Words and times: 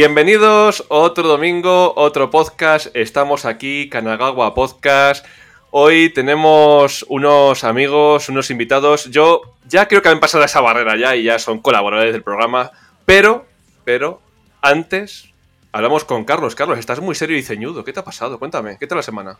Bienvenidos 0.00 0.84
otro 0.90 1.26
domingo, 1.26 1.92
otro 1.96 2.30
podcast. 2.30 2.86
Estamos 2.94 3.44
aquí, 3.44 3.88
Kanagawa 3.88 4.54
Podcast. 4.54 5.26
Hoy 5.72 6.10
tenemos 6.10 7.04
unos 7.08 7.64
amigos, 7.64 8.28
unos 8.28 8.48
invitados. 8.52 9.10
Yo 9.10 9.40
ya 9.66 9.88
creo 9.88 10.00
que 10.00 10.08
han 10.08 10.20
pasado 10.20 10.44
esa 10.44 10.60
barrera 10.60 10.96
ya 10.96 11.16
y 11.16 11.24
ya 11.24 11.40
son 11.40 11.58
colaboradores 11.58 12.12
del 12.12 12.22
programa. 12.22 12.70
Pero, 13.06 13.46
pero, 13.84 14.22
antes 14.62 15.30
hablamos 15.72 16.04
con 16.04 16.24
Carlos. 16.24 16.54
Carlos, 16.54 16.78
estás 16.78 17.00
muy 17.00 17.16
serio 17.16 17.36
y 17.36 17.42
ceñudo. 17.42 17.82
¿Qué 17.82 17.92
te 17.92 17.98
ha 17.98 18.04
pasado? 18.04 18.38
Cuéntame, 18.38 18.76
¿qué 18.78 18.86
tal 18.86 18.98
la 18.98 19.02
semana? 19.02 19.36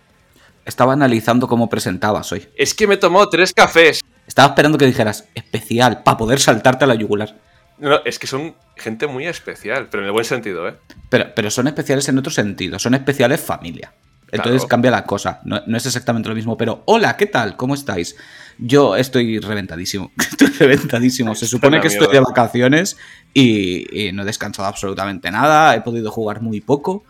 Estaba 0.64 0.92
analizando 0.92 1.46
cómo 1.46 1.70
presentabas 1.70 2.32
hoy. 2.32 2.48
Es 2.56 2.74
que 2.74 2.88
me 2.88 2.94
he 2.94 2.98
tomado 2.98 3.28
tres 3.28 3.52
cafés. 3.54 4.00
Estaba 4.26 4.48
esperando 4.48 4.76
que 4.76 4.86
dijeras 4.86 5.28
especial 5.36 6.02
para 6.02 6.16
poder 6.16 6.40
saltarte 6.40 6.82
a 6.82 6.88
la 6.88 6.96
yugular. 6.96 7.36
No, 7.80 8.00
es 8.04 8.18
que 8.18 8.26
son 8.26 8.54
gente 8.76 9.06
muy 9.06 9.26
especial, 9.26 9.88
pero 9.90 10.02
en 10.02 10.06
el 10.06 10.12
buen 10.12 10.24
sentido, 10.24 10.68
¿eh? 10.68 10.74
Pero, 11.08 11.26
pero 11.34 11.50
son 11.50 11.68
especiales 11.68 12.08
en 12.08 12.18
otro 12.18 12.32
sentido, 12.32 12.78
son 12.78 12.94
especiales 12.94 13.40
familia. 13.40 13.92
Entonces 14.30 14.60
Claro. 14.62 14.68
cambia 14.68 14.90
la 14.90 15.04
cosa, 15.04 15.40
no, 15.44 15.62
no 15.66 15.76
es 15.76 15.86
exactamente 15.86 16.28
lo 16.28 16.34
mismo, 16.34 16.56
pero 16.56 16.82
hola, 16.84 17.16
¿qué 17.16 17.26
tal? 17.26 17.56
¿Cómo 17.56 17.74
estáis? 17.74 18.14
Yo 18.58 18.94
estoy 18.94 19.38
reventadísimo, 19.38 20.12
estoy 20.18 20.48
reventadísimo. 20.48 21.34
Se 21.34 21.46
supone 21.46 21.80
que 21.80 21.88
estoy 21.88 22.08
de 22.12 22.20
vacaciones 22.20 22.98
y, 23.32 24.08
y 24.08 24.12
no 24.12 24.22
he 24.22 24.26
descansado 24.26 24.68
absolutamente 24.68 25.30
nada, 25.30 25.74
he 25.74 25.80
podido 25.80 26.10
jugar 26.10 26.42
muy 26.42 26.60
poco, 26.60 27.04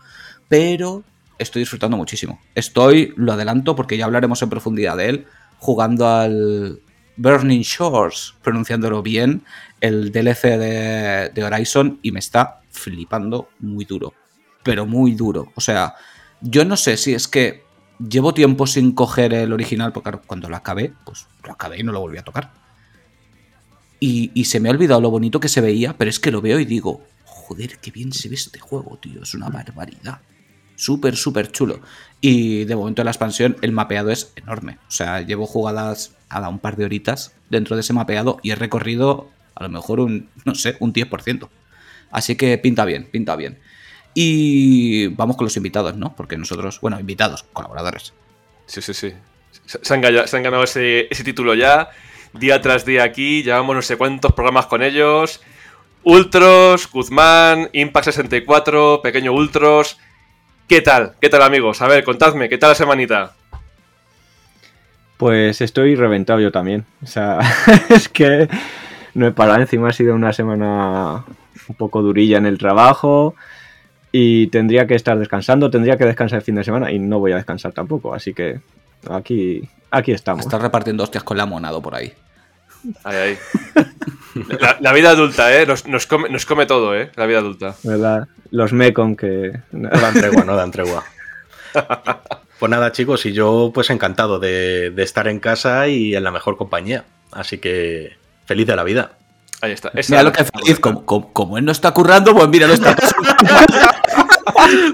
pero 0.47 1.03
estoy 1.39 1.61
disfrutando 1.61 1.97
muchísimo. 1.97 2.39
Estoy, 2.55 3.13
lo 3.17 3.33
adelanto 3.33 3.75
porque 3.75 3.97
ya 3.97 4.05
hablaremos 4.05 4.41
en 4.41 4.49
profundidad 4.49 4.95
de 4.95 5.09
él, 5.09 5.27
jugando 5.57 6.07
al 6.07 6.79
Burning 7.19 7.63
Shores, 7.63 8.33
pronunciándolo 8.41 9.03
bien, 9.03 9.43
el 9.81 10.13
DLC 10.13 10.57
de, 10.57 11.43
Horizon 11.43 11.99
y 12.01 12.13
me 12.13 12.19
está 12.19 12.61
flipando 12.71 13.49
muy 13.59 13.83
duro, 13.83 14.13
pero 14.63 14.85
muy 14.85 15.11
duro. 15.11 15.51
O 15.55 15.59
sea, 15.59 15.95
yo 16.39 16.63
no 16.63 16.77
sé 16.77 16.95
si 16.95 17.13
es 17.13 17.27
que 17.27 17.65
llevo 17.99 18.33
tiempo 18.33 18.65
sin 18.65 18.93
coger 18.93 19.33
el 19.33 19.51
original, 19.51 19.91
porque 19.91 20.17
cuando 20.25 20.47
lo 20.47 20.55
acabé, 20.55 20.93
pues 21.03 21.27
lo 21.43 21.51
acabé 21.51 21.81
y 21.81 21.83
no 21.83 21.91
lo 21.91 21.99
volví 21.99 22.17
a 22.17 22.23
tocar. 22.23 22.53
Y, 23.99 24.31
y 24.33 24.45
se 24.45 24.61
me 24.61 24.69
ha 24.69 24.71
olvidado 24.71 25.01
lo 25.01 25.11
bonito 25.11 25.41
que 25.41 25.49
se 25.49 25.59
veía, 25.59 25.97
pero 25.97 26.09
es 26.09 26.21
que 26.21 26.31
lo 26.31 26.39
veo 26.41 26.57
y 26.57 26.63
digo, 26.63 27.03
joder, 27.25 27.79
qué 27.79 27.91
bien 27.91 28.13
se 28.13 28.29
ve 28.29 28.35
este 28.35 28.59
juego, 28.59 28.97
tío, 28.97 29.23
es 29.23 29.33
una 29.33 29.49
barbaridad. 29.49 30.21
Súper, 30.79 31.17
súper 31.17 31.51
chulo. 31.51 31.81
Y 32.21 32.63
de 32.63 32.73
momento 32.73 33.01
en 33.01 33.05
la 33.05 33.11
expansión 33.11 33.57
el 33.61 33.73
mapeado 33.73 34.11
es 34.11 34.31
enorme. 34.37 34.77
O 34.87 34.91
sea, 34.91 35.19
llevo 35.19 35.45
jugadas 35.45 36.15
a 36.29 36.47
un 36.47 36.59
par 36.59 36.77
de 36.77 36.85
horitas 36.85 37.33
dentro 37.49 37.75
de 37.75 37.81
ese 37.81 37.91
mapeado 37.91 38.39
y 38.43 38.51
he 38.51 38.55
recorrido 38.55 39.29
a 39.55 39.63
lo 39.63 39.69
mejor 39.69 39.99
un, 39.99 40.29
no 40.45 40.55
sé, 40.55 40.77
un 40.79 40.93
10%. 40.93 41.49
Así 42.11 42.37
que 42.37 42.57
pinta 42.57 42.85
bien, 42.85 43.09
pinta 43.11 43.35
bien. 43.35 43.59
Y 44.13 45.07
vamos 45.07 45.35
con 45.35 45.47
los 45.47 45.57
invitados, 45.57 45.97
¿no? 45.97 46.15
Porque 46.15 46.37
nosotros, 46.37 46.79
bueno, 46.79 46.97
invitados, 46.97 47.43
colaboradores. 47.51 48.13
Sí, 48.65 48.81
sí, 48.81 48.93
sí. 48.93 49.13
Se, 49.65 49.93
han 49.93 50.01
ganado 50.01 50.63
ese, 50.63 51.07
ese 51.11 51.25
título 51.25 51.55
ya. 51.55 51.89
Día 52.31 52.61
tras 52.61 52.85
día 52.85 53.03
aquí. 53.03 53.43
Llevamos 53.43 53.75
no 53.75 53.81
sé 53.81 53.97
cuántos 53.97 54.31
programas 54.31 54.67
con 54.67 54.81
ellos. 54.81 55.41
Ultros, 56.03 56.89
Guzmán, 56.89 57.69
Impact 57.73 58.05
64, 58.05 59.01
Pequeño 59.03 59.33
Ultros. 59.33 59.97
¿Qué 60.69 60.81
tal? 60.81 61.13
¿Qué 61.19 61.29
tal, 61.29 61.41
amigos? 61.41 61.81
A 61.81 61.87
ver, 61.87 62.03
contadme, 62.03 62.47
¿qué 62.47 62.59
tal 62.59 62.69
la 62.69 62.75
semanita? 62.75 63.31
Pues 65.17 65.61
estoy 65.61 65.95
reventado 65.95 66.39
yo 66.41 66.51
también. 66.51 66.85
O 67.01 67.07
sea, 67.07 67.39
es 67.89 68.07
que 68.07 68.47
no 69.15 69.25
he 69.25 69.31
parado. 69.31 69.61
Encima 69.61 69.89
ha 69.89 69.93
sido 69.93 70.13
una 70.13 70.31
semana 70.31 71.25
un 71.67 71.75
poco 71.75 72.03
durilla 72.03 72.37
en 72.37 72.45
el 72.45 72.59
trabajo 72.59 73.33
y 74.11 74.45
tendría 74.47 74.85
que 74.85 74.93
estar 74.93 75.17
descansando, 75.17 75.71
tendría 75.71 75.97
que 75.97 76.05
descansar 76.05 76.37
el 76.37 76.45
fin 76.45 76.53
de 76.53 76.63
semana 76.63 76.91
y 76.91 76.99
no 76.99 77.17
voy 77.17 77.31
a 77.31 77.37
descansar 77.37 77.73
tampoco. 77.73 78.13
Así 78.13 78.35
que 78.35 78.59
aquí, 79.09 79.67
aquí 79.89 80.11
estamos. 80.11 80.45
Estás 80.45 80.61
repartiendo 80.61 81.01
hostias 81.01 81.23
con 81.23 81.37
la 81.37 81.47
monado 81.47 81.81
por 81.81 81.95
ahí. 81.95 82.13
Ahí, 83.03 83.15
ahí. 83.17 83.37
La, 84.59 84.77
la 84.79 84.93
vida 84.93 85.09
adulta, 85.11 85.53
¿eh? 85.55 85.65
Nos, 85.65 85.87
nos 85.87 86.05
come, 86.07 86.29
nos 86.29 86.45
come 86.45 86.65
todo, 86.65 86.95
¿eh? 86.95 87.11
La 87.15 87.25
vida 87.25 87.39
adulta. 87.39 87.75
¿Verdad? 87.83 88.27
Los 88.51 88.73
Mekon 88.73 89.15
que... 89.15 89.53
No 89.71 89.89
dan 89.89 90.13
tregua, 90.13 90.43
no 90.45 90.55
dan 90.55 90.71
tregua. 90.71 91.03
Pues 92.59 92.69
nada, 92.69 92.91
chicos, 92.91 93.25
y 93.25 93.31
yo 93.33 93.71
pues 93.73 93.89
encantado 93.89 94.39
de, 94.39 94.91
de 94.91 95.03
estar 95.03 95.27
en 95.27 95.39
casa 95.39 95.87
y 95.87 96.15
en 96.15 96.23
la 96.23 96.31
mejor 96.31 96.57
compañía. 96.57 97.05
Así 97.31 97.57
que 97.57 98.17
feliz 98.45 98.67
de 98.67 98.75
la 98.75 98.83
vida. 98.83 99.11
Ahí 99.61 99.71
está. 99.71 99.91
Esa- 99.93 100.11
Mira 100.13 100.23
lo 100.23 100.31
que 100.31 100.43
feliz, 100.45 100.79
como, 100.79 101.05
como, 101.05 101.33
como 101.33 101.57
él 101.57 101.65
no 101.65 101.71
está 101.71 101.91
currando, 101.91 102.33
pues 102.33 102.47
mira, 102.49 102.67
lo 102.67 102.73
está 102.73 102.95
pasando. 102.95 103.29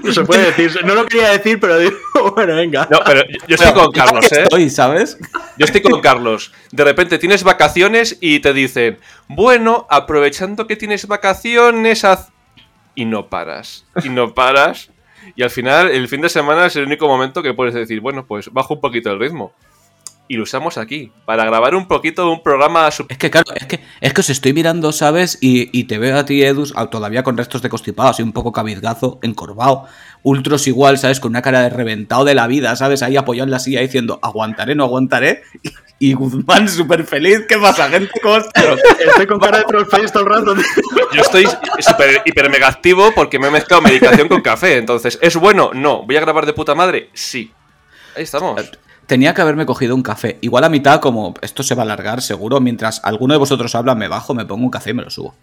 No 0.02 0.12
se 0.12 0.24
puede 0.24 0.46
decir, 0.52 0.84
no 0.84 0.94
lo 0.94 1.06
quería 1.06 1.30
decir, 1.30 1.58
pero 1.60 1.78
digo, 1.78 1.96
bueno, 2.34 2.54
venga. 2.56 2.86
No, 2.90 3.00
pero 3.04 3.20
yo- 3.28 3.38
yo 3.48 3.54
estoy 3.56 3.72
con 3.72 3.90
Carlos, 3.92 4.30
¿eh? 4.32 4.42
Estoy, 4.42 4.70
¿sabes? 4.70 5.18
Yo 5.58 5.64
estoy 5.64 5.82
con 5.82 6.00
Carlos. 6.00 6.52
De 6.72 6.84
repente 6.84 7.18
tienes 7.18 7.42
vacaciones 7.44 8.18
y 8.20 8.40
te 8.40 8.52
dicen, 8.52 8.98
bueno, 9.28 9.86
aprovechando 9.90 10.66
que 10.66 10.76
tienes 10.76 11.06
vacaciones, 11.06 12.04
haz... 12.04 12.28
Y 12.94 13.04
no 13.04 13.28
paras. 13.28 13.84
Y 14.04 14.08
no 14.08 14.32
paras. 14.34 14.90
Y 15.34 15.42
al 15.42 15.50
final, 15.50 15.90
el 15.90 16.08
fin 16.08 16.20
de 16.20 16.28
semana 16.28 16.66
es 16.66 16.76
el 16.76 16.84
único 16.86 17.08
momento 17.08 17.42
que 17.42 17.52
puedes 17.52 17.74
decir, 17.74 18.00
bueno, 18.00 18.24
pues 18.26 18.50
bajo 18.52 18.74
un 18.74 18.80
poquito 18.80 19.10
el 19.10 19.18
ritmo. 19.20 19.52
Y 20.28 20.36
lo 20.36 20.42
usamos 20.42 20.76
aquí, 20.76 21.12
para 21.24 21.44
grabar 21.44 21.76
un 21.76 21.86
poquito 21.86 22.30
un 22.30 22.42
programa... 22.42 22.88
Es 22.88 23.18
que, 23.18 23.30
claro, 23.30 23.52
es 23.54 23.66
que, 23.66 23.80
es 24.00 24.12
que 24.12 24.20
os 24.20 24.30
estoy 24.30 24.52
mirando, 24.52 24.90
¿sabes? 24.90 25.38
Y, 25.40 25.70
y 25.78 25.84
te 25.84 25.98
veo 25.98 26.18
a 26.18 26.24
ti, 26.24 26.42
Edus, 26.42 26.74
todavía 26.90 27.22
con 27.22 27.36
restos 27.36 27.62
de 27.62 27.68
constipado, 27.68 28.08
así 28.08 28.22
un 28.22 28.32
poco 28.32 28.50
cabizgazo, 28.50 29.20
encorvado. 29.22 29.84
Ultros 30.24 30.66
igual, 30.66 30.98
¿sabes? 30.98 31.20
Con 31.20 31.30
una 31.30 31.42
cara 31.42 31.60
de 31.60 31.70
reventado 31.70 32.24
de 32.24 32.34
la 32.34 32.48
vida, 32.48 32.74
¿sabes? 32.74 33.04
Ahí 33.04 33.16
apoyado 33.16 33.44
en 33.44 33.52
la 33.52 33.60
silla 33.60 33.80
diciendo, 33.80 34.18
aguantaré, 34.20 34.74
no 34.74 34.82
aguantaré. 34.82 35.42
Y, 35.62 35.70
y 36.10 36.12
Guzmán 36.14 36.68
súper 36.68 37.04
feliz. 37.04 37.44
¿Qué 37.48 37.56
pasa, 37.58 37.88
gente? 37.88 38.10
¿Cómo? 38.20 38.36
Estoy 38.36 39.26
con 39.28 39.38
cara 39.38 39.58
de 39.58 39.64
trollface 39.64 40.08
todo 40.08 40.24
el 40.24 40.28
rato. 40.28 40.56
Yo 41.12 41.22
estoy 41.22 41.46
súper 41.78 42.22
hiper 42.24 42.50
mega 42.50 42.66
activo 42.66 43.12
porque 43.14 43.38
me 43.38 43.46
he 43.46 43.50
mezclado 43.52 43.82
medicación 43.82 44.26
con 44.26 44.40
café. 44.40 44.78
Entonces, 44.78 45.20
¿es 45.22 45.36
bueno? 45.36 45.70
No. 45.72 46.02
¿Voy 46.02 46.16
a 46.16 46.20
grabar 46.20 46.46
de 46.46 46.52
puta 46.52 46.74
madre? 46.74 47.10
Sí. 47.12 47.52
Ahí 48.16 48.24
estamos. 48.24 48.60
Tenía 49.06 49.34
que 49.34 49.40
haberme 49.42 49.66
cogido 49.66 49.94
un 49.94 50.02
café. 50.02 50.38
Igual 50.40 50.64
a 50.64 50.68
mitad, 50.68 51.00
como 51.00 51.34
esto 51.42 51.62
se 51.62 51.74
va 51.74 51.82
a 51.82 51.84
alargar, 51.84 52.20
seguro. 52.22 52.60
Mientras 52.60 53.00
alguno 53.04 53.34
de 53.34 53.38
vosotros 53.38 53.74
habla, 53.74 53.94
me 53.94 54.08
bajo, 54.08 54.34
me 54.34 54.44
pongo 54.44 54.64
un 54.64 54.70
café 54.70 54.90
y 54.90 54.94
me 54.94 55.02
lo 55.02 55.10
subo. 55.10 55.34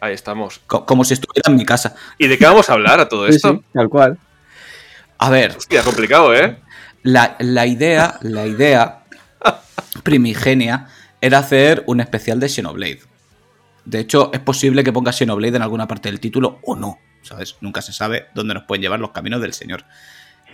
Ahí 0.00 0.14
estamos. 0.14 0.60
Co- 0.66 0.86
como 0.86 1.04
si 1.04 1.12
estuviera 1.14 1.50
en 1.50 1.56
mi 1.56 1.66
casa. 1.66 1.94
¿Y 2.16 2.26
de 2.28 2.38
qué 2.38 2.46
vamos 2.46 2.70
a 2.70 2.72
hablar 2.72 2.98
a 3.00 3.08
todo 3.08 3.26
Sí, 3.28 3.36
esto? 3.36 3.52
sí, 3.52 3.60
tal 3.74 3.88
cual. 3.90 4.18
A 5.18 5.28
ver, 5.28 5.54
Hostia, 5.58 5.82
complicado, 5.82 6.34
¿eh? 6.34 6.58
La, 7.02 7.36
la 7.40 7.66
idea, 7.66 8.18
la 8.22 8.46
idea 8.46 9.02
primigenia 10.02 10.86
era 11.20 11.38
hacer 11.38 11.84
un 11.86 12.00
especial 12.00 12.40
de 12.40 12.48
Xenoblade. 12.48 13.00
De 13.84 13.98
hecho, 14.00 14.30
es 14.32 14.40
posible 14.40 14.84
que 14.84 14.92
ponga 14.92 15.12
Xenoblade 15.12 15.56
en 15.56 15.62
alguna 15.62 15.86
parte 15.86 16.10
del 16.10 16.20
título 16.20 16.58
o 16.62 16.76
no, 16.76 16.98
¿sabes? 17.22 17.56
Nunca 17.60 17.82
se 17.82 17.92
sabe 17.92 18.26
dónde 18.34 18.54
nos 18.54 18.64
pueden 18.64 18.82
llevar 18.82 19.00
los 19.00 19.10
caminos 19.10 19.40
del 19.40 19.52
Señor. 19.52 19.84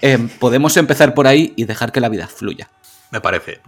Em, 0.03 0.29
podemos 0.29 0.77
empezar 0.77 1.15
por 1.15 1.27
ahí 1.27 1.53
y 1.57 1.65
dejar 1.65 1.93
que 1.93 2.01
la 2.01 2.09
vida 2.09 2.27
fluya, 2.27 2.69
Me 3.11 3.21
parece. 3.21 3.61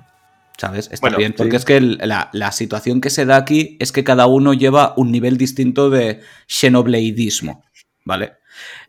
¿sabes? 0.57 0.87
Está 0.93 1.01
Bueno, 1.07 1.19
bien, 1.19 1.35
porque 1.37 1.53
sí. 1.53 1.57
es 1.59 1.65
que 1.65 1.81
la, 1.81 2.31
la 2.33 2.51
situación 2.53 3.01
que 3.01 3.11
se 3.11 3.25
da 3.25 3.37
aquí 3.37 3.77
es 3.79 3.93
que 3.93 4.03
cada 4.03 4.27
uno 4.27 4.55
lleva 4.55 4.93
un 4.97 5.13
nivel 5.13 5.37
distinto 5.39 5.89
de 5.89 6.21
Xenobladeismo, 6.49 7.65
¿vale? 8.05 8.33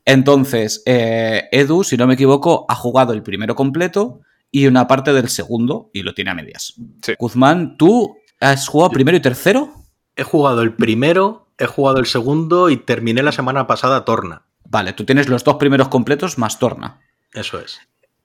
Entonces, 0.06 0.82
eh, 0.86 1.48
Edu, 1.52 1.84
si 1.84 1.96
no 1.98 2.08
me 2.08 2.16
equivoco, 2.16 2.66
ha 2.70 2.76
jugado 2.76 3.14
el 3.14 3.22
primero 3.22 3.54
completo 3.56 4.22
y 4.52 4.66
una 4.66 4.88
parte 4.88 5.14
del 5.14 5.30
segundo 5.30 5.92
y 5.94 6.02
lo 6.02 6.14
tiene 6.16 6.32
a 6.32 6.34
medias. 6.34 6.74
Sí. 7.04 7.14
Guzmán, 7.20 7.78
¿tú 7.78 8.18
has 8.40 8.68
jugado 8.68 8.90
primero 8.92 9.18
y 9.18 9.22
tercero? 9.22 9.72
He 10.16 10.24
jugado 10.24 10.64
el 10.64 10.74
primero, 10.74 11.52
he 11.60 11.68
jugado 11.68 12.00
el 12.00 12.08
segundo 12.08 12.70
y 12.72 12.78
terminé 12.78 13.22
la 13.22 13.32
semana 13.32 13.68
pasada 13.68 14.06
Torna. 14.06 14.42
Vale, 14.68 14.94
tú 14.94 15.06
tienes 15.06 15.30
los 15.30 15.44
dos 15.44 15.56
primeros 15.58 15.90
completos 15.90 16.38
más 16.40 16.58
Torna. 16.58 17.00
Eso 17.34 17.60
es. 17.60 17.80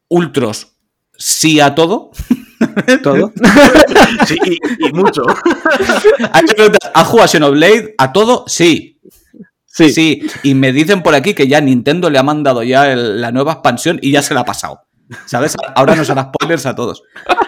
Ultros, 0.09 0.77
sí 1.17 1.61
a 1.61 1.75
todo. 1.75 2.11
Todo. 3.03 3.33
Sí, 4.27 4.37
y, 4.47 4.87
y 4.89 4.93
mucho. 4.93 5.23
¿Has 6.95 7.07
jugado 7.07 7.25
a 7.25 7.29
Xenoblade 7.29 7.95
a 7.99 8.13
todo? 8.13 8.45
Sí. 8.47 9.01
Sí. 9.67 9.91
Sí, 9.93 10.23
y 10.43 10.55
me 10.55 10.73
dicen 10.73 11.03
por 11.03 11.15
aquí 11.15 11.35
que 11.35 11.47
ya 11.49 11.61
Nintendo 11.61 12.09
le 12.11 12.19
ha 12.19 12.23
mandado 12.23 12.63
ya 12.63 12.91
el- 12.93 13.21
la 13.21 13.33
nueva 13.33 13.53
expansión 13.55 13.99
y 14.01 14.13
ya 14.13 14.23
se 14.23 14.33
la 14.35 14.41
ha 14.41 14.45
pasado. 14.45 14.81
¿Sabes? 15.27 15.57
Ahora 15.75 15.95
nos 15.95 16.09
hará 16.11 16.31
spoilers 16.35 16.67
a 16.67 16.75
todos. 16.75 17.03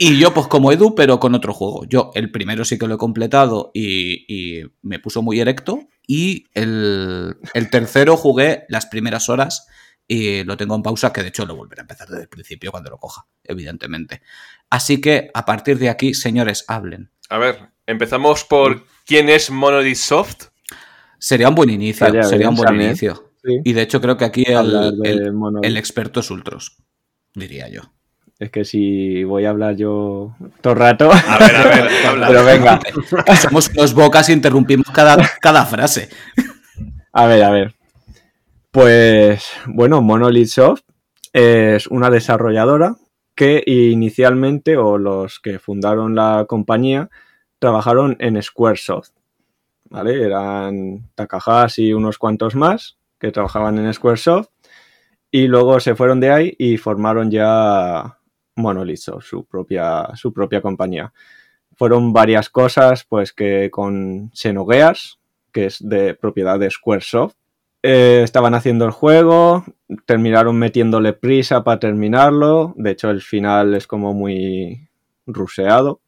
Y 0.00 0.16
yo, 0.16 0.32
pues 0.32 0.46
como 0.46 0.70
Edu, 0.70 0.94
pero 0.94 1.18
con 1.18 1.34
otro 1.34 1.52
juego. 1.52 1.84
Yo, 1.88 2.12
el 2.14 2.30
primero 2.30 2.64
sí 2.64 2.78
que 2.78 2.86
lo 2.86 2.94
he 2.94 2.98
completado 2.98 3.72
y, 3.74 4.24
y 4.28 4.62
me 4.80 5.00
puso 5.00 5.22
muy 5.22 5.40
erecto. 5.40 5.80
Y 6.06 6.44
el, 6.54 7.36
el 7.52 7.68
tercero 7.68 8.16
jugué 8.16 8.62
las 8.68 8.86
primeras 8.86 9.28
horas 9.28 9.66
y 10.08 10.42
lo 10.44 10.56
tengo 10.56 10.74
en 10.74 10.82
pausa, 10.82 11.12
que 11.12 11.22
de 11.22 11.28
hecho 11.28 11.44
lo 11.46 11.54
volveré 11.54 11.82
a 11.82 11.84
empezar 11.84 12.08
desde 12.08 12.22
el 12.22 12.28
principio 12.28 12.70
cuando 12.72 12.88
lo 12.90 12.96
coja, 12.98 13.26
evidentemente. 13.44 14.22
Así 14.70 15.00
que 15.00 15.30
a 15.34 15.44
partir 15.44 15.78
de 15.78 15.90
aquí, 15.90 16.14
señores, 16.14 16.64
hablen. 16.66 17.10
A 17.28 17.36
ver, 17.38 17.58
empezamos 17.86 18.42
por 18.44 18.86
quién 19.06 19.28
es 19.28 19.50
Monolith 19.50 19.96
Soft. 19.96 20.46
Sería 21.18 21.48
un 21.50 21.54
buen 21.54 21.68
inicio, 21.70 22.06
Estaría 22.06 22.24
sería 22.28 22.48
un 22.48 22.54
buen 22.56 22.68
también. 22.68 22.90
inicio. 22.90 23.32
Sí. 23.44 23.60
Y 23.64 23.72
de 23.74 23.82
hecho 23.82 24.00
creo 24.00 24.16
que 24.16 24.24
aquí 24.24 24.44
el, 24.46 24.98
el- 25.62 25.76
experto 25.76 26.20
es 26.20 26.30
Ultros, 26.30 26.76
diría 27.34 27.68
yo. 27.68 27.82
Es 28.38 28.50
que 28.50 28.64
si 28.64 29.24
voy 29.24 29.44
a 29.44 29.50
hablar 29.50 29.74
yo 29.76 30.34
todo 30.60 30.72
el 30.74 30.78
rato. 30.78 31.10
A 31.12 31.38
ver, 31.38 31.56
a 31.56 31.64
ver, 31.64 31.88
habla. 32.06 32.28
Pero 32.28 32.44
venga, 32.44 32.80
Somos 33.42 33.68
unos 33.70 33.92
bocas 33.94 34.28
y 34.28 34.32
interrumpimos 34.32 34.86
cada, 34.92 35.16
cada 35.40 35.66
frase. 35.66 36.08
a 37.12 37.26
ver, 37.26 37.42
a 37.42 37.50
ver. 37.50 37.74
Pues 38.70 39.50
bueno, 39.66 40.02
Monolith 40.02 40.48
Soft 40.48 40.82
es 41.32 41.86
una 41.86 42.10
desarrolladora 42.10 42.96
que 43.34 43.62
inicialmente, 43.66 44.76
o 44.76 44.98
los 44.98 45.40
que 45.40 45.58
fundaron 45.58 46.14
la 46.14 46.44
compañía, 46.46 47.08
trabajaron 47.58 48.16
en 48.20 48.42
Squaresoft. 48.42 49.10
¿Vale? 49.84 50.22
Eran 50.22 51.08
Takahashi 51.14 51.86
y 51.88 51.92
unos 51.94 52.18
cuantos 52.18 52.54
más 52.54 52.98
que 53.18 53.32
trabajaban 53.32 53.78
en 53.78 53.92
Squaresoft. 53.94 54.50
Y 55.30 55.46
luego 55.46 55.80
se 55.80 55.94
fueron 55.94 56.20
de 56.20 56.30
ahí 56.30 56.54
y 56.58 56.76
formaron 56.76 57.30
ya 57.30 58.18
Monolith 58.54 58.98
Soft, 58.98 59.24
su 59.24 59.46
propia, 59.46 60.08
su 60.14 60.30
propia 60.30 60.60
compañía. 60.60 61.14
Fueron 61.74 62.12
varias 62.12 62.50
cosas, 62.50 63.04
pues 63.04 63.32
que 63.32 63.70
con 63.70 64.30
Xenogears, 64.34 65.20
que 65.52 65.66
es 65.66 65.78
de 65.80 66.12
propiedad 66.14 66.58
de 66.58 66.70
Squaresoft, 66.70 67.37
eh, 67.82 68.20
estaban 68.24 68.54
haciendo 68.54 68.84
el 68.84 68.90
juego, 68.90 69.64
terminaron 70.06 70.56
metiéndole 70.58 71.12
prisa 71.12 71.64
para 71.64 71.78
terminarlo. 71.80 72.74
De 72.76 72.90
hecho, 72.92 73.10
el 73.10 73.20
final 73.22 73.74
es 73.74 73.86
como 73.86 74.14
muy 74.14 74.88
ruseado. 75.26 76.00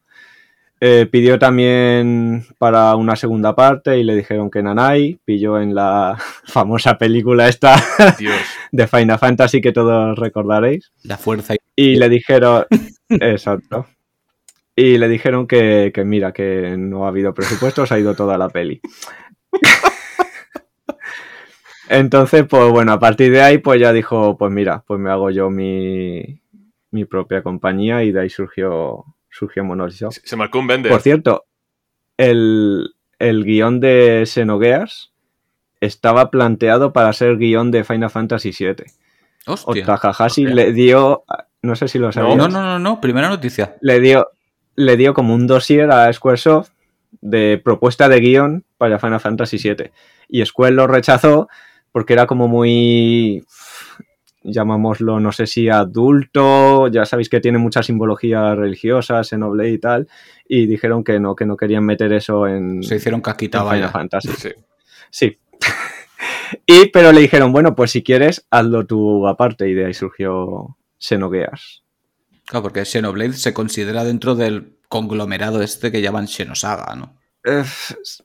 Eh, 0.82 1.06
pidió 1.10 1.38
también 1.38 2.46
para 2.56 2.96
una 2.96 3.14
segunda 3.14 3.54
parte 3.54 3.98
y 3.98 4.02
le 4.02 4.16
dijeron 4.16 4.50
que 4.50 4.62
Nanai 4.62 5.18
pilló 5.26 5.60
en 5.60 5.74
la 5.74 6.16
famosa 6.44 6.96
película 6.96 7.48
esta 7.48 7.76
Dios. 8.18 8.34
de 8.72 8.86
Final 8.86 9.18
Fantasy 9.18 9.60
que 9.60 9.72
todos 9.72 10.18
recordaréis. 10.18 10.90
La 11.02 11.18
fuerza. 11.18 11.54
y- 11.76 11.96
le 11.96 12.08
dijeron, 12.08 12.64
exacto. 13.10 13.86
Y 14.74 14.96
le 14.96 15.08
dijeron 15.08 15.46
que, 15.46 15.90
que 15.94 16.04
mira, 16.04 16.32
que 16.32 16.74
no 16.78 17.04
ha 17.04 17.08
habido 17.08 17.34
presupuesto, 17.34 17.84
se 17.84 17.94
ha 17.94 17.98
ido 17.98 18.14
toda 18.14 18.38
la 18.38 18.48
peli. 18.48 18.80
Entonces, 21.92 22.44
pues 22.48 22.70
bueno, 22.70 22.92
a 22.92 23.00
partir 23.00 23.32
de 23.32 23.42
ahí, 23.42 23.58
pues 23.58 23.80
ya 23.80 23.92
dijo, 23.92 24.38
pues 24.38 24.52
mira, 24.52 24.84
pues 24.86 25.00
me 25.00 25.10
hago 25.10 25.30
yo 25.30 25.50
mi, 25.50 26.40
mi 26.92 27.04
propia 27.04 27.42
compañía 27.42 28.04
y 28.04 28.12
de 28.12 28.20
ahí 28.20 28.30
surgió, 28.30 29.04
surgió 29.28 29.64
Monolith. 29.64 30.12
Se 30.12 30.36
marcó 30.36 30.60
un 30.60 30.68
vender. 30.68 30.92
Por 30.92 31.00
cierto, 31.00 31.46
el, 32.16 32.94
el 33.18 33.44
guion 33.44 33.80
de 33.80 34.22
Xenogears 34.24 35.10
estaba 35.80 36.30
planteado 36.30 36.92
para 36.92 37.12
ser 37.12 37.38
guion 37.38 37.72
de 37.72 37.82
Final 37.82 38.10
Fantasy 38.10 38.52
VII. 38.56 38.84
O 39.48 39.54
Hostia. 39.54 39.84
Takahashi 39.84 40.46
Hostia. 40.46 40.54
le 40.54 40.72
dio, 40.72 41.24
no 41.60 41.74
sé 41.74 41.88
si 41.88 41.98
lo 41.98 42.12
sabías, 42.12 42.36
No, 42.36 42.46
no, 42.46 42.62
no, 42.62 42.78
no. 42.78 43.00
Primera 43.00 43.28
noticia. 43.28 43.74
le 43.80 43.98
dio, 43.98 44.28
le 44.76 44.96
dio 44.96 45.12
como 45.12 45.34
un 45.34 45.48
dossier 45.48 45.90
a 45.90 46.12
Squaresoft 46.12 46.70
de 47.20 47.60
propuesta 47.64 48.08
de 48.08 48.20
guion 48.20 48.64
para 48.78 49.00
Final 49.00 49.18
Fantasy 49.18 49.56
VII. 49.56 49.90
Y 50.28 50.46
Square 50.46 50.74
lo 50.76 50.86
rechazó 50.86 51.48
porque 51.92 52.12
era 52.12 52.26
como 52.26 52.48
muy, 52.48 53.44
llamámoslo, 54.42 55.20
no 55.20 55.32
sé 55.32 55.46
si 55.46 55.68
adulto, 55.68 56.88
ya 56.88 57.04
sabéis 57.04 57.28
que 57.28 57.40
tiene 57.40 57.58
mucha 57.58 57.82
simbología 57.82 58.54
religiosa, 58.54 59.22
Xenoblade 59.22 59.70
y 59.70 59.78
tal, 59.78 60.08
y 60.48 60.66
dijeron 60.66 61.04
que 61.04 61.20
no, 61.20 61.34
que 61.34 61.46
no 61.46 61.56
querían 61.56 61.84
meter 61.84 62.12
eso 62.12 62.46
en, 62.46 62.82
Se 62.82 62.96
hicieron 62.96 63.18
en 63.18 63.22
casquita, 63.22 63.62
vaya. 63.62 63.88
Fantasy. 63.88 64.28
Sí. 64.36 64.50
Sí. 65.10 65.38
y 66.66 66.86
pero 66.86 67.12
le 67.12 67.20
dijeron, 67.20 67.52
bueno, 67.52 67.74
pues 67.74 67.90
si 67.90 68.02
quieres, 68.02 68.46
hazlo 68.50 68.86
tú 68.86 69.26
aparte, 69.26 69.68
y 69.68 69.74
de 69.74 69.86
ahí 69.86 69.94
surgió 69.94 70.76
Xenogears. 70.98 71.84
Claro, 72.46 72.62
porque 72.64 72.84
Xenoblade 72.84 73.34
se 73.34 73.52
considera 73.52 74.04
dentro 74.04 74.34
del 74.34 74.76
conglomerado 74.88 75.62
este 75.62 75.92
que 75.92 76.02
llaman 76.02 76.28
Xenosaga, 76.28 76.96
¿no? 76.96 77.19
Eh, 77.44 77.64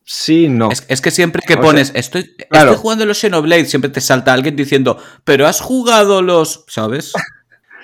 sí, 0.03 0.49
no. 0.49 0.71
Es, 0.71 0.85
es 0.89 1.01
que 1.01 1.11
siempre 1.11 1.41
que 1.47 1.53
O 1.55 1.61
pones, 1.61 1.91
estoy, 1.95 2.35
claro. 2.49 2.71
estoy 2.71 2.81
jugando 2.81 3.05
los 3.05 3.17
Xenoblade, 3.19 3.65
siempre 3.65 3.89
te 3.89 4.01
salta 4.01 4.33
alguien 4.33 4.55
diciendo, 4.55 4.97
pero 5.23 5.47
has 5.47 5.61
jugado 5.61 6.21
los, 6.21 6.65
¿sabes? 6.67 7.13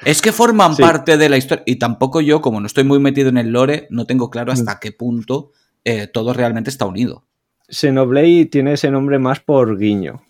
Es 0.04 0.20
que 0.24 0.32
forman 0.32 0.76
Sí. 0.76 0.82
parte 0.82 1.16
de 1.16 1.30
la 1.30 1.38
historia. 1.38 1.62
Y 1.68 1.76
tampoco 1.76 2.22
yo, 2.22 2.42
como 2.42 2.60
no 2.60 2.66
estoy 2.66 2.84
muy 2.84 2.98
metido 2.98 3.30
en 3.30 3.38
el 3.38 3.52
lore, 3.52 3.86
no 3.92 4.06
tengo 4.06 4.28
Mm. 4.28 4.30
claro 4.32 4.52
hasta 4.52 4.80
qué 4.80 4.92
punto 4.92 5.52
eh, 5.86 6.08
todo 6.08 6.34
realmente 6.34 6.72
está 6.72 6.86
unido. 6.86 7.24
Xenoblade 7.70 8.48
tiene 8.48 8.74
ese 8.74 8.90
nombre 8.90 9.20
más 9.20 9.40
por 9.42 9.78
guiño. 9.78 10.24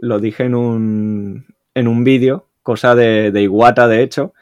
Lo 0.00 0.18
dije 0.18 0.44
en 0.44 0.54
un, 0.54 1.46
en 1.74 1.88
un 1.88 2.04
vídeo, 2.04 2.48
cosa 2.62 2.94
de, 2.94 3.30
de 3.30 3.42
Iwata, 3.42 3.86
de 3.86 4.02
hecho, 4.02 4.32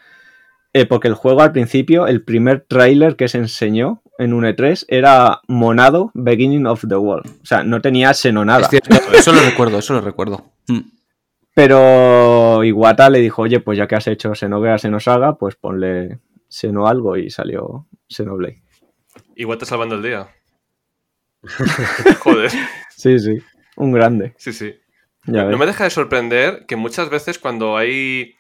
eh, 0.73 0.87
porque 0.87 1.09
el 1.09 1.15
juego 1.15 1.43
al 1.43 1.51
principio, 1.53 2.07
el 2.07 2.23
primer 2.23 2.65
tráiler 2.69 3.17
que 3.17 3.27
se 3.29 3.39
enseñó 3.39 4.03
en 4.19 4.33
un 4.33 4.45
E3 4.45 4.85
era 4.89 5.41
Monado 5.49 6.11
Beginning 6.15 6.67
of 6.67 6.85
the 6.89 6.97
World. 6.97 7.31
O 7.43 7.47
sea, 7.47 7.63
no 7.63 7.81
tenía 7.81 8.13
Xeno 8.15 8.45
nada. 8.45 8.63
Es 8.63 8.69
cierto, 8.71 8.95
eso 9.13 9.33
lo 9.33 9.41
recuerdo, 9.41 9.79
eso 9.79 9.95
lo 9.95 10.01
recuerdo. 10.01 10.53
Mm. 10.69 10.81
Pero 11.55 12.63
Iwata 12.65 13.09
le 13.09 13.21
dijo, 13.21 13.43
oye, 13.43 13.61
pues 13.61 13.79
ya 13.79 13.87
que 13.87 13.95
has 13.97 14.07
hecho 14.09 14.35
Xenogears 14.35 14.83
Xenosaga, 14.83 15.37
pues 15.37 15.57
ponle 15.57 16.21
Xeno 16.49 16.87
algo 16.87 17.17
y 17.17 17.31
salió 17.31 17.87
Xenoblade. 18.09 18.63
Está 19.35 19.65
salvando 19.67 19.95
el 19.95 20.03
día. 20.03 20.29
Joder. 22.21 22.51
Sí, 22.91 23.19
sí, 23.19 23.39
un 23.77 23.93
grande. 23.93 24.35
Sí, 24.39 24.53
sí. 24.53 24.75
Ya 25.27 25.43
No 25.43 25.49
ves. 25.49 25.59
me 25.59 25.67
deja 25.67 25.85
de 25.85 25.91
sorprender 25.91 26.67
que 26.67 26.77
muchas 26.77 27.11
veces 27.11 27.39
cuando 27.39 27.77
hay 27.77 28.37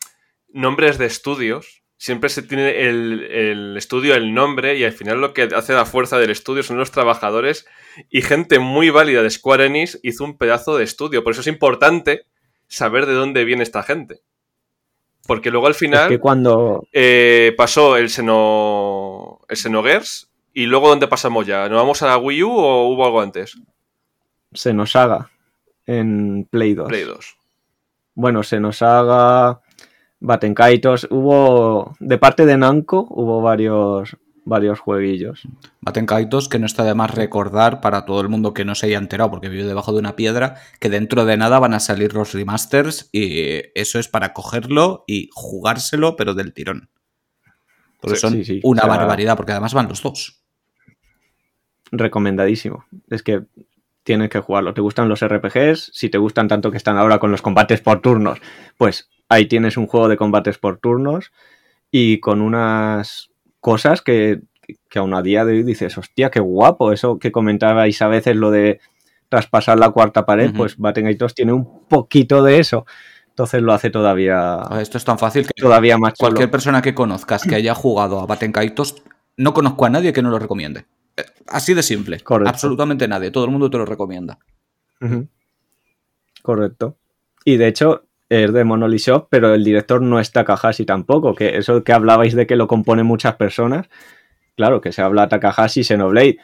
nombres 0.48 0.98
de 0.98 1.06
estudios, 1.06 1.82
siempre 1.96 2.28
se 2.28 2.42
tiene 2.42 2.88
el, 2.88 3.22
el 3.22 3.76
estudio, 3.76 4.14
el 4.14 4.34
nombre, 4.34 4.76
y 4.76 4.84
al 4.84 4.92
final 4.92 5.20
lo 5.20 5.32
que 5.32 5.42
hace 5.42 5.72
la 5.72 5.86
fuerza 5.86 6.18
del 6.18 6.30
estudio 6.30 6.62
son 6.62 6.76
los 6.76 6.90
trabajadores 6.90 7.66
y 8.10 8.22
gente 8.22 8.58
muy 8.58 8.90
válida 8.90 9.22
de 9.22 9.30
Square 9.30 9.66
Enix 9.66 9.98
hizo 10.02 10.24
un 10.24 10.36
pedazo 10.36 10.76
de 10.76 10.84
estudio. 10.84 11.24
Por 11.24 11.32
eso 11.32 11.40
es 11.40 11.46
importante 11.46 12.26
saber 12.68 13.06
de 13.06 13.14
dónde 13.14 13.44
viene 13.44 13.62
esta 13.62 13.82
gente. 13.82 14.20
Porque 15.26 15.50
luego 15.50 15.66
al 15.66 15.72
Es 15.72 15.78
final 15.78 16.08
que 16.08 16.18
cuando 16.18 16.86
eh, 16.92 17.52
pasó 17.56 17.96
el 17.96 18.10
Seno, 18.10 19.40
el 19.48 19.56
Xenogears 19.56 20.30
y 20.52 20.66
luego 20.66 20.88
¿dónde 20.88 21.08
pasamos 21.08 21.46
ya? 21.46 21.68
¿Nos 21.68 21.78
vamos 21.78 22.02
a 22.02 22.06
la 22.06 22.18
Wii 22.18 22.42
U 22.44 22.50
o 22.50 22.88
hubo 22.88 23.04
algo 23.04 23.20
antes? 23.20 23.58
Xenosaga 24.52 25.30
en 25.84 26.46
Play 26.50 26.74
2. 26.74 26.88
Play 26.88 27.04
2. 27.04 27.36
Bueno, 28.14 28.42
Xenosaga, 28.42 29.60
Batenkaitos, 30.20 31.06
hubo 31.10 31.94
de 32.00 32.18
parte 32.18 32.46
de 32.46 32.56
Namco 32.56 33.06
hubo 33.10 33.42
varios 33.42 34.16
varios 34.48 34.78
jueguillos. 34.78 35.42
Baten 35.80 36.06
Kaitos, 36.06 36.48
que 36.48 36.60
no 36.60 36.66
está 36.66 36.84
de 36.84 36.94
más 36.94 37.12
recordar 37.12 37.80
para 37.80 38.04
todo 38.04 38.20
el 38.20 38.28
mundo 38.28 38.54
que 38.54 38.64
no 38.64 38.76
se 38.76 38.86
haya 38.86 38.98
enterado 38.98 39.28
porque 39.28 39.48
vive 39.48 39.64
debajo 39.64 39.92
de 39.92 39.98
una 39.98 40.14
piedra, 40.14 40.54
que 40.78 40.88
dentro 40.88 41.24
de 41.24 41.36
nada 41.36 41.58
van 41.58 41.74
a 41.74 41.80
salir 41.80 42.14
los 42.14 42.32
remasters 42.32 43.08
y 43.10 43.62
eso 43.74 43.98
es 43.98 44.06
para 44.06 44.32
cogerlo 44.32 45.02
y 45.08 45.30
jugárselo, 45.32 46.14
pero 46.14 46.32
del 46.34 46.52
tirón. 46.54 46.88
Porque 48.00 48.16
Sí, 48.16 48.20
son 48.20 48.32
sí, 48.34 48.44
sí. 48.44 48.60
una 48.62 48.82
O 48.82 48.84
sea- 48.86 48.96
barbaridad, 48.96 49.36
porque 49.36 49.50
además 49.50 49.74
van 49.74 49.88
los 49.88 50.00
dos. 50.00 50.40
Recomendadísimo. 51.90 52.84
Es 53.10 53.24
que 53.24 53.42
tienes 54.04 54.28
que 54.30 54.38
jugarlo. 54.40 54.74
¿Te 54.74 54.80
gustan 54.80 55.08
los 55.08 55.22
RPGs? 55.22 55.90
Si 55.92 56.08
te 56.08 56.18
gustan 56.18 56.46
tanto 56.46 56.70
que 56.70 56.76
están 56.76 56.96
ahora 56.98 57.18
con 57.18 57.32
los 57.32 57.42
combates 57.42 57.80
por 57.80 58.00
turnos, 58.00 58.38
pues 58.76 59.08
ahí 59.28 59.46
tienes 59.46 59.76
un 59.76 59.86
juego 59.86 60.08
de 60.08 60.16
combates 60.16 60.58
por 60.58 60.78
turnos 60.78 61.32
y 61.90 62.20
con 62.20 62.40
unas 62.40 63.30
cosas 63.60 64.02
que, 64.02 64.40
que 64.88 64.98
aún 64.98 65.14
a 65.14 65.22
día 65.22 65.44
de 65.44 65.52
hoy 65.52 65.62
dices, 65.62 65.96
hostia, 65.98 66.30
qué 66.30 66.40
guapo. 66.40 66.92
Eso 66.92 67.18
que 67.18 67.32
comentabais 67.32 68.00
a 68.02 68.08
veces, 68.08 68.36
lo 68.36 68.50
de 68.50 68.80
traspasar 69.28 69.78
la 69.78 69.90
cuarta 69.90 70.24
pared, 70.24 70.52
pues 70.56 70.76
Battlegate 70.76 71.26
tiene 71.34 71.52
un 71.52 71.86
poquito 71.88 72.42
de 72.42 72.58
eso. 72.58 72.86
Entonces 73.28 73.60
lo 73.60 73.72
hace 73.72 73.90
todavía, 73.90 74.62
Esto 74.80 74.96
es 74.96 75.04
tan 75.04 75.18
fácil 75.18 75.46
que 75.46 75.60
todavía 75.60 75.98
más 75.98 76.14
chulo. 76.14 76.30
cualquier 76.30 76.50
persona 76.50 76.80
que 76.80 76.94
conozcas 76.94 77.42
que 77.42 77.54
haya 77.54 77.74
jugado 77.74 78.20
a 78.20 78.26
Baten 78.26 78.52
Kaitos, 78.52 79.02
no 79.36 79.52
conozco 79.52 79.84
a 79.84 79.90
nadie 79.90 80.12
que 80.14 80.22
no 80.22 80.30
lo 80.30 80.38
recomiende. 80.38 80.86
Eh, 81.16 81.24
Así 81.46 81.74
de 81.74 81.82
simple. 81.82 82.20
Correcto. 82.20 82.48
Absolutamente 82.48 83.06
nadie. 83.06 83.30
Todo 83.30 83.44
el 83.44 83.50
mundo 83.50 83.68
te 83.68 83.76
lo 83.76 83.84
recomienda. 83.84 84.38
Correcto. 86.42 86.96
Y 87.44 87.58
de 87.58 87.68
hecho, 87.68 88.05
es 88.28 88.52
de 88.52 88.64
Monolith 88.64 89.00
Soft, 89.02 89.26
pero 89.30 89.54
el 89.54 89.64
director 89.64 90.02
no 90.02 90.18
es 90.18 90.32
Takahashi 90.32 90.84
tampoco, 90.84 91.34
que 91.34 91.56
eso 91.56 91.84
que 91.84 91.92
hablabais 91.92 92.34
de 92.34 92.46
que 92.46 92.56
lo 92.56 92.66
componen 92.66 93.06
muchas 93.06 93.36
personas, 93.36 93.88
claro, 94.56 94.80
que 94.80 94.92
se 94.92 95.02
habla 95.02 95.28
Takahashi, 95.28 95.84
Xenoblade, 95.84 96.38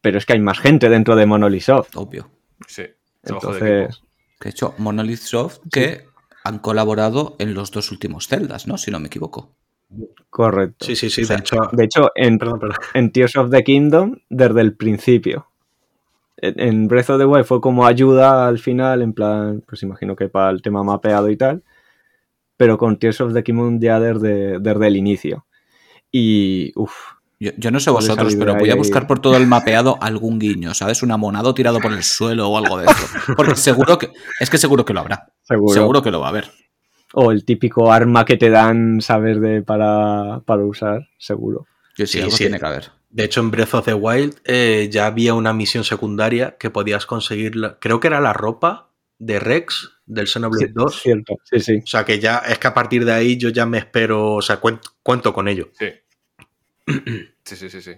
pero 0.00 0.18
es 0.18 0.26
que 0.26 0.34
hay 0.34 0.40
más 0.40 0.58
gente 0.58 0.88
dentro 0.88 1.16
de 1.16 1.26
Monolith 1.26 1.62
Soft. 1.62 1.96
Obvio. 1.96 2.30
Sí. 2.68 2.82
de 2.82 2.94
Entonces. 3.24 4.02
De 4.40 4.50
hecho, 4.50 4.74
Monolith 4.78 5.20
Soft 5.20 5.58
que 5.72 6.06
han 6.44 6.58
colaborado 6.58 7.36
en 7.38 7.54
los 7.54 7.70
dos 7.70 7.90
últimos 7.90 8.28
celdas, 8.28 8.66
¿no? 8.66 8.76
Si 8.76 8.90
no 8.90 9.00
me 9.00 9.06
equivoco. 9.06 9.54
correcto. 10.28 10.84
Sí, 10.84 10.94
sí, 10.94 11.08
sí. 11.08 11.22
O 11.22 11.26
sea, 11.26 11.36
de 11.36 11.42
hecho, 11.42 11.56
De 11.72 11.84
hecho, 11.84 12.10
en, 12.14 12.38
perdón, 12.38 12.60
perdón. 12.60 12.76
en 12.92 13.12
Tears 13.12 13.36
of 13.36 13.50
the 13.50 13.64
Kingdom, 13.64 14.16
desde 14.28 14.60
el 14.60 14.76
principio. 14.76 15.48
En 16.36 16.88
Breath 16.88 17.10
of 17.10 17.18
the 17.18 17.24
Wild 17.26 17.44
fue 17.44 17.60
como 17.60 17.86
ayuda 17.86 18.46
al 18.48 18.58
final, 18.58 19.02
en 19.02 19.12
plan, 19.12 19.62
pues 19.66 19.82
imagino 19.82 20.16
que 20.16 20.28
para 20.28 20.50
el 20.50 20.62
tema 20.62 20.82
mapeado 20.82 21.30
y 21.30 21.36
tal, 21.36 21.62
pero 22.56 22.78
con 22.78 22.98
Tears 22.98 23.20
of 23.20 23.32
the 23.34 23.42
Kingdom 23.42 23.80
ya 23.80 24.00
desde, 24.00 24.58
desde 24.58 24.86
el 24.86 24.96
inicio. 24.96 25.46
Y, 26.10 26.72
uff, 26.76 26.94
Yo, 27.40 27.50
yo 27.56 27.70
no 27.70 27.80
sé 27.80 27.90
vosotros, 27.90 28.36
pero 28.36 28.54
voy 28.56 28.70
a 28.70 28.76
buscar 28.76 29.06
por 29.06 29.18
todo 29.18 29.36
el 29.36 29.46
mapeado 29.46 29.98
algún 30.00 30.38
guiño, 30.38 30.72
¿sabes? 30.74 31.02
Un 31.02 31.10
amonado 31.10 31.54
tirado 31.54 31.80
por 31.80 31.92
el 31.92 32.04
suelo 32.04 32.48
o 32.48 32.56
algo 32.56 32.78
de 32.78 32.86
eso. 32.86 33.34
Porque 33.36 33.56
seguro 33.56 33.98
que. 33.98 34.10
Es 34.40 34.48
que 34.50 34.58
seguro 34.58 34.84
que 34.84 34.92
lo 34.92 35.00
habrá. 35.00 35.32
seguro. 35.42 35.74
Seguro 35.74 36.02
que 36.02 36.10
lo 36.12 36.20
va 36.20 36.26
a 36.26 36.30
haber. 36.30 36.50
O 37.12 37.32
el 37.32 37.44
típico 37.44 37.92
arma 37.92 38.24
que 38.24 38.36
te 38.36 38.50
dan 38.50 39.00
saber 39.00 39.40
de 39.40 39.62
para, 39.62 40.40
para 40.46 40.64
usar, 40.64 41.08
seguro. 41.18 41.66
Yo 41.96 42.06
sí, 42.06 42.12
Sí, 42.14 42.18
algo 42.20 42.30
sí. 42.30 42.44
tiene 42.44 42.58
que 42.58 42.66
haber. 42.66 42.90
De 43.14 43.24
hecho, 43.24 43.40
en 43.40 43.50
Breath 43.52 43.74
of 43.74 43.84
the 43.84 43.94
Wild 43.94 44.40
eh, 44.44 44.88
ya 44.90 45.06
había 45.06 45.34
una 45.34 45.52
misión 45.52 45.84
secundaria 45.84 46.56
que 46.58 46.70
podías 46.70 47.06
conseguir, 47.06 47.54
la- 47.56 47.78
creo 47.78 48.00
que 48.00 48.08
era 48.08 48.20
la 48.20 48.32
ropa 48.32 48.90
de 49.18 49.38
Rex 49.38 49.92
del 50.04 50.26
Xenoblade 50.26 50.66
Sí, 50.66 50.72
2. 50.74 51.00
Cierto, 51.00 51.36
sí, 51.44 51.60
sí. 51.60 51.76
O 51.82 51.86
sea 51.86 52.04
que 52.04 52.18
ya 52.18 52.38
es 52.38 52.58
que 52.58 52.66
a 52.66 52.74
partir 52.74 53.04
de 53.04 53.12
ahí 53.12 53.36
yo 53.38 53.50
ya 53.50 53.66
me 53.66 53.78
espero, 53.78 54.32
o 54.34 54.42
sea, 54.42 54.56
cuento, 54.58 54.90
cuento 55.02 55.32
con 55.32 55.48
ello. 55.48 55.70
Sí. 55.78 55.86
Sí, 57.44 57.56
sí, 57.56 57.68
sí, 57.68 57.82
sí. 57.82 57.92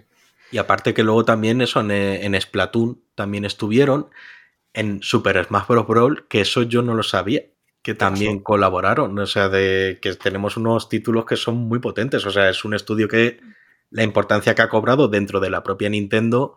Y 0.51 0.57
aparte 0.57 0.93
que 0.93 1.03
luego 1.03 1.23
también 1.23 1.61
eso 1.61 1.79
en, 1.79 1.91
eh, 1.91 2.25
en 2.25 2.39
Splatoon 2.39 3.01
también 3.15 3.45
estuvieron 3.45 4.09
en 4.73 5.01
Super 5.01 5.43
Smash 5.45 5.67
Bros. 5.67 5.87
Brawl, 5.87 6.27
que 6.27 6.41
eso 6.41 6.63
yo 6.63 6.81
no 6.81 6.93
lo 6.93 7.03
sabía, 7.03 7.43
que 7.81 7.93
también 7.93 8.39
colaboraron. 8.39 9.17
O 9.17 9.25
sea, 9.25 9.47
de 9.49 9.99
que 10.01 10.13
tenemos 10.15 10.57
unos 10.57 10.89
títulos 10.89 11.25
que 11.25 11.37
son 11.37 11.55
muy 11.57 11.79
potentes. 11.79 12.25
O 12.25 12.31
sea, 12.31 12.49
es 12.49 12.65
un 12.65 12.73
estudio 12.73 13.07
que 13.07 13.39
la 13.89 14.03
importancia 14.03 14.55
que 14.55 14.61
ha 14.61 14.69
cobrado 14.69 15.07
dentro 15.07 15.39
de 15.39 15.49
la 15.49 15.63
propia 15.63 15.89
Nintendo, 15.89 16.55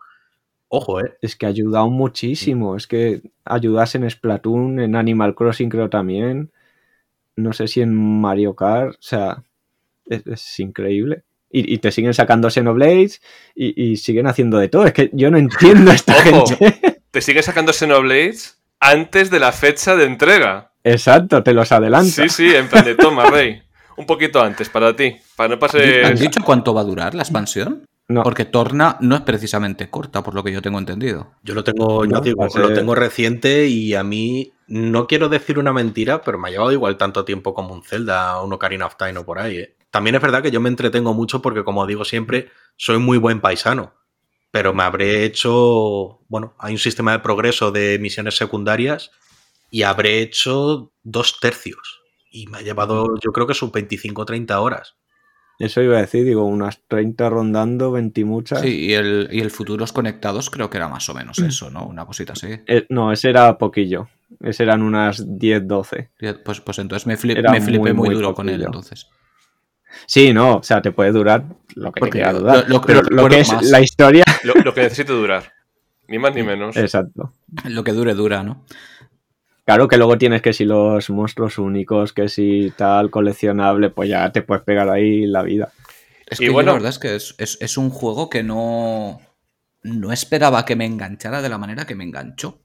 ojo, 0.69 1.01
¿eh? 1.01 1.17
Es 1.23 1.37
que 1.37 1.47
ha 1.47 1.49
ayudado 1.49 1.89
muchísimo. 1.91 2.77
Es 2.77 2.87
que 2.87 3.23
ayudas 3.45 3.95
en 3.95 4.09
Splatoon, 4.09 4.81
en 4.81 4.97
Animal 4.97 5.35
Crossing 5.35 5.69
creo 5.69 5.91
también. 5.91 6.53
No 7.37 7.53
sé 7.53 7.69
si 7.69 7.81
en 7.81 7.95
Mario 8.21 8.55
Kart. 8.55 8.95
O 8.95 9.03
sea, 9.03 9.43
es, 10.07 10.27
es 10.27 10.61
increíble. 10.61 11.25
Y, 11.51 11.75
y 11.75 11.79
te 11.79 11.91
siguen 11.91 12.15
sacando 12.15 12.49
Xenoblades 12.51 13.21
y, 13.55 13.91
y 13.91 13.97
siguen 13.97 14.29
haciendo 14.29 14.59
de 14.59 14.69
todo. 14.69 14.87
Es 14.87 14.93
que 14.93 15.11
yo 15.13 15.31
no 15.31 15.39
entiendo 15.39 15.91
a 15.91 15.95
esta 15.95 16.15
Ojo. 16.17 16.47
gente. 16.47 17.03
Te 17.11 17.21
sigue 17.21 17.43
sacando 17.43 17.73
Xenoblades 17.73 18.63
antes 18.79 19.31
de 19.31 19.41
la 19.41 19.51
fecha 19.51 19.97
de 19.97 20.05
entrega. 20.05 20.73
Exacto, 20.85 21.43
te 21.43 21.53
los 21.53 21.73
adelanta. 21.73 22.11
Sí, 22.11 22.29
sí, 22.29 22.55
en 22.55 22.69
plan 22.69 22.85
de 22.85 22.95
toma, 22.95 23.27
Rey. 23.31 23.63
Un 24.01 24.07
poquito 24.07 24.41
antes, 24.41 24.71
para 24.71 24.97
ti. 24.97 25.15
Para 25.37 25.49
no 25.49 25.55
¿Han 25.55 25.61
pase. 25.61 26.15
dicho 26.15 26.41
cuánto 26.43 26.73
va 26.73 26.81
a 26.81 26.85
durar 26.85 27.15
la 27.15 27.23
expansión? 27.23 27.85
No, 28.09 28.23
Porque 28.23 28.47
Torna 28.47 28.97
no 29.01 29.15
es 29.15 29.21
precisamente 29.21 29.91
corta, 29.91 30.23
por 30.23 30.35
lo 30.35 30.43
que 30.43 30.51
yo 30.51 30.63
tengo 30.63 30.79
entendido. 30.79 31.33
Yo 31.43 31.55
lo 31.55 31.63
tengo, 31.63 32.07
No, 32.07 32.19
os 32.19 32.25
digo, 32.25 32.49
lo 32.55 32.73
tengo 32.73 32.95
reciente 32.95 33.67
y 33.67 33.95
a 33.95 34.03
mí 34.03 34.53
no 34.69 35.07
quiero 35.07 35.29
decir 35.29 35.59
una 35.59 35.75
mentira, 35.75 36.23
pero 36.23 36.39
me 36.39 36.49
ha 36.49 36.51
llevado 36.51 36.73
igual 36.73 36.97
tanto 36.97 37.27
tiempo 37.27 37.53
como 37.53 37.75
un 37.75 37.83
Zelda, 37.83 38.43
un 38.43 38.55
Ocarina 38.55 38.87
of 38.87 38.97
Time 38.97 39.19
o 39.19 39.25
por 39.27 39.39
ahí. 39.39 39.59
¿eh? 39.59 39.77
También 39.91 40.17
es 40.17 40.23
verdad 40.23 40.43
que 40.43 40.51
yo 40.51 40.61
me 40.61 40.71
entretengo 40.71 41.13
mucho 41.13 41.43
porque, 41.43 41.63
como 41.63 41.87
digo 41.87 42.07
siempre, 42.07 42.49
soy 42.77 42.97
muy 42.99 43.19
buen 43.19 43.41
paisano. 43.43 43.93
Pero 44.51 44.73
me 44.73 44.83
habré 44.83 45.25
hecho, 45.25 46.21
bueno, 46.29 46.55
hay 46.59 46.73
un 46.73 46.79
sistema 46.79 47.13
de 47.13 47.19
progreso 47.19 47.71
de 47.71 47.99
misiones 48.01 48.35
secundarias 48.35 49.11
y 49.71 49.83
habré 49.83 50.23
hecho 50.23 50.91
dos 51.03 51.39
tercios. 51.39 52.00
Y 52.31 52.47
me 52.47 52.59
ha 52.59 52.63
llevado, 52.63 53.15
yo 53.23 53.33
creo 53.33 53.47
que 53.47 53.55
sus 53.55 53.73
25 53.73 54.23
o 54.23 54.25
30 54.25 54.61
horas. 54.61 54.95
eso 55.59 55.83
iba 55.83 55.97
a 55.99 56.01
decir, 56.01 56.25
digo, 56.25 56.45
unas 56.45 56.81
30 56.89 57.29
rondando, 57.29 57.91
20 57.93 58.21
y 58.21 58.25
muchas. 58.25 58.61
Sí, 58.61 58.87
y 58.87 58.93
el, 58.95 59.29
y 59.33 59.41
el 59.41 59.51
Futuros 59.51 59.93
Conectados 59.93 60.49
creo 60.51 60.71
que 60.71 60.77
era 60.79 60.89
más 60.89 61.09
o 61.09 61.15
menos 61.15 61.39
eso, 61.41 61.71
¿no? 61.71 61.85
Una 61.87 62.07
cosita 62.07 62.33
así. 62.35 62.49
Eh, 62.67 62.87
no, 62.89 63.13
ese 63.13 63.31
era 63.31 63.59
poquillo. 63.59 64.09
Ese 64.41 64.63
eran 64.63 64.83
unas 64.83 65.25
10, 65.39 65.67
12. 65.67 66.11
Pues, 66.45 66.61
pues 66.61 66.79
entonces 66.79 67.07
me, 67.07 67.17
flip- 67.19 67.43
me 67.51 67.61
flipé 67.61 67.79
muy, 67.81 67.93
muy, 67.93 68.07
muy 68.09 68.15
duro 68.15 68.33
con 68.33 68.49
él 68.49 68.63
entonces. 68.63 69.09
Sí, 70.07 70.33
no, 70.33 70.59
o 70.59 70.63
sea, 70.63 70.81
te 70.81 70.93
puede 70.93 71.11
durar 71.11 71.45
lo 71.75 71.91
que 71.93 71.99
Porque 72.01 72.13
te 72.13 72.19
quiera 72.19 72.33
durar. 72.33 72.69
lo- 72.69 72.81
pero 72.81 73.03
lo 73.03 73.23
lo, 73.25 73.29
que 73.29 73.41
es 73.41 73.53
más. 73.53 73.69
la 73.69 73.81
historia. 73.81 74.25
Lo, 74.45 74.55
lo 74.55 74.73
que 74.73 74.83
necesite 74.83 75.13
durar. 75.13 75.53
Ni 76.07 76.19
más 76.19 76.33
ni 76.35 76.43
menos. 76.45 76.77
Exacto. 76.77 77.33
Lo 77.65 77.83
que 77.85 77.93
dure, 77.93 78.15
dura, 78.15 78.43
¿no? 78.45 78.65
Claro 79.71 79.87
que 79.87 79.99
luego 79.99 80.19
tienes 80.19 80.43
que 80.43 80.53
si 80.53 80.65
los 80.65 81.11
monstruos 81.11 81.57
únicos, 81.57 82.13
que 82.13 82.29
si 82.29 82.73
tal 82.77 83.09
coleccionable, 83.09 83.91
pues 83.91 84.09
ya 84.09 84.33
te 84.33 84.43
puedes 84.43 84.65
pegar 84.65 84.91
ahí 84.91 85.27
la 85.27 85.43
vida. 85.45 85.73
Es 86.27 86.41
Y 86.41 86.43
que 86.43 86.47
yo 86.47 86.53
bueno- 86.55 86.73
la 86.73 86.73
verdad 86.73 86.91
es 86.91 86.99
que 86.99 87.15
es, 87.15 87.37
es- 87.39 87.57
es 87.61 87.77
un 87.77 87.91
juego 87.91 88.29
que 88.29 88.43
no, 88.43 89.21
no 89.85 90.11
esperaba 90.13 90.65
que 90.65 90.75
me 90.75 90.87
enganchara 90.87 91.41
de 91.41 91.49
la 91.49 91.57
manera 91.57 91.87
que 91.87 91.95
me 91.95 92.03
enganchó. 92.03 92.65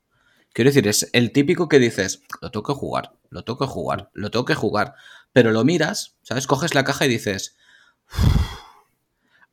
Quiero 0.52 0.70
decir, 0.72 0.88
es 0.88 1.12
el 1.14 1.32
típico 1.32 1.68
que 1.70 1.78
dices, 1.78 2.24
lo 2.42 2.50
tengo 2.50 2.64
que 2.64 2.74
jugar, 2.74 3.12
lo 3.30 3.44
tengo 3.44 3.60
que 3.60 3.68
jugar, 3.68 4.10
lo 4.14 4.32
tengo 4.32 4.46
que 4.46 4.56
jugar. 4.56 4.96
Pero 5.32 5.52
lo 5.52 5.64
miras, 5.64 6.18
¿sabes? 6.24 6.48
Coges 6.48 6.74
la 6.74 6.86
caja 6.86 7.06
y 7.06 7.10
dices, 7.10 7.56
"Uf, 8.12 8.58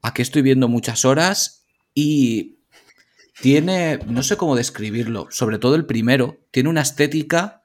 aquí 0.01 0.23
estoy 0.23 0.41
viendo 0.41 0.69
muchas 0.69 1.05
horas 1.05 1.67
y 1.93 2.61
tiene, 3.43 3.99
no 4.07 4.23
sé 4.23 4.37
cómo 4.37 4.55
describirlo, 4.55 5.27
sobre 5.31 5.59
todo 5.59 5.75
el 5.75 5.85
primero, 5.85 6.39
tiene 6.53 6.69
una 6.69 6.83
estética 6.83 7.63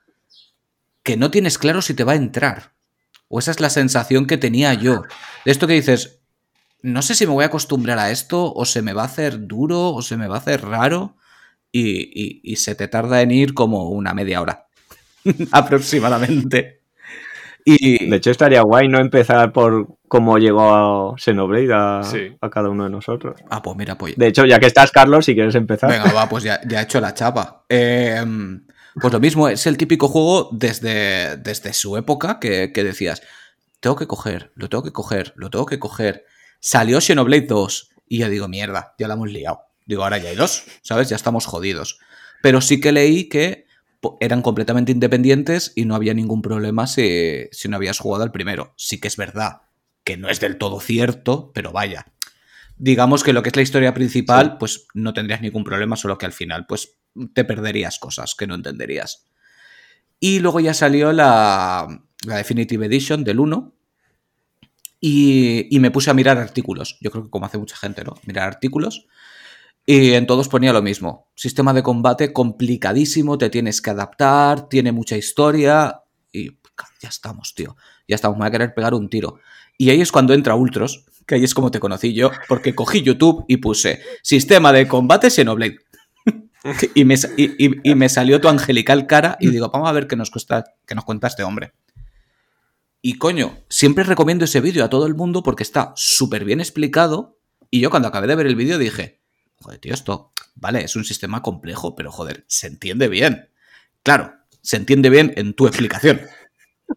que 1.03 1.17
no 1.17 1.29
tienes 1.29 1.59
claro 1.59 1.83
si 1.83 1.93
te 1.93 2.03
va 2.03 2.13
a 2.13 2.15
entrar. 2.15 2.73
O 3.27 3.37
esa 3.37 3.51
es 3.51 3.59
la 3.59 3.69
sensación 3.69 4.25
que 4.25 4.39
tenía 4.39 4.73
yo. 4.73 5.03
De 5.45 5.51
esto 5.51 5.67
que 5.67 5.75
dices, 5.75 6.19
no 6.81 7.03
sé 7.03 7.13
si 7.13 7.27
me 7.27 7.33
voy 7.33 7.43
a 7.43 7.47
acostumbrar 7.47 7.99
a 7.99 8.09
esto, 8.09 8.51
o 8.51 8.65
se 8.65 8.81
me 8.81 8.93
va 8.93 9.03
a 9.03 9.05
hacer 9.05 9.45
duro, 9.45 9.93
o 9.93 10.01
se 10.01 10.17
me 10.17 10.27
va 10.27 10.37
a 10.37 10.39
hacer 10.39 10.65
raro, 10.65 11.15
y, 11.71 12.55
se 12.55 12.73
te 12.73 12.87
tarda 12.87 13.21
en 13.21 13.29
ir 13.29 13.53
como 13.53 13.89
una 13.89 14.15
media 14.15 14.41
hora, 14.41 14.65
aproximadamente. 15.51 16.81
Y 17.65 18.09
De 18.09 18.15
hecho, 18.15 18.31
estaría 18.31 18.63
guay 18.63 18.87
no 18.87 18.99
empezar 18.99 19.53
por 19.53 19.96
cómo 20.07 20.37
llegó 20.37 21.13
a 21.13 21.17
Xenoblade 21.17 21.73
a, 21.73 22.01
Sí. 22.03 22.35
a 22.41 22.49
cada 22.49 22.69
uno 22.69 22.85
de 22.85 22.89
nosotros. 22.89 23.39
Ah, 23.49 23.61
pues 23.61 23.75
mira, 23.77 23.97
pues. 23.97 24.15
De 24.15 24.27
hecho, 24.27 24.45
ya 24.45 24.59
que 24.59 24.67
estás, 24.67 24.91
Carlos, 24.91 25.25
si 25.25 25.33
quieres 25.35 25.55
empezar. 25.55 25.89
Venga, 25.91 26.11
va, 26.13 26.29
pues 26.29 26.43
ya, 26.43 26.59
ya 26.67 26.79
he 26.79 26.83
hecho 26.83 26.99
la 27.01 27.13
chapa. 27.13 27.65
Eh, 27.69 28.23
pues 28.99 29.13
lo 29.13 29.19
mismo, 29.19 29.47
es 29.47 29.67
el 29.67 29.77
típico 29.77 30.07
juego 30.07 30.49
desde, 30.51 31.37
desde 31.37 31.73
su 31.73 31.97
época 31.97 32.39
que, 32.39 32.71
que 32.73 32.83
decías, 32.83 33.21
tengo 33.79 33.95
que 33.95 34.07
coger, 34.07 34.51
lo 34.55 34.69
tengo 34.69 34.83
que 34.83 34.91
coger, 34.91 35.33
lo 35.35 35.49
tengo 35.49 35.65
que 35.65 35.79
coger. 35.79 36.25
Salió 36.59 36.99
Xenoblade 36.99 37.45
2 37.47 37.89
y 38.07 38.19
yo 38.19 38.29
digo, 38.29 38.47
mierda, 38.47 38.95
ya 38.97 39.07
la 39.07 39.13
hemos 39.13 39.29
liado. 39.29 39.61
Digo, 39.85 40.03
ahora 40.03 40.17
ya 40.17 40.29
hay 40.29 40.35
dos, 40.35 40.63
¿sabes? 40.81 41.09
Ya 41.09 41.15
estamos 41.15 41.45
jodidos. 41.45 41.99
Pero 42.41 42.59
sí 42.61 42.81
que 42.81 42.91
leí 42.91 43.29
que 43.29 43.67
eran 44.19 44.41
completamente 44.41 44.91
independientes 44.91 45.73
y 45.75 45.85
no 45.85 45.95
había 45.95 46.13
ningún 46.13 46.41
problema 46.41 46.87
si, 46.87 47.47
si 47.51 47.67
no 47.67 47.77
habías 47.77 47.99
jugado 47.99 48.23
al 48.23 48.31
primero. 48.31 48.73
Sí 48.77 48.99
que 48.99 49.07
es 49.07 49.17
verdad 49.17 49.61
que 50.07 50.15
no 50.15 50.29
es 50.29 50.39
del 50.39 50.57
todo 50.57 50.79
cierto, 50.79 51.51
pero 51.53 51.73
vaya. 51.73 52.05
Digamos 52.77 53.25
que 53.25 53.33
lo 53.33 53.43
que 53.43 53.49
es 53.49 53.55
la 53.57 53.61
historia 53.61 53.93
principal, 53.93 54.57
pues 54.57 54.87
no 54.93 55.13
tendrías 55.13 55.41
ningún 55.41 55.65
problema, 55.65 55.97
solo 55.97 56.17
que 56.17 56.25
al 56.25 56.31
final, 56.31 56.65
pues 56.65 56.97
te 57.33 57.43
perderías 57.43 57.99
cosas 57.99 58.33
que 58.33 58.47
no 58.47 58.55
entenderías. 58.55 59.25
Y 60.17 60.39
luego 60.39 60.61
ya 60.61 60.73
salió 60.73 61.11
la, 61.11 62.05
la 62.25 62.37
Definitive 62.37 62.85
Edition 62.85 63.25
del 63.25 63.41
1. 63.41 63.75
Y, 65.01 65.67
y 65.75 65.79
me 65.81 65.91
puse 65.91 66.09
a 66.09 66.13
mirar 66.13 66.37
artículos. 66.37 66.97
Yo 67.01 67.11
creo 67.11 67.25
que 67.25 67.29
como 67.29 67.45
hace 67.45 67.57
mucha 67.57 67.75
gente, 67.75 68.05
¿no? 68.05 68.15
Mirar 68.25 68.47
artículos. 68.47 69.07
Y 69.85 70.13
en 70.13 70.25
todos 70.25 70.47
ponía 70.47 70.71
lo 70.71 70.81
mismo. 70.81 71.27
Sistema 71.35 71.73
de 71.73 71.83
combate 71.83 72.31
complicadísimo, 72.31 73.37
te 73.37 73.49
tienes 73.49 73.81
que 73.81 73.89
adaptar, 73.89 74.69
tiene 74.69 74.93
mucha 74.93 75.17
historia. 75.17 76.03
Y 76.31 76.51
ya 77.01 77.09
estamos, 77.09 77.53
tío. 77.53 77.75
Ya 78.07 78.15
estamos, 78.15 78.37
me 78.37 78.43
voy 78.43 78.47
a 78.47 78.51
querer 78.51 78.73
pegar 78.73 78.93
un 78.93 79.09
tiro. 79.09 79.39
Y 79.77 79.89
ahí 79.89 80.01
es 80.01 80.11
cuando 80.11 80.33
entra 80.33 80.55
Ultros, 80.55 81.05
que 81.25 81.35
ahí 81.35 81.43
es 81.43 81.53
como 81.53 81.71
te 81.71 81.79
conocí 81.79 82.13
yo, 82.13 82.31
porque 82.47 82.73
cogí 82.73 83.01
YouTube 83.03 83.45
y 83.47 83.57
puse 83.57 84.01
Sistema 84.23 84.71
de 84.73 84.87
combate 84.87 85.29
Xenoblade. 85.29 85.77
y, 86.95 87.05
me, 87.05 87.15
y- 87.37 87.89
y 87.91 87.95
me 87.95 88.09
salió 88.09 88.41
tu 88.41 88.47
angelical 88.49 89.07
cara 89.07 89.37
y 89.39 89.49
digo, 89.49 89.69
vamos 89.69 89.87
a 89.89 89.93
ver 89.93 90.07
qué 90.07 90.15
nos, 90.15 90.31
cuesta, 90.31 90.63
qué 90.85 90.95
nos 90.95 91.05
cuenta 91.05 91.27
este 91.27 91.43
hombre. 91.43 91.73
Y 93.01 93.17
coño, 93.19 93.59
siempre 93.69 94.03
recomiendo 94.03 94.45
ese 94.45 94.59
vídeo 94.61 94.83
a 94.83 94.89
todo 94.89 95.05
el 95.05 95.15
mundo 95.15 95.43
porque 95.43 95.63
está 95.63 95.93
súper 95.95 96.43
bien 96.43 96.59
explicado. 96.59 97.37
Y 97.69 97.79
yo 97.81 97.89
cuando 97.89 98.07
acabé 98.07 98.27
de 98.27 98.35
ver 98.35 98.47
el 98.47 98.55
vídeo 98.55 98.77
dije, 98.77 99.21
joder, 99.61 99.79
tío, 99.79 99.93
esto, 99.93 100.31
vale, 100.55 100.83
es 100.83 100.95
un 100.95 101.05
sistema 101.05 101.41
complejo, 101.41 101.95
pero 101.95 102.11
joder, 102.11 102.43
se 102.47 102.67
entiende 102.67 103.07
bien. 103.07 103.49
Claro, 104.03 104.33
se 104.61 104.77
entiende 104.77 105.09
bien 105.09 105.33
en 105.37 105.53
tu 105.53 105.67
explicación. 105.67 106.21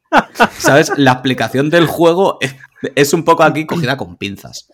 ¿Sabes? 0.58 0.90
La 0.96 1.12
aplicación 1.12 1.68
del 1.70 1.86
juego 1.86 2.38
es, 2.82 2.92
es 2.96 3.12
un 3.12 3.24
poco 3.24 3.42
aquí 3.42 3.66
cogida 3.66 3.96
con 3.96 4.16
pinzas. 4.16 4.68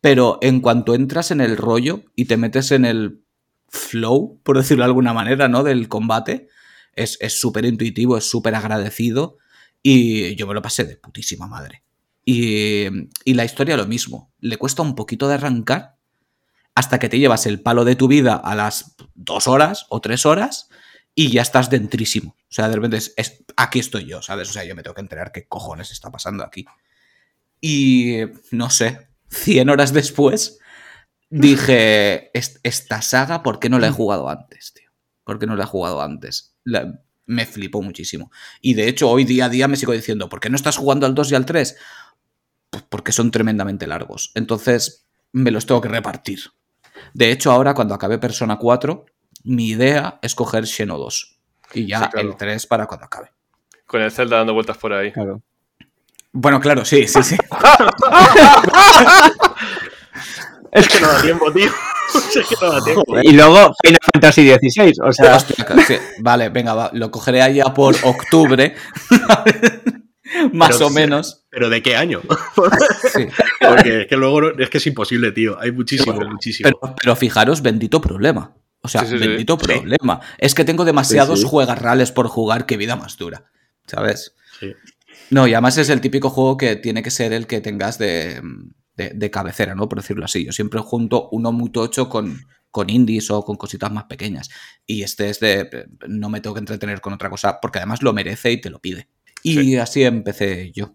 Pero 0.00 0.38
en 0.42 0.60
cuanto 0.60 0.94
entras 0.94 1.30
en 1.30 1.40
el 1.40 1.56
rollo 1.56 2.04
y 2.16 2.24
te 2.26 2.36
metes 2.36 2.70
en 2.72 2.84
el 2.84 3.24
flow, 3.68 4.40
por 4.42 4.56
decirlo 4.56 4.84
de 4.84 4.88
alguna 4.88 5.12
manera, 5.12 5.48
¿no? 5.48 5.62
Del 5.62 5.88
combate, 5.88 6.48
es 6.94 7.18
es 7.20 7.38
súper 7.40 7.64
intuitivo, 7.66 8.16
es 8.16 8.28
súper 8.28 8.54
agradecido 8.54 9.38
y 9.82 10.34
yo 10.36 10.46
me 10.46 10.54
lo 10.54 10.62
pasé 10.62 10.84
de 10.84 10.96
putísima 10.96 11.46
madre. 11.46 11.84
Y, 12.24 12.86
y 13.24 13.34
la 13.34 13.44
historia 13.44 13.76
lo 13.76 13.86
mismo, 13.86 14.32
le 14.40 14.56
cuesta 14.58 14.82
un 14.82 14.94
poquito 14.94 15.28
de 15.28 15.34
arrancar 15.34 15.96
hasta 16.74 16.98
que 16.98 17.08
te 17.08 17.18
llevas 17.18 17.46
el 17.46 17.60
palo 17.60 17.84
de 17.84 17.96
tu 17.96 18.08
vida 18.08 18.34
a 18.36 18.54
las 18.54 18.96
dos 19.14 19.46
horas 19.48 19.86
o 19.90 20.00
tres 20.00 20.24
horas 20.26 20.68
y 21.14 21.30
ya 21.30 21.42
estás 21.42 21.68
dentrísimo. 21.70 22.36
O 22.38 22.52
sea, 22.52 22.68
de 22.68 22.76
repente 22.76 22.96
es, 22.98 23.12
es- 23.16 23.44
aquí 23.56 23.78
estoy 23.80 24.06
yo, 24.06 24.22
¿sabes? 24.22 24.48
O 24.50 24.52
sea, 24.52 24.64
yo 24.64 24.74
me 24.74 24.82
tengo 24.82 24.94
que 24.94 25.00
enterar 25.02 25.32
qué 25.32 25.46
cojones 25.46 25.90
está 25.90 26.10
pasando 26.10 26.44
aquí. 26.44 26.64
Y 27.60 28.18
no 28.50 28.70
sé, 28.70 29.08
100 29.28 29.68
horas 29.68 29.92
después 29.92 30.58
dije, 31.28 32.36
"Est- 32.36 32.58
esta 32.62 33.02
saga, 33.02 33.42
¿por 33.42 33.58
qué 33.60 33.68
no 33.68 33.78
la 33.78 33.88
he 33.88 33.92
jugado 33.92 34.28
antes, 34.28 34.72
tío? 34.74 34.90
¿Por 35.24 35.38
qué 35.38 35.46
no 35.46 35.56
la 35.56 35.64
he 35.64 35.66
jugado 35.66 36.02
antes? 36.02 36.56
La- 36.64 37.00
me 37.26 37.46
flipó 37.46 37.80
muchísimo. 37.82 38.32
Y 38.60 38.74
de 38.74 38.88
hecho, 38.88 39.08
hoy 39.08 39.24
día 39.24 39.44
a 39.44 39.48
día 39.48 39.68
me 39.68 39.76
sigo 39.76 39.92
diciendo, 39.92 40.28
¿por 40.28 40.40
qué 40.40 40.50
no 40.50 40.56
estás 40.56 40.76
jugando 40.76 41.06
al 41.06 41.14
2 41.14 41.30
y 41.30 41.36
al 41.36 41.46
3? 41.46 41.76
Pues 42.70 42.82
porque 42.88 43.12
son 43.12 43.30
tremendamente 43.30 43.86
largos. 43.86 44.32
Entonces, 44.34 45.06
me 45.32 45.52
los 45.52 45.64
tengo 45.66 45.80
que 45.80 45.88
repartir. 45.88 46.40
De 47.14 47.30
hecho, 47.30 47.52
ahora 47.52 47.74
cuando 47.74 47.94
acabe 47.94 48.18
Persona 48.18 48.58
4, 48.58 49.06
mi 49.44 49.68
idea 49.68 50.18
es 50.22 50.34
coger 50.34 50.66
Xeno 50.66 50.98
2. 50.98 51.38
Y 51.72 51.86
ya 51.86 52.00
Sí, 52.04 52.10
claro. 52.10 52.30
el 52.30 52.36
3 52.36 52.66
para 52.66 52.86
cuando 52.86 53.06
acabe. 53.06 53.30
Con 53.86 54.02
el 54.02 54.10
Zelda 54.10 54.38
dando 54.38 54.54
vueltas 54.54 54.76
por 54.78 54.92
ahí. 54.92 55.12
Claro. 55.12 55.40
Bueno, 56.32 56.60
claro, 56.60 56.84
sí, 56.84 57.06
sí, 57.08 57.22
sí. 57.22 57.36
Es 60.72 60.88
que 60.88 61.00
no 61.00 61.08
da 61.08 61.20
tiempo, 61.22 61.52
tío. 61.52 61.66
es 62.14 62.46
que 62.46 62.54
no 62.62 62.72
da 62.72 62.80
tiempo. 62.84 63.04
Y 63.22 63.32
luego 63.32 63.74
Final 63.82 63.98
Fantasy 64.12 64.48
XVI, 64.48 64.92
o 65.04 65.12
sea, 65.12 65.36
Hostia, 65.36 65.66
sí, 65.86 65.96
Vale, 66.20 66.48
venga, 66.48 66.74
va, 66.74 66.90
lo 66.92 67.10
cogeré 67.10 67.42
allá 67.42 67.64
por 67.74 67.96
octubre. 68.04 68.74
Más 70.52 70.70
Pero 70.76 70.86
o 70.86 70.88
sí. 70.90 70.94
menos. 70.94 71.44
¿Pero 71.50 71.68
de 71.68 71.82
qué 71.82 71.96
año? 71.96 72.20
Sí. 73.12 73.26
Porque 73.60 74.02
es 74.02 74.06
que 74.06 74.16
luego 74.16 74.52
es 74.56 74.70
que 74.70 74.78
es 74.78 74.86
imposible, 74.86 75.32
tío. 75.32 75.58
Hay 75.60 75.72
muchísimo, 75.72 76.14
muchísimo. 76.20 76.70
Pero, 76.80 76.94
pero 76.94 77.16
fijaros, 77.16 77.62
bendito 77.62 78.00
problema. 78.00 78.54
O 78.80 78.86
sea, 78.86 79.00
Sí, 79.00 79.08
sí, 79.08 79.18
sí. 79.18 79.26
bendito 79.26 79.58
Sí. 79.60 79.66
problema. 79.66 80.20
Es 80.38 80.54
que 80.54 80.64
tengo 80.64 80.84
demasiados 80.84 81.40
Sí, 81.40 81.44
sí. 81.46 81.50
juegarrales 81.50 82.12
por 82.12 82.28
jugar, 82.28 82.64
qué 82.66 82.76
vida 82.76 82.94
más 82.94 83.16
dura. 83.18 83.42
¿Sabes? 83.88 84.36
No, 85.30 85.46
y 85.46 85.54
además 85.54 85.78
es 85.78 85.88
el 85.90 86.00
típico 86.00 86.30
juego 86.30 86.56
que 86.56 86.76
tiene 86.76 87.02
que 87.02 87.10
ser 87.10 87.32
el 87.32 87.46
que 87.46 87.60
tengas 87.60 87.98
de, 87.98 88.40
de- 88.96 89.10
de 89.14 89.30
cabecera, 89.30 89.74
¿no? 89.74 89.88
Por 89.88 90.00
decirlo 90.00 90.24
así. 90.24 90.44
Yo 90.44 90.52
siempre 90.52 90.80
junto 90.80 91.28
uno 91.30 91.52
muy 91.52 91.70
tocho 91.70 92.08
con, 92.08 92.40
con 92.70 92.90
indies 92.90 93.30
o 93.30 93.44
con 93.44 93.56
cositas 93.56 93.90
más 93.92 94.04
pequeñas. 94.04 94.50
Y 94.86 95.02
este 95.02 95.30
es 95.30 95.40
de. 95.40 95.86
No 96.08 96.28
me 96.28 96.40
tengo 96.40 96.54
que 96.54 96.60
entretener 96.60 97.00
con 97.00 97.12
otra 97.12 97.30
cosa, 97.30 97.58
porque 97.60 97.78
además 97.78 98.02
lo 98.02 98.12
merece 98.12 98.50
y 98.52 98.60
te 98.60 98.70
lo 98.70 98.80
pide. 98.80 99.08
Y 99.42 99.54
Sí. 99.54 99.76
así 99.78 100.02
empecé 100.02 100.72
yo. 100.72 100.94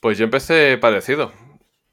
Pues 0.00 0.16
yo 0.18 0.24
empecé 0.24 0.78
parecido. 0.78 1.32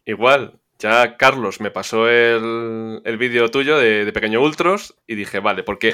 Igual, 0.06 0.60
ya 0.80 1.18
Carlos 1.18 1.60
me 1.60 1.72
pasó 1.72 2.08
el, 2.08 3.02
el 3.04 3.18
vídeo 3.18 3.50
tuyo 3.50 3.78
de, 3.78 4.06
de 4.06 4.14
Pequeño 4.14 4.42
Ultros 4.42 4.96
y 5.08 5.16
dije, 5.16 5.40
vale, 5.40 5.64
porque 5.64 5.94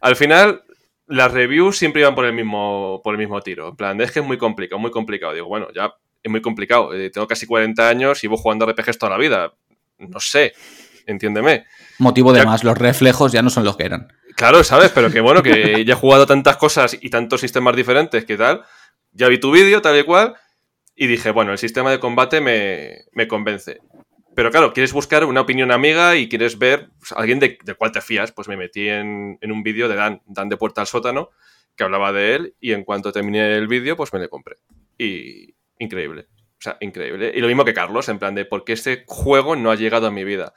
al 0.00 0.16
final 0.16 0.63
las 1.06 1.32
reviews 1.32 1.76
siempre 1.76 2.00
iban 2.02 2.14
por 2.14 2.24
el 2.24 2.32
mismo, 2.32 3.00
por 3.04 3.14
el 3.14 3.18
mismo 3.18 3.40
tiro. 3.42 3.68
En 3.68 3.76
plan, 3.76 4.00
es 4.00 4.10
que 4.12 4.20
es 4.20 4.26
muy 4.26 4.38
complicado, 4.38 4.78
muy 4.78 4.90
complicado. 4.90 5.32
Digo, 5.34 5.46
bueno, 5.46 5.68
ya 5.74 5.94
es 6.22 6.30
muy 6.30 6.40
complicado. 6.40 6.94
eh, 6.94 7.10
tengo 7.10 7.26
casi 7.26 7.46
40 7.46 7.88
años 7.88 8.24
y 8.24 8.26
voy 8.26 8.38
jugando 8.40 8.64
RPGs 8.66 8.98
toda 8.98 9.10
la 9.10 9.18
vida. 9.18 9.52
No 9.98 10.18
sé, 10.20 10.52
entiéndeme. 11.06 11.64
Motivo 11.98 12.32
de 12.32 12.40
Ya- 12.40 12.46
más, 12.46 12.64
los 12.64 12.76
reflejos 12.78 13.32
ya 13.32 13.42
no 13.42 13.50
son 13.50 13.64
los 13.64 13.76
que 13.76 13.84
eran. 13.84 14.08
Claro, 14.36 14.64
¿sabes? 14.64 14.90
Pero 14.90 15.10
que 15.10 15.20
bueno, 15.20 15.42
que 15.42 15.84
ya 15.86 15.92
he 15.92 15.96
jugado 15.96 16.26
tantas 16.26 16.56
cosas 16.56 16.96
y 17.00 17.10
tantos 17.10 17.40
sistemas 17.40 17.76
diferentes 17.76 18.24
que 18.24 18.36
tal. 18.36 18.62
Ya 19.12 19.28
vi 19.28 19.38
tu 19.38 19.52
vídeo, 19.52 19.80
tal 19.80 19.98
y 19.98 20.02
cual, 20.02 20.34
y 20.96 21.06
dije, 21.06 21.30
bueno, 21.30 21.52
el 21.52 21.58
sistema 21.58 21.90
de 21.90 22.00
combate 22.00 22.40
me, 22.40 23.04
me 23.12 23.28
convence. 23.28 23.78
Pero 24.34 24.50
claro, 24.50 24.72
quieres 24.72 24.92
buscar 24.92 25.24
una 25.24 25.40
opinión 25.42 25.70
amiga 25.70 26.16
y 26.16 26.28
quieres 26.28 26.58
ver 26.58 26.88
pues, 26.98 27.12
alguien 27.12 27.38
de, 27.38 27.58
de 27.62 27.74
cuál 27.74 27.92
te 27.92 28.00
fías. 28.00 28.32
Pues 28.32 28.48
me 28.48 28.56
metí 28.56 28.88
en, 28.88 29.38
en 29.40 29.52
un 29.52 29.62
vídeo 29.62 29.88
de 29.88 29.94
Dan, 29.94 30.22
Dan 30.26 30.48
de 30.48 30.56
Puerta 30.56 30.80
al 30.80 30.86
Sótano, 30.86 31.30
que 31.76 31.84
hablaba 31.84 32.12
de 32.12 32.34
él, 32.34 32.56
y 32.60 32.72
en 32.72 32.84
cuanto 32.84 33.12
terminé 33.12 33.56
el 33.56 33.68
vídeo, 33.68 33.96
pues 33.96 34.12
me 34.12 34.18
le 34.18 34.28
compré. 34.28 34.56
Y 34.98 35.54
increíble. 35.78 36.26
O 36.58 36.62
sea, 36.64 36.76
increíble. 36.80 37.32
Y 37.34 37.40
lo 37.40 37.46
mismo 37.48 37.64
que 37.64 37.74
Carlos, 37.74 38.08
en 38.08 38.18
plan 38.18 38.34
de 38.34 38.44
por 38.44 38.64
qué 38.64 38.72
este 38.72 39.04
juego 39.06 39.54
no 39.56 39.70
ha 39.70 39.74
llegado 39.76 40.06
a 40.06 40.10
mi 40.10 40.24
vida. 40.24 40.54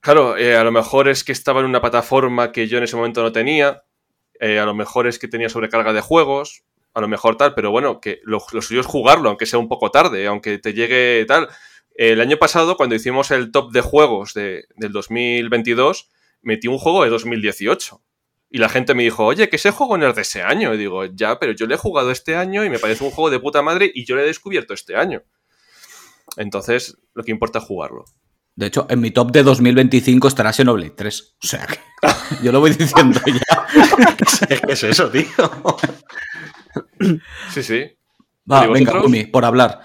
Claro, 0.00 0.36
eh, 0.36 0.56
a 0.56 0.62
lo 0.64 0.70
mejor 0.70 1.08
es 1.08 1.24
que 1.24 1.32
estaba 1.32 1.60
en 1.60 1.66
una 1.66 1.80
plataforma 1.80 2.52
que 2.52 2.68
yo 2.68 2.78
en 2.78 2.84
ese 2.84 2.96
momento 2.96 3.22
no 3.22 3.32
tenía. 3.32 3.82
eh, 4.38 4.58
a 4.58 4.64
lo 4.66 4.74
mejor 4.74 5.06
es 5.06 5.18
que 5.18 5.28
tenía 5.28 5.48
sobrecarga 5.48 5.92
de 5.92 6.00
juegos. 6.00 6.62
A 6.94 7.00
lo 7.00 7.08
mejor 7.08 7.36
tal, 7.36 7.54
pero 7.54 7.70
bueno, 7.70 8.00
que 8.00 8.20
lo, 8.22 8.38
lo 8.52 8.62
suyo 8.62 8.80
es 8.80 8.86
jugarlo, 8.86 9.28
aunque 9.28 9.44
sea 9.46 9.58
un 9.58 9.68
poco 9.68 9.90
tarde, 9.90 10.26
aunque 10.26 10.58
te 10.58 10.72
llegue 10.72 11.24
tal. 11.26 11.48
El 11.98 12.20
año 12.20 12.36
pasado, 12.36 12.76
cuando 12.76 12.94
hicimos 12.94 13.30
el 13.30 13.50
top 13.50 13.72
de 13.72 13.80
juegos 13.80 14.34
de- 14.34 14.64
del 14.76 14.92
2022, 14.92 16.10
metí 16.42 16.68
un 16.68 16.78
juego 16.78 17.04
de 17.04 17.10
2018. 17.10 18.02
Y 18.50 18.58
la 18.58 18.68
gente 18.68 18.94
me 18.94 19.02
dijo, 19.02 19.24
oye, 19.24 19.48
que 19.48 19.56
ese 19.56 19.70
juego 19.70 19.98
no 19.98 20.08
es 20.08 20.14
de 20.14 20.22
ese 20.22 20.42
año. 20.42 20.72
Y 20.72 20.78
digo, 20.78 21.04
ya, 21.06 21.38
pero 21.38 21.52
yo 21.52 21.66
le 21.66 21.74
he 21.74 21.78
jugado 21.78 22.10
este 22.10 22.36
año 22.36 22.64
y 22.64 22.70
me 22.70 22.78
parece 22.78 23.02
un 23.04 23.10
juego 23.10 23.30
de 23.30 23.40
puta 23.40 23.60
madre 23.62 23.90
y 23.92 24.04
yo 24.04 24.14
lo 24.14 24.22
he 24.22 24.26
descubierto 24.26 24.72
este 24.74 24.94
año. 24.96 25.22
Entonces, 26.36 26.96
lo 27.14 27.22
que 27.24 27.30
importa 27.32 27.58
es 27.58 27.64
jugarlo. 27.64 28.04
De 28.54 28.66
hecho, 28.66 28.86
en 28.88 29.00
mi 29.00 29.10
top 29.10 29.32
de 29.32 29.42
2025 29.42 30.28
estará 30.28 30.52
Xenoblade 30.52 30.90
3. 30.90 31.36
O 31.42 31.46
sea, 31.46 31.66
que 31.66 31.78
yo 32.42 32.52
lo 32.52 32.60
voy 32.60 32.72
diciendo 32.72 33.20
ya. 33.26 33.66
Que 34.66 34.72
es 34.72 34.84
eso, 34.84 35.10
tío. 35.10 35.24
Sí, 37.52 37.62
sí. 37.62 37.84
Va, 38.50 38.66
¿Y 38.66 38.72
venga? 38.72 39.00
Gumi, 39.00 39.26
por 39.26 39.44
hablar. 39.44 39.80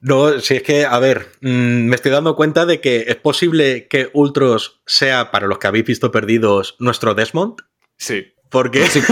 No, 0.00 0.38
si 0.38 0.56
es 0.56 0.62
que, 0.62 0.84
a 0.84 0.98
ver, 0.98 1.32
mm, 1.40 1.86
me 1.86 1.96
estoy 1.96 2.12
dando 2.12 2.36
cuenta 2.36 2.66
de 2.66 2.80
que 2.80 3.06
es 3.08 3.16
posible 3.16 3.88
que 3.88 4.10
Ultros 4.12 4.80
sea, 4.86 5.30
para 5.30 5.46
los 5.46 5.58
que 5.58 5.66
habéis 5.66 5.86
visto 5.86 6.12
perdidos, 6.12 6.76
nuestro 6.78 7.14
Desmond. 7.14 7.56
Sí. 7.96 8.26
Porque 8.50 8.86
Sí. 8.86 9.02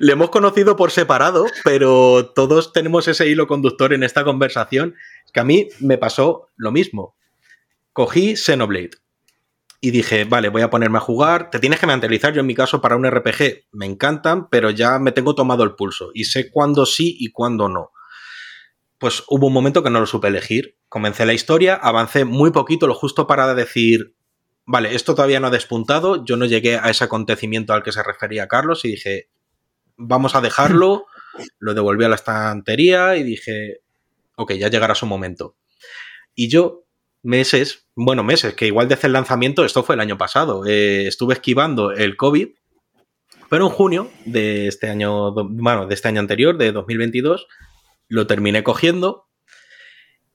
Le 0.00 0.12
hemos 0.12 0.30
conocido 0.30 0.76
por 0.76 0.90
separado, 0.90 1.46
pero 1.62 2.32
todos 2.34 2.72
tenemos 2.72 3.08
ese 3.08 3.28
hilo 3.28 3.46
conductor 3.46 3.92
en 3.92 4.02
esta 4.02 4.24
conversación. 4.24 4.94
Que 5.32 5.40
a 5.40 5.44
mí 5.44 5.68
me 5.80 5.98
pasó 5.98 6.48
lo 6.56 6.70
mismo. 6.70 7.16
Cogí 7.92 8.36
Xenoblade 8.36 8.90
y 9.80 9.90
dije, 9.90 10.24
vale, 10.24 10.48
voy 10.48 10.62
a 10.62 10.70
ponerme 10.70 10.98
a 10.98 11.02
jugar. 11.02 11.50
Te 11.50 11.58
tienes 11.58 11.78
que 11.78 11.86
mentalizar. 11.86 12.32
Yo, 12.32 12.40
en 12.40 12.46
mi 12.46 12.54
caso, 12.54 12.80
para 12.80 12.96
un 12.96 13.08
RPG 13.08 13.66
me 13.72 13.86
encantan, 13.86 14.48
pero 14.48 14.70
ya 14.70 14.98
me 14.98 15.12
tengo 15.12 15.34
tomado 15.34 15.62
el 15.62 15.74
pulso 15.74 16.10
y 16.14 16.24
sé 16.24 16.50
cuándo 16.50 16.86
sí 16.86 17.16
y 17.18 17.30
cuándo 17.32 17.68
no. 17.68 17.90
Pues 18.98 19.22
hubo 19.28 19.48
un 19.48 19.52
momento 19.52 19.82
que 19.82 19.90
no 19.90 20.00
lo 20.00 20.06
supe 20.06 20.28
elegir. 20.28 20.76
Comencé 20.88 21.26
la 21.26 21.34
historia, 21.34 21.74
avancé 21.74 22.24
muy 22.24 22.50
poquito, 22.50 22.86
lo 22.86 22.94
justo 22.94 23.26
para 23.26 23.54
decir, 23.54 24.14
vale, 24.64 24.94
esto 24.94 25.14
todavía 25.14 25.40
no 25.40 25.48
ha 25.48 25.50
despuntado, 25.50 26.24
yo 26.24 26.36
no 26.36 26.46
llegué 26.46 26.76
a 26.76 26.90
ese 26.90 27.04
acontecimiento 27.04 27.72
al 27.72 27.82
que 27.82 27.92
se 27.92 28.02
refería 28.02 28.48
Carlos 28.48 28.84
y 28.84 28.88
dije, 28.88 29.28
vamos 29.96 30.34
a 30.34 30.40
dejarlo, 30.40 31.06
lo 31.58 31.74
devolví 31.74 32.04
a 32.04 32.08
la 32.08 32.14
estantería 32.16 33.16
y 33.16 33.22
dije, 33.22 33.80
ok, 34.36 34.52
ya 34.52 34.68
llegará 34.68 34.94
su 34.94 35.06
momento. 35.06 35.56
Y 36.34 36.48
yo, 36.48 36.84
meses, 37.22 37.86
bueno, 37.94 38.24
meses, 38.24 38.54
que 38.54 38.66
igual 38.66 38.88
desde 38.88 39.06
el 39.06 39.12
lanzamiento, 39.12 39.64
esto 39.64 39.82
fue 39.82 39.94
el 39.94 40.00
año 40.00 40.18
pasado, 40.18 40.66
eh, 40.66 41.06
estuve 41.06 41.34
esquivando 41.34 41.92
el 41.92 42.16
COVID, 42.16 42.48
pero 43.48 43.66
en 43.66 43.72
junio 43.72 44.10
de 44.24 44.66
este 44.68 44.88
año, 44.88 45.32
bueno, 45.32 45.86
de 45.86 45.94
este 45.94 46.08
año 46.08 46.20
anterior, 46.20 46.56
de 46.56 46.72
2022, 46.72 47.46
lo 48.08 48.26
terminé 48.26 48.62
cogiendo 48.62 49.24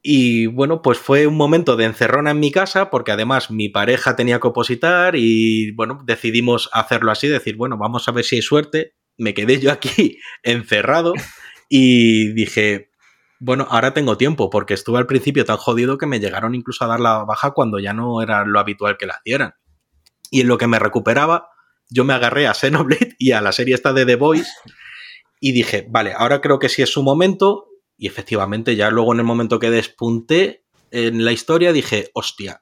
y 0.01 0.45
bueno, 0.47 0.81
pues 0.81 0.97
fue 0.97 1.27
un 1.27 1.35
momento 1.35 1.75
de 1.75 1.85
encerrona 1.85 2.31
en 2.31 2.39
mi 2.39 2.51
casa, 2.51 2.89
porque 2.89 3.11
además 3.11 3.51
mi 3.51 3.69
pareja 3.69 4.15
tenía 4.15 4.39
que 4.39 4.47
opositar 4.47 5.15
y 5.15 5.71
bueno, 5.71 5.99
decidimos 6.05 6.69
hacerlo 6.71 7.11
así, 7.11 7.27
decir, 7.27 7.57
bueno, 7.57 7.77
vamos 7.77 8.07
a 8.07 8.11
ver 8.11 8.23
si 8.23 8.37
hay 8.37 8.41
suerte. 8.41 8.95
Me 9.17 9.33
quedé 9.33 9.59
yo 9.59 9.71
aquí 9.71 10.19
encerrado 10.43 11.13
y 11.67 12.31
dije, 12.33 12.91
bueno, 13.39 13.67
ahora 13.69 13.93
tengo 13.93 14.17
tiempo, 14.17 14.49
porque 14.49 14.73
estuve 14.73 14.99
al 14.99 15.07
principio 15.07 15.43
tan 15.43 15.57
jodido 15.57 15.97
que 15.97 16.05
me 16.05 16.19
llegaron 16.19 16.55
incluso 16.55 16.85
a 16.85 16.87
dar 16.87 16.99
la 17.01 17.25
baja 17.25 17.51
cuando 17.51 17.79
ya 17.79 17.93
no 17.93 18.21
era 18.21 18.45
lo 18.45 18.59
habitual 18.59 18.97
que 18.97 19.05
la 19.05 19.21
dieran. 19.25 19.53
Y 20.31 20.41
en 20.41 20.47
lo 20.47 20.57
que 20.57 20.67
me 20.67 20.79
recuperaba, 20.79 21.49
yo 21.89 22.05
me 22.05 22.13
agarré 22.13 22.47
a 22.47 22.53
Xenoblade 22.53 23.15
y 23.19 23.33
a 23.33 23.41
la 23.41 23.51
serie 23.51 23.75
esta 23.75 23.91
de 23.91 24.05
The 24.05 24.15
Voice 24.15 24.49
y 25.39 25.51
dije, 25.51 25.85
vale, 25.89 26.13
ahora 26.15 26.41
creo 26.41 26.59
que 26.59 26.69
sí 26.69 26.81
es 26.81 26.91
su 26.91 27.03
momento. 27.03 27.67
Y 27.97 28.07
efectivamente, 28.07 28.75
ya 28.75 28.89
luego 28.91 29.13
en 29.13 29.19
el 29.19 29.25
momento 29.25 29.59
que 29.59 29.69
despunté 29.69 30.63
en 30.91 31.25
la 31.25 31.31
historia, 31.31 31.73
dije, 31.73 32.09
hostia, 32.13 32.61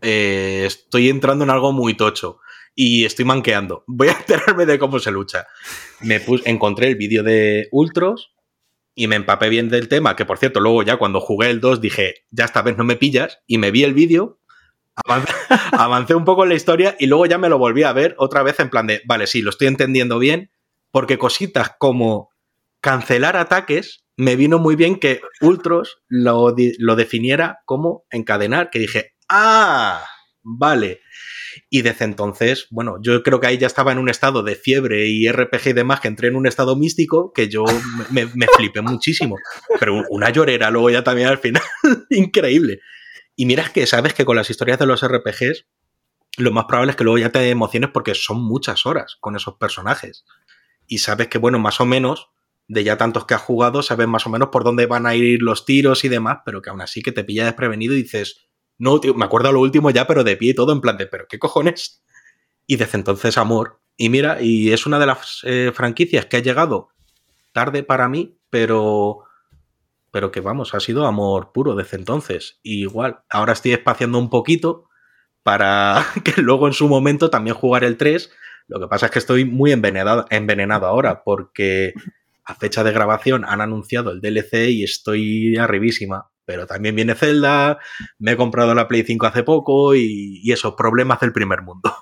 eh, 0.00 0.64
estoy 0.66 1.08
entrando 1.08 1.44
en 1.44 1.50
algo 1.50 1.72
muy 1.72 1.94
tocho 1.94 2.40
y 2.74 3.04
estoy 3.04 3.24
manqueando. 3.24 3.84
Voy 3.86 4.08
a 4.08 4.12
enterarme 4.12 4.66
de 4.66 4.78
cómo 4.78 4.98
se 4.98 5.10
lucha. 5.10 5.46
Me 6.00 6.20
puse, 6.20 6.48
encontré 6.48 6.88
el 6.88 6.96
vídeo 6.96 7.22
de 7.22 7.68
Ultros 7.70 8.34
y 8.94 9.06
me 9.06 9.16
empapé 9.16 9.48
bien 9.48 9.68
del 9.68 9.88
tema, 9.88 10.16
que 10.16 10.26
por 10.26 10.38
cierto, 10.38 10.60
luego 10.60 10.82
ya 10.82 10.96
cuando 10.96 11.20
jugué 11.20 11.50
el 11.50 11.60
2 11.60 11.80
dije, 11.80 12.26
ya 12.30 12.44
esta 12.44 12.62
vez 12.62 12.76
no 12.76 12.84
me 12.84 12.96
pillas, 12.96 13.40
y 13.46 13.56
me 13.56 13.70
vi 13.70 13.84
el 13.84 13.94
vídeo, 13.94 14.38
avancé, 14.94 15.32
avancé 15.72 16.14
un 16.14 16.24
poco 16.24 16.42
en 16.42 16.50
la 16.50 16.56
historia 16.56 16.96
y 16.98 17.06
luego 17.06 17.24
ya 17.26 17.38
me 17.38 17.48
lo 17.48 17.58
volví 17.58 17.84
a 17.84 17.92
ver 17.92 18.14
otra 18.18 18.42
vez 18.42 18.60
en 18.60 18.68
plan 18.68 18.86
de, 18.86 19.00
vale, 19.06 19.26
sí, 19.26 19.40
lo 19.40 19.50
estoy 19.50 19.68
entendiendo 19.68 20.18
bien, 20.18 20.50
porque 20.92 21.18
cositas 21.18 21.72
como 21.78 22.28
cancelar 22.80 23.36
ataques, 23.36 24.04
me 24.16 24.36
vino 24.36 24.58
muy 24.58 24.76
bien 24.76 24.98
que 24.98 25.20
Ultros 25.40 26.02
lo, 26.08 26.54
lo 26.78 26.96
definiera 26.96 27.60
como 27.64 28.04
encadenar, 28.10 28.70
que 28.70 28.78
dije, 28.78 29.14
ah, 29.28 30.04
vale. 30.42 31.00
Y 31.70 31.82
desde 31.82 32.04
entonces, 32.04 32.66
bueno, 32.70 32.96
yo 33.02 33.22
creo 33.22 33.40
que 33.40 33.46
ahí 33.46 33.58
ya 33.58 33.66
estaba 33.66 33.92
en 33.92 33.98
un 33.98 34.08
estado 34.08 34.42
de 34.42 34.54
fiebre 34.54 35.06
y 35.06 35.30
RPG 35.30 35.68
y 35.68 35.72
demás, 35.72 36.00
que 36.00 36.08
entré 36.08 36.28
en 36.28 36.36
un 36.36 36.46
estado 36.46 36.76
místico 36.76 37.32
que 37.32 37.48
yo 37.48 37.64
me, 38.10 38.26
me 38.34 38.46
flipé 38.56 38.82
muchísimo. 38.82 39.36
Pero 39.78 40.02
una 40.10 40.30
llorera 40.30 40.70
luego 40.70 40.90
ya 40.90 41.04
también 41.04 41.28
al 41.28 41.38
final, 41.38 41.62
increíble. 42.10 42.80
Y 43.36 43.46
miras 43.46 43.70
que 43.70 43.86
sabes 43.86 44.14
que 44.14 44.24
con 44.24 44.36
las 44.36 44.50
historias 44.50 44.78
de 44.78 44.86
los 44.86 45.06
RPGs, 45.06 45.66
lo 46.38 46.50
más 46.50 46.64
probable 46.64 46.92
es 46.92 46.96
que 46.96 47.04
luego 47.04 47.18
ya 47.18 47.30
te 47.30 47.50
emociones 47.50 47.90
porque 47.92 48.14
son 48.14 48.42
muchas 48.42 48.86
horas 48.86 49.16
con 49.20 49.36
esos 49.36 49.56
personajes. 49.56 50.24
Y 50.92 50.98
sabes 50.98 51.28
que, 51.28 51.38
bueno, 51.38 51.58
más 51.58 51.80
o 51.80 51.86
menos, 51.86 52.28
de 52.68 52.84
ya 52.84 52.98
tantos 52.98 53.24
que 53.24 53.32
has 53.32 53.40
jugado, 53.40 53.82
sabes 53.82 54.06
más 54.06 54.26
o 54.26 54.30
menos 54.30 54.50
por 54.52 54.62
dónde 54.62 54.84
van 54.84 55.06
a 55.06 55.14
ir 55.14 55.40
los 55.40 55.64
tiros 55.64 56.04
y 56.04 56.10
demás, 56.10 56.40
pero 56.44 56.60
que 56.60 56.68
aún 56.68 56.82
así 56.82 57.00
que 57.00 57.12
te 57.12 57.24
pilla 57.24 57.46
desprevenido 57.46 57.94
y 57.94 58.02
dices, 58.02 58.50
no, 58.76 59.00
tío, 59.00 59.14
me 59.14 59.24
acuerdo 59.24 59.50
lo 59.52 59.60
último 59.60 59.90
ya, 59.90 60.06
pero 60.06 60.22
de 60.22 60.36
pie 60.36 60.50
y 60.50 60.54
todo, 60.54 60.70
en 60.70 60.82
plan 60.82 60.98
de, 60.98 61.06
pero 61.06 61.24
¿qué 61.30 61.38
cojones? 61.38 62.04
Y 62.66 62.76
desde 62.76 62.98
entonces, 62.98 63.38
amor. 63.38 63.80
Y 63.96 64.10
mira, 64.10 64.42
y 64.42 64.70
es 64.70 64.84
una 64.84 64.98
de 64.98 65.06
las 65.06 65.40
eh, 65.44 65.72
franquicias 65.74 66.26
que 66.26 66.36
ha 66.36 66.40
llegado 66.40 66.90
tarde 67.52 67.82
para 67.82 68.06
mí, 68.10 68.38
pero 68.50 69.24
pero 70.10 70.30
que 70.30 70.40
vamos, 70.40 70.74
ha 70.74 70.80
sido 70.80 71.06
amor 71.06 71.52
puro 71.52 71.74
desde 71.74 71.96
entonces. 71.96 72.60
Igual, 72.62 73.20
ahora 73.30 73.54
estoy 73.54 73.72
espaciando 73.72 74.18
un 74.18 74.28
poquito 74.28 74.90
para 75.42 76.04
que 76.22 76.42
luego 76.42 76.66
en 76.66 76.74
su 76.74 76.86
momento 76.86 77.30
también 77.30 77.56
jugar 77.56 77.82
el 77.82 77.96
3. 77.96 78.30
Lo 78.68 78.80
que 78.80 78.88
pasa 78.88 79.06
es 79.06 79.12
que 79.12 79.18
estoy 79.18 79.44
muy 79.44 79.72
envenenado, 79.72 80.26
envenenado 80.30 80.86
ahora 80.86 81.22
porque 81.24 81.92
a 82.44 82.54
fecha 82.54 82.84
de 82.84 82.92
grabación 82.92 83.44
han 83.44 83.60
anunciado 83.60 84.10
el 84.10 84.20
DLC 84.20 84.70
y 84.70 84.84
estoy 84.84 85.56
arribísima. 85.56 86.30
Pero 86.44 86.66
también 86.66 86.96
viene 86.96 87.14
Zelda, 87.14 87.78
me 88.18 88.32
he 88.32 88.36
comprado 88.36 88.74
la 88.74 88.88
Play 88.88 89.04
5 89.04 89.26
hace 89.26 89.42
poco 89.44 89.94
y, 89.94 90.40
y 90.42 90.52
esos 90.52 90.74
problemas 90.74 91.20
del 91.20 91.32
primer 91.32 91.62
mundo. 91.62 91.94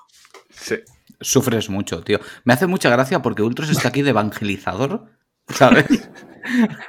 Sí. 0.49 0.77
Sufres 1.19 1.69
mucho, 1.69 2.01
tío. 2.01 2.19
Me 2.43 2.53
hace 2.53 2.65
mucha 2.65 2.89
gracia 2.89 3.21
porque 3.21 3.43
Ultros 3.43 3.69
está 3.69 3.89
aquí 3.89 4.01
de 4.01 4.09
evangelizador, 4.09 5.05
¿sabes? 5.47 5.85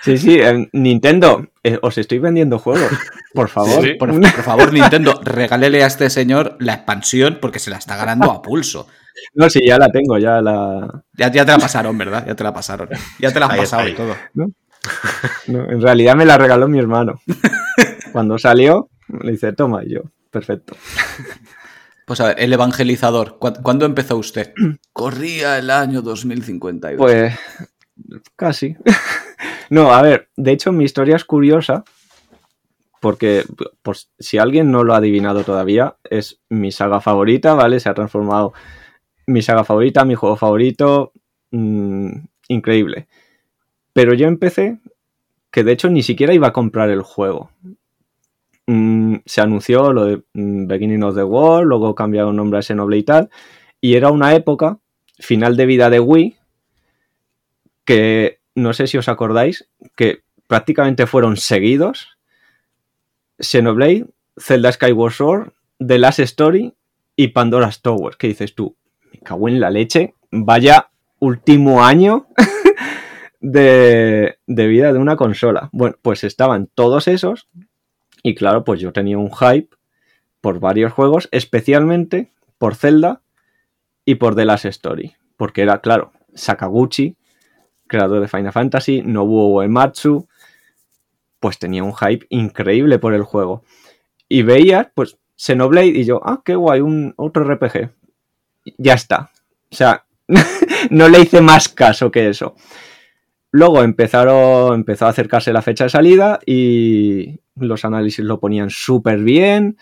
Sí, 0.00 0.16
sí, 0.18 0.40
en 0.40 0.70
Nintendo, 0.72 1.46
eh, 1.62 1.78
os 1.82 1.98
estoy 1.98 2.18
vendiendo 2.18 2.58
juegos, 2.58 2.90
por 3.34 3.48
favor. 3.48 3.84
Sí. 3.84 3.94
Por, 3.98 4.18
por 4.18 4.42
favor, 4.42 4.72
Nintendo, 4.72 5.20
regálele 5.22 5.84
a 5.84 5.86
este 5.86 6.08
señor 6.10 6.56
la 6.58 6.74
expansión 6.74 7.38
porque 7.40 7.58
se 7.58 7.70
la 7.70 7.76
está 7.76 7.96
ganando 7.96 8.30
a 8.30 8.42
pulso. 8.42 8.88
No, 9.34 9.48
sí, 9.50 9.60
ya 9.66 9.78
la 9.78 9.88
tengo, 9.90 10.18
ya 10.18 10.40
la... 10.40 11.02
Ya, 11.14 11.30
ya 11.30 11.44
te 11.44 11.52
la 11.52 11.58
pasaron, 11.58 11.96
¿verdad? 11.98 12.24
Ya 12.26 12.34
te 12.34 12.44
la 12.44 12.52
pasaron. 12.52 12.88
Ya 13.18 13.32
te 13.32 13.40
la 13.40 13.46
Ahí 13.46 13.60
está, 13.60 13.78
pasado 13.78 13.88
y 13.88 13.94
todo. 13.94 14.16
no, 15.48 15.70
en 15.70 15.80
realidad 15.80 16.14
me 16.16 16.24
la 16.24 16.38
regaló 16.38 16.68
mi 16.68 16.78
hermano. 16.78 17.20
Cuando 18.12 18.38
salió, 18.38 18.88
le 19.22 19.32
dice, 19.32 19.52
toma, 19.52 19.84
y 19.84 19.94
yo, 19.94 20.00
perfecto. 20.30 20.76
Pues 22.06 22.20
a 22.20 22.26
ver, 22.28 22.36
el 22.40 22.52
evangelizador, 22.52 23.38
¿cu- 23.38 23.54
¿cuándo 23.62 23.86
empezó 23.86 24.16
usted? 24.16 24.52
Corría 24.92 25.58
el 25.58 25.70
año 25.70 26.02
2052. 26.02 26.98
Pues 26.98 27.34
casi. 28.36 28.76
No, 29.70 29.94
a 29.94 30.02
ver, 30.02 30.28
de 30.36 30.52
hecho 30.52 30.70
mi 30.70 30.84
historia 30.84 31.16
es 31.16 31.24
curiosa 31.24 31.82
porque 33.00 33.44
pues, 33.82 34.10
si 34.18 34.36
alguien 34.38 34.70
no 34.70 34.84
lo 34.84 34.92
ha 34.94 34.98
adivinado 34.98 35.44
todavía, 35.44 35.96
es 36.04 36.40
mi 36.50 36.70
saga 36.70 37.00
favorita, 37.00 37.54
¿vale? 37.54 37.80
Se 37.80 37.88
ha 37.88 37.94
transformado 37.94 38.52
mi 39.26 39.42
saga 39.42 39.64
favorita, 39.64 40.04
mi 40.04 40.14
juego 40.14 40.36
favorito, 40.36 41.12
mm, 41.50 42.10
increíble. 42.48 43.08
Pero 43.92 44.14
yo 44.14 44.26
empecé 44.26 44.78
que 45.50 45.64
de 45.64 45.72
hecho 45.72 45.90
ni 45.90 46.02
siquiera 46.02 46.34
iba 46.34 46.48
a 46.48 46.52
comprar 46.52 46.90
el 46.90 47.02
juego. 47.02 47.50
Mm, 48.66 49.16
se 49.26 49.40
anunció 49.40 49.92
lo 49.92 50.04
de 50.04 50.22
mm, 50.32 50.66
Beginning 50.66 51.02
of 51.02 51.14
the 51.14 51.24
World, 51.24 51.68
luego 51.68 51.94
cambiaron 51.94 52.36
nombre 52.36 52.58
a 52.58 52.62
Xenoblade 52.62 53.00
y 53.00 53.04
tal, 53.04 53.30
y 53.80 53.94
era 53.94 54.10
una 54.10 54.34
época, 54.34 54.78
final 55.18 55.56
de 55.56 55.66
vida 55.66 55.90
de 55.90 56.00
Wii, 56.00 56.36
que 57.84 58.40
no 58.54 58.72
sé 58.72 58.86
si 58.86 58.98
os 58.98 59.08
acordáis, 59.08 59.68
que 59.96 60.22
prácticamente 60.46 61.06
fueron 61.06 61.36
seguidos 61.36 62.16
Xenoblade, 63.38 64.06
Zelda 64.38 64.72
Skyward 64.72 65.12
Sword, 65.12 65.52
The 65.78 65.98
Last 65.98 66.20
Story 66.20 66.74
y 67.16 67.28
Pandora's 67.28 67.82
Tower. 67.82 68.16
¿Qué 68.16 68.28
dices 68.28 68.54
tú? 68.54 68.76
Cago 69.22 69.48
en 69.48 69.60
la 69.60 69.70
leche. 69.70 70.14
Vaya 70.30 70.90
último 71.18 71.84
año 71.84 72.26
de, 73.40 74.36
vida 74.46 74.92
de 74.92 74.98
una 74.98 75.16
consola. 75.16 75.68
Bueno, 75.72 75.96
pues 76.02 76.24
estaban 76.24 76.68
todos 76.74 77.08
esos 77.08 77.48
y 78.22 78.34
claro, 78.34 78.64
pues 78.64 78.80
yo 78.80 78.92
tenía 78.92 79.18
un 79.18 79.32
hype 79.32 79.68
por 80.40 80.60
varios 80.60 80.92
juegos, 80.92 81.28
especialmente 81.32 82.32
por 82.58 82.74
Zelda 82.74 83.22
y 84.04 84.16
por 84.16 84.34
The 84.34 84.44
Last 84.44 84.64
Story. 84.66 85.14
Porque 85.36 85.62
era, 85.62 85.80
claro, 85.80 86.12
Sakaguchi, 86.34 87.16
creador 87.86 88.20
de 88.20 88.28
Final 88.28 88.52
Fantasy, 88.52 89.02
Nobuo 89.02 89.56
Uematsu, 89.56 90.28
pues 91.40 91.58
tenía 91.58 91.84
un 91.84 91.94
hype 91.94 92.26
increíble 92.30 92.98
por 92.98 93.14
el 93.14 93.22
juego. 93.22 93.64
Y 94.28 94.42
veía, 94.42 94.92
pues, 94.94 95.18
Xenoblade 95.36 95.88
y 95.88 96.04
yo, 96.04 96.20
ah, 96.24 96.42
qué 96.44 96.54
guay, 96.54 96.80
un 96.80 97.14
otro 97.16 97.44
RPG. 97.44 97.90
Ya 98.78 98.94
está. 98.94 99.30
O 99.70 99.74
sea, 99.74 100.04
no 100.90 101.08
le 101.08 101.20
hice 101.20 101.40
más 101.40 101.68
caso 101.68 102.10
que 102.10 102.28
eso. 102.28 102.54
Luego 103.50 103.82
empezaron, 103.82 104.74
empezó 104.74 105.06
a 105.06 105.10
acercarse 105.10 105.52
la 105.52 105.62
fecha 105.62 105.84
de 105.84 105.90
salida 105.90 106.40
y 106.46 107.40
los 107.56 107.84
análisis 107.84 108.24
lo 108.24 108.40
ponían 108.40 108.70
súper 108.70 109.18
bien. 109.18 109.76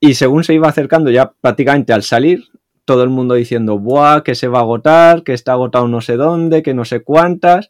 Y 0.00 0.14
según 0.14 0.44
se 0.44 0.54
iba 0.54 0.68
acercando 0.68 1.10
ya 1.10 1.32
prácticamente 1.40 1.92
al 1.92 2.02
salir, 2.02 2.44
todo 2.84 3.02
el 3.02 3.10
mundo 3.10 3.34
diciendo, 3.34 3.78
buah, 3.78 4.22
que 4.22 4.34
se 4.34 4.48
va 4.48 4.60
a 4.60 4.62
agotar, 4.62 5.22
que 5.22 5.34
está 5.34 5.52
agotado 5.52 5.88
no 5.88 6.00
sé 6.00 6.16
dónde, 6.16 6.62
que 6.62 6.72
no 6.72 6.86
sé 6.86 7.02
cuántas. 7.02 7.68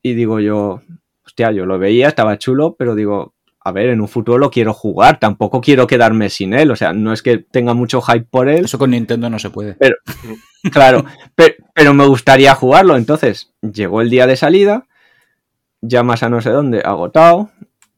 Y 0.00 0.14
digo 0.14 0.40
yo, 0.40 0.80
hostia, 1.26 1.52
yo 1.52 1.66
lo 1.66 1.78
veía, 1.78 2.08
estaba 2.08 2.38
chulo, 2.38 2.76
pero 2.78 2.94
digo, 2.94 3.34
a 3.66 3.72
ver, 3.72 3.88
en 3.88 4.02
un 4.02 4.08
futuro 4.08 4.36
lo 4.36 4.50
quiero 4.50 4.74
jugar, 4.74 5.18
tampoco 5.18 5.62
quiero 5.62 5.86
quedarme 5.86 6.28
sin 6.28 6.52
él, 6.52 6.70
o 6.70 6.76
sea, 6.76 6.92
no 6.92 7.14
es 7.14 7.22
que 7.22 7.38
tenga 7.38 7.72
mucho 7.72 8.02
hype 8.02 8.26
por 8.30 8.50
él, 8.50 8.66
Eso 8.66 8.78
con 8.78 8.90
Nintendo 8.90 9.30
no 9.30 9.38
se 9.38 9.48
puede. 9.48 9.76
claro, 10.70 11.06
pero, 11.34 11.54
pero 11.74 11.94
me 11.94 12.06
gustaría 12.06 12.54
jugarlo, 12.54 12.94
entonces 12.96 13.54
llegó 13.62 14.02
el 14.02 14.10
día 14.10 14.26
de 14.26 14.36
salida, 14.36 14.86
llamas 15.80 16.22
a 16.22 16.28
no 16.28 16.42
sé 16.42 16.50
dónde, 16.50 16.82
agotado, 16.84 17.50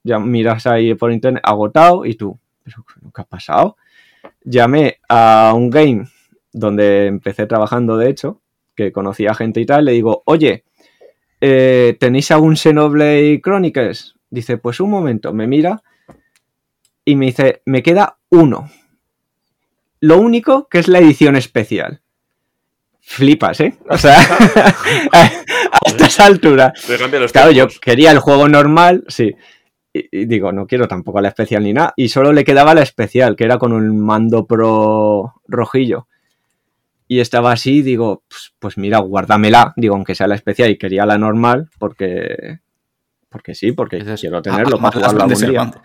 ya 0.05 0.21
miras 0.21 0.69
ahí 0.69 0.95
por 0.95 1.11
internet, 1.11 1.43
agotado, 1.45 2.07
y 2.07 2.15
tú, 2.15 2.39
¿pero 2.63 2.85
qué 3.13 3.23
ha 3.23 3.25
pasado? 3.25 3.77
Llamé 4.45 5.01
a 5.09 5.53
un 5.53 5.69
game 5.69 6.07
donde 6.53 7.07
empecé 7.07 7.47
trabajando, 7.47 7.97
de 7.97 8.09
hecho, 8.09 8.41
que 8.77 8.93
conocía 8.93 9.35
gente 9.35 9.61
y 9.61 9.67
tal, 9.67 9.87
le 9.87 9.93
digo, 9.93 10.23
oye, 10.27 10.63
eh, 11.41 11.97
¿tenéis 11.99 12.31
algún 12.31 12.57
Xenoblade 12.57 13.41
Chronicles? 13.43 14.16
Dice, 14.31 14.59
pues 14.59 14.81
un 14.81 14.91
momento, 14.91 15.33
me 15.33 15.47
mira 15.47 15.83
y 17.05 17.15
me 17.17 17.27
dice, 17.27 17.63
me 17.65 17.83
queda 17.83 18.19
uno. 18.31 18.71
Lo 20.01 20.19
único 20.19 20.69
que 20.69 20.79
es 20.79 20.89
la 20.89 20.99
edición 20.99 21.37
especial. 21.37 22.03
Flipas, 23.01 23.61
¿eh? 23.61 23.79
O 23.89 23.97
sea, 23.97 24.19
a 25.13 25.31
estas 25.87 26.19
alturas. 26.21 26.73
Claro, 27.33 27.53
yo 27.53 27.69
quería 27.81 28.11
el 28.11 28.19
juego 28.19 28.49
normal, 28.49 29.05
sí. 29.07 29.35
Y, 29.93 30.09
y 30.11 30.27
digo, 30.27 30.51
no 30.53 30.67
quiero 30.67 30.89
tampoco 30.89 31.21
la 31.21 31.29
especial 31.29 31.63
ni 31.63 31.73
nada. 31.73 31.95
Y 31.97 32.09
solo 32.09 32.33
le 32.33 32.45
quedaba 32.45 32.75
la 32.75 32.83
especial, 32.83 33.37
que 33.37 33.45
era 33.45 33.59
con 33.59 33.73
un 33.73 34.05
mando 34.05 34.47
pro 34.47 35.35
rojillo. 35.47 36.09
Y 37.09 37.21
estaba 37.21 37.53
así, 37.53 37.83
digo, 37.83 38.25
pues, 38.29 38.53
pues 38.59 38.79
mira, 38.79 38.99
guárdamela. 38.99 39.73
Digo, 39.77 39.95
aunque 39.95 40.17
sea 40.17 40.27
la 40.27 40.35
especial 40.35 40.71
y 40.71 40.79
quería 40.79 41.07
la 41.07 41.19
normal, 41.19 41.71
porque. 41.79 42.59
Porque 43.29 43.55
sí, 43.55 43.73
porque 43.73 43.97
Dices, 43.97 44.21
quiero 44.21 44.39
"Ah, 44.39 44.43
tenerlo 44.43 44.79
más 44.79 44.95
para 44.95 45.09
jugarlo 45.09 45.25
algún 45.35 45.51
día. 45.51 45.61
mando". 45.61 45.83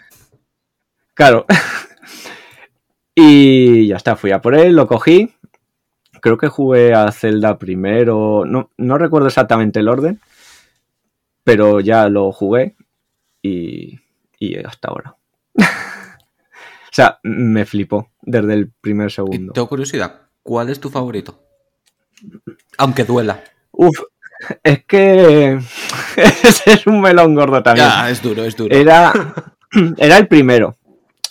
Claro. 1.13 1.45
y 3.15 3.87
ya 3.87 3.97
está, 3.97 4.15
fui 4.15 4.31
a 4.31 4.41
por 4.41 4.55
él, 4.55 4.75
lo 4.75 4.87
cogí. 4.87 5.33
Creo 6.21 6.37
que 6.37 6.47
jugué 6.47 6.93
a 6.93 7.11
Zelda 7.11 7.57
primero. 7.57 8.43
No, 8.45 8.69
no 8.77 8.97
recuerdo 8.97 9.27
exactamente 9.27 9.79
el 9.79 9.89
orden. 9.89 10.21
Pero 11.43 11.79
ya 11.79 12.07
lo 12.09 12.31
jugué. 12.31 12.75
Y, 13.41 13.99
y 14.37 14.57
hasta 14.63 14.89
ahora. 14.89 15.15
o 15.55 16.91
sea, 16.91 17.19
me 17.23 17.65
flipó 17.65 18.11
desde 18.21 18.53
el 18.53 18.71
primer 18.71 19.07
Y 19.07 19.11
segundo. 19.11 19.53
tengo 19.53 19.67
curiosidad, 19.67 20.21
¿cuál 20.43 20.69
es 20.69 20.79
tu 20.79 20.89
favorito? 20.91 21.43
Aunque 22.77 23.03
duela. 23.03 23.43
Uf, 23.71 23.97
es 24.63 24.85
que 24.85 25.59
ese 26.15 26.73
es 26.73 26.87
un 26.87 27.01
melón 27.01 27.35
gordo 27.35 27.61
también. 27.63 27.87
Ya, 27.87 28.09
es 28.09 28.21
duro, 28.21 28.43
es 28.43 28.55
duro. 28.55 28.75
Era, 28.75 29.13
era 29.97 30.17
el 30.17 30.27
primero, 30.27 30.77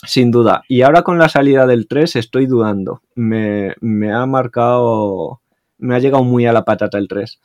sin 0.03 0.31
duda. 0.31 0.63
Y 0.67 0.81
ahora 0.81 1.03
con 1.03 1.17
la 1.17 1.29
salida 1.29 1.65
del 1.65 1.87
3 1.87 2.15
estoy 2.15 2.45
dudando. 2.47 3.01
Me, 3.15 3.75
me 3.81 4.11
ha 4.11 4.25
marcado. 4.25 5.41
Me 5.77 5.95
ha 5.95 5.99
llegado 5.99 6.23
muy 6.23 6.45
a 6.45 6.53
la 6.53 6.63
patata 6.63 6.97
el 6.97 7.07
3. 7.07 7.39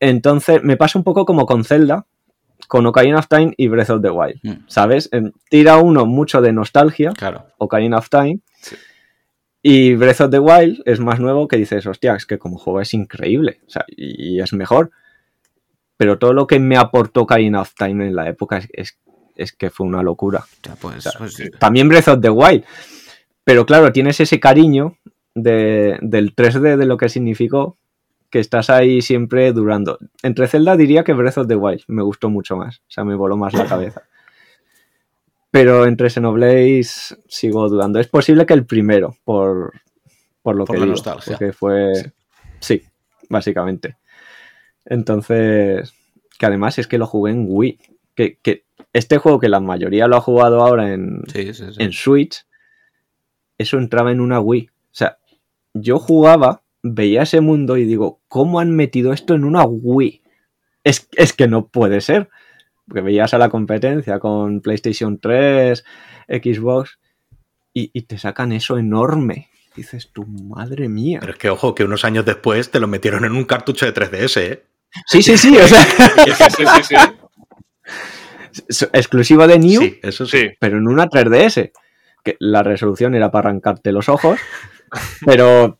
Entonces, 0.00 0.62
me 0.62 0.76
pasa 0.76 0.98
un 0.98 1.04
poco 1.04 1.24
como 1.24 1.46
con 1.46 1.64
Zelda, 1.64 2.06
con 2.68 2.84
Ocarina 2.86 3.18
of 3.18 3.28
Time 3.28 3.54
y 3.56 3.68
Breath 3.68 3.90
of 3.90 4.02
the 4.02 4.10
Wild, 4.10 4.40
Mm, 4.42 4.64
¿sabes? 4.66 5.08
Tira 5.48 5.78
uno 5.78 6.04
mucho 6.06 6.40
de 6.42 6.52
nostalgia, 6.52 7.12
claro. 7.12 7.46
Ocarina 7.58 7.98
of 7.98 8.08
Time. 8.10 8.40
Y 9.66 9.94
Breath 9.94 10.20
of 10.20 10.30
the 10.30 10.38
Wild 10.38 10.82
es 10.84 11.00
más 11.00 11.18
nuevo 11.20 11.48
que 11.48 11.56
dices, 11.56 11.86
hostia, 11.86 12.14
es 12.14 12.26
que 12.26 12.38
como 12.38 12.58
juego 12.58 12.82
es 12.82 12.92
increíble, 12.92 13.60
o 13.66 13.70
sea, 13.70 13.84
y 13.88 14.38
es 14.38 14.52
mejor. 14.52 14.90
Pero 15.96 16.18
todo 16.18 16.32
lo 16.34 16.46
que 16.46 16.60
me 16.60 16.76
aportó 16.76 17.22
Ocarina 17.22 17.62
of 17.62 17.72
Time 17.74 18.08
en 18.08 18.14
la 18.14 18.28
época 18.28 18.58
es, 18.58 18.68
es- 18.74 18.98
es 19.36 19.52
que 19.52 19.70
fue 19.70 19.86
una 19.86 20.02
locura. 20.02 20.40
O 20.40 20.62
sea, 20.64 20.74
pues, 20.76 21.04
pues, 21.18 21.50
También 21.58 21.88
Breath 21.88 22.08
of 22.08 22.20
the 22.20 22.28
Wild. 22.30 22.64
Pero 23.42 23.64
claro, 23.64 23.90
tienes 23.90 24.20
ese 24.20 24.38
cariño 24.38 24.98
de- 25.34 25.98
del 26.02 26.34
3D 26.34 26.76
de 26.76 26.86
lo 26.86 26.96
que 26.96 27.08
significó, 27.08 27.78
que 28.30 28.40
estás 28.40 28.68
ahí 28.70 29.00
siempre 29.02 29.52
durando. 29.52 29.98
Entre 30.22 30.46
Zelda 30.46 30.76
diría 30.76 31.04
que 31.04 31.12
Breath 31.14 31.38
of 31.38 31.46
the 31.48 31.56
Wild 31.56 31.82
me 31.88 32.02
gustó 32.02 32.28
mucho 32.28 32.56
más, 32.56 32.78
o 32.80 32.90
sea, 32.90 33.04
me 33.04 33.14
voló 33.14 33.36
más 33.36 33.54
la 33.54 33.64
cabeza. 33.66 34.02
Pero 35.54 35.86
entre 35.86 36.10
Xenoblade 36.10 36.82
sigo 36.82 37.68
dudando. 37.68 38.00
Es 38.00 38.08
posible 38.08 38.44
que 38.44 38.54
el 38.54 38.66
primero, 38.66 39.14
por, 39.22 39.72
por 40.42 40.56
lo 40.56 40.64
Por 40.64 40.74
que 40.74 40.80
la 40.80 40.86
digo, 40.86 40.96
nostalgia. 40.96 41.36
porque 41.38 41.52
fue... 41.52 41.92
Sí, 42.58 42.82
básicamente. 43.28 43.96
Entonces, 44.84 45.94
que 46.40 46.46
además 46.46 46.80
es 46.80 46.88
que 46.88 46.98
lo 46.98 47.06
jugué 47.06 47.30
en 47.30 47.46
Wii. 47.48 47.78
Que, 48.16 48.40
que 48.42 48.64
este 48.92 49.18
juego 49.18 49.38
que 49.38 49.48
la 49.48 49.60
mayoría 49.60 50.08
lo 50.08 50.16
ha 50.16 50.20
jugado 50.20 50.60
ahora 50.60 50.92
en, 50.92 51.22
sí, 51.32 51.54
sí, 51.54 51.66
sí. 51.70 51.76
en 51.78 51.92
Switch, 51.92 52.44
eso 53.56 53.78
entraba 53.78 54.10
en 54.10 54.20
una 54.20 54.40
Wii. 54.40 54.70
O 54.72 54.88
sea, 54.90 55.18
yo 55.72 56.00
jugaba, 56.00 56.64
veía 56.82 57.22
ese 57.22 57.40
mundo 57.40 57.76
y 57.76 57.84
digo, 57.84 58.20
¿cómo 58.26 58.58
han 58.58 58.74
metido 58.74 59.12
esto 59.12 59.34
en 59.34 59.44
una 59.44 59.64
Wii? 59.64 60.20
Es, 60.82 61.08
es 61.12 61.32
que 61.32 61.46
no 61.46 61.68
puede 61.68 62.00
ser. 62.00 62.28
Porque 62.86 63.00
veías 63.00 63.32
a 63.34 63.38
la 63.38 63.48
competencia 63.48 64.18
con 64.18 64.60
PlayStation 64.60 65.18
3, 65.18 65.84
Xbox, 66.28 66.98
y, 67.72 67.90
y 67.92 68.02
te 68.02 68.18
sacan 68.18 68.52
eso 68.52 68.78
enorme. 68.78 69.48
Dices, 69.76 70.10
tu 70.12 70.24
madre 70.24 70.88
mía. 70.88 71.18
Pero 71.20 71.32
es 71.32 71.38
que, 71.38 71.50
ojo, 71.50 71.74
que 71.74 71.82
unos 71.82 72.04
años 72.04 72.24
después 72.24 72.70
te 72.70 72.78
lo 72.78 72.86
metieron 72.86 73.24
en 73.24 73.32
un 73.32 73.44
cartucho 73.44 73.86
de 73.86 73.94
3DS, 73.94 74.40
¿eh? 74.40 74.64
Sí, 75.06 75.22
sí, 75.22 75.36
sí, 75.36 75.56
o 75.56 75.66
sea, 75.66 75.82
Sí, 76.24 76.64
sí, 76.64 76.64
sí. 76.84 76.94
es 78.68 78.82
exclusivo 78.92 79.46
de 79.46 79.58
New, 79.58 79.80
Sí, 79.80 79.98
eso 80.02 80.26
sí. 80.26 80.38
Sí, 80.38 80.48
pero 80.60 80.78
en 80.78 80.86
una 80.86 81.08
3DS. 81.08 81.72
Que 82.22 82.36
la 82.38 82.62
resolución 82.62 83.14
era 83.14 83.30
para 83.30 83.50
arrancarte 83.50 83.92
los 83.92 84.08
ojos, 84.08 84.38
pero, 85.26 85.78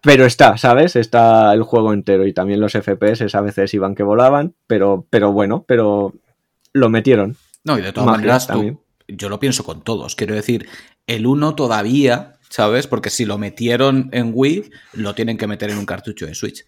pero 0.00 0.24
está, 0.24 0.56
¿sabes? 0.56 0.96
Está 0.96 1.52
el 1.52 1.64
juego 1.64 1.92
entero 1.92 2.26
y 2.26 2.32
también 2.32 2.60
los 2.60 2.72
FPS 2.72 3.34
a 3.34 3.40
veces 3.42 3.74
iban 3.74 3.94
que 3.94 4.02
volaban, 4.02 4.54
pero, 4.66 5.06
pero 5.10 5.32
bueno, 5.32 5.64
pero 5.66 6.14
lo 6.72 6.88
metieron. 6.90 7.36
No, 7.64 7.78
y 7.78 7.82
de 7.82 7.92
todas 7.92 8.06
Magia 8.06 8.18
maneras, 8.18 8.46
tú- 8.48 8.82
yo 9.08 9.28
lo 9.28 9.38
pienso 9.40 9.64
con 9.64 9.82
todos. 9.82 10.16
Quiero 10.16 10.34
decir, 10.34 10.68
el 11.06 11.26
1 11.26 11.54
todavía, 11.54 12.38
¿sabes? 12.48 12.86
Porque 12.86 13.10
si 13.10 13.24
lo 13.24 13.38
metieron 13.38 14.08
en 14.12 14.30
Wii, 14.34 14.70
lo 14.94 15.14
tienen 15.14 15.36
que 15.38 15.46
meter 15.46 15.70
en 15.70 15.78
un 15.78 15.86
cartucho 15.86 16.26
de 16.26 16.34
Switch. 16.34 16.64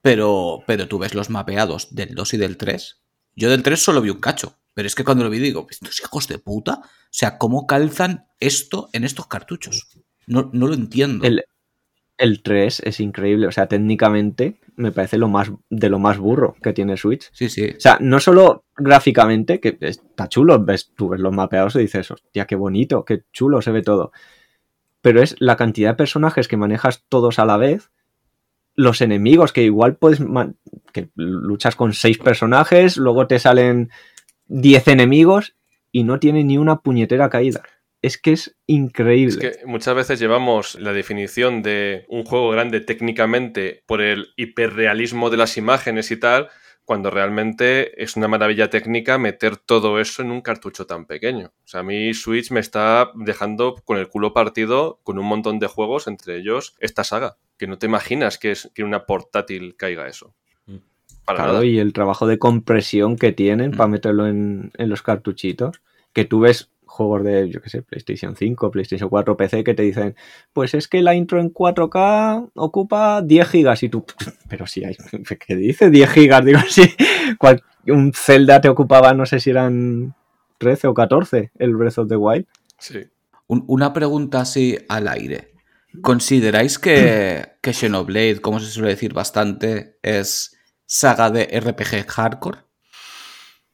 Pero, 0.00 0.60
pero 0.66 0.88
tú 0.88 0.98
ves 0.98 1.14
los 1.14 1.30
mapeados 1.30 1.94
del 1.94 2.14
2 2.14 2.34
y 2.34 2.36
del 2.36 2.56
3. 2.56 3.00
Yo 3.36 3.50
del 3.50 3.62
3 3.62 3.82
solo 3.82 4.00
vi 4.00 4.10
un 4.10 4.20
cacho. 4.20 4.58
Pero 4.74 4.86
es 4.86 4.94
que 4.94 5.04
cuando 5.04 5.22
lo 5.24 5.30
vi 5.30 5.38
digo, 5.38 5.66
estos 5.70 6.00
hijos 6.00 6.28
de 6.28 6.38
puta. 6.38 6.80
O 6.82 6.88
sea, 7.10 7.36
¿cómo 7.38 7.66
calzan 7.66 8.26
esto 8.40 8.88
en 8.92 9.04
estos 9.04 9.26
cartuchos? 9.26 9.88
No, 10.26 10.50
no 10.52 10.66
lo 10.66 10.74
entiendo. 10.74 11.26
El, 11.26 11.44
el 12.16 12.42
3 12.42 12.80
es 12.84 13.00
increíble, 13.00 13.46
o 13.46 13.52
sea, 13.52 13.66
técnicamente 13.66 14.60
me 14.76 14.92
parece 14.92 15.18
lo 15.18 15.28
más 15.28 15.50
de 15.70 15.88
lo 15.88 15.98
más 15.98 16.18
burro 16.18 16.56
que 16.62 16.72
tiene 16.72 16.96
Switch. 16.96 17.30
Sí, 17.32 17.48
sí. 17.48 17.70
O 17.76 17.80
sea, 17.80 17.98
no 18.00 18.20
solo 18.20 18.64
gráficamente, 18.76 19.60
que 19.60 19.76
está 19.80 20.28
chulo, 20.28 20.62
ves, 20.64 20.92
tú 20.94 21.10
ves 21.10 21.20
los 21.20 21.32
mapeados 21.32 21.76
y 21.76 21.80
dices, 21.80 22.10
hostia, 22.10 22.46
qué 22.46 22.56
bonito, 22.56 23.04
qué 23.04 23.24
chulo 23.32 23.62
se 23.62 23.72
ve 23.72 23.82
todo. 23.82 24.12
Pero 25.00 25.22
es 25.22 25.36
la 25.40 25.56
cantidad 25.56 25.90
de 25.90 25.96
personajes 25.96 26.48
que 26.48 26.56
manejas 26.56 27.04
todos 27.08 27.38
a 27.38 27.44
la 27.44 27.56
vez, 27.56 27.90
los 28.74 29.00
enemigos, 29.00 29.52
que 29.52 29.64
igual 29.64 29.96
puedes, 29.96 30.20
que 30.92 31.10
luchas 31.14 31.76
con 31.76 31.92
seis 31.92 32.18
personajes, 32.18 32.96
luego 32.96 33.26
te 33.26 33.38
salen 33.38 33.90
10 34.46 34.88
enemigos 34.88 35.56
y 35.90 36.04
no 36.04 36.18
tiene 36.18 36.44
ni 36.44 36.56
una 36.56 36.80
puñetera 36.80 37.28
caída. 37.28 37.62
Es 38.02 38.18
que 38.18 38.32
es 38.32 38.56
increíble. 38.66 39.28
Es 39.34 39.58
que 39.58 39.64
muchas 39.66 39.94
veces 39.94 40.18
llevamos 40.18 40.74
la 40.74 40.92
definición 40.92 41.62
de 41.62 42.04
un 42.08 42.24
juego 42.24 42.50
grande 42.50 42.80
técnicamente 42.80 43.84
por 43.86 44.02
el 44.02 44.28
hiperrealismo 44.36 45.30
de 45.30 45.36
las 45.36 45.56
imágenes 45.56 46.10
y 46.10 46.16
tal, 46.18 46.48
cuando 46.84 47.10
realmente 47.10 48.02
es 48.02 48.16
una 48.16 48.26
maravilla 48.26 48.68
técnica 48.68 49.16
meter 49.18 49.56
todo 49.56 50.00
eso 50.00 50.20
en 50.20 50.32
un 50.32 50.40
cartucho 50.40 50.84
tan 50.84 51.06
pequeño. 51.06 51.52
O 51.64 51.68
sea, 51.68 51.80
a 51.80 51.82
mí 51.84 52.12
Switch 52.12 52.50
me 52.50 52.58
está 52.58 53.12
dejando 53.14 53.76
con 53.84 53.98
el 53.98 54.08
culo 54.08 54.32
partido 54.34 54.98
con 55.04 55.16
un 55.20 55.26
montón 55.26 55.60
de 55.60 55.68
juegos, 55.68 56.08
entre 56.08 56.36
ellos 56.38 56.74
esta 56.80 57.04
saga, 57.04 57.36
que 57.56 57.68
no 57.68 57.78
te 57.78 57.86
imaginas 57.86 58.36
que, 58.36 58.50
es, 58.50 58.68
que 58.74 58.82
una 58.82 59.06
portátil 59.06 59.76
caiga 59.76 60.08
eso. 60.08 60.34
Mm. 60.66 60.78
Para 61.24 61.36
Claro, 61.38 61.52
nada. 61.52 61.64
y 61.64 61.78
el 61.78 61.92
trabajo 61.92 62.26
de 62.26 62.40
compresión 62.40 63.14
que 63.16 63.30
tienen 63.30 63.70
Mm. 63.70 63.76
para 63.76 63.88
meterlo 63.88 64.26
en, 64.26 64.72
en 64.76 64.88
los 64.88 65.02
cartuchitos. 65.02 65.80
Que 66.12 66.24
tú 66.26 66.40
ves 66.40 66.71
juegos 66.92 67.24
de, 67.24 67.48
yo 67.48 67.62
qué 67.62 67.70
sé, 67.70 67.80
PlayStation 67.82 68.36
5, 68.36 68.70
PlayStation 68.70 69.08
4, 69.08 69.36
PC 69.36 69.64
que 69.64 69.72
te 69.74 69.82
dicen, 69.82 70.14
pues 70.52 70.74
es 70.74 70.88
que 70.88 71.00
la 71.00 71.14
intro 71.14 71.40
en 71.40 71.50
4K 71.52 72.50
ocupa 72.54 73.22
10 73.22 73.48
gigas 73.48 73.82
y 73.82 73.88
tú, 73.88 74.04
pero 74.48 74.66
si 74.66 74.84
hay, 74.84 74.96
¿qué 75.46 75.56
dice 75.56 75.88
10 75.90 76.10
gigas? 76.10 76.44
Digo, 76.44 76.60
sí, 76.68 76.82
cual- 77.38 77.62
un 77.86 78.12
Zelda 78.14 78.60
te 78.60 78.68
ocupaba, 78.68 79.12
no 79.14 79.24
sé 79.26 79.40
si 79.40 79.50
eran 79.50 80.14
13 80.58 80.86
o 80.88 80.94
14, 80.94 81.50
el 81.58 81.74
Breath 81.74 81.98
of 81.98 82.08
the 82.08 82.16
Wild. 82.16 82.46
Sí. 82.78 83.06
Un- 83.48 83.64
una 83.66 83.92
pregunta 83.92 84.40
así 84.42 84.76
al 84.88 85.08
aire. 85.08 85.52
¿Consideráis 86.02 86.78
que, 86.78 87.54
que 87.62 87.72
Xenoblade, 87.72 88.40
como 88.40 88.60
se 88.60 88.66
suele 88.70 88.90
decir 88.90 89.14
bastante, 89.14 89.96
es 90.02 90.56
saga 90.86 91.30
de 91.30 91.44
RPG 91.58 92.06
hardcore? 92.06 92.58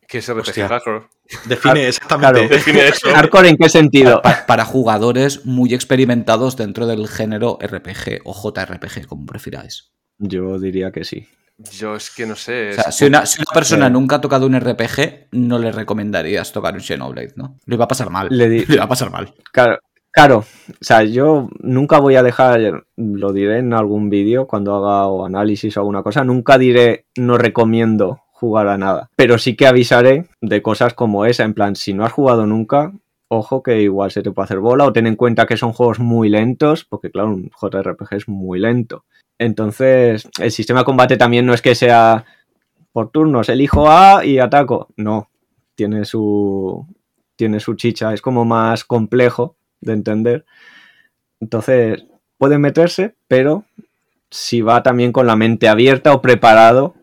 ¿Qué 0.07 0.19
es 0.19 0.29
RPG 0.33 0.41
Hostia. 0.49 0.69
hardcore? 0.69 1.07
Define 1.47 1.89
exactamente. 1.89 2.41
Claro. 2.41 2.49
Define 2.55 2.89
eso. 2.89 3.09
¿Hardcore 3.15 3.49
en 3.51 3.57
qué 3.57 3.69
sentido? 3.69 4.23
Pa- 4.23 4.45
para 4.47 4.65
jugadores 4.65 5.45
muy 5.47 5.75
experimentados 5.75 6.57
dentro 6.57 6.87
del 6.87 7.07
género 7.09 7.59
RPG 7.61 8.23
o 8.25 8.33
JRPG, 8.35 9.07
como 9.07 9.27
prefiráis. 9.27 9.93
Yo 10.19 10.59
diría 10.59 10.91
que 10.91 11.05
sí. 11.05 11.27
Yo 11.77 11.97
es 11.97 12.11
que 12.11 12.25
no 12.25 12.37
sé. 12.37 12.71
O 12.71 12.75
sea, 12.75 12.85
es- 12.89 12.95
si 12.97 13.05
una, 13.07 13.27
si 13.27 13.41
una 13.41 13.53
persona 13.53 13.87
Eh. 13.89 13.91
nunca 13.91 14.17
ha 14.17 14.21
tocado 14.21 14.47
un 14.47 14.55
RPG, 14.59 15.29
no 15.33 15.59
le 15.59 15.73
recomendarías 15.73 16.53
tocar 16.53 16.75
un 16.75 16.81
Xenoblade, 16.81 17.33
¿no? 17.37 17.57
Le 17.67 17.77
va 17.77 17.85
a 17.87 17.89
pasar 17.89 18.11
mal. 18.11 18.29
Le 18.31 18.49
di- 18.49 18.65
Le 18.69 18.79
va 18.79 18.85
a 18.85 18.89
pasar 18.89 19.11
mal. 19.11 19.35
Claro, 19.53 19.79
claro, 20.13 20.39
o 20.39 20.45
sea, 20.81 21.03
yo 21.03 21.49
nunca 21.61 21.99
voy 21.99 22.15
a 22.17 22.23
dejar, 22.23 22.85
lo 22.97 23.33
diré 23.33 23.59
en 23.59 23.75
algún 23.75 24.09
vídeo 24.09 24.47
cuando 24.47 24.75
haga 24.77 25.09
o 25.09 25.27
análisis 25.27 25.77
o 25.77 25.81
alguna 25.81 26.03
cosa, 26.03 26.23
nunca 26.25 26.59
diré 26.59 27.07
no 27.17 27.37
recomiendo 27.39 28.21
jugar 28.39 28.69
a 28.69 28.79
nada, 28.79 29.11
pero 29.17 29.37
sí 29.37 29.57
que 29.57 29.67
avisaré 29.67 30.27
de 30.41 30.63
cosas 30.63 30.95
como 30.95 31.27
esa, 31.27 31.43
en 31.43 31.55
plan, 31.55 31.75
si 31.75 31.93
no 31.93 32.05
has 32.05 32.13
jugado 32.13 32.47
nunca, 32.47 32.93
ojo 33.27 33.65
que 33.65 33.83
igual 33.83 34.13
se 34.13 34.23
te 34.23 34.31
puede 34.31 34.45
hacer 34.45 34.61
bola 34.61 34.85
o 34.85 34.93
ten 34.93 35.09
en 35.09 35.17
cuenta 35.17 35.45
que 35.45 35.57
son 35.57 35.73
juegos 35.73 35.99
muy 35.99 36.29
lentos, 36.29 36.85
porque 36.85 37.11
claro, 37.11 37.31
un 37.31 37.51
JRPG 37.51 38.15
es 38.15 38.29
muy 38.29 38.61
lento. 38.61 39.05
Entonces, 39.41 40.29
el 40.41 40.53
sistema 40.53 40.81
de 40.81 40.85
combate 40.85 41.17
también 41.17 41.47
no 41.47 41.53
es 41.53 41.63
que 41.63 41.75
sea 41.75 42.25
por 42.93 43.11
turnos, 43.11 43.49
elijo 43.49 43.91
A 43.91 44.25
y 44.25 44.39
ataco, 44.39 44.87
no, 44.97 45.29
tiene 45.75 46.05
su, 46.05 46.87
tiene 47.35 47.59
su 47.59 47.75
chicha, 47.75 48.15
es 48.15 48.23
como 48.23 48.45
más 48.45 48.85
complejo 48.85 49.57
de 49.81 49.95
entender. 49.95 50.45
Entonces, 51.41 52.05
puede 52.37 52.59
meterse, 52.59 53.17
pero 53.27 53.65
si 54.31 54.61
va 54.61 54.85
también 54.85 55.11
con 55.11 55.27
la 55.27 55.35
mente 55.35 55.69
abierta 55.69 56.13
o 56.13 56.23
preparado 56.23 56.95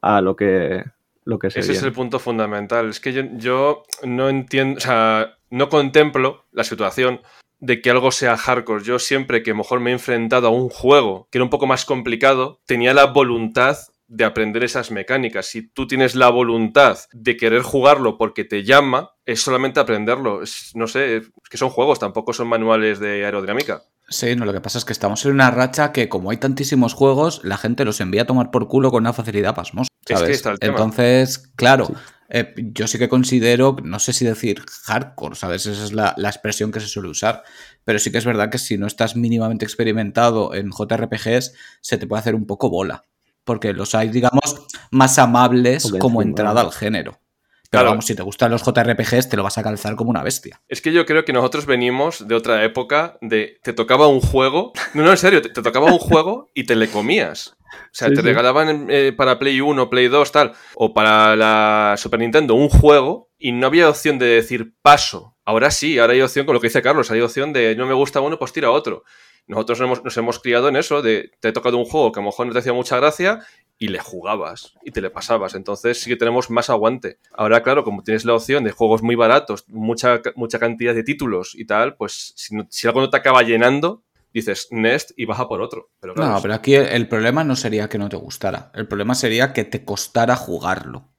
a 0.00 0.20
lo 0.20 0.36
que, 0.36 0.84
lo 1.24 1.38
que 1.38 1.50
se 1.50 1.60
Ese 1.60 1.72
es 1.72 1.82
el 1.82 1.92
punto 1.92 2.18
fundamental. 2.18 2.88
Es 2.88 3.00
que 3.00 3.12
yo, 3.12 3.22
yo 3.34 3.82
no 4.04 4.28
entiendo, 4.28 4.78
o 4.78 4.80
sea, 4.80 5.36
no 5.50 5.68
contemplo 5.68 6.44
la 6.52 6.64
situación 6.64 7.20
de 7.60 7.80
que 7.80 7.90
algo 7.90 8.12
sea 8.12 8.36
hardcore. 8.36 8.84
Yo 8.84 8.98
siempre 8.98 9.42
que 9.42 9.54
mejor 9.54 9.80
me 9.80 9.90
he 9.90 9.94
enfrentado 9.94 10.46
a 10.48 10.50
un 10.50 10.68
juego 10.68 11.28
que 11.30 11.38
era 11.38 11.44
un 11.44 11.50
poco 11.50 11.66
más 11.66 11.84
complicado, 11.84 12.60
tenía 12.66 12.94
la 12.94 13.06
voluntad 13.06 13.76
de 14.06 14.24
aprender 14.24 14.64
esas 14.64 14.90
mecánicas. 14.90 15.46
Si 15.46 15.68
tú 15.68 15.86
tienes 15.86 16.14
la 16.14 16.30
voluntad 16.30 16.98
de 17.12 17.36
querer 17.36 17.60
jugarlo 17.62 18.16
porque 18.16 18.44
te 18.44 18.64
llama, 18.64 19.10
es 19.26 19.42
solamente 19.42 19.80
aprenderlo. 19.80 20.42
Es- 20.42 20.72
no 20.74 20.86
sé, 20.86 21.16
es 21.18 21.30
que 21.50 21.58
son 21.58 21.68
juegos, 21.68 21.98
tampoco 21.98 22.32
son 22.32 22.48
manuales 22.48 23.00
de 23.00 23.24
aerodinámica. 23.26 23.82
Sí, 24.08 24.34
no, 24.36 24.46
lo 24.46 24.54
que 24.54 24.60
pasa 24.60 24.78
es 24.78 24.86
que 24.86 24.92
estamos 24.92 25.24
en 25.26 25.32
una 25.32 25.50
racha 25.50 25.92
que 25.92 26.08
como 26.08 26.30
hay 26.30 26.38
tantísimos 26.38 26.94
juegos, 26.94 27.42
la 27.44 27.58
gente 27.58 27.84
los 27.84 28.00
envía 28.00 28.22
a 28.22 28.26
tomar 28.26 28.50
por 28.50 28.66
culo 28.66 28.90
con 28.90 29.02
una 29.02 29.12
facilidad 29.12 29.54
pasmosa. 29.54 29.88
Es 30.00 30.06
que 30.06 30.16
¿sabes? 30.16 30.36
está 30.36 30.50
el 30.50 30.58
tema. 30.58 30.72
Entonces, 30.72 31.50
claro, 31.56 31.88
eh, 32.30 32.54
yo 32.56 32.88
sí 32.88 32.98
que 32.98 33.10
considero, 33.10 33.76
no 33.82 33.98
sé 33.98 34.14
si 34.14 34.24
decir 34.24 34.62
hardcore, 34.84 35.34
¿sabes? 35.34 35.66
Esa 35.66 35.84
es 35.84 35.92
la, 35.92 36.14
la 36.16 36.30
expresión 36.30 36.72
que 36.72 36.80
se 36.80 36.88
suele 36.88 37.10
usar. 37.10 37.42
Pero 37.84 37.98
sí 37.98 38.10
que 38.10 38.18
es 38.18 38.24
verdad 38.24 38.50
que 38.50 38.58
si 38.58 38.78
no 38.78 38.86
estás 38.86 39.14
mínimamente 39.14 39.66
experimentado 39.66 40.54
en 40.54 40.70
JRPGs, 40.70 41.52
se 41.82 41.98
te 41.98 42.06
puede 42.06 42.20
hacer 42.20 42.34
un 42.34 42.46
poco 42.46 42.70
bola. 42.70 43.04
Porque 43.44 43.74
los 43.74 43.94
hay, 43.94 44.08
digamos, 44.08 44.66
más 44.90 45.18
amables 45.18 45.92
como 45.98 46.22
entrada 46.22 46.62
al 46.62 46.72
género. 46.72 47.20
Pero 47.70 47.80
Claro. 47.82 47.90
vamos, 47.90 48.06
si 48.06 48.14
te 48.14 48.22
gustan 48.22 48.50
los 48.50 48.62
JRPGs, 48.64 49.28
te 49.28 49.36
lo 49.36 49.42
vas 49.42 49.58
a 49.58 49.62
calzar 49.62 49.94
como 49.94 50.10
una 50.10 50.22
bestia. 50.22 50.60
Es 50.68 50.80
que 50.80 50.90
yo 50.92 51.04
creo 51.04 51.24
que 51.24 51.32
nosotros 51.34 51.66
venimos 51.66 52.26
de 52.26 52.34
otra 52.34 52.64
época 52.64 53.18
de 53.20 53.58
te 53.62 53.72
tocaba 53.74 54.06
un 54.08 54.20
juego. 54.20 54.72
No, 54.94 55.02
no, 55.02 55.10
en 55.10 55.16
serio, 55.18 55.42
te, 55.42 55.50
te 55.50 55.62
tocaba 55.62 55.86
un 55.92 55.98
juego 55.98 56.50
y 56.54 56.64
te 56.64 56.76
le 56.76 56.88
comías. 56.88 57.56
O 57.70 57.88
sea, 57.92 58.08
Sí, 58.08 58.14
te 58.14 58.20
sí. 58.22 58.26
regalaban 58.26 58.86
eh, 58.88 59.12
para 59.14 59.38
Play 59.38 59.60
1, 59.60 59.90
Play 59.90 60.08
2, 60.08 60.32
tal, 60.32 60.52
o 60.76 60.94
para 60.94 61.36
la 61.36 61.94
Super 61.98 62.20
Nintendo 62.20 62.54
un 62.54 62.70
juego 62.70 63.28
y 63.38 63.52
no 63.52 63.66
había 63.66 63.90
opción 63.90 64.18
de 64.18 64.26
decir 64.26 64.72
paso. 64.80 65.36
Ahora 65.44 65.70
sí, 65.70 65.98
ahora 65.98 66.14
hay 66.14 66.22
opción, 66.22 66.46
con 66.46 66.54
lo 66.54 66.60
que 66.60 66.68
dice 66.68 66.80
Carlos, 66.82 67.10
hay 67.10 67.20
opción 67.20 67.52
de 67.52 67.76
no 67.76 67.86
me 67.86 67.92
gusta 67.94 68.20
uno, 68.22 68.38
pues 68.38 68.52
tira 68.54 68.70
otro. 68.70 69.04
Nosotros 69.46 69.78
nos 69.80 69.86
hemos, 69.86 70.04
nos 70.04 70.16
hemos 70.16 70.38
criado 70.40 70.68
en 70.68 70.76
eso, 70.76 71.00
de 71.02 71.30
te 71.40 71.48
ha 71.48 71.52
tocado 71.52 71.76
un 71.78 71.84
juego 71.84 72.12
que 72.12 72.20
a 72.20 72.22
lo 72.22 72.28
mejor 72.28 72.46
no 72.46 72.52
te 72.54 72.58
hacía 72.58 72.72
mucha 72.72 72.96
gracia 72.98 73.40
y 73.80 73.88
le 73.88 74.00
jugabas 74.00 74.74
y 74.84 74.90
te 74.90 75.00
le 75.00 75.10
pasabas. 75.10 75.54
Entonces 75.54 76.00
sí 76.00 76.10
que 76.10 76.16
tenemos 76.16 76.50
más 76.50 76.68
aguante. 76.70 77.18
Ahora, 77.32 77.62
claro, 77.62 77.84
como 77.84 78.02
tienes 78.02 78.24
la 78.24 78.34
opción 78.34 78.64
de 78.64 78.72
juegos 78.72 79.02
muy 79.02 79.14
baratos, 79.14 79.64
mucha, 79.68 80.20
mucha 80.34 80.58
cantidad 80.58 80.94
de 80.94 81.04
títulos 81.04 81.54
y 81.54 81.64
tal, 81.64 81.94
pues 81.96 82.32
si, 82.36 82.56
no- 82.56 82.66
si 82.70 82.86
algo 82.88 83.00
no 83.00 83.10
te 83.10 83.16
acaba 83.16 83.42
llenando, 83.42 84.02
dices 84.34 84.68
Nest 84.72 85.12
y 85.16 85.24
baja 85.26 85.46
por 85.48 85.62
otro. 85.62 85.90
Pero 86.00 86.14
claro, 86.14 86.32
No, 86.32 86.42
pero 86.42 86.54
aquí 86.54 86.74
el, 86.74 86.86
el 86.86 87.08
problema 87.08 87.44
no 87.44 87.54
sería 87.56 87.88
que 87.88 87.98
no 87.98 88.08
te 88.08 88.16
gustara. 88.16 88.70
El 88.74 88.88
problema 88.88 89.14
sería 89.14 89.52
que 89.52 89.64
te 89.64 89.84
costara 89.84 90.34
jugarlo. 90.36 91.10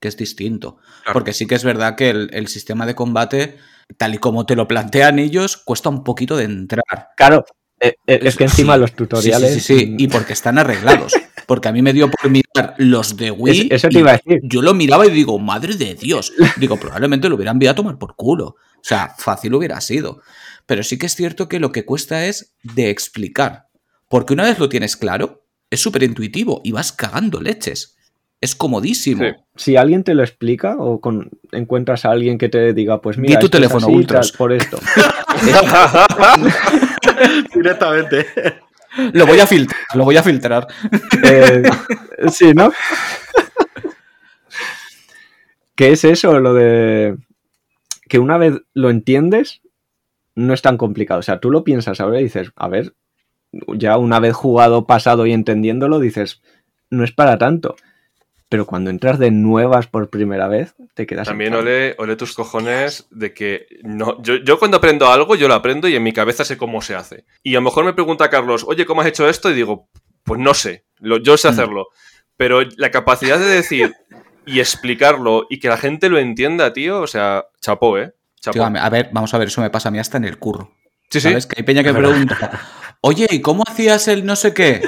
Que 0.00 0.08
es 0.08 0.16
distinto. 0.16 0.76
Claro. 1.02 1.14
Porque 1.14 1.32
sí 1.32 1.46
que 1.46 1.54
es 1.54 1.64
verdad 1.64 1.96
que 1.96 2.10
el, 2.10 2.30
el 2.32 2.46
sistema 2.48 2.84
de 2.86 2.94
combate, 2.94 3.56
tal 3.96 4.14
y 4.14 4.18
como 4.18 4.44
te 4.46 4.54
lo 4.54 4.68
plantean 4.68 5.18
ellos, 5.18 5.56
cuesta 5.56 5.88
un 5.88 6.04
poquito 6.04 6.36
de 6.36 6.44
entrar. 6.44 6.82
Claro, 7.16 7.44
eh, 7.80 7.96
eh, 8.06 8.20
es 8.22 8.36
que 8.36 8.44
encima 8.44 8.74
sí. 8.74 8.80
los 8.80 8.92
tutoriales. 8.92 9.54
Sí, 9.54 9.60
sí, 9.60 9.78
sí, 9.80 9.86
sí. 9.86 9.96
Y 9.98 10.08
porque 10.08 10.32
están 10.34 10.58
arreglados. 10.58 11.12
Porque 11.46 11.68
a 11.68 11.72
mí 11.72 11.82
me 11.82 11.92
dio 11.92 12.10
por 12.10 12.30
mirar 12.30 12.74
los 12.78 13.16
de 13.16 13.30
Wii. 13.30 13.60
Eso- 13.66 13.74
eso 13.74 13.88
te 13.88 13.98
iba 13.98 14.12
a 14.12 14.20
decir. 14.24 14.40
Yo 14.42 14.62
lo 14.62 14.74
miraba 14.74 15.06
y 15.06 15.10
digo, 15.10 15.38
madre 15.38 15.74
de 15.76 15.94
Dios. 15.94 16.32
Digo, 16.56 16.76
probablemente 16.78 17.28
lo 17.28 17.36
hubieran 17.36 17.56
enviado 17.56 17.72
a 17.72 17.76
tomar 17.76 17.98
por 17.98 18.16
culo. 18.16 18.46
O 18.46 18.56
sea, 18.86 19.14
fácil 19.18 19.54
hubiera 19.54 19.80
sido. 19.80 20.20
Pero 20.66 20.82
sí 20.82 20.98
que 20.98 21.06
es 21.06 21.14
cierto 21.14 21.48
que 21.48 21.60
lo 21.60 21.72
que 21.72 21.84
cuesta 21.84 22.26
es 22.26 22.54
de 22.62 22.90
explicar. 22.90 23.66
Porque 24.08 24.32
una 24.34 24.44
vez 24.44 24.58
lo 24.58 24.68
tienes 24.68 24.96
claro, 24.96 25.44
es 25.70 25.80
súper 25.80 26.02
intuitivo 26.02 26.60
y 26.64 26.72
vas 26.72 26.92
cagando 26.92 27.40
leches. 27.40 27.96
Es 28.40 28.54
comodísimo. 28.54 29.24
Sí. 29.24 29.30
Si 29.56 29.76
alguien 29.76 30.04
te 30.04 30.14
lo 30.14 30.22
explica 30.22 30.76
o 30.78 31.00
con- 31.00 31.30
encuentras 31.52 32.04
a 32.04 32.10
alguien 32.10 32.36
que 32.36 32.50
te 32.50 32.74
diga, 32.74 33.00
pues 33.00 33.16
mira, 33.16 33.38
tu 33.40 33.46
esto 33.46 33.56
es 33.56 33.62
teléfono, 33.62 33.86
así, 33.86 33.96
Ultras. 33.96 34.30
tal, 34.32 34.38
por 34.38 34.52
esto. 34.52 34.78
Directamente. 37.54 38.26
Lo 39.12 39.26
voy 39.26 39.40
a 39.40 39.46
filtrar, 39.46 39.80
lo 39.94 40.04
voy 40.04 40.16
a 40.16 40.22
filtrar. 40.22 40.66
Eh, 41.24 41.62
sí, 42.30 42.52
¿no? 42.54 42.72
¿Qué 45.74 45.92
es 45.92 46.04
eso? 46.04 46.38
Lo 46.38 46.54
de 46.54 47.16
que 48.08 48.18
una 48.18 48.38
vez 48.38 48.60
lo 48.74 48.90
entiendes, 48.90 49.62
no 50.34 50.54
es 50.54 50.62
tan 50.62 50.76
complicado. 50.76 51.20
O 51.20 51.22
sea, 51.22 51.40
tú 51.40 51.50
lo 51.50 51.64
piensas 51.64 52.00
ahora 52.00 52.20
y 52.20 52.24
dices, 52.24 52.52
a 52.56 52.68
ver, 52.68 52.94
ya 53.76 53.98
una 53.98 54.20
vez 54.20 54.34
jugado, 54.34 54.86
pasado 54.86 55.26
y 55.26 55.32
entendiéndolo, 55.32 55.98
dices, 55.98 56.42
no 56.90 57.04
es 57.04 57.12
para 57.12 57.38
tanto. 57.38 57.76
Pero 58.54 58.66
cuando 58.66 58.88
entras 58.90 59.18
de 59.18 59.32
nuevas 59.32 59.88
por 59.88 60.10
primera 60.10 60.46
vez, 60.46 60.76
te 60.94 61.08
quedas. 61.08 61.26
También 61.26 61.54
ole, 61.54 61.96
ole 61.98 62.14
tus 62.14 62.34
cojones 62.34 63.08
de 63.10 63.34
que 63.34 63.66
no. 63.82 64.22
Yo, 64.22 64.36
yo 64.36 64.60
cuando 64.60 64.76
aprendo 64.76 65.08
algo, 65.08 65.34
yo 65.34 65.48
lo 65.48 65.54
aprendo 65.54 65.88
y 65.88 65.96
en 65.96 66.04
mi 66.04 66.12
cabeza 66.12 66.44
sé 66.44 66.56
cómo 66.56 66.80
se 66.80 66.94
hace. 66.94 67.24
Y 67.42 67.56
a 67.56 67.58
lo 67.58 67.62
mejor 67.62 67.84
me 67.84 67.94
pregunta 67.94 68.30
Carlos, 68.30 68.64
oye, 68.68 68.86
¿cómo 68.86 69.00
has 69.00 69.08
hecho 69.08 69.28
esto? 69.28 69.50
Y 69.50 69.54
digo, 69.54 69.88
pues 70.22 70.38
no 70.40 70.54
sé, 70.54 70.84
lo- 71.00 71.16
yo 71.18 71.36
sé 71.36 71.48
Mm. 71.48 71.50
hacerlo. 71.50 71.88
Pero 72.36 72.60
la 72.76 72.92
capacidad 72.92 73.40
de 73.40 73.46
decir 73.46 73.92
y 74.46 74.60
explicarlo 74.60 75.46
y 75.50 75.58
que 75.58 75.66
la 75.66 75.78
gente 75.78 76.08
lo 76.08 76.18
entienda, 76.18 76.72
tío, 76.72 77.00
o 77.00 77.08
sea, 77.08 77.46
chapó, 77.60 77.98
¿eh? 77.98 78.14
Chapó. 78.40 78.52
Tío, 78.54 78.64
a 78.66 78.88
ver, 78.88 79.08
vamos 79.10 79.34
a 79.34 79.38
ver, 79.38 79.48
eso 79.48 79.62
me 79.62 79.70
pasa 79.70 79.88
a 79.88 79.92
mí 79.92 79.98
hasta 79.98 80.18
en 80.18 80.26
el 80.26 80.38
curro. 80.38 80.70
sí, 81.10 81.20
sí. 81.20 81.28
¿Sabes? 81.28 81.46
Que 81.48 81.56
hay 81.58 81.64
peña 81.64 81.82
que 81.82 81.92
pregunta, 81.92 82.60
oye, 83.00 83.26
¿y 83.30 83.40
cómo 83.40 83.64
hacías 83.66 84.06
el 84.06 84.24
no 84.24 84.36
sé 84.36 84.54
qué? 84.54 84.80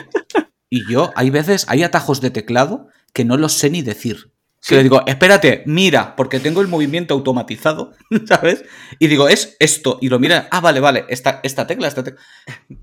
Y 0.71 0.89
yo, 0.89 1.11
hay 1.17 1.31
veces, 1.31 1.65
hay 1.69 1.83
atajos 1.83 2.21
de 2.21 2.31
teclado 2.31 2.89
que 3.17 3.25
no 3.25 3.39
los 3.39 3.55
sé 3.55 3.71
ni 3.71 3.81
decir. 3.81 4.31
Sí. 4.61 4.71
Que 4.71 4.77
le 4.77 4.83
digo, 4.83 5.03
espérate, 5.07 5.63
mira, 5.65 6.15
porque 6.17 6.39
tengo 6.39 6.61
el 6.61 6.69
movimiento 6.69 7.15
automatizado, 7.15 7.95
¿sabes? 8.29 8.63
Y 8.99 9.07
digo, 9.07 9.27
es 9.31 9.57
esto. 9.59 9.97
Y 10.03 10.11
lo 10.11 10.19
mira, 10.19 10.49
ah, 10.51 10.61
vale, 10.61 10.81
vale, 10.81 11.07
esta, 11.09 11.41
esta 11.43 11.67
tecla, 11.67 11.89
esta 11.89 12.05
tecla. 12.05 12.21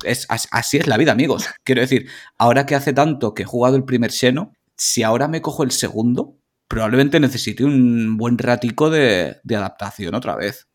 Es, 0.04 0.26
as- 0.30 0.48
así 0.50 0.78
es 0.78 0.88
la 0.88 0.98
vida, 0.98 1.12
amigos. 1.12 1.46
Quiero 1.64 1.82
decir, 1.82 2.08
ahora 2.40 2.66
que 2.66 2.74
hace 2.74 2.94
tanto 2.94 3.36
que 3.36 3.44
he 3.44 3.46
jugado 3.46 3.76
el 3.76 3.84
primer 3.84 4.12
Xeno, 4.12 4.54
si 4.76 5.04
ahora 5.04 5.28
me 5.28 5.42
cojo 5.44 5.62
el 5.62 5.70
segundo, 5.72 6.36
probablemente 6.68 7.20
necesite 7.20 7.64
un 7.64 8.18
buen 8.18 8.40
ratico 8.40 8.90
de, 8.90 9.38
de 9.44 9.56
adaptación 9.56 10.16
otra 10.16 10.36
vez. 10.36 10.68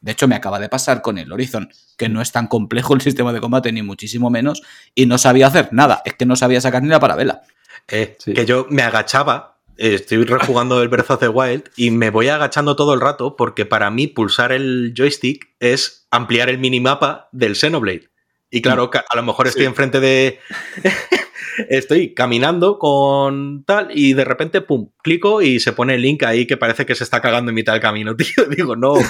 De 0.00 0.12
hecho, 0.12 0.28
me 0.28 0.36
acaba 0.36 0.60
de 0.60 0.68
pasar 0.68 1.02
con 1.02 1.18
el 1.18 1.32
Horizon, 1.32 1.68
que 1.98 2.08
no 2.08 2.22
es 2.22 2.30
tan 2.30 2.46
complejo 2.46 2.94
el 2.94 3.00
sistema 3.08 3.32
de 3.32 3.40
combate, 3.40 3.72
ni 3.72 3.82
muchísimo 3.82 4.30
menos, 4.30 4.62
y 4.94 5.06
no 5.06 5.18
sabía 5.18 5.48
hacer 5.48 5.70
nada. 5.72 6.00
Es 6.04 6.14
que 6.14 6.26
no 6.26 6.36
sabía 6.36 6.60
sacar 6.60 6.82
ni 6.82 6.88
la 6.90 7.00
parabela. 7.00 7.42
Eh, 7.88 8.16
Sí. 8.18 8.32
Que 8.34 8.46
yo 8.46 8.66
me 8.70 8.82
agachaba, 8.82 9.58
eh, 9.76 9.94
estoy 9.94 10.24
rejugando 10.24 10.82
el 10.82 10.88
Breath 10.88 11.10
of 11.10 11.20
the 11.20 11.28
Wild 11.28 11.64
y 11.76 11.90
me 11.90 12.10
voy 12.10 12.28
agachando 12.28 12.76
todo 12.76 12.94
el 12.94 13.00
rato 13.00 13.36
porque 13.36 13.66
para 13.66 13.90
mí 13.90 14.06
pulsar 14.06 14.52
el 14.52 14.92
joystick 14.96 15.48
es 15.60 16.06
ampliar 16.10 16.48
el 16.48 16.58
minimapa 16.58 17.28
del 17.32 17.56
Xenoblade. 17.56 18.08
Y 18.50 18.62
claro, 18.62 18.90
a 19.08 19.16
lo 19.16 19.22
mejor 19.22 19.46
estoy 19.46 19.62
Sí. 19.62 19.66
enfrente 19.68 20.00
de... 20.00 20.38
estoy 21.68 22.14
caminando 22.14 22.78
con 22.78 23.64
tal 23.64 23.88
y 23.96 24.12
de 24.14 24.24
repente, 24.24 24.60
pum, 24.60 24.90
clico 25.02 25.40
y 25.42 25.60
se 25.60 25.72
pone 25.72 25.94
el 25.94 26.02
link 26.02 26.22
ahí 26.24 26.46
que 26.46 26.56
parece 26.56 26.84
que 26.86 26.94
se 26.94 27.04
está 27.04 27.20
cagando 27.20 27.50
en 27.50 27.54
mitad 27.54 27.72
del 27.74 27.82
camino, 27.82 28.16
tío. 28.16 28.44
Digo, 28.48 28.74
no. 28.76 28.94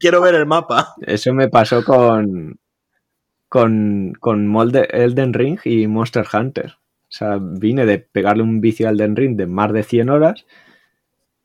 Quiero 0.00 0.20
ver 0.20 0.34
el 0.34 0.46
mapa. 0.46 0.94
Eso 1.02 1.32
me 1.34 1.48
pasó 1.48 1.84
con. 1.84 2.58
Con. 3.48 4.12
con 4.20 4.46
Molde, 4.46 4.88
Elden 4.90 5.32
Ring 5.34 5.58
y 5.64 5.86
Monster 5.86 6.26
Hunter. 6.32 6.76
O 7.08 7.12
sea, 7.16 7.38
vine 7.40 7.86
de 7.86 7.98
pegarle 7.98 8.42
un 8.42 8.60
vicio 8.60 8.86
a 8.88 8.90
Elden 8.90 9.14
Ring 9.16 9.36
de 9.36 9.46
más 9.46 9.72
de 9.72 9.82
100 9.82 10.10
horas. 10.10 10.44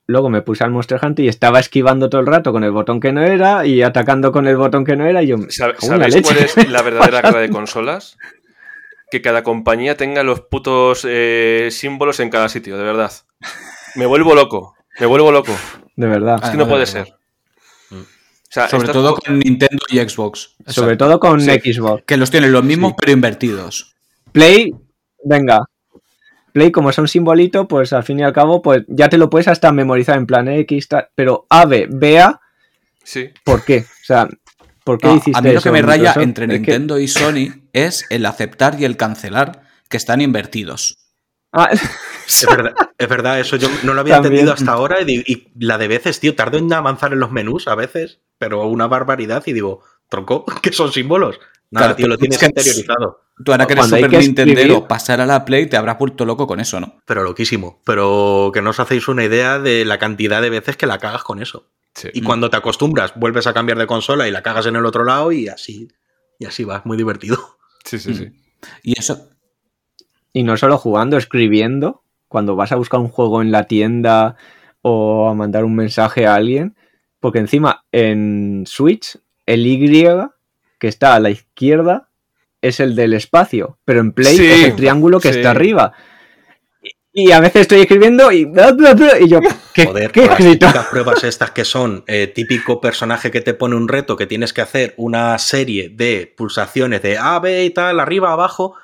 Luego 0.08 0.30
me 0.30 0.42
puse 0.42 0.64
al 0.64 0.72
Monster 0.72 1.00
Hunter 1.02 1.24
y 1.24 1.28
estaba 1.30 1.60
esquivando 1.60 2.10
todo 2.10 2.20
el 2.20 2.28
rato 2.28 2.52
con 2.52 2.64
el 2.64 2.72
botón 2.72 3.00
que 3.00 3.14
no 3.14 3.22
era 3.24 3.66
y 3.66 3.82
atacando 3.82 4.32
con 4.32 4.48
el 4.48 4.58
botón 4.58 4.84
que 4.84 4.96
no 4.98 5.06
era. 5.06 5.22
Y 5.24 5.28
yo. 5.28 5.38
¿Sab- 5.38 5.76
"Cago 5.80 5.94
en 5.94 6.00
la 6.00 6.10
¿Sabéis 6.10 6.16
leche". 6.16 6.24
cuál 6.56 6.66
es 6.66 6.70
la 6.72 6.82
verdadera 6.82 7.22
guerra 7.22 7.40
de 7.40 7.50
consolas? 7.50 8.18
Que 9.12 9.22
cada 9.22 9.44
compañía 9.44 9.96
tenga 9.96 10.24
los 10.24 10.42
putos 10.42 11.06
eh, 11.08 11.68
símbolos 11.72 12.20
en 12.20 12.30
cada 12.30 12.50
sitio, 12.50 12.78
de 12.78 12.84
verdad. 12.84 13.12
Me 13.96 14.06
vuelvo 14.06 14.36
loco, 14.36 14.76
me 15.00 15.06
vuelvo 15.06 15.32
loco. 15.32 15.54
De 15.96 16.08
verdad. 16.08 16.36
Es 16.44 16.50
que 16.50 16.56
Ah, 16.56 16.58
no 16.58 16.66
de 16.66 16.72
puede 16.72 16.86
ser. 16.88 17.14
O 17.92 17.96
sea, 18.54 18.68
Sobre 18.68 18.90
todo 18.90 19.16
co- 19.16 19.22
con 19.26 19.40
Nintendo 19.40 19.84
y 19.90 20.00
Xbox. 20.00 20.51
Sobre 20.68 20.98
todo 20.98 21.20
con 21.20 21.40
Sí. 21.42 21.50
Xbox. 21.52 22.04
Que 22.06 22.18
los 22.18 22.32
tienen 22.32 22.52
los 22.52 22.64
mismos, 22.64 22.92
Sí. 22.92 22.96
pero 23.00 23.12
invertidos. 23.12 23.96
Play, 24.32 24.74
venga. 25.24 25.66
Play, 26.54 26.72
como 26.72 26.92
son 26.92 27.08
simbolito, 27.08 27.68
pues 27.68 27.94
al 27.94 28.04
fin 28.04 28.20
y 28.20 28.24
al 28.24 28.34
cabo, 28.34 28.62
pues 28.62 28.84
ya 28.88 29.08
te 29.10 29.18
lo 29.18 29.30
puedes 29.30 29.48
hasta 29.48 29.72
memorizar 29.72 30.18
en 30.18 30.26
plan 30.26 30.48
X, 30.50 30.88
tal, 30.90 31.08
pero 31.16 31.46
AB, 31.50 31.88
BA, 31.90 32.42
Sí. 33.04 33.30
¿por 33.46 33.64
qué? 33.64 33.80
O 33.80 34.04
sea, 34.06 34.28
¿por 34.84 34.98
qué 34.98 35.08
No, 35.08 35.16
hiciste 35.16 35.38
a 35.38 35.42
mí 35.42 35.52
lo 35.54 35.60
eso, 35.60 35.64
que 35.70 35.72
me 35.72 35.82
raya 35.82 36.02
Microsoft? 36.10 36.24
entre 36.24 36.46
Es 36.46 36.52
Nintendo 36.52 37.00
y 37.00 37.08
Sony 37.08 37.54
es 37.74 38.06
el 38.10 38.26
aceptar 38.26 38.80
y 38.80 38.86
el 38.86 38.98
cancelar, 38.98 39.62
que 39.90 39.98
están 39.98 40.20
invertidos. 40.22 40.98
Ah, 41.54 41.70
Es 42.28 42.46
verdad, 42.48 42.74
es 42.98 43.10
verdad, 43.10 43.40
eso 43.42 43.58
yo 43.58 43.68
no 43.84 43.94
lo 43.94 44.02
había 44.02 44.16
También. 44.16 44.34
entendido 44.34 44.54
hasta 44.54 44.72
ahora 44.72 45.02
y, 45.02 45.06
di- 45.06 45.24
y 45.28 45.48
la 45.60 45.78
de 45.78 45.88
veces, 45.90 46.20
tío, 46.22 46.34
tardo 46.36 46.58
en 46.58 46.72
avanzar 46.72 47.12
en 47.12 47.20
los 47.20 47.32
menús 47.32 47.68
a 47.68 47.76
veces, 47.76 48.20
pero 48.38 48.66
una 48.68 48.88
barbaridad 48.88 49.44
y 49.46 49.52
digo, 49.54 49.84
tronco, 50.12 50.46
que 50.62 50.72
son 50.72 50.92
símbolos. 50.92 51.40
Nada, 51.72 51.86
Claro, 51.88 51.96
tío, 51.96 52.08
lo 52.08 52.18
tienes 52.18 52.44
interiorizado. 52.44 53.22
Tú 53.44 53.54
ahora 53.54 53.66
que 53.66 53.74
eres 53.74 53.86
super 53.86 54.10
que 54.10 54.18
escribir- 54.18 54.88
pasar 54.88 55.22
a 55.22 55.26
la 55.26 55.46
Play 55.46 55.68
te 55.68 55.78
habrás 55.78 55.98
vuelto 55.98 56.26
loco 56.26 56.46
con 56.46 56.60
eso, 56.60 56.80
¿no? 56.82 57.00
Pero 57.06 57.24
loquísimo. 57.24 57.82
Pero 57.86 58.52
que 58.54 58.62
no 58.62 58.72
os 58.72 58.80
hacéis 58.82 59.08
una 59.08 59.24
idea 59.24 59.58
de 59.58 59.86
la 59.86 59.98
cantidad 59.98 60.42
de 60.42 60.50
veces 60.50 60.76
que 60.78 60.86
la 60.86 61.00
cagas 61.00 61.24
con 61.24 61.42
eso. 61.42 61.66
sí. 61.96 62.10
Y 62.14 62.22
Mm. 62.22 62.26
cuando 62.26 62.50
te 62.50 62.58
acostumbras, 62.58 63.14
vuelves 63.16 63.48
a 63.48 63.54
cambiar 63.54 63.78
de 63.78 63.88
consola 63.88 64.28
y 64.28 64.32
la 64.32 64.44
cagas 64.44 64.66
en 64.66 64.76
el 64.76 64.86
otro 64.86 65.04
lado 65.06 65.32
y 65.32 65.48
así. 65.48 65.88
Y 66.40 66.46
así 66.46 66.64
va, 66.66 66.82
muy 66.86 66.98
divertido. 66.98 67.38
Sí, 67.84 67.98
sí, 67.98 68.14
sí. 68.14 68.28
Y 68.84 69.00
eso, 69.00 69.30
y 70.34 70.44
no 70.44 70.56
solo 70.58 70.78
jugando, 70.78 71.18
escribiendo, 71.18 72.04
cuando 72.28 72.56
vas 72.56 72.72
a 72.72 72.76
buscar 72.76 73.00
un 73.00 73.10
juego 73.10 73.42
en 73.42 73.52
la 73.52 73.64
tienda 73.66 74.36
o 74.84 75.28
a 75.30 75.34
mandar 75.34 75.64
un 75.66 75.76
mensaje 75.76 76.28
a 76.28 76.36
alguien, 76.36 76.76
porque 77.20 77.40
encima 77.40 77.86
en 77.92 78.66
Switch 78.68 79.18
el 79.54 79.68
Y 79.68 80.08
que 80.80 80.88
está 80.88 81.16
a 81.16 81.20
la 81.20 81.30
izquierda 81.30 82.10
es 82.62 82.80
el 82.80 82.96
del 82.96 83.14
espacio, 83.14 83.78
pero 83.86 84.00
en 84.00 84.12
Play 84.14 84.38
Sí, 84.38 84.46
es 84.46 84.64
el 84.64 84.76
triángulo 84.76 85.20
que 85.20 85.34
sí. 85.34 85.40
está 85.40 85.52
arriba. 85.52 85.94
Y 87.14 87.32
a 87.34 87.42
veces 87.42 87.64
estoy 87.64 87.82
escribiendo 87.82 88.32
y, 88.32 88.50
y 89.20 89.28
yo, 89.28 89.40
¿qué, 89.74 89.86
Joder, 89.86 90.12
qué 90.12 90.28
las 90.62 90.86
pruebas 90.86 91.26
estas 91.26 91.52
que 91.52 91.66
son 91.66 92.06
eh, 92.08 92.28
típico 92.28 92.80
personaje 92.80 93.32
que 93.32 93.42
te 93.42 93.54
pone 93.54 93.76
un 93.76 93.90
reto 93.90 94.16
que 94.16 94.28
tienes 94.28 94.54
que 94.54 94.62
hacer 94.62 94.94
una 94.96 95.38
serie 95.38 95.90
de 95.90 96.34
pulsaciones 96.38 97.02
de 97.02 97.18
A, 97.18 97.38
B 97.40 97.66
y 97.66 97.72
tal, 97.72 98.00
arriba, 98.00 98.32
abajo. 98.32 98.76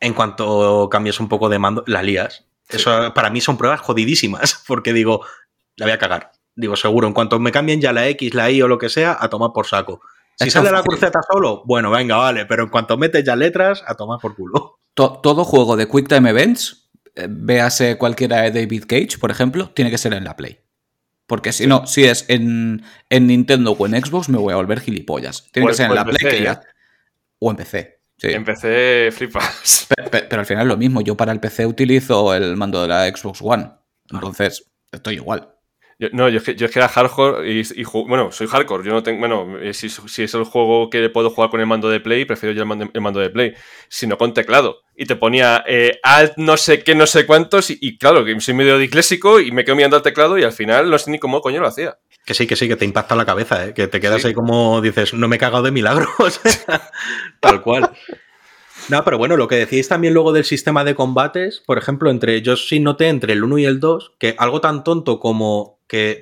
En 0.00 0.12
cuanto 0.12 0.88
cambias 0.90 1.18
un 1.18 1.28
poco 1.28 1.48
de 1.48 1.58
mando, 1.58 1.82
la 1.86 2.02
lías. 2.02 2.44
Eso 2.68 3.14
para 3.14 3.30
mí 3.30 3.40
son 3.40 3.56
pruebas 3.56 3.80
jodidísimas, 3.80 4.62
porque 4.66 4.92
digo, 4.92 5.24
la 5.76 5.86
voy 5.86 5.92
a 5.92 5.98
cagar. 5.98 6.32
Digo, 6.56 6.76
seguro, 6.76 7.06
en 7.06 7.14
cuanto 7.14 7.38
me 7.38 7.52
cambien 7.52 7.80
ya 7.80 7.92
la 7.92 8.08
X, 8.08 8.34
la 8.34 8.50
Y 8.50 8.60
o 8.62 8.68
lo 8.68 8.78
que 8.78 8.88
sea, 8.88 9.16
a 9.18 9.28
tomar 9.28 9.50
por 9.54 9.66
saco. 9.66 10.00
Si 10.36 10.48
Eso 10.48 10.58
sale 10.58 10.72
la 10.72 10.82
cruceta 10.82 11.20
solo, 11.30 11.62
bueno, 11.66 11.90
venga, 11.90 12.16
vale, 12.16 12.46
pero 12.46 12.64
en 12.64 12.70
cuanto 12.70 12.96
metes 12.96 13.24
ya 13.24 13.36
letras, 13.36 13.82
a 13.86 13.94
tomar 13.94 14.18
por 14.20 14.34
culo. 14.34 14.78
To- 14.94 15.20
todo 15.22 15.44
juego 15.44 15.76
de 15.76 15.86
Quick 15.88 16.08
Time 16.08 16.30
Events, 16.30 16.90
eh, 17.14 17.26
véase 17.28 17.96
cualquiera 17.98 18.42
de 18.42 18.50
David 18.62 18.84
Cage, 18.88 19.18
por 19.20 19.30
ejemplo, 19.30 19.70
tiene 19.70 19.90
que 19.90 19.98
ser 19.98 20.12
en 20.14 20.24
la 20.24 20.36
Play. 20.36 20.60
Porque 21.26 21.52
si 21.52 21.66
no, 21.66 21.86
si 21.86 22.04
es 22.04 22.24
en, 22.28 22.82
en 23.08 23.26
Nintendo 23.28 23.72
o 23.72 23.86
en 23.86 24.04
Xbox, 24.04 24.28
me 24.28 24.38
voy 24.38 24.52
a 24.52 24.56
volver 24.56 24.80
gilipollas. 24.80 25.46
Tiene 25.52 25.66
O 25.66 25.68
que 25.68 25.72
en- 25.72 25.76
ser 25.76 25.86
en 25.86 25.94
la 25.94 26.00
en 26.00 26.06
Play 26.08 26.18
PC, 26.24 26.36
que 26.38 26.42
ya- 26.42 26.52
¿eh? 26.52 26.60
O 27.38 27.50
en 27.50 27.56
PC. 27.56 28.00
Sí. 28.18 28.28
Empecé 28.32 29.10
flipas. 29.12 29.86
Pe- 29.96 30.02
pe- 30.10 30.22
Pero, 30.28 30.40
al 30.40 30.46
final 30.46 30.64
es 30.64 30.68
lo 30.68 30.76
mismo. 30.76 31.00
Yo 31.02 31.16
para 31.16 31.32
el 31.32 31.40
PC 31.40 31.66
utilizo 31.66 32.34
el 32.34 32.56
mando 32.56 32.82
de 32.82 32.88
la 32.88 33.06
Xbox 33.08 33.40
One. 33.42 33.70
Entonces, 34.10 34.70
estoy 34.90 35.14
igual. 35.14 35.54
Yo- 36.00 36.08
no, 36.12 36.28
yo 36.30 36.38
es, 36.38 36.42
que, 36.44 36.54
yo 36.54 36.64
es 36.66 36.72
que 36.72 36.78
era 36.78 36.88
hardcore 36.88 37.46
y, 37.52 37.62
bueno, 38.08 38.32
soy 38.32 38.46
hardcore. 38.46 38.84
Yo 38.84 38.92
no 38.92 39.02
tengo, 39.02 39.18
bueno, 39.20 39.58
eh, 39.60 39.74
si, 39.74 39.88
si 39.90 40.22
es 40.22 40.32
el 40.34 40.44
juego 40.44 40.88
que 40.88 41.10
puedo 41.10 41.28
jugar 41.28 41.50
con 41.50 41.60
el 41.60 41.66
mando 41.66 41.90
de 41.90 42.00
Play, 42.00 42.24
prefiero 42.24 42.54
yo 42.54 42.62
el 42.62 42.66
mando, 42.68 42.88
el 42.92 43.00
mando 43.02 43.20
de 43.20 43.28
Play, 43.28 43.52
sino 43.88 44.16
con 44.16 44.32
teclado. 44.32 44.80
Y 44.96 45.04
te 45.04 45.16
ponía 45.16 45.62
eh, 45.68 45.98
alt 46.02 46.32
no 46.38 46.56
sé 46.56 46.82
qué, 46.82 46.94
no 46.94 47.06
sé 47.06 47.26
cuántos, 47.26 47.70
y, 47.70 47.78
y 47.82 47.98
claro, 47.98 48.24
que 48.24 48.40
soy 48.40 48.54
medio 48.54 48.78
disléxico 48.78 49.40
y 49.40 49.52
me 49.52 49.64
quedo 49.64 49.76
mirando 49.76 49.96
al 49.96 50.02
teclado 50.02 50.38
y 50.38 50.42
al 50.42 50.52
final 50.52 50.88
no 50.90 50.96
sé 50.98 51.10
ni 51.10 51.18
cómo 51.18 51.40
coño 51.42 51.60
lo 51.60 51.68
hacía. 51.68 51.98
Que 52.24 52.34
sí, 52.34 52.46
que 52.46 52.56
sí, 52.56 52.66
que 52.68 52.76
te 52.76 52.84
impacta 52.84 53.14
la 53.14 53.24
cabeza, 53.26 53.66
¿eh? 53.66 53.74
que 53.74 53.86
te 53.86 54.00
quedas 54.00 54.22
Sí. 54.22 54.28
ahí 54.28 54.34
como 54.34 54.80
dices, 54.80 55.12
no 55.14 55.28
me 55.28 55.36
he 55.36 55.38
cagado 55.38 55.62
de 55.64 55.70
milagros. 55.70 56.08
Tal 57.40 57.62
cual. 57.62 57.90
No, 58.88 59.04
pero 59.04 59.18
bueno, 59.18 59.36
lo 59.36 59.48
que 59.48 59.56
decíais 59.56 59.88
también 59.88 60.14
luego 60.14 60.32
del 60.32 60.44
sistema 60.44 60.84
de 60.84 60.94
combates, 60.94 61.62
por 61.66 61.78
ejemplo, 61.78 62.10
entre 62.10 62.40
yo 62.42 62.56
sí 62.56 62.80
noté 62.80 63.08
entre 63.08 63.34
el 63.34 63.44
1 63.44 63.58
y 63.58 63.64
el 63.66 63.80
2 63.80 64.14
que 64.18 64.34
algo 64.38 64.60
tan 64.60 64.82
tonto 64.84 65.20
como 65.20 65.79
que, 65.90 66.20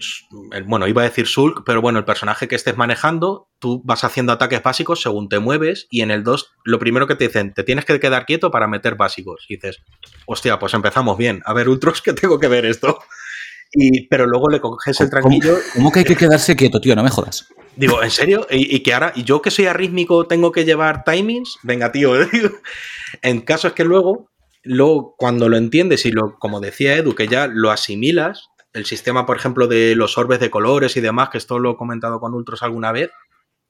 bueno, 0.66 0.88
iba 0.88 1.02
a 1.02 1.04
decir 1.04 1.26
Sulk, 1.26 1.62
pero 1.66 1.82
bueno, 1.82 1.98
el 1.98 2.06
personaje 2.06 2.48
que 2.48 2.54
estés 2.56 2.78
manejando, 2.78 3.50
tú 3.58 3.82
vas 3.84 4.02
haciendo 4.02 4.32
ataques 4.32 4.62
básicos 4.62 5.02
según 5.02 5.28
te 5.28 5.40
mueves 5.40 5.86
y 5.90 6.00
en 6.00 6.10
el 6.10 6.24
2 6.24 6.52
lo 6.64 6.78
primero 6.78 7.06
que 7.06 7.16
te 7.16 7.26
dicen, 7.26 7.52
te 7.52 7.64
tienes 7.64 7.84
que 7.84 8.00
quedar 8.00 8.24
quieto 8.24 8.50
para 8.50 8.66
meter 8.66 8.94
básicos. 8.94 9.44
Y 9.46 9.56
dices, 9.56 9.82
hostia, 10.26 10.58
pues 10.58 10.72
empezamos 10.72 11.18
bien. 11.18 11.42
A 11.44 11.52
ver, 11.52 11.68
Ultros, 11.68 12.00
que 12.00 12.14
tengo 12.14 12.40
que 12.40 12.48
ver 12.48 12.64
esto. 12.64 12.98
Y, 13.70 14.08
pero 14.08 14.26
luego 14.26 14.48
le 14.48 14.58
coges 14.60 14.98
el 15.02 15.10
¿Cómo- 15.10 15.20
tranquillo 15.28 15.58
¿Cómo 15.74 15.92
que 15.92 15.98
hay 15.98 16.04
que 16.06 16.16
quedarse 16.16 16.56
quieto, 16.56 16.80
tío? 16.80 16.96
No 16.96 17.02
me 17.02 17.10
jodas. 17.10 17.48
Digo, 17.76 18.02
¿en 18.02 18.10
serio? 18.10 18.46
¿Y, 18.50 18.74
y 18.74 18.80
que 18.82 18.94
ahora, 18.94 19.12
y 19.14 19.24
yo 19.24 19.42
que 19.42 19.50
soy 19.50 19.66
arrítmico, 19.66 20.26
tengo 20.26 20.50
que 20.50 20.64
llevar 20.64 21.04
timings? 21.04 21.58
Venga, 21.62 21.92
tío. 21.92 22.12
en 23.22 23.40
caso 23.42 23.68
es 23.68 23.74
que 23.74 23.84
luego, 23.84 24.30
luego, 24.62 25.14
cuando 25.18 25.50
lo 25.50 25.58
entiendes 25.58 26.06
y 26.06 26.10
lo, 26.10 26.38
como 26.38 26.60
decía 26.60 26.96
Edu, 26.96 27.14
que 27.14 27.28
ya 27.28 27.46
lo 27.46 27.70
asimilas, 27.70 28.48
el 28.78 28.86
sistema, 28.86 29.26
por 29.26 29.36
ejemplo, 29.36 29.66
de 29.66 29.94
los 29.94 30.16
orbes 30.18 30.40
de 30.40 30.50
colores 30.50 30.96
y 30.96 31.00
demás, 31.00 31.28
que 31.30 31.38
esto 31.38 31.58
lo 31.58 31.72
he 31.72 31.76
comentado 31.76 32.20
con 32.20 32.34
Ultros 32.34 32.62
alguna 32.62 32.92
vez, 32.92 33.10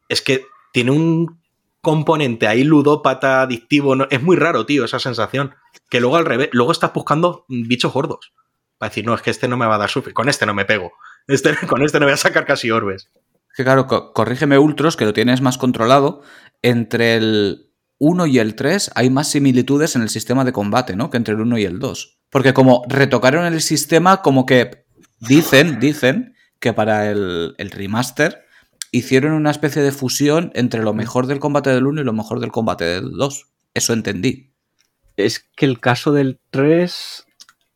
es 0.08 0.22
que 0.22 0.46
tiene 0.72 0.90
un 0.92 1.40
componente 1.80 2.46
ahí 2.46 2.64
ludópata, 2.64 3.42
adictivo, 3.42 3.94
¿no? 3.96 4.06
es 4.10 4.22
muy 4.22 4.36
raro, 4.36 4.66
tío, 4.66 4.84
esa 4.84 4.98
sensación. 4.98 5.54
Que 5.90 6.00
luego 6.00 6.16
al 6.16 6.24
revés, 6.26 6.48
luego 6.52 6.72
estás 6.72 6.92
buscando 6.92 7.44
bichos 7.48 7.92
gordos. 7.92 8.32
Para 8.78 8.90
decir, 8.90 9.06
no, 9.06 9.14
es 9.14 9.22
que 9.22 9.30
este 9.30 9.48
no 9.48 9.56
me 9.56 9.66
va 9.66 9.76
a 9.76 9.78
dar 9.78 9.90
sufrir, 9.90 10.14
con 10.14 10.28
este 10.28 10.44
no 10.46 10.54
me 10.54 10.64
pego. 10.64 10.92
Este, 11.26 11.54
con 11.66 11.82
este 11.82 11.98
no 11.98 12.06
voy 12.06 12.12
a 12.14 12.18
sacar 12.18 12.44
casi 12.46 12.70
orbes. 12.70 13.10
Que 13.56 13.64
claro, 13.64 13.86
co- 13.86 14.12
corrígeme 14.12 14.58
Ultros, 14.58 14.96
que 14.96 15.04
lo 15.04 15.12
tienes 15.12 15.40
más 15.40 15.58
controlado. 15.58 16.22
Entre 16.62 17.14
el 17.16 17.70
1 17.98 18.26
y 18.26 18.38
el 18.38 18.54
3 18.54 18.92
hay 18.94 19.10
más 19.10 19.30
similitudes 19.30 19.96
en 19.96 20.02
el 20.02 20.08
sistema 20.10 20.44
de 20.44 20.52
combate, 20.52 20.94
¿no? 20.96 21.10
Que 21.10 21.16
entre 21.16 21.34
el 21.34 21.40
1 21.40 21.58
y 21.58 21.64
el 21.64 21.78
2. 21.78 22.18
Porque 22.30 22.52
como 22.54 22.84
retocaron 22.88 23.44
el 23.46 23.60
sistema, 23.60 24.20
como 24.22 24.46
que 24.46 24.84
dicen, 25.20 25.80
dicen 25.80 26.34
que 26.60 26.72
para 26.72 27.10
el, 27.10 27.54
el 27.58 27.70
remaster 27.70 28.44
hicieron 28.90 29.32
una 29.32 29.50
especie 29.50 29.82
de 29.82 29.92
fusión 29.92 30.50
entre 30.54 30.82
lo 30.82 30.94
mejor 30.94 31.26
del 31.26 31.38
combate 31.38 31.70
del 31.70 31.86
1 31.86 32.00
y 32.00 32.04
lo 32.04 32.12
mejor 32.12 32.40
del 32.40 32.52
combate 32.52 32.84
del 32.84 33.12
2. 33.12 33.46
Eso 33.74 33.92
entendí. 33.92 34.52
Es 35.16 35.40
que 35.56 35.66
el 35.66 35.80
caso 35.80 36.12
del 36.12 36.40
3 36.50 37.26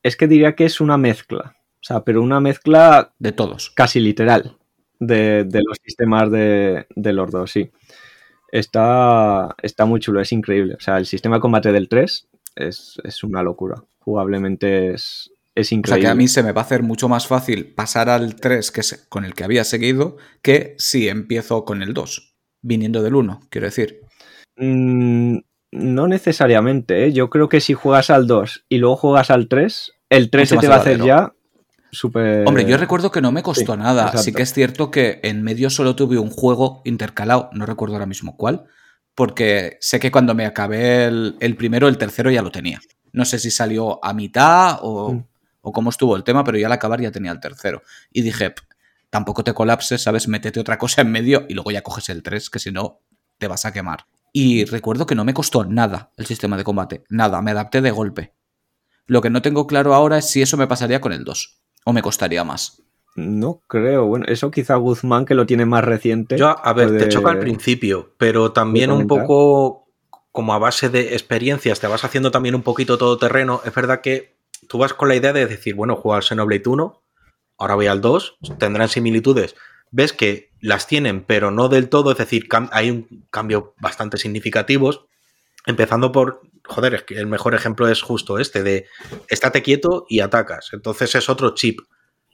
es 0.02 0.16
que 0.16 0.26
diría 0.28 0.54
que 0.54 0.64
es 0.64 0.80
una 0.80 0.96
mezcla. 0.96 1.56
O 1.80 1.84
sea, 1.84 2.04
pero 2.04 2.22
una 2.22 2.40
mezcla 2.40 3.12
De 3.18 3.32
todos. 3.32 3.70
casi 3.70 3.98
literal 4.00 4.56
de, 5.00 5.44
de 5.44 5.60
los 5.66 5.78
sistemas 5.84 6.30
de, 6.30 6.86
de 6.94 7.12
los 7.12 7.30
dos, 7.30 7.50
sí. 7.50 7.70
Está, 8.52 9.54
está 9.62 9.84
muy 9.84 9.98
chulo, 9.98 10.20
es 10.20 10.30
increíble. 10.32 10.74
O 10.74 10.80
sea, 10.80 10.98
el 10.98 11.06
sistema 11.06 11.36
de 11.36 11.40
combate 11.40 11.72
del 11.72 11.88
3 11.88 12.28
es, 12.56 13.00
es 13.02 13.24
una 13.24 13.42
locura. 13.42 13.82
Jugablemente 13.98 14.92
es, 14.94 15.31
es 15.54 15.66
O 15.66 15.68
sea 15.68 15.78
increíble. 15.78 16.02
que 16.02 16.08
a 16.08 16.14
mí 16.14 16.28
se 16.28 16.42
me 16.42 16.52
va 16.52 16.62
a 16.62 16.64
hacer 16.64 16.82
mucho 16.82 17.08
más 17.08 17.26
fácil 17.26 17.74
pasar 17.74 18.08
al 18.08 18.36
3, 18.36 18.70
que 18.70 18.80
es 18.80 19.06
con 19.08 19.24
el 19.24 19.34
que 19.34 19.44
había 19.44 19.64
seguido, 19.64 20.16
que 20.42 20.74
si 20.78 21.08
empiezo 21.08 21.64
con 21.64 21.82
el 21.82 21.92
2, 21.94 22.36
viniendo 22.62 23.02
del 23.02 23.14
1, 23.14 23.40
quiero 23.50 23.66
decir. 23.66 24.00
Mm, 24.56 25.38
no 25.72 26.06
necesariamente, 26.08 27.06
¿eh? 27.06 27.12
Yo 27.12 27.30
creo 27.30 27.48
que 27.48 27.60
si 27.60 27.74
juegas 27.74 28.10
al 28.10 28.26
2 28.26 28.64
y 28.68 28.78
luego 28.78 28.96
juegas 28.96 29.30
al 29.30 29.48
3, 29.48 29.92
el 30.10 30.30
3 30.30 30.48
se 30.48 30.56
te 30.58 30.68
va 30.68 30.76
a 30.76 30.78
hacer 30.78 31.02
ya 31.02 31.32
súper... 31.90 32.46
Hombre, 32.46 32.64
yo 32.64 32.76
recuerdo 32.76 33.10
que 33.10 33.20
no 33.20 33.32
me 33.32 33.42
costó 33.42 33.72
sí, 33.74 33.78
nada. 33.78 34.02
exacto. 34.04 34.22
Sí 34.22 34.32
que 34.32 34.42
es 34.42 34.52
cierto 34.52 34.90
que 34.90 35.20
en 35.22 35.42
medio 35.42 35.70
solo 35.70 35.96
tuve 35.96 36.18
un 36.18 36.30
juego 36.30 36.80
intercalado, 36.84 37.50
no 37.52 37.66
recuerdo 37.66 37.94
ahora 37.94 38.06
mismo 38.06 38.36
cuál, 38.36 38.64
porque 39.14 39.76
sé 39.80 40.00
que 40.00 40.10
cuando 40.10 40.34
me 40.34 40.46
acabé 40.46 41.04
el, 41.04 41.36
el 41.40 41.56
primero, 41.56 41.88
el 41.88 41.98
tercero 41.98 42.30
ya 42.30 42.42
lo 42.42 42.50
tenía. 42.50 42.80
No 43.12 43.24
sé 43.26 43.38
si 43.38 43.50
salió 43.50 44.02
a 44.04 44.14
mitad 44.14 44.78
o, 44.82 45.12
Mm. 45.12 45.24
O 45.62 45.72
cómo 45.72 45.90
estuvo 45.90 46.14
el 46.16 46.24
tema, 46.24 46.44
pero 46.44 46.58
ya 46.58 46.66
al 46.66 46.72
acabar 46.72 47.00
ya 47.00 47.10
tenía 47.10 47.32
el 47.32 47.40
tercero. 47.40 47.82
Y 48.12 48.22
dije, 48.22 48.50
"P, 48.50 48.62
tampoco 49.10 49.42
te 49.44 49.54
colapses, 49.54 50.02
¿sabes? 50.02 50.28
Métete 50.28 50.60
otra 50.60 50.78
cosa 50.78 51.00
en 51.00 51.10
medio 51.10 51.46
y 51.48 51.54
luego 51.54 51.70
ya 51.70 51.82
coges 51.82 52.08
el 52.10 52.22
3, 52.22 52.50
que 52.50 52.58
si 52.58 52.70
no, 52.70 53.00
te 53.38 53.48
vas 53.48 53.64
a 53.64 53.72
quemar. 53.72 54.06
Y 54.32 54.64
recuerdo 54.64 55.06
que 55.06 55.14
no 55.14 55.24
me 55.24 55.34
costó 55.34 55.64
nada 55.64 56.10
el 56.16 56.26
sistema 56.26 56.56
de 56.56 56.64
combate, 56.64 57.04
nada, 57.08 57.42
me 57.42 57.50
adapté 57.50 57.80
de 57.80 57.90
golpe. 57.90 58.32
Lo 59.06 59.20
que 59.20 59.30
no 59.30 59.42
tengo 59.42 59.66
claro 59.66 59.94
ahora 59.94 60.18
es 60.18 60.30
si 60.30 60.42
eso 60.42 60.56
me 60.56 60.66
pasaría 60.66 61.00
con 61.00 61.12
el 61.12 61.24
2, 61.24 61.60
o 61.84 61.92
me 61.92 62.02
costaría 62.02 62.44
más. 62.44 62.82
No 63.14 63.60
creo. 63.66 64.06
Bueno, 64.06 64.24
eso 64.28 64.50
quizá 64.50 64.76
Guzmán, 64.76 65.26
que 65.26 65.34
lo 65.34 65.44
tiene 65.44 65.66
más 65.66 65.84
reciente. 65.84 66.38
Yo, 66.38 66.56
a 66.64 66.72
ver, 66.72 66.96
te 66.96 67.08
choca 67.08 67.30
al 67.30 67.40
principio, 67.40 68.14
pero 68.16 68.52
también 68.52 68.90
un 68.90 69.06
poco 69.06 69.86
como 70.30 70.54
a 70.54 70.58
base 70.58 70.88
de 70.88 71.12
experiencias, 71.12 71.78
te 71.78 71.86
vas 71.86 72.04
haciendo 72.04 72.30
también 72.30 72.54
un 72.54 72.62
poquito 72.62 72.96
todo 72.96 73.18
terreno. 73.18 73.60
Es 73.66 73.74
verdad 73.74 74.00
que 74.00 74.38
tú 74.72 74.78
vas 74.78 74.94
con 74.94 75.08
la 75.08 75.14
idea 75.14 75.34
de 75.34 75.44
decir, 75.44 75.74
bueno, 75.74 75.96
juego 75.96 76.14
al 76.14 76.22
Xenoblade 76.22 76.62
1, 76.64 77.02
ahora 77.58 77.74
voy 77.74 77.88
al 77.88 78.00
2, 78.00 78.38
tendrán 78.58 78.88
similitudes. 78.88 79.54
Ves 79.90 80.14
que 80.14 80.50
las 80.62 80.86
tienen, 80.86 81.24
pero 81.26 81.50
no 81.50 81.68
del 81.68 81.90
todo, 81.90 82.12
es 82.12 82.16
decir, 82.16 82.48
hay 82.70 82.88
un 82.88 83.26
cambio 83.30 83.74
bastante 83.78 84.16
significativos. 84.16 85.04
Empezando 85.66 86.10
por, 86.10 86.40
joder, 86.64 86.94
es 86.94 87.02
que 87.02 87.18
el 87.18 87.26
mejor 87.26 87.54
ejemplo 87.54 87.86
es 87.86 88.00
justo 88.00 88.38
este, 88.38 88.62
de 88.62 88.86
estate 89.28 89.60
quieto 89.60 90.06
y 90.08 90.20
atacas. 90.20 90.70
Entonces 90.72 91.14
es 91.16 91.28
otro 91.28 91.54
chip. 91.54 91.80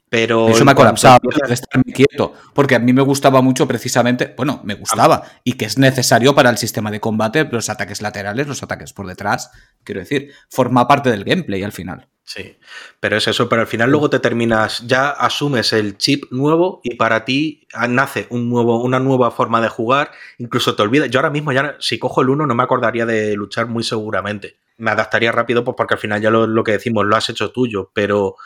Pero 0.08 0.48
Eso 0.48 0.64
me 0.64 0.70
ha 0.70 0.76
colapsado 0.76 1.18
de 1.48 1.52
estarme 1.52 1.92
quieto, 1.92 2.34
porque 2.54 2.76
a 2.76 2.78
mí 2.78 2.92
me 2.92 3.02
gustaba 3.02 3.42
mucho 3.42 3.66
precisamente, 3.66 4.32
bueno, 4.36 4.60
me 4.64 4.74
gustaba 4.74 5.24
y 5.44 5.54
que 5.54 5.66
es 5.66 5.76
necesario 5.76 6.36
para 6.36 6.50
el 6.50 6.56
sistema 6.56 6.90
de 6.92 7.00
combate, 7.00 7.46
los 7.50 7.68
ataques 7.68 8.00
laterales, 8.00 8.46
los 8.46 8.62
ataques 8.62 8.94
por 8.94 9.06
detrás, 9.06 9.50
quiero 9.84 10.00
decir, 10.00 10.32
forma 10.48 10.88
parte 10.88 11.10
del 11.10 11.24
gameplay 11.24 11.62
al 11.62 11.72
final. 11.72 12.08
Sí, 12.28 12.58
pero 13.00 13.16
es 13.16 13.26
eso, 13.26 13.48
pero 13.48 13.62
al 13.62 13.66
final 13.66 13.90
luego 13.90 14.10
te 14.10 14.20
terminas, 14.20 14.86
ya 14.86 15.08
asumes 15.08 15.72
el 15.72 15.96
chip 15.96 16.30
nuevo 16.30 16.82
y 16.84 16.96
para 16.96 17.24
ti 17.24 17.66
ah, 17.72 17.88
nace 17.88 18.26
un 18.28 18.50
nuevo, 18.50 18.82
una 18.82 19.00
nueva 19.00 19.30
forma 19.30 19.62
de 19.62 19.70
jugar, 19.70 20.10
incluso 20.36 20.76
te 20.76 20.82
olvidas, 20.82 21.08
yo 21.08 21.20
ahora 21.20 21.30
mismo 21.30 21.52
ya 21.52 21.76
si 21.80 21.98
cojo 21.98 22.20
el 22.20 22.28
1 22.28 22.46
no 22.46 22.54
me 22.54 22.62
acordaría 22.62 23.06
de 23.06 23.34
luchar 23.34 23.66
muy 23.66 23.82
seguramente, 23.82 24.58
me 24.76 24.90
adaptaría 24.90 25.32
rápido 25.32 25.64
pues 25.64 25.74
porque 25.74 25.94
al 25.94 26.00
final 26.00 26.20
ya 26.20 26.28
lo, 26.30 26.46
lo 26.46 26.62
que 26.64 26.72
decimos 26.72 27.06
lo 27.06 27.16
has 27.16 27.30
hecho 27.30 27.50
tuyo, 27.50 27.90
pero, 27.94 28.36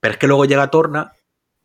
pero 0.00 0.12
es 0.12 0.18
que 0.18 0.26
luego 0.26 0.44
llega 0.44 0.70
Torna 0.70 1.12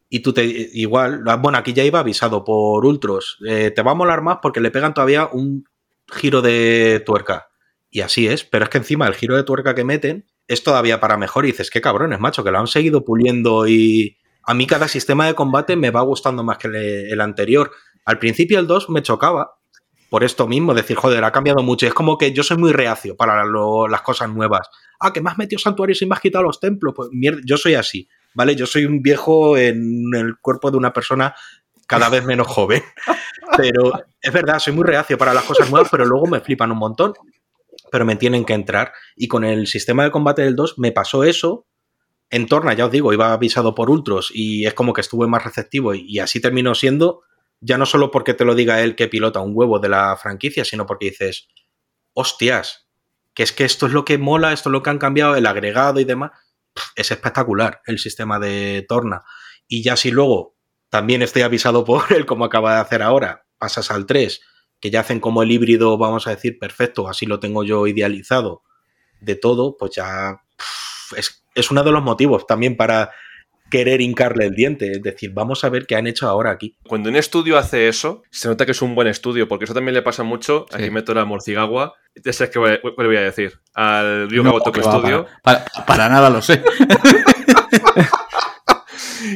y 0.07 0.22
tú 0.22 0.32
te, 0.32 0.45
igual, 0.45 1.26
bueno, 1.41 1.57
aquí 1.57 1.74
ya 1.74 1.84
iba 1.84 1.99
avisado 1.99 2.45
por 2.45 2.86
Ultros, 2.86 3.38
eh, 3.45 3.72
te 3.72 3.82
va 3.82 3.91
a 3.91 3.95
molar 3.95 4.22
más 4.22 4.38
porque 4.41 4.62
le 4.62 4.72
pegan 4.72 4.93
todavía 4.93 5.28
un 5.30 5.68
giro 6.07 6.41
de 6.41 7.03
tuerca. 7.05 7.49
Y 7.91 7.99
así 7.99 8.28
es, 8.28 8.45
pero 8.45 8.64
es 8.64 8.70
que 8.70 8.78
encima 8.78 9.07
el 9.07 9.16
giro 9.16 9.36
de 9.36 9.43
tuerca 9.43 9.76
que 9.76 9.84
meten 9.84 10.26
es 10.50 10.64
todavía 10.64 11.00
para 11.00 11.16
mejor 11.16 11.45
y 11.45 11.52
dices, 11.52 11.70
qué 11.70 11.80
cabrones, 11.80 12.20
macho, 12.20 12.43
que 12.43 12.52
lo 12.52 12.60
han 12.60 12.68
seguido 12.68 13.06
puliendo 13.06 13.68
y 13.68 14.18
a 14.43 14.56
mí 14.56 14.66
cada 14.66 14.88
sistema 14.88 15.28
de 15.28 15.36
combate 15.36 15.76
me 15.76 15.91
va 15.91 16.02
gustando 16.02 16.43
más 16.43 16.58
que 16.58 16.68
el 16.68 17.22
anterior. 17.22 17.72
Al 18.04 18.18
principio 18.18 18.60
el 18.60 18.66
2 18.66 18.89
me 18.89 19.04
chocaba 19.04 19.60
por 20.10 20.24
esto 20.24 20.47
mismo, 20.47 20.74
decir, 20.74 20.97
joder, 20.97 21.24
ha 21.24 21.32
cambiado 21.32 21.62
mucho. 21.62 21.86
Es 21.86 21.93
como 21.93 22.18
que 22.18 22.34
yo 22.34 22.41
soy 22.41 22.58
muy 22.58 22.74
reacio 22.74 23.16
para 23.16 23.45
las 23.45 24.02
cosas 24.02 24.28
nuevas. 24.30 24.68
Ah, 25.00 25.14
que 25.14 25.22
me 25.22 25.30
has 25.30 25.38
metido 25.38 25.60
santuarios 25.60 26.02
y 26.02 26.08
me 26.08 26.16
has 26.16 26.22
quitado 26.22 26.43
los 26.43 26.60
templos. 26.60 26.95
Pues 26.95 27.10
mierda, 27.12 27.41
yo 27.45 27.56
soy 27.58 27.76
así, 27.76 28.10
¿vale? 28.34 28.56
Yo 28.56 28.66
soy 28.66 28.86
un 28.86 29.04
viejo 29.04 29.56
en 29.56 30.10
el 30.16 30.39
cuerpo 30.41 30.72
de 30.72 30.78
una 30.78 30.91
persona 30.91 31.36
cada 31.86 32.10
vez 32.10 32.26
menos 32.26 32.47
joven. 32.47 32.82
Pero 33.56 33.91
es 34.20 34.34
verdad, 34.34 34.58
soy 34.58 34.74
muy 34.74 34.84
reacio 34.84 35.16
para 35.16 35.32
las 35.32 35.43
cosas 35.43 35.70
nuevas, 35.70 35.89
pero 35.91 36.06
luego 36.06 36.28
me 36.28 36.39
flipan 36.39 36.72
un 36.72 36.78
montón. 36.78 37.14
Pero 37.91 38.05
me 38.05 38.15
tienen 38.15 38.45
que 38.45 38.53
entrar. 38.53 38.93
Y 39.15 39.27
con 39.27 39.43
el 39.43 39.67
sistema 39.67 40.03
de 40.03 40.11
combate 40.11 40.43
del 40.43 40.55
2 40.55 40.79
me 40.79 40.91
pasó 40.91 41.23
eso, 41.23 41.67
en 42.29 42.47
Torna, 42.47 42.73
ya 42.73 42.85
os 42.85 42.91
digo, 42.91 43.11
iba 43.11 43.33
avisado 43.33 43.73
por 43.73 43.89
Ultros 43.89 44.31
y 44.33 44.65
es 44.65 44.75
como 44.75 44.93
que 44.93 45.01
estuve 45.01 45.27
más 45.27 45.43
receptivo 45.43 45.95
y, 45.95 46.05
y 46.07 46.19
así 46.19 46.39
terminó 46.39 46.75
siendo, 46.75 47.23
ya 47.59 47.77
no 47.77 47.87
solo 47.87 48.11
porque 48.11 48.35
te 48.35 48.45
lo 48.45 48.53
diga 48.53 48.81
él 48.81 48.95
que 48.95 49.07
pilota 49.07 49.39
un 49.39 49.53
huevo 49.55 49.79
de 49.79 49.89
la 49.89 50.15
franquicia, 50.15 50.63
sino 50.63 50.85
porque 50.85 51.09
dices, 51.09 51.47
hostias, 52.13 52.87
que 53.33 53.43
es 53.43 53.51
que 53.51 53.65
esto 53.65 53.87
es 53.87 53.93
lo 53.93 54.05
que 54.05 54.17
mola, 54.17 54.53
esto 54.53 54.69
es 54.69 54.73
lo 54.73 54.83
que 54.83 54.89
han 54.89 54.97
cambiado, 54.97 55.35
el 55.35 55.45
agregado 55.45 55.99
y 55.99 56.05
demás. 56.05 56.31
Es 56.95 57.11
espectacular 57.11 57.81
el 57.85 57.97
sistema 57.97 58.39
de 58.39 58.85
Torna. 58.87 59.23
Y 59.67 59.83
ya 59.83 59.95
si 59.95 60.11
luego 60.11 60.57
también 60.89 61.21
estoy 61.21 61.43
avisado 61.43 61.85
por 61.85 62.11
él, 62.11 62.25
como 62.25 62.45
acaba 62.45 62.75
de 62.75 62.81
hacer 62.81 63.01
ahora, 63.01 63.45
pasas 63.57 63.91
al 63.91 64.05
3, 64.05 64.41
que 64.80 64.89
ya 64.89 65.01
hacen 65.01 65.19
como 65.19 65.43
el 65.43 65.51
híbrido, 65.51 65.97
vamos 65.97 66.27
a 66.27 66.32
decir, 66.32 66.57
perfecto, 66.59 67.07
así 67.09 67.25
lo 67.25 67.39
tengo 67.39 67.63
yo 67.63 67.86
idealizado 67.88 68.63
de 69.21 69.36
todo, 69.36 69.75
pues 69.77 69.91
ya 69.95 70.41
pff, 70.57 71.17
es, 71.17 71.43
es 71.55 71.71
uno 71.71 71.84
de 71.84 71.91
los 71.91 72.01
motivos 72.03 72.47
también 72.47 72.77
para 72.77 73.11
querer 73.69 74.01
hincarle 74.01 74.45
el 74.47 74.55
diente. 74.55 74.91
Es 74.93 75.03
decir, 75.03 75.32
vamos 75.32 75.63
a 75.63 75.69
ver 75.69 75.86
qué 75.86 75.95
han 75.95 76.07
hecho 76.07 76.27
ahora 76.27 76.49
aquí. 76.49 76.75
Cuando 76.88 77.09
un 77.09 77.15
estudio 77.15 77.55
hace 77.57 77.88
eso, 77.88 78.23
se 78.32 78.47
nota 78.47 78.65
que 78.65 78.71
es 78.71 78.82
un 78.82 78.95
buen 78.95 79.07
estudio, 79.07 79.47
porque 79.47 79.65
eso 79.65 79.75
también 79.75 79.93
le 79.93 80.01
pasa 80.01 80.23
mucho. 80.23 80.65
Sí. 80.71 80.75
Aquí 80.77 80.89
meto 80.89 81.13
la 81.13 81.23
Morcigawa. 81.25 81.93
Ya 82.25 82.34
sabes 82.34 82.51
qué 82.51 82.57
voy- 82.57 82.80
qué 82.82 82.93
le 82.97 83.07
voy 83.07 83.17
a 83.17 83.21
decir. 83.21 83.59
Al 83.75 84.27
Ryuga 84.30 84.49
No, 84.51 84.59
Studio. 84.59 85.27
Para, 85.43 85.65
para- 85.65 85.86
para 85.86 86.09
nada 86.09 86.30
lo 86.32 86.41
sé. 86.41 86.63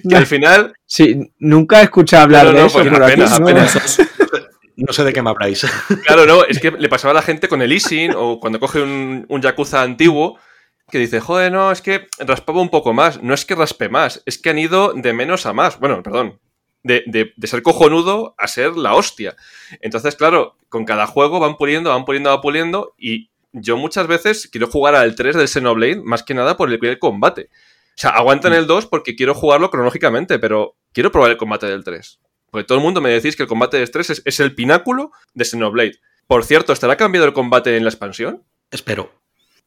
Que 0.10 0.16
al 0.16 0.26
final. 0.26 0.74
Sí, 0.86 1.32
nunca 1.40 1.82
he 1.82 1.84
escuchado 1.84 2.24
hablar 2.24 2.46
No, 2.46 2.52
no, 2.52 2.56
de 2.56 2.62
no, 2.62 2.68
eso. 2.68 2.80
pues 2.80 2.90
pero 2.92 3.06
aquí 3.06 3.14
apenas, 3.14 3.40
no- 3.40 3.46
apenas. 3.48 4.00
No 4.76 4.92
sé 4.94 5.04
de 5.04 5.14
qué 5.14 5.22
me 5.22 5.30
habláis. 5.30 5.66
Claro, 6.06 6.26
no, 6.26 6.44
es 6.46 6.60
que 6.60 6.72
le 6.72 6.90
pasaba 6.90 7.12
a 7.12 7.16
la 7.16 7.22
gente 7.22 7.48
con 7.48 7.62
el 7.62 7.72
Isin 7.72 8.14
o 8.16 8.40
cuando 8.40 8.60
coge 8.60 8.82
un, 8.82 9.26
un 9.30 9.42
Yakuza 9.42 9.82
antiguo 9.82 10.38
que 10.92 10.98
dice, 11.00 11.20
joder, 11.20 11.52
no, 11.52 11.72
es 11.72 11.82
que 11.82 12.08
raspaba 12.20 12.62
un 12.62 12.70
poco 12.70 12.94
más. 12.94 13.22
No 13.22 13.34
es 13.34 13.46
que 13.46 13.56
raspe 13.56 13.90
más, 13.90 14.22
es 14.26 14.38
que 14.38 14.50
han 14.50 14.60
ido 14.60 14.94
de 14.94 15.14
menos 15.14 15.46
a 15.46 15.54
más. 15.54 15.80
Bueno, 15.80 16.02
perdón. 16.04 16.40
De, 16.84 17.04
de- 17.08 17.32
de 17.38 17.48
ser 17.48 17.62
cojonudo 17.64 18.36
a 18.38 18.48
ser 18.48 18.76
la 18.76 18.94
hostia. 18.96 19.36
Entonces, 19.80 20.16
claro, 20.16 20.58
con 20.70 20.84
cada 20.86 21.08
juego 21.08 21.40
van 21.40 21.56
puliendo, 21.56 21.90
van 21.92 22.04
puliendo, 22.04 22.30
van 22.30 22.42
puliendo. 22.42 22.94
Y 22.98 23.30
yo 23.54 23.78
muchas 23.78 24.08
veces 24.08 24.50
quiero 24.52 24.68
jugar 24.68 24.94
al 24.96 25.16
3 25.16 25.36
del 25.38 25.48
Xenoblade 25.48 26.02
más 26.04 26.24
que 26.24 26.34
nada 26.34 26.58
por 26.58 26.70
el, 26.72 26.84
el 26.84 27.00
combate. 27.00 27.50
O 27.96 27.96
sea, 28.02 28.10
aguanto 28.12 28.48
en 28.50 28.54
el 28.56 28.68
2 28.68 28.88
porque 28.88 29.16
quiero 29.16 29.34
jugarlo 29.34 29.70
cronológicamente, 29.70 30.40
pero 30.40 30.76
quiero 30.92 31.12
probar 31.12 31.32
el 31.32 31.38
combate 31.38 31.68
del 31.68 31.84
3. 31.86 32.20
Porque 32.54 32.66
todo 32.68 32.78
el 32.78 32.84
mundo 32.84 33.02
me 33.02 33.10
decís 33.10 33.36
que 33.36 33.42
el 33.42 33.50
combate 33.50 33.78
del 33.78 33.90
3 33.90 34.12
es, 34.12 34.22
es 34.26 34.40
el 34.40 34.54
pináculo 34.54 35.12
de 35.34 35.44
Xenoblade. 35.44 35.96
Por 36.28 36.44
cierto, 36.44 36.72
¿estará 36.72 36.96
cambiado 36.98 37.26
el 37.26 37.34
combate 37.34 37.76
en 37.76 37.84
la 37.84 37.90
expansión? 37.90 38.44
Espero. 38.70 39.12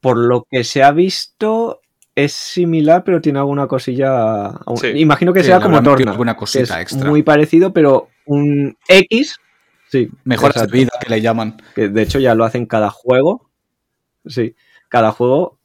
Por 0.01 0.17
lo 0.17 0.47
que 0.49 0.63
se 0.63 0.85
ha 0.85 0.93
visto, 0.93 1.81
es 2.15 2.33
similar, 2.33 3.03
pero 3.03 3.21
tiene 3.21 3.41
alguna 3.41 3.67
cosilla. 3.67 4.53
Sí. 4.77 4.87
Imagino 4.95 5.33
que 5.33 5.41
Sí, 5.41 5.47
sea 5.47 5.61
como 5.61 5.83
Torna. 5.83 6.13
alguna 6.13 6.37
cosita 6.37 6.63
es 6.63 6.83
extra. 6.93 7.11
Muy 7.11 7.25
parecido, 7.25 7.73
pero 7.73 8.09
un 8.25 8.79
X. 8.87 9.35
Sí, 9.91 10.09
Mejoras 10.23 10.69
de 10.69 10.79
vida 10.79 10.91
que 11.01 11.11
le 11.11 11.21
llaman. 11.21 11.57
Que 11.75 11.89
de 11.89 12.03
hecho 12.03 12.21
ya 12.21 12.37
lo 12.37 12.45
hacen 12.45 12.67
cada 12.67 12.91
juego. 12.91 13.51
Sí, 14.27 14.55
cada 14.89 15.11
juego 15.11 15.59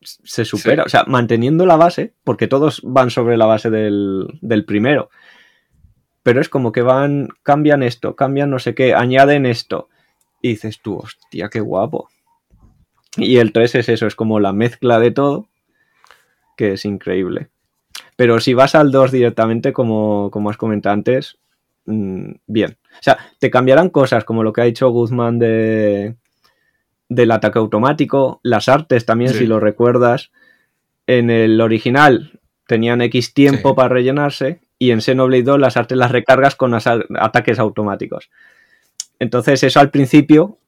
se 0.00 0.46
supera. 0.46 0.84
Sí. 0.84 0.86
O 0.86 0.88
sea, 0.88 1.04
manteniendo 1.08 1.66
la 1.66 1.76
base, 1.76 2.14
porque 2.24 2.46
todos 2.48 2.80
van 2.84 3.10
sobre 3.10 3.36
la 3.36 3.44
base 3.44 3.68
del, 3.68 4.28
del 4.40 4.64
primero. 4.64 5.10
Pero 6.24 6.40
es 6.40 6.48
como 6.48 6.72
que 6.72 6.82
van, 6.82 7.28
cambian 7.44 7.84
esto, 7.84 8.16
cambian 8.16 8.50
no 8.50 8.58
sé 8.58 8.74
qué, 8.74 8.94
añaden 8.94 9.46
esto. 9.46 9.88
Y 10.42 10.48
dices 10.48 10.80
tú, 10.82 10.96
hostia, 10.96 11.48
qué 11.48 11.60
guapo. 11.60 12.08
Y 13.16 13.36
el 13.36 13.52
3 13.52 13.76
es 13.76 13.88
eso, 13.88 14.06
es 14.08 14.16
como 14.16 14.40
la 14.40 14.52
mezcla 14.52 14.98
de 14.98 15.12
todo, 15.12 15.46
que 16.56 16.72
es 16.72 16.84
increíble. 16.84 17.48
Pero 18.16 18.40
si 18.40 18.54
vas 18.54 18.74
al 18.74 18.90
2 18.90 19.12
directamente, 19.12 19.72
como, 19.72 20.30
como 20.32 20.50
has 20.50 20.56
comentado 20.56 20.94
antes, 20.94 21.38
mm, 21.86 22.32
bien. 22.46 22.78
O 22.92 23.02
sea, 23.02 23.18
te 23.38 23.50
cambiarán 23.50 23.90
cosas 23.90 24.24
como 24.24 24.42
lo 24.42 24.52
que 24.52 24.62
ha 24.62 24.64
dicho 24.64 24.88
Guzmán 24.88 25.38
de, 25.38 26.16
del 27.08 27.30
ataque 27.30 27.58
automático, 27.58 28.40
las 28.42 28.68
artes 28.68 29.04
también, 29.04 29.32
Sí. 29.32 29.40
si 29.40 29.46
lo 29.46 29.60
recuerdas. 29.60 30.30
En 31.06 31.28
el 31.30 31.60
original 31.60 32.40
tenían 32.66 33.02
X 33.02 33.34
tiempo 33.34 33.70
Sí. 33.70 33.74
para 33.76 33.88
rellenarse 33.90 34.60
y 34.84 34.90
en 34.90 35.00
Xenoblade 35.00 35.42
2 35.42 35.58
las 35.60 35.76
artes 35.76 35.96
las 35.98 36.10
recargas 36.10 36.54
con 36.56 36.74
ataques 36.74 37.58
automáticos. 37.58 38.30
Entonces 39.18 39.62
eso 39.62 39.80
al 39.80 39.90
principio, 39.90 40.58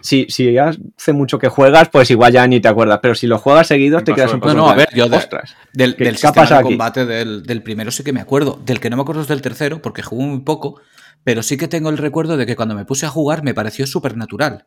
si, 0.00 0.26
si 0.28 0.56
hace 0.58 1.12
mucho 1.12 1.38
que 1.38 1.48
juegas, 1.48 1.88
pues 1.90 2.10
igual 2.10 2.32
ya 2.32 2.46
ni 2.46 2.60
te 2.60 2.68
acuerdas, 2.68 3.00
pero 3.02 3.14
si 3.14 3.26
lo 3.26 3.38
juegas 3.38 3.66
seguidos 3.68 4.02
te 4.04 4.14
quedas 4.14 4.32
un 4.32 4.40
poco... 4.40 4.54
No, 4.54 4.60
no, 4.66 4.70
a 4.70 4.74
ver, 4.74 4.88
yo 4.94 5.08
de- 5.08 5.16
Ostras. 5.18 5.54
Del, 5.72 5.96
¿Qué- 5.96 6.04
del 6.04 6.16
sistema 6.16 6.46
de 6.58 6.62
combate 6.62 7.06
del, 7.06 7.42
del 7.44 7.62
primero 7.62 7.90
sí 7.90 8.02
que 8.02 8.12
me 8.12 8.20
acuerdo. 8.20 8.60
Del 8.64 8.80
que 8.80 8.90
no 8.90 8.96
me 8.96 9.02
acuerdo 9.02 9.22
es 9.22 9.28
del 9.28 9.42
tercero, 9.42 9.82
porque 9.82 10.02
jugué 10.02 10.24
muy 10.26 10.40
poco, 10.40 10.80
pero 11.24 11.42
sí 11.42 11.56
que 11.56 11.68
tengo 11.68 11.90
el 11.90 11.98
recuerdo 11.98 12.36
de 12.36 12.46
que 12.46 12.56
cuando 12.56 12.74
me 12.74 12.84
puse 12.84 13.06
a 13.06 13.10
jugar 13.10 13.42
me 13.44 13.54
pareció 13.54 13.86
súper 13.86 14.16
natural. 14.16 14.66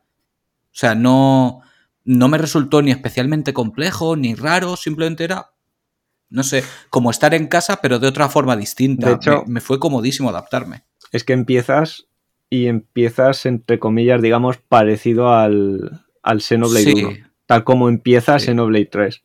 O 0.66 0.78
sea, 0.78 0.94
no, 0.94 1.60
no 2.04 2.28
me 2.28 2.38
resultó 2.38 2.80
ni 2.80 2.90
especialmente 2.92 3.52
complejo, 3.52 4.14
ni 4.16 4.34
raro, 4.34 4.76
simplemente 4.76 5.24
era, 5.24 5.50
no 6.30 6.42
sé, 6.42 6.62
como 6.90 7.10
estar 7.10 7.34
en 7.34 7.46
casa, 7.46 7.80
pero 7.82 7.98
de 7.98 8.08
otra 8.08 8.28
forma 8.28 8.56
distinta. 8.56 9.08
De 9.08 9.14
hecho- 9.14 9.44
me, 9.46 9.54
me 9.54 9.60
fue 9.60 9.78
comodísimo 9.78 10.28
adaptarme. 10.30 10.82
es 11.12 11.22
que 11.24 11.32
empiezas 11.32 12.08
y 12.50 12.66
empiezas, 12.66 13.46
entre 13.46 13.78
comillas, 13.78 14.20
digamos, 14.22 14.56
parecido 14.58 15.32
al, 15.32 16.02
al 16.22 16.40
Xenoblade 16.42 16.84
Sí. 16.84 17.04
1, 17.04 17.16
tal 17.46 17.64
como 17.64 17.88
empieza 17.88 18.38
Sí. 18.38 18.46
Xenoblade 18.46 18.86
3. 18.86 19.22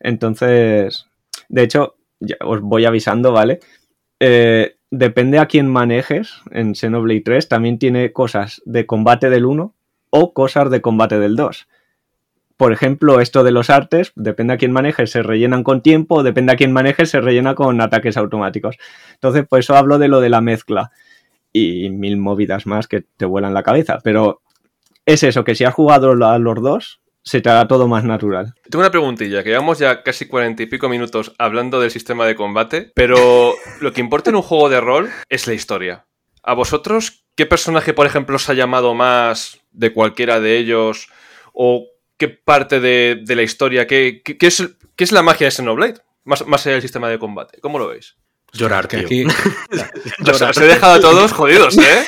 Entonces, 0.00 1.06
de 1.48 1.62
hecho, 1.62 1.96
ya 2.20 2.36
os 2.44 2.60
voy 2.60 2.84
avisando, 2.84 3.32
¿vale? 3.32 3.60
Eh, 4.20 4.76
depende 4.90 5.38
a 5.38 5.46
quién 5.46 5.68
manejes 5.68 6.34
en 6.50 6.74
Xenoblade 6.74 7.20
3, 7.22 7.48
también 7.48 7.78
tiene 7.78 8.12
cosas 8.12 8.62
de 8.64 8.86
combate 8.86 9.30
del 9.30 9.44
1 9.46 9.74
o 10.10 10.32
cosas 10.34 10.70
de 10.70 10.80
combate 10.80 11.18
del 11.18 11.36
2. 11.36 11.68
Por 12.62 12.72
ejemplo, 12.72 13.18
esto 13.20 13.42
de 13.42 13.50
los 13.50 13.70
artes, 13.70 14.12
depende 14.14 14.52
a 14.52 14.56
quién 14.56 14.70
manejes, 14.70 15.10
se 15.10 15.24
rellenan 15.24 15.64
con 15.64 15.82
tiempo, 15.82 16.22
depende 16.22 16.52
a 16.52 16.56
quién 16.56 16.72
manejes, 16.72 17.10
se 17.10 17.20
rellena 17.20 17.56
con 17.56 17.80
ataques 17.80 18.16
automáticos. 18.16 18.76
Entonces, 19.14 19.48
por 19.48 19.58
eso 19.58 19.74
hablo 19.74 19.98
de 19.98 20.06
lo 20.06 20.20
de 20.20 20.28
la 20.28 20.40
mezcla 20.40 20.92
y 21.52 21.90
mil 21.90 22.18
movidas 22.18 22.64
más 22.64 22.86
que 22.86 23.04
te 23.16 23.24
vuelan 23.24 23.52
la 23.52 23.64
cabeza. 23.64 23.98
Pero 24.04 24.42
es 25.04 25.24
eso, 25.24 25.42
que 25.42 25.56
si 25.56 25.64
has 25.64 25.74
jugado 25.74 26.12
a 26.12 26.38
los 26.38 26.62
dos, 26.62 27.00
se 27.24 27.40
te 27.40 27.50
hará 27.50 27.66
todo 27.66 27.88
más 27.88 28.04
natural. 28.04 28.54
Tengo 28.70 28.82
una 28.82 28.92
preguntilla, 28.92 29.42
que 29.42 29.50
llevamos 29.50 29.80
ya 29.80 30.04
casi 30.04 30.28
cuarenta 30.28 30.62
y 30.62 30.66
pico 30.66 30.88
minutos 30.88 31.34
hablando 31.38 31.80
del 31.80 31.90
sistema 31.90 32.26
de 32.26 32.36
combate, 32.36 32.92
pero 32.94 33.54
lo 33.80 33.92
que 33.92 34.02
importa 34.02 34.30
en 34.30 34.36
un 34.36 34.42
juego 34.42 34.68
de 34.68 34.80
rol 34.80 35.10
es 35.28 35.48
la 35.48 35.54
historia. 35.54 36.06
¿A 36.44 36.54
vosotros 36.54 37.24
qué 37.34 37.44
personaje, 37.44 37.92
por 37.92 38.06
ejemplo, 38.06 38.36
os 38.36 38.48
ha 38.48 38.54
llamado 38.54 38.94
más 38.94 39.58
de 39.72 39.92
cualquiera 39.92 40.38
de 40.38 40.58
ellos? 40.58 41.08
¿O 41.52 41.88
qué 42.22 42.28
parte 42.28 42.78
de, 42.80 43.20
de 43.24 43.34
la 43.36 43.42
historia? 43.42 43.86
¿Qué, 43.86 44.22
qué- 44.24 44.38
qué 44.38 44.46
es, 44.46 44.62
qué 44.96 45.04
es 45.04 45.10
la 45.12 45.22
magia 45.22 45.46
de 45.46 45.50
Xenoblade? 45.50 45.94
Más, 46.24 46.46
más 46.46 46.64
allá 46.64 46.74
del 46.74 46.82
sistema 46.82 47.08
de 47.08 47.18
combate. 47.18 47.58
¿Cómo 47.60 47.78
lo 47.80 47.88
veis? 47.88 48.14
Llorar, 48.52 48.86
Que 48.86 48.98
tío. 48.98 49.06
aquí- 49.06 49.24
Os, 50.30 50.40
os 50.42 50.56
he 50.58 50.66
dejado 50.66 50.94
a 50.94 51.00
todos 51.00 51.32
jodidos, 51.32 51.76
¿eh? 51.78 52.04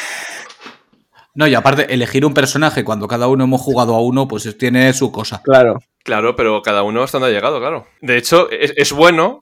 No, 1.34 1.48
y 1.48 1.54
aparte, 1.56 1.92
elegir 1.92 2.24
un 2.24 2.32
personaje 2.34 2.84
cuando 2.84 3.08
cada 3.08 3.26
uno 3.26 3.44
hemos 3.44 3.60
jugado 3.60 3.94
a 3.96 4.00
uno, 4.00 4.28
pues 4.28 4.56
tiene 4.56 4.92
su 4.92 5.10
cosa. 5.10 5.42
Claro. 5.42 5.80
Claro, 6.04 6.36
pero 6.36 6.62
cada 6.62 6.82
uno 6.84 7.02
está 7.02 7.18
donde 7.18 7.32
ha 7.32 7.36
llegado, 7.36 7.58
claro. 7.58 7.86
De 8.00 8.16
hecho, 8.16 8.48
es, 8.50 8.72
es 8.76 8.92
bueno 8.92 9.40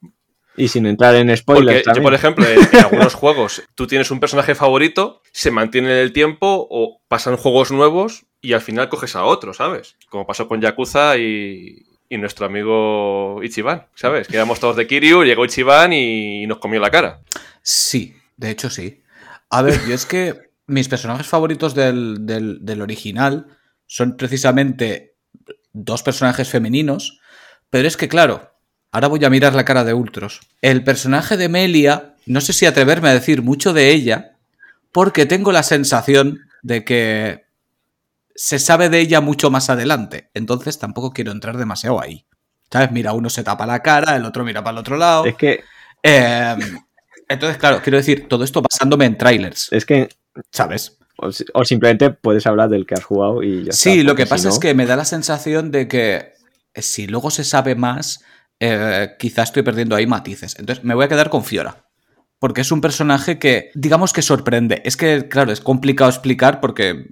Y 0.56 0.68
sin 0.68 0.86
entrar 0.86 1.14
en 1.16 1.26
Porque 1.26 1.36
spoilers. 1.36 1.78
yo, 1.80 1.82
también. 1.84 2.02
por 2.04 2.14
ejemplo, 2.14 2.46
en, 2.46 2.58
en 2.60 2.76
algunos 2.84 3.14
juegos 3.14 3.62
tú 3.74 3.86
tienes 3.86 4.10
un 4.10 4.20
personaje 4.20 4.54
favorito, 4.54 5.20
se 5.32 5.50
mantiene 5.50 5.90
en 5.90 5.98
el 5.98 6.12
tiempo 6.14 6.66
o 6.70 7.02
pasan 7.08 7.36
juegos 7.36 7.70
nuevos 7.72 8.24
y 8.42 8.52
al 8.52 8.60
final 8.60 8.88
coges 8.88 9.16
a 9.16 9.24
otro, 9.24 9.54
¿sabes? 9.54 9.96
Como 10.10 10.26
pasó 10.26 10.48
con 10.48 10.60
Yakuza 10.60 11.16
y, 11.16 11.86
nuestro 12.10 12.44
amigo 12.44 13.40
Ichiban, 13.42 13.86
¿sabes? 13.94 14.28
Que 14.28 14.36
éramos 14.36 14.60
todos 14.60 14.76
de 14.76 14.86
Kiryu, 14.86 15.24
llegó 15.24 15.46
Ichiban 15.46 15.94
y 15.94 16.46
nos 16.46 16.58
comió 16.58 16.78
la 16.78 16.90
cara. 16.90 17.20
Sí, 17.62 18.14
de 18.36 18.50
hecho 18.50 18.68
sí. 18.68 19.00
A 19.48 19.62
ver, 19.62 19.80
yo 19.88 19.94
es 19.94 20.04
que 20.04 20.50
mis 20.66 20.88
personajes 20.88 21.26
favoritos 21.26 21.74
del, 21.74 22.26
del- 22.26 22.58
del 22.66 22.82
original 22.82 23.46
son 23.86 24.16
precisamente 24.18 25.14
dos 25.72 26.02
personajes 26.02 26.48
femeninos, 26.50 27.18
pero 27.70 27.88
es 27.88 27.96
que 27.96 28.08
claro, 28.08 28.50
ahora 28.90 29.08
voy 29.08 29.24
a 29.24 29.30
mirar 29.30 29.54
la 29.54 29.64
cara 29.64 29.84
de 29.84 29.94
Ultros. 29.94 30.40
El 30.60 30.84
personaje 30.84 31.38
de 31.38 31.48
Melia, 31.48 32.16
no 32.26 32.42
sé 32.42 32.52
si 32.52 32.66
atreverme 32.66 33.08
a 33.08 33.14
decir 33.14 33.40
mucho 33.40 33.72
de 33.72 33.88
ella, 33.90 34.36
porque 34.92 35.24
tengo 35.24 35.50
la 35.52 35.62
sensación 35.62 36.40
de 36.62 36.84
que 36.84 37.41
se 38.34 38.58
sabe 38.58 38.88
de 38.88 39.00
ella 39.00 39.20
mucho 39.20 39.50
más 39.50 39.70
adelante, 39.70 40.30
entonces 40.34 40.78
tampoco 40.78 41.12
quiero 41.12 41.32
entrar 41.32 41.56
demasiado 41.56 42.00
ahí. 42.00 42.26
¿Sabes? 42.70 42.90
Mira, 42.92 43.12
uno 43.12 43.28
se 43.28 43.44
tapa 43.44 43.66
la 43.66 43.80
cara, 43.82 44.16
el 44.16 44.24
otro 44.24 44.44
mira 44.44 44.62
para 44.64 44.72
el 44.72 44.78
otro 44.78 44.96
lado. 44.96 45.24
Es 45.26 45.36
que, 45.36 45.62
Eh, 46.02 46.56
entonces, 47.28 47.58
claro, 47.58 47.80
quiero 47.82 47.98
decir, 47.98 48.28
todo 48.28 48.44
esto 48.44 48.60
basándome 48.62 49.04
en 49.04 49.16
trailers, 49.16 49.68
es 49.72 49.84
que 49.86 50.08
¿sabes? 50.50 50.98
o, 51.18 51.30
si- 51.30 51.44
o 51.54 51.64
simplemente 51.64 52.10
puedes 52.10 52.46
hablar 52.46 52.68
del 52.70 52.86
que 52.86 52.94
has 52.94 53.04
jugado 53.04 53.42
y 53.42 53.64
ya 53.64 53.72
Sí, 53.72 54.00
está, 54.00 54.04
lo 54.10 54.16
que 54.16 54.26
pasa 54.26 54.48
si 54.50 54.54
es 54.54 54.58
que 54.58 54.74
me 54.74 54.86
da 54.86 54.96
la 54.96 55.04
sensación 55.04 55.70
de 55.70 55.86
que 55.86 56.32
si 56.74 57.06
luego 57.06 57.30
se 57.30 57.44
sabe 57.44 57.74
más, 57.74 58.24
eh, 58.58 59.10
quizá 59.18 59.42
estoy 59.42 59.62
perdiendo 59.62 59.94
ahí 59.94 60.06
matices. 60.06 60.58
Entonces 60.58 60.84
me 60.84 60.94
voy 60.94 61.04
a 61.04 61.08
quedar 61.08 61.30
con 61.30 61.44
Fiora. 61.44 61.84
Porque 62.42 62.62
es 62.62 62.72
un 62.72 62.80
personaje 62.80 63.38
que, 63.38 63.70
digamos 63.72 64.12
que 64.12 64.20
sorprende. 64.20 64.82
Es 64.84 64.96
que, 64.96 65.28
claro, 65.28 65.52
es 65.52 65.60
complicado 65.60 66.10
explicar 66.10 66.60
porque 66.60 67.06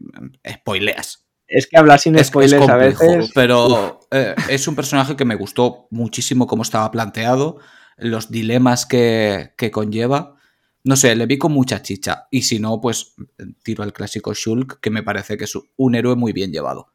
spoileas. 0.45 1.25
Es 1.47 1.69
que 1.69 1.79
hablar 1.79 2.01
sin 2.01 2.17
Es, 2.17 2.23
es 2.23 2.27
spoilers 2.27 2.69
a 2.69 2.75
veces. 2.75 3.31
pero 3.33 4.01
eh, 4.11 4.35
es 4.49 4.67
un 4.67 4.75
personaje 4.75 5.15
que 5.15 5.25
me 5.25 5.37
gustó 5.37 5.87
muchísimo 5.93 6.49
cómo 6.49 6.65
estaba 6.65 6.91
planteado, 6.91 7.59
los 7.97 8.33
dilemas 8.33 8.87
que, 8.87 9.53
que 9.57 9.71
conlleva. 9.71 10.35
No 10.83 10.97
sé, 10.97 11.15
le 11.15 11.27
vi 11.27 11.39
con 11.39 11.53
mucha 11.53 11.81
chicha. 11.81 12.27
Y 12.33 12.43
si 12.43 12.59
no, 12.59 12.81
pues 12.81 13.15
tiro 13.63 13.85
al 13.85 13.93
clásico 13.93 14.35
Shulk, 14.35 14.81
que 14.81 14.91
me 14.91 15.05
parece 15.05 15.37
que 15.37 15.45
es 15.45 15.53
un 15.77 15.95
héroe 15.95 16.17
muy 16.17 16.33
bien 16.33 16.51
llevado. 16.51 16.93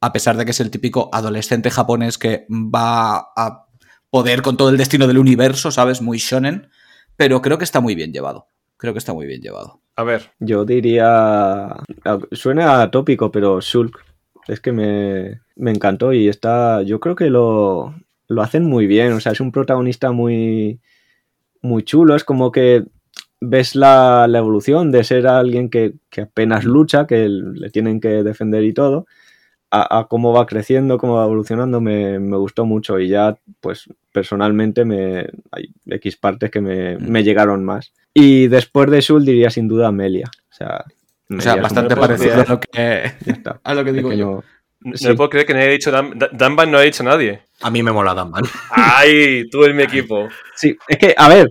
A 0.00 0.10
pesar 0.10 0.38
de 0.38 0.46
que 0.46 0.52
es 0.52 0.60
el 0.60 0.70
típico 0.70 1.10
adolescente 1.12 1.70
japonés 1.70 2.16
que 2.16 2.46
va 2.48 3.16
a 3.36 3.66
poder 4.08 4.40
con 4.40 4.56
todo 4.56 4.70
el 4.70 4.78
destino 4.78 5.06
del 5.06 5.18
universo, 5.18 5.70
¿sabes? 5.70 6.00
Muy 6.00 6.16
shonen. 6.16 6.70
Pero 7.16 7.40
creo 7.42 7.58
que 7.58 7.64
está 7.64 7.80
muy 7.80 7.94
bien 7.94 8.12
llevado. 8.12 8.46
Creo 8.76 8.92
que 8.92 8.98
está 8.98 9.12
muy 9.12 9.26
bien 9.26 9.40
llevado. 9.40 9.80
A 9.96 10.04
ver, 10.04 10.32
Yo 10.40 10.64
diría. 10.64 11.76
Suena 12.32 12.82
atópico, 12.82 13.30
pero 13.30 13.60
Shulk. 13.60 14.04
Es 14.46 14.60
que 14.60 14.72
me, 14.72 15.40
me 15.56 15.70
encantó 15.70 16.12
y 16.12 16.28
está. 16.28 16.82
Yo 16.82 17.00
creo 17.00 17.14
que 17.14 17.30
lo, 17.30 17.94
lo 18.28 18.42
hacen 18.42 18.64
muy 18.64 18.86
bien. 18.86 19.12
O 19.12 19.20
sea, 19.20 19.32
es 19.32 19.40
un 19.40 19.52
protagonista 19.52 20.12
muy. 20.12 20.80
Muy 21.62 21.82
chulo. 21.82 22.14
Es 22.14 22.24
como 22.24 22.52
que 22.52 22.84
ves 23.40 23.74
la, 23.74 24.26
la 24.28 24.38
evolución 24.38 24.90
de 24.90 25.04
ser 25.04 25.26
alguien 25.26 25.70
que, 25.70 25.94
que 26.10 26.22
apenas 26.22 26.64
lucha, 26.64 27.06
que 27.06 27.28
le 27.28 27.70
tienen 27.70 28.00
que 28.00 28.22
defender 28.22 28.64
y 28.64 28.72
todo, 28.72 29.06
a, 29.82 29.98
a 30.00 30.04
cómo 30.08 30.32
va 30.32 30.46
creciendo, 30.46 30.98
cómo 30.98 31.16
va 31.16 31.24
evolucionando, 31.24 31.80
me, 31.80 32.18
me 32.18 32.36
gustó 32.36 32.64
mucho. 32.64 32.98
Y 32.98 33.08
ya, 33.08 33.36
pues, 33.60 33.88
personalmente, 34.12 34.84
me, 34.84 35.26
hay 35.52 35.70
X 35.86 36.16
partes 36.16 36.50
que 36.50 36.60
me, 36.60 36.98
me 36.98 37.22
llegaron 37.24 37.64
más. 37.64 37.92
Y 38.14 38.46
después 38.48 38.90
de 38.90 39.00
Shul 39.00 39.24
diría 39.24 39.50
sin 39.50 39.68
duda 39.68 39.88
Amelia. 39.88 40.30
O 40.50 40.54
sea, 40.54 40.84
O 41.36 41.40
sea, 41.40 41.56
bastante 41.56 41.96
parecido 41.96 42.40
a 42.42 42.44
lo 42.44 42.60
que, 42.60 43.12
a 43.64 43.74
lo 43.74 43.84
que 43.84 43.92
digo 43.92 44.12
yo. 44.12 44.42
no 44.80 44.96
Sí. 44.96 45.08
me 45.08 45.14
puedo 45.14 45.30
creer 45.30 45.46
que 45.46 45.54
nadie 45.54 45.66
haya 45.66 45.72
dicho 45.72 45.90
Dan- 45.90 46.12
Dan- 46.18 46.30
Danban, 46.32 46.70
no 46.70 46.78
ha 46.78 46.82
dicho 46.82 47.02
nadie. 47.02 47.40
A 47.62 47.70
mí 47.70 47.82
me 47.82 47.90
mola 47.90 48.14
Danban. 48.14 48.44
¡Ay! 48.70 49.48
Tú 49.50 49.64
en 49.64 49.74
mi 49.76 49.82
equipo. 49.82 50.28
Sí, 50.54 50.76
es 50.86 50.98
que, 50.98 51.14
a 51.16 51.28
ver, 51.28 51.50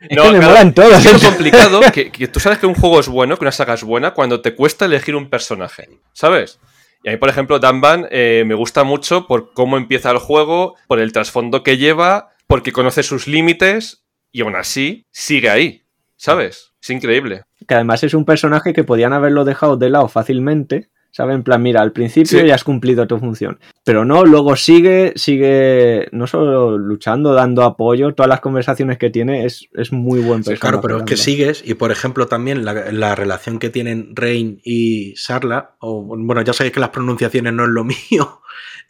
es 0.00 0.16
No, 0.16 0.22
que 0.24 0.30
me 0.32 0.38
claro, 0.38 0.48
molan 0.48 0.74
todas. 0.74 1.04
Es 1.04 1.22
complicado 1.22 1.80
que, 1.92 2.10
que 2.10 2.26
tú 2.28 2.40
sabes 2.40 2.58
que 2.58 2.66
un 2.66 2.74
juego 2.74 3.00
es 3.00 3.08
bueno, 3.08 3.36
que 3.36 3.44
una 3.44 3.52
saga 3.52 3.74
es 3.74 3.84
buena, 3.84 4.12
cuando 4.12 4.40
te 4.40 4.54
cuesta 4.54 4.86
elegir 4.86 5.14
un 5.14 5.28
personaje, 5.30 5.88
¿sabes? 6.14 6.58
Y 7.04 7.10
a 7.10 7.12
mí, 7.12 7.18
por 7.18 7.28
ejemplo, 7.28 7.58
Danban 7.58 8.06
eh, 8.10 8.44
me 8.46 8.54
gusta 8.54 8.82
mucho 8.82 9.26
por 9.26 9.52
cómo 9.52 9.76
empieza 9.76 10.10
el 10.10 10.16
juego, 10.16 10.74
por 10.88 11.00
el 11.00 11.12
trasfondo 11.12 11.62
que 11.62 11.76
lleva, 11.76 12.30
porque 12.46 12.72
conoce 12.72 13.02
sus 13.02 13.28
límites 13.28 14.06
y 14.32 14.40
aún 14.40 14.56
así 14.56 15.06
sigue 15.10 15.50
ahí, 15.50 15.82
¿sabes? 16.16 16.72
Es 16.82 16.88
increíble. 16.88 17.42
Que 17.68 17.74
además 17.74 18.02
es 18.04 18.14
un 18.14 18.24
personaje 18.24 18.72
que 18.72 18.84
podían 18.84 19.12
haberlo 19.12 19.44
dejado 19.44 19.76
de 19.76 19.90
lado 19.90 20.08
fácilmente. 20.08 20.88
¿Sabes? 21.16 21.36
En 21.36 21.44
plan, 21.44 21.62
mira, 21.62 21.80
al 21.80 21.92
principio 21.92 22.40
Sí. 22.40 22.44
ya 22.44 22.56
has 22.56 22.64
cumplido 22.64 23.06
tu 23.06 23.20
función. 23.20 23.60
Pero 23.84 24.04
no, 24.04 24.24
luego 24.24 24.56
sigue, 24.56 25.12
sigue 25.14 26.08
no 26.10 26.26
solo 26.26 26.76
luchando, 26.76 27.34
dando 27.34 27.62
apoyo, 27.62 28.12
todas 28.14 28.28
las 28.28 28.40
conversaciones 28.40 28.98
que 28.98 29.10
tiene, 29.10 29.44
es, 29.44 29.68
es 29.74 29.92
muy 29.92 30.18
buen 30.18 30.42
Sí, 30.42 30.50
personaje. 30.50 30.60
Claro, 30.60 30.80
pero 30.80 30.98
es 30.98 31.04
que 31.04 31.16
sigues 31.16 31.62
y, 31.64 31.74
por 31.74 31.92
ejemplo, 31.92 32.26
también 32.26 32.64
la, 32.64 32.90
la 32.90 33.14
relación 33.14 33.60
que 33.60 33.70
tienen 33.70 34.10
Rain 34.16 34.60
y 34.64 35.14
Sarla, 35.14 35.76
o 35.78 36.02
bueno, 36.02 36.42
ya 36.42 36.52
sabéis 36.52 36.74
que 36.74 36.80
las 36.80 36.88
pronunciaciones 36.90 37.52
no 37.52 37.62
es 37.62 37.70
lo 37.70 37.84
mío, 38.10 38.40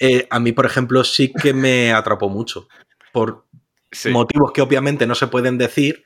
eh, 0.00 0.26
a 0.30 0.40
mí, 0.40 0.52
por 0.52 0.64
ejemplo, 0.64 1.04
sí 1.04 1.30
que 1.30 1.52
me 1.52 1.92
atrapó 1.92 2.30
mucho, 2.30 2.68
por 3.12 3.44
Sí. 3.92 4.08
motivos 4.08 4.50
que 4.52 4.62
obviamente 4.62 5.06
no 5.06 5.14
se 5.14 5.26
pueden 5.26 5.58
decir, 5.58 6.04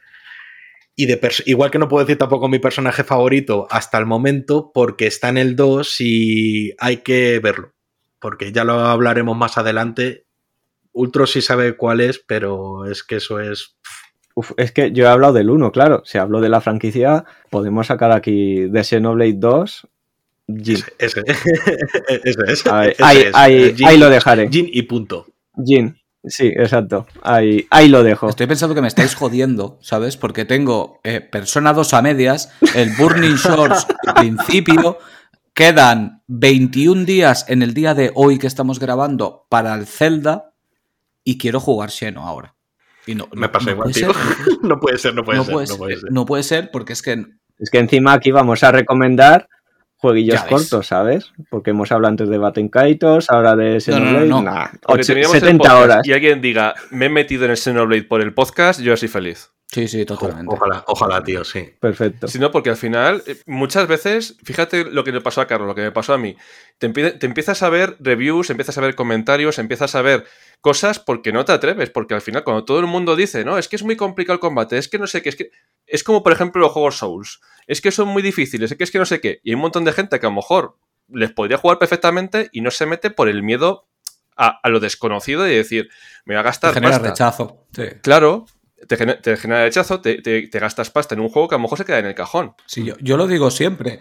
y 1.01 1.07
de 1.07 1.21
igual 1.47 1.71
que 1.71 1.79
no 1.79 1.89
puedo 1.89 2.05
decir 2.05 2.19
tampoco 2.19 2.49
mi 2.49 2.59
personaje 2.59 3.05
favorito 3.05 3.69
hasta 3.71 3.99
el 3.99 4.05
momento, 4.07 4.73
porque 4.75 5.07
está 5.07 5.29
en 5.29 5.39
el 5.39 5.55
2 5.55 5.97
y 6.01 6.73
hay 6.81 6.99
que 6.99 7.39
verlo, 7.39 7.73
porque 8.19 8.51
ya 8.51 8.65
lo 8.65 8.73
hablaremos 8.81 9.37
más 9.37 9.57
adelante. 9.59 10.27
Ultros 10.93 11.31
sí 11.31 11.41
sabe 11.41 11.77
cuál 11.77 12.01
es, 12.01 12.19
pero 12.19 12.85
es 12.85 13.05
que 13.05 13.17
eso 13.17 13.39
es 13.39 13.77
Uf, 14.35 14.53
es 14.57 14.73
que 14.73 14.91
yo 14.93 15.05
he 15.05 15.09
hablado 15.09 15.33
del 15.35 15.51
1, 15.51 15.71
claro. 15.73 16.03
Si 16.05 16.19
hablo 16.19 16.41
de 16.41 16.49
la 16.49 16.61
franquicia, 16.61 17.25
podemos 17.51 17.87
sacar 17.89 18.11
aquí 18.13 18.69
de 18.69 18.83
Xenoblade 18.85 19.35
2. 19.37 19.87
Jin. 20.63 20.77
Ese, 20.99 21.23
ese, 21.27 21.51
ese, 22.25 22.39
ese, 22.49 22.71
Ahí, 22.71 22.89
ese 22.91 23.05
ahí, 23.05 23.19
es. 23.19 23.35
ahí- 23.35 23.75
Jin- 23.77 23.87
ahí 23.87 23.99
lo 23.99 24.11
dejaré. 24.11 24.49
Jin 24.49 24.69
y 24.73 24.83
punto. 24.83 25.27
Jin. 25.65 25.97
Sí, 26.25 26.49
exacto. 26.49 27.07
Ahí, 27.23 27.67
ahí 27.71 27.89
lo 27.89 28.03
dejo. 28.03 28.29
Estoy 28.29 28.47
pensando 28.47 28.75
que 28.75 28.83
me 28.83 28.89
estáis 28.89 29.15
jodiendo, 29.15 29.79
¿sabes? 29.81 30.17
Porque 30.17 30.45
tengo 30.45 31.01
eh, 31.05 31.21
Persona 31.21 31.73
2 31.73 31.95
a 31.95 32.03
medias, 32.03 32.53
el 32.75 32.91
Burning 32.97 33.37
Shores 33.37 33.87
al 34.07 34.15
principio, 34.15 34.99
quedan 35.55 36.23
21 36.27 37.05
días 37.05 37.45
en 37.49 37.63
el 37.63 37.73
día 37.73 37.95
de 37.95 38.11
hoy 38.15 38.39
que 38.39 38.47
estamos 38.49 38.79
grabando 38.79 39.47
para 39.49 39.75
el 39.75 39.87
Zelda 39.87 40.53
y 41.25 41.39
quiero 41.39 41.61
jugar 41.61 41.91
Xeno 41.91 42.27
ahora. 42.27 42.55
Y 43.07 43.15
no, 43.15 43.29
Me 43.33 43.49
pasa 43.49 43.67
no 43.67 43.73
igual, 43.73 43.93
tío. 43.93 44.13
ser. 44.13 44.23
No 44.63 44.81
puede 44.81 44.99
ser, 44.99 45.15
no 45.15 45.25
puede 45.25 45.39
No 45.39 45.45
ser. 45.45 45.53
puede 45.55 45.67
no 45.67 45.71
ser, 45.73 45.79
puede 45.79 45.97
ser. 45.97 46.13
no 46.13 46.27
puede 46.27 46.43
ser 46.43 46.71
porque 46.71 46.93
es 46.93 47.03
que 47.03 47.25
Es 47.59 47.71
que 47.71 47.79
encima 47.79 48.13
aquí 48.13 48.33
vamos 48.33 48.63
a 48.65 48.73
recomendar 48.73 49.49
jueguillos 49.99 50.43
cortos, 50.45 50.87
¿sabes? 50.87 51.33
Porque 51.51 51.71
hemos 51.71 51.93
hablado 51.93 52.11
antes 52.11 52.29
de 52.29 52.39
Batten 52.39 52.69
Kaitos, 52.69 53.29
ahora 53.31 53.55
de 53.57 53.67
No, 53.67 53.73
no, 53.75 53.81
Xenoblade. 53.81 54.27
no, 54.27 54.37
no. 54.37 54.43
nah, 54.43 54.67
Porque 54.81 55.01
ocho- 55.03 55.07
terminamos 55.09 55.35
el 55.35 55.41
70 55.41 55.59
podcast 55.63 55.85
horas. 55.85 56.07
Y 56.07 56.13
alguien 56.13 56.41
diga, 56.41 56.75
me 56.91 57.07
he 57.07 57.09
metido 57.11 57.45
en 57.45 57.51
el 57.51 57.57
Xenoblade 57.57 58.05
por 58.05 58.21
el 58.21 58.33
podcast, 58.33 58.81
yo 58.81 58.97
soy 58.97 59.09
feliz. 59.09 59.51
sí, 59.71 59.87
sí, 59.87 60.05
totalmente. 60.07 60.55
Ojalá, 60.55 60.83
ojalá, 60.87 61.23
tío, 61.23 61.45
sí. 61.45 61.69
Perfecto. 61.79 62.27
Si 62.29 62.39
no, 62.39 62.51
porque 62.51 62.71
al 62.71 62.77
final, 62.77 63.23
eh, 63.27 63.37
muchas 63.47 63.87
veces, 63.87 64.37
fíjate 64.43 64.85
lo 64.85 65.05
que 65.05 65.13
le 65.13 65.21
pasó 65.21 65.41
a 65.43 65.47
Carlos, 65.47 65.69
lo 65.69 65.75
que 65.75 65.83
me 65.83 65.93
pasó 65.93 66.15
a 66.15 66.19
mí. 66.19 66.37
Te, 66.79 66.91
empie- 66.91 67.19
te 67.19 67.27
empiezas 67.27 67.63
a 67.63 67.69
ver 67.69 67.97
reviews, 68.01 68.49
empiezas 68.51 68.79
a 68.79 68.81
ver 68.81 68.95
comentarios, 68.95 69.59
empiezas 69.59 69.95
a 69.95 70.01
ver 70.03 70.25
cosas 70.61 70.99
porque 70.99 71.33
no 71.33 71.45
te 71.45 71.53
atreves. 71.53 71.91
Porque 71.91 72.15
al 72.15 72.21
final, 72.21 72.45
cuando 72.45 72.65
todo 72.65 72.81
el 72.81 72.87
mundo 72.87 73.17
dice, 73.17 73.45
no, 73.45 73.59
es 73.59 73.69
que 73.69 73.77
es 73.77 73.83
muy 73.83 73.97
complicado 73.97 74.35
el 74.35 74.41
combate, 74.41 74.79
es 74.79 74.89
que 74.89 74.99
no 74.99 75.07
sé 75.07 75.23
qué, 75.23 75.29
es 75.31 75.37
que. 75.37 75.51
Es 75.87 76.05
como, 76.05 76.23
por 76.23 76.33
ejemplo, 76.33 76.61
los 76.61 76.73
juegos 76.73 76.97
Souls. 76.99 77.41
Es 77.67 77.81
que 77.81 77.91
son 77.91 78.09
muy 78.09 78.23
difíciles, 78.23 78.71
es 78.71 78.77
que 78.79 78.85
es 78.85 78.91
que 78.91 78.99
no 78.99 79.05
sé 79.07 79.21
qué. 79.21 79.41
Y 79.43 79.51
hay 79.51 79.55
un 79.55 79.61
montón 79.61 79.85
de 79.85 79.93
gente 79.93 80.19
que 80.21 80.27
a 80.27 80.31
lo 80.31 80.35
mejor 80.37 80.77
les 81.09 81.33
podría 81.33 81.57
jugar 81.59 81.79
perfectamente 81.79 82.49
y 82.53 82.61
no 82.61 82.71
se 82.71 82.85
mete 82.87 83.11
por 83.11 83.29
el 83.29 83.43
miedo 83.43 83.87
a, 84.37 84.61
a 84.63 84.69
lo 84.69 84.79
desconocido 84.81 85.49
y 85.49 85.55
decir, 85.55 85.89
me 86.27 86.35
voy 86.35 86.41
a 86.41 86.43
Te 86.43 86.49
gastar 86.49 86.75
genera 86.75 86.93
pasta. 86.95 87.09
rechazo. 87.09 87.67
sí. 87.75 87.85
Claro, 88.03 88.45
te, 88.87 88.97
gener- 88.99 89.21
te 89.23 89.37
genera 89.39 89.65
rechazo, 89.65 90.01
te, 90.01 90.21
te- 90.21 90.49
te 90.49 90.59
gastas 90.59 90.91
pasta 90.91 91.15
en 91.15 91.21
un 91.21 91.29
juego 91.31 91.49
que 91.49 91.55
a 91.55 91.59
lo 91.59 91.63
mejor 91.63 91.79
se 91.79 91.85
queda 91.85 91.99
en 91.99 92.07
el 92.07 92.15
cajón. 92.15 92.55
Sí, 92.67 92.85
yo, 92.85 92.95
yo 93.01 93.17
lo 93.17 93.27
digo 93.27 93.51
siempre. 93.51 94.01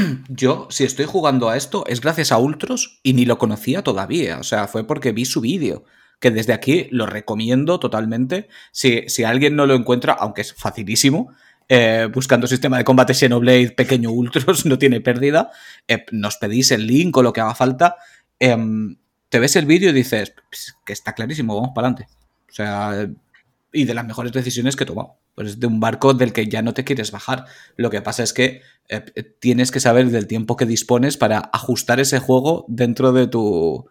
Yo, 0.28 0.66
si 0.70 0.84
estoy 0.84 1.04
jugando 1.06 1.48
a 1.48 1.56
esto, 1.56 1.84
es 1.86 2.00
gracias 2.00 2.32
a 2.32 2.38
Ultros 2.38 3.00
y 3.02 3.12
ni 3.14 3.24
lo 3.24 3.38
conocía 3.38 3.82
todavía. 3.82 4.38
O 4.38 4.42
sea, 4.44 4.66
fue 4.68 4.86
porque 4.86 5.12
vi 5.12 5.24
su 5.24 5.40
vídeo. 5.40 5.84
Que 6.20 6.30
desde 6.30 6.52
aquí 6.52 6.86
lo 6.92 7.06
recomiendo 7.06 7.80
totalmente. 7.80 8.48
Si, 8.70 9.02
si 9.08 9.24
alguien 9.24 9.56
no 9.56 9.66
lo 9.66 9.74
encuentra, 9.74 10.12
aunque 10.12 10.42
es 10.42 10.54
facilísimo, 10.54 11.34
eh, 11.68 12.08
buscando 12.12 12.46
sistema 12.46 12.78
de 12.78 12.84
combate 12.84 13.12
Xenoblade 13.14 13.72
pequeño 13.72 14.10
Ultros, 14.12 14.64
no 14.66 14.78
tiene 14.78 15.00
pérdida. 15.00 15.50
eh, 15.88 16.04
nos 16.12 16.36
pedís 16.36 16.70
el 16.70 16.86
link 16.86 17.16
o 17.16 17.22
lo 17.22 17.32
que 17.32 17.40
haga 17.40 17.54
falta. 17.54 17.96
em, 18.38 18.96
te 19.28 19.38
ves 19.40 19.56
el 19.56 19.66
vídeo 19.66 19.90
y 19.90 19.92
dices 19.94 20.34
"Pues, 20.50 20.76
que 20.84 20.92
está 20.92 21.14
clarísimo, 21.14 21.54
vamos 21.56 21.72
para 21.74 21.88
adelante. 21.88 22.12
O 22.50 22.52
sea, 22.54 23.08
y 23.72 23.84
de 23.84 23.94
las 23.94 24.06
mejores 24.06 24.32
decisiones 24.32 24.76
que 24.76 24.84
he 24.84 24.86
tomado. 24.86 25.18
Pues 25.34 25.58
de 25.58 25.66
un 25.66 25.80
barco 25.80 26.14
del 26.14 26.32
que 26.32 26.46
ya 26.46 26.62
no 26.62 26.74
te 26.74 26.84
quieres 26.84 27.10
bajar. 27.10 27.46
Lo 27.76 27.90
que 27.90 28.02
pasa 28.02 28.22
es 28.22 28.32
que 28.32 28.62
eh, 28.88 29.00
tienes 29.40 29.70
que 29.70 29.80
saber 29.80 30.10
del 30.10 30.26
tiempo 30.26 30.56
que 30.56 30.66
dispones 30.66 31.16
para 31.16 31.50
ajustar 31.52 32.00
ese 32.00 32.18
juego 32.18 32.64
dentro 32.68 33.12
de 33.12 33.26
tu, 33.26 33.88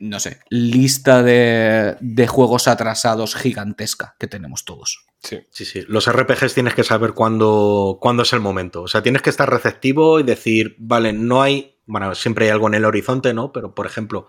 no 0.00 0.18
sé, 0.18 0.40
lista 0.48 1.22
de, 1.22 1.96
de 2.00 2.26
juegos 2.26 2.66
atrasados 2.66 3.36
gigantesca 3.36 4.16
que 4.18 4.26
tenemos 4.26 4.64
todos. 4.64 5.04
Sí. 5.22 5.40
Sí, 5.50 5.64
sí. 5.64 5.84
Los 5.86 6.10
RPGs 6.10 6.54
tienes 6.54 6.74
que 6.74 6.84
saber 6.84 7.12
cuándo, 7.12 7.98
cuándo 8.00 8.22
es 8.22 8.32
el 8.32 8.40
momento. 8.40 8.82
O 8.82 8.88
sea, 8.88 9.02
tienes 9.02 9.22
que 9.22 9.30
estar 9.30 9.48
receptivo 9.48 10.18
y 10.18 10.22
decir, 10.22 10.74
vale, 10.78 11.12
no 11.12 11.42
hay. 11.42 11.76
Bueno, 11.86 12.14
siempre 12.14 12.46
hay 12.46 12.50
algo 12.52 12.66
en 12.68 12.74
el 12.74 12.84
horizonte, 12.84 13.34
¿no? 13.34 13.52
Pero, 13.52 13.74
por 13.74 13.86
ejemplo, 13.86 14.28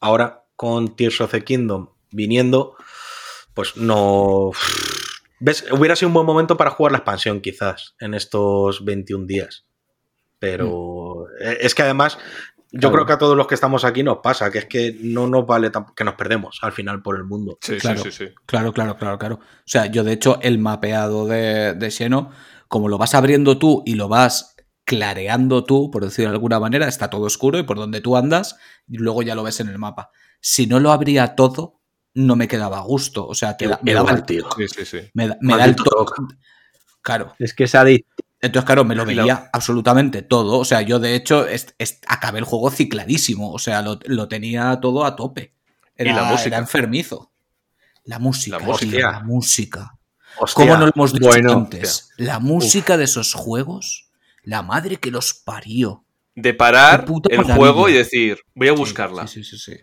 ahora 0.00 0.44
con 0.56 0.96
Tears 0.96 1.20
of 1.20 1.30
the 1.30 1.44
Kingdom 1.44 1.88
viniendo, 2.10 2.76
pues 3.54 3.76
no. 3.76 4.50
¿Ves? 5.40 5.64
Hubiera 5.72 5.96
sido 5.96 6.08
un 6.08 6.14
buen 6.14 6.26
momento 6.26 6.56
para 6.56 6.70
jugar 6.70 6.92
la 6.92 6.98
expansión, 6.98 7.40
quizás, 7.40 7.94
en 8.00 8.14
estos 8.14 8.84
21 8.84 9.26
días. 9.26 9.64
Pero 10.38 11.26
eh, 11.40 11.58
es 11.60 11.74
que 11.74 11.82
además, 11.82 12.18
yo 12.72 12.78
Claro. 12.90 12.94
creo 12.94 13.06
que 13.06 13.12
a 13.12 13.18
todos 13.18 13.36
los 13.36 13.46
que 13.46 13.54
estamos 13.54 13.84
aquí 13.84 14.02
nos 14.02 14.18
pasa, 14.18 14.50
que 14.50 14.58
es 14.58 14.64
que 14.66 14.96
no 15.00 15.26
nos 15.26 15.46
vale 15.46 15.70
que 15.96 16.04
nos 16.04 16.14
perdemos 16.14 16.58
al 16.62 16.72
final 16.72 17.02
por 17.02 17.16
el 17.16 17.24
mundo. 17.24 17.58
Sí, 17.60 17.76
Claro. 17.78 18.02
sí, 18.02 18.10
sí, 18.10 18.26
sí. 18.28 18.34
Claro, 18.46 18.72
claro, 18.72 18.96
claro, 18.96 19.18
claro. 19.18 19.34
O 19.36 19.62
sea, 19.66 19.86
yo 19.86 20.04
de 20.04 20.12
hecho 20.12 20.38
el 20.42 20.58
mapeado 20.58 21.26
de, 21.26 21.74
de 21.74 21.90
Xeno, 21.90 22.30
como 22.68 22.88
lo 22.88 22.98
vas 22.98 23.14
abriendo 23.14 23.58
tú 23.58 23.82
y 23.86 23.94
lo 23.94 24.08
vas 24.08 24.56
clareando 24.84 25.64
tú, 25.64 25.90
por 25.90 26.04
decirlo 26.04 26.30
de 26.30 26.36
alguna 26.36 26.58
manera, 26.58 26.88
está 26.88 27.08
todo 27.10 27.22
oscuro 27.22 27.58
y 27.58 27.62
por 27.62 27.76
donde 27.76 28.00
tú 28.00 28.16
andas, 28.16 28.56
y 28.88 28.98
luego 28.98 29.22
ya 29.22 29.34
lo 29.34 29.42
ves 29.44 29.60
en 29.60 29.68
el 29.68 29.78
mapa. 29.78 30.10
si 30.40 30.66
no 30.66 30.80
lo 30.80 30.90
abría 30.90 31.36
todo, 31.36 31.81
no 32.14 32.36
me 32.36 32.48
quedaba 32.48 32.78
a 32.78 32.82
gusto. 32.82 33.26
O 33.26 33.34
sea, 33.34 33.56
que 33.56 33.68
da- 33.68 33.80
me 33.82 33.92
daba 33.92 34.10
Igual, 34.10 34.20
el 34.20 34.26
tío. 34.26 34.48
Sí, 34.56 34.68
sí, 34.68 34.84
sí. 34.84 35.10
Me, 35.14 35.28
da- 35.28 35.38
me 35.40 35.56
da 35.56 35.64
el 35.64 35.76
toque. 35.76 36.22
Claro. 37.00 37.34
Es 37.38 37.54
que 37.54 37.64
es 37.64 37.74
adictivo. 37.74 38.08
Entonces, 38.40 38.66
claro, 38.66 38.84
me 38.84 38.94
lo 38.96 39.04
veía 39.04 39.48
absolutamente 39.52 40.22
todo. 40.22 40.58
O 40.58 40.64
sea, 40.64 40.82
yo 40.82 40.98
de 40.98 41.14
hecho 41.14 41.46
est- 41.46 41.72
acabé 42.08 42.40
el 42.40 42.44
juego 42.44 42.70
cicladísimo. 42.70 43.52
O 43.52 43.58
sea, 43.58 43.82
lo, 43.82 43.98
lo 44.06 44.26
tenía 44.28 44.78
todo 44.80 45.04
a 45.04 45.14
tope. 45.14 45.54
Era, 45.96 46.10
Y 46.10 46.14
la 46.14 46.24
música. 46.24 46.48
era 46.48 46.58
enfermizo. 46.58 47.30
La 48.04 48.18
música, 48.18 48.56
La 48.58 48.64
tío, 48.64 48.72
música. 48.72 49.10
la 49.12 49.20
música. 49.20 49.98
Hostia, 50.38 50.64
¿Cómo 50.64 50.76
no 50.76 50.86
lo 50.86 50.92
hemos 50.94 51.12
dicho 51.12 51.26
bueno, 51.28 51.52
antes? 51.52 52.10
La 52.16 52.40
música 52.40 52.96
de 52.96 53.04
esos 53.04 53.34
juegos, 53.34 54.10
la 54.42 54.62
madre 54.62 54.96
que 54.96 55.10
los 55.12 55.34
parió. 55.34 56.04
De 56.34 56.52
parar 56.54 57.04
el 57.08 57.36
maravilla. 57.36 57.54
juego 57.56 57.88
y 57.90 57.92
decir, 57.92 58.38
voy 58.54 58.68
a 58.68 58.72
buscarla. 58.72 59.26
Sí, 59.28 59.44
sí, 59.44 59.56
sí. 59.58 59.76
sí. 59.76 59.80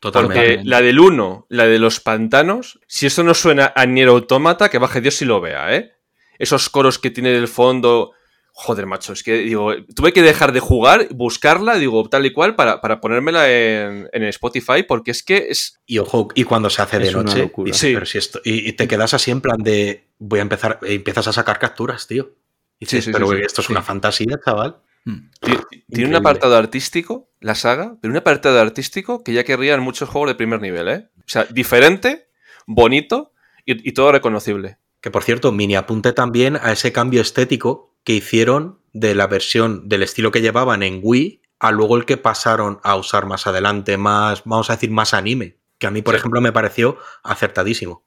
Totalmente. 0.00 0.54
Porque 0.56 0.68
la 0.68 0.80
del 0.80 0.98
1, 0.98 1.46
la 1.50 1.66
de 1.66 1.78
los 1.78 2.00
pantanos, 2.00 2.80
si 2.86 3.06
eso 3.06 3.22
no 3.22 3.34
suena 3.34 3.72
a 3.76 3.84
Nier 3.86 4.08
Automata, 4.08 4.68
que 4.70 4.78
baje 4.78 5.00
Dios 5.00 5.16
si 5.16 5.24
lo 5.26 5.40
vea, 5.40 5.74
¿eh? 5.76 5.92
Esos 6.38 6.70
coros 6.70 6.98
que 6.98 7.10
tiene 7.10 7.30
del 7.30 7.48
fondo. 7.48 8.12
Joder, 8.52 8.86
macho, 8.86 9.12
es 9.12 9.22
que 9.22 9.34
digo, 9.38 9.72
tuve 9.94 10.12
que 10.12 10.22
dejar 10.22 10.52
de 10.52 10.60
jugar, 10.60 11.06
buscarla, 11.12 11.76
digo, 11.76 12.06
tal 12.08 12.26
y 12.26 12.32
cual, 12.32 12.56
para, 12.56 12.80
para 12.80 13.00
ponérmela 13.00 13.48
en, 13.50 14.08
en 14.12 14.24
Spotify, 14.24 14.82
porque 14.86 15.12
es 15.12 15.22
que 15.22 15.46
es. 15.50 15.78
Y 15.86 15.98
ojo, 15.98 16.28
y 16.34 16.44
cuando 16.44 16.68
se 16.68 16.82
hace 16.82 16.98
de 16.98 17.08
Es 17.08 17.14
noche, 17.14 17.50
y, 17.66 17.72
Sí. 17.72 17.92
pero 17.94 18.06
si 18.06 18.18
esto, 18.18 18.40
y, 18.44 18.68
y 18.68 18.72
te 18.72 18.88
quedas 18.88 19.14
así 19.14 19.30
en 19.30 19.40
plan 19.40 19.58
de 19.62 20.08
voy 20.18 20.40
a 20.40 20.42
empezar, 20.42 20.78
y 20.82 20.96
empiezas 20.96 21.28
a 21.28 21.32
sacar 21.32 21.58
capturas, 21.58 22.06
tío. 22.06 22.30
Y 22.78 22.86
dices, 22.86 23.04
Sí, 23.04 23.10
sí, 23.10 23.12
pero 23.12 23.30
sí, 23.30 23.36
sí. 23.36 23.42
esto 23.44 23.60
es 23.60 23.68
una 23.70 23.82
fantasía, 23.82 24.38
chaval. 24.44 24.76
Mm. 25.04 25.30
Ti- 25.40 25.84
Tiene 25.88 26.10
un 26.10 26.16
apartado 26.16 26.56
artístico, 26.56 27.30
la 27.40 27.54
saga, 27.54 27.96
pero 28.00 28.12
un 28.12 28.18
apartado 28.18 28.60
artístico 28.60 29.22
que 29.24 29.32
ya 29.32 29.44
querría 29.44 29.74
en 29.74 29.80
muchos 29.80 30.08
juegos 30.08 30.28
de 30.30 30.34
primer 30.34 30.60
nivel, 30.60 30.88
¿eh? 30.88 31.08
O 31.18 31.22
sea, 31.26 31.44
diferente, 31.44 32.28
bonito 32.66 33.32
y, 33.64 33.88
y 33.88 33.92
todo 33.92 34.12
reconocible. 34.12 34.78
Que 35.00 35.10
por 35.10 35.22
cierto, 35.24 35.52
mini 35.52 35.76
apunte 35.76 36.12
también 36.12 36.56
a 36.56 36.72
ese 36.72 36.92
cambio 36.92 37.22
estético 37.22 37.96
que 38.04 38.12
hicieron 38.14 38.80
de 38.92 39.14
la 39.14 39.26
versión 39.26 39.88
del 39.88 40.02
estilo 40.02 40.30
que 40.30 40.42
llevaban 40.42 40.82
en 40.82 41.00
Wii 41.02 41.42
a 41.58 41.70
luego 41.72 41.96
el 41.96 42.04
que 42.04 42.16
pasaron 42.16 42.80
a 42.82 42.96
usar 42.96 43.26
más 43.26 43.46
adelante, 43.46 43.96
más, 43.96 44.42
vamos 44.44 44.70
a 44.70 44.74
decir, 44.74 44.90
más 44.90 45.14
anime. 45.14 45.58
Que 45.78 45.86
a 45.86 45.90
mí, 45.90 46.02
por 46.02 46.14
Sí. 46.14 46.18
ejemplo, 46.18 46.40
me 46.40 46.52
pareció 46.52 46.98
acertadísimo. 47.22 48.04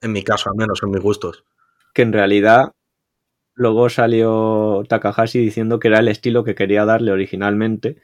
En 0.00 0.12
mi 0.12 0.22
caso, 0.24 0.50
al 0.50 0.56
menos 0.56 0.80
en 0.82 0.90
mis 0.90 1.00
gustos. 1.00 1.44
Que 1.94 2.02
en 2.02 2.12
realidad 2.12 2.72
luego 3.54 3.88
salió 3.88 4.82
Takahashi 4.88 5.38
diciendo 5.38 5.78
que 5.78 5.88
era 5.88 5.98
el 6.00 6.08
estilo 6.08 6.44
que 6.44 6.54
quería 6.54 6.84
darle 6.84 7.12
originalmente, 7.12 7.96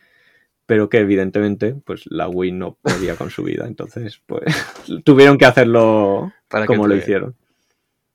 pero 0.67 0.89
que 0.89 0.99
evidentemente 0.99 1.75
pues 1.85 2.03
la 2.07 2.29
Wii 2.29 2.53
no 2.53 2.77
podía 2.83 3.17
con 3.17 3.31
su 3.31 3.43
vida. 3.43 3.67
Entonces, 3.67 4.21
pues 4.27 4.45
tuvieron 5.05 5.39
que 5.39 5.47
hacerlo 5.47 6.33
Para 6.49 6.65
que 6.65 6.69
como 6.69 6.87
lo 6.87 6.95
hicieron. 6.97 7.35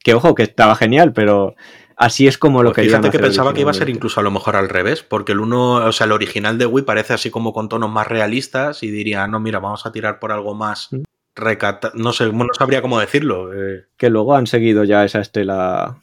Que 0.03 0.13
ojo, 0.13 0.36
que 0.36 0.43
estaba 0.43 0.75
genial, 0.75 1.13
pero 1.13 1.55
así 1.95 2.27
es 2.27 2.38
como 2.38 2.61
lo 2.61 2.69
Pues 2.71 2.75
querían 2.84 3.01
fíjate 3.01 3.17
que 3.17 3.23
pensaba 3.23 3.53
que 3.53 3.61
iba 3.61 3.71
a 3.71 3.73
ser 3.73 3.89
incluso 3.89 4.19
a 4.19 4.23
lo 4.23 4.31
mejor 4.31 4.55
al 4.57 4.67
revés, 4.69 5.01
porque 5.01 5.31
el 5.31 5.39
uno, 5.39 5.75
o 5.75 5.91
sea, 5.93 6.05
el 6.05 6.11
original 6.11 6.57
de 6.57 6.65
Wii 6.65 6.84
parece 6.84 7.13
así 7.13 7.29
como 7.31 7.53
con 7.53 7.69
tonos 7.69 7.89
más 7.89 8.07
realistas 8.07 8.84
y 8.84 8.91
diría, 8.91 9.25
no, 9.27 9.39
mira, 9.39 9.59
vamos 9.59 9.86
a 9.86 9.91
tirar 9.91 10.19
por 10.19 10.31
algo 10.31 10.53
más 10.55 10.89
Mm. 10.91 11.03
recata, 11.36 11.91
no 11.95 12.11
sé, 12.13 12.31
no 12.31 12.45
sabría 12.57 12.81
cómo 12.81 12.99
decirlo. 12.99 13.53
eh, 13.53 13.86
Que 13.97 14.09
luego 14.09 14.36
han 14.36 14.45
seguido 14.45 14.84
ya 14.84 15.03
esa 15.05 15.21
estela 15.21 15.97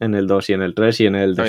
en 0.00 0.14
el 0.14 0.26
2 0.26 0.50
y 0.50 0.52
en 0.54 0.62
el 0.62 0.74
3 0.74 1.00
y 1.00 1.06
en 1.06 1.14
el 1.16 1.34
bien. 1.34 1.46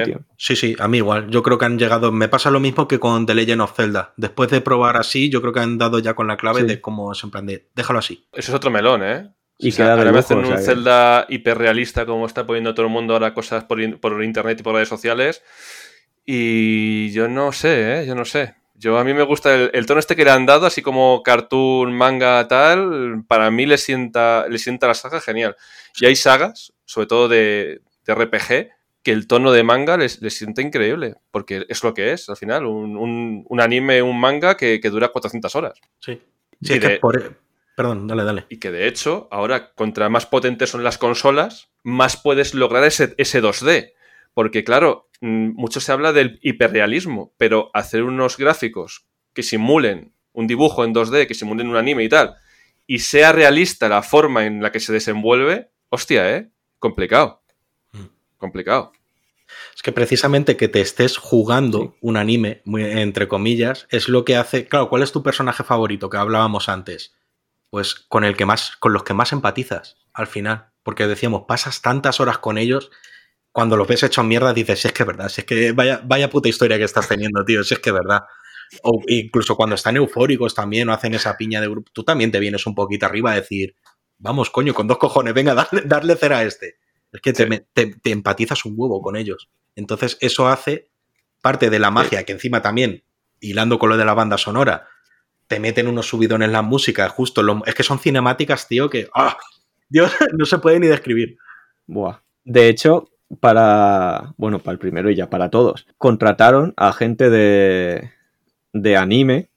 Edition. 0.00 0.26
Sí, 0.36 0.56
sí, 0.56 0.76
a 0.78 0.88
mí 0.88 0.98
igual. 0.98 1.28
Yo 1.30 1.42
creo 1.42 1.58
que 1.58 1.64
han 1.64 1.78
llegado. 1.78 2.12
Me 2.12 2.28
pasa 2.28 2.50
lo 2.50 2.60
mismo 2.60 2.86
que 2.88 2.98
con 2.98 3.26
The 3.26 3.34
Legend 3.34 3.60
of 3.62 3.74
Zelda. 3.76 4.12
Después 4.16 4.50
de 4.50 4.60
probar 4.60 4.96
así, 4.96 5.30
yo 5.30 5.40
creo 5.40 5.52
que 5.52 5.60
han 5.60 5.78
dado 5.78 5.98
ya 5.98 6.14
con 6.14 6.26
la 6.26 6.36
clave 6.36 6.60
Sí. 6.62 6.66
de 6.66 6.80
cómo 6.80 7.12
es 7.12 7.22
en 7.24 7.30
plan 7.30 7.46
de. 7.46 7.68
Déjalo 7.74 7.98
así. 7.98 8.26
Eso 8.32 8.50
es 8.52 8.54
otro 8.56 8.70
melón, 8.70 9.02
¿eh? 9.02 9.30
Y 9.58 9.68
O 9.68 9.72
sea, 9.72 9.86
de 9.86 9.92
ahora 9.92 10.12
me 10.12 10.18
hacen 10.18 10.38
o 10.38 10.42
sea 10.42 10.50
un 10.50 10.56
que- 10.56 10.62
Zelda 10.62 11.26
hiperrealista 11.28 12.04
como 12.06 12.26
está 12.26 12.44
poniendo 12.44 12.74
todo 12.74 12.86
el 12.86 12.92
mundo 12.92 13.12
ahora 13.14 13.32
cosas 13.34 13.62
por, 13.64 13.80
in- 13.80 13.98
por 13.98 14.22
internet 14.24 14.58
y 14.58 14.62
por 14.64 14.74
redes 14.74 14.88
sociales. 14.88 15.42
Y 16.26 17.10
yo 17.12 17.28
no 17.28 17.52
sé, 17.52 18.00
¿eh? 18.02 18.06
Yo 18.06 18.14
no 18.14 18.24
sé. 18.24 18.54
Yo 18.76 18.98
a 18.98 19.04
mí 19.04 19.14
me 19.14 19.22
gusta 19.22 19.54
el, 19.54 19.70
el 19.72 19.86
tono 19.86 20.00
este 20.00 20.16
que 20.16 20.24
le 20.24 20.30
han 20.30 20.46
dado, 20.46 20.66
así 20.66 20.82
como 20.82 21.22
cartoon, 21.22 21.92
manga, 21.92 22.46
tal. 22.48 23.24
Para 23.28 23.50
mí 23.50 23.66
le 23.66 23.78
sienta, 23.78 24.46
le 24.48 24.58
sienta 24.58 24.86
la 24.88 24.94
saga 24.94 25.20
genial. 25.20 25.54
Y 26.00 26.06
hay 26.06 26.16
sagas, 26.16 26.72
sobre 26.84 27.06
todo 27.06 27.28
de, 27.28 27.80
de 28.06 28.14
RPG, 28.14 28.70
que 29.02 29.12
el 29.12 29.26
tono 29.26 29.52
de 29.52 29.62
manga 29.62 29.96
les, 29.96 30.20
les 30.22 30.36
sienta 30.36 30.62
increíble. 30.62 31.16
Porque 31.30 31.66
es 31.68 31.82
lo 31.84 31.92
que 31.94 32.12
es, 32.12 32.28
al 32.28 32.36
final. 32.36 32.66
Un, 32.66 32.96
un- 32.96 33.44
un 33.48 33.60
anime, 33.60 34.02
un 34.02 34.18
manga 34.18 34.56
que, 34.56 34.80
que 34.80 34.90
dura 34.90 35.08
400 35.08 35.54
horas. 35.56 35.80
Sí. 36.00 36.20
Sí, 36.62 36.74
es 36.74 36.80
que 36.80 36.88
de- 36.88 36.98
por- 36.98 37.36
Perdón, 37.76 38.06
dale, 38.06 38.22
dale. 38.22 38.46
Y 38.48 38.58
que 38.58 38.70
de 38.70 38.86
hecho, 38.86 39.26
ahora, 39.32 39.72
contra 39.74 40.08
más 40.08 40.26
potentes 40.26 40.70
son 40.70 40.84
las 40.84 40.96
consolas, 40.96 41.70
más 41.82 42.16
puedes 42.16 42.54
lograr 42.54 42.84
ese, 42.84 43.14
ese 43.18 43.42
2D. 43.42 43.92
Porque, 44.32 44.62
claro, 44.64 45.08
mm, 45.20 45.50
mucho 45.54 45.80
se 45.80 45.90
habla 45.92 46.12
del 46.12 46.38
hiperrealismo, 46.42 47.34
pero 47.36 47.70
hacer 47.74 48.04
unos 48.04 48.36
gráficos 48.36 49.06
que 49.32 49.42
simulen 49.42 50.12
un 50.32 50.46
dibujo 50.46 50.84
en 50.84 50.92
2D, 50.94 51.26
que 51.26 51.34
simulen 51.34 51.68
un 51.68 51.76
anime 51.76 52.02
y 52.04 52.08
tal, 52.08 52.34
y 52.86 53.00
sea 53.00 53.32
realista 53.32 53.88
la 53.88 54.02
forma 54.02 54.46
en 54.46 54.60
la 54.62 54.70
que 54.72 54.80
se 54.80 54.92
desenvuelve, 54.92 55.70
hostia, 55.88 56.36
¿eh? 56.36 56.50
Complicado. 56.80 57.42
Complicado. 58.44 58.92
Es 59.76 59.82
que 59.82 59.92
precisamente 59.92 60.56
que 60.56 60.68
te 60.68 60.80
estés 60.80 61.18
jugando 61.18 61.96
un 62.00 62.16
anime, 62.16 62.62
muy- 62.64 62.84
entre 62.84 63.28
comillas, 63.28 63.86
es 63.90 64.08
lo 64.08 64.24
que 64.24 64.36
hace. 64.36 64.66
Claro, 64.68 64.88
¿cuál 64.90 65.02
es 65.02 65.12
tu 65.12 65.22
personaje 65.22 65.64
favorito 65.64 66.10
que 66.10 66.18
hablábamos 66.18 66.68
antes? 66.68 67.14
Pues 67.70 67.94
con 67.96 68.24
el 68.24 68.36
que 68.36 68.46
más, 68.46 68.76
con 68.78 68.92
los 68.94 69.04
que 69.04 69.14
más 69.14 69.32
empatizas 69.32 69.96
al 70.14 70.28
final. 70.28 70.68
Porque 70.84 71.06
decíamos, 71.08 71.44
pasas 71.48 71.82
tantas 71.82 72.20
horas 72.20 72.38
con 72.38 72.58
ellos, 72.58 72.90
cuando 73.52 73.76
los 73.76 73.88
ves 73.88 74.02
hechos 74.04 74.24
mierda, 74.24 74.54
dices, 74.54 74.80
si 74.80 74.88
es 74.88 74.94
que 74.94 75.04
es 75.04 75.06
verdad, 75.06 75.28
si 75.30 75.42
es 75.42 75.46
que 75.46 75.72
vaya, 75.72 76.02
vaya 76.04 76.30
puta 76.30 76.48
historia 76.48 76.78
que 76.78 76.84
estás 76.84 77.08
teniendo, 77.08 77.44
tío, 77.44 77.64
si 77.64 77.74
es 77.74 77.80
que 77.80 77.90
es 77.90 77.94
verdad. 77.94 78.22
O 78.82 79.02
incluso 79.08 79.56
cuando 79.56 79.76
están 79.76 79.96
eufóricos 79.96 80.54
también 80.54 80.88
o 80.88 80.92
hacen 80.94 81.14
esa 81.14 81.36
piña 81.36 81.60
de 81.60 81.68
grupo, 81.68 81.90
tú 81.94 82.04
también 82.04 82.32
te 82.32 82.40
vienes 82.40 82.66
un 82.66 82.74
poquito 82.76 83.06
arriba 83.06 83.32
a 83.32 83.36
decir, 83.36 83.76
vamos, 84.18 84.50
coño, 84.50 84.74
con 84.74 84.88
dos 84.88 84.98
cojones, 84.98 85.34
venga, 85.34 85.54
darle, 85.54 85.82
darle 85.86 86.16
cera 86.16 86.38
a 86.38 86.44
este. 86.44 86.76
Es 87.14 87.20
que 87.22 87.32
te, 87.32 87.44
Sí. 87.44 87.48
me- 87.48 87.60
te- 87.72 87.94
te 88.02 88.10
empatizas 88.10 88.64
un 88.66 88.74
huevo 88.76 89.00
con 89.00 89.16
ellos. 89.16 89.48
Entonces, 89.76 90.18
eso 90.20 90.48
hace 90.48 90.90
parte 91.40 91.70
de 91.70 91.78
la 91.78 91.90
magia, 91.90 92.24
que 92.24 92.32
encima 92.32 92.60
también, 92.60 93.02
hilando 93.40 93.78
con 93.78 93.88
lo 93.88 93.96
de 93.96 94.04
la 94.04 94.14
banda 94.14 94.36
sonora, 94.38 94.88
te 95.46 95.60
meten 95.60 95.88
unos 95.88 96.06
subidones 96.08 96.46
en 96.46 96.52
la 96.52 96.62
música, 96.62 97.08
justo. 97.08 97.42
lo- 97.42 97.62
es 97.66 97.74
que 97.74 97.82
son 97.82 97.98
cinemáticas, 97.98 98.68
tío, 98.68 98.90
que. 98.90 99.08
¡ah! 99.14 99.36
Dios, 99.88 100.10
no 100.38 100.44
se 100.46 100.58
puede 100.58 100.80
ni 100.80 100.86
describir. 100.88 101.36
Buah. 101.86 102.18
De 102.44 102.68
hecho, 102.68 103.10
para. 103.40 104.34
Bueno, 104.36 104.58
para 104.58 104.72
el 104.72 104.78
primero 104.78 105.10
y 105.10 105.14
ya 105.14 105.30
para 105.30 105.50
todos. 105.50 105.86
Contrataron 105.98 106.74
a 106.76 106.92
gente 106.92 107.30
de. 107.30 108.10
de 108.72 108.96
anime 108.96 109.50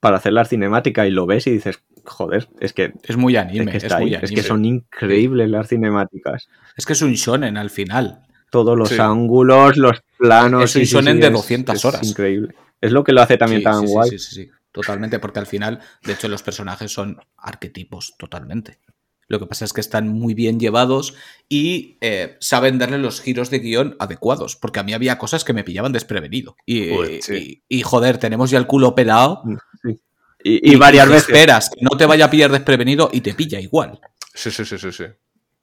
para 0.00 0.16
hacer 0.18 0.32
las 0.32 0.48
cinemáticas 0.48 1.06
y 1.06 1.10
lo 1.10 1.26
ves 1.26 1.46
y 1.46 1.50
dices, 1.50 1.82
joder, 2.04 2.48
es 2.60 2.72
que. 2.72 2.92
Es 3.02 3.16
muy 3.16 3.36
Es 3.36 3.42
anime, 3.42 3.70
que, 3.72 3.76
es, 3.78 3.84
está 3.84 3.98
muy 4.00 4.14
es 4.14 4.30
que 4.30 4.42
son 4.42 4.64
increíbles 4.64 5.48
las 5.50 5.68
cinemáticas. 5.68 6.48
Es 6.76 6.86
que 6.86 6.92
es 6.94 7.02
un 7.02 7.12
shonen 7.14 7.56
al 7.56 7.70
final. 7.70 8.20
Todos 8.50 8.78
los 8.78 8.88
Sí. 8.90 8.96
ángulos, 9.00 9.76
los 9.76 10.02
planos. 10.18 10.64
Es 10.64 10.76
un 10.76 10.86
sí, 10.86 10.92
shonen 10.92 11.16
sí, 11.16 11.20
de 11.22 11.26
es- 11.28 11.32
200 11.32 11.74
es 11.76 11.84
horas. 11.84 12.08
increíble. 12.08 12.54
Es 12.80 12.92
lo 12.92 13.02
que 13.02 13.12
lo 13.12 13.22
hace 13.22 13.36
también 13.36 13.60
Sí, 13.60 13.64
tan 13.64 13.86
guay. 13.86 14.10
Sí, 14.10 14.18
sí, 14.18 14.34
sí, 14.34 14.50
totalmente, 14.70 15.18
porque 15.18 15.38
al 15.40 15.46
final, 15.46 15.80
de 16.04 16.12
hecho, 16.12 16.28
los 16.28 16.42
personajes 16.42 16.92
son 16.92 17.18
arquetipos 17.36 18.14
totalmente. 18.18 18.78
Lo 19.26 19.40
que 19.40 19.46
pasa 19.46 19.64
es 19.64 19.72
que 19.72 19.80
están 19.80 20.06
muy 20.08 20.34
bien 20.34 20.60
llevados 20.60 21.14
y 21.48 21.96
eh, 22.02 22.36
saben 22.40 22.78
darle 22.78 22.98
los 22.98 23.22
giros 23.22 23.48
de 23.48 23.60
guion 23.60 23.96
adecuados, 23.98 24.54
porque 24.56 24.80
a 24.80 24.82
mí 24.82 24.92
había 24.92 25.16
cosas 25.16 25.44
que 25.44 25.54
me 25.54 25.64
pillaban 25.64 25.92
desprevenido. 25.92 26.56
Y, 26.66 26.90
Joder, 26.90 27.22
sí. 27.22 27.62
y- 27.68 27.78
y, 27.78 27.82
joder, 27.82 28.18
tenemos 28.18 28.50
ya 28.50 28.58
el 28.58 28.66
culo 28.66 28.94
pelado. 28.94 29.42
Sí. 29.82 29.98
Y, 30.46 30.72
y 30.72 30.76
varias 30.76 31.08
veces. 31.08 31.28
esperas 31.28 31.70
que 31.70 31.80
no 31.80 31.96
te 31.96 32.04
vaya 32.04 32.26
a 32.26 32.30
pillar 32.30 32.52
desprevenido 32.52 33.08
y 33.12 33.22
te 33.22 33.32
pilla 33.32 33.58
igual. 33.58 33.98
Sí, 34.34 34.50
sí, 34.50 34.64
sí, 34.64 34.78
sí, 34.78 34.92
sí. 34.92 35.04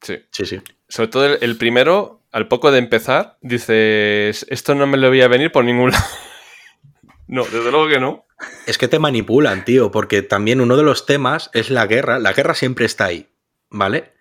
Sí. 0.01 0.15
Sí, 0.31 0.45
sí. 0.45 0.61
Sobre 0.89 1.07
todo 1.09 1.25
el, 1.27 1.37
el 1.41 1.55
primero, 1.55 2.23
al 2.31 2.47
poco 2.47 2.71
de 2.71 2.79
empezar, 2.79 3.37
dices, 3.41 4.45
esto 4.49 4.73
no 4.73 4.87
me 4.87 4.97
lo 4.97 5.09
voy 5.09 5.21
a 5.21 5.27
venir 5.27 5.51
por 5.51 5.63
ningún 5.63 5.91
lado. 5.91 6.03
no, 7.27 7.43
desde 7.43 7.71
luego 7.71 7.87
que 7.87 7.99
no. 7.99 8.25
Es 8.65 8.79
que 8.79 8.87
te 8.87 8.97
manipulan, 8.97 9.65
tío, 9.65 9.91
porque 9.91 10.23
también 10.23 10.61
uno 10.61 10.75
de 10.75 10.83
los 10.83 11.05
temas 11.05 11.51
es 11.53 11.69
la 11.69 11.85
guerra. 11.85 12.17
La 12.17 12.33
guerra 12.33 12.55
siempre 12.55 12.85
está 12.85 13.05
ahí, 13.05 13.29
¿vale? 13.69 14.13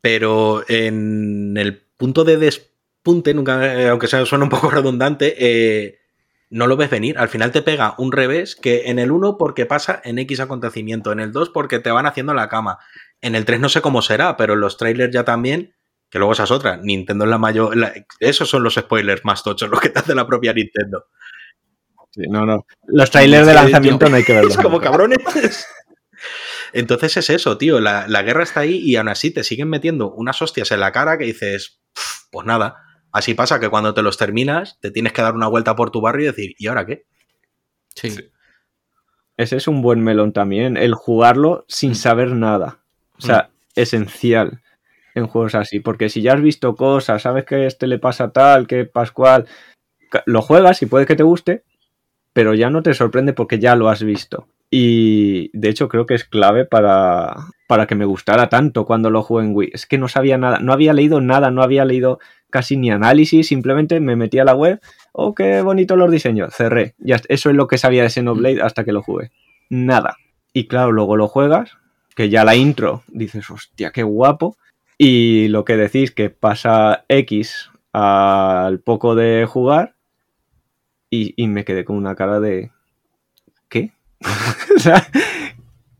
Pero 0.00 0.64
en 0.66 1.56
el 1.58 1.82
punto 1.96 2.24
de 2.24 2.38
despunte, 2.38 3.34
nunca, 3.34 3.78
eh, 3.78 3.88
aunque 3.88 4.06
sea 4.06 4.24
suena 4.24 4.44
un 4.44 4.50
poco 4.50 4.70
redundante, 4.70 5.34
eh, 5.38 5.99
no 6.50 6.66
lo 6.66 6.76
ves 6.76 6.90
venir. 6.90 7.16
Al 7.18 7.28
final 7.28 7.52
te 7.52 7.62
pega 7.62 7.94
un 7.98 8.12
revés 8.12 8.56
que 8.56 8.90
en 8.90 8.98
el 8.98 9.10
1 9.12 9.38
porque 9.38 9.66
pasa 9.66 10.00
en 10.04 10.18
X 10.18 10.40
acontecimiento, 10.40 11.12
en 11.12 11.20
el 11.20 11.32
2 11.32 11.50
porque 11.50 11.78
te 11.78 11.90
van 11.90 12.06
haciendo 12.06 12.34
la 12.34 12.48
cama, 12.48 12.78
en 13.20 13.34
el 13.34 13.44
3 13.44 13.60
no 13.60 13.68
sé 13.68 13.80
cómo 13.80 14.02
será, 14.02 14.36
pero 14.36 14.54
en 14.54 14.60
los 14.60 14.76
trailers 14.76 15.12
ya 15.14 15.24
también, 15.24 15.74
que 16.10 16.18
luego 16.18 16.32
esa 16.32 16.44
es 16.44 16.50
otra, 16.50 16.76
Nintendo 16.76 17.24
es 17.24 17.30
la 17.30 17.38
mayor... 17.38 17.76
la- 17.76 17.92
esos 18.18 18.48
son 18.50 18.62
los 18.64 18.74
spoilers 18.74 19.24
más 19.24 19.42
tochos, 19.44 19.70
los 19.70 19.80
que 19.80 19.90
te 19.90 20.00
hace 20.00 20.14
la 20.14 20.26
propia 20.26 20.52
Nintendo. 20.52 21.06
Sí, 22.10 22.22
no, 22.28 22.44
no. 22.44 22.66
Los 22.88 23.10
trailers 23.12 23.46
de 23.46 23.54
lanzamiento 23.54 24.08
no 24.08 24.16
hay 24.16 24.24
que 24.24 24.32
verlos. 24.34 24.54
Es 24.56 24.58
como 24.62 24.80
cabrones. 24.80 25.18
Entonces 26.72 27.16
es 27.16 27.30
eso, 27.30 27.56
tío. 27.58 27.80
La, 27.80 28.06
la 28.08 28.22
guerra 28.22 28.42
está 28.42 28.60
ahí 28.60 28.78
y 28.78 28.96
aún 28.96 29.08
así 29.08 29.30
te 29.30 29.44
siguen 29.44 29.68
metiendo 29.68 30.10
unas 30.12 30.40
hostias 30.42 30.70
en 30.72 30.80
la 30.80 30.92
cara 30.92 31.18
que 31.18 31.24
dices, 31.24 31.80
"Pf, 31.94 32.26
pues 32.30 32.46
nada. 32.46 32.76
Así 33.12 33.34
pasa 33.34 33.60
que 33.60 33.68
cuando 33.68 33.94
te 33.94 34.02
los 34.02 34.16
terminas, 34.16 34.78
te 34.80 34.90
tienes 34.90 35.12
que 35.12 35.22
dar 35.22 35.34
una 35.34 35.48
vuelta 35.48 35.76
por 35.76 35.90
tu 35.90 36.00
barrio 36.00 36.24
y 36.24 36.26
decir, 36.26 36.54
¿y 36.58 36.66
ahora 36.68 36.86
qué? 36.86 37.04
Sí. 37.94 38.10
Sí. 38.10 38.30
Ese 39.40 39.56
es 39.56 39.68
un 39.68 39.80
buen 39.80 40.04
melón 40.04 40.34
también, 40.34 40.76
el 40.76 40.92
jugarlo 40.92 41.64
sin 41.66 41.94
saber 41.94 42.32
nada. 42.32 42.80
O 43.16 43.22
sea, 43.22 43.48
esencial 43.74 44.60
en 45.14 45.26
juegos 45.26 45.54
así, 45.54 45.80
porque 45.80 46.10
si 46.10 46.20
ya 46.20 46.34
has 46.34 46.42
visto 46.42 46.76
cosas, 46.76 47.22
sabes 47.22 47.46
que 47.46 47.64
este 47.64 47.86
le 47.86 47.98
pasa 47.98 48.32
tal, 48.32 48.66
que 48.66 48.84
Pascual, 48.84 49.46
lo 50.26 50.42
juegas 50.42 50.82
y 50.82 50.86
puede 50.86 51.06
que 51.06 51.16
te 51.16 51.22
guste, 51.22 51.64
pero 52.34 52.52
ya 52.52 52.68
no 52.68 52.82
te 52.82 52.92
sorprende 52.92 53.32
porque 53.32 53.58
ya 53.58 53.76
lo 53.76 53.88
has 53.88 54.02
visto. 54.02 54.46
Y 54.70 55.50
de 55.58 55.70
hecho 55.70 55.88
creo 55.88 56.04
que 56.04 56.16
es 56.16 56.24
clave 56.24 56.66
para, 56.66 57.34
para 57.66 57.86
que 57.86 57.94
me 57.94 58.04
gustara 58.04 58.50
tanto 58.50 58.84
cuando 58.84 59.08
lo 59.08 59.22
jugué 59.22 59.44
en 59.44 59.56
Wii. 59.56 59.70
Es 59.72 59.86
que 59.86 59.96
no 59.96 60.08
sabía 60.08 60.36
nada, 60.36 60.58
no 60.60 60.74
había 60.74 60.92
leído 60.92 61.22
nada, 61.22 61.50
no 61.50 61.62
había 61.62 61.86
leído 61.86 62.20
casi 62.50 62.76
ni 62.76 62.90
análisis, 62.90 63.46
simplemente 63.48 64.00
me 64.00 64.16
metí 64.16 64.38
a 64.38 64.44
la 64.44 64.54
web, 64.54 64.80
oh, 65.12 65.34
qué 65.34 65.62
bonito 65.62 65.96
los 65.96 66.10
diseños, 66.10 66.54
cerré. 66.54 66.94
Ya, 66.98 67.20
eso 67.28 67.50
es 67.50 67.56
lo 67.56 67.66
que 67.66 67.78
sabía 67.78 68.02
de 68.02 68.10
Xenoblade 68.10 68.62
hasta 68.62 68.84
que 68.84 68.92
lo 68.92 69.02
jugué. 69.02 69.30
Nada. 69.68 70.16
Y 70.52 70.66
claro, 70.66 70.92
luego 70.92 71.16
lo 71.16 71.28
juegas, 71.28 71.70
que 72.16 72.28
ya 72.28 72.44
la 72.44 72.56
intro, 72.56 73.02
dices, 73.08 73.48
hostia, 73.50 73.92
qué 73.92 74.02
guapo. 74.02 74.56
Y 74.98 75.48
lo 75.48 75.64
que 75.64 75.76
decís, 75.76 76.10
que 76.10 76.28
pasa 76.28 77.04
X 77.08 77.70
al 77.92 78.80
poco 78.80 79.14
de 79.14 79.46
jugar, 79.48 79.94
y, 81.08 81.34
y 81.42 81.46
me 81.48 81.64
quedé 81.64 81.84
con 81.84 81.96
una 81.96 82.14
cara 82.14 82.38
de... 82.40 82.70
¿Qué? 83.68 83.92
o 84.76 84.78
sea, 84.78 85.06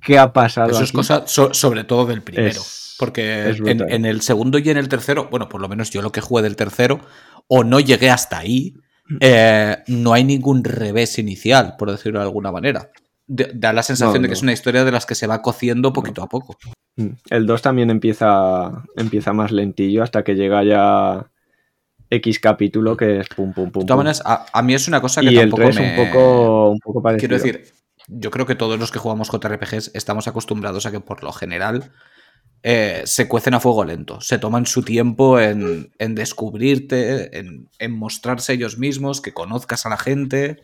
¿qué 0.02 0.18
ha 0.18 0.32
pasado? 0.32 0.70
Eso 0.70 0.82
es 0.82 0.90
aquí? 0.90 0.96
cosa 0.96 1.26
so- 1.26 1.54
sobre 1.54 1.84
todo 1.84 2.06
del 2.06 2.22
primero. 2.22 2.48
Es- 2.48 2.79
porque 3.00 3.54
en, 3.64 4.04
el 4.04 4.20
segundo 4.20 4.58
y 4.58 4.68
en 4.68 4.76
el 4.76 4.90
tercero, 4.90 5.28
bueno, 5.30 5.48
por 5.48 5.62
lo 5.62 5.68
menos 5.70 5.88
yo 5.90 6.02
lo 6.02 6.12
que 6.12 6.20
jugué 6.20 6.42
del 6.42 6.54
tercero, 6.54 7.00
o 7.48 7.64
no 7.64 7.80
llegué 7.80 8.10
hasta 8.10 8.36
ahí, 8.36 8.74
eh, 9.20 9.78
no 9.86 10.12
hay 10.12 10.22
ningún 10.22 10.62
revés 10.62 11.18
inicial, 11.18 11.76
por 11.78 11.90
decirlo 11.90 12.18
de 12.18 12.26
alguna 12.26 12.52
manera. 12.52 12.90
De- 13.26 13.50
da 13.54 13.72
la 13.72 13.82
sensación 13.82 14.20
No, 14.20 14.22
de 14.24 14.28
que 14.28 14.34
es 14.34 14.42
una 14.42 14.52
historia 14.52 14.84
de 14.84 14.92
las 14.92 15.06
que 15.06 15.14
se 15.14 15.26
va 15.26 15.40
cociendo 15.40 15.94
poquito 15.94 16.22
a 16.22 16.28
poco. 16.28 16.58
Mm. 16.96 17.08
El 17.30 17.46
2 17.46 17.62
también 17.62 17.88
empieza, 17.88 18.84
empieza 18.94 19.32
más 19.32 19.50
lentillo 19.50 20.02
hasta 20.02 20.22
que 20.22 20.34
llega 20.34 20.62
ya 20.62 21.30
X 22.10 22.38
capítulo 22.38 22.98
que 22.98 23.20
es 23.20 23.28
pum, 23.28 23.54
pum, 23.54 23.70
pum. 23.70 23.80
De 23.80 23.86
todas 23.86 23.96
maneras, 23.96 24.22
a, 24.26 24.44
a 24.52 24.60
mí 24.60 24.74
es 24.74 24.88
una 24.88 25.00
cosa 25.00 25.22
que 25.22 25.32
y 25.32 25.38
el 25.38 25.48
tampoco 25.48 25.62
3 25.62 25.76
me... 25.76 25.90
un 26.00 26.06
poco, 26.06 26.70
un 26.72 26.78
poco 26.80 27.02
parecido. 27.02 27.30
Quiero 27.30 27.42
decir, 27.42 27.72
yo 28.08 28.30
creo 28.30 28.44
que 28.44 28.56
todos 28.56 28.78
los 28.78 28.90
que 28.90 28.98
jugamos 28.98 29.30
JRPGs 29.30 29.92
estamos 29.94 30.28
acostumbrados 30.28 30.84
a 30.84 30.90
que 30.90 31.00
por 31.00 31.22
lo 31.22 31.32
general 31.32 31.92
eh, 32.62 33.02
se 33.06 33.28
cuecen 33.28 33.54
a 33.54 33.60
fuego 33.60 33.84
lento, 33.84 34.20
se 34.20 34.38
toman 34.38 34.66
su 34.66 34.82
tiempo 34.82 35.40
en, 35.40 35.90
en 35.98 36.14
descubrirte, 36.14 37.38
en, 37.38 37.68
en 37.78 37.92
mostrarse 37.92 38.52
ellos 38.54 38.78
mismos, 38.78 39.20
que 39.20 39.32
conozcas 39.32 39.86
a 39.86 39.90
la 39.90 39.96
gente. 39.98 40.60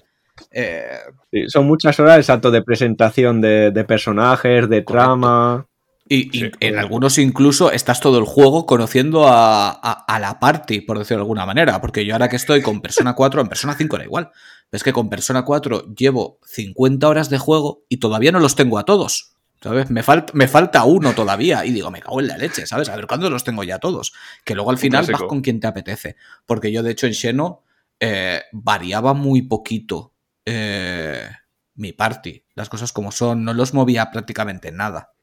eh, 0.50 0.84
Sí, 1.32 1.44
son 1.48 1.66
muchas 1.66 1.98
horas 2.00 2.18
exacto 2.18 2.50
de 2.50 2.62
presentación 2.62 3.40
de, 3.40 3.70
de 3.70 3.84
personajes, 3.84 4.68
de 4.68 4.82
trama. 4.82 5.66
y, 6.08 6.50
en 6.60 6.78
algunos 6.78 7.18
incluso 7.18 7.72
estás 7.72 8.00
todo 8.00 8.18
el 8.18 8.24
juego 8.24 8.64
conociendo 8.66 9.26
a, 9.26 9.70
a- 9.70 10.04
a 10.06 10.20
la 10.20 10.38
party, 10.38 10.82
por 10.82 10.98
decirlo 10.98 11.18
de 11.18 11.22
alguna 11.22 11.46
manera. 11.46 11.80
Porque 11.80 12.04
yo 12.04 12.12
ahora 12.14 12.28
que 12.28 12.36
estoy 12.36 12.62
con 12.62 12.80
Persona 12.80 13.14
4, 13.14 13.40
en 13.40 13.48
Persona 13.48 13.74
5 13.76 13.96
era 13.96 14.04
igual. 14.04 14.30
Es 14.72 14.84
que 14.84 14.92
con 14.92 15.08
Persona 15.08 15.44
4 15.44 15.86
llevo 15.94 16.38
50 16.44 17.08
horas 17.08 17.28
de 17.30 17.38
juego 17.38 17.82
y 17.88 17.96
todavía 17.98 18.32
no 18.32 18.40
los 18.40 18.54
tengo 18.56 18.78
a 18.78 18.84
todos. 18.84 19.35
¿Sabes? 19.66 19.90
Me, 19.90 20.04
falta 20.04 20.32
me 20.34 20.46
falta 20.46 20.84
uno 20.84 21.12
todavía. 21.12 21.64
Y 21.64 21.72
digo, 21.72 21.90
me 21.90 22.00
cago 22.00 22.20
en 22.20 22.28
la 22.28 22.38
leche, 22.38 22.66
¿sabes? 22.66 22.88
A 22.88 22.94
ver 22.94 23.06
cuándo 23.06 23.28
los 23.28 23.42
tengo 23.42 23.64
ya 23.64 23.80
todos. 23.80 24.12
Que 24.44 24.54
luego 24.54 24.70
al 24.70 24.78
final 24.78 25.06
vas 25.10 25.22
con 25.22 25.40
quien 25.40 25.58
te 25.58 25.66
apetece. 25.66 26.14
Porque 26.44 26.70
yo, 26.70 26.82
de 26.82 26.92
hecho, 26.92 27.06
en 27.06 27.14
Xeno 27.14 27.64
eh, 27.98 28.42
variaba 28.52 29.12
muy 29.12 29.42
poquito 29.42 30.14
eh, 30.44 31.28
mi 31.74 31.92
party. 31.92 32.44
Las 32.54 32.68
cosas 32.68 32.92
como 32.92 33.10
son. 33.10 33.44
No 33.44 33.54
los 33.54 33.74
movía 33.74 34.10
prácticamente 34.12 34.70
nada. 34.70 35.14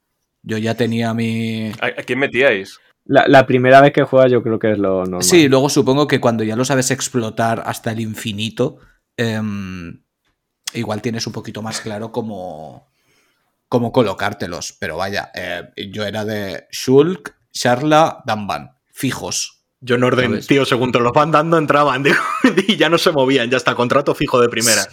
Yo 0.41 0.57
ya 0.57 0.75
tenía 0.75 1.13
mi. 1.13 1.71
¿A, 1.79 1.85
a 1.85 2.03
quién 2.05 2.19
metíais? 2.19 2.79
La, 3.05 3.25
la 3.27 3.45
primera 3.45 3.81
vez 3.81 3.91
que 3.91 4.03
juegas 4.03 4.31
yo 4.31 4.43
creo 4.43 4.59
que 4.59 4.71
es 4.71 4.77
lo 4.77 4.99
normal. 4.99 5.23
Sí, 5.23 5.47
luego 5.47 5.69
supongo 5.69 6.07
que 6.07 6.19
cuando 6.19 6.43
ya 6.43 6.55
lo 6.55 6.65
sabes 6.65 6.91
explotar 6.91 7.63
hasta 7.65 7.91
el 7.91 7.99
infinito, 7.99 8.77
em, 9.17 10.03
igual 10.73 11.01
tienes 11.01 11.27
un 11.27 11.33
poquito 11.33 11.61
más 11.61 11.81
claro 11.81 12.11
cómo, 12.11 12.92
cómo 13.74 13.91
colocártelos. 13.91 14.78
Pero 14.80 14.97
vaya, 14.97 15.32
eh, 15.34 15.63
yo 15.91 16.05
era 16.05 16.26
de 16.26 16.67
Shulk, 16.71 17.36
Sharla, 17.51 18.21
Danban, 18.28 18.78
fijos. 18.93 19.65
Yo 19.82 19.95
en 19.95 20.03
orden, 20.03 20.30
¿Sabes? 20.30 20.47
tío, 20.47 20.63
según 20.65 20.91
te 20.91 20.99
los 20.99 21.11
van 21.11 21.32
dando, 21.32 21.57
entraban 21.57 22.03
digo, 22.03 22.19
y 22.67 22.78
ya 22.78 22.88
no 22.89 22.99
se 22.99 23.11
movían, 23.11 23.49
ya 23.49 23.57
está, 23.57 23.74
contrato 23.74 24.13
fijo 24.13 24.39
de 24.39 24.47
primera. 24.47 24.84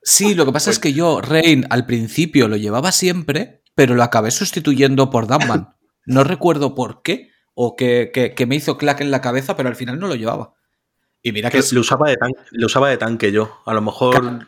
Sí, 0.00 0.34
lo 0.36 0.46
que 0.46 0.52
pasa 0.52 0.70
es 0.70 0.78
que 0.78 0.92
yo, 0.92 1.20
Rain, 1.20 1.66
al 1.70 1.86
principio 1.86 2.46
lo 2.46 2.56
llevaba 2.56 2.92
siempre, 2.92 3.62
pero 3.74 3.96
lo 3.96 4.02
acabé 4.04 4.30
sustituyendo 4.30 5.10
por 5.10 5.26
Danban. 5.26 5.74
No 6.06 6.22
recuerdo 6.22 6.74
por 6.76 7.02
qué, 7.02 7.30
o 7.54 7.74
que, 7.74 8.10
que- 8.14 8.32
que 8.34 8.46
me 8.46 8.54
hizo 8.54 8.78
clack 8.78 9.00
en 9.00 9.10
la 9.10 9.20
cabeza, 9.20 9.56
pero 9.56 9.68
al 9.68 9.76
final 9.76 9.98
no 9.98 10.06
lo 10.06 10.14
llevaba. 10.14 10.54
Y 11.20 11.32
mira 11.32 11.50
que 11.50 11.56
Que 11.56 11.60
es, 11.64 11.72
lo, 11.72 11.80
usaba 11.80 12.08
de 12.08 12.16
tanque, 12.16 12.38
lo 12.52 12.66
usaba 12.66 12.90
de 12.90 12.96
tanque 12.98 13.32
yo. 13.32 13.58
A 13.66 13.74
lo 13.74 13.80
mejor 13.82 14.20
Claro. 14.20 14.38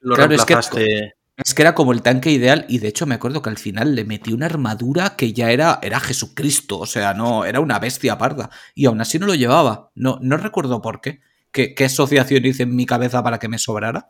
lo 0.00 0.14
Claro, 0.14 0.28
reemplazaste. 0.28 1.04
Es 1.06 1.12
que 1.54 1.62
era 1.62 1.74
como 1.74 1.92
el 1.92 2.02
tanque 2.02 2.30
ideal 2.30 2.66
y 2.68 2.78
de 2.78 2.88
hecho 2.88 3.06
me 3.06 3.14
acuerdo 3.14 3.42
que 3.42 3.50
al 3.50 3.58
final 3.58 3.94
le 3.94 4.04
metí 4.04 4.32
una 4.32 4.46
armadura 4.46 5.16
que 5.16 5.32
ya 5.32 5.50
era, 5.52 5.78
era 5.82 6.00
Jesucristo, 6.00 6.78
o 6.78 6.86
sea, 6.86 7.14
no, 7.14 7.44
era 7.44 7.60
una 7.60 7.78
bestia 7.78 8.18
parda 8.18 8.50
y 8.74 8.86
aún 8.86 9.00
así 9.00 9.18
no 9.18 9.26
lo 9.26 9.34
llevaba. 9.34 9.90
No, 9.94 10.18
no 10.20 10.36
recuerdo 10.36 10.80
por 10.82 11.00
qué, 11.00 11.20
qué, 11.52 11.74
qué 11.74 11.84
asociación 11.86 12.44
hice 12.46 12.64
en 12.64 12.74
mi 12.76 12.86
cabeza 12.86 13.22
para 13.22 13.38
que 13.38 13.48
me 13.48 13.58
sobrara, 13.58 14.08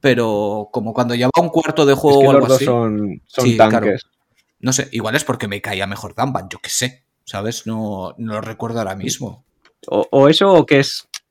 pero 0.00 0.68
como 0.72 0.92
cuando 0.94 1.14
llevaba 1.14 1.42
un 1.42 1.48
cuarto 1.50 1.86
de 1.86 1.94
Es 1.94 1.98
juego 1.98 2.20
que 2.20 2.28
o 2.28 2.32
los 2.32 2.42
algo 2.42 2.46
dos 2.48 2.56
así, 2.56 2.64
son, 2.64 3.22
son 3.26 3.44
Sí, 3.44 3.56
tanques. 3.56 4.02
no 4.60 4.72
sé, 4.72 4.88
igual 4.92 5.14
es 5.16 5.24
porque 5.24 5.48
me 5.48 5.60
caía 5.60 5.86
mejor 5.86 6.14
Danban, 6.14 6.48
yo 6.50 6.58
qué 6.62 6.70
sé, 6.70 7.04
¿sabes? 7.24 7.66
No, 7.66 8.14
no 8.18 8.34
lo 8.34 8.40
recuerdo 8.40 8.78
ahora 8.80 8.96
mismo. 8.96 9.44
O, 9.88 10.06
o 10.10 10.28
eso 10.28 10.52
o 10.52 10.66
que 10.66 10.80
es, 10.80 11.08
es 11.12 11.23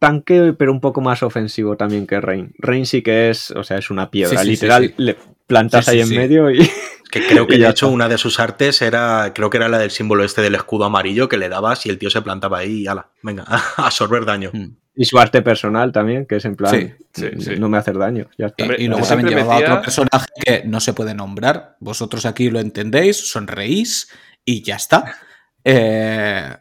tanque 0.00 0.52
pero 0.58 0.72
un 0.72 0.80
poco 0.80 1.00
más 1.00 1.22
ofensivo 1.22 1.76
también 1.76 2.08
que 2.08 2.20
Rain. 2.20 2.52
Rain 2.58 2.86
sí 2.86 3.02
que 3.02 3.30
es, 3.30 3.52
o 3.52 3.62
sea, 3.62 3.78
es 3.78 3.90
una 3.90 4.10
piedra. 4.10 4.30
Sí, 4.30 4.36
sí, 4.38 4.44
sí, 4.44 4.50
Literal, 4.50 4.84
sí. 4.88 4.94
le 4.96 5.16
plantas 5.46 5.84
Sí, 5.84 5.90
sí, 5.92 5.96
ahí 5.98 6.02
en 6.02 6.16
medio 6.16 6.50
y... 6.50 6.68
Que 7.12 7.26
creo 7.26 7.46
que 7.46 7.58
de 7.58 7.64
hecho 7.68 7.86
está. 7.86 7.94
una 7.94 8.08
de 8.08 8.18
sus 8.18 8.40
artes 8.40 8.82
era, 8.82 9.32
creo 9.34 9.50
que 9.50 9.56
era 9.58 9.68
la 9.68 9.78
del 9.78 9.90
símbolo 9.90 10.24
este 10.24 10.42
del 10.42 10.54
escudo 10.54 10.84
amarillo 10.86 11.28
que 11.28 11.36
le 11.38 11.48
dabas 11.48 11.84
y 11.86 11.90
el 11.90 11.98
tío 11.98 12.08
se 12.10 12.22
plantaba 12.22 12.58
ahí 12.58 12.82
y 12.82 12.86
ala, 12.86 13.08
venga, 13.22 13.44
a 13.48 13.86
absorber 13.86 14.24
daño. 14.24 14.50
Mm. 14.52 14.76
Y 14.96 15.04
su 15.04 15.18
arte 15.18 15.40
personal 15.42 15.92
también, 15.92 16.26
que 16.26 16.36
es 16.36 16.44
en 16.44 16.56
plan, 16.56 16.72
Sí, 16.74 16.92
sí, 17.12 17.28
sí. 17.40 17.50
no 17.58 17.68
me 17.68 17.78
hacer 17.78 17.96
daño, 17.98 18.26
ya 18.38 18.46
está. 18.46 18.64
Y, 18.78 18.84
y 18.84 18.88
luego 18.88 19.06
también 19.06 19.28
llevaba 19.30 19.54
metía- 19.60 19.70
otro 19.72 19.82
personaje 19.82 20.26
que 20.44 20.62
no 20.66 20.80
se 20.80 20.92
puede 20.92 21.14
nombrar. 21.14 21.76
Vosotros 21.80 22.26
aquí 22.26 22.50
lo 22.50 22.58
entendéis, 22.60 23.30
sonreís 23.30 24.08
y 24.44 24.62
ya 24.62 24.76
está. 24.76 25.16
Eh, 25.64 26.54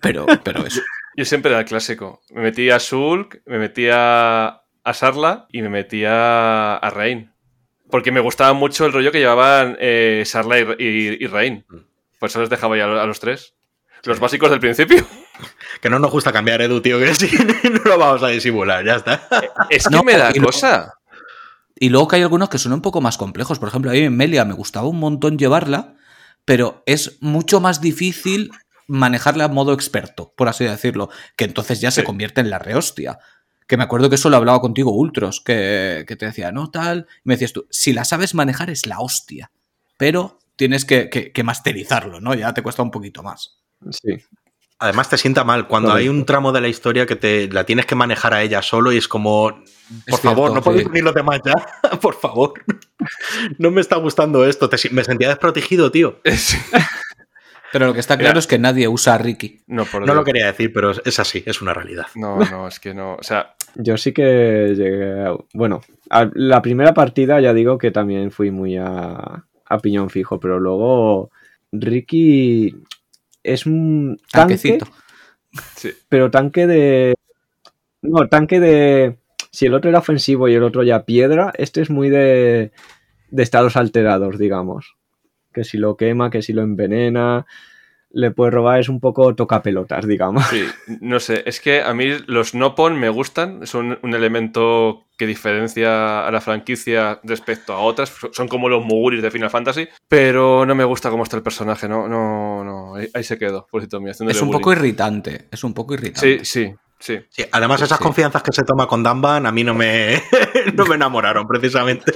pero, 0.00 0.26
pero 0.42 0.66
eso. 0.66 0.80
Yo 1.16 1.24
siempre 1.24 1.50
era 1.50 1.60
el 1.60 1.66
clásico. 1.66 2.20
Me 2.30 2.42
metía 2.42 2.76
a 2.76 2.78
Shulk, 2.78 3.42
me 3.46 3.58
metía 3.58 4.46
a 4.84 4.94
Sarla 4.94 5.46
y 5.50 5.62
me 5.62 5.68
metía 5.68 6.76
a 6.76 6.90
Rain. 6.90 7.32
Porque 7.90 8.10
me 8.12 8.20
gustaba 8.20 8.54
mucho 8.54 8.86
el 8.86 8.92
rollo 8.92 9.12
que 9.12 9.18
llevaban 9.18 9.76
eh, 9.80 10.22
Sarla 10.24 10.58
y, 10.58 10.62
y, 10.78 11.16
y 11.20 11.26
Rain. 11.26 11.64
Por 12.18 12.28
eso 12.28 12.40
les 12.40 12.50
dejaba 12.50 12.76
ya 12.76 12.84
a 12.84 13.06
los 13.06 13.20
tres. 13.20 13.54
Los 14.04 14.18
básicos 14.18 14.50
del 14.50 14.60
principio. 14.60 15.06
Que 15.80 15.90
no 15.90 15.98
nos 15.98 16.12
gusta 16.12 16.32
cambiar, 16.32 16.62
Edu, 16.62 16.80
tío, 16.80 17.00
que 17.00 17.12
sí, 17.12 17.28
no 17.64 17.80
lo 17.84 17.98
vamos 17.98 18.22
a 18.22 18.28
disimular, 18.28 18.84
ya 18.84 18.96
está. 18.96 19.26
Es 19.68 19.88
que 19.88 19.96
No, 19.96 20.04
me 20.04 20.16
da 20.16 20.32
cosa. 20.32 20.94
Y 21.74 21.88
luego 21.88 22.06
que 22.06 22.16
hay 22.16 22.22
algunos 22.22 22.48
que 22.48 22.58
son 22.58 22.72
un 22.72 22.82
poco 22.82 23.00
más 23.00 23.18
complejos. 23.18 23.58
Por 23.58 23.68
ejemplo, 23.68 23.90
a 23.90 23.94
mí 23.94 24.00
en 24.00 24.16
Melia 24.16 24.44
me 24.44 24.54
gustaba 24.54 24.86
un 24.86 25.00
montón 25.00 25.38
llevarla, 25.38 25.96
pero 26.44 26.84
es 26.86 27.18
mucho 27.20 27.60
más 27.60 27.80
difícil 27.80 28.52
manejarla 28.86 29.44
a 29.44 29.48
modo 29.48 29.72
experto, 29.72 30.32
por 30.36 30.48
así 30.48 30.64
decirlo. 30.64 31.10
Que 31.36 31.44
entonces 31.44 31.80
ya 31.80 31.90
se 31.90 32.04
convierte 32.04 32.40
en 32.40 32.50
la 32.50 32.58
rehostia. 32.58 33.18
Que 33.66 33.76
me 33.76 33.84
acuerdo 33.84 34.08
que 34.08 34.16
eso 34.16 34.28
lo 34.30 34.36
hablaba 34.36 34.60
contigo, 34.60 34.92
Ultros, 34.92 35.40
que, 35.40 36.04
que 36.06 36.16
te 36.16 36.26
decía, 36.26 36.52
no 36.52 36.70
tal. 36.70 37.06
Y 37.18 37.20
me 37.24 37.34
decías 37.34 37.52
tú, 37.52 37.66
si 37.70 37.92
la 37.92 38.04
sabes 38.04 38.34
manejar 38.34 38.70
es 38.70 38.86
la 38.86 39.00
hostia. 39.00 39.50
Pero 39.96 40.38
tienes 40.56 40.84
que, 40.84 41.08
que- 41.08 41.32
que 41.32 41.42
masterizarlo, 41.44 42.20
¿no? 42.20 42.34
Ya 42.34 42.52
te 42.54 42.62
cuesta 42.62 42.82
un 42.82 42.90
poquito 42.90 43.22
más. 43.22 43.60
Sí. 43.90 44.16
Además 44.78 45.08
te 45.08 45.16
sienta 45.16 45.44
mal 45.44 45.68
cuando 45.68 45.90
Correcto. 45.90 46.02
hay 46.02 46.08
un 46.18 46.26
tramo 46.26 46.50
de 46.50 46.60
la 46.60 46.66
historia 46.66 47.06
que 47.06 47.14
te 47.14 47.46
la 47.48 47.64
tienes 47.64 47.86
que 47.86 47.94
manejar 47.94 48.34
a 48.34 48.42
ella 48.42 48.62
solo 48.62 48.90
y 48.92 48.96
es 48.96 49.06
como, 49.06 49.50
por 49.50 49.62
Es 50.06 50.18
favor, 50.20 50.48
cierto, 50.50 50.54
no 50.56 50.62
podéis 50.62 50.82
sí. 50.82 50.88
venir 50.88 51.04
los 51.04 51.14
demás 51.14 51.40
ya, 51.44 51.54
por 52.00 52.14
favor. 52.18 52.52
No 53.58 53.70
me 53.70 53.80
está 53.80 53.96
gustando 53.96 54.44
esto, 54.44 54.68
te 54.68 54.76
me 54.90 55.02
sentía 55.04 55.28
desprotegido, 55.28 55.90
tío. 55.92 56.20
Pero 57.72 57.86
lo 57.86 57.94
que 57.94 58.00
está 58.00 58.16
claro 58.18 58.32
Mira. 58.32 58.38
es 58.40 58.46
que 58.46 58.58
nadie 58.58 58.86
usa 58.86 59.14
a 59.14 59.18
Ricky. 59.18 59.60
No, 59.66 59.84
por 59.86 60.06
No 60.06 60.14
lo 60.14 60.24
quería 60.24 60.46
decir, 60.46 60.72
pero 60.72 60.90
es 60.90 61.18
así, 61.18 61.42
es 61.46 61.62
una 61.62 61.72
realidad. 61.72 62.06
No, 62.14 62.38
no, 62.38 62.68
es 62.68 62.78
que 62.78 62.92
no. 62.94 63.14
O 63.14 63.22
sea, 63.22 63.54
Yo 63.76 63.96
sí 63.96 64.12
que 64.12 64.74
llegué. 64.76 65.24
a- 65.26 65.36
Bueno, 65.54 65.80
a- 66.10 66.30
la 66.34 66.60
primera 66.60 66.92
partida 66.94 67.40
ya 67.40 67.54
digo 67.54 67.78
que 67.78 67.90
también 67.90 68.30
fui 68.30 68.50
muy 68.50 68.76
a, 68.76 69.44
a 69.66 69.78
piñón 69.80 70.10
fijo, 70.10 70.38
pero 70.38 70.60
luego 70.60 71.30
Ricky 71.72 72.74
es 73.42 73.64
un 73.66 74.18
tanque, 74.30 74.54
Tanquecito. 74.56 74.86
sí. 75.76 75.90
pero 76.08 76.30
tanque 76.30 76.66
de. 76.66 77.14
No, 78.02 78.28
tanque 78.28 78.60
de. 78.60 79.16
Si 79.50 79.66
el 79.66 79.74
otro 79.74 79.88
era 79.90 79.98
ofensivo 80.00 80.48
y 80.48 80.54
el 80.54 80.62
otro 80.62 80.82
ya 80.82 81.04
piedra, 81.04 81.52
este 81.56 81.80
es 81.82 81.90
muy 81.90 82.08
de, 82.10 82.72
de 83.30 83.42
estados 83.42 83.76
alterados, 83.76 84.38
digamos. 84.38 84.96
Que 85.52 85.64
si 85.64 85.78
lo 85.78 85.96
quema, 85.96 86.30
que 86.30 86.42
si 86.42 86.52
lo 86.52 86.62
envenena, 86.62 87.46
le 88.14 88.30
puede 88.30 88.50
robar, 88.50 88.78
es 88.78 88.88
un 88.90 89.00
poco 89.00 89.34
toca 89.34 89.62
pelotas, 89.62 90.06
digamos. 90.06 90.44
Sí, 90.48 90.66
no 91.00 91.18
sé, 91.18 91.42
es 91.46 91.60
que 91.60 91.80
a 91.82 91.94
mí 91.94 92.08
los 92.26 92.54
Nopon 92.54 92.98
me 93.00 93.08
gustan, 93.08 93.66
son 93.66 93.98
un 94.02 94.14
elemento 94.14 95.04
que 95.16 95.26
diferencia 95.26 96.26
a 96.26 96.30
la 96.30 96.40
franquicia 96.42 97.20
respecto 97.24 97.72
a 97.72 97.78
otras, 97.78 98.12
son 98.32 98.48
como 98.48 98.68
los 98.68 98.84
Muguris 98.84 99.22
de 99.22 99.30
Final 99.30 99.48
Fantasy, 99.48 99.88
pero 100.08 100.66
no 100.66 100.74
me 100.74 100.84
gusta 100.84 101.08
cómo 101.08 101.22
está 101.22 101.36
el 101.36 101.42
personaje, 101.42 101.88
no, 101.88 102.06
no, 102.06 102.62
no, 102.64 102.96
ahí, 102.96 103.08
ahí 103.14 103.24
se 103.24 103.38
quedó, 103.38 103.66
pobrecito 103.70 103.98
mío, 104.00 104.10
Es 104.12 104.20
un 104.20 104.26
bullying. 104.28 104.50
poco 104.52 104.72
irritante. 104.72 105.48
Es 105.50 105.64
un 105.64 105.72
poco 105.72 105.94
irritante. 105.94 106.44
Sí, 106.44 106.66
sí, 106.68 106.74
sí. 106.98 107.18
Sí, 107.30 107.44
además, 107.50 107.80
esas 107.80 107.96
Sí. 107.96 108.04
confianzas 108.04 108.42
que 108.42 108.52
se 108.52 108.62
toma 108.64 108.86
con 108.86 109.02
Danban 109.02 109.46
a 109.46 109.52
mí 109.52 109.64
no 109.64 109.72
me, 109.74 110.20
no 110.74 110.84
me 110.84 110.96
enamoraron, 110.96 111.46
precisamente. 111.46 112.12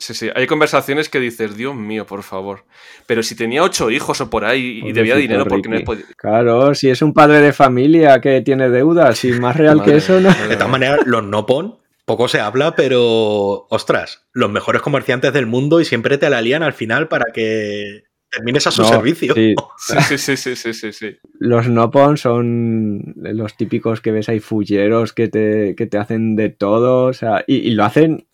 Sí, 0.00 0.14
sí, 0.14 0.28
hay 0.32 0.46
conversaciones 0.46 1.08
que 1.08 1.18
dices, 1.18 1.56
Dios 1.56 1.74
mío, 1.74 2.06
por 2.06 2.22
favor. 2.22 2.64
Pero 3.06 3.22
si 3.24 3.34
tenía 3.34 3.64
ocho 3.64 3.90
hijos 3.90 4.20
o 4.20 4.30
por 4.30 4.44
ahí 4.44 4.80
y 4.84 4.92
debía 4.92 5.16
dinero 5.16 5.44
porque 5.44 5.68
no 5.68 5.76
he 5.76 5.80
podido... 5.82 6.06
Claro, 6.16 6.72
si 6.76 6.88
es 6.88 7.02
un 7.02 7.12
padre 7.12 7.40
de 7.40 7.52
familia 7.52 8.20
que 8.20 8.40
tiene 8.42 8.68
deudas 8.70 9.24
y 9.24 9.32
más 9.32 9.56
real 9.56 9.82
que 9.82 9.96
eso, 9.96 10.20
¿no? 10.20 10.32
De 10.48 10.54
todas 10.54 10.70
maneras, 10.70 11.00
los 11.04 11.24
Nopon, 11.24 11.78
poco 12.04 12.28
se 12.28 12.38
habla, 12.38 12.76
pero 12.76 13.66
ostras, 13.70 14.28
los 14.32 14.50
mejores 14.50 14.82
comerciantes 14.82 15.32
del 15.32 15.46
mundo 15.46 15.80
y 15.80 15.84
siempre 15.84 16.16
te 16.16 16.30
la 16.30 16.42
lían 16.42 16.62
al 16.62 16.74
final 16.74 17.08
para 17.08 17.24
que 17.34 18.04
termines 18.30 18.66
a 18.68 18.70
su 18.70 18.82
No, 18.82 18.88
servicio. 18.88 19.34
sí. 19.34 19.54
Sí, 19.78 19.96
sí, 20.00 20.18
sí, 20.18 20.36
sí, 20.36 20.54
sí, 20.54 20.74
sí, 20.74 20.92
sí. 20.92 21.16
Los 21.40 21.66
Nopon 21.68 22.18
son 22.18 23.14
los 23.16 23.56
típicos 23.56 24.00
que 24.00 24.12
ves 24.12 24.28
ahí 24.28 24.38
fulleros 24.38 25.12
que 25.12 25.26
te, 25.26 25.74
que 25.74 25.86
te 25.86 25.98
hacen 25.98 26.36
de 26.36 26.50
todo, 26.50 27.06
o 27.06 27.12
sea, 27.12 27.42
y, 27.48 27.56
y 27.56 27.70
lo 27.72 27.84
hacen, 27.84 28.27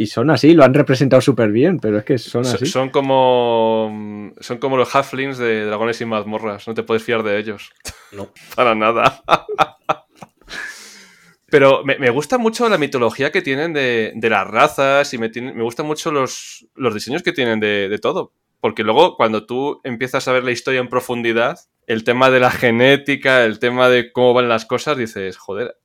y 0.00 0.06
son 0.06 0.30
así, 0.30 0.54
lo 0.54 0.64
han 0.64 0.72
representado 0.72 1.20
súper 1.20 1.50
bien, 1.50 1.78
pero 1.80 1.98
es 1.98 2.04
que 2.04 2.16
son 2.18 2.44
So- 2.44 2.54
así. 2.56 2.64
Son 2.66 2.88
como 2.88 4.32
son 4.40 4.58
como 4.58 4.76
los 4.78 4.94
halflings 4.94 5.36
de 5.38 5.64
Dragones 5.66 6.00
y 6.00 6.06
Mazmorras, 6.06 6.66
no 6.68 6.72
te 6.74 6.82
puedes 6.84 7.02
fiar 7.02 7.22
de 7.22 7.38
ellos. 7.38 7.70
No. 8.12 8.32
Para 8.56 8.74
nada. 8.74 9.22
Pero 11.50 11.82
me, 11.84 11.98
me 11.98 12.10
gusta 12.10 12.36
mucho 12.38 12.68
la 12.68 12.76
mitología 12.78 13.32
que 13.32 13.40
tienen 13.42 13.72
de, 13.72 14.12
de 14.14 14.30
las 14.30 14.46
razas 14.46 15.12
y 15.14 15.18
me, 15.18 15.30
tiene- 15.30 15.54
me 15.54 15.62
gustan 15.62 15.86
mucho 15.86 16.10
los, 16.12 16.66
los 16.74 16.92
diseños 16.94 17.22
que 17.22 17.32
tienen 17.32 17.58
de, 17.60 17.88
de 17.88 17.98
todo. 17.98 18.32
Porque 18.60 18.82
luego 18.82 19.16
cuando 19.16 19.46
tú 19.46 19.80
empiezas 19.84 20.26
a 20.28 20.32
ver 20.32 20.44
la 20.44 20.50
historia 20.50 20.80
en 20.80 20.88
profundidad, 20.88 21.58
el 21.86 22.04
tema 22.04 22.28
de 22.30 22.40
la 22.40 22.50
genética, 22.50 23.44
el 23.44 23.58
tema 23.60 23.88
de 23.88 24.12
cómo 24.12 24.34
van 24.34 24.48
las 24.48 24.66
cosas, 24.66 24.98
dices, 24.98 25.38
joder, 25.38 25.76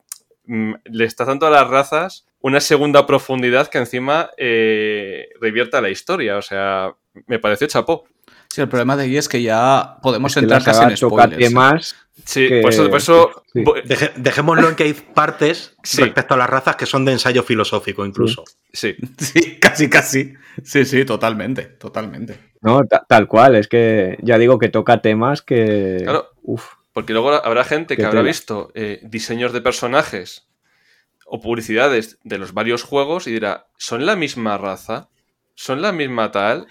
mm, 0.46 0.74
le 0.86 1.06
estás 1.06 1.28
dando 1.28 1.48
a 1.48 1.52
las 1.52 1.68
razas 1.70 2.26
una 2.44 2.60
segunda 2.60 3.08
profundidad 3.08 3.68
que 3.70 3.80
encima 3.80 4.30
eh, 4.38 5.30
revierta 5.42 5.82
la 5.82 5.90
historia. 5.90 6.38
O 6.38 6.42
sea, 6.42 6.94
me 7.26 7.40
pareció 7.40 7.66
chapó. 7.68 8.06
Sí, 8.50 8.62
el 8.62 8.68
problema 8.70 8.96
de 8.96 9.04
ahí 9.06 9.18
es 9.18 9.28
que 9.28 9.42
ya 9.42 9.98
podemos 10.04 10.32
Es 10.32 10.42
que 10.42 10.46
la 10.48 10.58
entrar 10.58 10.76
casi 10.76 10.84
en 10.92 10.98
spoilers. 10.98 11.38
temas 11.38 11.96
Sí, 12.26 12.48
que- 12.48 12.62
por 12.62 12.70
eso, 12.72 12.88
por 12.90 12.98
eso 13.00 13.44
sí. 13.52 13.64
voy- 13.64 13.82
Deje- 13.84 14.12
dejémoslo 14.16 14.70
en 14.70 14.76
que 14.76 14.84
hay 14.84 14.94
partes 14.94 15.76
Sí. 15.84 16.04
respecto 16.04 16.36
a 16.36 16.38
las 16.38 16.48
razas 16.50 16.76
que 16.76 16.86
son 16.86 17.04
de 17.06 17.14
ensayo 17.14 17.42
filosófico, 17.42 18.06
incluso. 18.06 18.44
sí. 18.72 18.96
Sí, 19.18 19.58
casi, 19.60 19.90
casi. 19.90 20.34
Sí, 20.64 20.86
sí, 20.86 21.04
totalmente, 21.06 21.64
totalmente. 21.64 22.38
No, 22.62 22.84
ta- 22.86 23.04
tal 23.10 23.28
cual, 23.28 23.56
es 23.56 23.68
que 23.68 24.18
ya 24.22 24.38
digo 24.38 24.60
que 24.60 24.70
toca 24.70 25.02
temas 25.02 25.42
que... 25.42 26.02
Claro. 26.04 26.30
Uf, 26.44 26.74
Porque 26.94 27.14
luego 27.14 27.32
habrá 27.34 27.64
gente 27.64 27.98
que 27.98 28.06
habrá 28.06 28.22
visto 28.22 28.72
eh, 28.76 29.00
diseños 29.02 29.52
de 29.54 29.62
personajes 29.62 30.46
o 31.36 31.42
publicidades 31.42 32.20
de 32.24 32.38
los 32.38 32.54
varios 32.54 32.84
juegos 32.84 33.26
y 33.26 33.32
dirá, 33.32 33.66
¿son 33.76 34.06
la 34.06 34.16
misma 34.16 34.56
raza? 34.60 35.10
¿Son 35.56 35.82
la 35.82 35.92
misma 35.92 36.32
tal? 36.32 36.68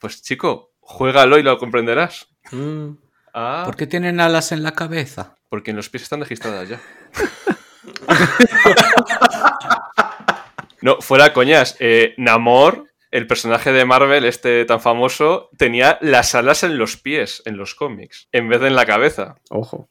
Pues 0.00 0.22
chico, 0.22 0.72
juégalo 0.80 1.38
y 1.38 1.42
lo 1.42 1.58
comprenderás. 1.58 2.26
Mm. 2.50 2.92
Ah, 3.34 3.62
¿Por 3.66 3.76
qué 3.76 3.86
tienen 3.86 4.18
alas 4.20 4.52
en 4.52 4.62
la 4.62 4.72
cabeza? 4.72 5.34
porque 5.50 5.70
en 5.70 5.76
los 5.76 5.90
pies 5.90 6.02
están 6.04 6.20
registradas 6.20 6.66
ya. 6.68 6.80
no, 10.80 11.00
fuera 11.02 11.34
coñas. 11.34 11.76
eh, 11.78 12.14
Namor, 12.16 12.86
el 13.10 13.26
personaje 13.26 13.70
de 13.72 13.84
Marvel, 13.84 14.24
este 14.24 14.64
tan 14.64 14.80
famoso, 14.80 15.50
tenía 15.58 15.98
las 16.00 16.34
alas 16.34 16.62
en 16.62 16.78
los 16.78 16.96
pies 16.96 17.42
en 17.44 17.58
los 17.58 17.74
cómics, 17.74 18.28
en 18.32 18.48
vez 18.48 18.60
de 18.60 18.68
en 18.68 18.76
la 18.76 18.86
cabeza. 18.86 19.36
ojo. 19.50 19.90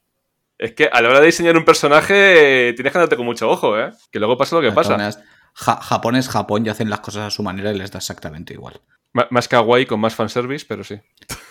Es 0.58 0.72
que 0.72 0.88
a 0.90 1.00
la 1.02 1.08
hora 1.10 1.20
de 1.20 1.26
diseñar 1.26 1.56
un 1.56 1.64
personaje 1.64 2.68
eh, 2.68 2.72
tienes 2.72 2.92
que 2.92 2.98
andarte 2.98 3.16
con 3.16 3.26
mucho 3.26 3.48
ojo, 3.50 3.78
¿eh? 3.78 3.92
Que 4.10 4.18
luego 4.18 4.36
pasa 4.38 4.56
lo 4.56 4.62
que 4.62 4.68
pasa. 4.72 4.94
todas 4.96 4.98
maneras, 5.16 5.20
Ja- 5.54 5.80
Japón 5.80 6.16
es 6.16 6.28
Japón 6.28 6.64
y 6.66 6.68
hacen 6.70 6.88
las 6.90 7.00
cosas 7.00 7.22
a 7.26 7.30
su 7.30 7.42
manera 7.42 7.72
y 7.72 7.78
les 7.78 7.90
da 7.90 7.98
exactamente 7.98 8.54
igual. 8.54 8.80
M- 9.14 9.26
más 9.30 9.48
kawaii 9.48 9.86
con 9.86 10.00
más 10.00 10.14
fanservice, 10.14 10.64
pero 10.68 10.82
sí. 10.84 10.96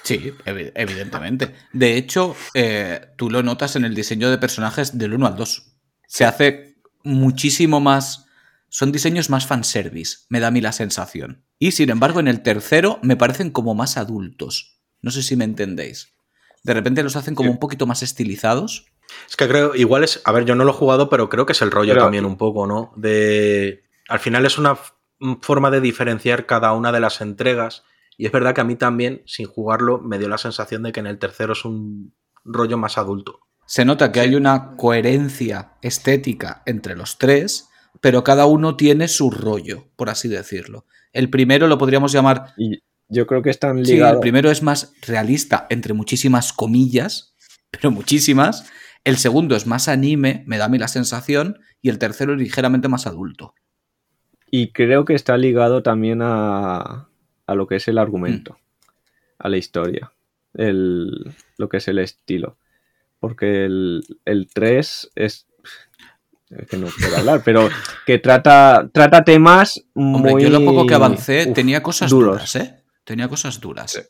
Sí, 0.03 0.34
evi- 0.45 0.72
evidentemente. 0.76 1.53
De 1.74 1.97
hecho, 1.97 2.36
eh, 2.53 3.01
tú 3.18 3.30
lo 3.30 3.41
notas 3.43 3.76
en 3.76 3.86
el 3.86 3.95
diseño 3.95 4.30
de 4.30 4.38
personajes 4.38 4.97
del 4.97 5.14
1 5.14 5.28
al 5.28 5.36
2. 5.36 5.72
Se 6.08 6.26
hace 6.26 6.76
muchísimo 7.03 7.80
más. 7.80 8.26
Son 8.70 8.91
diseños 8.91 9.30
más 9.30 9.45
fanservice, 9.47 10.26
me 10.30 10.39
da 10.39 10.47
a 10.47 10.51
mí 10.51 10.62
la 10.62 10.72
sensación. 10.74 11.45
Y 11.60 11.72
sin 11.72 11.89
embargo, 11.89 12.20
en 12.20 12.28
el 12.28 12.41
tercero 12.41 12.99
me 13.01 13.16
parecen 13.16 13.49
como 13.51 13.74
más 13.74 13.97
adultos. 13.97 14.80
No 15.01 15.12
sé 15.12 15.24
si 15.24 15.36
me 15.36 15.45
entendéis. 15.45 16.10
De 16.64 16.74
repente 16.74 17.01
los 17.03 17.16
hacen 17.16 17.36
como 17.36 17.49
Sí. 17.49 17.53
un 17.53 17.60
poquito 17.60 17.86
más 17.88 18.03
estilizados. 18.03 18.88
Es 19.30 19.36
que 19.36 19.47
creo, 19.47 19.76
igual 19.76 20.03
es, 20.03 20.22
a 20.26 20.32
ver, 20.32 20.45
yo 20.45 20.56
no 20.56 20.64
lo 20.64 20.72
he 20.72 20.76
jugado, 20.76 21.10
pero 21.10 21.30
creo 21.30 21.45
que 21.45 21.53
es 21.53 21.62
el 21.62 21.72
rollo 21.72 21.93
Pero- 21.93 22.03
también 22.03 22.26
un 22.26 22.38
poco, 22.38 22.68
¿no? 22.68 22.91
De, 22.95 23.84
al 24.08 24.20
final 24.20 24.45
es 24.45 24.58
una 24.58 24.78
forma 25.41 25.72
de 25.72 25.82
diferenciar 25.82 26.45
cada 26.45 26.74
una 26.74 26.91
de 26.91 26.99
las 26.99 27.22
entregas. 27.22 27.84
Y 28.18 28.26
es 28.26 28.32
verdad 28.32 28.53
que 28.56 28.62
a 28.62 28.66
mí 28.66 28.76
también, 28.76 29.24
sin 29.26 29.47
jugarlo, 29.47 29.99
me 29.99 30.18
dio 30.20 30.30
la 30.30 30.38
sensación 30.38 30.84
de 30.84 30.91
que 30.91 30.99
en 31.01 31.08
el 31.08 31.18
tercero 31.20 31.53
es 31.53 31.66
un 31.66 32.14
rollo 32.43 32.78
más 32.78 32.97
adulto. 32.97 33.39
Se 33.66 33.84
nota 33.84 34.12
que 34.12 34.22
Sí. 34.22 34.28
hay 34.30 34.36
una 34.36 34.76
coherencia 34.78 35.72
estética 35.82 36.62
entre 36.66 36.95
los 36.95 37.18
tres, 37.18 37.70
pero 38.01 38.24
cada 38.24 38.45
uno 38.45 38.76
tiene 38.76 39.08
su 39.08 39.32
rollo, 39.32 39.86
por 39.95 40.10
así 40.10 40.28
decirlo. 40.30 40.86
El 41.14 41.30
primero 41.30 41.68
lo 41.68 41.78
podríamos 41.78 42.12
llamar 42.12 42.53
Y 42.58 42.80
yo 43.10 43.26
creo 43.26 43.41
que 43.41 43.49
están 43.49 43.84
Sí, 43.86 43.93
ligados... 43.93 44.16
el 44.16 44.20
primero 44.22 44.51
es 44.51 44.62
más 44.62 44.93
realista, 45.01 45.66
entre 45.70 45.93
muchísimas 45.93 46.53
comillas, 46.53 47.36
pero 47.72 47.89
muchísimas. 47.91 48.66
El 49.06 49.16
segundo 49.18 49.56
es 49.56 49.66
más 49.68 49.88
anime, 49.88 50.43
me 50.45 50.58
da 50.58 50.66
a 50.66 50.70
mí 50.70 50.78
la 50.78 50.88
sensación, 50.89 51.60
y 51.82 51.89
el 51.89 51.99
tercero 51.99 52.34
es 52.34 52.39
ligeramente 52.39 52.89
más 52.89 53.08
adulto. 53.08 53.53
Y 54.51 54.72
creo 54.74 55.06
que 55.06 55.14
está 55.14 55.38
ligado 55.38 55.82
también 55.84 56.20
a, 56.22 57.08
a 57.47 57.56
lo 57.56 57.68
que 57.68 57.76
es 57.78 57.88
el 57.88 57.97
argumento, 57.97 58.53
Mm. 58.53 59.36
a 59.39 59.49
la 59.49 59.58
historia, 59.58 60.12
el, 60.53 61.34
lo 61.58 61.70
que 61.70 61.78
es 61.78 61.88
el 61.88 61.99
estilo. 61.99 62.58
Porque 63.20 63.66
el, 63.66 64.03
el 64.26 64.47
3 64.53 65.12
es... 65.16 65.47
Es 66.49 66.68
que 66.70 66.78
no 66.78 66.88
quiero 66.88 67.18
hablar, 67.18 67.41
pero 67.43 67.70
que 68.06 68.20
trata, 68.20 68.88
trata 68.93 69.24
temas 69.24 69.84
Hombre, 69.95 70.32
muy... 70.34 70.43
yo 70.43 70.49
lo 70.51 70.64
poco 70.64 70.86
que 70.86 70.93
avancé 70.93 71.47
uf, 71.47 71.56
tenía 71.56 71.82
cosas 71.82 72.10
duros. 72.12 72.34
duras, 72.36 72.56
¿eh? 72.56 72.84
Tenía 73.03 73.28
cosas 73.28 73.60
duras. 73.60 74.10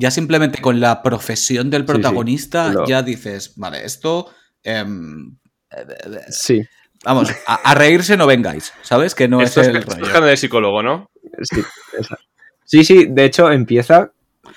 Ya 0.00 0.12
simplemente 0.12 0.60
con 0.60 0.78
la 0.80 1.02
profesión 1.02 1.70
del 1.70 1.82
Sí, 1.82 1.86
sí, 1.88 1.92
protagonista, 1.92 2.72
lo- 2.72 2.86
ya 2.86 3.02
dices, 3.02 3.54
vale, 3.56 3.84
esto. 3.84 4.30
em, 4.62 5.36
eh, 5.72 5.84
eh, 5.88 6.20
Sí, 6.30 6.62
vamos, 7.04 7.30
a, 7.46 7.54
a 7.56 7.74
reírse 7.74 8.16
no 8.16 8.26
vengáis, 8.26 8.72
¿sabes? 8.82 9.14
Que 9.16 9.26
no 9.26 9.40
Esto 9.42 9.60
es 9.60 9.66
es, 9.68 9.74
el 9.74 9.80
esto 9.80 9.92
es 9.94 9.98
rollo. 9.98 10.12
carne 10.12 10.28
de 10.30 10.36
psicólogo, 10.36 10.82
¿no? 10.84 11.06
sí, 11.42 11.62
esa- 11.98 12.18
sí, 12.64 12.84
sí, 12.84 13.06
de 13.10 13.24
hecho 13.24 13.50
empieza 13.50 14.12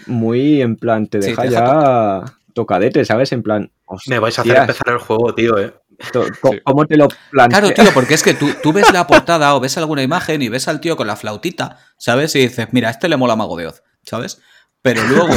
muy 0.06 0.62
en 0.62 0.76
plan, 0.76 1.08
te 1.08 1.20
Sí, 1.22 1.32
deja 1.32 1.46
ya 1.48 2.36
tocadete, 2.54 3.04
¿sabes? 3.04 3.32
En 3.32 3.42
plan, 3.42 3.72
Me 4.06 4.20
vais 4.20 4.38
a 4.38 4.44
hacer 4.44 4.58
empezar 4.58 4.90
el 4.90 5.00
juego, 5.00 5.34
tío, 5.34 5.58
¿eh? 5.58 5.74
¿cómo 6.64 6.86
te 6.86 6.98
lo 6.98 7.08
planteas? 7.32 7.62
Claro, 7.62 7.74
tío, 7.74 7.94
porque 7.94 8.14
es 8.14 8.22
que 8.24 8.34
tú, 8.36 8.48
tú 8.62 8.74
ves 8.74 8.92
la 8.92 9.08
portada 9.08 9.56
o 9.56 9.60
ves 9.60 9.76
alguna 9.78 10.04
imagen 10.04 10.42
y 10.44 10.50
ves 10.50 10.68
al 10.68 10.82
tío 10.82 10.96
con 10.98 11.08
la 11.08 11.16
flautita, 11.16 11.78
¿sabes? 11.98 12.36
Y 12.36 12.40
dices, 12.42 12.68
mira, 12.72 12.90
a 12.90 12.92
este 12.92 13.10
le 13.10 13.18
mola 13.18 13.36
Mago 13.36 13.58
de 13.58 13.68
Oz, 13.68 13.82
¿sabes? 14.04 14.40
Pero 14.82 15.04
luego. 15.04 15.34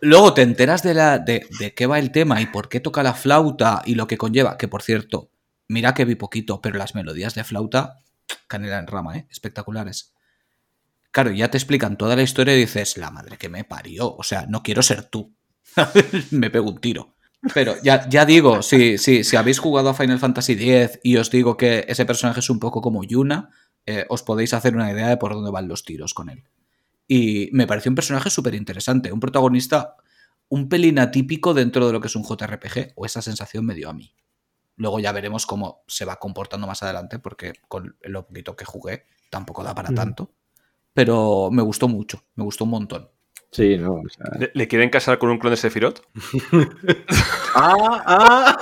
luego 0.00 0.34
te 0.34 0.42
enteras 0.42 0.82
de, 0.82 0.94
la, 0.94 1.18
de, 1.18 1.46
de 1.58 1.74
qué 1.74 1.86
va 1.86 1.98
el 1.98 2.12
tema 2.12 2.40
y 2.40 2.46
por 2.46 2.68
qué 2.68 2.80
toca 2.80 3.02
la 3.02 3.14
flauta 3.14 3.82
y 3.84 3.94
lo 3.94 4.06
que 4.06 4.18
conlleva. 4.18 4.56
Que 4.56 4.68
por 4.68 4.82
cierto, 4.82 5.30
mira 5.68 5.94
que 5.94 6.04
vi 6.04 6.14
poquito, 6.14 6.60
pero 6.60 6.78
las 6.78 6.94
melodías 6.94 7.34
de 7.34 7.44
flauta, 7.44 8.00
canela 8.46 8.78
en 8.78 8.86
rama, 8.86 9.16
¿eh? 9.16 9.26
Espectaculares. 9.30 10.14
Claro, 11.10 11.30
ya 11.30 11.50
te 11.50 11.58
explican 11.58 11.98
toda 11.98 12.16
la 12.16 12.22
historia 12.22 12.54
y 12.54 12.60
dices, 12.60 12.96
la 12.96 13.10
madre 13.10 13.36
que 13.36 13.50
me 13.50 13.64
parió. 13.64 14.14
O 14.16 14.22
sea, 14.22 14.46
no 14.46 14.62
quiero 14.62 14.82
ser 14.82 15.04
tú. 15.04 15.34
me 16.30 16.50
pego 16.50 16.70
un 16.70 16.80
tiro. 16.80 17.14
Pero 17.54 17.74
ya, 17.82 18.08
ya 18.08 18.24
digo, 18.24 18.62
si, 18.62 18.98
si, 18.98 19.24
si 19.24 19.36
habéis 19.36 19.58
jugado 19.58 19.90
a 19.90 19.94
Final 19.94 20.20
Fantasy 20.20 20.52
X 20.52 21.00
y 21.02 21.16
os 21.16 21.30
digo 21.30 21.56
que 21.56 21.84
ese 21.88 22.06
personaje 22.06 22.40
es 22.40 22.48
un 22.48 22.60
poco 22.60 22.80
como 22.80 23.02
Yuna, 23.02 23.50
eh, 23.84 24.06
os 24.08 24.22
podéis 24.22 24.54
hacer 24.54 24.76
una 24.76 24.90
idea 24.92 25.08
de 25.08 25.16
por 25.16 25.34
dónde 25.34 25.50
van 25.50 25.68
los 25.68 25.84
tiros 25.84 26.14
con 26.14 26.30
él. 26.30 26.44
Y 27.14 27.50
me 27.52 27.66
pareció 27.66 27.90
un 27.90 27.94
personaje 27.94 28.30
súper 28.30 28.54
interesante, 28.54 29.12
un 29.12 29.20
protagonista 29.20 29.96
un 30.48 30.70
pelín 30.70 30.98
atípico 30.98 31.52
dentro 31.52 31.86
de 31.86 31.92
lo 31.92 32.00
que 32.00 32.06
es 32.06 32.16
un 32.16 32.24
JRPG, 32.24 32.92
o 32.94 33.04
esa 33.04 33.20
sensación 33.20 33.66
me 33.66 33.74
dio 33.74 33.90
a 33.90 33.92
mí. 33.92 34.14
Luego 34.76 34.98
ya 34.98 35.12
veremos 35.12 35.44
cómo 35.44 35.82
se 35.86 36.06
va 36.06 36.16
comportando 36.16 36.66
más 36.66 36.82
adelante, 36.82 37.18
porque 37.18 37.52
con 37.68 37.96
lo 38.02 38.26
poquito 38.26 38.56
que 38.56 38.64
jugué 38.64 39.04
tampoco 39.28 39.62
da 39.62 39.74
para 39.74 39.90
Mm. 39.90 39.94
tanto. 39.94 40.30
Pero 40.94 41.50
me 41.50 41.60
gustó 41.60 41.86
mucho, 41.86 42.24
me 42.34 42.44
gustó 42.44 42.64
un 42.64 42.70
montón. 42.70 43.10
Sí, 43.50 43.76
no, 43.76 43.96
o 43.96 44.08
sea, 44.08 44.26
¿Le, 44.38 44.50
le 44.54 44.68
quieren 44.68 44.88
casar 44.88 45.18
con 45.18 45.28
un 45.28 45.38
clon 45.38 45.52
de 45.52 45.58
Sephiroth? 45.58 46.00
Ah, 47.54 48.02
ah. 48.06 48.56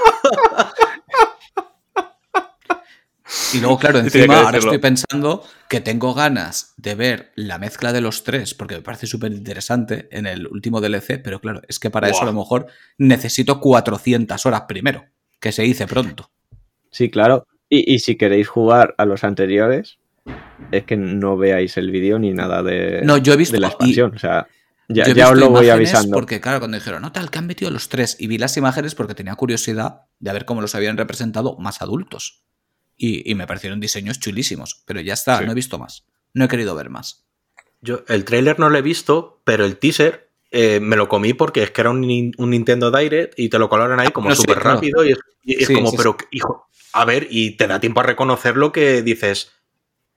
Y 3.54 3.60
luego, 3.60 3.78
claro, 3.78 3.98
encima 4.00 4.40
ahora 4.40 4.58
estoy 4.58 4.78
pensando 4.78 5.44
que 5.68 5.80
tengo 5.80 6.14
ganas 6.14 6.74
de 6.76 6.94
ver 6.94 7.32
la 7.36 7.58
mezcla 7.58 7.92
de 7.92 8.00
los 8.00 8.24
tres, 8.24 8.54
porque 8.54 8.76
me 8.76 8.82
parece 8.82 9.06
súper 9.06 9.32
interesante 9.32 10.08
en 10.10 10.26
el 10.26 10.46
último 10.48 10.80
DLC, 10.80 11.20
pero 11.22 11.40
claro, 11.40 11.62
es 11.68 11.78
que 11.78 11.90
para 11.90 12.08
eso 12.08 12.22
a 12.22 12.26
lo 12.26 12.32
mejor 12.32 12.66
necesito 12.98 13.60
400 13.60 14.44
horas 14.46 14.62
primero, 14.68 15.04
que 15.38 15.52
se 15.52 15.62
dice 15.62 15.86
pronto. 15.86 16.30
sí, 16.90 17.10
claro. 17.10 17.46
Y, 17.68 17.94
y 17.94 18.00
si 18.00 18.16
queréis 18.16 18.48
jugar 18.48 18.94
a 18.98 19.04
los 19.04 19.22
anteriores, 19.22 19.98
es 20.72 20.84
que 20.84 20.96
no 20.96 21.36
veáis 21.36 21.76
el 21.76 21.90
vídeo 21.92 22.18
ni 22.18 22.32
nada 22.32 22.64
de, 22.64 23.00
No, 23.04 23.16
yo 23.16 23.32
he 23.32 23.36
visto- 23.36 23.54
de 23.54 23.60
la 23.60 23.68
y- 23.68 23.70
expansión. 23.70 24.12
O 24.16 24.18
sea, 24.18 24.48
ya, 24.88 25.04
Yo 25.04 25.12
he 25.12 25.14
ya 25.14 25.30
os 25.30 25.38
lo 25.38 25.50
voy 25.50 25.68
avisando. 25.68 26.12
Porque, 26.16 26.40
claro, 26.40 26.58
cuando 26.58 26.76
dijeron, 26.78 27.00
no, 27.02 27.12
tal, 27.12 27.30
que 27.30 27.38
han 27.38 27.46
metido 27.46 27.70
los 27.70 27.88
tres, 27.88 28.16
y 28.18 28.26
vi 28.26 28.38
las 28.38 28.56
imágenes 28.56 28.96
porque 28.96 29.14
tenía 29.14 29.36
curiosidad 29.36 30.00
de 30.18 30.32
ver 30.32 30.44
cómo 30.46 30.60
los 30.62 30.74
habían 30.74 30.96
representado 30.96 31.56
más 31.58 31.80
adultos. 31.80 32.42
Y, 33.02 33.30
y 33.30 33.34
me 33.34 33.46
parecieron 33.46 33.80
diseños 33.80 34.20
chulísimos, 34.20 34.82
pero 34.84 35.00
ya 35.00 35.14
está, 35.14 35.38
Sí. 35.38 35.44
no 35.46 35.52
he 35.52 35.54
visto 35.54 35.78
más. 35.78 36.04
No 36.34 36.44
he 36.44 36.48
querido 36.48 36.74
ver 36.74 36.90
más. 36.90 37.24
Yo 37.80 38.04
el 38.08 38.26
tráiler 38.26 38.58
no 38.58 38.68
lo 38.68 38.76
he 38.76 38.82
visto, 38.82 39.40
pero 39.44 39.64
el 39.64 39.78
teaser 39.78 40.28
eh, 40.50 40.80
me 40.80 40.96
lo 40.96 41.08
comí 41.08 41.32
porque 41.32 41.62
es 41.62 41.70
que 41.70 41.80
era 41.80 41.88
un, 41.90 42.04
un 42.36 42.50
Nintendo 42.50 42.90
Direct 42.90 43.38
y 43.38 43.48
te 43.48 43.58
lo 43.58 43.70
colaron 43.70 44.00
ahí 44.00 44.10
como 44.10 44.28
No, 44.28 44.34
sí, 44.34 44.42
súper 44.42 44.58
claro. 44.58 44.74
rápido 44.76 45.02
y 45.04 45.12
es, 45.12 45.18
y 45.44 45.62
es 45.62 45.66
Sí, 45.68 45.74
como, 45.74 45.92
pero 45.96 46.16
hijo, 46.30 46.68
a 46.92 47.04
ver, 47.06 47.26
y 47.30 47.56
te 47.56 47.66
da 47.66 47.80
tiempo 47.80 48.00
a 48.00 48.02
reconocer 48.02 48.56
lo 48.58 48.70
que 48.70 49.00
dices, 49.00 49.52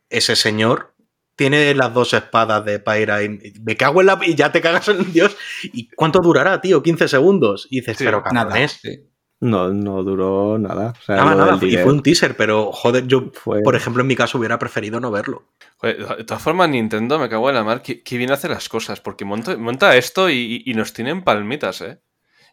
ese 0.10 0.36
señor 0.36 0.94
tiene 1.38 1.74
las 1.74 1.94
dos 1.94 2.14
espadas 2.14 2.66
de 2.66 2.80
Pyra 2.80 3.24
y 3.24 3.54
me 3.64 3.78
cago 3.78 4.02
en 4.02 4.08
la... 4.08 4.20
y 4.26 4.36
ya 4.36 4.52
te 4.52 4.60
cagas 4.60 4.90
en 4.90 5.14
Dios. 5.14 5.36
¿Y 5.64 5.88
cuánto 5.96 6.20
durará, 6.20 6.60
tío? 6.62 6.84
15 6.84 7.08
segundos. 7.08 7.68
Y 7.72 7.80
dices, 7.80 7.98
Sí, 7.98 8.04
pero 8.04 8.22
Nada. 8.32 8.50
cabrones. 8.50 8.80
sí. 8.82 9.00
No, 9.40 9.70
no 9.74 10.04
duró 10.04 10.58
nada. 10.58 10.94
O 10.98 11.04
sea, 11.04 11.18
Nada, 11.18 11.32
lo 11.36 11.46
nada, 11.46 11.58
del 11.58 11.70
y 11.74 11.78
fue 11.78 11.92
un 11.92 12.02
teaser, 12.02 12.38
pero 12.38 12.72
joder, 12.72 13.08
yo, 13.08 13.30
fue- 13.34 13.62
por 13.62 13.76
ejemplo, 13.76 14.02
en 14.02 14.08
mi 14.08 14.16
caso 14.16 14.38
hubiera 14.38 14.58
preferido 14.58 15.00
no 15.02 15.12
verlo. 15.12 15.50
Joder, 15.78 16.18
de 16.18 16.24
todas 16.24 16.42
formas, 16.42 16.70
Nintendo 16.70 17.20
me 17.20 17.28
cago 17.28 17.50
en 17.50 17.56
la 17.56 17.64
mar. 17.64 17.82
Que, 17.82 18.02
que 18.04 18.18
bien 18.18 18.32
hace 18.32 18.48
las 18.48 18.70
cosas, 18.70 19.02
porque 19.02 19.26
monta, 19.26 19.58
monta 19.58 19.98
esto 19.98 20.30
y, 20.30 20.64
y 20.66 20.74
nos 20.76 20.94
tienen 20.94 21.24
palmitas, 21.24 21.82
¿eh? 21.82 22.00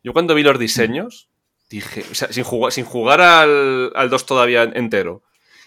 Yo 0.02 0.12
cuando 0.12 0.34
vi 0.34 0.42
los 0.42 0.58
diseños, 0.58 1.30
dije, 1.68 2.04
o 2.10 2.14
sea, 2.14 2.32
sin 2.32 2.42
jugar, 2.42 2.72
sin 2.72 2.84
jugar 2.86 3.20
al, 3.20 3.92
al 3.94 4.10
2 4.10 4.26
todavía 4.26 4.64
entero, 4.64 5.22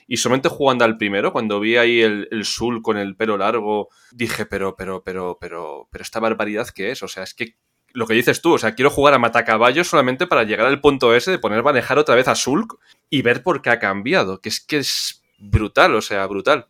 y 0.07 0.17
solamente 0.17 0.49
jugando 0.49 0.83
al 0.83 0.97
primero, 0.97 1.31
cuando 1.31 1.61
vi 1.61 1.77
ahí 1.77 2.01
el, 2.01 2.27
el 2.31 2.43
Sul 2.43 2.81
con 2.81 2.97
el 2.97 3.15
pelo 3.15 3.37
largo, 3.37 3.87
dije, 4.11 4.45
pero, 4.45 4.75
pero, 4.75 5.03
pero, 5.05 5.37
pero, 5.39 5.87
pero 5.89 6.01
esta 6.01 6.19
barbaridad 6.19 6.67
que 6.69 6.91
es, 6.91 7.01
o 7.03 7.07
sea, 7.07 7.23
es 7.23 7.33
que 7.33 7.55
lo 7.93 8.07
que 8.07 8.15
dices 8.15 8.41
tú, 8.41 8.53
o 8.53 8.57
sea, 8.57 8.75
quiero 8.75 8.89
jugar 8.89 9.13
a 9.13 9.19
matacaballos 9.19 9.87
solamente 9.87 10.27
para 10.27 10.43
llegar 10.43 10.65
al 10.65 10.81
punto 10.81 11.15
ese 11.15 11.31
de 11.31 11.39
poner 11.39 11.63
manejar 11.63 11.99
otra 11.99 12.15
vez 12.15 12.27
a 12.27 12.35
Sulk 12.35 12.79
y 13.09 13.21
ver 13.21 13.43
por 13.43 13.61
qué 13.61 13.69
ha 13.69 13.79
cambiado, 13.79 14.41
que 14.41 14.49
es 14.49 14.59
que 14.59 14.77
es 14.77 15.23
brutal, 15.37 15.95
o 15.95 16.01
sea, 16.01 16.25
brutal. 16.25 16.67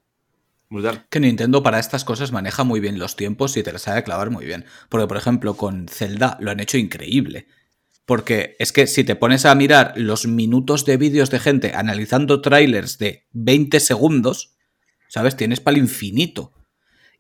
Brutal. 0.69 1.05
Que 1.09 1.19
Nintendo 1.19 1.61
para 1.61 1.79
estas 1.79 2.03
cosas 2.03 2.31
maneja 2.31 2.63
muy 2.63 2.79
bien 2.79 2.97
los 2.97 3.15
tiempos 3.15 3.55
y 3.57 3.63
te 3.63 3.71
las 3.71 3.83
sabe 3.83 4.03
clavar 4.03 4.31
muy 4.31 4.45
bien. 4.45 4.65
Porque, 4.89 5.07
por 5.07 5.17
ejemplo, 5.17 5.55
con 5.55 5.87
Zelda 5.87 6.35
lo 6.39 6.49
han 6.49 6.59
hecho 6.59 6.77
increíble. 6.77 7.47
Porque 8.05 8.55
es 8.59 8.73
que 8.73 8.87
si 8.87 9.03
te 9.03 9.15
pones 9.15 9.45
a 9.45 9.55
mirar 9.55 9.93
los 9.95 10.25
minutos 10.25 10.85
de 10.85 10.97
vídeos 10.97 11.29
de 11.29 11.39
gente 11.39 11.73
analizando 11.75 12.41
trailers 12.41 12.97
de 12.97 13.27
20 13.33 13.79
segundos, 13.79 14.55
¿sabes? 15.07 15.37
Tienes 15.37 15.59
para 15.59 15.77
el 15.77 15.83
infinito. 15.83 16.51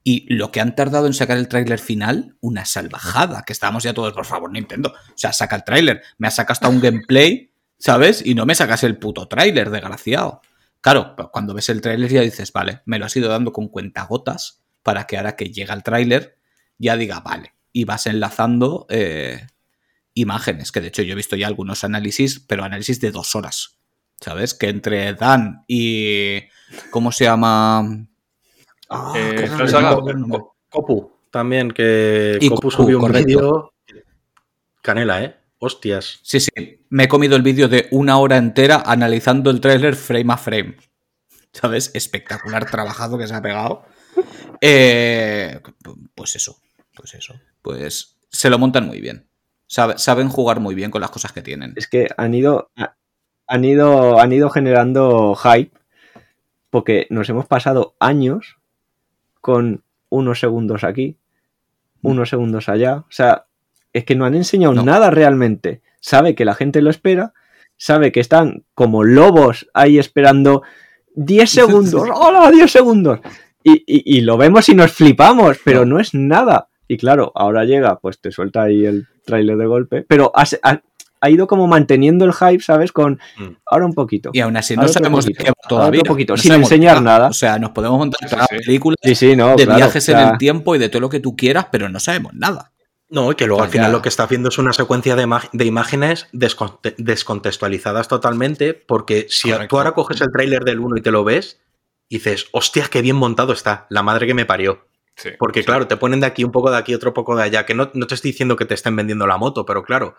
Y 0.03 0.33
lo 0.33 0.51
que 0.51 0.59
han 0.59 0.75
tardado 0.75 1.07
en 1.07 1.13
sacar 1.13 1.37
el 1.37 1.47
tráiler 1.47 1.79
final, 1.79 2.35
una 2.41 2.65
salvajada. 2.65 3.43
Que 3.43 3.53
estábamos 3.53 3.83
ya 3.83 3.93
todos, 3.93 4.13
por 4.13 4.25
favor, 4.25 4.51
Nintendo. 4.51 4.89
O 4.89 5.13
sea, 5.15 5.31
saca 5.31 5.55
el 5.55 5.63
tráiler. 5.63 6.01
Me 6.17 6.27
has 6.27 6.35
sacado 6.35 6.53
hasta 6.53 6.67
un 6.67 6.81
gameplay, 6.81 7.51
¿sabes? 7.77 8.25
Y 8.25 8.35
no 8.35 8.45
me 8.45 8.55
sacas 8.55 8.83
el 8.83 8.97
puto 8.97 9.27
tráiler, 9.27 9.69
desgraciado. 9.69 10.41
Claro, 10.81 11.15
cuando 11.31 11.53
ves 11.53 11.69
el 11.69 11.79
tráiler 11.79 12.11
ya 12.11 12.21
dices, 12.21 12.51
vale, 12.51 12.81
me 12.85 12.99
lo 12.99 13.05
has 13.05 13.15
ido 13.15 13.29
dando 13.29 13.53
con 13.53 13.69
cuentagotas 13.69 14.61
para 14.83 15.07
que 15.07 15.15
ahora 15.15 15.37
que 15.37 15.45
llega 15.45 15.73
el 15.73 15.81
tráiler 15.81 16.37
ya 16.77 16.97
diga, 16.97 17.21
vale. 17.21 17.53
Y 17.71 17.85
vas 17.85 18.05
enlazando 18.05 18.85
eh, 18.89 19.47
imágenes, 20.13 20.73
que 20.73 20.81
de 20.81 20.87
hecho 20.87 21.01
yo 21.01 21.13
he 21.13 21.15
visto 21.15 21.37
ya 21.37 21.47
algunos 21.47 21.85
análisis, 21.85 22.41
pero 22.41 22.65
análisis 22.65 22.99
de 22.99 23.11
dos 23.11 23.35
horas. 23.35 23.79
¿Sabes? 24.19 24.53
Que 24.53 24.67
entre 24.67 25.13
Dan 25.13 25.63
y... 25.67 26.41
¿Cómo 26.91 27.11
se 27.11 27.25
llama? 27.25 28.07
Ah, 28.89 29.13
Eh. 29.15 29.49
Copu, 30.69 31.11
también, 31.31 31.71
que 31.71 32.37
Y 32.41 32.49
Copu 32.49 32.61
Copu, 32.63 32.71
subió 32.71 32.99
un 32.99 33.11
vídeo. 33.11 33.73
Canela, 34.81 35.23
¿eh? 35.23 35.35
Hostias. 35.59 36.19
Sí, 36.23 36.39
sí. 36.39 36.51
Me 36.89 37.03
he 37.03 37.07
comido 37.07 37.35
el 37.35 37.41
vídeo 37.41 37.67
de 37.69 37.87
una 37.91 38.17
hora 38.17 38.37
entera 38.37 38.83
analizando 38.85 39.49
el 39.49 39.61
tráiler 39.61 39.95
frame 39.95 40.33
a 40.33 40.37
frame. 40.37 40.77
¿Sabes? 41.53 41.91
Espectacular 41.93 42.69
trabajado 42.69 43.17
que 43.17 43.27
se 43.27 43.33
ha 43.35 43.41
pegado. 43.41 43.83
Eh, 44.59 45.59
pues 46.15 46.35
eso. 46.35 46.57
Pues 46.95 47.13
eso. 47.13 47.35
Pues 47.61 48.17
se 48.29 48.49
lo 48.49 48.57
montan 48.59 48.87
muy 48.87 48.99
bien. 48.99 49.27
Sabe- 49.67 49.97
saben 49.97 50.29
jugar 50.29 50.59
muy 50.59 50.75
bien 50.75 50.91
con 50.91 51.01
las 51.01 51.11
cosas 51.11 51.31
que 51.31 51.41
tienen. 51.41 51.73
Es 51.77 51.87
que 51.87 52.09
han 52.17 52.33
ido, 52.33 52.71
han 53.47 53.63
ido, 53.65 54.19
han 54.19 54.31
ido 54.33 54.49
generando 54.49 55.35
hype 55.35 55.71
porque 56.69 57.07
nos 57.09 57.29
hemos 57.29 57.45
pasado 57.47 57.95
años 57.99 58.57
con 59.43 59.83
unos 60.09 60.39
segundos 60.39 60.85
aquí, 60.85 61.17
unos 62.01 62.29
segundos 62.29 62.69
allá. 62.69 62.99
O 62.99 63.05
sea, 63.11 63.45
es 63.91 64.05
que 64.05 64.15
no 64.15 64.23
han 64.23 64.35
enseñado 64.35 64.73
No. 64.73 64.83
nada 64.83 65.11
realmente. 65.11 65.81
Sabe 65.99 66.33
que 66.33 66.45
la 66.45 66.55
gente 66.55 66.81
lo 66.81 66.89
espera, 66.89 67.33
sabe 67.75 68.13
que 68.13 68.21
están 68.21 68.63
como 68.73 69.03
lobos 69.03 69.69
ahí 69.73 69.99
esperando 69.99 70.63
10 71.15 71.49
segundos. 71.91 72.09
¡Hola, 72.15 72.49
10 72.51 72.71
segundos! 72.71 73.19
Y, 73.65 73.83
y- 73.85 74.17
y 74.17 74.21
lo 74.21 74.37
vemos 74.37 74.69
y 74.69 74.75
nos 74.75 74.93
flipamos, 74.93 75.59
pero 75.65 75.85
no. 75.85 75.99
es 75.99 76.13
nada. 76.13 76.69
Y 76.87 76.95
claro, 76.95 77.33
ahora 77.35 77.65
llega, 77.65 77.99
pues 77.99 78.21
te 78.21 78.31
suelta 78.31 78.63
ahí 78.63 78.85
el 78.85 79.07
tráiler 79.25 79.57
de 79.57 79.65
golpe, 79.65 80.05
pero 80.07 80.31
has- 80.33 80.57
ha, 80.63 80.81
ha 81.25 81.29
ido 81.29 81.47
como 81.47 81.67
manteniendo 81.67 82.25
el 82.25 82.33
hype, 82.33 82.61
¿sabes? 82.61 82.91
Con 82.91 83.19
Mm. 83.37 83.55
ahora 83.65 83.85
un 83.85 83.93
poquito. 83.93 84.29
Y 84.33 84.41
aún 84.41 84.57
así 84.57 84.75
no 84.75 84.87
sabemos 84.87 85.25
de 85.25 85.31
poquito, 85.31 85.43
qué 85.45 85.49
va 85.51 85.55
ahora 85.63 85.69
todavía. 85.69 85.99
otro 86.01 86.13
poquito, 86.13 86.33
No 86.33 86.37
sin 86.37 86.51
enseñar 86.53 87.01
nada. 87.01 87.17
nada. 87.19 87.27
O 87.29 87.33
sea, 87.33 87.57
nos 87.59 87.71
podemos 87.71 87.97
montar 87.97 88.19
Sí, 88.21 88.35
toda 88.35 88.45
sí. 88.47 88.55
la 88.55 88.59
película 88.59 88.95
Sí, 89.01 89.15
sí, 89.15 89.35
no. 89.35 89.55
de 89.55 89.63
claro, 89.65 89.77
viajes 89.77 90.09
en 90.09 90.19
el 90.19 90.37
tiempo 90.37 90.75
y 90.75 90.79
de 90.79 90.89
todo 90.89 90.99
lo 90.99 91.09
que 91.09 91.19
tú 91.21 91.35
quieras, 91.35 91.67
pero 91.71 91.87
no 91.89 91.99
sabemos 91.99 92.33
nada. 92.33 92.71
No, 93.09 93.31
y 93.31 93.35
que 93.35 93.45
luego 93.47 93.61
al 93.61 93.67
ya. 93.69 93.73
final 93.73 93.91
lo 93.91 94.01
que 94.01 94.09
está 94.09 94.23
haciendo 94.23 94.49
es 94.49 94.57
una 94.57 94.73
secuencia 94.73 95.15
de, 95.15 95.65
imágenes 95.65 96.27
desconte- 96.33 96.95
descontextualizadas 96.97 98.07
totalmente, 98.07 98.73
porque 98.73 99.27
si 99.29 99.51
Correcto. 99.51 99.67
tú 99.69 99.77
ahora 99.77 99.91
coges 99.93 100.19
el 100.21 100.31
tráiler 100.31 100.63
del 100.63 100.79
1 100.79 100.97
y 100.97 101.01
te 101.01 101.11
lo 101.11 101.23
ves, 101.23 101.59
dices, 102.09 102.47
hostia, 102.51 102.87
qué 102.91 103.01
bien 103.01 103.15
montado 103.15 103.53
está, 103.53 103.85
la 103.89 104.03
madre 104.03 104.27
que 104.27 104.33
me 104.33 104.45
parió. 104.45 104.85
Sí. 105.15 105.29
Porque 105.37 105.63
claro, 105.63 105.85
te 105.87 105.95
ponen 105.95 106.21
de 106.21 106.25
aquí 106.25 106.43
un 106.43 106.51
poco 106.51 106.71
de 106.71 106.77
aquí, 106.77 106.95
otro 106.95 107.13
poco 107.13 107.35
de 107.35 107.43
allá, 107.43 107.65
que 107.67 107.75
no, 107.75 107.91
no 107.93 108.07
te 108.07 108.15
estoy 108.15 108.31
diciendo 108.31 108.55
que 108.55 108.65
te 108.65 108.73
estén 108.73 108.95
vendiendo 108.95 109.27
la 109.27 109.37
moto, 109.37 109.63
pero 109.65 109.83
claro, 109.83 110.15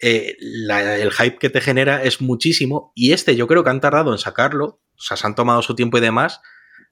eh, 0.00 0.36
la- 0.40 0.96
el 0.96 1.10
hype 1.12 1.38
que 1.38 1.50
te 1.50 1.60
genera 1.60 2.02
es 2.02 2.20
muchísimo 2.20 2.92
y 2.94 3.12
este 3.12 3.36
yo 3.36 3.46
creo 3.46 3.64
que 3.64 3.70
han 3.70 3.80
tardado 3.80 4.12
en 4.12 4.18
sacarlo, 4.18 4.80
o 4.96 5.00
sea, 5.00 5.16
se 5.16 5.26
han 5.26 5.34
tomado 5.34 5.62
su 5.62 5.74
tiempo 5.74 5.98
y 5.98 6.00
demás, 6.00 6.40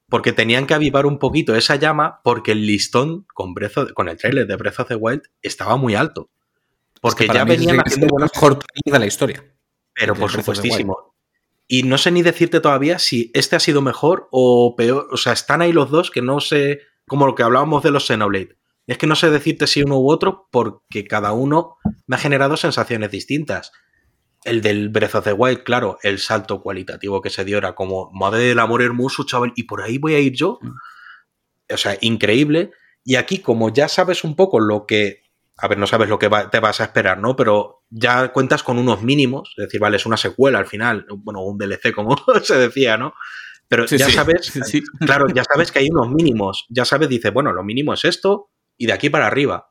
porque 0.08 0.32
tenían 0.32 0.66
que 0.66 0.74
avivar 0.74 1.06
un 1.06 1.18
poquito 1.18 1.54
esa 1.56 1.76
llama 1.76 2.20
porque 2.24 2.52
el 2.52 2.66
listón 2.66 3.26
con, 3.34 3.54
con 3.94 4.08
el 4.08 4.16
trailer 4.16 4.46
de 4.46 4.56
Breath 4.56 4.80
of 4.80 4.88
the 4.88 4.94
Wild 4.96 5.22
estaba 5.42 5.76
muy 5.76 5.94
alto. 5.94 6.30
Porque 7.00 7.24
Es 7.24 7.30
que 7.30 7.36
ya 7.36 7.44
venían 7.44 7.76
haciendo 7.86 8.06
de 8.92 8.98
la 8.98 9.06
historia. 9.06 9.44
pero 9.94 10.14
por 10.14 10.30
supuestísimo. 10.44 11.14
Y 11.66 11.82
no 11.84 11.96
sé 11.98 12.10
ni 12.10 12.22
decirte 12.22 12.60
todavía 12.60 12.98
si 12.98 13.30
este 13.34 13.56
ha 13.56 13.60
sido 13.60 13.80
mejor 13.82 14.28
o 14.30 14.74
peor. 14.76 15.08
O 15.10 15.16
sea, 15.16 15.32
están 15.32 15.62
ahí 15.62 15.72
los 15.72 15.90
dos 15.90 16.10
que 16.10 16.20
no 16.22 16.40
sé. 16.40 16.80
Como 17.06 17.26
lo 17.26 17.34
que 17.34 17.42
hablábamos 17.42 17.82
de 17.82 17.90
los 17.90 18.06
Xenoblade. 18.06 18.56
Es 18.86 18.98
que 18.98 19.06
no 19.06 19.14
sé 19.16 19.30
decirte 19.30 19.66
si 19.66 19.82
uno 19.82 19.98
u 19.98 20.10
otro 20.10 20.48
porque 20.50 21.04
cada 21.06 21.32
uno 21.32 21.76
me 22.06 22.16
ha 22.16 22.18
generado 22.18 22.56
sensaciones 22.56 23.10
distintas. 23.10 23.72
El 24.44 24.60
del 24.60 24.90
Breath 24.90 25.14
of 25.14 25.24
the 25.24 25.32
Wild, 25.32 25.62
claro, 25.62 25.98
el 26.02 26.18
salto 26.18 26.60
cualitativo 26.60 27.22
que 27.22 27.30
se 27.30 27.44
dio 27.46 27.56
era 27.58 27.74
como, 27.74 28.10
madre 28.12 28.42
del 28.44 28.58
amor 28.58 28.82
hermoso, 28.82 29.24
chaval, 29.24 29.52
y 29.56 29.62
por 29.62 29.80
ahí 29.82 29.96
voy 29.96 30.14
a 30.14 30.20
ir 30.20 30.34
yo. 30.34 30.58
o 31.72 31.76
sea, 31.76 31.96
increíble. 32.00 32.72
Y 33.04 33.16
aquí, 33.16 33.38
como 33.38 33.72
ya 33.72 33.88
sabes 33.88 34.24
un 34.24 34.36
poco 34.36 34.60
lo 34.60 34.86
que. 34.86 35.22
A 35.56 35.68
ver, 35.68 35.78
no 35.78 35.86
sabes 35.86 36.08
lo 36.08 36.18
que 36.18 36.28
va- 36.28 36.50
te 36.50 36.58
vas 36.60 36.80
a 36.80 36.84
esperar, 36.84 37.18
¿no? 37.18 37.36
Pero 37.36 37.84
ya 37.88 38.32
cuentas 38.32 38.62
con 38.62 38.78
unos 38.78 39.02
mínimos. 39.02 39.54
Es 39.56 39.66
decir, 39.66 39.80
vale, 39.80 39.96
es 39.98 40.04
una 40.06 40.16
secuela 40.16 40.58
al 40.58 40.66
final. 40.66 41.06
Bueno, 41.18 41.42
un 41.42 41.56
DLC, 41.58 41.92
como 41.94 42.16
se 42.42 42.56
decía, 42.58 42.96
¿no? 42.96 43.14
Pero 43.68 43.86
Sí, 43.86 43.96
ya 43.98 44.06
sí, 44.06 44.12
sabes. 44.12 44.46
sí. 44.66 44.82
Claro, 45.00 45.26
ya 45.32 45.44
sabes 45.44 45.70
que 45.70 45.78
hay 45.78 45.88
unos 45.90 46.10
mínimos. 46.10 46.66
Ya 46.70 46.84
sabes, 46.84 47.08
dice, 47.08 47.30
bueno, 47.30 47.52
lo 47.52 47.62
mínimo 47.62 47.94
es 47.94 48.04
esto 48.04 48.50
y 48.76 48.86
de 48.86 48.92
aquí 48.92 49.10
para 49.10 49.26
arriba. 49.26 49.70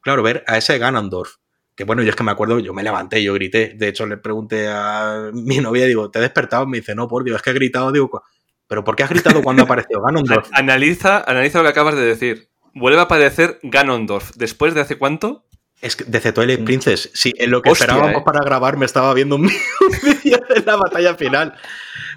Claro, 0.00 0.22
ver 0.22 0.44
a 0.46 0.56
ese 0.58 0.78
Ganondorf. 0.78 1.34
Que 1.74 1.84
bueno, 1.84 2.02
yo 2.02 2.10
es 2.10 2.16
que 2.16 2.22
me 2.24 2.32
acuerdo, 2.32 2.58
yo 2.58 2.74
me 2.74 2.82
levanté, 2.82 3.22
yo 3.22 3.32
grité. 3.34 3.72
De 3.76 3.88
hecho, 3.88 4.04
le 4.06 4.16
pregunté 4.18 4.68
a 4.68 5.30
mi 5.34 5.58
novia, 5.58 5.86
digo, 5.86 6.10
¿te 6.10 6.18
he 6.18 6.22
despertado? 6.22 6.66
Me 6.66 6.78
dice, 6.78 6.94
no, 6.94 7.08
por 7.08 7.24
Dios, 7.24 7.36
es 7.36 7.42
que 7.42 7.50
he 7.50 7.54
gritado. 7.54 7.92
Digo, 7.92 8.10
"¿Cu- 8.10 8.20
¿pero 8.66 8.84
por 8.84 8.96
qué 8.96 9.02
has 9.04 9.10
gritado 9.10 9.42
cuando 9.42 9.62
apareció 9.62 10.00
Ganondorf? 10.06 10.48
Analiza, 10.52 11.22
analiza 11.26 11.58
lo 11.58 11.64
que 11.64 11.70
acabas 11.70 11.94
de 11.94 12.02
decir. 12.02 12.48
Vuelve 12.74 12.98
a 12.98 13.02
aparecer 13.02 13.58
Ganondorf. 13.62 14.32
¿Después 14.36 14.74
de 14.74 14.80
hace 14.80 14.96
cuánto? 14.98 15.46
Es 15.80 15.96
que 15.96 16.04
desde 16.04 16.32
Twilight 16.32 16.64
Princess, 16.64 17.10
sí, 17.12 17.32
en 17.38 17.50
lo 17.50 17.60
que 17.60 17.70
Hostia, 17.70 17.86
esperábamos 17.86 18.20
eh. 18.22 18.24
para 18.24 18.44
grabar 18.44 18.76
me 18.76 18.86
estaba 18.86 19.12
viendo 19.14 19.34
un 19.36 19.46
vídeo 20.02 20.38
de 20.48 20.60
la 20.64 20.76
batalla 20.76 21.14
final. 21.16 21.54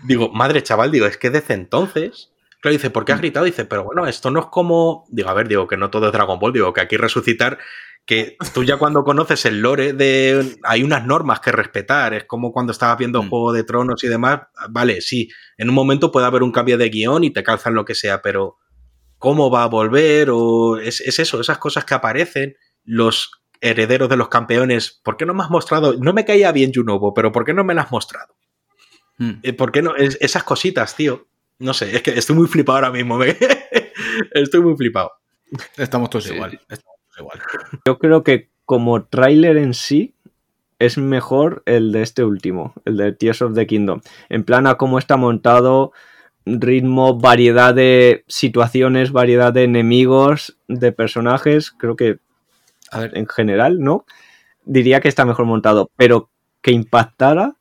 Digo, 0.03 0.29
madre 0.31 0.61
chaval, 0.61 0.91
digo, 0.91 1.07
es 1.07 1.17
que 1.17 1.29
desde 1.31 1.55
entonces. 1.55 2.29
Claro, 2.65 2.73
dice, 2.73 2.89
¿por 2.89 3.05
qué 3.05 3.11
has 3.11 3.19
gritado? 3.19 3.45
Dice, 3.45 3.65
pero 3.65 3.83
bueno, 3.83 4.07
esto 4.07 4.31
no 4.31 4.39
es 4.39 4.45
como. 4.47 5.05
Digo, 5.09 5.29
a 5.29 5.35
ver, 5.35 5.47
digo, 5.47 5.67
que 5.67 5.77
no 5.77 5.91
todo 5.91 6.07
es 6.07 6.11
Dragon 6.11 6.39
Ball, 6.39 6.51
digo, 6.51 6.73
que 6.73 6.81
aquí 6.81 6.97
resucitar. 6.97 7.59
Que 8.07 8.37
tú 8.55 8.63
ya 8.63 8.77
cuando 8.77 9.03
conoces 9.03 9.45
el 9.45 9.61
lore 9.61 9.93
de. 9.93 10.55
Hay 10.63 10.81
unas 10.81 11.05
normas 11.05 11.41
que 11.41 11.51
respetar. 11.51 12.15
Es 12.15 12.23
como 12.23 12.51
cuando 12.51 12.71
estabas 12.71 12.97
viendo 12.97 13.21
Mm. 13.21 13.29
Juego 13.29 13.53
de 13.53 13.63
Tronos 13.65 14.03
y 14.03 14.07
demás. 14.07 14.39
Vale, 14.71 15.01
sí, 15.01 15.29
en 15.59 15.69
un 15.69 15.75
momento 15.75 16.11
puede 16.11 16.25
haber 16.25 16.41
un 16.41 16.51
cambio 16.51 16.79
de 16.79 16.89
guion 16.89 17.23
y 17.23 17.29
te 17.31 17.43
calzan 17.43 17.75
lo 17.75 17.85
que 17.85 17.93
sea, 17.93 18.23
pero 18.23 18.55
cómo 19.19 19.51
va 19.51 19.61
a 19.61 19.67
volver 19.67 20.29
o 20.31 20.77
es, 20.79 21.01
es 21.01 21.19
eso, 21.19 21.39
esas 21.39 21.59
cosas 21.59 21.85
que 21.85 21.93
aparecen, 21.93 22.55
los 22.83 23.29
herederos 23.61 24.09
de 24.09 24.17
los 24.17 24.29
campeones, 24.29 25.01
¿por 25.03 25.17
qué 25.17 25.27
no 25.27 25.35
me 25.35 25.43
has 25.43 25.51
mostrado? 25.51 25.93
No 25.99 26.13
me 26.13 26.25
caía 26.25 26.51
bien 26.51 26.71
Junobo, 26.73 27.13
pero 27.13 27.31
¿por 27.31 27.45
qué 27.45 27.53
no 27.53 27.63
me 27.63 27.75
las 27.75 27.85
has 27.85 27.91
mostrado? 27.91 28.35
Mm. 29.19 29.33
Eh, 29.43 29.53
¿Por 29.53 29.71
qué 29.71 29.83
no? 29.83 29.95
Es- 29.95 30.17
esas 30.19 30.43
cositas, 30.43 30.95
tío. 30.95 31.27
No 31.59 31.73
sé, 31.73 31.95
es 31.95 32.01
que 32.01 32.11
estoy 32.17 32.35
muy 32.35 32.47
flipado 32.47 32.77
ahora 32.77 32.91
mismo. 32.91 33.17
me- 33.17 33.35
estoy 34.33 34.61
muy 34.61 34.75
flipado. 34.75 35.11
Estamos 35.77 36.09
todos 36.09 36.25
Sí. 36.25 36.33
igual. 36.33 36.59
Estamos 36.69 36.95
todos 37.07 37.19
igual. 37.19 37.39
Yo 37.85 37.97
creo 37.99 38.23
que 38.23 38.49
como 38.65 39.03
tráiler 39.05 39.57
en 39.57 39.73
sí 39.73 40.15
es 40.79 40.97
mejor 40.97 41.63
el 41.65 41.91
de 41.91 42.01
este 42.01 42.23
último, 42.23 42.73
el 42.83 42.97
de 42.97 43.13
Tears 43.13 43.41
of 43.41 43.53
the 43.55 43.65
Kingdom. 43.67 44.01
En 44.29 44.43
plan 44.43 44.67
a 44.67 44.75
cómo 44.75 44.99
está 44.99 45.15
montado, 45.15 45.93
ritmo, 46.45 47.17
variedad 47.17 47.73
de 47.73 48.25
situaciones, 48.27 49.11
variedad 49.11 49.53
de 49.53 49.63
enemigos, 49.63 50.57
de 50.67 50.91
personajes, 50.91 51.71
creo 51.71 51.95
que 51.95 52.19
A 52.91 52.99
ver, 52.99 53.17
en 53.17 53.27
general, 53.27 53.79
¿no? 53.79 54.05
Diría 54.65 54.99
que 54.99 55.07
está 55.07 55.25
mejor 55.25 55.45
montado, 55.45 55.89
pero 55.95 56.29
que 56.61 56.71
impactara 56.71 57.55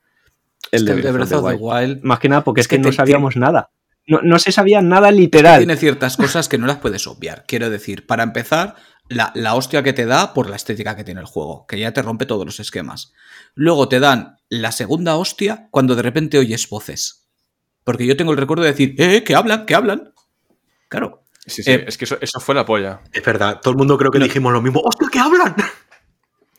es 0.72 0.80
el 0.82 0.86
que 0.86 0.92
de, 0.94 0.98
el 0.98 1.04
de 1.04 1.12
Breath 1.12 1.32
of 1.32 1.42
the 1.48 1.54
Wild. 1.56 1.60
Wild 1.60 2.02
Más 2.02 2.18
que 2.18 2.28
nada 2.28 2.42
porque 2.44 2.60
es, 2.60 2.64
Es 2.64 2.68
que 2.68 2.76
que, 2.76 2.82
no 2.82 2.90
te- 2.90 2.96
sabíamos 2.96 3.36
nada. 3.36 3.70
No, 4.06 4.20
no 4.22 4.38
se 4.38 4.52
sabía 4.52 4.82
nada 4.82 5.10
literal. 5.10 5.58
tiene 5.58 5.76
ciertas 5.76 6.16
cosas 6.16 6.48
que 6.48 6.58
no 6.58 6.66
las 6.66 6.78
puedes 6.78 7.06
obviar. 7.06 7.44
Quiero 7.46 7.70
decir, 7.70 8.06
para 8.06 8.22
empezar, 8.22 8.76
la, 9.08 9.32
la 9.34 9.54
hostia 9.54 9.82
que 9.82 9.92
te 9.94 10.04
da 10.06 10.34
por 10.34 10.48
la 10.50 10.56
estética 10.56 10.94
que 10.96 11.04
tiene 11.04 11.20
el 11.20 11.26
juego, 11.26 11.66
que 11.66 11.78
ya 11.78 11.92
te 11.92 12.02
rompe 12.02 12.26
todos 12.26 12.44
los 12.44 12.60
esquemas. 12.60 13.12
Luego 13.54 13.88
te 13.88 14.00
dan 14.00 14.36
la 14.50 14.72
segunda 14.72 15.16
hostia 15.16 15.68
cuando 15.70 15.94
de 15.96 16.02
repente 16.02 16.38
oyes 16.38 16.68
voces. 16.68 17.26
Porque 17.82 18.06
yo 18.06 18.16
tengo 18.16 18.32
el 18.32 18.38
recuerdo 18.38 18.64
de 18.64 18.70
decir, 18.70 18.94
¡eh, 18.98 19.24
que 19.24 19.34
hablan, 19.34 19.66
que 19.66 19.74
hablan! 19.74 20.12
Claro. 20.88 21.22
Sí, 21.46 21.62
sí, 21.62 21.70
Eh, 21.70 21.84
es 21.86 21.98
que 21.98 22.04
eso, 22.06 22.16
eso 22.20 22.40
fue 22.40 22.54
la 22.54 22.64
polla. 22.64 23.00
Es 23.12 23.22
verdad, 23.24 23.60
todo 23.62 23.72
el 23.72 23.76
mundo 23.78 23.98
creo 23.98 24.10
que 24.10 24.18
No. 24.18 24.24
dijimos 24.24 24.52
lo 24.52 24.62
mismo. 24.62 24.80
¡Hostia, 24.82 25.08
que 25.12 25.18
hablan! 25.18 25.54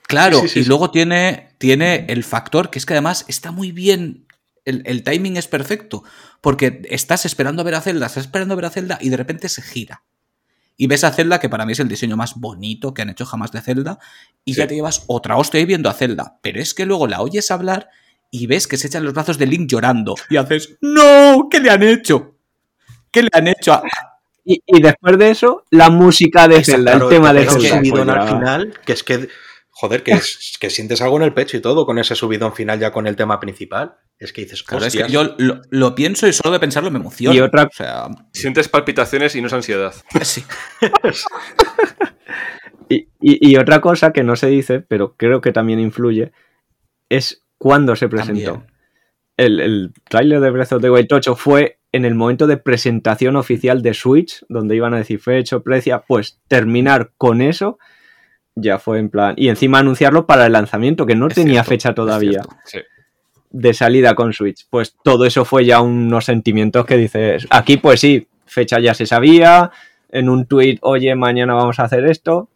Claro, 0.07 0.41
Sí, 0.41 0.47
sí, 0.49 0.59
y 0.59 0.63
sí. 0.63 0.69
luego 0.69 0.91
tiene, 0.91 1.49
tiene 1.57 2.05
el 2.09 2.23
factor 2.23 2.69
que 2.69 2.77
es 2.77 2.85
que 2.85 2.93
además 2.93 3.25
está 3.27 3.51
muy 3.51 3.71
bien. 3.71 4.24
El, 4.65 4.81
el 4.85 5.03
timing 5.03 5.37
es 5.37 5.47
perfecto. 5.47 6.03
Porque 6.41 6.81
estás 6.89 7.25
esperando 7.25 7.61
a 7.61 7.65
ver 7.65 7.75
a 7.75 7.81
Zelda, 7.81 8.07
estás 8.07 8.25
esperando 8.25 8.53
a 8.53 8.55
ver 8.57 8.65
a 8.65 8.69
Zelda 8.71 8.97
y 8.99 9.09
de 9.09 9.17
repente 9.17 9.47
se 9.49 9.61
gira. 9.61 10.03
Y 10.77 10.87
ves 10.87 11.03
a 11.05 11.11
Zelda, 11.11 11.39
que 11.39 11.47
para 11.47 11.65
mí 11.65 11.71
es 11.71 11.79
el 11.79 11.87
diseño 11.87 12.17
más 12.17 12.35
bonito 12.35 12.93
que 12.93 13.01
han 13.01 13.09
hecho 13.09 13.25
jamás 13.25 13.51
de 13.53 13.61
Zelda, 13.61 13.97
y 14.43 14.53
Sí. 14.55 14.59
ya 14.59 14.67
te 14.67 14.75
llevas 14.75 15.03
otra 15.07 15.37
hostia 15.37 15.59
ahí 15.59 15.65
viendo 15.65 15.89
a 15.89 15.93
Zelda. 15.93 16.37
Pero 16.41 16.59
es 16.59 16.73
que 16.73 16.85
luego 16.85 17.07
la 17.07 17.21
oyes 17.21 17.49
hablar 17.51 17.87
y 18.29 18.47
ves 18.47 18.67
que 18.67 18.75
se 18.75 18.87
echan 18.87 19.05
los 19.05 19.13
brazos 19.13 19.37
de 19.37 19.45
Link 19.45 19.69
llorando. 19.69 20.15
Y 20.29 20.35
haces, 20.35 20.75
¡No! 20.81 21.47
¿Qué 21.49 21.61
le 21.61 21.69
han 21.69 21.81
hecho? 21.83 22.35
¿Qué 23.11 23.21
le 23.23 23.29
han 23.31 23.47
hecho? 23.47 23.71
a- 23.73 23.83
Y, 24.43 24.61
y 24.65 24.81
después 24.81 25.17
de 25.17 25.29
eso, 25.31 25.63
la 25.71 25.89
música 25.89 26.47
de 26.47 26.57
Exacto, 26.57 26.71
Zelda, 26.77 26.91
Claro, 26.91 27.09
el 27.09 27.15
tema 27.15 27.33
te 27.33 27.39
de 27.39 27.45
Zelda. 27.49 27.69
subidón 27.77 28.05
pues 28.07 28.17
al 28.17 28.27
final, 28.27 28.73
que 28.85 28.93
es 28.93 29.03
que, 29.03 29.29
joder, 29.77 30.03
que, 30.03 30.11
es- 30.13 30.57
que 30.59 30.69
sientes 30.69 31.01
algo 31.01 31.17
en 31.17 31.23
el 31.23 31.33
pecho 31.33 31.57
y 31.57 31.61
todo 31.61 31.85
con 31.85 31.99
ese 31.99 32.15
subidón 32.15 32.53
final 32.53 32.79
ya 32.79 32.91
con 32.91 33.07
el 33.07 33.15
tema 33.17 33.39
principal. 33.39 33.95
Es 34.17 34.31
que 34.31 34.41
dices, 34.43 34.63
Claro, 34.63 34.85
es 34.85 34.95
que 34.95 35.09
yo 35.09 35.35
lo, 35.37 35.61
lo 35.69 35.93
pienso 35.95 36.25
y 36.27 36.31
solo 36.33 36.53
de 36.53 36.59
pensarlo 36.61 36.89
me 36.89 36.99
emociona. 36.99 37.35
Y 37.35 37.41
otra- 37.41 37.63
O 37.63 37.69
sea, 37.73 38.07
Sientes 38.31 38.69
palpitaciones 38.69 39.35
y 39.35 39.41
no 39.41 39.47
es 39.47 39.53
ansiedad. 39.53 39.93
sí. 40.23 40.43
Y, 42.87 43.07
y- 43.19 43.49
y 43.51 43.57
otra 43.57 43.81
cosa 43.81 44.13
que 44.13 44.23
no 44.23 44.35
se 44.35 44.47
dice, 44.47 44.79
pero 44.79 45.15
creo 45.17 45.41
que 45.41 45.51
también 45.51 45.79
influye, 45.79 46.31
es 47.09 47.43
cuándo 47.57 47.95
se 47.95 48.07
presentó. 48.09 48.51
También. 48.53 48.71
El, 49.37 49.59
el 49.59 49.93
tráiler 50.07 50.39
de 50.39 50.51
Breath 50.51 50.73
of 50.73 50.81
the 50.83 50.91
Wild 50.91 51.11
8 51.11 51.35
fue 51.35 51.79
en 51.91 52.05
el 52.05 52.13
momento 52.13 52.45
de 52.45 52.57
presentación 52.57 53.37
oficial 53.37 53.81
de 53.81 53.93
Switch, 53.95 54.45
donde 54.49 54.75
iban 54.75 54.93
a 54.93 54.97
decir 54.97 55.19
fecha, 55.19 55.59
precia, 55.61 56.03
pues 56.07 56.39
terminar 56.47 57.11
con 57.17 57.41
eso 57.41 57.79
ya 58.55 58.79
fue 58.79 58.99
en 58.99 59.09
plan... 59.09 59.33
Y 59.37 59.49
encima 59.49 59.79
anunciarlo 59.79 60.25
para 60.25 60.45
el 60.45 60.53
lanzamiento, 60.53 61.05
que 61.05 61.15
no 61.15 61.27
Es 61.27 61.35
tenía 61.35 61.55
cierto, 61.63 61.69
fecha 61.69 61.93
todavía. 61.93 62.41
Sí. 62.65 62.79
de 63.51 63.73
salida 63.73 64.15
con 64.15 64.33
Switch. 64.33 64.65
Pues 64.69 64.95
todo 65.03 65.25
eso 65.25 65.45
fue 65.45 65.65
ya 65.65 65.81
unos 65.81 66.25
sentimientos 66.25 66.85
que 66.85 66.97
dices, 66.97 67.47
aquí 67.49 67.77
pues 67.77 67.99
sí, 68.01 68.27
fecha 68.45 68.79
ya 68.79 68.93
se 68.93 69.05
sabía, 69.05 69.71
en 70.09 70.29
un 70.29 70.45
tweet, 70.45 70.77
oye, 70.81 71.15
mañana 71.15 71.53
vamos 71.53 71.79
a 71.79 71.83
hacer 71.83 72.05
esto. 72.05 72.49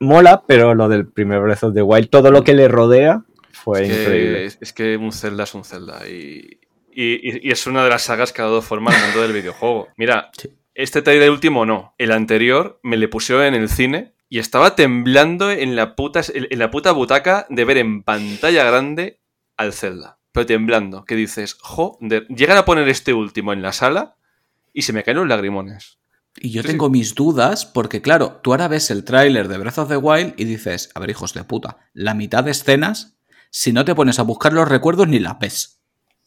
Mola, 0.00 0.42
pero 0.46 0.74
lo 0.74 0.88
del 0.88 1.06
primer 1.06 1.40
Breath 1.40 1.64
of 1.64 1.74
the 1.74 1.82
Wild, 1.82 2.08
todo 2.10 2.30
lo 2.30 2.42
que 2.44 2.54
le 2.54 2.68
rodea 2.68 3.22
fue 3.52 3.82
Es 3.84 3.88
que, 3.92 4.02
increíble. 4.02 4.44
es, 4.46 4.58
es 4.60 4.72
que 4.72 4.96
un 4.96 5.12
Zelda 5.12 5.44
es 5.44 5.54
un 5.54 5.64
Zelda. 5.64 6.06
Y, 6.08 6.58
y- 6.92 7.48
y 7.48 7.50
es 7.50 7.66
una 7.66 7.84
de 7.84 7.90
las 7.90 8.02
sagas 8.02 8.32
que 8.32 8.42
ha 8.42 8.46
dado 8.46 8.60
forma 8.62 8.90
al 8.90 9.02
mundo 9.04 9.22
del 9.22 9.32
videojuego. 9.32 9.88
Mira, 9.96 10.30
Sí. 10.36 10.50
este 10.74 11.00
trailer 11.02 11.30
último 11.30 11.64
no. 11.64 11.94
El 11.98 12.12
anterior 12.12 12.78
me 12.82 12.96
le 12.96 13.08
pusieron 13.08 13.44
en 13.44 13.54
el 13.54 13.68
cine 13.68 14.12
y 14.34 14.40
estaba 14.40 14.74
temblando 14.74 15.52
en 15.52 15.76
la 15.76 15.94
puta, 15.94 16.20
en 16.34 16.58
la 16.58 16.68
puta 16.68 16.90
butaca 16.90 17.46
de 17.50 17.64
ver 17.64 17.78
en 17.78 18.02
pantalla 18.02 18.64
grande 18.64 19.20
al 19.56 19.72
Zelda. 19.72 20.18
Pero 20.32 20.44
temblando. 20.44 21.04
Que 21.04 21.14
dices, 21.14 21.54
joder, 21.60 22.26
llegan 22.26 22.56
a 22.56 22.64
poner 22.64 22.88
este 22.88 23.14
último 23.14 23.52
en 23.52 23.62
la 23.62 23.70
sala 23.72 24.16
y 24.72 24.82
se 24.82 24.92
me 24.92 25.04
caen 25.04 25.18
los 25.18 25.28
lagrimones. 25.28 26.00
Y 26.36 26.50
yo 26.50 26.62
Sí, 26.62 26.66
tengo 26.68 26.90
mis 26.90 27.14
dudas 27.14 27.64
porque, 27.64 28.02
claro, 28.02 28.40
tú 28.42 28.50
ahora 28.50 28.66
ves 28.66 28.90
el 28.90 29.04
tráiler 29.04 29.46
de 29.46 29.56
Breath 29.56 29.78
of 29.78 29.88
the 29.88 29.98
Wild 29.98 30.34
y 30.36 30.46
dices, 30.46 30.90
a 30.96 30.98
ver, 30.98 31.10
hijos 31.10 31.32
de 31.32 31.44
puta, 31.44 31.76
la 31.92 32.14
mitad 32.14 32.42
de 32.42 32.50
escenas, 32.50 33.16
si 33.50 33.72
no 33.72 33.84
te 33.84 33.94
pones 33.94 34.18
a 34.18 34.22
buscar 34.24 34.52
los 34.52 34.68
recuerdos 34.68 35.06
ni 35.06 35.20
la 35.20 35.34
ves. 35.34 35.80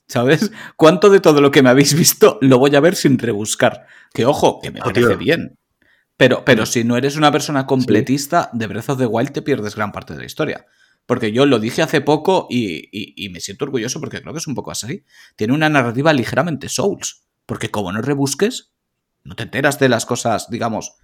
¿Sabes? 0.08 0.50
¿Cuánto 0.78 1.10
de 1.10 1.20
todo 1.20 1.42
lo 1.42 1.52
que 1.52 1.62
me 1.62 1.72
habéis 1.72 1.94
visto 1.94 2.38
lo 2.40 2.58
voy 2.58 2.74
a 2.74 2.80
ver 2.80 2.96
sin 2.96 3.20
rebuscar? 3.20 3.86
Que 4.14 4.26
ojo, 4.26 4.62
que 4.62 4.72
me 4.72 4.80
Oh, 4.80 4.86
parece 4.86 5.10
tío. 5.10 5.18
bien. 5.18 5.58
Pero, 6.18 6.44
pero 6.44 6.65
si 6.65 6.84
no 6.84 6.98
eres 6.98 7.15
una 7.15 7.31
persona 7.31 7.65
completista, 7.68 8.49
de 8.53 8.68
Breath 8.68 8.89
of 8.89 8.98
the 8.98 9.06
Wild 9.06 9.31
te 9.31 9.41
pierdes 9.44 9.76
gran 9.76 9.91
parte 9.91 10.14
de 10.14 10.19
la 10.19 10.26
historia. 10.26 10.65
Porque 11.06 11.31
yo 11.31 11.45
lo 11.45 11.60
dije 11.60 11.81
hace 11.84 12.02
poco 12.02 12.48
y, 12.49 12.89
y- 12.91 13.14
y 13.26 13.30
me 13.30 13.39
siento 13.39 13.65
orgulloso 13.65 13.99
porque 13.99 14.19
creo 14.22 14.34
que 14.34 14.39
es 14.39 14.48
un 14.48 14.56
poco 14.56 14.72
así. 14.72 15.06
Tiene 15.35 15.53
una 15.53 15.69
narrativa 15.69 16.11
ligeramente 16.14 16.68
Souls. 16.69 17.23
Porque 17.45 17.69
como 17.72 17.91
no 17.94 18.02
rebusques, 18.02 18.73
no 19.23 19.35
te 19.35 19.44
enteras 19.44 19.80
de 19.80 19.88
las 19.89 20.06
cosas, 20.06 20.49
digamos, 20.49 20.95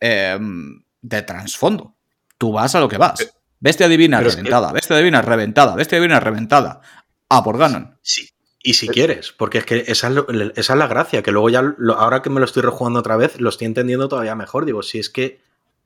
em, 0.00 0.82
de 1.02 1.22
trasfondo. 1.22 1.96
Tú 2.38 2.52
vas 2.52 2.74
a 2.74 2.80
lo 2.80 2.88
que 2.88 2.96
vas. 2.96 3.34
Bestia 3.60 3.88
divina 3.88 4.18
Pero 4.18 4.30
es 4.30 4.36
que- 4.36 4.42
reventada, 4.42 4.72
bestia 4.72 4.96
divina 4.96 5.20
reventada, 5.20 5.74
bestia 5.74 5.98
divina 5.98 6.20
reventada. 6.20 6.80
A 7.28 7.42
por 7.42 7.58
Ganon. 7.58 7.98
Sí, 8.02 8.30
y 8.62 8.74
si 8.74 8.88
quieres, 8.88 9.32
porque 9.32 9.58
es 9.58 9.64
que 9.64 9.84
esa 9.86 10.08
es, 10.08 10.14
lo- 10.14 10.26
esa 10.28 10.72
es 10.72 10.78
la 10.78 10.86
gracia, 10.86 11.22
que 11.22 11.32
luego 11.32 11.48
ya, 11.50 11.62
lo- 11.62 11.94
ahora 11.94 12.22
que 12.22 12.30
me 12.30 12.40
lo 12.40 12.46
estoy 12.46 12.62
rejugando 12.62 12.98
otra 13.00 13.16
vez, 13.16 13.40
lo 13.40 13.48
estoy 13.48 13.66
entendiendo 13.66 14.08
todavía 14.08 14.34
mejor. 14.34 14.64
Digo, 14.64 14.82
si 14.82 14.98
es 14.98 15.08
que, 15.10 15.40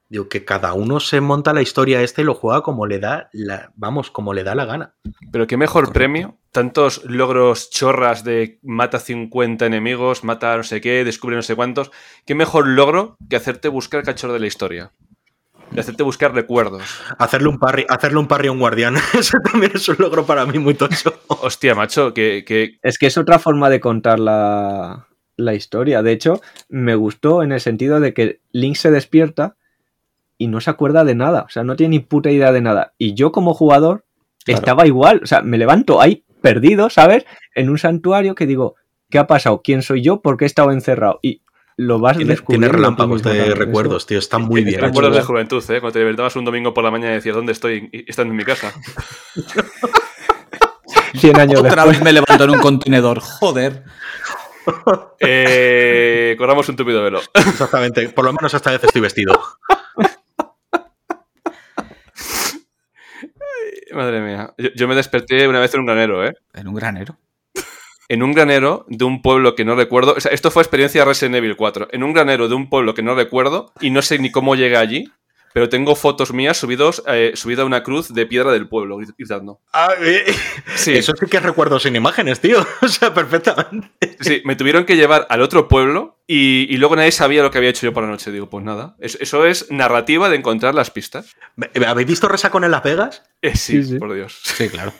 digo, 0.08 0.28
que 0.28 0.44
cada 0.44 0.72
uno 0.74 0.98
se 1.00 1.20
monta 1.20 1.52
la 1.52 1.62
historia 1.62 2.02
esta 2.02 2.20
y 2.22 2.24
lo 2.24 2.34
juega 2.34 2.62
como 2.62 2.86
le 2.86 2.98
da, 2.98 3.28
la, 3.32 3.72
vamos, 3.76 4.10
como 4.10 4.34
le 4.34 4.44
da 4.44 4.54
la 4.54 4.64
gana. 4.64 4.94
Pero 5.30 5.46
qué 5.46 5.56
mejor 5.56 5.84
Correcto. 5.84 5.98
premio. 5.98 6.38
Tantos 6.50 7.02
logros 7.06 7.70
chorras 7.70 8.24
de 8.24 8.58
mata 8.62 8.98
50 9.00 9.64
enemigos, 9.64 10.22
mata 10.22 10.54
no 10.56 10.62
sé 10.64 10.82
qué, 10.82 11.02
descubre 11.02 11.34
no 11.36 11.40
sé 11.42 11.56
cuántos. 11.56 11.90
Qué 12.26 12.34
mejor 12.34 12.66
logro 12.66 13.16
que 13.30 13.36
hacerte 13.36 13.68
buscar 13.68 14.02
cachorro 14.02 14.34
de 14.34 14.40
la 14.40 14.46
historia. 14.48 14.92
Y 15.74 15.80
hacerte 15.80 16.02
buscar 16.02 16.34
recuerdos. 16.34 16.82
Hacerle 17.18 17.48
un 17.48 17.58
parry, 17.58 17.86
hacerle 17.88 18.18
un 18.18 18.26
parry 18.28 18.48
a 18.48 18.52
un 18.52 18.58
guardián, 18.58 18.96
eso 19.18 19.38
también 19.50 19.72
es 19.74 19.88
un 19.88 19.96
logro 19.98 20.26
para 20.26 20.44
mí 20.46 20.58
muy 20.58 20.74
tocho. 20.74 21.14
Hostia, 21.28 21.74
macho, 21.74 22.12
que, 22.12 22.44
que 22.46 22.78
Es 22.82 22.98
que 22.98 23.06
es 23.06 23.16
otra 23.16 23.38
forma 23.38 23.70
de 23.70 23.80
contar 23.80 24.18
la, 24.20 25.08
la 25.36 25.54
historia. 25.54 26.02
De 26.02 26.12
hecho, 26.12 26.40
me 26.68 26.94
gustó 26.94 27.42
en 27.42 27.52
el 27.52 27.60
sentido 27.60 28.00
de 28.00 28.12
que 28.14 28.40
Link 28.52 28.76
se 28.76 28.90
despierta 28.90 29.56
y 30.38 30.48
no 30.48 30.60
se 30.60 30.70
acuerda 30.70 31.04
de 31.04 31.14
nada. 31.14 31.42
O 31.42 31.48
sea, 31.48 31.62
no 31.64 31.76
tiene 31.76 31.90
ni 31.96 32.00
puta 32.00 32.30
idea 32.30 32.52
de 32.52 32.60
nada. 32.60 32.92
Y 32.98 33.14
yo 33.14 33.32
como 33.32 33.54
jugador 33.54 34.04
Claro. 34.44 34.58
estaba 34.58 34.86
igual. 34.88 35.20
O 35.22 35.26
sea, 35.26 35.40
me 35.42 35.56
levanto 35.56 36.00
ahí 36.00 36.24
perdido, 36.40 36.90
¿sabes? 36.90 37.24
En 37.54 37.70
un 37.70 37.78
santuario 37.78 38.34
que 38.34 38.44
digo, 38.46 38.74
¿qué 39.08 39.18
ha 39.20 39.28
pasado? 39.28 39.60
¿Quién 39.62 39.82
soy 39.82 40.02
yo? 40.02 40.20
¿Por 40.20 40.36
qué 40.36 40.44
he 40.44 40.46
estado 40.46 40.72
encerrado? 40.72 41.20
Y 41.22 41.41
lo 41.76 41.98
vas 41.98 42.16
Tiene, 42.16 42.34
tiene 42.34 42.34
descubriendo. 42.34 42.68
tú 42.68 42.72
relámpagos 42.74 43.22
de 43.22 43.46
eso. 43.46 43.54
recuerdos, 43.54 44.06
tío. 44.06 44.18
Está 44.18 44.38
muy 44.38 44.62
bien. 44.64 44.80
Recuerdos 44.80 45.14
de 45.16 45.22
juventud, 45.22 45.62
¿eh? 45.70 45.80
Cuando 45.80 45.92
te 45.92 45.98
despertabas 46.00 46.36
un 46.36 46.44
domingo 46.44 46.72
por 46.74 46.84
la 46.84 46.90
mañana 46.90 47.12
y 47.12 47.14
decías, 47.16 47.34
¿dónde 47.36 47.52
estoy? 47.52 47.88
Y 47.92 48.08
estando 48.10 48.32
en 48.32 48.36
mi 48.36 48.44
casa. 48.44 48.72
100 51.14 51.38
años 51.40 51.60
Otra 51.60 51.70
después. 51.84 51.98
vez 51.98 52.02
me 52.04 52.12
levanto 52.12 52.44
en 52.44 52.50
un 52.50 52.58
contenedor. 52.60 53.20
Joder. 53.20 53.84
Eh, 55.20 56.34
corramos 56.38 56.68
un 56.68 56.76
tupido 56.76 57.02
velo. 57.02 57.20
Exactamente. 57.34 58.08
Por 58.10 58.24
lo 58.24 58.32
menos 58.32 58.54
esta 58.54 58.70
vez 58.70 58.82
estoy 58.84 59.00
vestido. 59.02 59.38
Madre 63.92 64.20
mía. 64.20 64.54
Yo, 64.56 64.70
yo 64.74 64.88
me 64.88 64.94
desperté 64.94 65.46
una 65.48 65.60
vez 65.60 65.74
en 65.74 65.80
un 65.80 65.86
granero, 65.86 66.24
¿eh? 66.26 66.32
En 66.54 66.66
un 66.68 66.74
granero. 66.74 67.18
En 68.12 68.22
un 68.22 68.32
granero 68.34 68.84
de 68.88 69.04
un 69.06 69.22
pueblo 69.22 69.54
que 69.54 69.64
no 69.64 69.74
recuerdo. 69.74 70.12
O 70.16 70.20
sea, 70.20 70.32
esto 70.32 70.50
fue 70.50 70.62
experiencia 70.62 71.04
Resident 71.04 71.36
Evil 71.36 71.56
4. 71.56 71.88
En 71.92 72.02
un 72.02 72.12
granero 72.12 72.46
de 72.48 72.54
un 72.54 72.68
pueblo 72.68 72.92
que 72.92 73.02
no 73.02 73.14
recuerdo 73.14 73.72
y 73.80 73.88
no 73.90 74.02
sé 74.02 74.18
ni 74.18 74.30
cómo 74.30 74.54
llegué 74.54 74.76
allí. 74.76 75.10
Pero 75.54 75.68
tengo 75.68 75.94
fotos 75.96 76.32
mías 76.32 76.56
subidos, 76.58 77.02
eh, 77.06 77.32
subido 77.34 77.62
a 77.62 77.66
una 77.66 77.82
cruz 77.82 78.12
de 78.14 78.24
piedra 78.26 78.52
del 78.52 78.68
pueblo, 78.68 78.96
grit- 78.98 79.14
gritando. 79.18 79.60
Ah, 79.72 79.90
eh, 80.00 80.24
Sí. 80.74 80.92
Eso 80.94 81.12
sí 81.18 81.26
que 81.26 81.36
es 81.38 81.42
recuerdo 81.42 81.78
sin 81.78 81.94
imágenes, 81.96 82.40
tío. 82.40 82.58
O 82.82 82.88
sea, 82.88 83.12
perfectamente. 83.14 83.88
Sí, 84.20 84.40
me 84.44 84.56
tuvieron 84.56 84.84
que 84.84 84.96
llevar 84.96 85.26
al 85.30 85.40
otro 85.42 85.68
pueblo 85.68 86.18
y, 86.26 86.66
y 86.70 86.76
luego 86.78 86.96
nadie 86.96 87.12
sabía 87.12 87.42
lo 87.42 87.50
que 87.50 87.58
había 87.58 87.70
hecho 87.70 87.86
yo 87.86 87.92
por 87.94 88.02
la 88.02 88.10
noche. 88.10 88.30
Digo, 88.32 88.48
pues 88.50 88.64
nada. 88.64 88.96
Eso, 88.98 89.18
eso 89.20 89.44
es 89.46 89.70
narrativa 89.70 90.28
de 90.30 90.36
encontrar 90.36 90.74
las 90.74 90.90
pistas. 90.90 91.34
¿Habéis 91.86 92.08
visto 92.08 92.28
Resacón 92.28 92.64
en 92.64 92.70
Las 92.72 92.82
Vegas? 92.82 93.22
Eh, 93.42 93.56
sí, 93.56 93.82
Sí, 93.82 93.90
sí. 93.92 93.98
por 93.98 94.12
Dios. 94.14 94.38
Sí, 94.42 94.68
claro. 94.68 94.92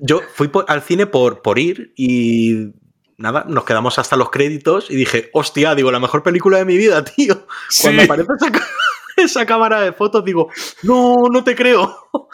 Yo 0.00 0.20
fui 0.34 0.48
por- 0.48 0.66
al 0.68 0.82
cine 0.82 1.06
por, 1.06 1.42
por 1.42 1.58
ir 1.58 1.92
y 1.96 2.72
nada, 3.16 3.44
nos 3.48 3.64
quedamos 3.64 3.98
hasta 3.98 4.16
los 4.16 4.30
créditos 4.30 4.90
y 4.90 4.96
dije, 4.96 5.30
hostia, 5.32 5.74
digo, 5.74 5.90
la 5.90 6.00
mejor 6.00 6.22
película 6.22 6.58
de 6.58 6.64
mi 6.64 6.76
vida, 6.76 7.04
tío. 7.16 7.46
Cuando 7.80 8.02
aparece 8.02 8.28
esa, 9.16 9.46
cámara 9.46 9.80
de 9.80 9.92
fotos, 9.92 10.24
digo, 10.24 10.50
no, 10.82 11.24
no 11.30 11.44
te 11.44 11.54
creo. 11.54 12.08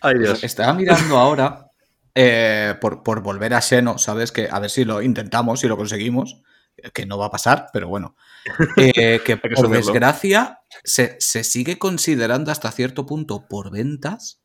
Ay, 0.00 0.18
Dios. 0.18 0.44
Estaba 0.44 0.74
mirando 0.74 1.18
ahora 1.18 1.66
eh, 2.14 2.74
por, 2.80 3.02
por 3.02 3.22
volver 3.22 3.54
a 3.54 3.60
Xeno, 3.60 3.98
¿sabes? 3.98 4.30
Que 4.30 4.48
a 4.50 4.60
ver 4.60 4.70
si 4.70 4.84
lo 4.84 5.02
intentamos, 5.02 5.60
si 5.60 5.66
lo 5.68 5.76
conseguimos, 5.76 6.40
que 6.94 7.06
no 7.06 7.18
va 7.18 7.26
a 7.26 7.30
pasar, 7.30 7.66
pero 7.72 7.88
bueno. 7.88 8.14
Eh, 8.76 9.20
que 9.24 9.36
que 9.36 9.36
por 9.36 9.68
desgracia 9.68 10.60
se, 10.84 11.16
se 11.18 11.42
sigue 11.42 11.78
considerando 11.78 12.52
hasta 12.52 12.70
cierto 12.70 13.04
punto 13.04 13.46
por 13.48 13.72
ventas 13.72 14.40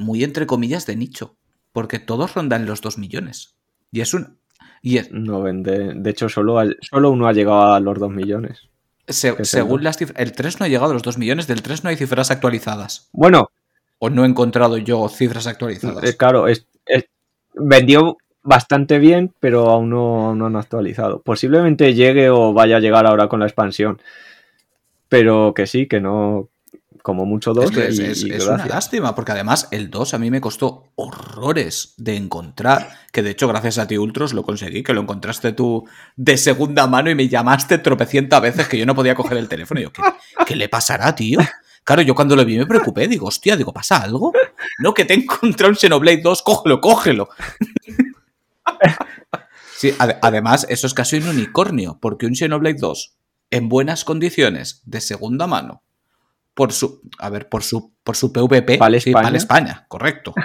muy 0.00 0.24
entre 0.24 0.46
comillas 0.46 0.86
de 0.86 0.96
nicho, 0.96 1.38
porque 1.72 1.98
todos 1.98 2.34
rondan 2.34 2.66
los 2.66 2.80
2 2.80 2.98
millones. 2.98 3.54
Y 3.92 4.00
es 4.00 4.14
un... 4.14 4.38
Y 4.82 4.98
es- 4.98 5.10
No 5.12 5.42
vende. 5.42 5.92
De 5.94 6.10
hecho, 6.10 6.28
solo, 6.28 6.58
solo 6.80 7.10
uno 7.10 7.26
ha 7.28 7.32
llegado 7.32 7.74
a 7.74 7.80
los 7.80 7.98
2 7.98 8.10
millones. 8.10 8.68
se- 9.08 9.34
¿Qué 9.36 9.42
es 9.42 9.48
según 9.50 9.82
las 9.84 9.96
cifras... 9.98 10.18
El 10.20 10.32
3 10.32 10.60
no 10.60 10.66
ha 10.66 10.68
llegado 10.68 10.90
a 10.90 10.94
los 10.94 11.02
2 11.02 11.18
millones, 11.18 11.46
del 11.46 11.62
3 11.62 11.84
no 11.84 11.90
hay 11.90 11.96
cifras 11.96 12.30
actualizadas. 12.30 13.08
Bueno, 13.12 13.50
O 13.98 14.08
no 14.08 14.24
he 14.24 14.28
encontrado 14.28 14.78
yo 14.78 15.08
cifras 15.08 15.46
actualizadas. 15.46 16.02
eh, 16.04 16.16
claro, 16.16 16.48
es- 16.48 16.66
es- 16.86 17.04
vendió 17.54 18.16
bastante 18.42 18.98
bien, 18.98 19.34
pero 19.40 19.68
aún 19.68 19.90
no, 19.90 20.28
aún 20.28 20.38
no 20.38 20.46
han 20.46 20.56
actualizado. 20.56 21.20
Posiblemente 21.22 21.92
llegue 21.92 22.30
o 22.30 22.54
vaya 22.54 22.76
a 22.76 22.80
llegar 22.80 23.06
ahora 23.06 23.28
con 23.28 23.40
la 23.40 23.46
expansión. 23.46 24.00
Pero 25.08 25.52
que 25.54 25.66
sí, 25.66 25.86
que 25.86 26.00
no. 26.00 26.48
Como 27.02 27.24
mucho 27.24 27.54
dos. 27.54 27.66
Es 27.66 27.70
que 27.70 27.88
es, 27.88 27.98
y- 27.98 28.02
es- 28.04 28.22
y 28.24 28.30
es 28.32 28.46
una 28.46 28.66
lástima, 28.66 29.14
porque 29.14 29.32
además 29.32 29.68
el 29.70 29.90
2 29.90 30.12
a 30.14 30.18
mí 30.18 30.30
me 30.30 30.40
costó 30.40 30.92
horrores 30.96 31.94
de 31.96 32.16
encontrar, 32.16 32.90
que 33.12 33.22
de 33.22 33.30
hecho 33.30 33.48
gracias 33.48 33.78
a 33.78 33.86
ti 33.86 33.96
Ultros 33.96 34.32
lo 34.34 34.42
conseguí, 34.42 34.82
que 34.82 34.92
lo 34.92 35.00
encontraste 35.00 35.52
tú 35.52 35.86
de 36.16 36.36
segunda 36.36 36.86
mano 36.86 37.08
y 37.10 37.14
me 37.14 37.28
llamaste 37.28 37.78
tropecientas 37.78 38.40
veces 38.42 38.68
que 38.68 38.76
yo 38.78 38.84
no 38.86 38.94
podía 38.94 39.14
coger 39.14 39.38
el 39.38 39.48
teléfono. 39.48 39.80
Y 39.80 39.84
yo, 39.84 39.92
¿qué, 39.92 40.02
qué 40.46 40.56
le 40.56 40.68
pasará, 40.68 41.14
tío? 41.14 41.38
Claro, 41.84 42.02
yo 42.02 42.14
cuando 42.14 42.36
lo 42.36 42.44
vi 42.44 42.58
me 42.58 42.66
preocupé, 42.66 43.08
digo, 43.08 43.26
hostia, 43.28 43.56
digo, 43.56 43.72
¿pasa 43.72 43.96
algo? 44.02 44.32
No, 44.80 44.92
que 44.92 45.06
te 45.06 45.14
he 45.14 45.16
encontrado 45.16 45.70
un 45.70 45.76
Xenoblade 45.76 46.20
2, 46.22 46.42
cógelo, 46.42 46.80
cógelo. 46.82 47.28
Sí, 49.76 49.94
ade- 49.98 50.18
además, 50.20 50.66
eso 50.68 50.86
es 50.86 50.92
casi 50.94 51.16
un 51.16 51.28
unicornio, 51.28 51.98
porque 52.00 52.26
un 52.26 52.34
Xenoblade 52.36 52.76
2 52.78 53.14
en 53.50 53.68
buenas 53.68 54.04
condiciones, 54.04 54.82
de 54.84 55.00
segunda 55.00 55.46
mano, 55.46 55.82
por 56.60 56.72
su, 56.74 57.00
a 57.18 57.30
ver, 57.30 57.48
por 57.48 57.62
su, 57.62 57.94
por 58.04 58.16
su 58.16 58.30
PVP, 58.32 58.76
Vale 58.76 59.00
sí, 59.00 59.08
España. 59.10 59.24
vale 59.24 59.38
España, 59.38 59.84
correcto. 59.88 60.34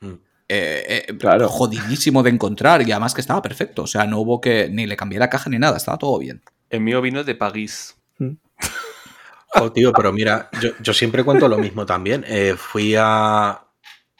Mm. 0.00 0.14
Eh, 0.48 1.04
eh, 1.08 1.16
Claro. 1.18 1.46
Jodidísimo 1.48 2.22
de 2.22 2.30
encontrar 2.30 2.80
y 2.82 2.90
además 2.90 3.12
que 3.14 3.20
estaba 3.20 3.40
perfecto, 3.42 3.82
o 3.82 3.86
sea, 3.86 4.06
no 4.06 4.18
hubo 4.18 4.40
que 4.40 4.68
ni 4.70 4.86
le 4.86 4.96
cambié 4.96 5.18
la 5.20 5.28
caja 5.30 5.48
ni 5.50 5.58
nada, 5.58 5.76
estaba 5.76 5.98
todo 5.98 6.18
bien. 6.18 6.42
El 6.70 6.80
mío 6.80 7.00
vino 7.02 7.22
de 7.22 7.34
París. 7.36 7.94
Jo, 9.52 9.70
tío, 9.72 9.92
pero 9.92 10.12
mira, 10.12 10.48
yo, 10.60 10.70
yo 10.80 10.94
siempre 10.94 11.22
cuento 11.22 11.48
lo 11.48 11.58
mismo 11.58 11.84
también. 11.86 12.24
Eh, 12.26 12.54
fui 12.56 12.94
a 12.98 13.62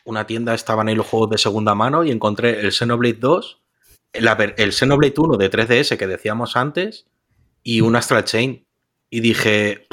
una 0.04 0.26
tienda, 0.26 0.54
estaban 0.54 0.86
ahí 0.88 0.94
los 0.94 1.06
juegos 1.06 1.30
de 1.30 1.38
segunda 1.38 1.74
mano 1.74 2.04
y 2.04 2.10
encontré 2.10 2.60
el 2.60 2.72
Xenoblade 2.72 3.14
2, 3.18 3.58
la 4.14 4.34
ver- 4.34 4.54
el 4.58 4.72
Xenoblade 4.72 5.14
1 5.16 5.36
de 5.38 5.50
3DS 5.50 5.96
que 5.96 6.06
decíamos 6.06 6.56
antes 6.56 7.06
y 7.62 7.80
un 7.80 7.96
Astral 7.96 8.24
Chain. 8.24 8.64
Y 9.08 9.20
dije, 9.20 9.86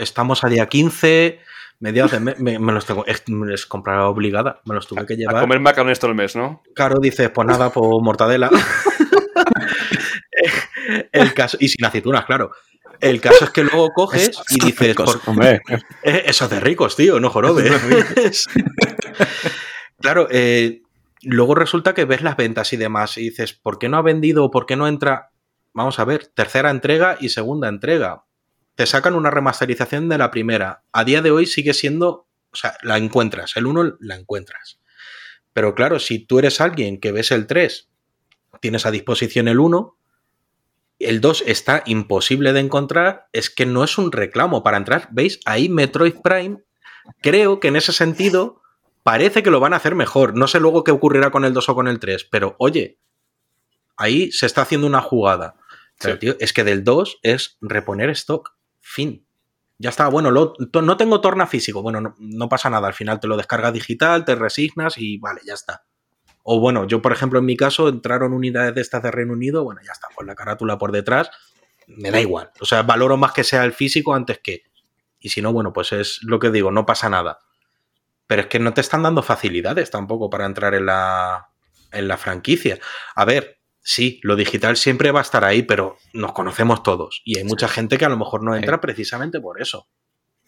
estamos 0.00 0.42
a 0.44 0.48
día 0.48 0.66
15, 0.66 1.38
mediados 1.80 2.12
de 2.12 2.20
mes, 2.20 2.38
me, 2.40 2.58
me 2.58 2.72
los 2.72 2.84
tengo, 2.86 3.06
es, 3.06 3.22
me 3.28 3.46
los 3.46 3.66
compraba 3.66 4.08
obligada, 4.08 4.60
me 4.64 4.74
los 4.74 4.86
tuve 4.86 5.06
que 5.06 5.14
A 5.14 5.16
llevar. 5.16 5.40
comer 5.40 5.60
macarrones 5.60 5.98
todo 5.98 6.10
el 6.10 6.16
mes, 6.16 6.34
¿no? 6.36 6.62
Claro, 6.74 6.96
dices, 7.00 7.30
pues 7.30 7.46
nada, 7.46 7.70
pues 7.72 7.86
mortadela. 8.02 8.50
El 11.12 11.34
caso, 11.34 11.56
y 11.60 11.68
sin 11.68 11.84
aceitunas, 11.84 12.24
claro. 12.24 12.50
El 13.00 13.20
caso 13.20 13.44
es 13.44 13.50
que 13.50 13.62
luego 13.64 13.90
coges 13.94 14.30
y 14.50 14.64
dices, 14.64 14.88
ricos. 14.88 15.16
por- 15.18 15.44
eh, 15.44 15.60
eso 16.02 16.44
es 16.44 16.50
de 16.50 16.60
ricos, 16.60 16.96
tío, 16.96 17.18
no 17.20 17.30
jorobes. 17.30 18.46
claro, 20.00 20.28
eh, 20.30 20.82
luego 21.22 21.54
resulta 21.54 21.94
que 21.94 22.04
ves 22.04 22.22
las 22.22 22.36
ventas 22.36 22.72
y 22.72 22.76
demás 22.76 23.16
y 23.16 23.22
dices, 23.30 23.52
¿por 23.54 23.78
qué 23.78 23.88
no 23.88 23.96
ha 23.96 24.02
vendido? 24.02 24.50
¿Por 24.50 24.66
qué 24.66 24.76
no 24.76 24.86
entra? 24.86 25.30
Vamos 25.72 25.98
a 25.98 26.04
ver, 26.04 26.26
tercera 26.26 26.70
entrega 26.70 27.16
y 27.20 27.28
segunda 27.30 27.68
entrega. 27.68 28.24
Te 28.74 28.86
sacan 28.86 29.14
una 29.14 29.30
remasterización 29.30 30.08
de 30.08 30.18
la 30.18 30.30
primera. 30.30 30.84
A 30.92 31.04
día 31.04 31.22
de 31.22 31.30
hoy 31.30 31.46
sigue 31.46 31.74
siendo, 31.74 32.26
o 32.52 32.56
sea, 32.56 32.76
la 32.82 32.96
encuentras, 32.96 33.56
el 33.56 33.66
1 33.66 33.96
la 34.00 34.16
encuentras. 34.16 34.80
Pero 35.52 35.74
claro, 35.74 35.98
si 35.98 36.18
tú 36.18 36.38
eres 36.38 36.60
alguien 36.60 37.00
que 37.00 37.12
ves 37.12 37.30
el 37.32 37.46
3, 37.46 37.88
tienes 38.60 38.86
a 38.86 38.90
disposición 38.90 39.48
el 39.48 39.58
1, 39.60 39.96
el 41.00 41.20
2 41.20 41.44
está 41.46 41.82
imposible 41.86 42.52
de 42.52 42.60
encontrar, 42.60 43.28
es 43.32 43.50
que 43.50 43.66
no 43.66 43.84
es 43.84 43.98
un 43.98 44.12
reclamo 44.12 44.62
para 44.62 44.76
entrar. 44.76 45.08
¿Veis? 45.10 45.40
Ahí 45.44 45.68
Metroid 45.68 46.14
Prime, 46.22 46.58
creo 47.22 47.58
que 47.58 47.68
en 47.68 47.76
ese 47.76 47.92
sentido 47.92 48.60
parece 49.02 49.42
que 49.42 49.50
lo 49.50 49.60
van 49.60 49.72
a 49.72 49.76
hacer 49.76 49.94
mejor. 49.94 50.36
No 50.36 50.46
sé 50.46 50.60
luego 50.60 50.84
qué 50.84 50.90
ocurrirá 50.90 51.30
con 51.30 51.44
el 51.44 51.52
2 51.54 51.68
o 51.70 51.74
con 51.74 51.88
el 51.88 51.98
3, 51.98 52.24
pero 52.30 52.54
oye, 52.58 52.98
ahí 53.96 54.30
se 54.30 54.46
está 54.46 54.62
haciendo 54.62 54.86
una 54.86 55.00
jugada. 55.00 55.56
Pero, 55.98 56.14
Sí. 56.14 56.20
tío, 56.20 56.36
es 56.38 56.52
que 56.52 56.64
del 56.64 56.84
2 56.84 57.18
es 57.22 57.56
reponer 57.60 58.10
stock. 58.10 58.54
Fin. 58.92 59.24
Ya 59.78 59.90
está, 59.90 60.08
bueno, 60.08 60.30
lo- 60.30 60.54
no 60.82 60.96
tengo 60.96 61.20
torna 61.20 61.46
físico. 61.46 61.80
Bueno, 61.80 62.00
no, 62.00 62.14
no 62.18 62.48
pasa 62.48 62.68
nada. 62.70 62.88
Al 62.88 62.94
final 62.94 63.20
te 63.20 63.28
lo 63.28 63.36
descargas 63.36 63.72
digital, 63.72 64.24
te 64.24 64.34
resignas 64.34 64.98
y 64.98 65.16
vale, 65.18 65.40
ya 65.46 65.54
está. 65.54 65.84
O 66.42 66.58
bueno, 66.58 66.86
yo, 66.86 67.00
por 67.00 67.12
ejemplo, 67.12 67.38
en 67.38 67.44
mi 67.46 67.56
caso, 67.56 67.88
entraron 67.88 68.32
unidades 68.32 68.74
de 68.74 68.80
estas 68.80 69.02
de 69.02 69.10
Reino 69.10 69.32
Unido, 69.34 69.62
bueno, 69.62 69.80
ya 69.86 69.92
está, 69.92 70.08
con 70.14 70.26
la 70.26 70.34
carátula 70.34 70.76
por 70.78 70.90
detrás, 70.90 71.30
me 71.86 72.10
da 72.10 72.20
igual. 72.20 72.50
O 72.60 72.64
sea, 72.64 72.82
valoro 72.82 73.16
más 73.16 73.32
que 73.32 73.44
sea 73.44 73.64
el 73.64 73.72
físico 73.72 74.14
antes 74.14 74.40
que. 74.42 74.64
Y 75.20 75.28
si 75.28 75.40
no, 75.42 75.52
bueno, 75.52 75.72
pues 75.72 75.92
es 75.92 76.18
lo 76.22 76.38
que 76.38 76.50
digo, 76.50 76.70
no 76.72 76.84
pasa 76.84 77.08
nada. 77.08 77.38
Pero 78.26 78.42
es 78.42 78.48
que 78.48 78.58
no 78.58 78.74
te 78.74 78.80
están 78.80 79.02
dando 79.02 79.22
facilidades 79.22 79.90
tampoco 79.90 80.28
para 80.30 80.46
entrar 80.46 80.74
en 80.74 80.86
la, 80.86 81.50
en 81.92 82.08
la 82.08 82.16
franquicia. 82.16 82.78
A 83.14 83.24
ver, 83.24 83.59
sí, 83.92 84.20
lo 84.22 84.36
digital 84.36 84.76
siempre 84.76 85.10
va 85.10 85.18
a 85.18 85.22
estar 85.22 85.44
ahí, 85.44 85.62
pero 85.62 85.96
nos 86.12 86.32
conocemos 86.32 86.82
todos. 86.84 87.22
Y 87.24 87.38
hay 87.38 87.44
mucha 87.44 87.66
gente 87.66 87.98
que 87.98 88.04
a 88.04 88.08
lo 88.08 88.16
mejor 88.16 88.44
no 88.44 88.54
entra 88.54 88.76
Sí. 88.76 88.80
precisamente 88.82 89.40
por 89.40 89.60
eso. 89.60 89.88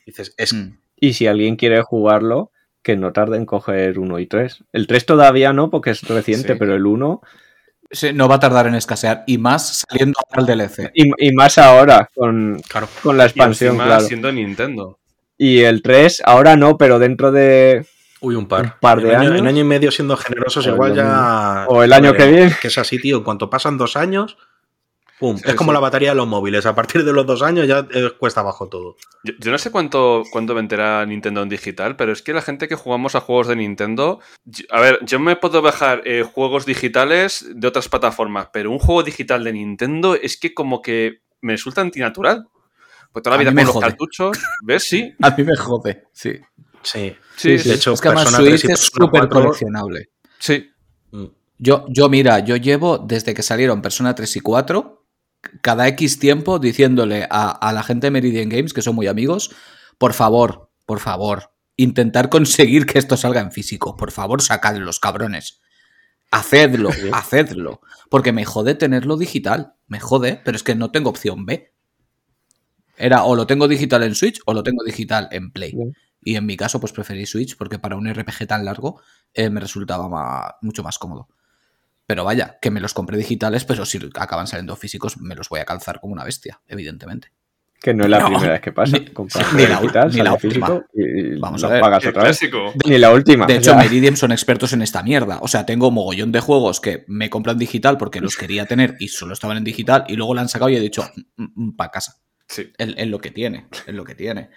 Dices, 0.07 0.33
es 0.37 0.53
Mm. 0.53 0.79
y 1.01 1.13
si 1.15 1.27
alguien 1.27 1.57
quiere 1.57 1.83
jugarlo, 1.83 2.53
que 2.83 2.97
no 2.97 3.13
tarde 3.13 3.37
en 3.37 3.47
coger 3.47 3.99
1 3.99 4.19
y 4.21 4.27
3. 4.27 4.65
El 4.73 4.87
3 4.87 5.07
todavía 5.07 5.53
no, 5.53 5.71
porque 5.71 5.91
es 5.91 6.03
reciente, 6.03 6.53
Sí. 6.53 6.59
pero 6.59 6.75
el 6.75 6.87
1. 6.87 7.21
Sí, 7.91 8.13
no 8.13 8.27
va 8.29 8.37
a 8.37 8.41
tardar 8.41 8.67
en 8.69 8.75
escasear 8.75 9.23
y 9.27 9.39
más 9.39 9.85
saliendo 9.89 10.19
al 10.31 10.47
DLC. 10.47 10.91
Y, 10.95 11.11
y 11.19 11.33
más 11.35 11.59
ahora, 11.59 12.09
con, 12.15 12.61
claro. 12.69 12.89
con 13.03 13.17
la 13.19 13.25
Y 13.25 13.27
expansión, 13.27 13.71
encima 13.75 13.85
claro. 13.87 14.05
siendo 14.05 14.33
Nintendo. 14.33 14.99
Y 15.37 15.61
el 15.63 15.83
3, 15.83 16.23
ahora 16.25 16.57
no, 16.57 16.77
pero 16.79 16.99
dentro 16.99 17.33
de. 17.33 17.85
Uy, 18.23 18.35
un 18.37 18.47
par. 18.49 18.65
Un 18.65 18.73
par 18.81 19.03
de 19.03 19.11
en 19.11 19.17
año, 19.17 19.29
años. 19.31 19.41
en 19.41 19.47
año 19.49 19.61
y 19.61 19.65
medio 19.65 19.91
siendo 19.91 20.17
generosos, 20.17 20.67
O 20.67 20.71
igual 20.71 20.95
ya. 20.95 21.67
O 21.69 21.83
el 21.83 21.93
año 21.93 22.15
que 22.15 22.27
viene. 22.27 22.57
Que 22.61 22.69
es 22.69 22.79
así, 22.79 22.99
tío. 22.99 23.19
En 23.19 23.23
cuanto 23.25 23.51
pasan 23.51 23.77
dos 23.77 23.97
años, 23.97 24.39
Pum. 25.19 25.37
Sí, 25.37 25.45
es 25.47 25.55
como 25.55 25.71
sí. 25.71 25.75
la 25.75 25.81
batería 25.81 26.09
de 26.11 26.15
los 26.17 26.27
móviles. 26.27 26.67
A 26.67 26.75
partir 26.75 27.05
de 27.05 27.13
los 27.13 27.25
dos 27.25 27.43
años 27.43 27.69
ya 27.69 27.87
eh, 27.93 28.11
cuesta 28.19 28.41
abajo 28.41 28.69
todo. 28.69 28.97
Yo, 29.23 29.35
yo 29.39 29.53
no 29.53 29.59
sé 29.59 29.71
cuánto, 29.71 30.25
cuánto 30.33 30.53
venderá 30.53 31.07
Nintendo 31.07 31.43
en 31.43 31.49
digital, 31.49 31.95
pero 31.95 32.11
es 32.13 32.23
que 32.23 32.33
la 32.33 32.43
gente 32.43 32.67
que 32.67 32.75
jugamos 32.75 33.15
a 33.15 33.21
juegos 33.21 33.47
de 33.47 33.55
Nintendo. 33.55 34.19
yo- 34.45 34.65
a 34.71 34.81
ver, 34.81 34.99
yo 35.03 35.21
me 35.21 35.37
puedo 35.37 35.63
bajar 35.63 36.03
eh, 36.07 36.25
juegos 36.25 36.67
digitales 36.67 37.47
de 37.55 37.69
otras 37.69 37.89
plataformas, 37.89 38.49
pero 38.53 38.71
un 38.73 38.81
juego 38.81 39.05
digital 39.05 39.45
de 39.45 39.53
Nintendo 39.53 40.17
es 40.17 40.37
que 40.37 40.55
como 40.55 40.83
que 40.83 41.23
me 41.41 41.53
resulta 41.53 41.83
antinatural. 41.83 42.49
Pues 43.13 43.23
toda 43.23 43.37
la 43.37 43.43
A 43.43 43.45
vida 43.45 43.51
con 43.55 43.65
los 43.65 43.75
jode. 43.75 43.87
cartuchos, 43.87 44.39
¿ves? 44.65 44.83
Sí. 44.89 45.13
A 45.23 45.31
mí 45.37 45.45
me 45.45 45.55
jode, 45.57 46.05
sí. 46.13 46.41
Sí. 46.83 47.15
Sí. 47.37 47.57
De 47.57 47.75
hecho, 47.75 47.93
es 47.93 48.01
que 48.01 48.09
además 48.09 48.25
Persona 48.25 48.45
3 48.49 48.61
Switch 48.61 48.71
y 48.71 48.73
es 48.73 48.81
súper 48.81 49.09
4, 49.29 49.29
coleccionable. 49.43 50.11
sí. 50.39 50.71
mm, 51.11 51.25
Yo, 51.59 51.87
yo, 51.89 52.09
mira, 52.09 52.41
yo 52.41 52.57
llevo 52.57 52.99
desde 52.99 53.35
que 53.35 53.43
salieron 53.43 53.83
Persona 53.83 54.15
3 54.15 54.37
y 54.37 54.41
4, 54.41 55.07
cada 55.61 55.89
X 55.89 56.19
tiempo 56.19 56.59
diciéndole 56.59 57.27
a, 57.31 57.51
a 57.51 57.73
la 57.73 57.83
gente 57.83 58.09
de 58.09 58.11
Meridian 58.13 58.49
Games, 58.49 58.73
que 58.73 58.83
son 58.83 58.95
muy 58.95 59.07
amigos, 59.07 59.51
por 59.99 60.13
favor, 60.13 60.71
por 60.87 61.01
favor, 61.01 61.53
intentar 61.77 62.29
conseguir 62.29 62.87
que 62.87 62.99
esto 62.99 63.17
salga 63.17 63.41
en 63.41 63.53
físico. 63.53 63.97
Por 63.97 64.11
favor, 64.13 64.43
sacadlo, 64.43 64.85
los 64.85 65.01
cabrones. 65.01 65.61
Hacedlo, 66.31 66.91
hacedlo. 67.13 67.81
Porque 68.09 68.33
me 68.33 68.45
jode 68.45 68.75
tenerlo 68.75 69.17
digital. 69.17 69.75
Me 69.87 70.01
jode, 70.01 70.41
pero 70.45 70.57
es 70.57 70.63
que 70.63 70.75
no 70.75 70.91
tengo 70.91 71.11
opción 71.11 71.45
B. 71.45 71.73
Era 72.97 73.25
o 73.25 73.35
lo 73.37 73.47
tengo 73.47 73.69
digital 73.69 74.03
en 74.03 74.15
Switch 74.15 74.41
o 74.47 74.55
lo 74.55 74.63
tengo 74.63 74.85
digital 74.85 75.29
en 75.33 75.51
Play. 75.51 75.75
Y 76.25 76.37
en 76.37 76.47
mi 76.47 76.57
caso, 76.57 76.79
pues 76.81 76.93
preferí 76.93 77.27
Switch 77.27 77.57
porque 77.57 77.79
para 77.79 77.97
un 77.97 78.07
RPG 78.13 78.47
tan 78.47 78.65
largo 78.65 79.01
eh, 79.35 79.51
me 79.51 79.61
resultaba 79.61 80.09
ma- 80.09 80.57
mucho 80.63 80.83
más 80.83 80.99
cómodo. 80.99 81.29
Pero 82.07 82.25
vaya, 82.25 82.59
que 82.61 82.71
me 82.71 82.81
los 82.81 82.95
compré 82.95 83.17
digitales, 83.17 83.65
pero 83.65 83.85
si 83.87 83.99
acaban 84.17 84.47
saliendo 84.47 84.77
físicos, 84.77 85.19
me 85.19 85.35
los 85.35 85.49
voy 85.49 85.61
a 85.61 85.65
calzar 85.65 86.01
como 86.01 86.13
una 86.13 86.25
bestia, 86.25 86.61
evidentemente. 86.67 87.33
Que 87.81 87.93
no 87.95 88.05
es 88.05 88.11
la 88.11 88.21
No, 88.21 88.27
primera 88.29 88.53
vez 88.53 88.61
que 88.61 88.71
pasa. 88.71 88.97
ni- 88.97 89.07
ni 89.57 89.67
la 89.67 89.81
digital, 89.81 90.11
ni 90.13 90.21
la 90.23 90.33
última. 90.35 90.39
físico 90.69 90.85
y 90.95 91.39
Vamos 91.41 91.65
a 91.65 91.69
ver. 91.69 91.81
pagas 91.81 92.07
otra 92.07 92.23
vez. 92.25 92.41
Ni 92.87 92.99
la 92.99 93.11
última. 93.13 93.47
De 93.47 93.57
hecho, 93.57 93.75
Meridian 93.75 94.17
son 94.17 94.31
expertos 94.31 94.73
en 94.73 94.83
esta 94.83 95.03
mierda. 95.03 95.39
O 95.43 95.49
sea, 95.49 95.67
tengo 95.67 95.91
mogollón 95.91 96.31
de 96.31 96.39
juegos 96.39 96.81
que 96.81 97.05
me 97.09 97.29
compran 97.29 97.59
digital 97.59 97.99
porque 97.99 98.21
los 98.21 98.37
quería 98.37 98.67
tener 98.67 98.95
y 99.01 99.09
solo 99.09 99.33
estaban 99.33 99.57
en 99.57 99.65
digital 99.65 100.05
y 100.07 100.15
luego 100.15 100.33
la 100.35 100.43
han 100.43 100.49
sacado 100.49 100.69
y 100.71 100.77
he 100.77 100.81
dicho, 100.81 101.05
para 101.77 101.91
casa. 101.91 102.19
Sí. 102.47 102.71
Es 102.79 103.07
lo 103.09 103.19
que 103.19 103.31
tiene, 103.31 103.67
es 103.87 103.95
lo 103.95 104.05
que 104.05 104.15
tiene. 104.15 104.51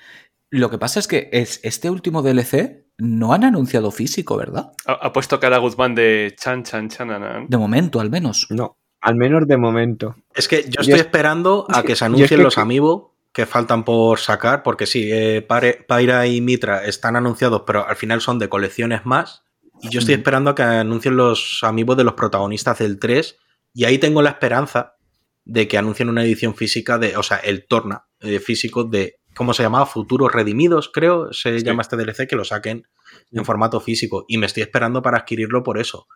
Lo 0.60 0.70
que 0.70 0.78
pasa 0.78 1.00
es 1.00 1.08
que 1.08 1.30
es, 1.32 1.60
este 1.64 1.90
último 1.90 2.22
DLC 2.22 2.86
no 2.98 3.34
han 3.34 3.44
anunciado 3.44 3.92
físico, 3.92 4.38
¿verdad? 4.38 4.72
Ha, 4.86 4.94
ha 4.94 5.14
puesto 5.14 5.40
cara 5.40 5.58
Guzmán 5.58 5.96
de 5.96 6.34
chan, 6.40 6.64
chan, 6.64 6.90
chananan. 6.90 7.48
De 7.48 7.58
momento, 7.58 8.00
al 8.00 8.10
menos. 8.10 8.48
No, 8.50 8.78
al 9.02 9.16
menos 9.16 9.48
de 9.48 9.58
momento. 9.58 10.16
Es 10.34 10.48
que 10.48 10.64
yo 10.64 10.82
estoy 10.82 10.94
es- 10.96 11.02
esperando 11.02 11.66
a 11.70 11.82
que- 11.82 11.88
se 11.90 11.94
es 11.94 12.02
anuncien 12.04 12.40
que- 12.40 12.44
los 12.44 12.58
Amiibo 12.58 13.14
que 13.34 13.46
faltan 13.46 13.84
por 13.84 14.20
sacar, 14.20 14.64
porque 14.64 14.86
sí, 14.86 15.10
eh, 15.12 15.42
Pare- 15.42 15.86
Pyra 15.88 16.26
y 16.26 16.40
Mitra 16.40 16.86
están 16.86 17.18
anunciados, 17.18 17.64
pero 17.68 17.86
al 17.86 17.98
final 17.98 18.22
son 18.22 18.40
de 18.40 18.48
colecciones 18.48 19.06
más. 19.06 19.44
Y 19.82 19.90
yo 19.90 20.00
estoy 20.00 20.16
Mm. 20.16 20.20
esperando 20.20 20.50
a 20.52 20.56
que 20.56 20.64
anuncien 20.64 21.18
los 21.18 21.60
Amiibo 21.64 21.96
de 21.96 22.06
los 22.06 22.14
protagonistas 22.14 22.80
del 22.80 22.98
3. 22.98 23.36
Y 23.74 23.84
ahí 23.84 23.98
tengo 23.98 24.22
la 24.22 24.30
esperanza 24.30 24.94
de 25.44 25.68
que 25.68 25.78
anuncien 25.78 26.08
una 26.08 26.24
edición 26.24 26.56
física 26.56 26.98
de, 26.98 27.18
o 27.18 27.24
sea, 27.24 27.38
el 27.38 27.68
Torna 27.68 28.06
eh, 28.22 28.40
físico 28.40 28.86
de, 28.86 29.18
¿cómo 29.36 29.54
se 29.54 29.64
llamaba? 29.64 29.86
Futuros 29.86 30.32
Redimidos, 30.32 30.90
creo, 30.94 31.32
se 31.34 31.60
Sí. 31.60 31.66
llama 31.66 31.82
este 31.82 31.98
DLC, 31.98 32.28
que 32.28 32.36
lo 32.36 32.44
saquen 32.46 32.88
en 33.32 33.46
formato 33.46 33.80
físico. 33.80 34.26
Y 34.28 34.38
me 34.38 34.46
estoy 34.46 34.64
esperando 34.64 35.02
para 35.02 35.18
adquirirlo 35.20 35.64
por 35.64 35.78
eso. 35.78 36.08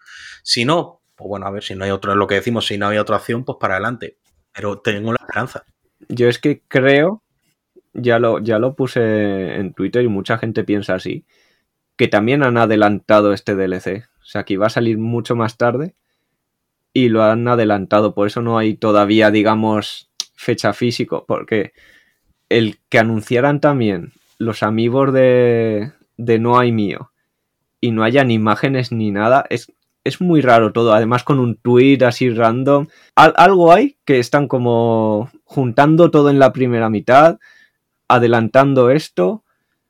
Si 0.43 0.65
no, 0.65 1.01
pues 1.15 1.27
bueno, 1.27 1.45
a 1.47 1.51
ver, 1.51 1.63
si 1.63 1.75
no 1.75 1.83
hay 1.85 1.91
otra, 1.91 2.15
lo 2.15 2.27
que 2.27 2.35
decimos, 2.35 2.65
si 2.67 2.77
no 2.77 2.87
hay 2.87 2.97
otra 2.97 3.17
opción, 3.17 3.43
pues 3.43 3.57
para 3.59 3.75
adelante. 3.75 4.17
Pero 4.53 4.79
tengo 4.79 5.11
la 5.11 5.17
esperanza. 5.19 5.63
Yo 6.07 6.27
es 6.29 6.39
que 6.39 6.61
creo, 6.67 7.23
ya 7.93 8.19
lo, 8.19 8.39
ya 8.39 8.57
lo 8.59 8.75
puse 8.75 9.55
en 9.55 9.73
Twitter 9.73 10.03
y 10.03 10.07
mucha 10.07 10.37
gente 10.37 10.63
piensa 10.63 10.95
así, 10.95 11.25
que 11.97 12.07
también 12.07 12.43
han 12.43 12.57
adelantado 12.57 13.33
este 13.33 13.55
DLC. 13.55 14.05
O 14.21 14.25
sea, 14.25 14.43
que 14.45 14.53
iba 14.53 14.67
a 14.67 14.69
salir 14.69 14.97
mucho 14.97 15.35
más 15.35 15.57
tarde 15.57 15.95
y 16.93 17.09
lo 17.09 17.23
han 17.23 17.47
adelantado. 17.47 18.13
Por 18.13 18.27
eso 18.27 18.41
no 18.41 18.57
hay 18.57 18.75
todavía, 18.75 19.31
digamos, 19.31 20.09
fecha 20.35 20.71
físico. 20.73 21.25
Porque 21.27 21.73
el 22.49 22.79
que 22.89 22.99
anunciaran 22.99 23.59
también 23.59 24.13
los 24.37 24.63
amigos 24.63 25.13
de, 25.13 25.91
de 26.17 26.39
No 26.39 26.59
hay 26.59 26.71
mío 26.71 27.11
y 27.81 27.91
no 27.91 28.03
hayan 28.03 28.31
imágenes 28.31 28.91
ni 28.91 29.11
nada, 29.11 29.45
es, 29.49 29.71
es 30.03 30.19
muy 30.21 30.41
raro 30.41 30.73
todo. 30.73 30.93
Además, 30.93 31.23
con 31.23 31.39
un 31.39 31.55
tweet 31.55 31.99
así 32.03 32.29
random. 32.29 32.87
Al- 33.15 33.33
algo 33.37 33.71
hay 33.71 33.97
que 34.05 34.19
están 34.19 34.47
como 34.47 35.29
juntando 35.45 36.09
todo 36.11 36.29
en 36.29 36.39
la 36.39 36.51
primera 36.53 36.89
mitad, 36.89 37.37
adelantando 38.07 38.89
esto. 38.89 39.43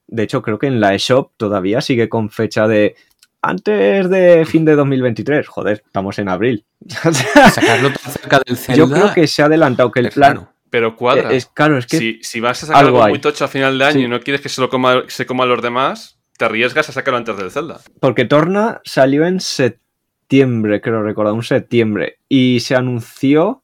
De 0.08 0.24
hecho, 0.24 0.42
creo 0.42 0.60
que 0.60 0.68
en 0.68 0.80
la 0.80 0.96
eShop 0.96 1.32
todavía 1.38 1.82
sigue 1.82 2.10
con 2.10 2.30
fecha 2.30 2.68
de 2.68 2.96
antes 3.42 4.10
de 4.10 4.46
fin 4.46 4.66
de 4.66 4.76
2023. 4.76 5.48
Joder, 5.48 5.84
estamos 5.86 6.20
en 6.20 6.30
abril. 6.30 6.66
Sacarlo 6.88 7.92
tan 7.92 8.12
cerca 8.12 8.42
del 8.46 8.58
Zelda. 8.58 8.78
Yo 8.78 8.90
creo 8.90 9.14
que 9.14 9.28
se 9.28 9.42
ha 9.42 9.46
adelantado 9.46 9.92
que 9.92 10.00
el 10.02 10.10
plan. 10.10 10.36
raro. 10.36 10.50
Pero 10.70 10.96
cuadra. 10.96 11.32
Es 11.34 11.46
claro, 11.48 11.78
es 11.78 11.88
que 11.88 11.98
si, 11.98 12.20
si 12.22 12.40
vas 12.40 12.64
a 12.64 12.68
sacar 12.68 12.86
algo 12.86 13.08
muy 13.08 13.20
tocho 13.20 13.46
a 13.46 13.48
final 13.48 13.78
de 13.78 13.86
año 13.86 13.94
Sí. 14.00 14.04
y 14.04 14.08
no 14.08 14.20
quieres 14.20 14.42
que 14.42 14.50
se 14.50 14.62
lo 14.62 14.70
coma, 14.70 15.04
se 15.08 15.26
coma 15.26 15.46
los 15.46 15.62
demás, 15.62 16.20
te 16.38 16.46
arriesgas 16.46 16.90
a 16.90 16.92
sacarlo 16.92 17.18
antes 17.18 17.36
del 17.38 17.52
Zelda. 17.52 17.80
Porque 18.00 18.26
Torna 18.26 18.82
salió 18.86 19.26
en 19.26 19.40
septiembre, 19.40 20.82
creo 20.82 21.02
recordar, 21.02 21.34
un 21.34 21.44
septiembre. 21.44 22.20
Y 22.30 22.60
se 22.60 22.76
anunció 22.76 23.64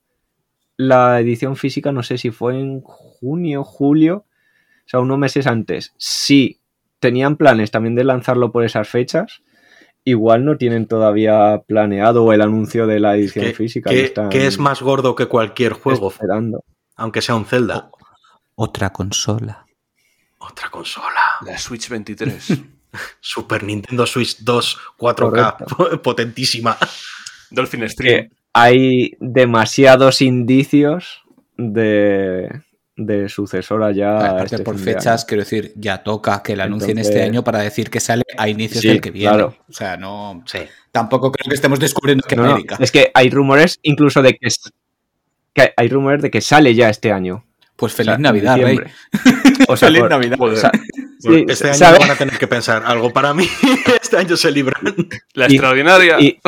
la 0.77 1.19
edición 1.19 1.55
física, 1.55 1.91
no 1.91 2.03
sé 2.03 2.17
si 2.17 2.31
fue 2.31 2.59
en 2.59 2.81
junio, 2.81 3.63
julio, 3.63 4.25
o 4.85 4.87
sea, 4.89 4.99
unos 4.99 5.17
meses 5.17 5.47
antes. 5.47 5.93
Si 5.97 6.59
tenían 6.99 7.37
planes 7.37 7.71
también 7.71 7.95
de 7.95 8.03
lanzarlo 8.03 8.51
por 8.51 8.63
esas 8.65 8.89
fechas, 8.89 9.41
igual 10.03 10.43
no 10.43 10.57
tienen 10.57 10.85
todavía 10.87 11.61
planeado 11.67 12.33
el 12.33 12.41
anuncio 12.41 12.87
de 12.87 12.99
la 12.99 13.15
edición 13.15 13.45
¿Qué, 13.45 13.53
física. 13.53 13.91
están 13.91 14.29
qué 14.29 14.47
es 14.47 14.59
más 14.59 14.81
gordo 14.81 15.15
que 15.15 15.27
cualquier 15.27 15.73
juego? 15.73 16.09
Esperando. 16.09 16.63
Aunque 16.95 17.21
sea 17.21 17.35
un 17.35 17.45
Zelda. 17.45 17.89
Otra 18.55 18.91
consola. 18.91 19.65
Otra 20.37 20.69
consola. 20.69 21.37
La 21.45 21.57
Switch 21.57 21.89
23. 21.89 22.53
Super 23.19 23.63
Nintendo 23.63 24.05
Switch 24.05 24.37
2 24.39 24.77
4K. 24.97 26.01
Potentísima. 26.01 26.77
Dolphin 27.51 27.89
Stream. 27.89 28.29
Que 28.29 28.35
hay 28.53 29.11
demasiados 29.19 30.21
indicios 30.21 31.21
de, 31.57 32.63
de 32.95 33.27
sucesora 33.27 33.91
ya. 33.91 34.17
Aparte, 34.29 34.55
este 34.55 34.63
por 34.63 34.77
de 34.77 34.83
fechas, 34.93 35.25
quiero 35.25 35.43
decir, 35.43 35.73
ya 35.75 36.03
toca 36.03 36.41
que 36.41 36.55
la 36.55 36.63
anuncien 36.63 36.97
este 36.97 37.21
año 37.23 37.43
para 37.43 37.59
decir 37.59 37.89
que 37.89 37.99
sale 37.99 38.23
a 38.37 38.47
inicios 38.47 38.81
Sí, 38.81 38.87
del 38.87 39.01
que 39.01 39.11
viene. 39.11 39.29
claro. 39.35 39.57
O 39.69 39.73
sea, 39.73 39.97
no. 39.97 40.41
Sí. 40.45 40.59
Tampoco 40.91 41.31
creo 41.33 41.49
que 41.49 41.55
estemos 41.55 41.79
descubriendo 41.79 42.25
que 42.25 42.37
No, 42.37 42.43
no, 42.43 42.51
América. 42.51 42.77
es 42.79 42.91
que 42.91 43.11
hay 43.13 43.29
rumores 43.29 43.79
incluso 43.81 44.21
de 44.21 44.35
que, 44.37 44.47
que 45.55 45.73
hay 45.75 45.87
rumores 45.89 46.21
de 46.21 46.29
que 46.29 46.41
sale 46.41 46.75
ya 46.75 46.89
este 46.89 47.11
año. 47.11 47.43
Pues 47.75 47.93
O 47.93 47.97
feliz 47.97 48.11
sea, 48.11 48.17
Navidad, 48.19 48.57
Rey. 48.61 48.79
O 49.67 49.75
sea, 49.75 49.87
Feliz 49.87 50.01
por- 50.01 50.09
Navidad. 50.11 50.37
o 50.39 50.55
sea, 50.55 50.71
Bueno, 51.23 51.39
sí, 51.39 51.45
este 51.49 51.71
año 51.71 51.97
van 51.99 52.11
a 52.11 52.15
tener 52.15 52.37
que 52.37 52.47
pensar 52.47 52.83
algo 52.85 53.11
para 53.11 53.33
mí. 53.33 53.47
Este 54.01 54.17
año 54.17 54.37
se 54.37 54.51
libran. 54.51 54.81
La 55.33 55.47
y- 55.49 55.53
extraordinaria. 55.55 56.19
Y 56.21 56.39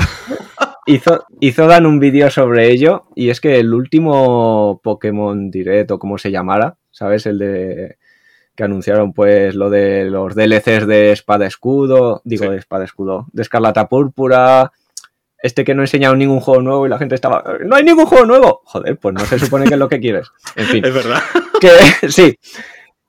hizo, 0.85 1.25
hizo 1.39 1.67
Dan 1.67 1.85
un 1.85 1.99
vídeo 1.99 2.29
sobre 2.29 2.69
ello 2.69 3.07
y 3.15 3.29
es 3.29 3.41
que 3.41 3.59
el 3.59 3.73
último 3.73 4.79
Pokémon 4.83 5.49
Direct 5.51 5.91
o 5.91 5.99
como 5.99 6.17
se 6.17 6.31
llamara, 6.31 6.77
¿sabes? 6.91 7.25
El 7.25 7.39
de 7.39 7.97
que 8.55 8.63
anunciaron 8.63 9.13
pues 9.13 9.53
lo 9.55 9.69
de 9.69 10.05
los 10.05 10.33
DLCs 10.35 10.87
de 10.87 11.11
Espada 11.11 11.45
Escudo, 11.45 12.21
digo 12.25 12.45
Sí. 12.45 12.49
de 12.51 12.57
Espada 12.57 12.85
Escudo, 12.85 13.27
de 13.33 13.41
Escarlata 13.43 13.87
Púrpura, 13.87 14.71
este 15.41 15.63
que 15.63 15.75
no 15.75 15.81
enseñaron 15.83 16.17
ningún 16.19 16.39
juego 16.39 16.61
nuevo 16.61 16.85
y 16.85 16.89
la 16.89 16.97
gente 16.97 17.15
estaba, 17.15 17.43
no 17.65 17.75
hay 17.75 17.83
ningún 17.83 18.05
juego 18.05 18.25
nuevo, 18.25 18.61
joder, 18.65 18.97
pues 18.97 19.13
no 19.13 19.21
se 19.25 19.37
supone 19.39 19.65
que 19.65 19.73
es 19.75 19.79
lo 19.79 19.89
que 19.89 19.99
quieres. 19.99 20.27
En 20.55 20.65
fin, 20.67 20.85
Es 20.85 20.93
verdad. 20.93 21.21
que 21.59 22.09
sí. 22.09 22.37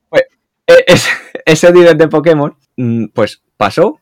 Pues, 0.09 0.23
e- 0.67 0.85
es- 0.87 1.09
ese 1.47 1.73
direct 1.73 1.99
de 1.99 2.09
Pokémon, 2.09 2.57
mm, 2.77 3.07
pues 3.15 3.43
pasó. 3.57 4.01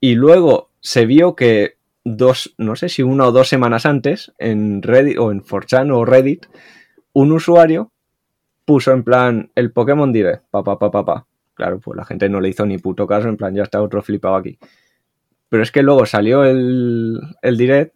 Y 0.00 0.14
luego 0.14 0.70
se 0.80 1.04
vio 1.06 1.34
que 1.36 1.76
dos, 2.04 2.54
no 2.58 2.74
sé 2.76 2.88
si 2.88 3.02
una 3.02 3.26
o 3.26 3.32
dos 3.32 3.48
semanas 3.48 3.84
antes, 3.86 4.32
en 4.38 4.82
Reddit 4.82 5.18
o 5.18 5.30
en 5.30 5.42
4chan 5.42 5.92
o 5.94 6.04
Reddit, 6.06 6.46
un 7.12 7.32
usuario 7.32 7.90
puso 8.64 8.92
en 8.92 9.02
plan 9.04 9.50
el 9.54 9.72
Pokémon 9.72 10.12
Direct, 10.12 10.44
pa, 10.50 10.62
pa, 10.62 10.78
pa, 10.78 10.90
pa, 10.90 11.04
pa. 11.04 11.26
Claro, 11.54 11.78
pues 11.80 11.96
la 11.96 12.04
gente 12.06 12.28
no 12.30 12.40
le 12.40 12.48
hizo 12.48 12.64
ni 12.64 12.78
puto 12.78 13.06
caso, 13.06 13.28
en 13.28 13.36
plan 13.36 13.54
ya 13.54 13.64
está 13.64 13.82
otro 13.82 14.00
flipado 14.00 14.36
aquí. 14.36 14.58
Pero 15.50 15.62
es 15.62 15.70
que 15.70 15.82
luego 15.82 16.06
salió 16.06 16.44
el, 16.44 17.20
el 17.42 17.56
Direct 17.58 17.94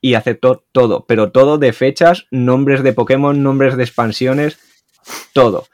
y 0.00 0.14
aceptó 0.14 0.64
todo, 0.72 1.06
pero 1.06 1.30
todo 1.30 1.58
de 1.58 1.72
fechas, 1.72 2.26
nombres 2.32 2.82
de 2.82 2.92
Pokémon, 2.92 3.40
nombres 3.42 3.76
de 3.76 3.84
expansiones, 3.84 4.58
todo. 5.32 5.66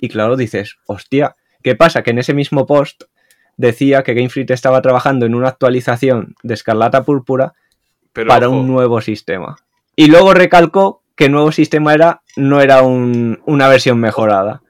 Y 0.00 0.08
claro, 0.08 0.36
dices, 0.36 0.76
hostia, 0.86 1.34
¿qué 1.62 1.74
pasa? 1.74 2.02
Que 2.02 2.10
en 2.10 2.18
ese 2.18 2.34
mismo 2.34 2.66
post 2.66 3.02
decía 3.56 4.02
que 4.04 4.14
Game 4.14 4.28
Freak 4.28 4.50
estaba 4.50 4.80
trabajando 4.82 5.26
en 5.26 5.34
una 5.34 5.48
actualización 5.48 6.36
de 6.44 6.54
Escarlata 6.54 7.02
Púrpura 7.04 7.54
Pero 8.12 8.28
para 8.28 8.48
ojo, 8.48 8.58
un 8.58 8.68
nuevo 8.68 9.00
sistema. 9.00 9.56
Y 9.96 10.06
luego 10.06 10.32
recalcó 10.34 11.02
que 11.16 11.24
el 11.24 11.32
nuevo 11.32 11.50
sistema 11.50 11.94
era, 11.94 12.22
no 12.36 12.60
era 12.60 12.82
un- 12.82 13.40
una 13.46 13.66
versión 13.68 13.98
mejorada. 13.98 14.62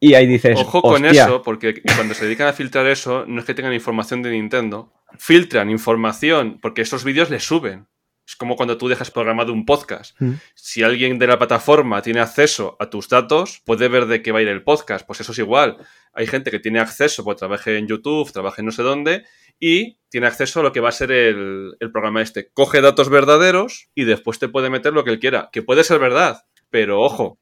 Y 0.00 0.14
ahí 0.14 0.26
dices, 0.26 0.58
Ojo 0.58 0.80
con 0.82 1.04
"Hostia". 1.04 1.24
eso, 1.24 1.42
porque 1.42 1.82
cuando 1.96 2.14
se 2.14 2.24
dedican 2.24 2.48
a 2.48 2.52
filtrar 2.52 2.86
eso, 2.86 3.24
no 3.26 3.40
es 3.40 3.46
que 3.46 3.54
tengan 3.54 3.72
información 3.72 4.22
de 4.22 4.30
Nintendo. 4.30 4.92
Filtran 5.18 5.70
información 5.70 6.58
porque 6.60 6.82
esos 6.82 7.04
vídeos 7.04 7.30
les 7.30 7.44
suben. 7.44 7.86
Es 8.26 8.36
como 8.36 8.56
cuando 8.56 8.76
tú 8.76 8.88
dejas 8.88 9.10
programado 9.10 9.54
un 9.54 9.64
podcast. 9.64 10.14
Mm. 10.20 10.32
Si 10.54 10.82
alguien 10.82 11.18
de 11.18 11.26
la 11.26 11.38
plataforma 11.38 12.02
tiene 12.02 12.20
acceso 12.20 12.76
a 12.78 12.90
tus 12.90 13.08
datos, 13.08 13.62
puede 13.64 13.88
ver 13.88 14.04
de 14.04 14.22
qué 14.22 14.32
va 14.32 14.40
a 14.40 14.42
ir 14.42 14.48
el 14.48 14.62
podcast. 14.62 15.06
Pues 15.06 15.20
eso 15.20 15.32
es 15.32 15.38
igual. 15.38 15.78
Hay 16.12 16.26
gente 16.26 16.50
que 16.50 16.58
tiene 16.58 16.78
acceso, 16.78 17.24
pues 17.24 17.38
trabaje 17.38 17.78
en 17.78 17.86
YouTube, 17.86 18.30
trabaje 18.30 18.60
en 18.60 18.66
no 18.66 18.72
sé 18.72 18.82
dónde, 18.82 19.24
y 19.58 19.96
tiene 20.10 20.26
acceso 20.26 20.60
a 20.60 20.62
lo 20.62 20.72
que 20.72 20.80
va 20.80 20.90
a 20.90 20.92
ser 20.92 21.10
el, 21.10 21.74
el 21.80 21.90
programa 21.90 22.20
este. 22.20 22.50
Coge 22.52 22.82
datos 22.82 23.08
verdaderos 23.08 23.88
y 23.94 24.04
después 24.04 24.38
te 24.38 24.48
puede 24.48 24.68
meter 24.68 24.92
lo 24.92 25.04
que 25.04 25.10
él 25.10 25.18
quiera. 25.20 25.48
Que 25.50 25.62
puede 25.62 25.82
ser 25.82 25.98
verdad, 25.98 26.44
pero 26.68 27.00
ojo, 27.00 27.38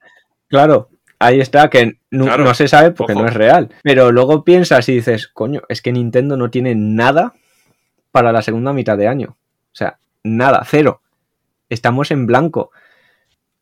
Claro, 0.48 0.90
ahí 1.18 1.40
está, 1.40 1.68
que 1.70 1.98
no, 2.10 2.24
Claro, 2.26 2.44
no 2.44 2.54
se 2.54 2.68
sabe 2.68 2.90
porque 2.92 3.12
ojo. 3.12 3.22
no 3.22 3.28
es 3.28 3.34
real. 3.34 3.70
Pero 3.82 4.12
luego 4.12 4.44
piensas 4.44 4.88
y 4.88 4.94
dices, 4.96 5.28
coño, 5.28 5.62
es 5.68 5.82
que 5.82 5.92
Nintendo 5.92 6.36
no 6.36 6.50
tiene 6.50 6.74
nada 6.74 7.32
para 8.12 8.32
la 8.32 8.42
segunda 8.42 8.72
mitad 8.72 8.96
de 8.96 9.08
año. 9.08 9.36
O 9.72 9.74
sea, 9.74 9.98
nada, 10.24 10.62
cero. 10.68 11.00
Estamos 11.68 12.10
en 12.10 12.26
blanco. 12.26 12.70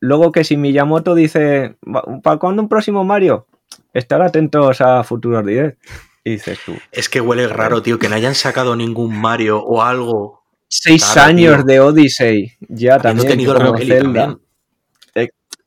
Luego 0.01 0.33
que 0.33 0.45
si 0.45 0.57
Miyamoto 0.57 1.15
dice, 1.15 1.77
"Va- 1.85 2.05
¿para 2.23 2.37
cuándo 2.39 2.63
un 2.63 2.69
próximo 2.69 3.05
Mario? 3.05 3.47
Estar 3.93 4.21
atentos 4.23 4.81
a 4.81 5.03
futuros 5.05 5.45
direct. 5.47 5.79
Y 6.25 6.33
dices 6.33 6.59
tú, 6.65 6.75
Es 6.93 7.09
que 7.09 7.21
huele 7.21 7.49
raro, 7.49 7.83
tío, 7.83 7.99
que 7.99 8.09
no 8.09 8.15
hayan 8.17 8.35
sacado 8.35 8.77
ningún 8.77 9.15
Mario 9.19 9.63
o 9.63 9.83
algo. 9.83 10.43
seis 10.69 11.05
Claro, 11.13 11.29
años 11.29 11.57
tío. 11.57 11.65
de 11.65 11.81
Odyssey, 11.81 12.53
ya 12.61 12.95
Habiendo 12.95 13.23
también, 13.23 13.29
tenido 13.29 13.55
la 13.55 13.61
como 13.65 13.79
peli 13.79 13.91
Zelda. 13.93 14.21
también. 14.23 14.44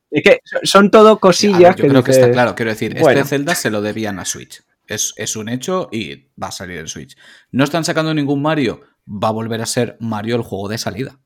Es 0.09 0.23
que 0.23 0.39
son 0.63 0.89
todo 0.91 1.07
A 1.09 1.11
ver, 1.13 1.19
cosillas 1.19 1.75
yo 1.75 1.83
que 1.83 1.89
creo 1.89 2.03
que 2.03 2.11
está 2.11 2.31
claro. 2.31 2.55
Quiero 2.55 2.71
decir, 2.71 2.95
bueno. 2.99 3.19
este 3.19 3.29
Zelda 3.37 3.55
se 3.55 3.69
lo 3.69 3.81
debían 3.81 4.19
a 4.19 4.25
Switch. 4.25 4.63
Es, 4.87 5.13
es 5.17 5.35
un 5.35 5.49
hecho 5.49 5.89
y 5.91 6.29
va 6.41 6.47
a 6.47 6.51
salir 6.51 6.77
en 6.79 6.87
Switch. 6.87 7.17
No 7.51 7.63
están 7.65 7.83
sacando 7.83 8.13
ningún 8.13 8.41
Mario. 8.41 8.81
Va 9.07 9.27
a 9.29 9.31
volver 9.31 9.61
a 9.61 9.65
ser 9.65 9.97
Mario 9.99 10.37
el 10.37 10.41
juego 10.43 10.69
de 10.69 10.77
salida. 10.77 11.19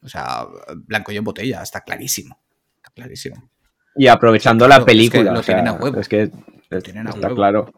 O 0.00 0.08
sea, 0.08 0.46
blanco 0.74 1.12
y 1.12 1.16
en 1.18 1.24
botella. 1.24 1.62
Está 1.62 1.82
clarísimo. 1.82 2.40
Está 2.76 2.90
clarísimo. 2.94 3.50
Y 3.96 4.06
aprovechando 4.08 4.64
Claro, 4.66 4.80
la 4.80 4.82
es 4.82 4.86
que 4.86 4.92
película. 4.92 5.32
lo 5.32 5.40
o 5.40 5.42
sea, 5.42 5.54
tienen 5.56 5.68
a 5.68 5.72
huevo. 5.74 6.00
Es 6.00 6.08
que 6.08 6.22
es- 6.22 6.82
tienen 6.82 7.06
a 7.06 7.10
está 7.10 7.20
huevo. 7.26 7.36
claro. 7.36 7.72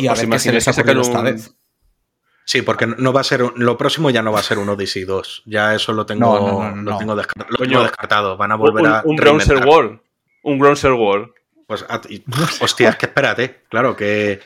Y 0.00 0.06
a 0.06 0.12
¿Os 0.12 0.18
ver 0.20 0.28
qué 0.30 0.38
se 0.38 0.52
les 0.52 0.66
esta 1.02 1.22
vez. 1.22 1.54
Sí, 2.48 2.62
porque 2.62 2.86
no 2.86 3.12
va 3.12 3.20
a 3.22 3.24
ser. 3.24 3.42
un- 3.42 3.52
Lo 3.56 3.76
próximo 3.76 4.08
ya 4.08 4.22
no 4.22 4.30
va 4.30 4.38
a 4.38 4.42
ser 4.44 4.58
un 4.58 4.68
Odyssey 4.68 5.02
2. 5.04 5.42
Ya 5.46 5.74
eso 5.74 5.92
lo 5.92 6.06
tengo, 6.06 6.38
No, 6.38 6.46
no, 6.46 6.70
no, 6.70 6.82
lo 6.82 6.90
no. 6.92 6.98
tengo, 6.98 7.16
descar- 7.16 7.46
lo 7.48 7.56
tengo 7.58 7.82
descartado. 7.82 8.36
Van 8.36 8.52
a 8.52 8.54
un, 8.54 8.60
volver 8.60 8.86
a. 8.86 9.02
un 9.04 9.16
Bronzer 9.16 9.48
reinventar. 9.56 9.68
World? 9.68 10.00
Un 10.44 10.58
Bronzer 10.60 10.92
World. 10.92 11.30
Pues, 11.66 11.84
hostia, 12.60 12.90
es 12.90 12.96
que 12.96 13.06
espérate. 13.06 13.62
Claro, 13.68 13.96
que, 13.96 14.38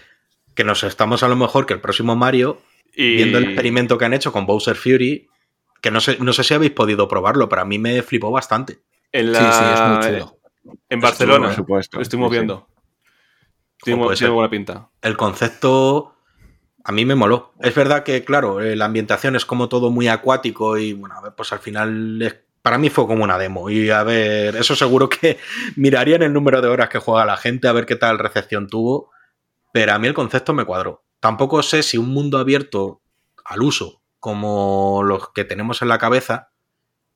que 0.55 0.65
nos 0.65 0.83
estamos 0.83 1.23
a 1.23 1.29
lo 1.29 1.37
mejor 1.37 1.67
que 1.67 1.75
el 1.75 1.81
próximo 1.83 2.17
Mario, 2.17 2.63
Y... 2.95 3.17
viendo 3.17 3.37
el 3.37 3.45
experimento 3.45 3.99
que 3.99 4.07
han 4.07 4.15
hecho 4.15 4.33
con 4.33 4.47
Bowser 4.47 4.77
Fury, 4.77 5.29
que 5.83 5.91
no 5.91 6.01
sé, 6.01 6.17
no 6.21 6.33
sé 6.33 6.43
si 6.43 6.55
habéis 6.55 6.73
podido 6.73 7.07
probarlo, 7.07 7.51
pero 7.51 7.61
a 7.61 7.65
mí 7.67 7.79
me 7.79 8.01
flipó 8.03 8.31
bastante. 8.31 8.79
En 9.13 9.27
Sí, 9.27 9.33
la... 9.33 9.53
sí, 9.53 9.65
es 9.75 9.81
muy 9.83 10.19
chulo. 10.21 10.39
En 10.89 11.01
Barcelona. 11.01 11.47
por 11.49 11.57
supuesto. 11.57 11.97
Lo 11.99 12.03
estuvimos 12.03 12.31
Sí, 12.31 12.37
sí. 12.37 12.39
viendo. 12.39 12.67
Tiene, 13.83 14.31
buena 14.31 14.51
pinta. 14.51 14.89
El 15.03 15.17
concepto 15.19 16.15
a 16.85 16.93
mí 16.93 17.05
me 17.05 17.15
moló. 17.15 17.53
Es 17.61 17.75
verdad 17.75 18.03
que, 18.05 18.25
claro, 18.25 18.61
eh, 18.61 18.77
la 18.77 18.87
ambientación 18.87 19.37
es 19.37 19.45
como 19.45 19.69
todo 19.69 19.91
muy 19.91 20.09
acuático 20.09 20.79
y, 20.79 20.93
bueno, 20.93 21.15
a 21.17 21.21
ver, 21.21 21.33
pues 21.37 21.53
al 21.53 21.59
final 21.61 22.21
es- 22.23 22.37
para 22.63 22.77
mí 22.79 22.91
fue 22.91 23.07
como 23.07 23.25
una 23.25 23.39
demo. 23.39 23.71
Y 23.71 23.91
a 23.91 24.03
ver, 24.03 24.57
eso 24.57 24.75
seguro 24.77 25.09
que 25.09 25.39
mirarían 25.77 26.23
el 26.23 26.33
número 26.33 26.61
de 26.61 26.69
horas 26.69 26.89
que 26.89 26.99
juega 26.99 27.25
la 27.25 27.37
gente, 27.37 27.69
a 27.69 27.73
ver 27.73 27.87
qué 27.87 27.97
tal 27.97 28.19
recepción 28.19 28.67
tuvo. 28.69 29.11
Pero 29.73 29.93
a 29.93 29.99
mí 29.99 30.07
el 30.09 30.15
concepto 30.15 30.53
me 30.53 30.65
cuadró. 30.65 31.05
Tampoco 31.21 31.63
sé 31.63 31.83
si 31.83 31.97
un 31.99 32.09
mundo 32.09 32.39
abierto 32.39 33.03
al 33.45 33.63
uso, 33.63 34.03
como 34.19 35.03
los 35.05 35.31
que 35.33 35.45
tenemos 35.45 35.81
en 35.83 35.89
la 35.89 35.99
cabeza, 35.99 36.51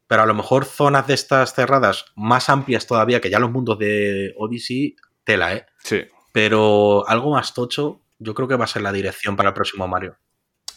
pero 0.07 0.23
a 0.23 0.27
lo 0.27 0.35
mejor 0.35 0.65
zonas 0.66 1.07
de 1.07 1.15
estas 1.15 1.55
cerradas 1.55 2.07
más 2.15 2.49
amplias 2.49 2.86
todavía 2.86 3.20
que 3.20 3.31
ya 3.31 3.39
los 3.39 3.51
mundos 3.51 3.78
de 3.78 4.35
Odyssey, 4.39 4.97
tela, 5.24 5.55
¿eh? 5.55 5.66
Sí. 5.82 6.03
Pero 6.32 7.09
algo 7.09 7.32
más 7.32 7.55
tocho, 7.55 8.01
yo 8.24 8.34
creo 8.34 8.48
que 8.48 8.56
va 8.56 8.64
a 8.64 8.68
ser 8.68 8.82
la 8.82 8.92
dirección 8.92 9.36
para 9.36 9.51
el 9.51 9.55
próximo 9.55 9.86
Mario. 9.86 10.16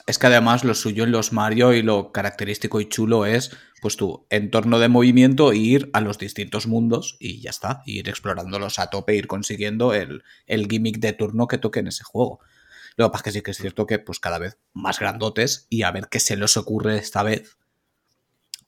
Es 0.05 0.17
que 0.19 0.27
además 0.27 0.63
lo 0.63 0.73
suyo 0.73 1.03
en 1.03 1.11
los 1.11 1.33
Mario 1.33 1.73
y 1.73 1.81
lo 1.81 2.11
característico 2.13 2.79
y 2.79 2.87
chulo 2.87 3.25
es, 3.25 3.51
pues 3.81 3.97
tu 3.97 4.25
entorno 4.29 4.79
de 4.79 4.87
movimiento 4.87 5.51
e 5.51 5.57
ir 5.57 5.89
a 5.93 5.99
los 5.99 6.17
distintos 6.17 6.65
mundos 6.65 7.17
y 7.19 7.41
ya 7.41 7.49
está, 7.49 7.81
ir 7.85 8.07
explorándolos 8.07 8.79
a 8.79 8.89
tope, 8.89 9.15
ir 9.15 9.27
consiguiendo 9.27 9.93
el, 9.93 10.23
el 10.45 10.67
gimmick 10.67 10.99
de 10.99 11.11
turno 11.13 11.47
que 11.47 11.57
toque 11.57 11.79
en 11.81 11.87
ese 11.87 12.03
juego. 12.05 12.39
Lo 12.95 13.07
que 13.07 13.11
pasa 13.11 13.19
es 13.19 13.23
que 13.23 13.31
sí 13.31 13.41
que 13.43 13.51
es 13.51 13.57
cierto 13.57 13.85
que 13.85 13.99
pues 13.99 14.19
cada 14.19 14.39
vez 14.39 14.57
más 14.73 14.99
grandotes 14.99 15.67
y 15.69 15.81
a 15.83 15.91
ver 15.91 16.07
qué 16.09 16.19
se 16.21 16.37
les 16.37 16.55
ocurre 16.55 16.97
esta 16.97 17.21
vez 17.23 17.57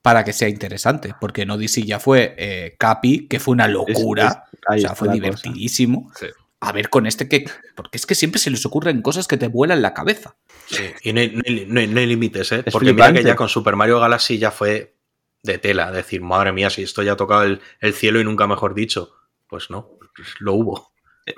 para 0.02 0.24
que 0.24 0.34
sea 0.34 0.48
interesante, 0.50 1.14
porque 1.20 1.42
en 1.44 1.52
Odyssey 1.52 1.86
ya 1.86 2.00
fue 2.00 2.36
eh, 2.38 2.76
Capi, 2.80 3.28
que 3.28 3.40
fue 3.40 3.54
una 3.54 3.68
locura, 3.68 4.46
es- 4.52 4.60
o 4.78 4.80
sea, 4.82 4.96
fue 4.96 5.08
divertidísimo. 5.14 6.12
Sí. 6.20 6.28
A 6.62 6.72
ver 6.74 6.90
con 6.90 7.06
este 7.08 7.30
que, 7.30 7.46
porque 7.76 7.98
es 7.98 8.06
que 8.06 8.16
siempre 8.16 8.40
se 8.40 8.50
les 8.52 8.66
ocurren 8.66 9.02
cosas 9.02 9.28
que 9.28 9.38
te 9.38 9.48
vuelan 9.48 9.82
la 9.82 9.94
cabeza. 9.94 10.36
Sí. 10.66 10.84
Y 11.04 11.14
no 11.14 11.22
hay, 11.22 11.30
no 11.36 11.42
hay- 11.46 11.66
no 11.68 11.80
hay- 11.80 11.88
no 11.88 12.00
hay 12.02 12.06
límites, 12.06 12.52
¿eh? 12.52 12.64
Es 12.66 12.74
Porque 12.74 12.92
mira 12.94 13.14
que 13.14 13.24
ya 13.24 13.36
con 13.36 13.48
Super 13.50 13.76
Mario 13.78 14.00
Galaxy 14.00 14.38
ya 14.38 14.52
fue 14.52 14.96
de 15.44 15.58
tela. 15.58 15.92
Decir, 15.92 16.22
madre 16.22 16.52
mía, 16.52 16.70
si 16.70 16.84
esto 16.84 17.02
ya 17.02 17.14
ha 17.14 17.18
tocado 17.18 17.44
el, 17.44 17.62
el 17.80 17.94
cielo 17.94 18.20
y 18.20 18.26
nunca 18.26 18.46
mejor 18.46 18.74
dicho. 18.76 19.14
Pues 19.48 19.70
no, 19.70 19.90
pues 20.16 20.36
lo 20.40 20.54
hubo. 20.54 20.92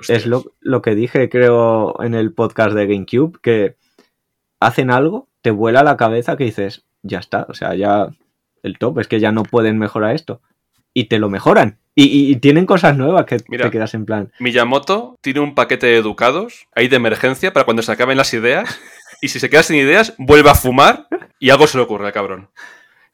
Es 0.08 0.26
lo, 0.26 0.44
lo 0.60 0.82
que 0.82 0.94
dije, 0.94 1.28
creo, 1.28 1.94
en 2.02 2.14
el 2.14 2.32
podcast 2.32 2.74
de 2.74 2.86
GameCube, 2.86 3.38
que 3.40 3.76
hacen 4.58 4.90
algo, 4.90 5.28
te 5.40 5.50
vuela 5.50 5.82
la 5.84 5.96
cabeza 5.96 6.36
que 6.36 6.44
dices, 6.44 6.84
ya 7.02 7.18
está, 7.18 7.46
o 7.48 7.54
sea, 7.54 7.74
ya 7.74 8.08
el 8.62 8.78
top, 8.78 8.98
es 9.00 9.08
que 9.08 9.20
ya 9.20 9.32
no 9.32 9.42
pueden 9.44 9.78
mejorar 9.78 10.14
esto. 10.14 10.40
Y 10.94 11.04
te 11.04 11.18
lo 11.18 11.28
mejoran. 11.30 11.78
Y, 11.94 12.04
y- 12.04 12.32
y 12.32 12.36
tienen 12.36 12.64
cosas 12.66 12.96
nuevas 12.96 13.26
que 13.26 13.36
Mira. 13.48 13.64
te 13.66 13.70
quedas 13.70 13.92
en 13.94 14.06
plan. 14.06 14.32
Miyamoto 14.40 15.18
tiene 15.20 15.40
un 15.40 15.54
paquete 15.54 15.86
de 15.88 15.96
educados 15.98 16.66
ahí 16.74 16.88
de 16.88 16.96
emergencia 16.96 17.52
para 17.52 17.64
cuando 17.64 17.82
se 17.82 17.92
acaben 17.92 18.16
las 18.16 18.32
ideas. 18.32 18.78
Y 19.20 19.28
si 19.28 19.38
se 19.38 19.50
queda 19.50 19.62
sin 19.62 19.76
ideas, 19.76 20.14
vuelve 20.18 20.50
a 20.50 20.54
fumar 20.54 21.06
y 21.38 21.50
algo 21.50 21.66
se 21.66 21.76
le 21.78 21.84
ocurre 21.84 22.06
al 22.06 22.12
cabrón. 22.12 22.48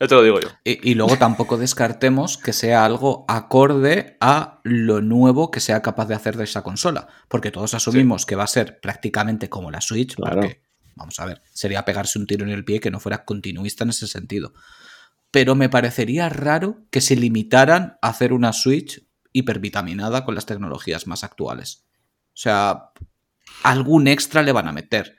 Ya 0.00 0.06
te 0.06 0.14
lo 0.14 0.22
digo 0.22 0.38
yo. 0.40 0.48
Y, 0.62 0.90
y 0.90 0.94
luego 0.94 1.16
tampoco 1.18 1.56
descartemos 1.58 2.38
que 2.38 2.52
sea 2.52 2.84
algo 2.84 3.24
acorde 3.26 4.16
a 4.20 4.60
lo 4.62 5.00
nuevo 5.02 5.50
que 5.50 5.58
sea 5.60 5.82
capaz 5.82 6.06
de 6.06 6.14
hacer 6.14 6.36
de 6.36 6.44
esa 6.44 6.62
consola. 6.62 7.08
Porque 7.26 7.50
todos 7.50 7.74
asumimos 7.74 8.26
que 8.26 8.36
va 8.36 8.44
a 8.44 8.46
ser 8.46 8.78
prácticamente 8.80 9.48
como 9.48 9.70
la 9.72 9.80
Switch. 9.80 10.14
Claro. 10.14 10.40
Porque, 10.40 10.62
vamos 10.94 11.18
a 11.18 11.26
ver, 11.26 11.42
sería 11.52 11.84
pegarse 11.84 12.18
un 12.18 12.26
tiro 12.28 12.44
en 12.44 12.52
el 12.52 12.64
pie 12.64 12.78
que 12.78 12.92
no 12.92 13.00
fuera 13.00 13.24
continuista 13.24 13.82
en 13.82 13.90
ese 13.90 14.06
sentido. 14.06 14.54
Pero 15.30 15.54
me 15.54 15.68
parecería 15.68 16.28
raro 16.28 16.78
que 16.90 17.00
se 17.00 17.16
limitaran 17.16 17.98
a 18.02 18.08
hacer 18.08 18.32
una 18.32 18.52
Switch 18.52 19.04
hipervitaminada 19.32 20.24
con 20.24 20.34
las 20.34 20.46
tecnologías 20.46 21.06
más 21.06 21.22
actuales. 21.24 21.84
O 22.28 22.40
sea, 22.40 22.90
algún 23.62 24.08
extra 24.08 24.42
le 24.42 24.52
van 24.52 24.68
a 24.68 24.72
meter. 24.72 25.16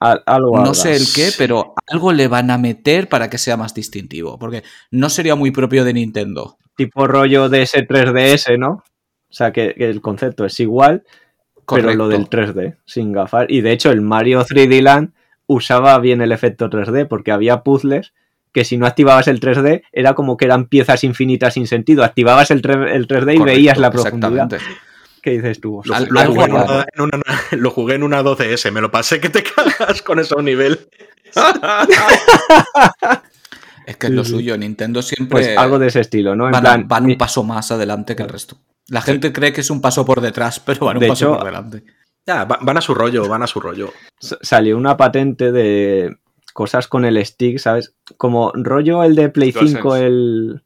"Al- 0.00 0.22
algo 0.26 0.56
No 0.56 0.60
habrá". 0.70 0.74
sé 0.74 0.96
el 0.96 1.04
qué, 1.14 1.30
pero 1.38 1.74
algo 1.86 2.12
le 2.12 2.28
van 2.28 2.50
a 2.50 2.58
meter 2.58 3.08
para 3.08 3.30
que 3.30 3.38
sea 3.38 3.56
más 3.56 3.74
distintivo. 3.74 4.38
Porque 4.38 4.62
no 4.90 5.08
sería 5.10 5.34
muy 5.34 5.50
propio 5.50 5.84
de 5.84 5.92
Nintendo. 5.92 6.56
Tipo 6.76 7.06
rollo 7.06 7.48
de 7.48 7.62
ese 7.62 7.82
3DS, 7.86 8.56
¿no? 8.58 8.68
O 9.30 9.32
sea, 9.32 9.52
que, 9.52 9.74
que 9.74 9.88
el 9.90 10.00
concepto 10.00 10.44
es 10.46 10.58
igual, 10.60 11.04
pero 11.66 11.92
lo 11.94 12.08
del 12.08 12.28
3D, 12.30 12.78
sin 12.86 13.12
gafar. 13.12 13.50
Y 13.50 13.60
de 13.60 13.72
hecho, 13.72 13.90
el 13.90 14.00
Mario 14.00 14.44
3D 14.44 14.80
Land 14.80 15.12
usaba 15.46 15.98
bien 15.98 16.20
el 16.22 16.32
efecto 16.32 16.70
3D, 16.70 17.06
porque 17.06 17.30
había 17.32 17.62
puzzles 17.62 18.14
que 18.52 18.64
si 18.64 18.76
no 18.76 18.86
activabas 18.86 19.28
el 19.28 19.40
3D, 19.40 19.82
era 19.92 20.14
como 20.14 20.36
que 20.36 20.44
eran 20.46 20.66
piezas 20.66 21.04
infinitas 21.04 21.54
sin 21.54 21.66
sentido. 21.66 22.04
Activabas 22.04 22.50
el, 22.50 22.62
3, 22.62 22.76
el 22.92 23.06
3D 23.08 23.34
y 23.34 23.38
Correcto, 23.38 23.44
veías 23.44 23.78
la 23.78 23.90
profundidad. 23.90 24.44
exactamente. 24.44 24.58
¿Qué 25.22 25.30
dices 25.32 25.60
tú? 25.60 25.82
Lo, 25.84 25.98
lo 26.10 26.24
jugué 26.26 26.44
en 26.44 26.52
una, 26.52 26.86
en 26.94 27.00
una- 27.02 27.22
lo 27.52 27.70
jugué 27.70 27.94
en 27.96 28.02
una 28.04 28.22
12S, 28.22 28.70
me 28.72 28.80
lo 28.80 28.90
pasé 28.90 29.20
que 29.20 29.30
te 29.30 29.42
cagas 29.56 30.00
con 30.02 30.18
eso 30.20 30.36
a 30.36 30.38
un 30.38 30.44
nivel. 30.46 30.78
Es 33.86 33.96
que 33.96 34.06
es 34.08 34.12
lo 34.12 34.24
suyo. 34.24 34.56
Nintendo 34.58 35.00
siempre 35.02 35.30
Pues 35.32 35.58
algo 35.58 35.78
de 35.78 35.86
ese 35.88 36.00
estilo, 36.00 36.36
¿no? 36.36 36.46
En 36.46 36.52
van, 36.52 36.60
plan, 36.62 36.88
van 36.88 37.04
un 37.06 37.16
paso 37.16 37.42
más 37.42 37.70
adelante 37.72 38.14
que 38.14 38.22
el 38.22 38.28
resto. 38.28 38.58
La 38.88 39.00
gente 39.02 39.32
cree 39.32 39.52
que 39.52 39.60
es 39.62 39.70
un 39.70 39.80
paso 39.80 40.04
por 40.04 40.20
detrás, 40.20 40.60
pero 40.64 40.86
van 40.86 40.96
un 40.96 41.00
De 41.02 41.08
paso 41.08 41.26
hecho, 41.26 41.36
por 41.36 41.44
delante. 41.46 41.82
Ya, 42.26 42.44
va- 42.44 42.58
van 42.60 42.76
a 42.76 42.80
su 42.80 42.94
rollo, 42.94 43.26
van 43.28 43.42
a 43.42 43.46
su 43.46 43.60
rollo. 43.60 43.92
salió 44.20 44.76
una 44.76 44.96
patente 44.96 45.50
de 45.52 46.16
cosas 46.58 46.88
con 46.88 47.04
el 47.04 47.24
stick, 47.24 47.58
¿sabes? 47.58 47.94
Como 48.16 48.50
rollo 48.52 49.04
el 49.04 49.14
de 49.14 49.28
Play 49.28 49.52
DualSense. 49.52 49.76
5, 49.78 49.96
el, 49.96 50.62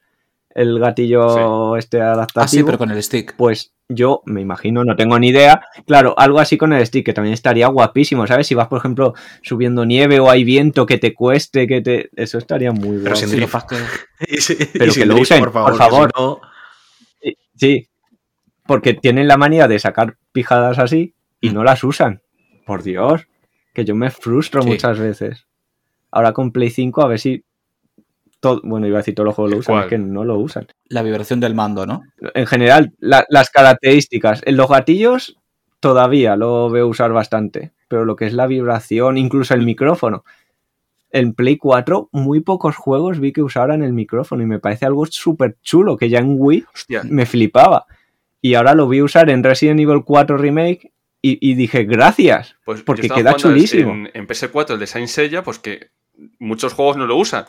el 0.55 0.79
gatillo 0.79 1.77
este 1.77 2.01
Ah, 2.01 2.15
sí, 2.15 2.15
adaptativo. 2.17 2.67
pero 2.67 2.79
con 2.79 2.91
el 2.91 3.03
stick. 3.03 3.37
Pues 3.37 3.75
yo 3.91 4.23
me 4.25 4.41
imagino, 4.41 4.85
no 4.87 4.97
tengo 4.97 5.19
ni 5.19 5.29
idea. 5.29 5.61
Claro, 5.87 6.15
algo 6.19 6.39
así 6.41 6.57
con 6.57 6.73
el 6.73 6.87
stick, 6.87 7.05
que 7.05 7.13
también 7.13 7.35
estaría 7.35 7.67
guapísimo, 7.67 8.27
¿sabes? 8.27 8.47
Si 8.47 8.55
vas, 8.55 8.69
por 8.69 8.79
ejemplo, 8.79 9.13
subiendo 9.43 9.85
nieve 9.85 10.19
o 10.19 10.31
hay 10.31 10.45
viento 10.45 10.87
que 10.87 10.97
te 10.97 11.13
cueste, 11.13 11.67
que 11.67 11.83
te. 11.83 12.09
Eso 12.17 12.39
estaría 12.39 12.73
muy 12.73 12.97
Pero 12.97 13.15
guapo. 13.15 13.17
sin 13.17 13.29
Sí, 13.29 13.37
drift. 13.37 14.41
si- 14.41 14.55
Pero 14.79 14.93
y 14.93 14.95
que 14.95 15.05
lo 15.07 15.15
drift, 15.15 15.31
usen, 15.31 15.41
por 15.45 15.53
favor. 15.53 16.11
no- 16.17 16.41
Sí, 17.21 17.37
Sí, 17.55 17.89
porque 18.67 18.95
tienen 18.95 19.29
la 19.29 19.37
manía 19.37 19.69
de 19.69 19.79
sacar 19.79 20.17
pijadas 20.33 20.79
así 20.79 21.15
y 21.41 21.51
Mm. 21.51 21.55
no 21.55 21.65
las 21.65 21.85
usan. 21.85 22.23
Por 22.65 22.83
Dios, 22.83 23.27
que 23.75 23.85
yo 23.85 23.95
me 23.95 24.11
frustro 24.11 24.63
Sí. 24.63 24.69
muchas 24.71 24.99
veces. 24.99 25.47
Ahora 26.13 26.33
con 26.33 26.53
Play 26.53 26.71
5 26.71 27.03
a 27.03 27.09
ver 27.09 27.19
si... 27.19 27.45
Todo, 28.41 28.61
bueno, 28.65 28.87
iba 28.89 28.99
a 28.99 29.01
decir 29.03 29.15
todos 29.15 29.27
los 29.27 29.35
juegos 29.37 29.53
lo 29.53 29.59
usan, 29.59 29.75
¿Cuál? 29.75 29.85
es 29.85 29.89
que 29.91 29.99
no 29.99 30.25
lo 30.25 30.37
usan. 30.39 30.67
La 30.89 31.03
vibración 31.03 31.39
del 31.41 31.55
mando, 31.55 31.87
¿no? 31.87 32.03
En 32.35 32.47
general, 32.47 32.93
la- 32.99 33.25
las 33.29 33.51
características. 33.51 34.43
En 34.45 34.57
los 34.57 34.69
gatillos 34.69 35.39
todavía 35.81 36.35
lo 36.37 36.69
veo 36.69 36.89
usar 36.89 37.13
bastante, 37.13 37.71
pero 37.89 38.05
lo 38.05 38.17
que 38.17 38.27
es 38.27 38.33
la 38.35 38.47
vibración, 38.49 39.17
incluso 39.17 39.55
el 39.55 39.63
micrófono. 39.65 40.25
En 41.13 41.35
Play 41.35 41.57
4 41.57 42.09
muy 42.11 42.41
pocos 42.41 42.75
juegos 42.75 43.21
vi 43.21 43.33
que 43.33 43.43
usaran 43.43 43.83
el 43.83 43.93
micrófono 43.93 44.43
y 44.43 44.47
me 44.47 44.59
parece 44.59 44.87
algo 44.87 45.07
súper 45.07 45.57
chulo, 45.63 45.97
que 45.97 46.09
ya 46.09 46.19
en 46.19 46.35
Wii 46.39 46.65
Hostia, 46.75 47.03
me 47.05 47.27
flipaba. 47.27 47.87
Y 48.41 48.55
ahora 48.55 48.75
lo 48.75 48.89
vi 48.89 49.03
usar 49.03 49.31
en 49.31 49.45
Resident 49.45 49.79
Evil 49.79 50.03
4 50.05 50.37
Remake 50.37 50.91
y, 51.21 51.39
y 51.49 51.55
dije, 51.55 51.85
gracias. 51.85 52.57
pues 52.65 52.83
porque 52.83 53.09
queda 53.09 53.35
chulísimo. 53.37 53.93
En, 53.93 54.11
en 54.15 54.27
PS4 54.27 54.73
el 54.73 54.81
de 54.81 54.87
Saint 54.89 55.07
Seiya, 55.09 55.45
pues 55.45 55.61
que 55.61 55.91
muchos 56.39 56.73
juegos 56.73 56.97
no 56.97 57.07
lo 57.07 57.17
usan. 57.17 57.45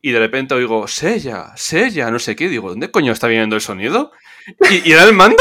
Y 0.00 0.12
de 0.12 0.18
repente 0.20 0.54
oigo, 0.54 0.86
Sella, 0.86 1.52
Sella, 1.56 2.10
no 2.10 2.18
sé 2.18 2.36
qué. 2.36 2.48
Digo, 2.48 2.68
¿dónde 2.70 2.90
coño 2.90 3.12
está 3.12 3.26
viniendo 3.26 3.56
el 3.56 3.62
sonido? 3.62 4.12
Y, 4.70 4.88
y 4.88 4.92
era 4.92 5.04
el 5.04 5.12
mando. 5.14 5.36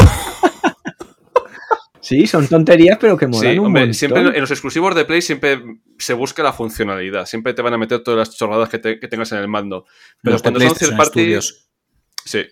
Sí, 2.00 2.26
son 2.26 2.48
tonterías, 2.48 2.98
pero 3.02 3.18
que 3.18 3.28
molan 3.28 3.52
Sí, 3.54 3.60
un 3.60 3.66
hombre, 3.66 3.94
siempre 3.94 4.22
en 4.22 4.40
los 4.40 4.52
exclusivos 4.52 4.96
de 4.96 5.04
Play 5.04 5.22
siempre 5.22 5.62
se 5.98 6.14
busca 6.14 6.42
la 6.42 6.54
funcionalidad. 6.54 7.26
Siempre 7.26 7.54
te 7.54 7.62
van 7.62 7.74
a 7.74 7.78
meter 7.78 8.02
todas 8.02 8.18
las 8.30 8.38
chorradas 8.38 8.70
que, 8.70 8.80
te- 8.80 9.00
que 9.00 9.08
tengas 9.10 9.32
en 9.34 9.40
el 9.40 9.48
mando. 9.50 9.86
Pero 10.22 10.34
Los 10.36 10.42
cuando 10.42 10.60
son 10.62 10.70
PlayStation 10.70 10.92
third 10.98 10.98
party. 11.06 11.20
Studios. 11.22 11.68
Sí. 12.24 12.46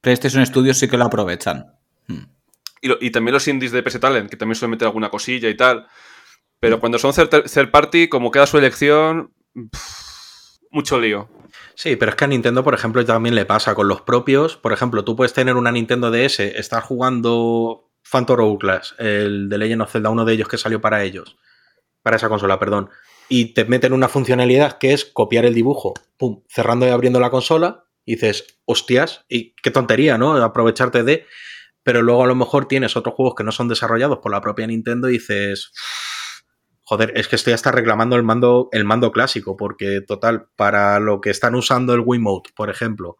PlayStation 0.00 0.46
Studios 0.46 0.78
sí 0.78 0.86
que 0.88 0.96
lo 0.96 1.04
aprovechan. 1.06 1.66
Hmm. 2.06 2.24
Y, 2.80 2.88
lo- 2.88 2.98
y 3.00 3.10
también 3.10 3.32
los 3.32 3.48
indies 3.48 3.72
de 3.72 3.82
PS 3.82 3.98
Talent, 3.98 4.30
que 4.30 4.36
también 4.36 4.54
suelen 4.54 4.70
meter 4.72 4.86
alguna 4.86 5.08
cosilla 5.10 5.48
y 5.48 5.56
tal. 5.56 5.86
Pero 6.64 6.80
cuando 6.80 6.98
son 6.98 7.12
third, 7.12 7.70
party, 7.70 8.08
como 8.08 8.30
queda 8.30 8.46
su 8.46 8.56
elección, 8.56 9.34
pff, 9.52 10.62
mucho 10.70 10.98
lío. 10.98 11.28
Sí, 11.74 11.96
pero 11.96 12.08
es 12.08 12.16
que 12.16 12.24
a 12.24 12.28
Nintendo, 12.28 12.64
por 12.64 12.72
ejemplo, 12.72 13.04
también 13.04 13.34
le 13.34 13.44
pasa 13.44 13.74
con 13.74 13.86
los 13.86 14.00
propios. 14.00 14.56
Por 14.56 14.72
ejemplo, 14.72 15.04
tú 15.04 15.14
puedes 15.14 15.34
tener 15.34 15.56
una 15.56 15.70
Nintendo 15.70 16.10
DS, 16.10 16.40
estar 16.40 16.82
jugando 16.82 17.90
Phantom 18.10 18.40
Hourglass, 18.40 18.94
el 18.98 19.50
de 19.50 19.58
Legend 19.58 19.82
of 19.82 19.92
Zelda, 19.92 20.08
uno 20.08 20.24
de 20.24 20.32
ellos 20.32 20.48
que 20.48 20.56
salió 20.56 20.80
para 20.80 21.04
ellos, 21.04 21.36
para 22.02 22.16
esa 22.16 22.30
consola, 22.30 22.58
perdón, 22.58 22.88
y 23.28 23.52
te 23.52 23.66
meten 23.66 23.92
una 23.92 24.08
funcionalidad 24.08 24.78
que 24.78 24.94
es 24.94 25.04
copiar 25.04 25.44
el 25.44 25.52
dibujo, 25.52 25.92
pum, 26.16 26.44
cerrando 26.48 26.86
y 26.86 26.88
abriendo 26.88 27.20
la 27.20 27.28
consola, 27.28 27.84
y 28.06 28.14
dices, 28.14 28.58
hostias, 28.64 29.26
y 29.28 29.54
qué 29.56 29.70
tontería, 29.70 30.16
¿no? 30.16 30.34
Aprovecharte 30.42 31.02
de. 31.02 31.26
Pero 31.82 32.00
luego 32.00 32.24
a 32.24 32.26
lo 32.26 32.34
mejor 32.34 32.68
tienes 32.68 32.96
otros 32.96 33.14
juegos 33.14 33.34
que 33.34 33.44
no 33.44 33.52
son 33.52 33.68
desarrollados 33.68 34.20
por 34.20 34.32
la 34.32 34.40
propia 34.40 34.66
Nintendo 34.66 35.10
y 35.10 35.18
dices. 35.18 35.70
Joder, 36.84 37.12
es 37.16 37.28
que 37.28 37.36
estoy 37.36 37.54
hasta 37.54 37.72
reclamando 37.72 38.14
el 38.16 38.22
mando, 38.22 38.68
el 38.72 38.84
mando 38.84 39.10
clásico, 39.10 39.56
porque 39.56 40.02
total, 40.02 40.48
para 40.54 41.00
lo 41.00 41.20
que 41.20 41.30
están 41.30 41.54
usando 41.54 41.94
el 41.94 42.00
Wiimote, 42.04 42.50
por 42.54 42.68
ejemplo, 42.70 43.16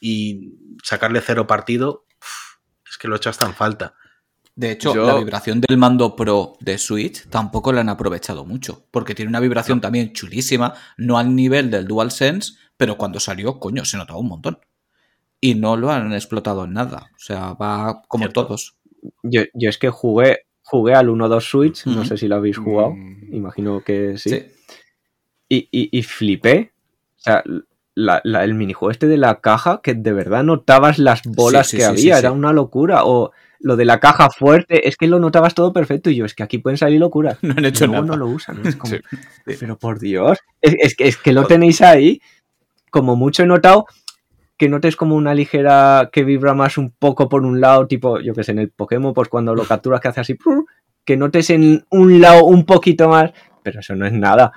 y 0.00 0.52
sacarle 0.84 1.20
cero 1.20 1.46
partido, 1.46 2.04
es 2.88 2.96
que 2.96 3.08
lo 3.08 3.16
echas 3.16 3.36
tan 3.36 3.54
falta. 3.54 3.94
De 4.54 4.70
hecho, 4.72 4.94
Yo- 4.94 5.06
la 5.06 5.14
vibración 5.16 5.60
del 5.60 5.78
mando 5.78 6.14
Pro 6.16 6.54
de 6.60 6.78
Switch 6.78 7.28
tampoco 7.28 7.72
la 7.72 7.80
han 7.80 7.88
aprovechado 7.88 8.44
mucho, 8.44 8.86
porque 8.90 9.14
tiene 9.14 9.28
una 9.28 9.40
vibración 9.40 9.80
también 9.80 10.12
chulísima, 10.12 10.74
no 10.96 11.18
al 11.18 11.34
nivel 11.34 11.70
del 11.70 11.86
DualSense, 11.86 12.54
pero 12.76 12.96
cuando 12.96 13.18
salió, 13.20 13.58
coño, 13.58 13.84
se 13.84 13.96
notaba 13.96 14.18
un 14.18 14.28
montón. 14.28 14.58
Y 15.40 15.54
no 15.54 15.76
lo 15.76 15.90
han 15.92 16.12
explotado 16.12 16.64
en 16.64 16.72
nada. 16.72 17.10
O 17.14 17.18
sea, 17.18 17.52
va 17.52 18.02
como 18.08 18.22
Cierto. 18.24 18.46
todos. 18.46 18.76
Yo, 19.22 19.42
yo 19.54 19.70
es 19.70 19.78
que 19.78 19.90
jugué, 19.90 20.46
jugué 20.70 20.94
al 20.94 21.08
1-2 21.08 21.40
Switch, 21.44 21.86
no 21.86 22.04
sé 22.04 22.16
si 22.18 22.28
lo 22.28 22.36
habéis 22.36 22.58
jugado, 22.58 22.90
Mm. 22.90 23.34
imagino 23.34 23.80
que 23.82 24.18
sí. 24.18 24.30
Sí. 24.30 24.42
Y, 25.48 25.68
y- 25.72 25.98
y 25.98 26.02
flipé. 26.02 26.72
O 27.16 27.20
sea, 27.20 27.42
la- 27.94 28.20
la- 28.22 28.44
el 28.44 28.54
minijuego 28.54 28.90
este 28.90 29.06
de 29.08 29.16
la 29.16 29.40
caja, 29.40 29.80
que 29.82 29.94
de 29.94 30.12
verdad 30.12 30.44
notabas 30.44 30.98
las 30.98 31.22
bolas 31.24 31.68
Sí, 31.68 31.76
sí, 31.76 31.78
que 31.78 31.84
había, 31.86 32.18
era 32.18 32.32
una 32.32 32.52
locura. 32.52 33.04
O 33.04 33.32
lo 33.60 33.76
de 33.76 33.84
la 33.86 33.98
caja 33.98 34.28
fuerte, 34.30 34.86
es 34.86 34.96
que 34.96 35.08
lo 35.08 35.18
notabas 35.18 35.54
todo 35.54 35.72
perfecto. 35.72 36.10
Y 36.10 36.16
yo, 36.16 36.24
es 36.26 36.34
que 36.34 36.42
aquí 36.42 36.58
pueden 36.58 36.76
salir 36.76 37.00
locuras. 37.00 37.38
No 37.42 37.54
han 37.56 37.64
hecho 37.64 37.86
Luego 37.86 38.02
nada. 38.04 38.16
no 38.16 38.24
lo 38.24 38.30
usan. 38.30 38.64
Es 38.66 38.76
como. 38.76 38.94
Pero 39.60 39.78
por 39.78 39.98
Dios, 39.98 40.38
es, 40.60 40.74
es 40.78 40.94
que, 40.94 41.08
es 41.08 41.16
que 41.16 41.32
lo 41.32 41.46
tenéis 41.46 41.80
ahí. 41.82 42.20
Como 42.90 43.16
mucho 43.16 43.42
he 43.42 43.46
notado 43.46 43.86
que 44.58 44.68
notes 44.68 44.96
como 44.96 45.14
una 45.14 45.34
ligera 45.34 46.10
que 46.12 46.24
vibra 46.24 46.52
más 46.52 46.76
un 46.76 46.90
poco 46.90 47.28
por 47.28 47.44
un 47.44 47.60
lado, 47.60 47.86
tipo, 47.86 48.20
yo 48.20 48.34
que 48.34 48.44
sé, 48.44 48.52
en 48.52 48.58
el 48.58 48.70
Pokémon, 48.70 49.14
pues 49.14 49.28
cuando 49.28 49.54
lo 49.54 49.64
capturas 49.64 50.00
que 50.00 50.08
hace 50.08 50.20
así, 50.20 50.36
que 51.04 51.16
notes 51.16 51.48
en 51.50 51.86
un 51.90 52.20
lado 52.20 52.44
un 52.44 52.66
poquito 52.66 53.08
más, 53.08 53.30
pero 53.62 53.80
eso 53.80 53.94
no 53.94 54.04
es 54.04 54.12
nada. 54.12 54.52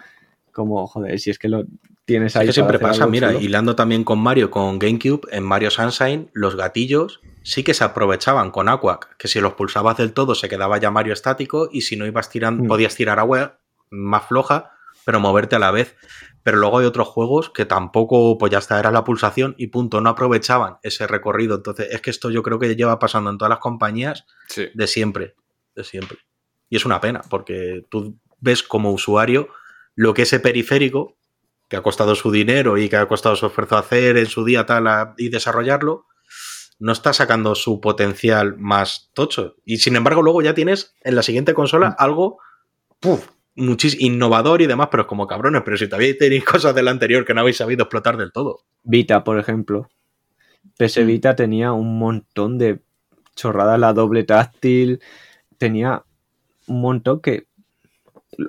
Como, 0.51 0.85
joder, 0.87 1.17
si 1.19 1.29
es 1.29 1.39
que 1.39 1.47
lo 1.47 1.63
tienes 2.03 2.35
ahí. 2.35 2.43
Es 2.43 2.49
que 2.49 2.53
siempre 2.53 2.79
pasa, 2.79 3.07
mira, 3.07 3.31
hilando 3.33 3.75
también 3.75 4.03
con 4.03 4.19
Mario, 4.19 4.51
con 4.51 4.79
GameCube, 4.79 5.21
en 5.31 5.43
Mario 5.43 5.69
Sunshine, 5.71 6.29
los 6.33 6.57
gatillos 6.57 7.21
sí 7.43 7.63
que 7.63 7.73
se 7.73 7.83
aprovechaban 7.83 8.51
con 8.51 8.67
Aquac, 8.69 9.15
que 9.17 9.27
si 9.27 9.39
los 9.39 9.53
pulsabas 9.53 9.97
del 9.97 10.13
todo 10.13 10.35
se 10.35 10.49
quedaba 10.49 10.77
ya 10.77 10.91
Mario 10.91 11.13
estático 11.13 11.69
y 11.71 11.81
si 11.81 11.95
no 11.95 12.05
ibas 12.05 12.29
tirando, 12.29 12.63
Mm. 12.63 12.67
podías 12.67 12.95
tirar 12.95 13.19
agua 13.19 13.59
más 13.89 14.25
floja, 14.25 14.71
pero 15.05 15.19
moverte 15.19 15.55
a 15.55 15.59
la 15.59 15.71
vez. 15.71 15.95
Pero 16.43 16.57
luego 16.57 16.79
hay 16.79 16.85
otros 16.85 17.07
juegos 17.07 17.49
que 17.49 17.65
tampoco, 17.65 18.37
pues 18.37 18.51
ya 18.51 18.57
está, 18.59 18.79
era 18.79 18.91
la 18.91 19.03
pulsación 19.03 19.53
y 19.57 19.67
punto, 19.67 20.01
no 20.01 20.09
aprovechaban 20.09 20.77
ese 20.81 21.05
recorrido. 21.07 21.55
Entonces, 21.55 21.89
es 21.91 22.01
que 22.01 22.09
esto 22.09 22.29
yo 22.31 22.41
creo 22.43 22.57
que 22.59 22.75
lleva 22.75 22.97
pasando 22.99 23.29
en 23.29 23.37
todas 23.37 23.49
las 23.49 23.59
compañías 23.59 24.25
Sí. 24.47 24.67
de 24.73 24.87
siempre, 24.87 25.35
de 25.75 25.83
siempre. 25.83 26.17
Y 26.69 26.77
es 26.77 26.85
una 26.85 26.99
pena, 27.01 27.21
porque 27.29 27.85
tú 27.89 28.17
ves 28.39 28.63
como 28.63 28.91
usuario 28.91 29.49
lo 29.95 30.13
que 30.13 30.23
ese 30.23 30.39
periférico, 30.39 31.17
que 31.69 31.77
ha 31.77 31.83
costado 31.83 32.15
su 32.15 32.31
dinero 32.31 32.77
y 32.77 32.89
que 32.89 32.97
ha 32.97 33.07
costado 33.07 33.35
su 33.35 33.45
esfuerzo 33.45 33.77
hacer 33.77 34.17
en 34.17 34.25
su 34.25 34.43
día 34.43 34.65
tal 34.65 34.87
a- 34.87 35.13
y 35.17 35.29
desarrollarlo, 35.29 36.05
no 36.79 36.91
está 36.91 37.13
sacando 37.13 37.53
su 37.55 37.79
potencial 37.79 38.57
más 38.57 39.11
tocho. 39.13 39.55
Y 39.65 39.77
sin 39.77 39.95
embargo, 39.95 40.23
luego 40.23 40.41
ya 40.41 40.53
tienes 40.55 40.95
en 41.03 41.15
la 41.15 41.21
siguiente 41.21 41.53
consola 41.53 41.95
algo 41.99 42.39
puf, 42.99 43.27
muchis- 43.55 43.97
innovador 43.99 44.61
y 44.61 44.67
demás, 44.67 44.87
pero 44.91 45.03
es 45.03 45.07
como 45.07 45.27
cabrones, 45.27 45.61
pero 45.63 45.77
si 45.77 45.87
todavía 45.87 46.17
tenéis 46.17 46.43
cosas 46.45 46.73
del 46.75 46.87
anterior 46.87 47.25
que 47.25 47.33
no 47.33 47.41
habéis 47.41 47.57
sabido 47.57 47.83
explotar 47.83 48.17
del 48.17 48.31
todo. 48.31 48.59
Vita, 48.83 49.23
por 49.23 49.37
ejemplo. 49.39 49.89
PS 50.77 51.03
Mm. 51.03 51.07
Vita 51.07 51.35
tenía 51.35 51.71
un 51.73 51.97
montón 51.99 52.57
de 52.57 52.79
chorradas, 53.35 53.79
la 53.79 53.93
doble 53.93 54.23
táctil, 54.23 54.99
tenía 55.57 56.03
un 56.67 56.81
montón 56.81 57.19
que 57.21 57.45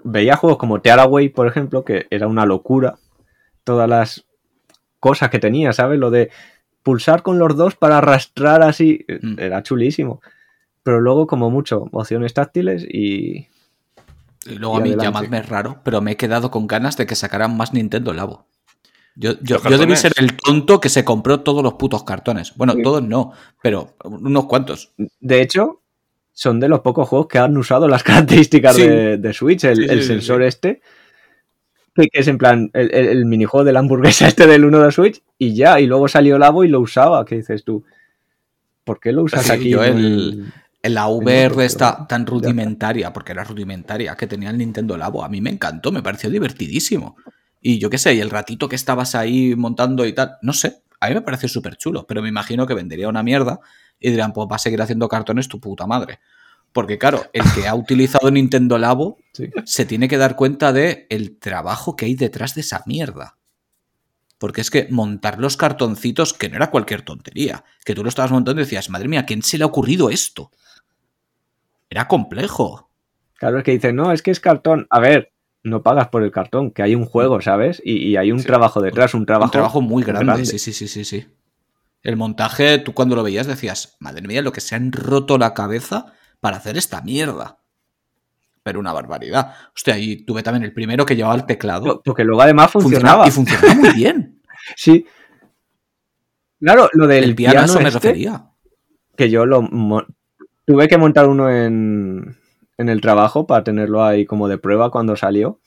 veía 0.04 0.36
juegos 0.36 0.58
como 0.58 0.80
Tearaway, 0.80 1.28
por 1.28 1.46
ejemplo, 1.46 1.84
que 1.84 2.06
era 2.10 2.26
una 2.28 2.46
locura. 2.46 2.96
Todas 3.64 3.88
las 3.88 4.24
cosas 5.00 5.30
que 5.30 5.38
tenía, 5.38 5.72
¿sabes? 5.72 5.98
Lo 5.98 6.10
de 6.10 6.30
pulsar 6.82 7.22
con 7.22 7.38
los 7.38 7.56
dos 7.56 7.74
para 7.76 7.98
arrastrar 7.98 8.62
así, 8.62 9.04
Mm. 9.22 9.38
era 9.38 9.62
chulísimo. 9.62 10.20
Pero 10.82 11.00
luego, 11.00 11.26
como 11.26 11.50
mucho, 11.50 11.88
opciones 11.92 12.34
táctiles 12.34 12.84
y 12.88 13.46
Y 14.46 14.56
luego 14.56 14.76
Y 14.76 14.80
a 14.80 14.82
mí, 14.82 14.88
adelante. 14.90 15.04
llamadme 15.18 15.42
raro, 15.42 15.80
pero 15.84 16.00
me 16.00 16.12
he 16.12 16.16
quedado 16.16 16.50
con 16.50 16.66
ganas 16.66 16.96
de 16.96 17.06
que 17.06 17.14
sacaran 17.14 17.56
más 17.56 17.72
Nintendo 17.72 18.12
Labo. 18.12 18.46
Yo, 19.14 19.32
yo, 19.42 19.56
¿Los 19.56 19.64
yo 19.70 19.78
debí 19.78 19.94
ser 19.94 20.12
el 20.16 20.36
tonto 20.36 20.80
que 20.80 20.88
se 20.88 21.04
compró 21.04 21.40
todos 21.40 21.62
los 21.62 21.74
putos 21.74 22.02
cartones. 22.02 22.54
Bueno, 22.56 22.72
Sí. 22.72 22.82
todos 22.82 23.02
no, 23.02 23.32
pero 23.62 23.94
unos 24.04 24.46
cuantos. 24.46 24.92
De 25.20 25.42
hecho, 25.42 25.80
son 26.32 26.58
de 26.60 26.68
los 26.68 26.80
pocos 26.80 27.08
juegos 27.08 27.28
que 27.28 27.38
han 27.38 27.56
usado 27.56 27.86
las 27.88 28.02
características 28.50 28.74
Sí. 28.76 28.86
de, 28.86 29.18
de 29.18 29.32
Switch, 29.34 29.64
el, 29.64 29.76
Sí, 29.76 29.82
sí, 29.82 29.88
el 29.90 30.00
sí, 30.00 30.06
sensor 30.06 30.40
sí. 30.40 30.46
este, 30.48 30.80
que, 31.94 32.08
es 32.10 32.26
en 32.26 32.38
plan 32.38 32.70
el, 32.72 32.92
el- 32.94 33.08
el 33.08 33.26
minijuego 33.26 33.64
de 33.64 33.72
la 33.72 33.80
hamburguesa 33.80 34.26
este 34.28 34.46
del 34.46 34.64
1 34.64 34.80
de 34.80 34.90
Switch, 34.92 35.22
y 35.38 35.54
ya, 35.54 35.78
y 35.78 35.86
luego 35.86 36.08
salió 36.08 36.38
Labo 36.38 36.64
y 36.64 36.68
lo 36.68 36.80
usaba, 36.80 37.24
que 37.26 37.34
dices 37.36 37.64
tú, 37.64 37.84
¿por 38.84 38.98
qué 38.98 39.12
lo 39.12 39.24
usas 39.24 39.44
Sí, 39.44 39.52
aquí? 39.52 39.68
yo 39.68 39.84
el- 39.84 40.50
La 40.82 41.06
VR 41.08 41.64
está 41.64 42.06
tan 42.08 42.26
rudimentaria, 42.26 43.12
porque 43.12 43.32
era 43.32 43.44
rudimentaria, 43.44 44.16
que 44.16 44.26
tenía 44.26 44.50
el 44.50 44.58
Nintendo 44.58 44.96
Labo. 44.96 45.24
A 45.24 45.28
mí 45.28 45.40
me 45.40 45.50
encantó, 45.50 45.92
me 45.92 46.02
pareció 46.02 46.28
divertidísimo. 46.28 47.16
Y 47.60 47.78
yo 47.78 47.88
qué 47.88 47.98
sé, 47.98 48.14
y 48.14 48.20
el 48.20 48.30
ratito 48.30 48.68
que 48.68 48.74
estabas 48.74 49.14
ahí 49.14 49.54
montando 49.54 50.04
y 50.04 50.12
tal, 50.12 50.38
no 50.42 50.52
sé, 50.52 50.82
a 50.98 51.08
mí 51.08 51.14
me 51.14 51.22
pareció 51.22 51.48
súper 51.48 51.76
chulo, 51.76 52.04
pero 52.06 52.20
me 52.20 52.28
imagino 52.28 52.66
que 52.66 52.74
vendería 52.74 53.08
una 53.08 53.22
mierda 53.22 53.60
y 54.00 54.10
dirán, 54.10 54.32
pues 54.32 54.48
va 54.50 54.56
a 54.56 54.58
seguir 54.58 54.82
haciendo 54.82 55.08
cartones 55.08 55.46
tu 55.46 55.60
puta 55.60 55.86
madre. 55.86 56.18
Porque 56.72 56.98
claro, 56.98 57.26
el 57.32 57.44
que 57.54 57.68
ha 57.68 57.74
utilizado 57.74 58.30
Nintendo 58.30 58.78
Labo 58.78 59.18
Sí. 59.34 59.50
se 59.64 59.84
tiene 59.86 60.08
que 60.08 60.18
dar 60.18 60.34
cuenta 60.36 60.72
de 60.72 61.06
el 61.10 61.38
trabajo 61.38 61.94
que 61.94 62.06
hay 62.06 62.14
detrás 62.16 62.54
de 62.56 62.62
esa 62.62 62.82
mierda. 62.86 63.36
Porque 64.38 64.60
es 64.60 64.70
que 64.70 64.88
montar 64.90 65.38
los 65.38 65.56
cartoncitos, 65.56 66.32
que 66.32 66.48
no 66.48 66.56
era 66.56 66.70
cualquier 66.70 67.02
tontería, 67.02 67.62
que 67.84 67.94
tú 67.94 68.02
lo 68.02 68.08
estabas 68.08 68.32
montando 68.32 68.60
y 68.60 68.64
decías, 68.64 68.90
madre 68.90 69.06
mía, 69.06 69.20
¿a 69.20 69.26
quién 69.26 69.42
se 69.42 69.56
le 69.56 69.62
ha 69.62 69.68
ocurrido 69.68 70.10
esto? 70.10 70.50
Era 71.92 72.08
complejo. 72.08 72.90
Claro, 73.34 73.58
es 73.58 73.64
que 73.64 73.72
dicen, 73.72 73.96
no, 73.96 74.12
es 74.12 74.22
que 74.22 74.30
es 74.30 74.40
cartón. 74.40 74.86
A 74.88 74.98
ver, 74.98 75.34
no 75.62 75.82
pagas 75.82 76.08
por 76.08 76.22
el 76.22 76.30
cartón, 76.30 76.70
que 76.70 76.82
hay 76.82 76.94
un 76.94 77.04
juego, 77.04 77.42
¿sabes? 77.42 77.82
Y, 77.84 77.96
y 78.08 78.16
hay 78.16 78.32
un 78.32 78.40
Sí. 78.40 78.46
trabajo 78.46 78.80
detrás, 78.80 79.12
un 79.12 79.26
trabajo. 79.26 79.48
Un 79.48 79.52
trabajo 79.52 79.80
muy 79.82 80.02
grande. 80.02 80.24
grande. 80.24 80.46
Sí, 80.46 80.58
sí, 80.58 80.72
sí, 80.72 80.88
sí, 80.88 81.04
sí. 81.04 81.26
El 82.02 82.16
montaje, 82.16 82.78
tú 82.78 82.94
cuando 82.94 83.14
lo 83.14 83.22
veías 83.22 83.46
decías, 83.46 83.98
madre 84.00 84.26
mía, 84.26 84.40
lo 84.40 84.52
que 84.52 84.62
se 84.62 84.74
han 84.74 84.90
roto 84.90 85.36
la 85.36 85.52
cabeza 85.52 86.14
para 86.40 86.56
hacer 86.56 86.78
esta 86.78 87.02
mierda. 87.02 87.58
Pero 88.62 88.80
una 88.80 88.94
barbaridad. 88.94 89.52
Hostia, 89.76 89.98
y 89.98 90.24
tuve 90.24 90.42
también 90.42 90.64
el 90.64 90.72
primero 90.72 91.04
que 91.04 91.14
llevaba 91.14 91.34
el 91.34 91.44
teclado. 91.44 92.00
Porque 92.02 92.24
luego 92.24 92.40
además 92.40 92.70
funcionaba. 92.70 93.28
Y 93.28 93.30
funcionaba 93.32 93.74
muy 93.74 93.90
bien. 93.94 94.40
Sí. 94.76 95.04
Claro, 96.58 96.88
lo 96.94 97.06
del 97.06 97.24
el 97.24 97.34
piano, 97.34 97.60
a 97.60 97.64
eso 97.66 97.80
me 97.80 97.88
este, 97.88 97.98
refería. 97.98 98.46
que 99.14 99.28
yo 99.28 99.44
lo 99.44 99.60
tuve 100.66 100.88
que 100.88 100.98
montar 100.98 101.28
uno 101.28 101.50
en, 101.50 102.36
en 102.78 102.88
el 102.88 103.00
trabajo 103.00 103.46
para 103.46 103.64
tenerlo 103.64 104.04
ahí 104.04 104.24
como 104.26 104.48
de 104.48 104.58
prueba 104.58 104.90
cuando 104.90 105.16
salió. 105.16 105.60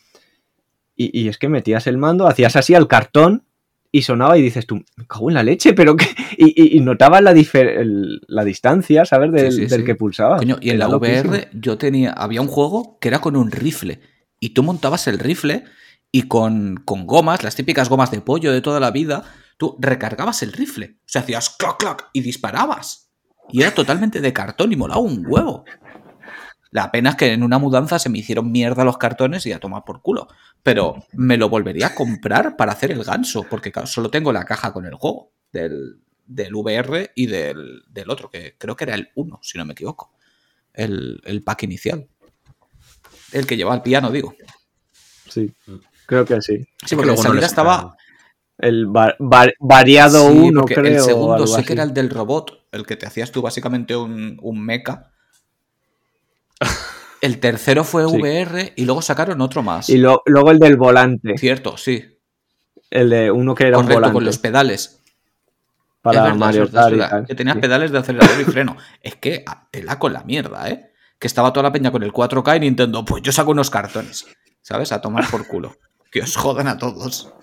Y, 0.95 1.17
y 1.19 1.27
es 1.27 1.37
que 1.37 1.49
metías 1.49 1.87
el 1.87 1.97
mando, 1.97 2.27
hacías 2.27 2.55
así 2.55 2.73
al 2.73 2.87
cartón 2.87 3.43
y 3.91 4.01
sonaba 4.03 4.37
y 4.37 4.41
dices 4.41 4.65
tú, 4.65 4.83
me 4.97 5.07
cago 5.07 5.29
en 5.29 5.35
la 5.35 5.43
leche, 5.43 5.73
pero 5.73 5.95
que. 5.95 6.05
Y, 6.37 6.47
y- 6.61 6.77
y 6.77 6.81
notabas 6.81 7.21
la, 7.21 7.31
el- 7.31 8.21
la 8.27 8.43
distancia, 8.43 9.05
¿sabes? 9.05 9.31
Del, 9.31 9.51
Sí, 9.53 9.61
sí, 9.63 9.67
del 9.67 9.79
sí. 9.81 9.85
que 9.85 9.95
pulsabas. 9.95 10.39
Coño, 10.39 10.57
y 10.59 10.69
en 10.71 10.75
Era 10.77 10.87
la 10.89 10.97
VR 10.97 11.23
loquísimo. 11.29 11.51
yo 11.61 11.77
tenía, 11.77 12.11
había 12.11 12.41
un 12.41 12.47
juego 12.47 12.97
que 12.99 13.07
era 13.07 13.19
con 13.19 13.37
un 13.37 13.51
rifle. 13.51 14.01
Y 14.41 14.49
tú 14.49 14.63
montabas 14.63 15.07
el 15.07 15.17
rifle 15.17 15.63
y 16.11 16.23
con, 16.23 16.75
con 16.83 17.07
gomas, 17.07 17.41
las 17.43 17.55
típicas 17.55 17.87
gomas 17.87 18.11
de 18.11 18.19
pollo 18.19 18.51
de 18.51 18.59
toda 18.61 18.81
la 18.81 18.91
vida, 18.91 19.23
tú 19.57 19.77
recargabas 19.79 20.43
el 20.43 20.51
rifle. 20.51 20.97
O 20.99 21.03
sea, 21.07 21.21
hacías 21.21 21.49
clac, 21.51 21.77
clac 21.77 22.09
y 22.11 22.19
disparabas. 22.19 23.04
Y 23.51 23.61
era 23.61 23.73
totalmente 23.73 24.21
de 24.21 24.33
cartón 24.33 24.71
y 24.71 24.75
molaba 24.75 25.01
un 25.01 25.23
huevo. 25.27 25.63
La 26.71 26.91
pena 26.91 27.11
es 27.11 27.15
que 27.15 27.31
en 27.31 27.43
una 27.43 27.57
mudanza 27.57 27.99
se 27.99 28.09
me 28.09 28.17
hicieron 28.17 28.51
mierda 28.51 28.83
los 28.83 28.97
cartones 28.97 29.45
y 29.45 29.53
a 29.53 29.59
tomar 29.59 29.83
por 29.85 30.01
culo. 30.01 30.27
Pero 30.61 30.95
me 31.13 31.37
lo 31.37 31.47
volvería 31.47 31.87
a 31.87 31.95
comprar 31.95 32.57
para 32.57 32.73
hacer 32.73 32.91
el 32.91 33.03
ganso, 33.03 33.43
porque 33.49 33.71
solo 33.85 34.09
tengo 34.09 34.33
la 34.33 34.43
caja 34.43 34.73
con 34.73 34.85
el 34.85 34.95
juego 34.95 35.31
del, 35.53 36.01
del 36.25 36.53
VR 36.53 37.11
y 37.15 37.27
del, 37.27 37.83
del 37.87 38.09
otro, 38.09 38.29
que 38.29 38.55
creo 38.57 38.75
que 38.75 38.83
era 38.83 38.95
el 38.95 39.09
1, 39.15 39.39
si 39.41 39.57
no 39.57 39.65
me 39.65 39.71
equivoco. 39.73 40.11
El, 40.73 41.21
el 41.23 41.43
pack 41.43 41.63
inicial. 41.63 42.07
El 43.31 43.47
que 43.47 43.55
llevaba 43.55 43.75
el 43.77 43.81
piano, 43.81 44.11
digo. 44.11 44.35
Sí, 45.29 45.53
creo 46.05 46.25
que 46.25 46.41
sí. 46.41 46.57
Sí, 46.85 46.89
que 46.89 46.95
porque 46.97 47.11
no 47.11 47.17
salida 47.17 47.45
estaba. 47.45 47.95
El 48.57 48.87
va- 48.93 49.15
va- 49.21 49.47
variado 49.59 50.29
Sí, 50.29 50.37
uno, 50.37 50.61
porque 50.61 50.75
creo. 50.75 50.93
el 50.97 51.01
segundo 51.01 51.47
sé 51.47 51.57
así. 51.59 51.65
que 51.67 51.73
era 51.73 51.83
el 51.83 51.93
del 51.93 52.09
robot, 52.09 52.64
el 52.75 52.85
que 52.85 52.95
te 52.95 53.05
hacías 53.05 53.31
tú 53.31 53.41
básicamente 53.41 53.95
un, 53.95 54.37
un 54.41 54.63
mecha. 54.65 55.11
El 57.21 57.39
tercero 57.39 57.83
fue 57.83 58.07
Sí. 58.07 58.15
VR 58.21 58.73
y 58.75 58.85
luego 58.85 59.01
sacaron 59.01 59.41
otro 59.41 59.63
más. 59.63 59.89
Y 59.89 59.97
lo- 59.97 60.21
luego 60.25 60.51
el 60.51 60.59
del 60.59 60.77
volante. 60.77 61.37
Cierto, 61.37 61.75
sí. 61.77 62.19
El 62.91 63.09
de 63.09 63.31
uno 63.31 63.55
que 63.55 63.65
era 63.67 63.79
un 63.79 63.87
volante. 63.87 64.13
con 64.13 64.25
los 64.25 64.37
pedales. 64.37 65.01
para 66.01 66.19
Es 66.19 66.23
verdad, 66.25 66.37
Mario 66.37 66.63
es 66.65 66.71
verdad, 66.71 66.83
es 66.83 66.83
Kart 66.83 66.93
y 66.93 66.97
verdad, 66.99 67.09
tal. 67.09 67.25
Que 67.27 67.35
tenías 67.35 67.55
Sí. 67.55 67.61
pedales 67.61 67.91
de 67.91 67.97
acelerador 67.97 68.41
y 68.41 68.43
freno. 68.45 68.77
Es 69.01 69.15
que 69.15 69.43
tela 69.71 69.97
con 69.97 70.13
la 70.13 70.23
mierda, 70.23 70.69
¿eh? 70.69 70.91
Que 71.17 71.25
estaba 71.27 71.51
toda 71.51 71.63
la 71.63 71.71
peña 71.71 71.91
con 71.91 72.03
el 72.03 72.11
4K 72.13 72.57
y 72.57 72.59
Nintendo, 72.59 73.03
pues 73.03 73.23
yo 73.23 73.31
saco 73.31 73.51
unos 73.51 73.71
cartones. 73.71 74.25
¿Sabes? 74.61 74.91
A 74.91 75.01
tomar 75.01 75.27
por 75.31 75.47
culo. 75.47 75.75
Que 76.11 76.21
os 76.21 76.35
jodan 76.35 76.67
a 76.67 76.77
todos. 76.77 77.33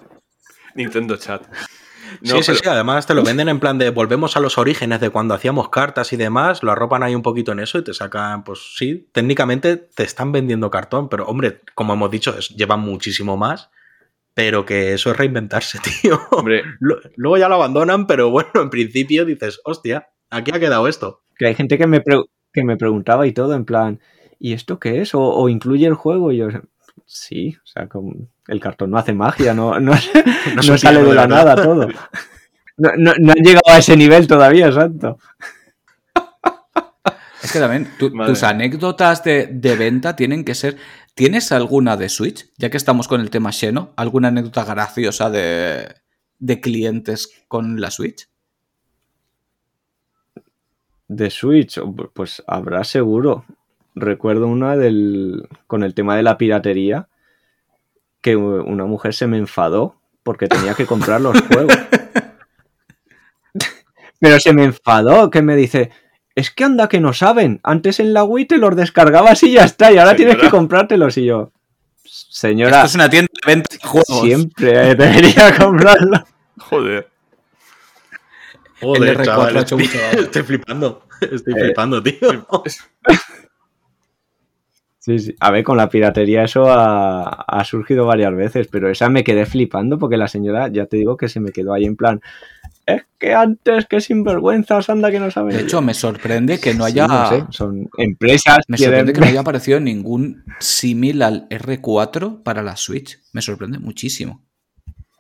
Nintendo 0.77 1.17
Chat. 1.17 1.43
No, 2.21 2.37
sí, 2.37 2.43
sí, 2.43 2.53
pero- 2.53 2.59
sí, 2.59 2.69
además 2.69 3.07
te 3.07 3.15
lo 3.15 3.23
venden 3.23 3.49
en 3.49 3.61
plan 3.61 3.79
de 3.79 3.91
volvemos 3.91 4.37
a 4.37 4.41
los 4.41 4.59
orígenes 4.59 5.01
de 5.01 5.11
cuando 5.11 5.35
hacíamos 5.35 5.69
cartas 5.71 6.13
y 6.13 6.17
demás, 6.17 6.63
lo 6.63 6.71
arropan 6.73 7.03
ahí 7.03 7.15
un 7.15 7.23
poquito 7.23 7.53
en 7.53 7.61
eso 7.61 7.79
y 7.79 7.85
te 7.85 7.95
sacan, 7.95 8.45
pues 8.45 8.75
sí, 8.77 9.09
técnicamente 9.13 9.77
te 9.77 10.03
están 10.05 10.33
vendiendo 10.33 10.71
cartón, 10.71 11.09
pero 11.09 11.27
hombre, 11.27 11.61
como 11.75 11.95
hemos 11.95 12.11
dicho, 12.11 12.37
es- 12.39 12.51
llevan 12.51 12.81
muchísimo 12.81 13.37
más, 13.37 13.71
pero 14.35 14.65
que 14.65 14.93
eso 14.95 15.11
es 15.11 15.17
reinventarse, 15.17 15.79
tío. 16.03 16.21
Hombre, 16.31 16.63
Lo- 16.81 16.99
Luego 17.17 17.39
ya 17.39 17.49
lo 17.49 17.57
abandonan, 17.57 18.07
pero 18.07 18.31
bueno, 18.31 18.51
en 18.55 18.71
principio 18.71 19.25
dices, 19.25 19.61
hostia, 19.65 20.09
aquí 20.31 20.51
ha 20.55 20.61
quedado 20.61 20.89
esto. 20.89 21.23
Que 21.37 21.47
hay 21.47 21.55
gente 21.55 21.79
que 21.79 21.87
me, 21.87 22.01
pre- 22.01 22.25
que 22.53 22.65
me 22.65 22.77
preguntaba 22.77 23.27
y 23.27 23.33
todo, 23.33 23.55
en 23.55 23.65
plan, 23.65 24.01
¿y 24.39 24.53
esto 24.55 24.79
qué 24.79 25.01
es? 25.03 25.15
¿O, 25.15 25.21
o 25.23 25.49
incluye 25.49 25.87
el 25.87 25.95
juego? 25.95 26.33
Y 26.33 26.39
yo, 26.39 26.49
sí, 27.07 27.57
o 27.63 27.67
sea, 27.67 27.89
como 27.89 28.29
el 28.49 28.61
cartón 28.61 28.91
no 28.91 28.99
hace 28.99 29.13
magia, 29.13 29.55
no, 29.55 29.79
no, 29.81 29.93
sale 30.79 31.03
de 31.03 31.15
la 31.15 31.27
nada 31.27 31.55
todo. 31.57 31.89
No, 32.77 32.91
no- 32.97 33.15
no 33.19 33.33
han 33.33 33.39
llegado 33.45 33.63
a 33.69 33.79
ese 33.79 33.97
nivel 33.97 34.27
todavía, 34.27 34.67
exacto. 34.69 35.19
Es 37.43 37.53
que 37.53 37.59
también 37.59 37.89
tu- 37.99 38.11
tus 38.11 38.43
anécdotas 38.45 39.25
de, 39.25 39.47
de 39.47 39.77
venta 39.77 40.15
tienen 40.17 40.45
que 40.45 40.55
ser. 40.55 40.77
¿Tienes 41.15 41.51
alguna 41.53 41.97
de 41.97 42.09
Switch? 42.09 42.49
Ya 42.57 42.71
que 42.71 42.77
estamos 42.77 43.09
con 43.09 43.21
el 43.21 43.31
tema 43.31 43.53
Xeno, 43.53 43.93
¿alguna 43.97 44.29
anécdota 44.29 44.65
graciosa 44.65 45.29
de, 45.29 45.95
de 46.39 46.61
clientes 46.61 47.45
con 47.49 47.81
la 47.81 47.91
Switch? 47.91 48.29
De 51.09 51.31
Switch, 51.31 51.79
o- 51.79 51.93
pues 52.15 52.43
habrá 52.47 52.85
seguro. 52.85 53.45
Recuerdo 53.95 54.47
una 54.47 54.77
del 54.77 55.49
con 55.67 55.83
el 55.83 55.95
tema 55.95 56.17
de 56.17 56.23
la 56.23 56.39
piratería, 56.39 57.09
que 58.23 58.37
una 58.37 58.87
mujer 58.87 59.13
se 59.15 59.27
me 59.27 59.37
enfadó 59.37 59.97
porque 60.23 60.47
tenía 60.47 60.75
que 60.75 60.87
comprar 60.87 61.21
los 61.21 61.39
juegos. 61.53 61.77
Pero 64.21 64.39
se 64.41 64.53
me 64.53 64.65
enfadó, 64.65 65.31
que 65.31 65.43
me 65.43 65.57
dice, 65.57 65.91
es 66.37 66.51
que 66.51 66.65
anda 66.65 66.89
que 66.89 67.01
no 67.01 67.13
saben, 67.13 67.61
antes 67.65 67.99
en 67.99 68.15
la 68.15 68.23
Wii 68.25 68.47
te 68.47 68.59
los 68.59 68.77
descargabas 68.77 69.43
y 69.43 69.53
ya 69.53 69.65
está, 69.65 69.91
y 69.93 69.99
ahora 69.99 70.15
tienes 70.15 70.37
que 70.37 70.49
comprártelos. 70.49 71.19
Y 71.19 71.25
yo, 71.25 71.51
señora, 72.05 72.77
Esto 72.77 72.87
es 72.87 72.95
una 72.95 73.11
tienda 73.11 73.29
de 73.45 73.53
venta 73.53 73.69
de 73.75 73.87
juegos. 73.89 74.21
siempre 74.23 74.91
eh, 74.91 74.95
debería 74.95 75.57
comprarlo. 75.59 76.25
joder. 76.59 77.09
Joder, 78.81 79.17
R4 79.19 79.25
chaval, 79.25 79.57
ha 79.57 79.61
hecho 79.61 79.77
estoy, 79.77 79.87
mucho 79.87 79.99
daño. 79.99 80.21
estoy 80.23 80.43
flipando. 80.43 81.07
Estoy 81.21 81.55
Eh, 81.55 81.61
flipando, 81.65 82.03
tío. 82.03 82.47
Sí, 85.05 85.19
sí. 85.19 85.35
A 85.41 85.51
ver, 85.51 85.65
con 85.65 85.77
la 85.77 85.89
piratería 85.89 86.45
eso 86.45 86.71
ha, 86.71 87.23
ha 87.25 87.65
surgido 87.65 88.07
varias 88.07 88.33
veces, 88.37 88.69
pero 88.69 88.89
esa 88.89 89.09
me 89.09 89.25
quedé 89.25 89.47
flipando 89.47 89.99
porque 89.99 90.17
la 90.17 90.29
señora, 90.29 90.69
ya 90.69 90.87
te 90.87 90.97
digo 90.97 91.17
que 91.17 91.29
se 91.29 91.41
me 91.41 91.51
quedó 91.51 91.75
ahí 91.75 91.87
en 91.87 91.97
plan, 91.97 92.21
es 92.87 93.03
que 93.19 93.35
antes, 93.35 93.87
que 93.87 94.01
sinvergüenzas, 94.01 94.89
anda 94.91 95.11
que 95.11 95.19
no 95.19 95.29
saben. 95.33 95.57
De 95.57 95.63
hecho, 95.65 95.83
me 95.83 95.93
sorprende 95.95 96.61
que 96.61 96.75
no 96.75 96.87
Sí, 96.87 96.93
haya. 96.93 97.09
no 97.09 97.29
sé, 97.29 97.45
son 97.51 97.89
empresas. 97.99 98.59
Me 98.69 98.77
quieren- 98.77 98.93
sorprende 98.99 99.13
que 99.13 99.21
no 99.21 99.27
haya 99.27 99.41
aparecido 99.41 99.81
ningún 99.81 100.45
símil 100.61 101.23
al 101.23 101.49
R4 101.49 102.45
para 102.45 102.63
la 102.63 102.77
Switch. 102.77 103.19
Me 103.33 103.43
sorprende 103.43 103.81
muchísimo. 103.81 104.45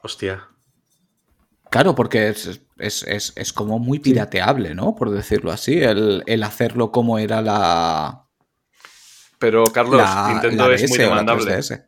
Hostia. 0.04 0.44
Claro, 1.70 1.94
porque 1.96 2.28
es, 2.28 2.60
es- 2.78 3.02
es- 3.04 3.32
es 3.34 3.52
como 3.52 3.78
muy 3.80 3.98
pirateable, 3.98 4.74
¿no? 4.76 4.94
Por 4.94 5.10
decirlo 5.10 5.50
así, 5.50 5.78
el, 5.78 6.22
el 6.26 6.42
hacerlo 6.44 6.92
como 6.92 7.18
era 7.18 7.40
la, 7.42 8.26
Pero, 9.42 9.64
Carlos, 9.64 10.00
la- 10.00 10.28
Nintendo 10.28 10.68
la 10.68 10.74
es 10.74 10.88
muy 10.88 10.98
demandable. 10.98 11.44
3DS. 11.58 11.84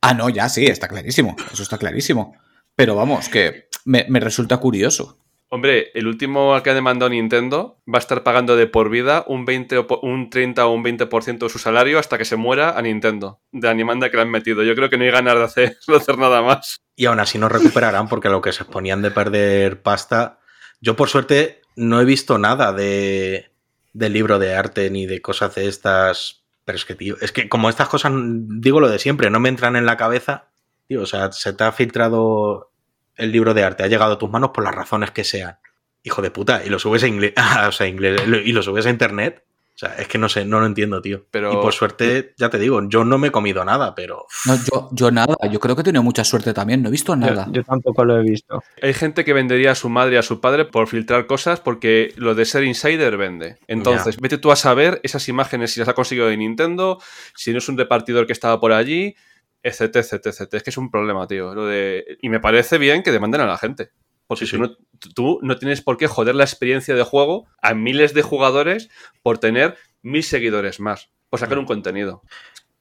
Ah, 0.00 0.14
no, 0.14 0.28
ya 0.28 0.48
sí, 0.48 0.66
está 0.66 0.88
clarísimo. 0.88 1.36
Eso 1.52 1.62
está 1.62 1.78
clarísimo. 1.78 2.36
Pero 2.74 2.94
vamos, 2.96 3.28
que 3.28 3.68
me, 3.84 4.06
me 4.08 4.18
resulta 4.20 4.56
curioso. 4.58 5.18
Hombre, 5.50 5.90
el 5.94 6.06
último 6.06 6.54
al 6.54 6.62
que 6.62 6.70
ha 6.70 6.74
demandado 6.74 7.08
Nintendo 7.08 7.80
va 7.92 7.96
a 7.96 8.00
estar 8.00 8.22
pagando 8.22 8.54
de 8.54 8.66
por 8.66 8.90
vida 8.90 9.24
un 9.28 9.44
20 9.46 9.78
o 9.78 9.86
po- 9.86 9.98
un 10.02 10.28
30 10.28 10.66
o 10.66 10.72
un 10.74 10.84
20% 10.84 11.38
de 11.38 11.48
su 11.48 11.58
salario 11.58 11.98
hasta 11.98 12.18
que 12.18 12.26
se 12.26 12.36
muera 12.36 12.76
a 12.78 12.82
Nintendo, 12.82 13.40
de 13.50 13.66
la 13.66 13.74
demanda 13.74 14.10
que 14.10 14.16
le 14.18 14.22
han 14.24 14.30
metido. 14.30 14.62
Yo 14.62 14.74
creo 14.74 14.90
que 14.90 14.98
no 14.98 15.04
hay 15.04 15.10
ganas 15.10 15.34
de 15.36 15.44
hacer, 15.44 15.78
de 15.86 15.96
hacer 15.96 16.18
nada 16.18 16.42
más. 16.42 16.80
Y 16.96 17.06
aún 17.06 17.18
así 17.20 17.38
no 17.38 17.48
recuperarán 17.48 18.08
porque 18.08 18.28
lo 18.28 18.42
que 18.42 18.52
se 18.52 18.62
exponían 18.64 19.00
de 19.02 19.10
perder 19.10 19.82
pasta. 19.82 20.38
Yo, 20.80 20.96
por 20.96 21.08
suerte, 21.08 21.62
no 21.76 22.00
he 22.00 22.04
visto 22.04 22.36
nada 22.38 22.72
de, 22.74 23.50
de 23.94 24.08
libro 24.10 24.38
de 24.38 24.54
arte 24.54 24.90
ni 24.90 25.06
de 25.06 25.22
cosas 25.22 25.54
de 25.54 25.66
estas. 25.66 26.37
Pero 26.68 26.76
es 26.76 26.84
que, 26.84 26.94
tío, 26.94 27.16
es 27.22 27.32
que 27.32 27.48
como 27.48 27.70
estas 27.70 27.88
cosas, 27.88 28.12
digo 28.14 28.78
lo 28.78 28.90
de 28.90 28.98
siempre, 28.98 29.30
no 29.30 29.40
me 29.40 29.48
entran 29.48 29.74
en 29.74 29.86
la 29.86 29.96
cabeza. 29.96 30.50
Tío, 30.86 31.00
o 31.00 31.06
sea, 31.06 31.32
se 31.32 31.54
te 31.54 31.64
ha 31.64 31.72
filtrado 31.72 32.72
el 33.16 33.32
libro 33.32 33.54
de 33.54 33.64
arte, 33.64 33.84
ha 33.84 33.86
llegado 33.86 34.12
a 34.12 34.18
tus 34.18 34.28
manos 34.28 34.50
por 34.50 34.64
las 34.64 34.74
razones 34.74 35.10
que 35.10 35.24
sean. 35.24 35.56
Hijo 36.02 36.20
de 36.20 36.30
puta, 36.30 36.62
y 36.62 36.68
lo 36.68 36.78
subes 36.78 37.04
a 37.04 37.06
inglés, 37.06 37.32
o 37.66 37.72
sea, 37.72 37.86
inglés, 37.86 38.20
y 38.44 38.52
lo 38.52 38.62
subes 38.62 38.84
a 38.84 38.90
internet. 38.90 39.46
O 39.78 39.86
sea, 39.86 39.94
es 39.94 40.08
que 40.08 40.18
no 40.18 40.28
sé, 40.28 40.44
no 40.44 40.58
lo 40.58 40.66
entiendo, 40.66 41.00
tío. 41.00 41.24
Pero- 41.30 41.52
Y 41.52 41.56
por 41.58 41.72
suerte, 41.72 42.34
ya 42.36 42.50
te 42.50 42.58
digo, 42.58 42.80
yo 42.88 43.04
no 43.04 43.16
me 43.16 43.28
he 43.28 43.30
comido 43.30 43.64
nada, 43.64 43.94
pero. 43.94 44.26
No, 44.44 44.56
yo, 44.56 44.88
yo 44.90 45.12
nada, 45.12 45.36
yo 45.52 45.60
creo 45.60 45.76
que 45.76 45.82
he 45.82 45.84
tenido 45.84 46.02
mucha 46.02 46.24
suerte 46.24 46.52
también, 46.52 46.82
no 46.82 46.88
he 46.88 46.90
visto 46.90 47.14
nada. 47.14 47.46
yo 47.52 47.62
tampoco 47.62 48.04
lo 48.04 48.18
he 48.18 48.22
visto. 48.24 48.60
Hay 48.82 48.92
gente 48.92 49.24
que 49.24 49.32
vendería 49.32 49.70
a 49.70 49.74
su 49.76 49.88
madre 49.88 50.14
y 50.14 50.18
a 50.18 50.22
su 50.22 50.40
padre 50.40 50.64
por 50.64 50.88
filtrar 50.88 51.26
cosas 51.26 51.60
porque 51.60 52.12
lo 52.16 52.34
de 52.34 52.44
ser 52.44 52.64
insider 52.64 53.16
vende. 53.16 53.58
Entonces, 53.68 54.16
vete 54.20 54.38
tú 54.38 54.50
a 54.50 54.56
saber 54.56 54.98
esas 55.04 55.28
imágenes 55.28 55.72
si 55.74 55.78
las 55.78 55.88
ha 55.88 55.94
conseguido 55.94 56.26
de 56.26 56.36
Nintendo, 56.36 56.98
si 57.36 57.52
no 57.52 57.58
es 57.58 57.68
un 57.68 57.78
repartidor 57.78 58.26
que 58.26 58.32
estaba 58.32 58.58
por 58.58 58.72
allí. 58.72 59.14
etcétera, 59.62 60.04
etcétera, 60.04 60.32
etcétera. 60.32 60.58
Es 60.58 60.62
que 60.64 60.70
es 60.70 60.76
un 60.78 60.90
problema, 60.90 61.26
tío. 61.28 61.54
Lo 61.54 61.66
de... 61.66 62.16
Y 62.22 62.28
me 62.30 62.40
parece 62.40 62.78
bien 62.78 63.02
que 63.04 63.10
demanden 63.12 63.42
a 63.42 63.46
la 63.46 63.58
gente. 63.58 63.90
Porque 64.28 64.46
Sí, 64.46 64.56
no, 64.58 64.76
tú 65.16 65.40
no 65.42 65.56
tienes 65.58 65.80
por 65.82 65.96
qué 65.96 66.06
joder 66.06 66.36
la 66.36 66.44
experiencia 66.44 66.94
de 66.94 67.02
juego 67.02 67.46
a 67.60 67.74
miles 67.74 68.14
de 68.14 68.22
jugadores 68.22 68.88
por 69.24 69.38
tener 69.38 69.76
mil 70.02 70.22
seguidores 70.22 70.78
más, 70.78 71.10
por 71.30 71.40
sacar 71.40 71.58
un 71.58 71.64
contenido. 71.66 72.22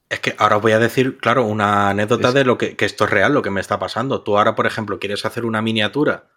Es 0.10 0.20
que 0.20 0.36
ahora 0.38 0.58
os 0.58 0.62
voy 0.62 0.74
a 0.74 0.80
decir, 0.80 1.18
claro, 1.18 1.46
una 1.46 1.90
anécdota 1.90 2.32
de 2.32 2.46
lo 2.46 2.58
que, 2.58 2.76
que 2.76 2.86
esto 2.86 3.06
es 3.06 3.10
real, 3.10 3.34
lo 3.34 3.42
que 3.42 3.50
me 3.50 3.60
está 3.62 3.80
pasando. 3.80 4.22
Tú 4.22 4.38
ahora, 4.38 4.54
por 4.56 4.68
ejemplo, 4.68 5.00
quieres 5.00 5.26
hacer 5.26 5.44
una 5.46 5.62
miniatura 5.62 6.28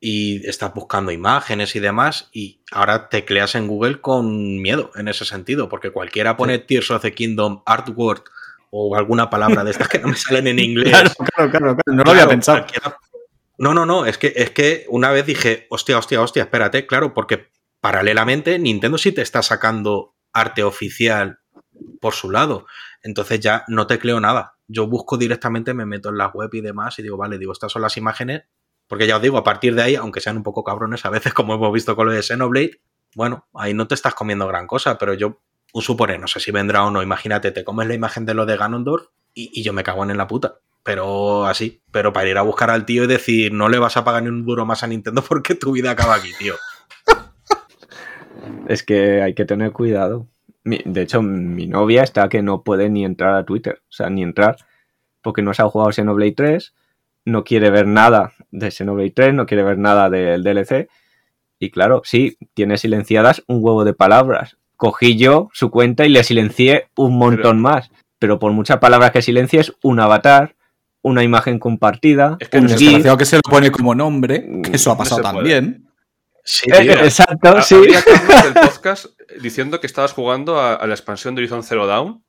y 0.00 0.46
estás 0.48 0.72
buscando 0.74 1.12
imágenes 1.12 1.74
y 1.76 1.80
demás, 1.80 2.28
y 2.32 2.60
ahora 2.72 3.08
tecleas 3.08 3.54
en 3.54 3.66
Google 3.68 4.00
con 4.00 4.60
miedo 4.60 4.90
en 4.96 5.08
ese 5.08 5.24
sentido, 5.24 5.68
porque 5.68 5.90
cualquiera 5.90 6.36
pone 6.36 6.58
Tears 6.58 6.90
of 6.90 7.02
the 7.02 7.12
Kingdom 7.12 7.62
artwork 7.66 8.30
o 8.70 8.96
alguna 8.96 9.30
palabra 9.30 9.62
de 9.64 9.70
estas 9.70 9.88
que 9.88 9.98
no 10.00 10.08
me 10.08 10.16
salen 10.16 10.46
en 10.48 10.58
inglés. 10.60 10.90
Claro, 10.90 11.10
claro, 11.14 11.50
claro, 11.50 11.50
claro, 11.50 11.76
No 11.86 11.94
lo 11.96 12.02
Claro, 12.04 12.10
había 12.10 12.28
pensado. 12.28 12.58
cualquiera- 12.58 12.96
No, 13.64 13.72
no, 13.72 13.86
no, 13.86 14.04
es 14.04 14.18
que, 14.18 14.34
es 14.36 14.50
que 14.50 14.84
una 14.90 15.10
vez 15.10 15.24
dije, 15.24 15.66
hostia, 15.70 15.96
hostia, 15.96 16.20
hostia, 16.20 16.42
espérate, 16.42 16.86
claro, 16.86 17.14
porque 17.14 17.48
paralelamente 17.80 18.58
Nintendo 18.58 18.98
sí 18.98 19.10
te 19.10 19.22
está 19.22 19.42
sacando 19.42 20.16
arte 20.34 20.62
oficial 20.62 21.38
por 21.98 22.12
su 22.12 22.30
lado. 22.30 22.66
Entonces 23.02 23.40
ya 23.40 23.64
no 23.68 23.86
tecleo 23.86 24.20
nada. 24.20 24.58
Yo 24.68 24.86
busco 24.86 25.16
directamente, 25.16 25.72
me 25.72 25.86
meto 25.86 26.10
en 26.10 26.18
la 26.18 26.26
web 26.26 26.50
y 26.52 26.60
demás 26.60 26.98
y 26.98 27.02
digo, 27.02 27.16
vale, 27.16 27.38
digo, 27.38 27.52
estas 27.52 27.72
son 27.72 27.80
las 27.80 27.96
imágenes. 27.96 28.42
Porque 28.86 29.06
ya 29.06 29.16
os 29.16 29.22
digo, 29.22 29.38
a 29.38 29.44
partir 29.44 29.74
de 29.74 29.80
ahí, 29.80 29.94
aunque 29.94 30.20
sean 30.20 30.36
un 30.36 30.42
poco 30.42 30.62
cabrones 30.62 31.06
a 31.06 31.08
veces, 31.08 31.32
como 31.32 31.54
hemos 31.54 31.72
visto 31.72 31.96
con 31.96 32.04
lo 32.04 32.12
de 32.12 32.22
Xenoblade, 32.22 32.82
bueno, 33.14 33.48
ahí 33.54 33.72
no 33.72 33.88
te 33.88 33.94
estás 33.94 34.12
comiendo 34.12 34.46
gran 34.46 34.66
cosa, 34.66 34.98
pero 34.98 35.14
yo, 35.14 35.40
supone, 35.72 36.18
no 36.18 36.26
sé 36.26 36.38
si 36.38 36.50
vendrá 36.50 36.84
o 36.84 36.90
no, 36.90 37.02
imagínate, 37.02 37.50
te 37.50 37.64
comes 37.64 37.88
la 37.88 37.94
imagen 37.94 38.26
de 38.26 38.34
lo 38.34 38.44
de 38.44 38.58
Ganondorf 38.58 39.06
y, 39.32 39.58
y 39.58 39.62
yo 39.62 39.72
me 39.72 39.84
cago 39.84 40.04
en 40.04 40.18
la 40.18 40.26
puta. 40.26 40.60
Pero 40.84 41.46
así, 41.46 41.82
pero 41.90 42.12
para 42.12 42.28
ir 42.28 42.36
a 42.36 42.42
buscar 42.42 42.70
al 42.70 42.84
tío 42.84 43.04
y 43.04 43.06
decir, 43.06 43.52
no 43.52 43.70
le 43.70 43.78
vas 43.78 43.96
a 43.96 44.04
pagar 44.04 44.22
ni 44.22 44.28
un 44.28 44.44
duro 44.44 44.66
más 44.66 44.82
a 44.82 44.86
Nintendo 44.86 45.24
porque 45.28 45.54
tu 45.54 45.72
vida 45.72 45.90
acaba 45.90 46.14
aquí, 46.14 46.30
tío. 46.38 46.54
Es 48.68 48.82
que 48.82 49.22
hay 49.22 49.34
que 49.34 49.46
tener 49.46 49.72
cuidado. 49.72 50.28
De 50.64 51.02
hecho, 51.02 51.22
mi 51.22 51.66
novia 51.66 52.02
está 52.02 52.28
que 52.28 52.42
no 52.42 52.62
puede 52.62 52.90
ni 52.90 53.04
entrar 53.04 53.34
a 53.34 53.44
Twitter. 53.44 53.82
O 53.88 53.92
sea, 53.92 54.10
ni 54.10 54.22
entrar. 54.22 54.56
Porque 55.22 55.42
no 55.42 55.54
se 55.54 55.62
ha 55.62 55.68
jugado 55.68 55.92
Xenoblade 55.92 56.32
3. 56.32 56.74
No 57.26 57.44
quiere 57.44 57.70
ver 57.70 57.86
nada 57.86 58.32
de 58.50 58.70
Xenoblade 58.70 59.10
3. 59.10 59.34
No 59.34 59.46
quiere 59.46 59.62
ver 59.62 59.78
nada 59.78 60.10
del 60.10 60.42
DLC. 60.42 60.88
Y 61.58 61.70
claro, 61.70 62.02
sí, 62.04 62.36
tiene 62.54 62.76
silenciadas 62.76 63.42
un 63.46 63.58
huevo 63.62 63.84
de 63.84 63.94
palabras. 63.94 64.58
Cogí 64.76 65.16
yo 65.16 65.48
su 65.52 65.70
cuenta 65.70 66.04
y 66.04 66.10
le 66.10 66.24
silencié 66.24 66.88
un 66.96 67.16
montón 67.16 67.60
más. 67.60 67.90
Pero 68.18 68.38
por 68.38 68.52
muchas 68.52 68.78
palabras 68.78 69.12
que 69.12 69.22
silencies, 69.22 69.74
un 69.82 70.00
avatar, 70.00 70.56
una 71.04 71.22
imagen 71.22 71.58
compartida, 71.60 72.36
Es 72.40 72.48
que 72.48 72.58
un. 72.58 72.66
Desgraciado 72.66 73.16
que 73.16 73.24
se 73.24 73.36
lo 73.36 73.42
pone 73.42 73.70
como 73.70 73.94
nombre, 73.94 74.44
que 74.64 74.72
eso 74.74 74.90
ha 74.90 74.98
pasado 74.98 75.22
también. 75.22 75.86
Sí, 76.44 76.66
Eh, 76.72 76.80
tío. 76.82 76.92
exacto, 77.04 77.48
Ha- 77.56 77.62
sí. 77.62 77.74
Había 77.76 78.02
Carlos 78.02 78.42
del 78.44 78.54
podcast 78.62 79.06
diciendo 79.40 79.80
que 79.80 79.86
estabas 79.86 80.12
jugando 80.12 80.58
a, 80.58 80.74
a 80.74 80.86
la 80.86 80.94
expansión 80.94 81.34
de 81.34 81.40
Horizon 81.42 81.62
Zero 81.62 81.86
Dawn. 81.86 82.22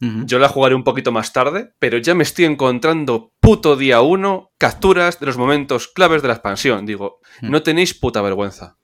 Ujú. 0.00 0.26
Yo 0.26 0.38
la 0.38 0.48
jugaré 0.48 0.74
un 0.74 0.84
poquito 0.84 1.10
más 1.12 1.32
tarde, 1.32 1.70
pero 1.78 1.98
ya 1.98 2.14
me 2.14 2.22
estoy 2.22 2.44
encontrando 2.44 3.32
puto 3.40 3.76
día 3.76 4.00
uno 4.00 4.50
capturas 4.58 5.18
de 5.20 5.26
los 5.26 5.36
momentos 5.38 5.88
claves 5.88 6.22
de 6.22 6.28
la 6.28 6.34
expansión. 6.34 6.86
Digo, 6.86 7.18
Hmm. 7.40 7.50
no 7.50 7.62
tenéis 7.62 7.94
puta 7.94 8.20
vergüenza. 8.22 8.76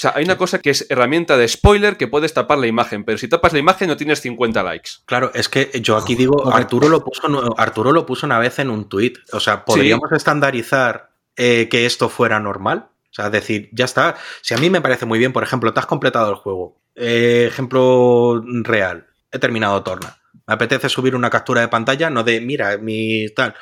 O 0.00 0.02
sea, 0.02 0.14
hay 0.16 0.24
una 0.24 0.38
cosa 0.38 0.60
que 0.60 0.70
es 0.70 0.86
herramienta 0.88 1.36
de 1.36 1.46
spoiler 1.46 1.98
que 1.98 2.08
puedes 2.08 2.32
tapar 2.32 2.56
la 2.56 2.66
imagen, 2.66 3.04
pero 3.04 3.18
si 3.18 3.28
tapas 3.28 3.52
la 3.52 3.58
imagen 3.58 3.86
no 3.86 3.98
tienes 3.98 4.22
50 4.22 4.62
likes. 4.62 4.92
Claro, 5.04 5.30
es 5.34 5.50
que 5.50 5.70
yo 5.82 5.98
aquí 5.98 6.14
digo. 6.14 6.50
Arturo 6.50 6.88
lo 6.88 7.04
puso, 7.04 7.28
Arturo 7.58 7.92
lo 7.92 8.06
puso 8.06 8.24
una 8.24 8.38
vez 8.38 8.58
en 8.60 8.70
un 8.70 8.88
tuit. 8.88 9.18
O 9.34 9.40
sea, 9.40 9.62
¿podríamos 9.62 10.10
estandarizar 10.12 11.10
eh, 11.36 11.68
que 11.68 11.84
esto 11.84 12.08
fuera 12.08 12.40
normal? 12.40 12.88
O 13.10 13.12
sea, 13.12 13.28
decir, 13.28 13.68
ya 13.72 13.84
está. 13.84 14.16
Si 14.40 14.54
a 14.54 14.56
mí 14.56 14.70
me 14.70 14.80
parece 14.80 15.04
muy 15.04 15.18
bien, 15.18 15.34
por 15.34 15.42
ejemplo, 15.42 15.74
te 15.74 15.80
has 15.80 15.86
completado 15.86 16.30
el 16.30 16.36
juego. 16.36 16.80
Eh, 16.94 17.44
ejemplo 17.50 18.42
real. 18.62 19.06
He 19.30 19.38
terminado 19.38 19.82
Torna. 19.82 20.16
Me 20.46 20.54
apetece 20.54 20.88
subir 20.88 21.14
una 21.14 21.28
captura 21.28 21.60
de 21.60 21.68
pantalla, 21.68 22.08
no 22.08 22.24
de, 22.24 22.40
mira, 22.40 22.78
mi 22.78 23.28
tal. 23.36 23.54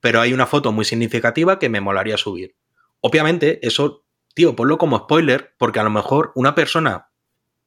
Pero 0.00 0.22
hay 0.22 0.32
una 0.32 0.46
foto 0.46 0.72
muy 0.72 0.86
significativa 0.86 1.58
que 1.58 1.68
me 1.68 1.82
molaría 1.82 2.16
subir. 2.16 2.54
Obviamente, 3.02 3.58
eso, 3.66 4.01
tío, 4.34 4.56
ponlo 4.56 4.78
como 4.78 4.98
spoiler, 4.98 5.54
porque 5.58 5.80
a 5.80 5.84
lo 5.84 5.90
mejor 5.90 6.32
una 6.34 6.54
persona 6.54 7.08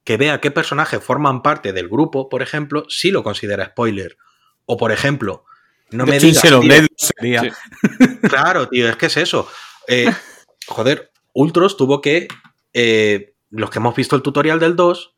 que 0.03 0.17
vea 0.17 0.39
qué 0.39 0.51
personajes 0.51 1.03
forman 1.03 1.41
parte 1.41 1.73
del 1.73 1.89
grupo, 1.89 2.29
por 2.29 2.41
ejemplo, 2.41 2.85
sí 2.89 3.11
lo 3.11 3.23
considera 3.23 3.65
spoiler. 3.65 4.17
O, 4.65 4.77
por 4.77 4.91
ejemplo, 4.91 5.45
no 5.91 6.05
De 6.05 6.11
me 6.11 6.19
digas, 6.19 6.41
Xenoblade 6.41 6.87
tío, 6.87 6.97
sería. 6.97 7.41
Sí. 7.41 7.49
Claro, 8.29 8.69
tío, 8.69 8.87
es 8.87 8.95
que 8.97 9.07
es 9.07 9.17
eso. 9.17 9.47
Eh, 9.87 10.11
joder, 10.67 11.11
Ultros 11.33 11.77
tuvo 11.77 12.01
que. 12.01 12.27
eh, 12.73 13.33
los 13.49 13.69
que 13.69 13.79
hemos 13.79 13.95
visto 13.95 14.15
el 14.15 14.21
tutorial 14.21 14.59
del 14.59 14.75
2, 14.75 15.15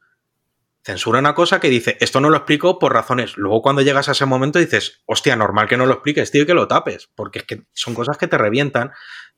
censura 0.83 1.19
una 1.19 1.33
cosa 1.33 1.59
que 1.59 1.69
dice, 1.69 1.97
esto 1.99 2.21
no 2.21 2.29
lo 2.29 2.37
explico 2.37 2.79
por 2.79 2.93
razones. 2.93 3.35
Luego, 3.35 3.61
cuando 3.61 3.81
llegas 3.81 4.09
a 4.09 4.11
ese 4.11 4.25
momento, 4.25 4.59
dices, 4.59 5.01
hostia, 5.05 5.35
normal 5.35 5.67
que 5.67 5.75
no 5.75 5.85
lo 5.85 5.93
expliques, 5.93 6.31
tío, 6.31 6.43
y 6.43 6.45
que 6.45 6.53
lo 6.53 6.67
tapes. 6.67 7.09
Porque 7.15 7.39
es 7.39 7.45
que 7.45 7.63
son 7.73 7.93
cosas 7.93 8.17
que 8.17 8.27
te 8.27 8.37
revientan. 8.37 8.91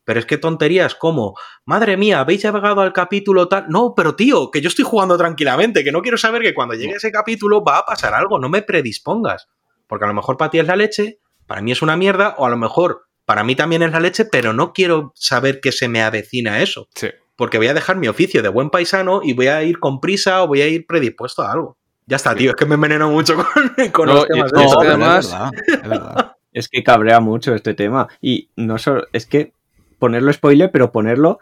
Pero 0.09 0.21
es 0.21 0.25
que 0.25 0.39
tonterías 0.39 0.95
como, 0.95 1.35
madre 1.65 1.95
mía, 1.95 2.19
habéis 2.19 2.41
llegado 2.41 2.81
al 2.81 2.93
capítulo 2.93 3.47
tal. 3.47 3.65
No, 3.69 3.93
pero 3.95 4.15
tío, 4.15 4.49
que 4.49 4.59
yo 4.59 4.67
estoy 4.67 4.83
jugando 4.83 5.15
tranquilamente, 5.19 5.83
que 5.83 5.91
no 5.91 6.01
quiero 6.01 6.17
saber 6.17 6.41
que 6.41 6.55
cuando 6.55 6.73
llegue 6.73 6.93
ese 6.95 7.11
capítulo 7.11 7.63
va 7.63 7.77
a 7.77 7.85
pasar 7.85 8.15
algo, 8.15 8.39
no 8.39 8.49
me 8.49 8.63
predispongas. 8.63 9.47
Porque 9.85 10.05
a 10.05 10.07
lo 10.07 10.15
mejor 10.15 10.35
para 10.35 10.49
ti 10.49 10.57
es 10.57 10.65
la 10.65 10.75
leche, 10.75 11.19
para 11.45 11.61
mí 11.61 11.71
es 11.71 11.83
una 11.83 11.95
mierda, 11.95 12.33
o 12.39 12.47
a 12.47 12.49
lo 12.49 12.57
mejor 12.57 13.03
para 13.25 13.43
mí 13.43 13.55
también 13.55 13.83
es 13.83 13.91
la 13.91 13.99
leche, 13.99 14.25
pero 14.25 14.51
no 14.51 14.73
quiero 14.73 15.11
saber 15.13 15.59
que 15.61 15.71
se 15.71 15.87
me 15.87 16.01
avecina 16.01 16.63
eso. 16.63 16.87
Sí. 16.95 17.09
Porque 17.35 17.59
voy 17.59 17.67
a 17.67 17.75
dejar 17.75 17.97
mi 17.97 18.07
oficio 18.07 18.41
de 18.41 18.49
buen 18.49 18.71
paisano 18.71 19.21
y 19.23 19.33
voy 19.33 19.45
a 19.45 19.61
ir 19.61 19.77
con 19.77 19.99
prisa 19.99 20.41
o 20.41 20.47
voy 20.47 20.61
a 20.63 20.67
ir 20.67 20.87
predispuesto 20.87 21.43
a 21.43 21.51
algo. 21.51 21.77
Ya 22.07 22.15
está, 22.15 22.33
tío, 22.33 22.49
es 22.49 22.55
que 22.55 22.65
me 22.65 22.73
enveneno 22.73 23.11
mucho 23.11 23.35
con, 23.75 23.89
con 23.91 24.07
No, 24.07 24.13
los 24.15 24.25
y- 24.25 24.33
temas 24.33 24.51
y 24.51 24.55
de 24.55 24.63
es 24.65 24.75
además- 24.75 25.25
es 25.27 25.31
verdad, 25.31 25.51
es 25.83 25.87
verdad. 25.89 26.35
Es 26.51 26.67
que 26.67 26.83
cabrea 26.83 27.19
mucho 27.19 27.53
este 27.53 27.75
tema. 27.75 28.07
Y 28.19 28.49
no 28.55 28.79
solo. 28.79 29.03
Es 29.13 29.27
que 29.27 29.53
ponerlo 29.99 30.31
spoiler, 30.33 30.71
pero 30.71 30.91
ponerlo. 30.91 31.39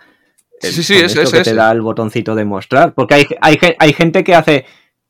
Sí, 0.59 0.83
sí, 0.83 0.95
ese, 0.95 1.21
esto 1.21 1.37
que 1.37 1.43
te 1.43 1.53
da 1.53 1.71
el 1.71 1.81
botoncito 1.81 2.33
de 2.35 2.43
mostrar. 2.43 2.93
Porque 2.93 3.13
hay, 3.15 3.27
hay, 3.41 3.57
hay 3.79 3.93
gente 3.93 4.23
que 4.23 4.35
hace. 4.35 4.65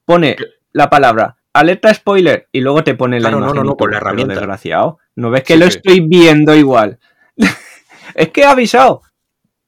Pone 0.06 0.36
la 0.74 0.90
palabra 0.90 1.38
alerta 1.54 1.92
spoiler 1.94 2.48
y 2.52 2.62
luego 2.62 2.84
te 2.84 2.94
pone 2.94 3.20
la 3.20 3.30
Claro, 3.30 3.40
no, 3.40 3.46
imagen. 3.48 3.64
no, 3.64 3.64
no, 3.70 3.74
y 3.74 3.78
con 3.78 3.92
la 3.92 3.98
herramienta. 3.98 4.34
Desgraciado. 4.36 5.00
¿No 5.16 5.32
ves 5.32 5.44
que 5.44 5.54
Sí, 5.54 5.60
lo 5.60 5.72
sí. 5.72 5.78
estoy 5.78 6.00
viendo 6.02 6.56
igual? 6.56 7.00
es 8.16 8.30
que 8.30 8.42
he 8.42 8.46
avisado. 8.46 9.02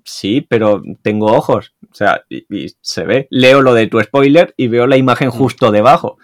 Sí, 0.03 0.41
pero 0.47 0.81
tengo 1.01 1.27
ojos. 1.27 1.73
O 1.91 1.93
sea, 1.95 2.23
y, 2.29 2.45
y 2.55 2.75
se 2.81 3.03
ve. 3.05 3.27
Leo 3.31 3.61
lo 3.61 3.73
de 3.73 3.87
tu 3.87 3.99
spoiler 4.01 4.53
y 4.57 4.67
veo 4.67 4.85
la 4.87 4.95
Mm. 4.95 4.99
imagen 4.99 5.29
justo 5.31 5.71
debajo. 5.71 6.17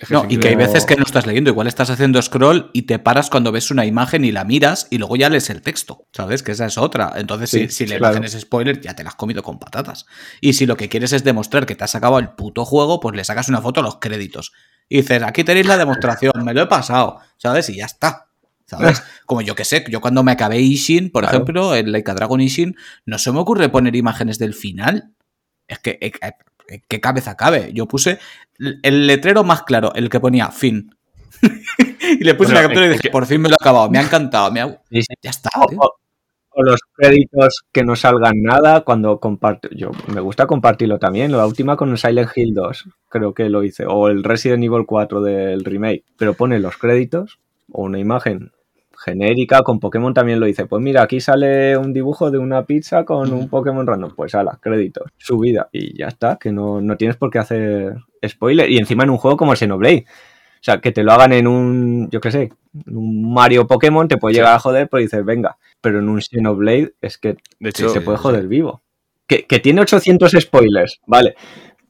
Es 0.00 0.08
que 0.08 0.14
No, 0.14 0.26
y 0.28 0.38
que 0.38 0.48
hay 0.48 0.54
veces 0.56 0.84
que 0.86 0.96
no 0.96 1.04
estás 1.04 1.26
leyendo, 1.26 1.50
igual 1.50 1.66
estás 1.66 1.90
haciendo 1.90 2.20
scroll 2.22 2.70
y 2.72 2.82
te 2.82 2.98
paras 2.98 3.30
cuando 3.30 3.52
ves 3.52 3.70
una 3.70 3.84
imagen 3.86 4.24
y 4.24 4.32
la 4.32 4.44
miras 4.44 4.86
y 4.90 4.98
luego 4.98 5.16
ya 5.16 5.28
lees 5.28 5.50
el 5.50 5.62
texto, 5.62 6.06
¿sabes? 6.12 6.42
Que 6.42 6.52
esa 6.52 6.66
es 6.66 6.78
otra. 6.78 7.12
Entonces, 7.16 7.50
Sí, 7.50 7.68
si, 7.68 7.70
si 7.70 7.86
la 7.86 7.98
claro. 7.98 8.14
imagen 8.16 8.24
es 8.24 8.40
spoiler, 8.40 8.80
ya 8.80 8.94
te 8.94 9.02
la 9.04 9.10
has 9.10 9.16
comido 9.16 9.42
con 9.42 9.58
patatas. 9.58 10.06
Y 10.40 10.52
si 10.54 10.66
lo 10.66 10.76
que 10.76 10.88
quieres 10.88 11.12
es 11.12 11.24
demostrar 11.24 11.66
que 11.66 11.74
te 11.74 11.84
has 11.84 11.94
acabado 11.94 12.20
el 12.20 12.30
puto 12.30 12.64
juego, 12.64 13.00
pues 13.00 13.16
le 13.16 13.24
sacas 13.24 13.48
una 13.48 13.60
foto 13.60 13.80
a 13.80 13.82
los 13.82 13.96
créditos. 13.96 14.52
Y 14.88 14.98
dices, 14.98 15.22
aquí 15.22 15.42
tenéis 15.44 15.66
la 15.66 15.76
demostración, 15.78 16.32
me 16.44 16.54
lo 16.54 16.62
he 16.62 16.66
pasado, 16.66 17.18
¿sabes? 17.38 17.68
Y 17.70 17.76
ya 17.76 17.86
está. 17.86 18.28
¿Sabes? 18.66 19.02
Como 19.26 19.42
yo 19.42 19.54
que 19.54 19.64
sé, 19.64 19.84
yo 19.88 20.00
cuando 20.00 20.22
me 20.24 20.32
acabé 20.32 20.58
Ishin, 20.60 21.10
por 21.10 21.22
Claro. 21.22 21.36
ejemplo, 21.38 21.74
en 21.76 21.92
Like 21.92 22.10
a 22.10 22.14
Dragon 22.14 22.40
Ishin, 22.40 22.76
no 23.04 23.18
se 23.18 23.30
me 23.32 23.38
ocurre 23.38 23.68
poner 23.68 23.94
imágenes 23.96 24.38
del 24.38 24.54
final. 24.54 25.12
Es 25.68 25.78
que, 25.80 25.98
eh, 26.00 26.12
eh, 26.22 26.32
¿qué 26.88 27.00
cabeza 27.00 27.36
cabe? 27.36 27.70
Yo 27.72 27.86
puse 27.86 28.18
el 28.82 29.06
letrero 29.06 29.44
más 29.44 29.62
claro, 29.62 29.92
el 29.94 30.08
que 30.10 30.20
ponía 30.20 30.50
fin. 30.50 30.90
y 32.20 32.24
le 32.24 32.34
puse 32.34 32.52
Bueno, 32.52 32.62
la 32.62 32.66
captura 32.68 32.86
y 32.86 32.88
dije, 32.90 33.02
que- 33.02 33.10
por 33.10 33.26
fin 33.26 33.40
me 33.40 33.48
lo 33.48 33.54
he 33.54 33.62
acabado, 33.62 33.90
me 33.90 33.98
ha 33.98 34.02
encantado, 34.02 34.50
me 34.50 34.60
ha- 34.60 34.80
Sí, 34.90 35.02
sí. 35.02 35.14
ya 35.22 35.30
está. 35.30 35.50
O, 35.60 35.66
tío. 35.66 35.78
o- 35.80 35.94
o 36.58 36.62
los 36.62 36.80
créditos 36.94 37.64
que 37.70 37.84
no 37.84 37.94
salgan 37.96 38.40
nada 38.42 38.80
cuando 38.80 39.20
comparto. 39.20 39.68
Yo 39.72 39.90
me 40.06 40.22
gusta 40.22 40.46
compartirlo 40.46 40.98
también. 40.98 41.30
La 41.32 41.46
última 41.46 41.76
con 41.76 41.90
el 41.90 41.98
Silent 41.98 42.30
Hill 42.34 42.54
2, 42.54 42.84
creo 43.10 43.34
que 43.34 43.50
lo 43.50 43.62
hice. 43.62 43.84
O 43.86 44.08
el 44.08 44.24
Resident 44.24 44.64
Evil 44.64 44.86
4 44.86 45.20
del 45.20 45.62
remake. 45.66 46.04
Pero 46.16 46.32
pone 46.32 46.58
los 46.58 46.78
créditos 46.78 47.38
o 47.70 47.82
una 47.82 47.98
imagen 47.98 48.52
genérica. 49.06 49.62
Con 49.62 49.80
Pokémon 49.80 50.12
también 50.12 50.38
lo 50.40 50.46
hice. 50.46 50.66
Pues 50.66 50.82
mira, 50.82 51.02
aquí 51.02 51.20
sale 51.20 51.78
un 51.78 51.92
dibujo 51.94 52.30
de 52.30 52.36
una 52.38 52.64
pizza 52.66 53.04
con 53.06 53.32
un 53.32 53.48
Pokémon 53.48 53.86
random. 53.86 54.12
Pues 54.14 54.34
ala, 54.34 54.58
créditos, 54.60 55.10
subida. 55.16 55.68
Y 55.72 55.96
ya 55.98 56.08
está, 56.08 56.36
que 56.36 56.52
no, 56.52 56.80
no 56.82 56.96
tienes 56.98 57.16
por 57.16 57.30
qué 57.30 57.38
hacer 57.38 57.94
spoiler. 58.26 58.68
Y 58.70 58.76
encima 58.76 59.04
en 59.04 59.10
un 59.10 59.16
juego 59.16 59.36
como 59.38 59.52
el 59.52 59.58
Xenoblade. 59.58 60.04
O 60.08 60.62
sea, 60.66 60.80
que 60.80 60.90
te 60.92 61.04
lo 61.04 61.12
hagan 61.12 61.32
en 61.32 61.46
un, 61.46 62.08
yo 62.10 62.20
qué 62.20 62.30
sé, 62.32 62.52
un 62.88 63.32
Mario 63.32 63.66
Pokémon, 63.66 64.08
te 64.08 64.16
puede 64.16 64.34
Sí. 64.34 64.40
llegar 64.40 64.54
a 64.54 64.58
joder, 64.58 64.88
pero 64.90 65.00
dices, 65.00 65.24
venga. 65.24 65.56
Pero 65.80 66.00
en 66.00 66.08
un 66.08 66.20
Xenoblade 66.20 66.94
es 67.00 67.18
que 67.18 67.36
De 67.60 67.70
sí, 67.72 67.82
hecho, 67.84 67.88
se 67.90 68.00
puede 68.00 68.18
joder 68.18 68.48
vivo. 68.48 68.82
Que, 69.28 69.46
que 69.46 69.60
tiene 69.60 69.80
800 69.82 70.32
spoilers, 70.40 71.00
vale. 71.06 71.36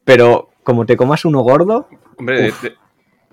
Pero 0.03 0.49
como 0.63 0.85
te 0.85 0.95
comas 0.97 1.25
uno 1.25 1.39
gordo, 1.41 1.87
hombre, 2.17 2.41
de, 2.43 2.49
Uf. 2.49 2.61
de- 2.63 2.73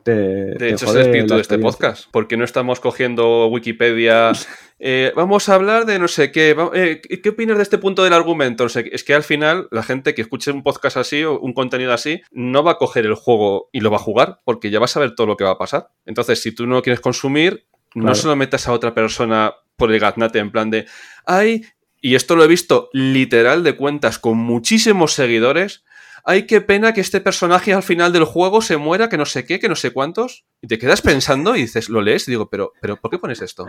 te, 0.04 0.12
De 0.12 0.68
hecho, 0.70 0.84
es 0.84 0.94
el 0.94 1.00
espíritu 1.00 1.34
de 1.34 1.40
este 1.40 1.58
podcast. 1.58 2.06
porque 2.12 2.36
no 2.36 2.44
estamos 2.44 2.78
cogiendo 2.78 3.46
Wikipedia? 3.48 4.32
eh, 4.78 5.12
vamos 5.16 5.48
a 5.48 5.54
hablar 5.54 5.86
de 5.86 5.98
no 5.98 6.06
sé 6.06 6.30
qué. 6.30 6.54
eh, 6.74 7.00
¿Qué 7.00 7.28
opinas 7.30 7.56
de 7.56 7.62
este 7.62 7.78
punto 7.78 8.04
del 8.04 8.12
argumento? 8.12 8.64
O 8.64 8.68
sea, 8.68 8.84
es 8.92 9.02
que 9.02 9.14
al 9.14 9.22
final 9.22 9.66
la 9.72 9.82
gente 9.82 10.14
que 10.14 10.22
escuche 10.22 10.52
un 10.52 10.62
podcast 10.62 10.98
así 10.98 11.24
o 11.24 11.40
un 11.40 11.54
contenido 11.54 11.92
así 11.92 12.20
no 12.30 12.62
va 12.62 12.72
a 12.72 12.78
coger 12.78 13.06
el 13.06 13.14
juego 13.14 13.70
y 13.72 13.80
lo 13.80 13.90
va 13.90 13.96
a 13.96 14.00
jugar 14.00 14.40
porque 14.44 14.70
ya 14.70 14.78
va 14.78 14.84
a 14.84 14.88
saber 14.88 15.14
todo 15.14 15.26
lo 15.26 15.36
que 15.36 15.44
va 15.44 15.52
a 15.52 15.58
pasar. 15.58 15.88
Entonces, 16.04 16.40
si 16.40 16.52
tú 16.52 16.66
no 16.66 16.74
lo 16.74 16.82
quieres 16.82 17.00
consumir, 17.00 17.66
no 17.94 18.14
se 18.14 18.28
lo 18.28 18.36
metas 18.36 18.68
a 18.68 18.72
otra 18.72 18.94
persona 18.94 19.54
por 19.76 19.90
el 19.90 19.98
gaznate 19.98 20.38
en 20.38 20.52
plan 20.52 20.70
de, 20.70 20.86
ay, 21.24 21.64
y 22.00 22.16
esto 22.16 22.36
lo 22.36 22.44
he 22.44 22.48
visto 22.48 22.90
literal 22.92 23.64
de 23.64 23.76
cuentas 23.76 24.18
con 24.18 24.36
muchísimos 24.36 25.14
seguidores. 25.14 25.84
Ay, 26.26 26.46
qué 26.46 26.60
pena 26.62 26.94
que 26.94 27.02
este 27.02 27.20
personaje 27.20 27.74
al 27.74 27.82
final 27.82 28.12
del 28.12 28.24
juego 28.24 28.62
se 28.62 28.78
muera, 28.78 29.08
que 29.10 29.18
no 29.18 29.26
sé 29.26 29.44
qué, 29.44 29.58
que 29.60 29.68
no 29.68 29.76
sé 29.76 29.90
cuántos. 29.92 30.44
Y 30.62 30.68
te 30.68 30.78
quedas 30.78 31.02
pensando 31.02 31.54
y 31.54 31.60
dices, 31.62 31.88
lo 31.90 32.00
lees 32.00 32.26
y 32.28 32.30
digo, 32.32 32.48
pero, 32.48 32.72
pero 32.80 32.96
¿por 32.96 33.10
qué 33.10 33.18
pones 33.18 33.42
esto? 33.42 33.66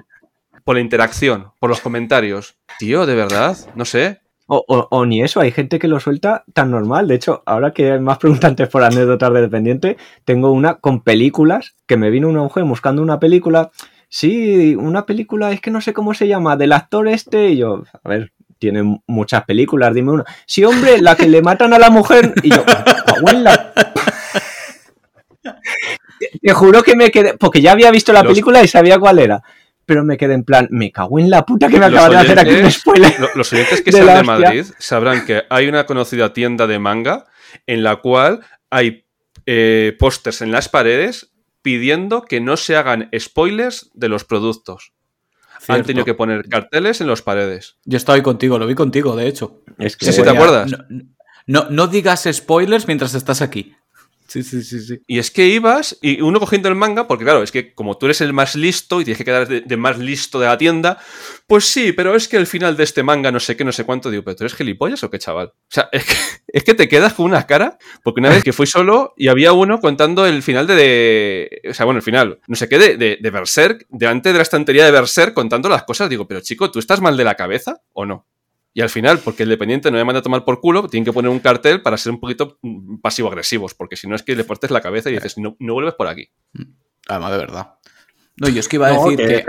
Por 0.64 0.76
la 0.76 0.82
interacción, 0.82 1.52
por 1.60 1.70
los 1.70 1.82
comentarios. 1.82 2.58
Tío, 2.80 3.06
de 3.06 3.16
verdad, 3.16 3.58
no 3.76 3.84
sé. 3.84 4.22
O, 4.48 4.64
o- 4.68 4.88
o 4.90 5.06
ni 5.06 5.22
eso, 5.22 5.42
hay 5.42 5.52
gente 5.52 5.80
que 5.80 5.88
lo 5.90 6.00
suelta 6.00 6.46
tan 6.54 6.72
normal. 6.72 7.08
De 7.10 7.16
hecho, 7.16 7.44
ahora 7.46 7.72
que 7.74 7.92
hay 7.92 8.00
más 8.00 8.20
preguntantes 8.20 8.70
por 8.70 8.84
anécdotas 8.84 9.34
de 9.34 9.42
dependiente, 9.42 9.98
tengo 10.24 10.52
una 10.52 10.76
con 10.76 11.02
películas 11.02 11.76
que 11.88 11.98
me 11.98 12.10
vino 12.10 12.30
una 12.30 12.42
mujer 12.44 12.64
buscando 12.64 13.02
una 13.02 13.20
película. 13.20 13.72
Sí, 14.08 14.76
una 14.76 15.06
película, 15.06 15.52
es 15.52 15.60
que 15.60 15.72
no 15.72 15.82
sé 15.82 15.92
cómo 15.94 16.14
se 16.14 16.28
llama, 16.28 16.56
del 16.56 16.72
actor 16.72 17.08
este. 17.10 17.50
Y 17.50 17.58
yo, 17.58 17.84
a 18.04 18.08
ver, 18.10 18.32
tiene 18.58 19.00
muchas 19.08 19.44
películas, 19.46 19.94
dime 19.94 20.12
una. 20.12 20.26
Sí, 20.46 20.64
hombre, 20.64 21.02
la 21.02 21.16
que 21.16 21.28
le 21.28 21.42
matan 21.42 21.74
a 21.74 21.80
la 21.80 21.90
mujer. 21.90 22.34
Y 22.44 22.50
yo, 22.50 22.64
"Cago 22.66 23.30
en 23.30 23.44
la-". 23.44 23.74
Te, 26.20 26.30
te 26.42 26.54
juro 26.54 26.82
que 26.84 26.96
me 26.96 27.12
quedé, 27.12 27.36
porque 27.38 27.62
ya 27.62 27.72
había 27.74 27.92
visto 27.92 28.14
la 28.14 28.24
Los- 28.24 28.32
película 28.32 28.64
y 28.64 28.68
sabía 28.68 28.98
cuál 29.00 29.20
era. 29.20 29.42
Pero 29.86 30.04
me 30.04 30.18
quedé 30.18 30.34
en 30.34 30.44
plan, 30.44 30.68
me 30.72 30.92
cago 30.92 31.20
en 31.20 31.30
la 31.30 31.46
puta 31.46 31.68
que 31.68 31.78
me 31.78 31.86
acaba 31.86 32.10
de 32.10 32.16
hacer 32.18 32.40
aquí 32.40 32.56
un 32.56 32.72
spoiler. 32.72 33.20
Lo- 33.20 33.30
Los 33.36 33.54
oyentes 33.54 33.82
que 33.82 33.92
sean 33.92 34.18
de. 34.18 34.24
Madrid 34.24 34.66
sabrán 34.80 35.26
que 35.26 35.44
hay 35.50 35.68
una 35.68 35.86
conocida 35.86 36.34
tienda 36.34 36.66
de 36.66 36.80
manga 36.80 37.26
en 37.68 37.84
la 37.84 37.98
cual 37.98 38.40
hay 38.72 39.06
eh, 39.46 39.96
pósters 40.00 40.42
en 40.42 40.52
las 40.52 40.70
paredes 40.70 41.32
pidiendo 41.62 42.24
que 42.24 42.42
no 42.42 42.58
se 42.58 42.76
hagan 42.76 43.10
spoilers 43.20 43.92
de 43.94 44.10
los 44.10 44.24
productos. 44.24 44.94
Han 45.74 45.84
tenido 45.84 46.06
que 46.06 46.14
poner 46.14 46.48
carteles 46.50 47.02
en 47.02 47.08
las 47.08 47.22
paredes. 47.22 47.78
Yo 47.86 47.98
estaba 47.98 48.16
ahí 48.16 48.22
contigo, 48.22 48.58
lo 48.60 48.68
vi 48.68 48.76
contigo, 48.76 49.16
de 49.16 49.28
hecho. 49.28 49.64
Es 49.78 49.98
que 49.98 50.06
Sí, 50.06 50.14
sí, 50.14 50.24
¿te 50.24 50.30
acuerdas? 50.30 50.72
No, 50.72 51.04
no- 51.48 51.68
no 51.70 51.88
digas 51.88 52.28
spoilers 52.32 52.88
mientras 52.88 53.14
estás 53.16 53.42
aquí. 53.42 53.76
Sí, 54.28 54.42
sí, 54.42 54.64
sí, 54.64 54.80
sí. 54.80 55.00
Y 55.06 55.20
es 55.20 55.30
que 55.30 55.48
ibas 55.48 56.00
y 56.02 56.20
uno 56.22 56.40
cogiendo 56.40 56.68
el 56.68 56.74
manga, 56.74 57.08
porque 57.08 57.24
claro, 57.24 57.44
es 57.44 57.52
que 57.52 57.76
como 57.76 57.96
tú 57.98 58.08
eres 58.08 58.22
el 58.22 58.34
más 58.34 58.56
listo 58.56 59.00
y 59.00 59.06
tienes 59.06 59.20
que 59.20 59.24
quedar 59.26 59.48
de, 59.48 59.78
más 59.78 60.00
listo 60.00 60.40
de 60.40 60.48
la 60.48 60.58
tienda, 60.58 60.98
pues 61.46 61.66
sí, 61.66 61.92
pero 61.92 62.16
es 62.16 62.28
que 62.28 62.38
el 62.38 62.48
final 62.48 62.76
de 62.76 62.84
este 62.86 63.04
manga 63.04 63.32
no 63.32 63.40
sé 63.40 63.56
qué, 63.56 63.64
no 63.64 63.72
sé 63.72 63.84
cuánto, 63.84 64.10
digo, 64.10 64.24
pero 64.24 64.36
tú 64.36 64.44
eres 64.44 64.56
gilipollas 64.56 65.04
o 65.04 65.12
qué 65.12 65.20
chaval. 65.20 65.50
O 65.56 65.56
sea, 65.70 65.90
es 65.92 66.06
que, 66.06 66.14
es 66.48 66.64
que 66.64 66.74
te 66.74 66.90
quedas 66.90 67.14
con 67.14 67.26
una 67.28 67.46
cara, 67.46 67.78
porque 68.04 68.20
una 68.20 68.30
vez 68.30 68.44
que 68.44 68.52
fui 68.52 68.66
solo 68.66 69.14
y 69.16 69.28
había 69.28 69.54
uno 69.54 69.80
contando 69.80 70.26
el 70.26 70.42
final 70.42 70.66
de, 70.66 70.76
de- 70.76 71.70
o 71.70 71.74
sea, 71.76 71.86
bueno, 71.86 72.00
el 72.00 72.04
final, 72.04 72.40
no 72.48 72.56
sé 72.56 72.68
qué, 72.68 72.80
de, 72.80 72.98
de 73.22 73.30
Berserk, 73.30 73.86
delante 73.90 74.30
de 74.32 74.38
la 74.40 74.42
estantería 74.44 74.86
de 74.86 74.92
Berserk 74.92 75.36
contando 75.36 75.70
las 75.70 75.84
cosas, 75.84 76.10
digo, 76.10 76.28
pero 76.28 76.42
chico, 76.42 76.72
¿tú 76.72 76.80
estás 76.80 77.00
mal 77.00 77.16
de 77.16 77.24
la 77.26 77.36
cabeza 77.36 77.82
o 77.94 78.06
no? 78.08 78.26
Y 78.78 78.82
al 78.82 78.90
final, 78.90 79.20
porque 79.20 79.44
el 79.44 79.50
dependiente 79.50 79.90
no 79.90 79.98
le 79.98 80.04
manda 80.04 80.20
a 80.20 80.22
tomar 80.22 80.44
por 80.44 80.60
culo, 80.60 80.90
tienen 80.90 81.06
que 81.06 81.14
poner 81.14 81.32
un 81.32 81.40
cartel 81.40 81.82
para 81.82 81.96
ser 81.96 82.12
un 82.12 82.20
poquito 82.20 82.60
mm, 82.62 82.98
pasivo-agresivos, 82.98 83.74
porque 83.74 83.96
si 83.96 84.06
no 84.06 84.18
es 84.18 84.22
que 84.22 84.36
le 84.36 84.44
partes 84.44 84.70
la 84.70 84.82
cabeza 84.82 85.10
y 85.10 85.14
dices, 85.14 85.38
no, 85.38 85.56
no 85.60 85.74
vuelves 85.76 85.94
por 85.94 86.08
aquí. 86.08 86.28
Además, 87.08 87.32
de 87.32 87.38
verdad. 87.38 87.76
No, 88.36 88.50
yo 88.50 88.60
es 88.60 88.68
que 88.68 88.76
iba 88.76 88.90
a 88.90 88.92
No, 88.92 89.10
decir 89.10 89.26
que 89.26 89.46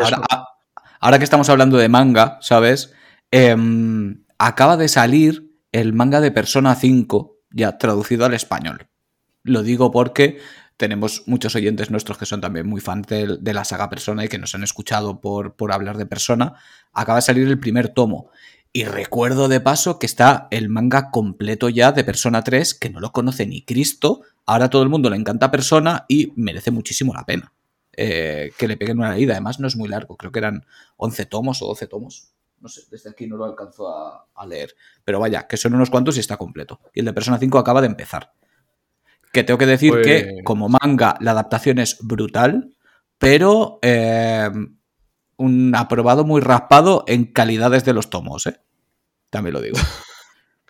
ahora 1.00 1.18
que 1.18 1.24
estamos 1.24 1.48
hablando 1.48 1.76
de 1.76 1.88
manga, 1.88 2.38
¿sabes? 2.40 2.94
Em, 3.32 4.22
acaba 4.38 4.76
de 4.76 4.86
salir 4.86 5.50
el 5.72 5.92
manga 5.92 6.20
de 6.20 6.30
Persona 6.30 6.76
5, 6.76 7.40
ya 7.50 7.78
traducido 7.78 8.26
al 8.26 8.34
español. 8.34 8.86
Lo 9.42 9.64
digo 9.64 9.90
porque 9.90 10.38
tenemos 10.76 11.24
muchos 11.26 11.56
oyentes 11.56 11.90
nuestros 11.90 12.16
que 12.16 12.26
son 12.26 12.40
también 12.40 12.68
muy 12.68 12.80
fans 12.80 13.08
de, 13.08 13.38
de 13.40 13.54
la 13.54 13.64
saga 13.64 13.90
Persona 13.90 14.24
y 14.24 14.28
que 14.28 14.38
nos 14.38 14.54
han 14.54 14.62
escuchado 14.62 15.20
por, 15.20 15.56
por 15.56 15.72
hablar 15.72 15.96
de 15.96 16.06
Persona. 16.06 16.54
Acaba 16.92 17.18
de 17.18 17.22
salir 17.22 17.48
el 17.48 17.58
primer 17.58 17.88
tomo. 17.88 18.30
Y 18.76 18.84
recuerdo 18.84 19.48
de 19.48 19.58
paso 19.62 19.98
que 19.98 20.04
está 20.04 20.48
el 20.50 20.68
manga 20.68 21.10
completo 21.10 21.70
ya 21.70 21.92
de 21.92 22.04
Persona 22.04 22.44
3, 22.44 22.74
que 22.74 22.90
no 22.90 23.00
lo 23.00 23.10
conoce 23.10 23.46
ni 23.46 23.62
Cristo. 23.62 24.20
Ahora 24.44 24.68
todo 24.68 24.82
el 24.82 24.90
mundo 24.90 25.08
le 25.08 25.16
encanta 25.16 25.50
Persona 25.50 26.04
y 26.08 26.34
merece 26.36 26.70
muchísimo 26.70 27.14
la 27.14 27.24
pena 27.24 27.54
eh, 27.96 28.50
que 28.58 28.68
le 28.68 28.76
peguen 28.76 28.98
una 28.98 29.14
leída. 29.14 29.32
Además, 29.32 29.60
no 29.60 29.66
es 29.66 29.76
muy 29.76 29.88
largo, 29.88 30.18
creo 30.18 30.30
que 30.30 30.40
eran 30.40 30.66
11 30.98 31.24
tomos 31.24 31.62
o 31.62 31.68
12 31.68 31.86
tomos. 31.86 32.34
No 32.60 32.68
sé, 32.68 32.82
desde 32.90 33.08
aquí 33.08 33.26
no 33.26 33.38
lo 33.38 33.46
alcanzo 33.46 33.88
a, 33.88 34.26
a 34.34 34.46
leer. 34.46 34.74
Pero 35.06 35.20
vaya, 35.20 35.46
que 35.46 35.56
son 35.56 35.74
unos 35.74 35.88
cuantos 35.88 36.18
y 36.18 36.20
está 36.20 36.36
completo. 36.36 36.78
Y 36.92 37.00
el 37.00 37.06
de 37.06 37.14
Persona 37.14 37.38
5 37.38 37.56
acaba 37.56 37.80
de 37.80 37.86
empezar. 37.86 38.34
Que 39.32 39.42
tengo 39.42 39.56
que 39.56 39.64
decir 39.64 39.90
Pues- 39.90 40.06
que, 40.06 40.42
como 40.44 40.68
manga, 40.68 41.16
la 41.22 41.30
adaptación 41.30 41.78
es 41.78 41.96
brutal, 42.02 42.74
pero 43.16 43.78
eh, 43.80 44.50
un 45.38 45.74
aprobado 45.74 46.24
muy 46.26 46.42
raspado 46.42 47.04
en 47.06 47.24
calidades 47.24 47.86
de 47.86 47.94
los 47.94 48.10
tomos, 48.10 48.46
¿eh? 48.48 48.60
También 49.36 49.52
lo 49.52 49.60
digo. 49.60 49.76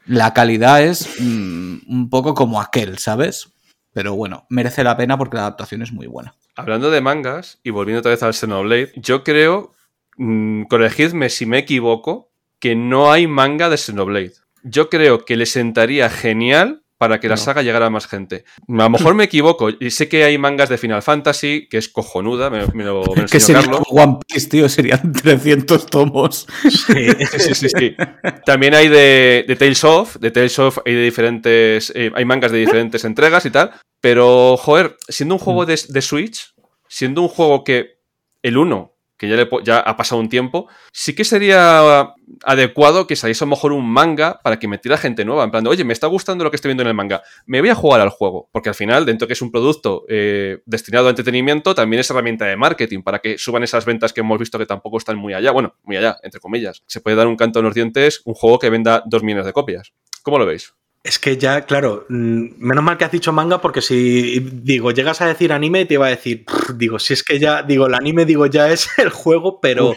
La 0.07 0.35
calidad 0.35 0.83
es 0.83 1.21
mm, 1.21 1.79
un 1.87 2.11
poco 2.11 2.35
como 2.35 2.61
aquel, 2.61 2.99
¿sabes? 2.99 3.53
Pero 3.93 4.17
bueno, 4.17 4.45
merece 4.51 4.83
la 4.83 4.97
pena 4.97 5.17
porque 5.17 5.37
la 5.37 5.43
adaptación 5.43 5.83
es 5.83 5.93
muy 5.93 6.09
buena. 6.09 6.35
Hablando 6.57 6.91
de 6.91 7.01
mangas, 7.01 7.61
y 7.63 7.71
volviendo 7.71 8.01
otra 8.01 8.11
vez 8.11 8.25
al 8.25 8.35
Xenoblade, 8.35 8.91
yo 8.97 9.23
creo, 9.23 9.71
mm, 10.17 10.65
corregidme 10.65 11.29
si 11.29 11.47
me 11.47 11.59
equivoco, 11.59 12.33
que 12.59 12.75
no 12.75 13.13
hay 13.13 13.29
manga 13.29 13.69
de 13.69 13.77
Xenoblade. 13.77 14.33
Yo 14.65 14.91
creo 14.91 15.25
que 15.25 15.37
le 15.37 15.47
sentaría 15.47 16.11
genial 16.11 16.83
para 16.99 17.21
que 17.21 17.29
la 17.29 17.35
No. 17.35 17.41
saga 17.43 17.63
llegara 17.63 17.87
a 17.87 17.91
más 17.91 18.07
gente. 18.07 18.45
A 18.69 18.73
lo 18.85 18.91
mejor 18.91 19.15
me 19.15 19.25
equivoco, 19.25 19.69
y 19.71 19.91
sé 19.91 20.09
que 20.09 20.25
hay 20.25 20.39
mangas 20.39 20.69
de 20.69 20.79
Final 20.79 21.03
Fantasy, 21.03 21.69
que 21.69 21.79
es 21.79 21.89
cojonuda, 21.89 22.49
me, 22.51 22.67
me 22.75 22.85
lo, 22.85 23.03
me 23.15 23.27
que 23.31 23.39
sería 23.41 23.61
Carlos. 23.63 23.83
como 23.87 24.03
One 24.03 24.19
Piece, 24.27 24.49
tío, 24.49 24.69
serían 24.69 25.13
300 25.23 25.87
tomos. 25.87 26.47
Sí, 26.63 27.09
sí, 27.39 27.55
sí, 27.55 27.69
sí. 27.69 27.97
También 28.45 28.75
hay 28.75 28.89
de, 28.89 29.45
de 29.47 29.57
Tales 29.57 29.85
of, 29.85 30.17
de 30.17 30.31
Tales 30.31 30.59
of 30.59 30.79
hay 30.87 30.95
de 30.95 31.03
diferentes, 31.03 31.93
eh, 31.95 32.11
hay 32.15 32.25
mangas 32.25 32.51
de 32.53 32.59
diferentes 32.59 33.05
entregas 33.05 33.45
y 33.47 33.51
tal, 33.51 33.73
pero 34.01 34.57
joder, 34.57 34.97
siendo 35.09 35.35
un 35.35 35.39
juego 35.41 35.67
de, 35.67 35.79
de 35.89 36.03
Switch, 36.03 36.55
siendo 36.89 37.23
un 37.23 37.29
juego 37.29 37.63
que 37.65 37.97
el 38.43 38.57
1, 38.57 38.96
que 39.17 39.29
ya, 39.29 39.37
le 39.37 39.49
ya 39.65 39.79
ha 39.79 39.97
pasado 39.97 40.21
un 40.21 40.29
tiempo, 40.29 40.69
sí 40.93 41.15
que 41.15 41.25
sería 41.25 42.15
adecuado 42.45 43.07
que 43.07 43.17
saliese 43.17 43.45
a 43.45 43.47
lo 43.47 43.51
mejor 43.51 43.73
un 43.73 43.89
manga 43.89 44.41
para 44.43 44.59
que 44.59 44.69
metiera 44.69 44.97
gente 44.97 45.25
nueva, 45.25 45.45
en 45.45 45.51
plan 45.51 45.65
de, 45.65 45.71
oye, 45.71 45.85
me 45.85 45.93
está 45.93 46.07
gustando 46.07 46.45
lo 46.45 46.51
que 46.51 46.57
estoy 46.57 46.71
viendo 46.71 46.83
en 46.83 46.89
el 46.89 46.95
manga, 46.95 47.23
me 47.47 47.61
voy 47.61 47.71
a 47.71 47.75
jugar 47.75 48.01
al 48.01 48.11
juego, 48.11 48.49
porque 48.53 48.69
al 48.69 48.75
final, 48.75 49.07
dentro 49.07 49.27
que 49.27 49.35
es 49.35 49.43
un 49.43 49.51
producto 49.51 50.05
eh, 50.09 50.59
destinado 50.67 51.07
a 51.07 51.11
entretenimiento, 51.11 51.75
también 51.75 52.01
es 52.01 52.11
herramienta 52.11 52.45
de 52.47 52.57
marketing 52.57 53.03
para 53.03 53.21
que 53.21 53.39
suban 53.39 53.63
esas 53.63 53.85
ventas 53.85 54.13
que 54.13 54.21
hemos 54.21 54.39
visto 54.39 54.59
que 54.59 54.67
tampoco 54.67 54.99
están 54.99 55.17
muy 55.17 55.35
allá, 55.35 55.51
bueno, 55.51 55.75
muy 55.83 55.97
allá, 55.97 56.17
entre 56.23 56.41
comillas. 56.41 56.83
Se 56.87 57.01
puede 57.01 57.17
dar 57.17 57.27
un 57.27 57.37
canto 57.37 57.61
en 57.61 57.65
los 57.65 57.75
dientes 57.75 58.23
un 58.25 58.35
juego 58.35 58.59
que 58.59 58.71
venda 58.71 59.03
dos 59.07 59.23
millones 59.23 59.47
de 59.47 59.53
copias. 59.53 59.93
¿Cómo 60.23 60.39
lo 60.39 60.47
veis? 60.47 60.75
Es 61.07 61.21
que 61.21 61.37
ya, 61.37 61.61
claro, 61.63 62.05
mm, 62.09 62.47
menos 62.59 62.83
mal 62.83 62.99
que 62.99 63.05
has 63.05 63.13
dicho 63.13 63.33
manga 63.33 63.61
porque 63.61 63.81
si, 63.81 64.41
digo, 64.41 64.91
llegas 64.91 65.21
a 65.21 65.27
decir 65.29 65.53
anime 65.53 65.85
te 65.87 65.95
iba 65.95 66.07
a 66.07 66.11
decir, 66.11 66.45
"Pff", 66.45 66.71
digo, 66.75 66.99
si 66.99 67.13
es 67.13 67.23
que 67.23 67.39
ya, 67.39 67.63
digo, 67.63 67.87
el 67.87 67.95
anime, 67.95 68.25
digo, 68.25 68.47
ya 68.47 68.69
es 68.73 68.89
el 68.99 69.11
juego, 69.11 69.61
pero... 69.61 69.95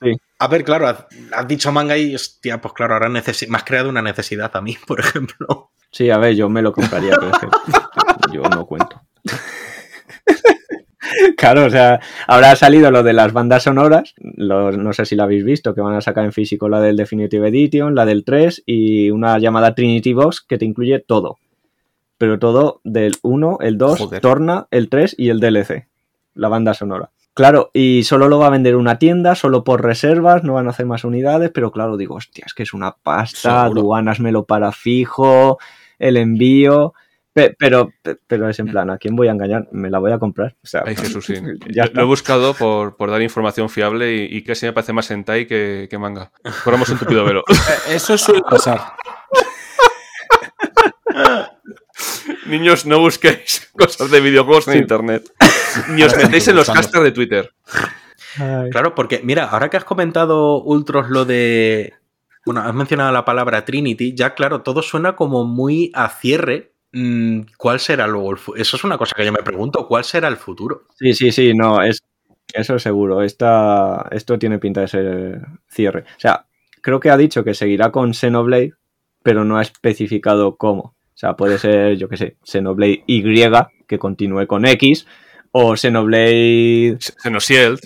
Sí. 0.00 0.12
A 0.38 0.46
ver, 0.48 0.64
claro, 0.64 0.86
has, 0.86 1.06
has 1.32 1.48
dicho 1.48 1.72
manga 1.72 1.96
y, 1.96 2.14
hostia, 2.14 2.60
pues 2.60 2.72
claro, 2.72 2.94
ahora 2.94 3.08
me 3.08 3.18
has 3.18 3.64
creado 3.64 3.88
una 3.88 4.00
necesidad 4.02 4.50
a 4.54 4.60
mí, 4.60 4.76
por 4.86 5.00
ejemplo. 5.00 5.72
Sí, 5.90 6.08
a 6.10 6.18
ver, 6.18 6.36
yo 6.36 6.48
me 6.48 6.62
lo 6.62 6.72
compraría, 6.72 7.16
pero 7.16 7.32
es 7.32 7.38
que 7.38 7.48
yo 8.32 8.42
no 8.42 8.64
cuento. 8.64 9.00
Claro, 11.36 11.64
o 11.66 11.70
sea, 11.70 12.00
ahora 12.26 12.52
ha 12.52 12.56
salido 12.56 12.90
lo 12.90 13.02
de 13.02 13.12
las 13.12 13.32
bandas 13.32 13.64
sonoras, 13.64 14.14
los- 14.18 14.78
no 14.78 14.92
sé 14.92 15.04
si 15.06 15.16
la 15.16 15.24
habéis 15.24 15.44
visto, 15.44 15.74
que 15.74 15.80
van 15.80 15.94
a 15.94 16.00
sacar 16.00 16.24
en 16.24 16.32
físico 16.32 16.68
la 16.68 16.80
del 16.80 16.96
Definitive 16.96 17.48
Edition, 17.48 17.94
la 17.94 18.06
del 18.06 18.24
3 18.24 18.62
y 18.66 19.10
una 19.10 19.38
llamada 19.38 19.74
Trinity 19.74 20.12
Box 20.12 20.40
que 20.40 20.58
te 20.58 20.64
incluye 20.64 20.98
todo. 21.00 21.36
Pero 22.18 22.38
todo 22.38 22.80
del 22.84 23.14
1, 23.22 23.58
el 23.60 23.76
2, 23.76 23.98
Joder. 23.98 24.20
Torna, 24.20 24.66
el 24.70 24.88
3 24.88 25.14
y 25.18 25.28
el 25.30 25.40
DLC, 25.40 25.86
la 26.34 26.48
banda 26.48 26.72
sonora. 26.74 27.10
Claro, 27.34 27.70
y 27.74 28.04
solo 28.04 28.28
lo 28.28 28.38
va 28.38 28.46
a 28.46 28.50
vender 28.50 28.76
una 28.76 28.98
tienda, 29.00 29.34
solo 29.34 29.64
por 29.64 29.82
reservas, 29.82 30.44
no 30.44 30.54
van 30.54 30.68
a 30.68 30.70
hacer 30.70 30.86
más 30.86 31.02
unidades, 31.04 31.50
pero 31.52 31.72
claro, 31.72 31.96
digo, 31.96 32.14
hostia, 32.14 32.44
es 32.46 32.54
que 32.54 32.62
es 32.62 32.72
una 32.72 32.92
pasta, 32.92 33.64
Seguro. 33.64 33.80
aduanas 33.80 34.20
me 34.20 34.30
lo 34.30 34.44
para 34.44 34.70
fijo, 34.70 35.58
el 35.98 36.16
envío, 36.16 36.94
pe- 37.34 37.54
pero, 37.58 37.90
pe- 38.02 38.16
pero 38.26 38.48
es 38.48 38.58
en 38.60 38.66
plan, 38.68 38.88
¿a 38.90 38.96
quién 38.98 39.14
voy 39.16 39.28
a 39.28 39.32
engañar? 39.32 39.68
Me 39.72 39.90
la 39.90 39.98
voy 39.98 40.12
a 40.12 40.18
comprar. 40.18 40.56
O 40.62 40.66
sea, 40.66 40.82
Ay, 40.86 40.96
Jesús, 40.96 41.26
sí. 41.26 41.34
ya 41.70 41.84
Lo- 41.92 42.02
he 42.02 42.04
buscado 42.04 42.54
por, 42.54 42.96
por 42.96 43.10
dar 43.10 43.20
información 43.20 43.68
fiable 43.68 44.14
y, 44.14 44.36
y 44.38 44.42
que 44.42 44.54
se 44.54 44.66
me 44.66 44.72
parece 44.72 44.92
más 44.94 45.10
hentai 45.10 45.46
que, 45.46 45.86
que 45.90 45.98
manga. 45.98 46.30
Corramos 46.64 46.88
un 46.88 46.98
tupido 46.98 47.24
velo. 47.24 47.42
Eh, 47.50 47.96
Eso 47.96 48.16
suele 48.16 48.40
pasar. 48.48 48.80
Niños, 52.46 52.86
no 52.86 52.98
busquéis 53.00 53.70
cosas 53.72 54.10
de 54.10 54.20
videojuegos 54.20 54.68
en 54.68 54.78
internet. 54.78 55.30
ni 55.90 56.02
os 56.02 56.16
metéis 56.16 56.48
en 56.48 56.56
los 56.56 56.68
casters 56.70 57.04
de 57.04 57.12
Twitter. 57.12 57.54
Claro, 58.70 58.94
porque 58.94 59.20
mira, 59.22 59.44
ahora 59.44 59.70
que 59.70 59.76
has 59.76 59.84
comentado, 59.84 60.60
Ultros, 60.62 61.08
lo 61.08 61.24
de. 61.24 61.94
Bueno, 62.44 62.60
has 62.62 62.74
mencionado 62.74 63.12
la 63.12 63.24
palabra 63.24 63.64
Trinity, 63.64 64.14
ya 64.14 64.34
claro, 64.34 64.62
todo 64.62 64.82
suena 64.82 65.16
como 65.16 65.44
muy 65.44 65.90
a 65.94 66.08
cierre. 66.10 66.72
Mm, 66.94 67.40
¿Cuál 67.56 67.80
será 67.80 68.06
luego 68.06 68.30
el 68.30 68.38
futuro? 68.38 68.62
Eso 68.62 68.76
es 68.76 68.84
una 68.84 68.96
cosa 68.96 69.14
que 69.16 69.24
yo 69.24 69.32
me 69.32 69.42
pregunto, 69.42 69.86
¿cuál 69.88 70.04
será 70.04 70.28
el 70.28 70.36
futuro? 70.36 70.84
Sí, 70.96 71.12
sí, 71.12 71.32
sí, 71.32 71.52
no, 71.52 71.82
es, 71.82 72.04
eso 72.52 72.78
seguro. 72.78 73.22
Esta, 73.22 74.08
esto 74.12 74.38
tiene 74.38 74.60
pinta 74.60 74.80
de 74.80 74.88
ser 74.88 75.40
cierre. 75.68 76.04
O 76.16 76.20
sea, 76.20 76.46
creo 76.80 77.00
que 77.00 77.10
ha 77.10 77.16
dicho 77.16 77.42
que 77.42 77.54
seguirá 77.54 77.90
con 77.90 78.14
Xenoblade, 78.14 78.74
pero 79.24 79.44
no 79.44 79.58
ha 79.58 79.62
especificado 79.62 80.56
cómo. 80.56 80.94
O 81.14 81.16
sea, 81.16 81.34
puede 81.34 81.58
ser, 81.58 81.96
yo 81.96 82.08
qué 82.08 82.16
sé, 82.16 82.36
Xenoblade 82.44 83.02
Y, 83.06 83.22
que 83.86 83.98
continúe 83.98 84.46
con 84.46 84.64
X, 84.64 85.06
o 85.50 85.76
Xenoblade... 85.76 86.96
Xenosield 87.00 87.80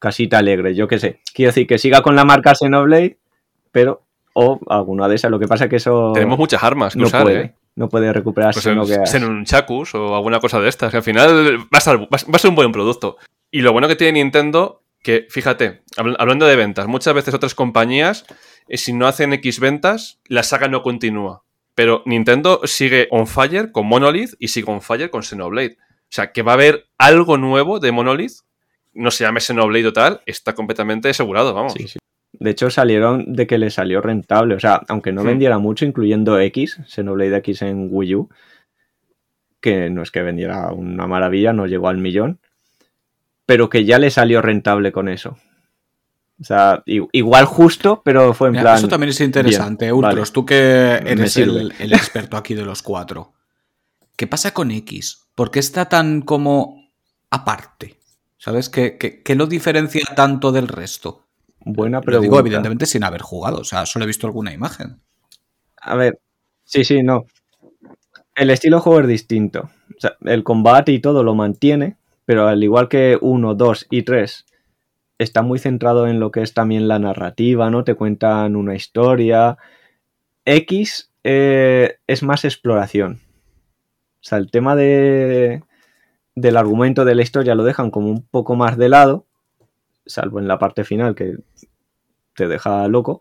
casita 0.00 0.38
alegre, 0.38 0.74
yo 0.74 0.88
qué 0.88 0.98
sé. 0.98 1.20
Quiero 1.32 1.50
decir 1.50 1.66
que 1.66 1.78
siga 1.78 2.02
con 2.02 2.16
la 2.16 2.24
marca 2.24 2.54
Xenoblade, 2.54 3.18
pero 3.70 4.02
o 4.32 4.60
alguna 4.68 5.08
de 5.08 5.16
esas. 5.16 5.30
Lo 5.30 5.38
que 5.38 5.48
pasa 5.48 5.64
es 5.64 5.70
que 5.70 5.76
eso. 5.76 6.12
Tenemos 6.14 6.38
muchas 6.38 6.62
armas 6.62 6.94
que 6.94 7.00
no 7.00 7.06
usar, 7.06 7.22
puede, 7.22 7.40
¿eh? 7.40 7.54
No 7.78 7.88
puede 7.88 8.12
recuperarse. 8.12 8.74
Pues 8.74 9.14
en, 9.14 9.24
un 9.24 9.44
Chakus 9.44 9.94
o 9.94 10.16
alguna 10.16 10.40
cosa 10.40 10.60
de 10.60 10.68
estas. 10.68 10.90
Que 10.90 10.96
al 10.96 11.02
final 11.04 11.58
va 11.72 11.78
a, 11.78 11.80
ser, 11.80 11.96
va 12.00 12.08
a 12.10 12.38
ser 12.38 12.50
un 12.50 12.56
buen 12.56 12.72
producto. 12.72 13.18
Y 13.52 13.60
lo 13.60 13.72
bueno 13.72 13.86
que 13.86 13.94
tiene 13.94 14.20
Nintendo, 14.22 14.82
que 15.00 15.28
fíjate, 15.30 15.82
hablando 15.96 16.46
de 16.46 16.56
ventas, 16.56 16.88
muchas 16.88 17.14
veces 17.14 17.34
otras 17.34 17.54
compañías, 17.54 18.26
eh, 18.66 18.78
si 18.78 18.92
no 18.92 19.06
hacen 19.06 19.32
X 19.32 19.60
ventas, 19.60 20.18
la 20.26 20.42
saga 20.42 20.66
no 20.66 20.82
continúa. 20.82 21.44
Pero 21.76 22.02
Nintendo 22.04 22.62
sigue 22.64 23.06
on 23.12 23.28
fire 23.28 23.70
con 23.70 23.86
Monolith 23.86 24.34
y 24.40 24.48
sigue 24.48 24.70
on 24.72 24.82
fire 24.82 25.08
con 25.08 25.22
Xenoblade. 25.22 25.76
O 25.78 26.10
sea, 26.10 26.32
que 26.32 26.42
va 26.42 26.52
a 26.52 26.54
haber 26.54 26.88
algo 26.98 27.38
nuevo 27.38 27.78
de 27.78 27.92
Monolith 27.92 28.40
no 28.92 29.12
se 29.12 29.24
llame 29.24 29.40
Xenoblade 29.40 29.86
o 29.86 29.92
tal, 29.92 30.20
está 30.26 30.54
completamente 30.54 31.08
asegurado, 31.08 31.54
vamos. 31.54 31.74
Sí, 31.74 31.86
sí. 31.86 31.97
De 32.40 32.50
hecho, 32.50 32.70
salieron 32.70 33.32
de 33.34 33.46
que 33.46 33.58
le 33.58 33.70
salió 33.70 34.00
rentable. 34.00 34.54
O 34.54 34.60
sea, 34.60 34.80
aunque 34.88 35.12
no 35.12 35.24
vendiera 35.24 35.58
mucho, 35.58 35.84
incluyendo 35.84 36.38
X, 36.38 36.80
Xenoblade 36.86 37.36
X 37.38 37.62
en 37.62 37.88
Wii 37.90 38.14
U, 38.14 38.28
que 39.60 39.90
no 39.90 40.02
es 40.02 40.10
que 40.10 40.22
vendiera 40.22 40.70
una 40.72 41.06
maravilla, 41.06 41.52
no 41.52 41.66
llegó 41.66 41.88
al 41.88 41.98
millón, 41.98 42.38
pero 43.46 43.68
que 43.68 43.84
ya 43.84 43.98
le 43.98 44.10
salió 44.10 44.40
rentable 44.40 44.92
con 44.92 45.08
eso. 45.08 45.36
O 46.40 46.44
sea, 46.44 46.84
igual 46.86 47.46
justo, 47.46 48.00
pero 48.04 48.32
fue 48.34 48.48
en 48.48 48.52
Mira, 48.52 48.62
plan. 48.62 48.76
eso 48.76 48.86
también 48.88 49.10
es 49.10 49.20
interesante, 49.20 49.86
bien, 49.86 49.94
Ultros. 49.96 50.14
vale. 50.14 50.32
Tú 50.32 50.46
que 50.46 51.00
eres 51.04 51.36
el, 51.36 51.72
el 51.80 51.92
experto 51.92 52.36
aquí 52.36 52.54
de 52.54 52.64
los 52.64 52.82
cuatro. 52.82 53.32
¿Qué 54.14 54.28
pasa 54.28 54.54
con 54.54 54.70
X? 54.70 55.26
¿Por 55.34 55.50
qué 55.50 55.58
está 55.58 55.88
tan 55.88 56.22
como 56.22 56.88
aparte? 57.30 57.98
¿Sabes? 58.36 58.68
¿Qué, 58.68 58.96
qué- 58.96 59.22
qué 59.24 59.34
lo 59.34 59.46
diferencia 59.46 60.02
tanto 60.14 60.52
del 60.52 60.68
resto? 60.68 61.26
Buena 61.60 61.98
Lo 61.98 62.02
pregunta. 62.02 62.22
digo, 62.22 62.38
evidentemente, 62.38 62.86
sin 62.86 63.04
haber 63.04 63.22
jugado. 63.22 63.58
O 63.58 63.64
sea, 63.64 63.86
solo 63.86 64.04
he 64.04 64.06
visto 64.06 64.26
alguna 64.26 64.52
imagen. 64.52 65.00
A 65.80 65.94
ver, 65.96 66.20
sí, 66.64 66.84
sí, 66.84 67.02
no. 67.02 67.26
El 68.34 68.50
estilo 68.50 68.76
de 68.76 68.82
juego 68.82 69.00
es 69.00 69.08
distinto. 69.08 69.70
O 69.96 70.00
sea, 70.00 70.16
el 70.24 70.44
combate 70.44 70.92
y 70.92 71.00
todo 71.00 71.24
lo 71.24 71.34
mantiene, 71.34 71.96
pero 72.24 72.46
al 72.46 72.62
igual 72.62 72.88
que 72.88 73.18
1, 73.20 73.54
2 73.54 73.86
y 73.90 74.02
3, 74.02 74.46
está 75.18 75.42
muy 75.42 75.58
centrado 75.58 76.06
en 76.06 76.20
lo 76.20 76.30
que 76.30 76.42
es 76.42 76.54
también 76.54 76.88
la 76.88 76.98
narrativa, 76.98 77.70
¿no? 77.70 77.84
Te 77.84 77.94
cuentan 77.94 78.56
una 78.56 78.74
historia. 78.74 79.58
X 80.44 81.10
eh, 81.24 81.98
es 82.06 82.22
más 82.22 82.44
exploración. 82.44 83.20
O 84.20 84.24
sea, 84.28 84.38
el 84.38 84.50
tema 84.50 84.76
de, 84.76 85.62
del 86.34 86.56
argumento 86.56 87.04
de 87.04 87.14
la 87.14 87.22
historia 87.22 87.54
lo 87.54 87.64
dejan 87.64 87.90
como 87.90 88.08
un 88.08 88.22
poco 88.22 88.56
más 88.56 88.76
de 88.76 88.88
lado, 88.88 89.26
salvo 90.08 90.40
en 90.40 90.48
la 90.48 90.58
parte 90.58 90.84
final 90.84 91.14
que 91.14 91.36
te 92.34 92.48
deja 92.48 92.88
loco 92.88 93.20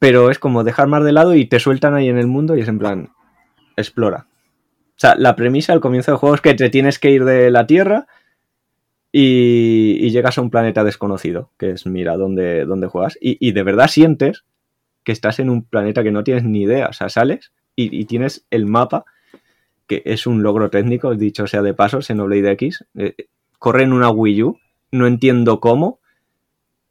pero 0.00 0.30
es 0.30 0.38
como 0.38 0.64
dejar 0.64 0.88
más 0.88 1.04
de 1.04 1.12
lado 1.12 1.34
y 1.36 1.44
te 1.44 1.60
sueltan 1.60 1.94
ahí 1.94 2.08
en 2.08 2.18
el 2.18 2.26
mundo 2.26 2.56
y 2.56 2.62
es 2.62 2.68
en 2.68 2.78
plan, 2.78 3.10
explora. 3.76 4.26
O 4.90 5.00
sea, 5.00 5.14
la 5.14 5.36
premisa 5.36 5.74
al 5.74 5.80
comienzo 5.80 6.10
del 6.10 6.18
juego 6.18 6.34
es 6.34 6.40
que 6.40 6.54
te 6.54 6.70
tienes 6.70 6.98
que 6.98 7.10
ir 7.10 7.24
de 7.24 7.50
la 7.50 7.66
Tierra 7.66 8.06
y, 9.12 10.10
llegas 10.10 10.38
a 10.38 10.40
un 10.40 10.50
planeta 10.50 10.84
desconocido, 10.84 11.50
que 11.58 11.72
es, 11.72 11.86
mira, 11.86 12.16
dónde, 12.16 12.64
dónde 12.64 12.86
juegas. 12.86 13.18
Y, 13.20 13.52
de 13.52 13.62
verdad 13.62 13.88
sientes 13.88 14.44
que 15.04 15.12
estás 15.12 15.38
en 15.38 15.50
un 15.50 15.64
planeta 15.64 16.02
que 16.02 16.12
no 16.12 16.24
tienes 16.24 16.44
ni 16.44 16.62
idea. 16.62 16.88
O 16.88 16.92
sea, 16.94 17.10
sales 17.10 17.52
y, 17.76 17.94
y 17.94 18.06
tienes 18.06 18.46
el 18.50 18.64
mapa, 18.64 19.04
que 19.86 20.02
es 20.06 20.26
un 20.26 20.42
logro 20.42 20.70
técnico, 20.70 21.14
dicho 21.14 21.46
sea 21.46 21.60
de 21.60 21.74
paso, 21.74 22.00
Xenoblade 22.00 22.52
X. 22.52 22.86
eh, 22.94 23.14
corre 23.58 23.82
en 23.82 23.92
una 23.92 24.08
Wii 24.08 24.42
U, 24.44 24.58
no 24.92 25.06
entiendo 25.06 25.60
cómo, 25.60 26.00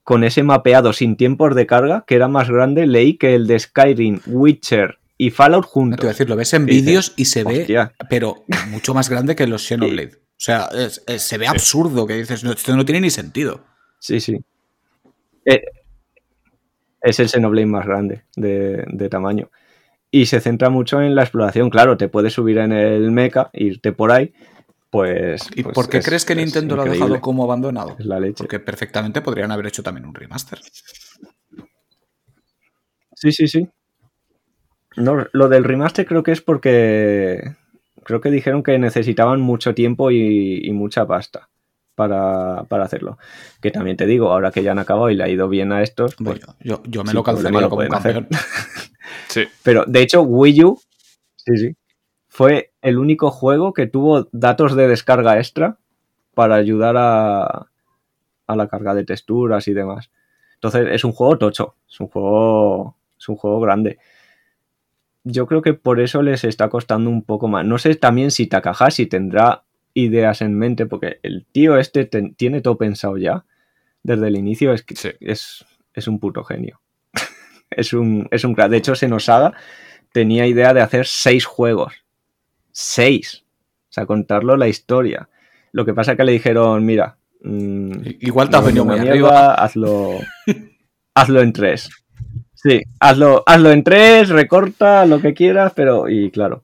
con 0.03 0.23
ese 0.23 0.43
mapeado 0.43 0.93
sin 0.93 1.15
tiempos 1.17 1.53
de 1.55 1.67
carga, 1.67 2.03
que 2.07 2.15
era 2.15 2.27
más 2.27 2.49
grande, 2.49 2.87
leí 2.87 3.17
que 3.17 3.35
el 3.35 3.45
de 3.47 3.59
Skyrim, 3.59 4.21
Witcher 4.25 4.97
y 5.17 5.29
Fallout 5.31 5.65
No 5.65 5.69
juntos. 5.69 5.97
te 5.99 6.05
voy 6.05 6.09
a 6.09 6.13
decir, 6.13 6.29
lo 6.29 6.35
ves 6.35 6.53
en 6.53 6.65
vídeos 6.65 7.13
y 7.17 7.25
se 7.25 7.43
ve, 7.43 7.67
pero 8.09 8.43
mucho 8.69 8.93
más 8.93 9.09
grande 9.09 9.35
que 9.35 9.45
los 9.47 9.67
Xenoblade. 9.67 10.13
O 10.15 10.41
sea, 10.41 10.69
es- 10.73 11.03
es- 11.05 11.21
se 11.21 11.37
ve 11.37 11.47
absurdo 11.47 12.07
que 12.07 12.15
dices, 12.15 12.43
no, 12.43 12.51
esto 12.53 12.75
no 12.75 12.85
tiene 12.85 13.01
ni 13.01 13.09
sentido. 13.09 13.61
Sí, 13.99 14.19
sí. 14.21 14.37
Eh, 15.45 15.61
es 17.01 17.19
el 17.19 17.29
Xenoblade 17.29 17.65
más 17.65 17.85
grande 17.85 18.23
de, 18.35 18.85
de 18.87 19.09
tamaño. 19.09 19.49
Y 20.11 20.25
se 20.25 20.39
centra 20.41 20.69
mucho 20.69 21.01
en 21.01 21.13
la 21.15 21.21
exploración. 21.23 21.69
Claro, 21.69 21.97
te 21.97 22.07
puedes 22.07 22.33
subir 22.33 22.57
en 22.57 22.71
el 22.71 23.11
mecha, 23.11 23.49
irte 23.53 23.91
por 23.91 24.11
ahí. 24.11 24.33
Pues. 24.91 25.49
¿Y 25.55 25.63
pues 25.63 25.75
por 25.75 25.87
qué 25.89 25.97
es- 25.99 26.05
crees 26.05 26.25
que 26.25 26.35
Nintendo 26.35 26.75
lo 26.75 26.81
ha 26.81 26.85
dejado 26.85 27.21
como 27.21 27.43
abandonado? 27.43 27.95
Es 27.99 28.05
la 28.05 28.19
leche. 28.19 28.35
Porque 28.37 28.59
perfectamente 28.59 29.21
podrían 29.21 29.51
haber 29.51 29.67
hecho 29.67 29.83
también 29.83 30.05
un 30.07 30.15
remaster. 30.15 30.59
Sí, 33.15 33.31
sí, 33.31 33.47
sí. 33.47 33.67
No, 34.95 35.25
lo 35.33 35.49
del 35.49 35.63
remaster 35.63 36.05
creo 36.05 36.23
que 36.23 36.31
es 36.31 36.41
porque. 36.41 37.55
Creo 38.03 38.21
que 38.21 38.31
dijeron 38.31 38.63
que 38.63 38.79
necesitaban 38.79 39.39
mucho 39.41 39.75
tiempo 39.75 40.09
y, 40.09 40.65
y 40.67 40.71
mucha 40.71 41.05
pasta 41.05 41.49
para, 41.93 42.63
para 42.63 42.85
hacerlo. 42.85 43.19
Que 43.61 43.69
también 43.69 43.97
te 43.97 44.07
digo, 44.07 44.31
ahora 44.31 44.51
que 44.51 44.63
ya 44.63 44.71
han 44.71 44.79
acabado 44.79 45.09
y 45.11 45.15
le 45.15 45.23
ha 45.23 45.29
ido 45.29 45.47
bien 45.49 45.71
a 45.71 45.83
estos. 45.83 46.15
Hombre, 46.17 46.39
pues, 46.39 46.55
yo, 46.61 46.81
yo- 46.81 46.83
yo 46.89 47.03
me 47.03 47.09
sin 47.11 47.17
lo 47.17 47.23
lo 47.61 47.69
como 47.69 47.81
un 47.83 47.87
pueden 47.89 47.93
hacer. 47.93 48.13
campeón. 48.13 48.41
Sí. 49.27 49.43
Pero 49.63 49.85
de 49.85 50.01
hecho, 50.01 50.21
Wii 50.23 50.63
U. 50.63 50.79
Sí, 51.35 51.57
sí. 51.57 51.75
Fue 52.39 52.71
el 52.81 52.97
único 52.97 53.31
juego 53.31 53.73
que 53.73 53.85
tuvo 53.85 54.29
datos 54.31 54.73
de 54.77 54.87
descarga 54.87 55.37
extra 55.39 55.77
para 56.33 56.55
ayudar 56.55 56.95
a, 56.97 57.67
a 58.47 58.55
la 58.55 58.67
carga 58.69 58.93
de 58.95 59.03
texturas 59.03 59.67
y 59.67 59.73
demás. 59.73 60.09
Entonces 60.53 60.87
es 60.89 61.03
un 61.03 61.11
juego 61.11 61.37
tocho, 61.37 61.75
es 61.89 61.99
un 61.99 62.07
juego, 62.07 62.95
es 63.19 63.27
un 63.27 63.35
juego 63.35 63.59
grande. 63.59 63.97
Yo 65.25 65.47
creo 65.47 65.61
que 65.61 65.73
por 65.73 65.99
eso 65.99 66.21
les 66.21 66.45
está 66.45 66.69
costando 66.69 67.09
un 67.09 67.23
poco 67.23 67.49
más. 67.49 67.65
No 67.65 67.77
sé 67.77 67.95
también 67.95 68.31
si 68.31 68.47
Takahashi 68.47 69.05
tendrá 69.07 69.63
ideas 69.93 70.41
en 70.41 70.57
mente, 70.57 70.85
porque 70.85 71.19
el 71.23 71.45
tío 71.51 71.77
este 71.77 72.05
ten- 72.05 72.35
tiene 72.35 72.61
todo 72.61 72.77
pensado 72.77 73.17
ya 73.17 73.43
desde 74.01 74.29
el 74.29 74.37
inicio. 74.37 74.71
Es 74.71 74.83
que 74.83 74.95
Sí. 74.95 75.09
es, 75.19 75.65
es 75.93 76.07
un 76.07 76.21
puto 76.21 76.45
genio. 76.45 76.79
es 77.69 77.91
un, 77.91 78.29
es 78.31 78.45
un. 78.45 78.53
De 78.55 78.77
hecho, 78.77 78.95
Senosaga 78.95 79.55
tenía 80.13 80.47
idea 80.47 80.73
de 80.73 80.79
hacer 80.79 81.05
seis 81.05 81.43
juegos. 81.45 81.95
Seis. 82.81 83.43
O 83.89 83.91
sea, 83.91 84.05
contarlo 84.05 84.55
la 84.55 84.69
historia. 84.69 85.27
Lo 85.73 85.83
que 85.83 85.93
pasa 85.93 86.13
es 86.13 86.17
que 86.17 86.23
le 86.23 86.31
dijeron, 86.31 86.85
mira, 86.85 87.17
mm, 87.41 87.91
Igual 88.21 88.49
te 88.49 88.55
has 88.55 88.65
venido 88.65 88.85
muy 88.85 88.95
mierda, 88.95 89.11
arriba. 89.11 89.53
Hazlo, 89.55 90.11
hazlo 91.13 91.41
en 91.41 91.51
tres. 91.51 91.89
Sí, 92.53 92.81
hazlo, 93.01 93.43
hazlo 93.45 93.71
en 93.71 93.83
tres, 93.83 94.29
recorta 94.29 95.05
lo 95.05 95.19
que 95.19 95.33
quieras, 95.33 95.73
pero. 95.75 96.07
Y 96.07 96.31
claro. 96.31 96.63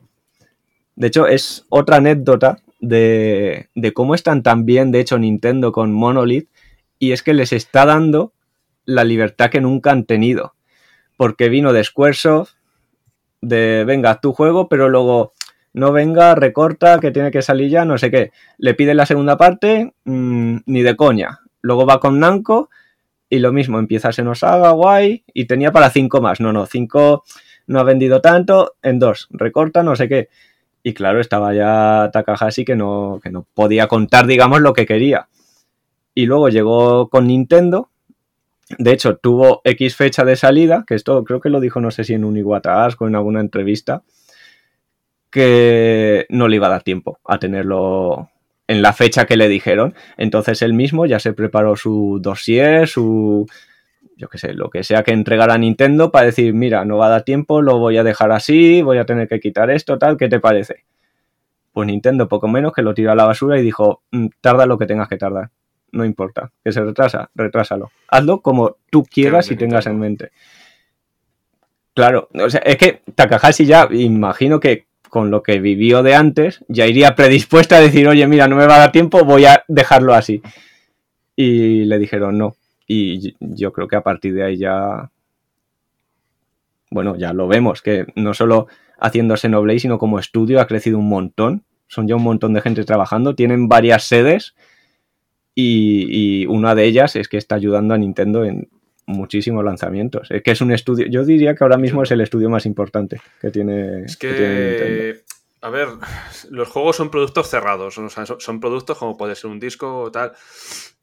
De 0.95 1.07
hecho, 1.07 1.27
es 1.27 1.65
otra 1.67 1.97
anécdota 1.97 2.59
de, 2.79 3.67
de 3.75 3.91
cómo 3.91 4.15
están 4.15 4.41
tan 4.41 4.65
bien, 4.65 4.93
de 4.93 5.01
hecho, 5.01 5.19
Nintendo 5.19 5.73
con 5.73 5.91
Monolith. 5.91 6.47
Y 6.97 7.11
es 7.11 7.23
que 7.23 7.33
les 7.33 7.51
está 7.51 7.85
dando 7.85 8.31
la 8.85 9.03
libertad 9.03 9.49
que 9.49 9.59
nunca 9.59 9.91
han 9.91 10.05
tenido. 10.05 10.53
Porque 11.17 11.49
vino 11.49 11.73
de 11.73 11.83
Squaresoft, 11.83 12.53
de 13.41 13.83
venga, 13.85 14.21
tu 14.21 14.31
juego, 14.31 14.69
pero 14.69 14.87
luego 14.87 15.35
no 15.76 15.91
venga, 15.91 16.35
recorta, 16.35 17.02
que 17.02 17.11
tiene 17.11 17.31
que 17.31 17.41
salir 17.41 17.69
ya, 17.69 17.84
no 17.84 17.97
sé 17.97 18.10
qué. 18.10 18.31
Le 18.57 18.76
pide 18.76 18.93
la 18.93 19.06
segunda 19.06 19.35
parte, 19.35 19.93
mm, 20.06 20.60
ni 20.65 20.81
de 20.84 20.95
coña. 20.95 21.41
Luego 21.61 21.85
va 21.85 21.99
con 21.99 22.18
Namco 22.18 22.69
y 23.30 23.39
lo 23.39 23.52
mismo, 23.52 23.77
empieza 23.77 24.14
Xenosaga, 24.14 24.72
guay, 24.72 25.26
y 25.34 25.45
tenía 25.45 25.73
para 25.73 25.89
cinco 25.89 26.22
más. 26.22 26.39
No, 26.39 26.53
no, 26.53 26.65
cinco 26.65 27.26
no 27.68 27.81
ha 27.81 27.84
vendido 27.84 28.22
tanto, 28.22 28.76
en 28.81 28.99
dos, 28.99 29.27
recorta, 29.31 29.84
no 29.84 29.97
sé 29.97 30.07
qué. 30.07 30.30
Y 30.81 30.93
claro, 30.93 31.19
estaba 31.19 31.53
ya 31.53 32.10
Takahashi 32.14 32.64
que 32.64 32.77
no, 32.77 33.19
que 33.22 33.30
no 33.30 33.45
podía 33.53 33.88
contar, 33.89 34.27
digamos, 34.27 34.61
lo 34.61 34.72
que 34.72 34.85
quería. 34.85 35.27
Y 36.14 36.26
luego 36.26 36.47
llegó 36.47 37.10
con 37.10 37.27
Nintendo. 37.27 37.89
De 38.80 38.93
hecho, 38.93 39.18
tuvo 39.18 39.60
X 39.65 39.97
fecha 39.97 40.23
de 40.23 40.38
salida, 40.38 40.85
que 40.88 40.95
esto 40.95 41.22
creo 41.26 41.41
que 41.41 41.49
lo 41.49 41.60
dijo, 41.60 41.81
no 41.81 41.91
sé 41.91 42.06
si 42.06 42.14
en 42.14 42.23
un 42.23 42.41
Ask 42.64 43.02
o 43.02 43.07
en 43.07 43.15
alguna 43.15 43.41
entrevista, 43.41 44.03
que 45.36 46.26
no 46.30 46.48
le 46.48 46.56
iba 46.56 46.68
a 46.68 46.70
dar 46.70 46.82
tiempo 46.82 47.20
a 47.26 47.40
tenerlo 47.40 48.30
en 48.70 48.82
la 48.82 48.94
fecha 48.94 49.26
que 49.26 49.36
le 49.36 49.49
dijeron. 49.49 49.94
Entonces 50.16 50.62
él 50.62 50.72
mismo 50.72 51.06
ya 51.06 51.20
se 51.20 51.34
preparó 51.34 51.76
su 51.76 52.20
dossier, 52.22 52.88
su 52.88 53.45
yo 54.16 54.30
qué 54.30 54.38
sé, 54.38 54.53
lo 54.53 54.70
que 54.70 54.86
sea 54.86 55.03
que 55.03 55.12
entregara 55.12 55.56
a 55.56 55.57
Nintendo 55.57 56.10
para 56.10 56.28
decir, 56.28 56.53
mira, 56.53 56.86
no 56.86 56.95
va 56.95 57.07
a 57.07 57.10
dar 57.10 57.24
tiempo, 57.24 57.62
lo 57.62 57.80
voy 57.80 57.98
a 57.98 58.03
dejar 58.06 58.32
así, 58.32 58.82
voy 58.82 58.98
a 58.98 59.06
tener 59.06 59.28
que 59.28 59.41
quitar 59.41 59.70
esto, 59.70 59.98
tal, 59.98 60.16
¿qué 60.16 60.30
te 60.30 60.40
parece? 60.40 60.86
Pues 61.74 61.86
Nintendo 61.86 62.30
poco 62.30 62.48
menos 62.48 62.72
que 62.72 62.82
lo 62.82 62.94
tiró 62.94 63.12
a 63.12 63.16
la 63.16 63.26
basura 63.26 63.60
y 63.60 63.62
dijo, 63.62 64.03
"Mm, 64.12 64.28
tarda 64.40 64.66
lo 64.66 64.78
que 64.78 64.86
tengas 64.86 65.10
que 65.10 65.18
tardar, 65.18 65.49
no 65.91 66.06
importa, 66.06 66.49
que 66.64 66.72
se 66.72 66.82
retrasa, 66.82 67.30
retrásalo. 67.36 67.91
Hazlo 68.07 68.40
como 68.40 68.78
tú 68.90 69.03
quieras 69.03 69.52
y 69.52 69.57
tengas 69.57 69.86
en 69.86 69.99
mente. 69.99 70.32
Claro, 71.94 72.30
o 72.34 72.49
sea, 72.49 72.62
es 72.62 72.78
que 72.78 73.02
Takahashi 73.16 73.66
ya, 73.66 73.90
imagino 73.91 74.62
que 74.62 74.85
con 75.10 75.32
lo 75.32 75.44
que 75.44 75.60
vivió 75.60 76.03
de 76.03 76.15
antes, 76.15 76.64
ya 76.68 76.88
iría 76.88 77.15
predispuesta 77.15 77.77
a 77.77 77.82
decir, 77.82 78.07
oye, 78.07 78.27
mira, 78.27 78.48
no 78.48 78.56
me 78.56 78.68
va 78.68 78.76
a 78.76 78.80
dar 78.80 78.91
tiempo, 78.91 79.23
voy 79.23 79.45
a 79.45 79.64
dejarlo 79.68 80.14
así. 80.14 80.41
Y 81.36 81.86
le 81.86 81.99
dijeron 81.99 82.38
no. 82.38 82.56
Y 82.88 83.36
yo 83.40 83.73
creo 83.73 83.88
que 83.88 83.95
a 83.95 84.03
partir 84.03 84.34
de 84.34 84.44
ahí 84.44 84.57
ya. 84.57 85.10
Bueno, 86.91 87.15
ya 87.18 87.34
lo 87.34 87.48
vemos, 87.48 87.82
que 87.82 88.06
no 88.15 88.34
solo 88.34 88.68
haciendo 88.99 89.36
Xenoblade, 89.36 89.80
sino 89.80 89.98
como 89.98 90.19
estudio 90.19 90.61
ha 90.61 90.68
crecido 90.68 90.99
un 90.99 91.10
montón. 91.10 91.64
Son 91.88 92.07
ya 92.07 92.15
un 92.15 92.23
montón 92.23 92.53
de 92.53 92.61
gente 92.61 92.84
trabajando. 92.84 93.36
Tienen 93.36 93.68
varias 93.68 94.03
sedes. 94.03 94.56
Y, 95.56 96.07
y 96.10 96.45
una 96.48 96.76
de 96.76 96.86
ellas 96.86 97.15
es 97.15 97.27
que 97.27 97.38
está 97.38 97.56
ayudando 97.56 97.94
a 97.94 97.98
Nintendo 97.98 98.45
en 98.45 98.69
muchísimos 99.06 99.64
lanzamientos. 99.64 100.30
Es 100.32 100.41
que 100.44 100.52
es 100.52 100.61
un 100.61 100.72
estudio. 100.72 101.07
Yo 101.07 101.23
diría 101.23 101.56
que 101.56 101.64
ahora 101.64 101.77
mismo 101.77 102.03
es 102.03 102.11
el 102.11 102.22
estudio 102.22 102.49
más 102.49 102.65
importante 102.65 103.22
que 103.40 103.52
tiene, 103.52 104.03
Es 104.06 104.18
que 104.18 104.34
tiene 104.34 105.26
a 105.65 105.69
ver, 105.69 105.88
los 106.52 106.69
juegos 106.69 106.95
son 106.95 107.10
productos 107.10 107.49
cerrados, 107.49 107.98
o 107.98 108.10
sea, 108.10 108.27
son, 108.27 108.40
son 108.40 108.60
productos 108.60 108.99
como 108.99 109.18
puede 109.18 109.34
ser 109.34 109.49
un 109.49 109.60
disco 109.60 110.02
o 110.02 110.11
tal, 110.11 110.34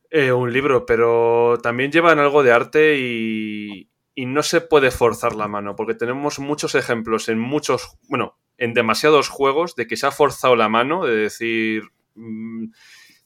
eh, 0.09 0.31
un 0.31 0.53
libro, 0.53 0.87
pero 0.87 1.59
también 1.61 1.91
llevan 1.91 2.21
algo 2.21 2.45
de 2.45 2.53
arte 2.53 2.97
y, 2.97 3.91
y 4.15 4.27
no 4.27 4.45
se 4.45 4.61
puede 4.61 4.93
forzar 4.93 5.35
la 5.35 5.49
mano, 5.49 5.75
porque 5.75 5.95
tenemos 5.95 6.39
muchos 6.39 6.77
ejemplos 6.77 7.29
en 7.29 7.41
muchos, 7.41 7.99
bueno, 8.09 8.39
en 8.57 8.73
demasiados 8.73 9.29
juegos 9.29 9.75
de 9.75 9.89
que 9.89 9.97
se 9.97 10.07
ha 10.07 10.13
forzado 10.13 10.55
la 10.55 10.69
mano, 10.69 11.07
de 11.07 11.17
decir, 11.17 11.83
mm, 12.15 12.67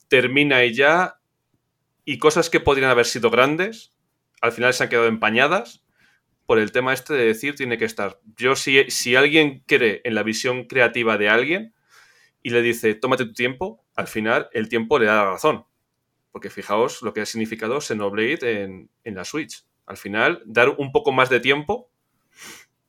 termina 0.08 0.64
y 0.64 0.72
ya, 0.72 1.18
y 2.06 2.16
cosas 2.16 2.48
que 2.48 2.60
podrían 2.60 2.90
haber 2.90 3.04
sido 3.04 3.30
grandes, 3.30 3.92
al 4.40 4.52
final 4.52 4.74
se 4.74 4.84
han 4.84 4.90
quedado 4.90 5.06
empañadas 5.06 5.82
por 6.46 6.58
el 6.58 6.72
tema 6.72 6.92
este 6.92 7.14
de 7.14 7.24
decir 7.26 7.56
tiene 7.56 7.78
que 7.78 7.84
estar. 7.84 8.20
Yo, 8.36 8.54
si, 8.56 8.90
si 8.90 9.16
alguien 9.16 9.62
cree 9.66 10.00
en 10.04 10.14
la 10.14 10.22
visión 10.22 10.64
creativa 10.64 11.18
de 11.18 11.28
alguien 11.28 11.74
y 12.42 12.50
le 12.50 12.62
dice 12.62 12.94
tómate 12.94 13.24
tu 13.24 13.32
tiempo, 13.32 13.84
al 13.96 14.06
final 14.06 14.48
el 14.52 14.68
tiempo 14.68 14.98
le 14.98 15.06
da 15.06 15.16
la 15.16 15.30
razón. 15.32 15.64
Porque 16.30 16.50
fijaos 16.50 17.00
lo 17.02 17.12
que 17.14 17.22
ha 17.22 17.26
significado 17.26 17.80
Xenoblade 17.80 18.62
en, 18.62 18.90
en 19.04 19.14
la 19.14 19.24
Switch. 19.24 19.64
Al 19.86 19.96
final, 19.96 20.42
dar 20.44 20.68
un 20.68 20.92
poco 20.92 21.10
más 21.12 21.30
de 21.30 21.40
tiempo 21.40 21.88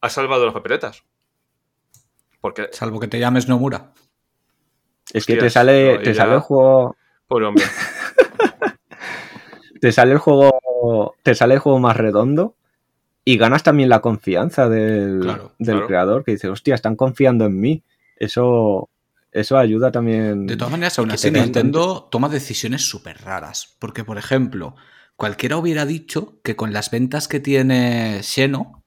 ha 0.01 0.09
salvado 0.09 0.43
las 0.45 0.53
papeletas. 0.53 1.03
Porque, 2.41 2.67
Salvo 2.73 2.99
que 2.99 3.07
te 3.07 3.19
llames 3.19 3.47
Nomura. 3.47 3.93
Es 5.13 5.25
que 5.25 5.37
te 5.37 5.49
sale, 5.49 5.93
no, 5.95 5.99
te 6.01 6.13
ya- 6.13 6.23
sale 6.23 6.33
el 6.35 6.39
juego. 6.41 6.95
pobre 7.27 7.45
hombre. 7.45 7.63
te 9.81 9.91
sale 9.91 10.11
el 10.13 10.17
juego 10.17 10.59
te 11.23 11.35
sale 11.35 11.55
el 11.55 11.59
juego 11.59 11.79
más 11.79 11.97
redondo 11.97 12.55
y 13.23 13.37
ganas 13.37 13.63
también 13.63 13.89
la 13.89 14.01
confianza 14.01 14.69
del, 14.69 15.19
Claro, 15.21 15.53
del 15.59 15.75
claro. 15.75 15.87
creador 15.87 16.23
que 16.23 16.31
dice 16.31 16.49
hostia 16.49 16.75
están 16.75 16.95
confiando 16.95 17.45
en 17.45 17.59
mí 17.59 17.83
eso 18.17 18.89
eso 19.31 19.57
ayuda 19.57 19.91
también 19.91 20.47
De 20.47 20.57
todas 20.57 20.71
maneras, 20.71 20.97
aún 20.97 21.11
así 21.11 21.29
Nintendo 21.29 22.07
toma 22.09 22.29
decisiones 22.29 22.89
súper 22.89 23.21
raras. 23.21 23.75
Porque, 23.79 24.03
por 24.03 24.17
ejemplo, 24.17 24.75
cualquiera 25.15 25.57
hubiera 25.57 25.85
dicho 25.85 26.39
que 26.43 26.55
con 26.55 26.73
las 26.73 26.89
ventas 26.89 27.27
que 27.27 27.39
tiene 27.39 28.21
Xeno 28.23 28.83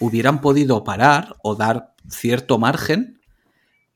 hubieran 0.00 0.40
podido 0.40 0.82
parar 0.82 1.36
o 1.42 1.54
dar 1.54 1.94
cierto 2.08 2.58
margen. 2.58 3.15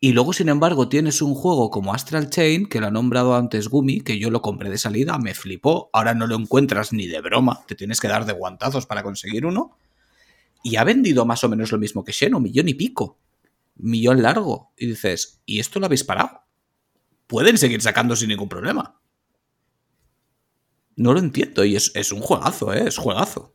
Y 0.01 0.12
luego, 0.12 0.32
sin 0.32 0.48
embargo, 0.48 0.89
tienes 0.89 1.20
un 1.20 1.35
juego 1.35 1.70
como 1.70 1.93
Astral 1.93 2.31
Chain, 2.31 2.66
que 2.66 2.81
lo 2.81 2.86
ha 2.86 2.90
nombrado 2.90 3.35
antes 3.35 3.68
Gumi, 3.68 4.01
que 4.01 4.18
yo 4.18 4.31
lo 4.31 4.40
compré 4.40 4.70
de 4.70 4.78
salida, 4.78 5.18
me 5.18 5.35
flipó. 5.35 5.90
Ahora 5.93 6.14
no 6.14 6.27
lo 6.27 6.36
encuentras 6.36 6.93
ni 6.93 7.06
de 7.06 7.20
broma, 7.20 7.64
te 7.66 7.74
tienes 7.74 8.01
que 8.01 8.09
dar 8.09 8.24
de 8.24 8.32
guantazos 8.32 8.86
para 8.86 9.02
conseguir 9.02 9.44
uno. 9.44 9.77
Y 10.62 10.77
ha 10.77 10.85
vendido 10.85 11.27
más 11.27 11.44
o 11.44 11.48
menos 11.51 11.70
lo 11.70 11.78
mismo 11.78 12.02
que 12.02 12.12
Xeno, 12.12 12.40
millón 12.40 12.68
y 12.68 12.74
pico. 12.74 13.18
Millón 13.77 14.22
largo. 14.22 14.72
Y 14.77 14.86
dices, 14.86 15.43
¿y 15.44 15.60
esto 15.60 15.81
lo 15.81 15.86
habéis 15.86 16.05
parado? 16.05 16.40
pueden 17.31 17.59
seguir 17.59 17.81
sacando 17.81 18.16
sin 18.16 18.28
ningún 18.28 18.48
problema. 18.48 19.01
No 20.97 21.12
lo 21.12 21.20
entiendo 21.20 21.64
y 21.64 21.77
es, 21.77 21.93
es 21.94 22.10
un 22.10 22.20
juegazo, 22.20 22.74
¿eh? 22.74 22.89
es 22.89 22.98
juegazo. 22.98 23.55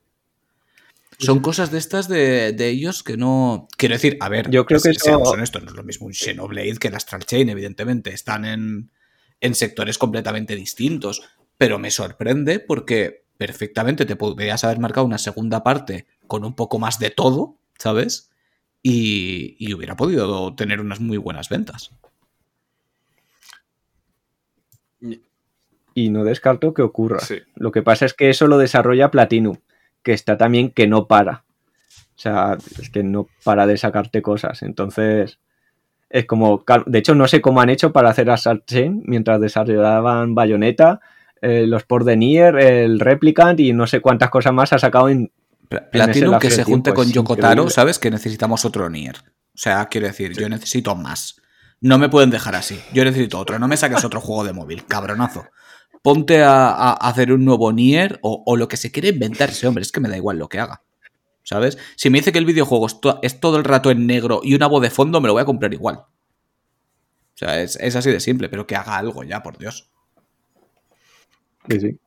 Son 1.18 1.40
cosas 1.40 1.72
de 1.72 1.78
estas 1.78 2.08
de, 2.08 2.52
de 2.52 2.68
ellos 2.70 3.02
que 3.04 3.16
no... 3.18 3.68
Quiero 3.78 3.96
decir, 3.96 4.18
a 4.20 4.30
ver, 4.30 4.50
Yo 4.50 4.66
creo 4.66 4.80
que 4.82 4.94
se- 4.94 5.00
seamos 5.00 5.28
eso- 5.30 5.34
honestos, 5.34 5.64
no 5.64 5.70
es 5.72 5.76
lo 5.78 5.84
mismo 5.84 6.08
un 6.08 6.14
Xenoblade 6.14 6.78
que 6.78 6.90
el 6.90 6.96
Astral 6.96 7.26
Chain, 7.26 7.50
evidentemente. 7.50 8.14
Están 8.14 8.46
en, 8.46 8.92
en 9.40 9.56
sectores 9.56 9.98
completamente 9.98 10.56
distintos. 10.56 11.22
Pero 11.58 11.80
me 11.80 11.90
sorprende 11.90 12.60
porque 12.60 13.24
perfectamente 13.38 14.06
te 14.06 14.16
podrías 14.18 14.64
haber 14.66 14.80
marcado 14.80 15.06
una 15.06 15.18
segunda 15.18 15.64
parte 15.64 16.06
con 16.28 16.44
un 16.44 16.54
poco 16.56 16.80
más 16.80 17.00
de 17.00 17.12
todo, 17.12 17.58
¿sabes? 17.80 18.30
Y, 18.84 19.56
y 19.58 19.74
hubiera 19.74 19.96
podido 19.96 20.54
tener 20.56 20.80
unas 20.82 21.00
muy 21.00 21.18
buenas 21.18 21.48
ventas. 21.50 21.92
y 25.98 26.10
no 26.10 26.24
descarto 26.26 26.74
que 26.74 26.82
ocurra 26.82 27.20
Sí. 27.22 27.40
lo 27.56 27.72
que 27.72 27.82
pasa 27.82 28.06
es 28.06 28.14
que 28.14 28.30
eso 28.30 28.48
lo 28.48 28.58
desarrolla 28.58 29.12
Platinum 29.12 29.58
que 30.06 30.14
está 30.14 30.38
también 30.38 30.70
que 30.70 30.88
no 30.88 31.08
para 31.08 31.44
o 31.98 32.18
sea 32.18 32.58
es 32.80 32.90
que 32.90 33.04
no 33.04 33.28
para 33.44 33.68
de 33.68 33.76
sacarte 33.76 34.22
cosas 34.22 34.62
entonces 34.62 35.40
es 36.10 36.26
como 36.26 36.64
de 36.86 37.00
hecho 37.00 37.16
no 37.16 37.28
sé 37.28 37.42
cómo 37.42 37.60
han 37.60 37.70
hecho 37.70 37.92
para 37.92 38.10
hacer 38.10 38.30
Assault 38.30 38.66
Chain 38.66 39.02
mientras 39.06 39.42
desarrollaban 39.42 40.36
Bayonetta 40.36 41.02
eh, 41.42 41.66
los 41.68 41.84
por 41.84 42.04
de 42.04 42.16
Nier 42.16 42.56
el 42.58 43.00
Replicant 43.00 43.60
y 43.60 43.74
no 43.74 43.88
sé 43.88 44.00
cuántas 44.00 44.30
cosas 44.30 44.54
más 44.54 44.72
ha 44.72 44.80
sacado 44.80 45.10
en 45.10 45.32
Platinum 45.68 46.38
que 46.40 46.52
se 46.52 46.64
junte 46.64 46.94
con 46.94 47.08
es 47.08 47.14
Yoko 47.14 47.36
Taro, 47.36 47.54
increíble. 47.54 47.74
¿sabes? 47.74 48.00
Que 48.00 48.12
necesitamos 48.12 48.66
otro 48.66 48.90
Nier. 48.90 49.16
O 49.18 49.58
sea, 49.58 49.86
quiero 49.88 50.08
decir, 50.08 50.34
yo 50.34 50.48
necesito 50.48 50.96
más. 50.96 51.42
No 51.82 51.98
me 51.98 52.10
pueden 52.10 52.30
dejar 52.30 52.56
así. 52.56 52.80
Yo 52.94 53.04
necesito 53.04 53.40
otro. 53.40 53.60
No 53.60 53.68
me 53.68 53.78
saques 53.78 54.04
otro 54.04 54.22
juego 54.22 54.44
de 54.44 54.54
móvil, 54.54 54.86
cabronazo. 54.86 55.46
Ponte 56.06 56.42
a, 56.44 56.70
a 56.70 56.94
hacer 56.94 57.34
un 57.34 57.44
nuevo 57.44 57.74
Nier 57.74 58.20
o, 58.22 58.44
o 58.46 58.56
lo 58.56 58.68
que 58.68 58.78
se 58.78 58.92
quiere 58.92 59.10
inventar 59.10 59.50
ese 59.50 59.68
hombre. 59.68 59.82
Es 59.82 59.92
que 59.92 60.00
me 60.00 60.08
da 60.08 60.16
igual 60.16 60.38
lo 60.38 60.48
que 60.48 60.60
haga. 60.60 60.84
¿Sabes? 61.44 61.78
Si 61.96 62.10
me 62.10 62.20
dice 62.20 62.32
que 62.32 62.38
el 62.40 62.46
videojuego 62.46 62.86
es, 62.88 63.02
to- 63.02 63.20
es 63.22 63.40
todo 63.40 63.58
el 63.58 63.64
rato 63.64 63.90
en 63.92 64.06
negro 64.08 64.42
y 64.44 64.54
una 64.56 64.68
voz 64.68 64.82
de 64.84 64.90
fondo, 64.92 65.20
me 65.20 65.28
lo 65.28 65.34
voy 65.34 65.42
a 65.42 65.46
comprar 65.46 65.74
igual. 65.74 65.96
O 65.98 66.08
sea, 67.38 67.62
es, 67.62 67.76
es 67.82 67.96
así 67.96 68.12
de 68.12 68.20
simple, 68.20 68.50
pero 68.50 68.66
que 68.68 68.76
haga 68.76 68.98
algo 68.98 69.24
ya, 69.24 69.42
por 69.44 69.58
Dios. 69.58 69.90
Sí, 71.70 71.80
sí. 71.80 72.00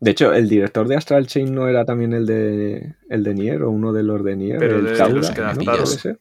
De 0.00 0.10
hecho, 0.10 0.32
el 0.34 0.48
director 0.48 0.88
de 0.88 0.96
Astral 0.96 1.26
Chain 1.26 1.54
no 1.54 1.68
era 1.68 1.84
también 1.84 2.12
el 2.12 2.26
de 2.26 2.96
el 3.08 3.22
de 3.22 3.34
Nier 3.34 3.62
o 3.62 3.70
uno 3.70 3.92
de 3.92 4.02
los 4.02 4.22
de 4.24 4.36
Nier, 4.36 4.58
Pero 4.58 4.78
el 4.78 4.86
de 4.86 4.96
Taura, 4.96 5.14
los 5.14 5.30
que 5.30 5.40
¿no? 5.40 5.46
adaptaron. 5.48 5.84
¿Puede 5.84 5.98
ser? 5.98 6.20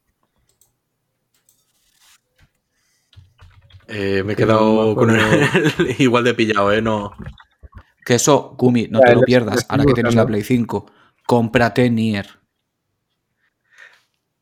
Eh, 3.93 4.23
me 4.23 4.33
he 4.33 4.35
quedado 4.35 4.95
con 4.95 5.11
el- 5.11 5.15
igual 5.99 6.23
de 6.23 6.33
pillado, 6.33 6.71
¿eh? 6.71 6.81
No. 6.81 7.11
Que 8.05 8.15
eso, 8.15 8.55
Gumi, 8.57 8.87
no 8.89 8.99
Ya, 8.99 9.05
te 9.09 9.15
lo 9.15 9.21
pierdas. 9.21 9.65
Ahora 9.69 9.85
que 9.85 9.93
tienes 9.93 10.15
la. 10.15 10.25
Play 10.25 10.41
5, 10.43 10.91
cómprate 11.25 11.89
Nier. 11.89 12.27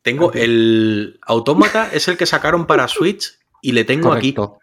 Tengo 0.01 0.33
el 0.33 1.19
Autómata, 1.27 1.89
es 1.93 2.07
el 2.07 2.17
que 2.17 2.25
sacaron 2.25 2.65
para 2.65 2.87
Switch 2.87 3.37
y 3.61 3.73
le 3.73 3.83
tengo 3.83 4.11
aquí. 4.13 4.33
Correcto. 4.33 4.59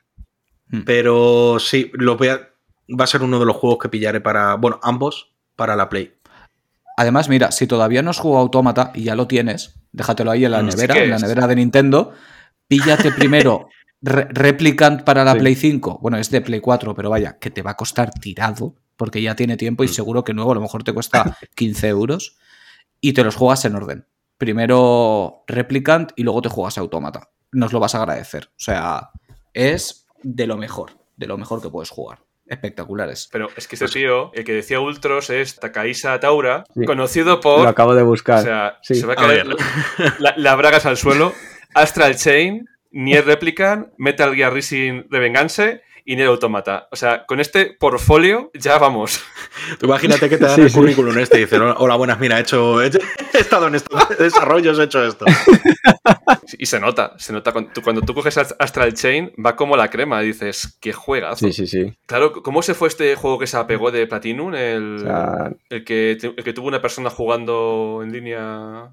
Mm. 0.70 0.80
Pero 0.84 1.58
sí, 1.60 1.90
lo 1.94 2.16
voy 2.16 2.28
a- 2.28 2.48
va 2.88 3.04
a 3.04 3.06
ser 3.06 3.22
uno 3.22 3.38
de 3.38 3.46
los 3.46 3.56
juegos 3.56 3.78
que 3.78 3.88
pillaré 3.88 4.20
para. 4.20 4.54
Bueno, 4.54 4.80
ambos 4.82 5.32
para 5.54 5.76
la 5.76 5.88
Play. 5.88 6.14
Además, 6.96 7.28
mira, 7.28 7.52
si 7.52 7.68
todavía 7.68 8.02
no 8.02 8.10
has 8.10 8.18
jugado 8.18 8.42
Autómata 8.42 8.90
y 8.94 9.04
ya 9.04 9.14
lo 9.14 9.28
tienes, 9.28 9.74
déjatelo 9.92 10.32
ahí 10.32 10.44
en 10.44 10.50
la 10.50 10.62
Mm, 10.62 10.66
nevera, 10.66 10.96
en 11.04 11.10
la 11.10 11.18
nevera 11.18 11.46
de 11.46 11.54
Nintendo. 11.56 12.12
Píllate 12.66 13.12
primero 13.12 13.68
Re- 14.00 14.28
Replicant 14.30 15.02
para 15.02 15.24
la 15.24 15.32
Sí. 15.32 15.38
Play 15.40 15.54
5. 15.54 15.98
Bueno, 16.00 16.18
es 16.18 16.30
de 16.30 16.40
Play 16.40 16.60
4, 16.60 16.94
pero 16.94 17.10
vaya, 17.10 17.38
que 17.38 17.50
te 17.50 17.62
va 17.62 17.72
a 17.72 17.76
costar 17.76 18.10
tirado, 18.12 18.76
porque 18.96 19.20
ya 19.22 19.34
tiene 19.34 19.56
tiempo 19.56 19.82
y 19.84 19.88
Mm. 19.88 19.90
seguro 19.92 20.24
que 20.24 20.34
nuevo 20.34 20.52
a 20.52 20.54
lo 20.54 20.60
mejor 20.60 20.84
te 20.84 20.92
cuesta 20.92 21.36
15 21.56 21.88
euros. 21.88 22.36
Y 23.00 23.12
te 23.12 23.22
los 23.24 23.36
juegas 23.36 23.64
en 23.64 23.74
orden. 23.76 24.06
Primero 24.38 25.44
Replicant 25.46 26.12
y 26.16 26.22
luego 26.24 26.42
te 26.42 26.48
juegas 26.48 26.78
Autómata. 26.78 27.28
Nos 27.52 27.72
lo 27.72 27.80
vas 27.80 27.94
a 27.94 27.98
agradecer. 28.02 28.46
O 28.50 28.58
sea, 28.60 29.10
es 29.54 30.06
de 30.22 30.46
lo 30.46 30.56
mejor, 30.56 30.92
de 31.16 31.26
lo 31.26 31.38
mejor 31.38 31.62
que 31.62 31.68
puedes 31.70 31.90
jugar. 31.90 32.20
Espectaculares. 32.46 33.28
Pero 33.30 33.48
es 33.56 33.68
que 33.68 33.76
este 33.76 33.88
tío, 33.88 34.32
el 34.32 34.42
que 34.44 34.52
decía 34.52 34.80
Ultros, 34.80 35.30
es 35.30 35.56
Takaisa 35.60 36.18
Taura, 36.18 36.64
Sí. 36.74 36.84
conocido 36.86 37.40
por. 37.40 37.62
Lo 37.62 37.68
acabo 37.68 37.94
de 37.94 38.02
buscar. 38.02 38.40
O 38.40 38.42
sea, 38.42 38.78
Sí. 38.82 38.94
se 38.96 39.06
va 39.06 39.12
a 39.12 39.16
caer 39.16 39.46
la 40.36 40.54
bragas 40.56 40.86
al 40.86 40.96
suelo. 40.96 41.32
Astral 41.74 42.16
Chain, 42.16 42.66
Nier 42.90 43.24
Replicant, 43.26 43.88
Metal 43.98 44.34
Gear 44.34 44.52
Rising 44.52 45.04
Revengeance 45.10 45.82
y 46.04 46.16
Nier 46.16 46.28
Automata. 46.28 46.88
O 46.90 46.96
sea, 46.96 47.26
con 47.26 47.38
este 47.38 47.76
portfolio 47.78 48.50
ya 48.54 48.78
vamos. 48.78 49.22
Tú 49.78 49.86
imagínate 49.86 50.28
que 50.30 50.38
te 50.38 50.44
dan 50.46 50.54
Sí, 50.56 50.60
el 50.62 50.70
sí. 50.70 50.74
currículum 50.78 51.18
este 51.18 51.36
y 51.38 51.40
dicen, 51.40 51.60
hola, 51.76 51.96
buenas, 51.96 52.18
mira, 52.18 52.38
he, 52.38 52.40
hecho, 52.40 52.80
he, 52.80 52.86
hecho- 52.86 52.98
he 53.34 53.38
estado 53.38 53.68
en 53.68 53.74
estos 53.74 54.08
desarrollos, 54.18 54.78
he 54.78 54.84
hecho 54.84 55.04
esto. 55.04 55.26
Y 56.56 56.66
se 56.66 56.80
nota, 56.80 57.12
se 57.18 57.32
nota. 57.32 57.52
Cuando 57.52 57.70
tú, 57.72 57.82
cuando 57.82 58.00
tú 58.02 58.14
coges 58.14 58.38
Astral 58.38 58.94
Chain, 58.94 59.32
va 59.44 59.54
como 59.54 59.76
la 59.76 59.90
crema. 59.90 60.20
Dices, 60.20 60.78
qué 60.80 60.92
juegazo. 60.92 61.46
Sí, 61.46 61.52
sí, 61.52 61.66
sí. 61.66 61.92
Claro, 62.06 62.32
¿cómo 62.42 62.62
se 62.62 62.74
fue 62.74 62.88
este 62.88 63.14
juego 63.14 63.38
que 63.38 63.46
se 63.46 63.56
apegó 63.58 63.90
de 63.90 64.06
Platinum? 64.06 64.54
El, 64.54 64.96
O 64.96 65.00
sea- 65.00 65.52
el, 65.68 65.84
que, 65.84 66.12
el 66.12 66.42
que 66.44 66.52
tuvo 66.54 66.68
una 66.68 66.80
persona 66.80 67.10
jugando 67.10 68.00
en 68.02 68.12
línea 68.12 68.90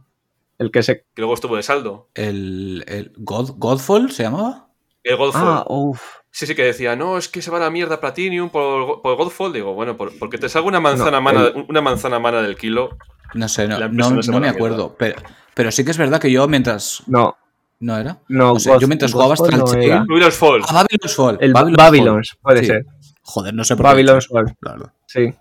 El 0.57 0.71
que 0.71 0.83
se. 0.83 0.99
que 0.99 1.21
luego 1.21 1.33
estuvo 1.33 1.55
de 1.55 1.63
saldo. 1.63 2.09
El, 2.15 2.83
el 2.87 3.13
God, 3.17 3.51
Godfall 3.57 4.11
se 4.11 4.23
llamaba. 4.23 4.67
El 5.03 5.17
Godfall. 5.17 5.43
Ah, 5.45 5.65
uff. 5.67 6.01
Sí, 6.31 6.45
sí, 6.47 6.55
que 6.55 6.63
decía, 6.63 6.95
no, 6.95 7.17
es 7.17 7.29
que 7.29 7.41
se 7.41 7.49
va 7.51 7.57
a 7.57 7.61
la 7.61 7.69
mierda 7.69 7.99
Platinum 8.01 8.49
por, 8.49 9.01
por 9.01 9.15
Godfall. 9.15 9.53
Digo, 9.53 9.73
bueno, 9.73 9.95
por- 9.95 10.17
porque 10.19 10.37
te 10.37 10.49
salga 10.49 10.67
una 10.67 10.79
manzana, 10.79 11.11
No, 11.11 11.21
mana, 11.21 11.47
el- 11.47 11.65
una 11.69 11.81
manzana 11.81 12.19
mana 12.19 12.41
del 12.41 12.57
kilo. 12.57 12.97
No 13.33 13.47
sé, 13.47 13.67
no, 13.67 13.79
no, 13.89 14.39
me 14.39 14.49
acuerdo. 14.49 14.95
Pero, 14.97 15.15
pero 15.53 15.71
sí 15.71 15.83
que 15.85 15.91
es 15.91 15.97
verdad 15.97 16.19
que 16.19 16.31
yo 16.31 16.47
mientras. 16.47 17.03
No, 17.07 17.35
¿No 17.79 17.97
era? 17.97 18.19
no. 18.29 18.53
No 18.53 18.59
sé, 18.59 18.71
yo 18.79 18.87
mientras 18.87 19.11
jugaba 19.11 19.35
Godfall 19.35 19.53
Astral 19.61 19.89
no. 19.89 20.05
Babylon's 20.07 20.35
Fall. 20.35 20.61
Ah, 20.67 20.73
Babylon's 20.83 21.15
Fall. 21.15 21.37
El 21.41 21.53
Babylon's 21.53 21.77
Babylon's, 21.77 22.29
Fall. 22.31 22.39
puede 22.41 22.59
Sí. 22.61 22.65
ser. 22.67 22.85
Joder, 23.23 23.53
no 23.53 23.63
sé 23.63 23.75
por 23.75 23.83
Babylon's 23.85 24.27
Fall. 24.27 24.55
verdad. 24.61 24.91
Sí. 25.07 25.33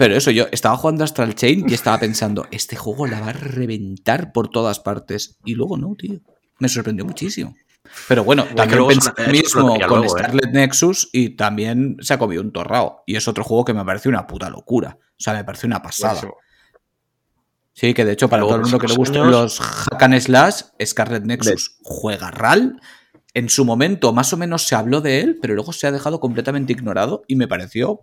Pero 0.00 0.16
eso, 0.16 0.30
yo 0.30 0.46
estaba 0.50 0.78
jugando 0.78 1.04
Astral 1.04 1.34
Chain 1.34 1.66
y 1.68 1.74
estaba 1.74 1.98
pensando, 2.00 2.46
este 2.50 2.74
juego 2.74 3.06
la 3.06 3.20
va 3.20 3.28
a 3.28 3.32
reventar 3.34 4.32
por 4.32 4.48
todas 4.48 4.80
partes. 4.80 5.36
Y 5.44 5.54
luego 5.54 5.76
no, 5.76 5.94
tío. 5.94 6.20
Me 6.58 6.70
sorprendió 6.70 7.04
muchísimo. 7.04 7.54
Pero 8.08 8.24
bueno, 8.24 8.46
también 8.56 8.86
pensé 8.86 9.10
lo 9.18 9.30
mismo 9.30 9.68
con 9.86 10.00
luego, 10.00 10.04
¿eh? 10.04 10.08
Scarlet 10.08 10.52
Nexus 10.54 11.10
y 11.12 11.36
también 11.36 11.98
se 12.00 12.14
ha 12.14 12.18
comido 12.18 12.40
un 12.40 12.50
torrao. 12.50 13.02
Y 13.06 13.16
es 13.16 13.28
otro 13.28 13.44
juego 13.44 13.66
que 13.66 13.74
me 13.74 13.84
parece 13.84 14.08
una 14.08 14.26
puta 14.26 14.48
locura. 14.48 14.96
O 14.98 15.06
sea, 15.18 15.34
me 15.34 15.44
parece 15.44 15.66
una 15.66 15.82
pasada. 15.82 16.14
Buenísimo. 16.14 16.36
Sí, 17.74 17.92
que 17.92 18.06
de 18.06 18.12
hecho, 18.12 18.30
para 18.30 18.40
Luego, 18.40 18.54
todo 18.54 18.64
el 18.64 18.70
mundo 18.72 18.78
que 18.78 18.86
le 18.86 18.94
años- 19.20 19.30
los 19.30 19.60
hack 19.60 20.02
and 20.02 20.18
slash, 20.18 20.62
Scarlet 20.82 21.24
Nexus 21.24 21.76
juega 21.82 22.30
RAL. 22.30 22.80
En 23.34 23.50
su 23.50 23.66
momento, 23.66 24.14
más 24.14 24.32
o 24.32 24.38
menos 24.38 24.62
se 24.66 24.76
habló 24.76 25.02
de 25.02 25.20
él, 25.20 25.38
pero 25.42 25.54
luego 25.54 25.74
se 25.74 25.86
ha 25.86 25.92
dejado 25.92 26.20
completamente 26.20 26.72
ignorado 26.72 27.20
y 27.28 27.36
me 27.36 27.46
pareció, 27.46 28.00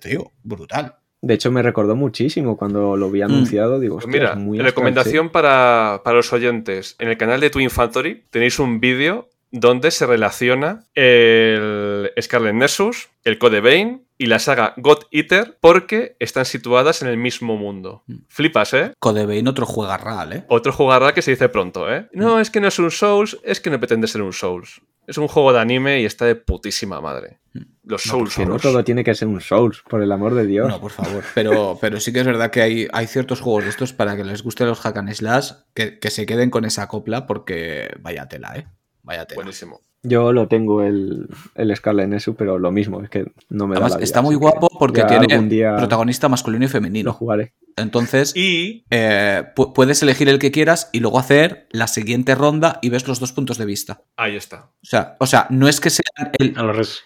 te 0.00 0.08
digo, 0.08 0.30
brutal. 0.44 1.01
De 1.24 1.34
hecho, 1.34 1.52
me 1.52 1.62
recordó 1.62 1.94
muchísimo 1.94 2.56
cuando 2.56 2.96
lo 2.96 3.10
vi 3.10 3.20
Mm. 3.20 3.24
anunciado. 3.24 3.78
Digo, 3.78 3.94
Pues 3.96 4.08
mira, 4.08 4.34
muy 4.34 4.58
recomendación 4.58 5.30
para, 5.30 6.00
para 6.04 6.16
los 6.16 6.32
oyentes. 6.32 6.96
En 6.98 7.08
el 7.08 7.16
canal 7.16 7.40
de 7.40 7.48
Twin 7.48 7.70
Factory 7.70 8.24
tenéis 8.30 8.58
un 8.58 8.80
vídeo 8.80 9.28
donde 9.52 9.90
se 9.90 10.06
relaciona 10.06 10.84
el 10.94 12.10
Scarlet 12.20 12.54
Nexus, 12.54 13.10
el 13.22 13.38
Code 13.38 13.60
Vein 13.60 14.06
y 14.16 14.26
la 14.26 14.38
saga 14.38 14.72
God 14.78 15.04
Eater 15.10 15.58
porque 15.60 16.16
están 16.18 16.46
situadas 16.46 17.02
en 17.02 17.08
el 17.08 17.18
mismo 17.18 17.56
mundo. 17.56 18.02
Mm. 18.06 18.14
Flipas, 18.28 18.72
¿eh? 18.72 18.92
Code 18.98 19.26
Vein 19.26 19.46
otro 19.46 19.66
juega 19.66 19.98
RAL, 19.98 20.32
¿eh? 20.32 20.44
Otro 20.48 20.72
jugará 20.72 21.12
que 21.12 21.22
se 21.22 21.32
dice 21.32 21.50
pronto, 21.50 21.92
¿eh? 21.92 22.08
No, 22.12 22.40
es 22.40 22.50
que 22.50 22.60
no 22.60 22.68
es 22.68 22.78
un 22.78 22.90
Souls, 22.90 23.38
es 23.44 23.60
que 23.60 23.70
no 23.70 23.78
pretende 23.78 24.08
ser 24.08 24.22
un 24.22 24.32
Souls. 24.32 24.80
Es 25.06 25.18
un 25.18 25.28
juego 25.28 25.52
de 25.52 25.60
anime 25.60 26.00
y 26.00 26.04
está 26.06 26.24
de 26.24 26.36
putísima 26.36 27.00
madre. 27.00 27.40
Los 27.84 28.06
No, 28.06 28.12
Souls. 28.12 28.38
No 28.38 28.58
todo 28.58 28.82
tiene 28.84 29.04
que 29.04 29.14
ser 29.14 29.28
un 29.28 29.40
Souls, 29.40 29.82
por 29.88 30.02
el 30.02 30.12
amor 30.12 30.34
de 30.34 30.46
Dios. 30.46 30.68
No, 30.68 30.80
por 30.80 30.92
favor. 30.92 31.24
Pero, 31.34 31.76
pero 31.80 32.00
sí 32.00 32.12
que 32.12 32.20
es 32.20 32.26
verdad 32.26 32.50
que 32.50 32.62
hay, 32.62 32.88
hay 32.92 33.06
ciertos 33.06 33.40
juegos 33.40 33.64
de 33.64 33.70
estos 33.70 33.92
para 33.92 34.16
que 34.16 34.24
les 34.24 34.42
guste 34.42 34.64
los 34.64 34.80
hack 34.80 34.96
and 34.96 35.12
slash 35.12 35.52
que, 35.74 35.98
que 35.98 36.10
se 36.10 36.24
queden 36.24 36.48
con 36.50 36.64
esa 36.64 36.88
copla 36.88 37.26
porque 37.26 37.90
vaya 38.00 38.28
tela, 38.28 38.54
¿eh? 38.56 38.66
Vaya 39.02 39.24
tela. 39.26 39.36
Buenísimo. 39.42 39.80
Yo 40.04 40.32
lo 40.32 40.48
tengo 40.48 40.82
el, 40.82 41.28
el 41.54 41.76
Scarlet 41.76 42.08
Nexus, 42.08 42.34
pero 42.36 42.58
lo 42.58 42.72
mismo, 42.72 43.00
es 43.02 43.08
que 43.08 43.30
no 43.50 43.68
me 43.68 43.74
da 43.74 43.78
Además, 43.78 43.90
la 43.92 43.96
vida, 43.98 44.04
está 44.04 44.20
muy 44.20 44.34
guapo 44.34 44.68
porque 44.76 45.04
tiene 45.04 45.38
día 45.48 45.76
protagonista 45.76 46.28
masculino 46.28 46.64
y 46.64 46.66
lo 46.66 46.72
femenino. 46.72 47.12
jugaré. 47.12 47.52
Entonces, 47.76 48.34
Y 48.34 48.84
eh, 48.90 49.44
pu- 49.54 49.72
puedes 49.72 50.02
elegir 50.02 50.28
el 50.28 50.40
que 50.40 50.50
quieras 50.50 50.90
y 50.92 50.98
luego 50.98 51.20
hacer 51.20 51.68
la 51.70 51.86
siguiente 51.86 52.34
ronda 52.34 52.80
y 52.82 52.88
ves 52.88 53.06
los 53.06 53.20
dos 53.20 53.32
puntos 53.32 53.58
de 53.58 53.64
vista. 53.64 54.02
ahí 54.16 54.34
está. 54.34 54.70
O 54.82 54.86
sea, 54.86 55.16
o 55.20 55.26
sea 55.26 55.46
no 55.50 55.68
es 55.68 55.80
que 55.80 55.90
sean 55.90 56.32
el. 56.38 56.54
A 56.58 56.64
los 56.64 56.76
res- 56.76 56.98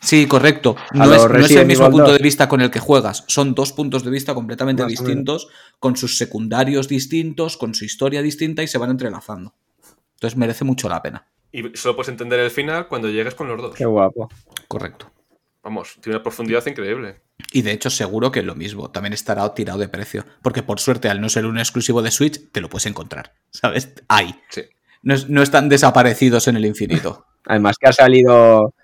Sí, 0.00 0.26
correcto. 0.26 0.76
A 0.90 0.98
No 0.98 1.06
lo 1.06 1.14
es, 1.14 1.28
no 1.30 1.38
es 1.38 1.50
el 1.52 1.66
mismo 1.66 1.88
punto 1.90 2.08
2. 2.08 2.16
de 2.18 2.22
vista 2.22 2.48
con 2.48 2.60
el 2.60 2.70
que 2.70 2.80
juegas. 2.80 3.24
Son 3.28 3.54
dos 3.54 3.72
puntos 3.72 4.02
de 4.02 4.10
vista 4.10 4.34
completamente 4.34 4.82
Más 4.82 4.90
distintos, 4.90 5.48
con 5.78 5.96
sus 5.96 6.18
secundarios 6.18 6.88
distintos, 6.88 7.56
con 7.56 7.74
su 7.74 7.84
historia 7.84 8.20
distinta 8.22 8.62
y 8.62 8.66
se 8.66 8.78
van 8.78 8.90
entrelazando. 8.90 9.54
Entonces 10.24 10.38
merece 10.38 10.64
mucho 10.64 10.88
la 10.88 11.02
pena. 11.02 11.26
Y 11.52 11.76
solo 11.76 11.96
puedes 11.96 12.08
entender 12.08 12.40
el 12.40 12.50
final 12.50 12.88
cuando 12.88 13.10
llegues 13.10 13.34
con 13.34 13.46
los 13.46 13.60
dos. 13.60 13.74
Qué 13.74 13.84
guapo. 13.84 14.30
Correcto. 14.68 15.10
Vamos, 15.62 15.98
tiene 16.00 16.16
una 16.16 16.22
profundidad 16.22 16.64
increíble. 16.66 17.20
Y 17.52 17.60
de 17.62 17.72
hecho, 17.72 17.90
seguro 17.90 18.32
que 18.32 18.42
lo 18.42 18.54
mismo. 18.54 18.90
También 18.90 19.12
estará 19.12 19.52
tirado 19.54 19.78
de 19.78 19.88
precio. 19.88 20.24
Porque 20.42 20.62
por 20.62 20.80
suerte, 20.80 21.10
al 21.10 21.20
no 21.20 21.28
ser 21.28 21.44
un 21.44 21.58
exclusivo 21.58 22.00
de 22.00 22.10
Switch, 22.10 22.50
te 22.52 22.60
lo 22.62 22.70
puedes 22.70 22.86
encontrar. 22.86 23.34
¿Sabes? 23.50 23.92
Hay. 24.08 24.34
Sí. 24.48 24.62
No, 25.02 25.12
es- 25.14 25.28
no 25.28 25.42
están 25.42 25.68
desaparecidos 25.68 26.48
en 26.48 26.56
el 26.56 26.64
infinito. 26.64 27.26
Además 27.46 27.76
que 27.78 27.88
ha 27.88 27.92
salido 27.92 28.74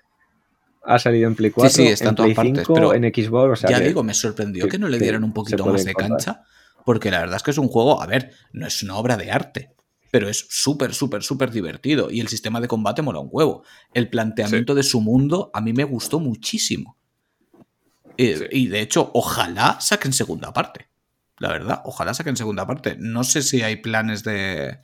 ha 0.83 0.99
salido 0.99 1.27
en 1.27 1.35
Play 1.35 1.49
4, 1.51 1.69
sí, 1.71 1.87
está 1.87 2.05
en 2.05 2.09
en 2.09 2.15
todas 2.15 2.25
Play 2.27 2.35
partes, 2.35 2.67
5, 2.67 2.73
pero 2.73 2.93
en 2.93 3.03
Xbox, 3.03 3.51
o 3.51 3.55
sea 3.55 3.69
ya 3.71 3.79
que- 3.79 3.87
digo, 3.87 4.03
me 4.03 4.13
sorprendió 4.13 4.65
que- 4.65 4.71
que 4.71 4.79
no 4.79 4.87
le 4.87 4.97
dieran 4.99 5.23
un 5.23 5.33
poquito 5.33 5.65
más 5.65 5.83
de 5.85 5.91
encontrar. 5.91 6.17
cancha. 6.23 6.43
Porque 6.85 7.11
la 7.11 7.19
verdad 7.19 7.35
es 7.37 7.43
que 7.43 7.51
es 7.51 7.57
un 7.59 7.67
juego, 7.67 8.01
a 8.01 8.07
ver, 8.07 8.31
no 8.53 8.65
es 8.65 8.81
una 8.81 8.95
obra 8.97 9.15
de 9.17 9.29
arte. 9.31 9.71
Pero 10.11 10.27
es 10.29 10.45
súper, 10.49 10.93
súper, 10.93 11.23
súper 11.23 11.51
divertido. 11.51 12.11
Y 12.11 12.19
el 12.19 12.27
sistema 12.27 12.59
de 12.59 12.67
combate 12.67 13.01
mola 13.01 13.19
un 13.19 13.29
huevo. 13.31 13.63
El 13.93 14.09
planteamiento 14.09 14.75
de 14.75 14.83
su 14.83 14.99
mundo 15.01 15.49
a 15.53 15.61
mí 15.61 15.71
me 15.73 15.83
gustó 15.85 16.19
muchísimo. 16.19 16.97
Eh, 18.17 18.35
Sí. 18.37 18.45
Y 18.51 18.67
de 18.67 18.81
hecho, 18.81 19.09
ojalá 19.13 19.79
saquen 19.79 20.11
segunda 20.13 20.51
parte. 20.53 20.89
La 21.39 21.49
verdad, 21.49 21.81
ojalá 21.85 22.13
saquen 22.13 22.35
segunda 22.37 22.67
parte. 22.67 22.95
No 22.99 23.23
sé 23.23 23.41
si 23.41 23.61
hay 23.63 23.77
planes 23.77 24.23
de, 24.23 24.79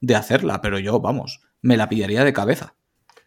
de 0.00 0.14
hacerla, 0.14 0.60
pero 0.62 0.78
yo, 0.78 1.00
vamos, 1.00 1.40
me 1.60 1.76
la 1.76 1.88
pillaría 1.88 2.24
de 2.24 2.32
cabeza. 2.32 2.74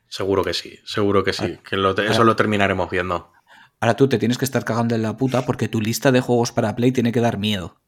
Seguro 0.07 0.43
que 0.43 0.53
sí, 0.53 0.79
seguro 0.85 1.23
que 1.23 1.33
sí. 1.33 1.59
Que 1.69 1.75
lo 1.77 1.93
te- 1.95 2.07
eso 2.07 2.23
lo 2.23 2.35
terminaremos 2.35 2.89
viendo. 2.89 3.31
Ahora 3.79 3.95
tú 3.95 4.07
te 4.09 4.17
tienes 4.17 4.37
que 4.37 4.45
estar 4.45 4.63
cagando 4.65 4.95
en 4.95 5.01
la 5.03 5.15
puta 5.17 5.45
porque 5.45 5.67
tu 5.67 5.79
lista 5.81 6.11
de 6.11 6.21
juegos 6.21 6.51
para 6.51 6.75
Play 6.75 6.91
tiene 6.91 7.11
que 7.11 7.19
dar 7.21 7.37
miedo. 7.37 7.79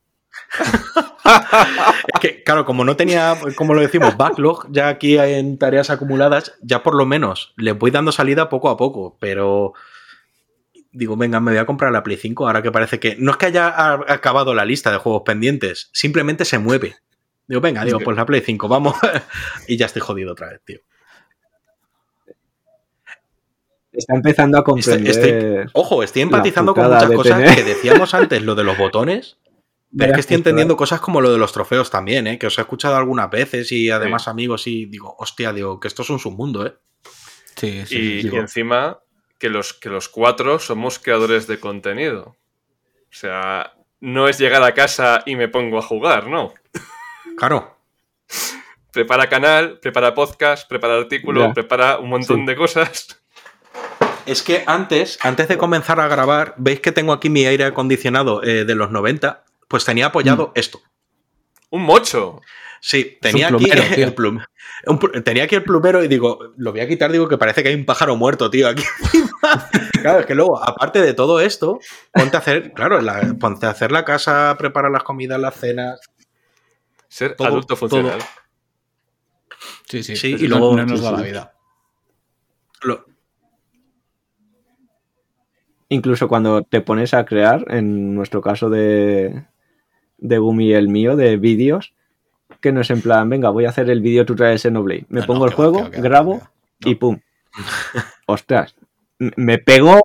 Es 2.13 2.19
que, 2.19 2.43
claro, 2.43 2.65
como 2.65 2.83
no 2.83 2.95
tenía, 2.95 3.35
como 3.55 3.73
lo 3.73 3.81
decimos, 3.81 4.17
backlog 4.17 4.67
ya 4.71 4.87
aquí 4.89 5.17
en 5.17 5.57
tareas 5.57 5.89
acumuladas, 5.89 6.53
ya 6.61 6.83
por 6.83 6.95
lo 6.95 7.05
menos 7.05 7.53
le 7.57 7.71
voy 7.73 7.91
dando 7.91 8.11
salida 8.11 8.49
poco 8.49 8.69
a 8.69 8.77
poco, 8.77 9.17
pero 9.19 9.73
digo, 10.91 11.15
venga, 11.17 11.39
me 11.39 11.51
voy 11.51 11.59
a 11.59 11.65
comprar 11.65 11.91
la 11.91 12.03
Play 12.03 12.17
5 12.17 12.45
ahora 12.47 12.61
que 12.61 12.71
parece 12.71 12.99
que 12.99 13.15
no 13.17 13.31
es 13.31 13.37
que 13.37 13.47
haya 13.47 13.93
acabado 14.07 14.53
la 14.53 14.65
lista 14.65 14.91
de 14.91 14.97
juegos 14.97 15.23
pendientes, 15.25 15.89
simplemente 15.93 16.45
se 16.45 16.59
mueve. 16.59 16.95
Digo, 17.47 17.61
venga, 17.61 17.83
digo, 17.83 17.99
pues 18.05 18.15
la 18.17 18.25
Play 18.25 18.41
5, 18.41 18.67
vamos. 18.67 18.95
y 19.67 19.75
ya 19.77 19.85
estoy 19.87 20.01
jodido 20.01 20.31
otra 20.33 20.49
vez, 20.49 20.61
tío. 20.63 20.79
está 23.91 24.15
empezando 24.15 24.57
a 24.57 24.63
comprender. 24.63 25.11
estoy- 25.11 25.69
ojo, 25.73 26.03
estoy 26.03 26.23
empatizando 26.23 26.73
con 26.73 26.85
muchas 26.85 27.11
cosas 27.11 27.37
tener- 27.39 27.55
que 27.55 27.63
decíamos 27.63 28.13
antes, 28.13 28.41
lo 28.41 28.55
de 28.55 28.63
los 28.63 28.77
botones. 28.77 29.37
Pero 29.95 30.11
es 30.11 30.15
que 30.15 30.21
estoy 30.21 30.35
entendiendo 30.37 30.75
cosas 30.75 30.99
como 31.01 31.21
lo 31.21 31.31
de 31.31 31.37
los 31.37 31.51
trofeos 31.51 31.89
también, 31.91 32.25
¿eh? 32.27 32.39
que 32.39 32.47
os 32.47 32.57
he 32.57 32.61
escuchado 32.61 32.95
algunas 32.95 33.29
veces 33.29 33.71
y 33.71 33.89
además 33.91 34.23
Sí. 34.23 34.29
amigos 34.29 34.65
y 34.67 34.85
digo, 34.85 35.15
hostia, 35.19 35.53
digo, 35.53 35.79
que 35.79 35.87
esto 35.87 36.01
es 36.01 36.09
un 36.09 36.19
submundo, 36.19 36.65
¿eh? 36.65 36.73
Sí, 37.55 37.83
sí. 37.85 37.95
y, 37.97 38.21
sí, 38.23 38.29
y 38.31 38.35
encima 38.35 38.99
que 39.39 39.49
los, 39.49 39.73
que 39.73 39.89
los 39.89 40.09
cuatro 40.09 40.57
somos 40.59 40.97
creadores 40.99 41.45
de 41.47 41.59
contenido. 41.59 42.35
O 43.03 43.15
sea, 43.15 43.73
no 43.99 44.27
es 44.27 44.39
llegar 44.39 44.63
a 44.63 44.73
casa 44.73 45.21
y 45.25 45.35
me 45.35 45.47
pongo 45.47 45.77
a 45.77 45.81
jugar, 45.83 46.27
no. 46.27 46.53
Claro. 47.37 47.77
Prepara 48.91 49.27
canal, 49.27 49.79
prepara 49.79 50.13
podcast, 50.13 50.67
prepara 50.67 50.95
artículo, 50.97 51.47
Ya. 51.47 51.53
prepara 51.53 51.97
un 51.99 52.09
montón 52.09 52.41
Sí. 52.41 52.45
de 52.45 52.55
cosas. 52.55 53.21
Es 54.25 54.41
que 54.41 54.63
antes, 54.67 55.17
antes 55.21 55.47
de 55.47 55.57
comenzar 55.57 55.99
a 55.99 56.07
grabar, 56.07 56.53
veis 56.57 56.79
que 56.79 56.91
tengo 56.91 57.11
aquí 57.11 57.29
mi 57.29 57.45
aire 57.45 57.65
acondicionado 57.65 58.41
eh, 58.43 58.65
de 58.65 58.75
los 58.75 58.89
90, 58.91 59.43
pues 59.67 59.85
tenía 59.85 60.07
apoyado 60.07 60.51
esto. 60.55 60.81
Un 61.69 61.83
mocho. 61.83 62.41
Sí, 62.79 63.17
tenía 63.21 63.47
un 63.47 63.55
aquí 63.55 63.65
plumero, 63.71 63.83
el 64.03 64.13
plum- 64.15 64.45
un 64.87 65.23
tenía 65.23 65.45
aquí 65.45 65.55
el 65.55 65.63
plumero 65.63 66.03
y 66.03 66.09
digo, 66.09 66.37
lo 66.57 66.71
voy 66.73 66.81
a 66.81 66.87
quitar, 66.87 67.11
digo 67.13 67.29
que 67.29 67.37
parece 67.37 67.63
que 67.63 67.69
hay 67.69 67.75
un 67.75 67.85
pájaro 67.85 68.17
muerto, 68.17 68.49
tío, 68.49 68.67
aquí 68.67 68.83
encima. 68.99 69.29
claro, 70.01 70.19
es 70.19 70.25
que 70.25 70.35
luego, 70.35 70.61
aparte 70.61 71.01
de 71.01 71.13
todo 71.13 71.39
esto, 71.39 71.79
ponte 72.11 72.35
a 72.35 72.39
hacer, 72.39 72.73
claro, 72.73 72.99
la- 73.01 73.35
ponte 73.39 73.65
a 73.65 73.69
hacer 73.69 73.91
la 73.93 74.03
casa, 74.03 74.53
preparar 74.59 74.91
las 74.91 75.03
comidas, 75.03 75.39
las 75.39 75.55
cenas. 75.55 76.01
Ser 77.07 77.35
Todo- 77.37 77.47
adulto 77.47 77.75
funcional. 77.77 78.19
Sí, 79.87 80.03
sí. 80.03 80.15
Sí, 80.17 80.35
y 80.37 80.47
luego- 80.47 80.75
no 80.75 80.85
nos 80.85 80.99
sí, 80.99 81.05
da 81.05 81.11
la 81.13 81.21
vida. 81.21 81.53
Lo- 82.81 83.05
Incluso 85.89 86.27
cuando 86.27 86.63
te 86.63 86.81
pones 86.81 87.13
a 87.13 87.23
crear, 87.25 87.65
en 87.69 88.15
nuestro 88.15 88.41
caso 88.41 88.69
de, 88.69 89.45
de 90.23 90.37
Gumi 90.39 90.69
y 90.69 90.73
el 90.73 90.87
mío, 90.89 91.15
de 91.15 91.37
vídeos, 91.37 91.93
Que 92.61 92.71
no 92.71 92.81
es 92.81 92.89
en 92.91 93.01
plan, 93.01 93.29
venga, 93.29 93.49
voy 93.49 93.65
a 93.65 93.69
hacer 93.69 93.89
el 93.89 94.01
vídeo 94.01 94.25
tutorial 94.25 94.55
de 94.55 94.59
Xenoblade. 94.59 95.05
Me 95.09 95.19
No, 95.21 95.25
pongo 95.27 95.39
no, 95.41 95.45
el 95.45 95.51
va, 95.51 95.55
juego, 95.55 95.77
que 95.77 95.83
va, 95.83 95.91
que 95.91 95.97
va, 95.97 96.03
grabo 96.03 96.41
que 96.79 96.89
y 96.91 96.95
pum. 96.95 97.19
Ostras, 98.25 98.75
me 99.19 99.57
pegó 99.57 100.01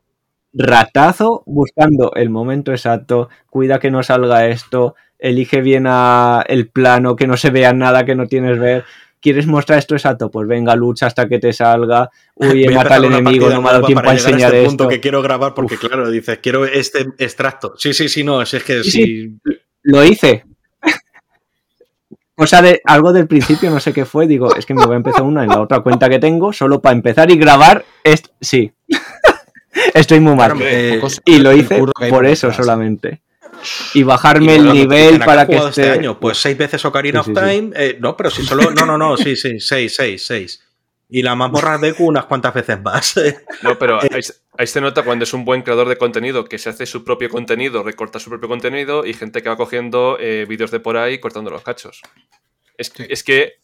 ratazo 0.53 1.43
buscando 1.47 2.12
el 2.15 2.31
momento 2.31 2.73
exacto, 2.73 3.28
cuida 3.51 3.78
que 3.78 3.90
no 3.90 4.03
salga 4.03 4.47
esto, 4.49 4.95
elige 5.19 5.61
bien 5.61 5.85
a- 5.86 6.43
el 6.49 6.69
plano, 6.69 7.16
que 7.16 7.27
no 7.27 7.36
se 7.36 7.51
vea 7.51 7.73
nada 7.73 8.05
que 8.05 8.15
no 8.15 8.27
tienes 8.27 8.59
ver. 8.59 8.85
¿Quieres 9.20 9.47
mostrar 9.49 9.81
esto 9.81 9.95
exacto? 9.97 10.31
Pues 10.31 10.47
venga, 10.47 10.77
lucha 10.77 11.07
hasta 11.07 11.28
que 11.28 11.39
te 11.40 11.53
salga. 11.53 12.09
Uy, 12.36 12.62
he 12.62 12.66
Voy 12.66 12.74
a 12.74 12.78
matado 12.78 13.07
al 13.07 13.12
enemigo, 13.12 13.51
no 13.51 13.61
me 13.62 13.69
ha 13.69 13.73
dado 13.73 13.86
tiempo 13.86 14.01
para 14.03 14.12
a 14.12 14.15
enseñar 14.15 14.55
este 14.55 14.59
esto. 14.59 14.69
punto 14.70 14.89
que 14.89 15.01
quiero 15.01 15.23
grabar 15.23 15.55
porque, 15.55 15.77
claro, 15.77 16.09
dices, 16.11 16.39
quiero 16.40 16.65
este 16.65 17.07
extracto. 17.19 17.74
Sí, 17.77 17.93
sí, 17.93 18.09
sí, 18.09 18.23
no, 18.23 18.40
es 18.43 18.55
es 18.55 18.62
que 18.62 18.82
Sí, 18.85 18.90
sí. 18.90 19.39
Lo 19.89 20.05
hice. 20.05 20.44
Cosa 22.36 22.60
de 22.62 22.81
algo 22.85 23.12
del 23.12 23.27
principio, 23.27 23.70
no 23.70 23.81
sé 23.81 23.93
qué 23.94 24.05
fue. 24.05 24.27
Digo, 24.27 24.55
es 24.55 24.66
que 24.66 24.74
me 24.74 24.85
voy 24.85 24.93
a 24.94 24.98
empezar 24.98 25.23
una 25.23 25.43
en 25.43 25.48
la 25.48 25.60
otra 25.60 25.81
cuenta 25.81 26.09
que 26.10 26.19
tengo, 26.19 26.52
solo 26.52 26.81
para 26.81 26.94
empezar 26.94 27.31
y 27.31 27.36
grabar. 27.36 27.85
Es... 28.05 28.23
Sí. 28.40 28.70
Estoy 29.94 30.20
muy 30.20 30.36
mal. 30.36 30.56
Eh, 30.60 31.01
Y 31.24 31.39
lo 31.39 31.52
hice 31.55 31.82
por 32.10 32.27
eso 32.27 32.52
solamente. 32.52 33.23
Y 33.94 34.01
Y 34.01 34.02
bajarme 34.05 34.56
bueno, 34.59 34.70
el 34.73 34.77
nivel 34.78 35.15
dicen, 35.15 35.23
¿a 35.23 35.24
qué 35.24 35.27
para 35.27 35.47
que 35.47 35.52
jugado 35.55 35.69
esté. 35.70 35.82
este 35.82 35.98
año? 35.98 36.20
Pues 36.20 36.36
seis 36.39 36.56
veces 36.59 36.85
Ocarina 36.85 37.23
Sí, 37.24 37.31
of 37.32 37.39
sí, 37.39 37.44
sí. 37.44 37.56
Time. 37.60 37.70
eh, 37.74 37.97
no, 37.98 38.16
pero 38.16 38.31
si 38.31 38.44
solo. 38.44 38.70
No, 38.70 38.85
no, 38.86 38.98
no, 38.98 39.16
sí, 39.16 39.35
sí, 39.35 39.59
seis, 39.59 39.94
seis, 39.97 40.24
seis. 40.24 40.62
Y 41.11 41.23
la 41.23 41.35
mazmorra 41.35 41.79
de 41.79 41.95
Q 41.95 42.07
unas 42.07 42.27
cuantas 42.27 42.53
veces 42.55 42.81
más. 42.83 43.15
No, 43.63 43.79
pero 43.79 43.99
ahí, 44.01 44.23
se- 44.23 44.35
ahí 44.59 44.67
se 44.67 44.81
nota 44.81 45.03
cuando 45.05 45.25
es 45.25 45.33
un 45.33 45.45
buen 45.45 45.63
creador 45.63 45.89
de 45.89 45.97
contenido 45.97 46.45
que 46.45 46.59
se 46.59 46.69
hace 46.71 46.85
su 46.87 47.03
propio 47.05 47.29
contenido, 47.31 47.83
recorta 47.83 48.19
su 48.21 48.29
propio 48.31 48.49
contenido 48.49 49.05
y 49.07 49.15
gente 49.15 49.43
que 49.43 49.49
va 49.49 49.57
cogiendo 49.57 50.17
eh, 50.21 50.45
vídeos 50.49 50.71
de 50.71 50.81
por 50.81 50.97
ahí 50.97 51.19
cortando 51.19 51.51
los 51.51 51.63
cachos. 51.63 52.03
Es, 52.77 52.93
Sí. 52.95 53.05
es 53.09 53.25
que 53.25 53.55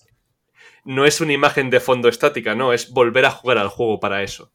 no 0.85 1.05
es 1.07 1.21
una 1.21 1.33
imagen 1.33 1.71
de 1.71 1.81
fondo 1.81 2.09
estática, 2.09 2.55
no, 2.55 2.73
es 2.73 2.91
volver 2.91 3.25
a 3.27 3.31
jugar 3.31 3.59
al 3.59 3.69
juego 3.69 4.01
para 4.01 4.23
eso. 4.23 4.51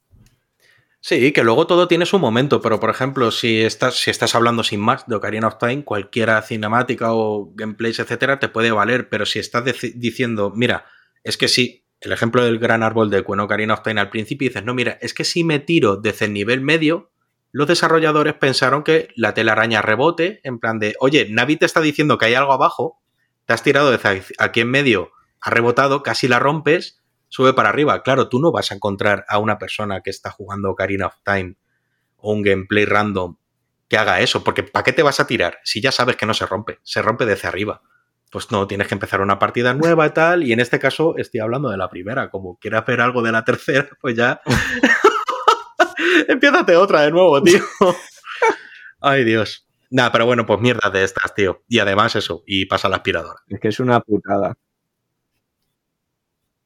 Sí, 1.01 1.31
que 1.31 1.43
luego 1.43 1.65
todo 1.65 1.87
tiene 1.87 2.05
su 2.05 2.19
momento, 2.19 2.59
pero 2.61 2.79
por 2.79 2.89
ejemplo, 2.89 3.31
si 3.31 3.61
estás, 3.61 3.95
si 3.95 4.09
estás 4.11 4.35
hablando 4.35 4.63
sin 4.63 4.81
más 4.81 5.07
de 5.07 5.15
Ocarina 5.15 5.47
of 5.47 5.57
Time, 5.57 5.85
cualquiera 5.85 6.41
cinemática 6.41 7.13
o 7.13 7.51
gameplays, 7.55 7.99
etcétera, 7.99 8.39
te 8.39 8.49
puede 8.49 8.71
valer, 8.71 9.07
pero 9.07 9.25
si 9.25 9.39
estás 9.39 9.63
diciendo, 9.95 10.51
mira, 10.53 10.85
es 11.23 11.37
que 11.37 11.47
sí, 11.47 11.85
el 12.01 12.11
ejemplo 12.11 12.43
del 12.43 12.59
gran 12.59 12.83
árbol 12.83 13.09
de 13.09 13.23
Cuen 13.23 13.39
Ocarina 13.39 13.73
of 13.73 13.83
Time 13.83 13.99
al 14.01 14.09
principio 14.09 14.47
dices, 14.47 14.63
no, 14.63 14.73
mira, 14.73 14.97
es 15.01 15.13
que 15.13 15.23
si 15.25 15.43
me 15.43 15.59
tiro 15.59 15.97
desde 15.97 16.25
el 16.25 16.33
nivel 16.33 16.61
medio, 16.61 17.11
los 17.51 17.67
desarrolladores 17.67 18.35
pensaron 18.35 18.83
que 18.83 19.09
la 19.15 19.33
telaraña 19.33 19.81
rebote, 19.81 20.39
en 20.43 20.59
plan 20.59 20.79
de, 20.79 20.95
oye, 20.99 21.27
Navi 21.29 21.57
te 21.57 21.65
está 21.65 21.81
diciendo 21.81 22.17
que 22.17 22.25
hay 22.25 22.35
algo 22.35 22.53
abajo, 22.53 22.99
te 23.45 23.53
has 23.53 23.63
tirado 23.63 23.91
desde 23.91 24.23
aquí 24.37 24.61
en 24.61 24.69
medio, 24.69 25.11
ha 25.41 25.49
rebotado, 25.49 26.03
casi 26.03 26.27
la 26.27 26.39
rompes, 26.39 27.01
sube 27.27 27.53
para 27.53 27.69
arriba. 27.69 28.03
Claro, 28.03 28.29
tú 28.29 28.39
no 28.39 28.51
vas 28.51 28.71
a 28.71 28.75
encontrar 28.75 29.25
a 29.27 29.39
una 29.39 29.57
persona 29.57 30.01
que 30.01 30.09
está 30.09 30.31
jugando 30.31 30.69
Ocarina 30.71 31.07
of 31.07 31.15
Time 31.23 31.55
o 32.17 32.33
un 32.33 32.43
gameplay 32.43 32.85
random 32.85 33.37
que 33.87 33.97
haga 33.97 34.21
eso, 34.21 34.43
porque 34.43 34.63
¿para 34.63 34.83
qué 34.83 34.93
te 34.93 35.01
vas 35.01 35.19
a 35.19 35.27
tirar 35.27 35.59
si 35.63 35.81
ya 35.81 35.91
sabes 35.91 36.15
que 36.15 36.25
no 36.25 36.33
se 36.33 36.45
rompe? 36.45 36.79
Se 36.83 37.01
rompe 37.01 37.25
desde 37.25 37.47
arriba. 37.47 37.81
Pues 38.31 38.51
no, 38.51 38.67
tienes 38.67 38.87
que 38.87 38.93
empezar 38.93 39.21
una 39.21 39.39
partida 39.39 39.73
nueva 39.73 40.05
y 40.05 40.11
tal, 40.11 40.43
y 40.43 40.53
en 40.53 40.59
este 40.59 40.79
caso 40.79 41.17
estoy 41.17 41.39
hablando 41.39 41.69
de 41.69 41.77
la 41.77 41.89
primera, 41.89 42.29
como 42.29 42.57
quieras 42.59 42.85
ver 42.85 43.01
algo 43.01 43.21
de 43.21 43.31
la 43.31 43.43
tercera, 43.43 43.89
pues 43.99 44.15
ya... 44.15 44.41
Empiézate 46.27 46.75
otra 46.75 47.01
de 47.01 47.11
nuevo, 47.11 47.41
tío. 47.41 47.61
Ay, 49.01 49.23
Dios. 49.23 49.67
Nada, 49.89 50.11
pero 50.11 50.25
bueno, 50.25 50.45
pues 50.45 50.59
mierda 50.59 50.89
de 50.89 51.03
estas, 51.03 51.33
tío. 51.33 51.63
Y 51.67 51.79
además 51.79 52.15
eso, 52.15 52.43
y 52.45 52.65
pasa 52.65 52.89
la 52.89 52.97
aspiradora. 52.97 53.39
Es 53.47 53.59
que 53.59 53.69
es 53.69 53.79
una 53.79 53.99
putada. 54.01 54.55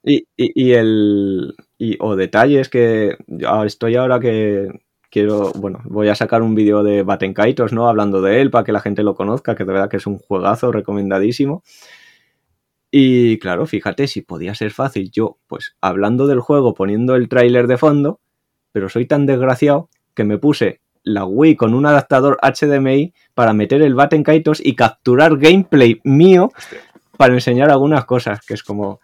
Y, 0.04 0.28
y, 0.36 0.74
el. 0.74 1.56
Y, 1.78 1.98
o 2.02 2.16
detalles 2.16 2.68
que. 2.68 3.18
ahora 3.46 3.68
estoy 3.68 3.96
ahora 3.96 4.20
que 4.20 4.68
quiero. 5.14 5.52
Bueno, 5.54 5.80
voy 5.86 6.10
a 6.10 6.16
sacar 6.16 6.42
un 6.42 6.56
vídeo 6.56 6.82
de 6.82 7.04
Batenkaitos, 7.04 7.72
¿no? 7.72 7.88
Hablando 7.88 8.20
de 8.22 8.42
él 8.42 8.50
para 8.50 8.64
que 8.64 8.72
la 8.72 8.80
gente 8.80 9.04
lo 9.04 9.14
conozca, 9.14 9.56
que 9.56 9.64
de 9.64 9.72
verdad 9.72 9.90
que 9.90 9.98
es 9.98 10.08
un 10.08 10.18
juegazo 10.18 10.72
recomendadísimo. 10.72 11.64
Y 12.90 13.38
claro, 13.38 13.68
fíjate, 13.68 14.08
si 14.08 14.22
podía 14.22 14.56
ser 14.56 14.72
fácil 14.72 15.12
yo, 15.12 15.38
pues 15.48 15.76
hablando 15.82 16.26
del 16.26 16.40
juego, 16.40 16.74
poniendo 16.74 17.16
el 17.16 17.30
tráiler 17.30 17.68
de 17.68 17.78
fondo, 17.78 18.20
pero 18.72 18.90
soy 18.90 19.06
tan 19.06 19.28
desgraciado 19.28 19.90
que 20.16 20.24
me 20.24 20.40
puse 20.40 20.82
la 21.04 21.26
Wii 21.26 21.56
con 21.58 21.76
un 21.76 21.86
adaptador 21.86 22.40
HDMI 22.42 23.14
para 23.36 23.54
meter 23.54 23.84
el 23.84 23.94
Batenkaitos 23.94 24.62
y 24.64 24.76
capturar 24.76 25.38
gameplay 25.38 26.02
mío 26.04 26.52
para 27.18 27.34
enseñar 27.34 27.70
algunas 27.70 28.06
cosas, 28.06 28.44
que 28.46 28.56
es 28.56 28.64
como, 28.64 29.00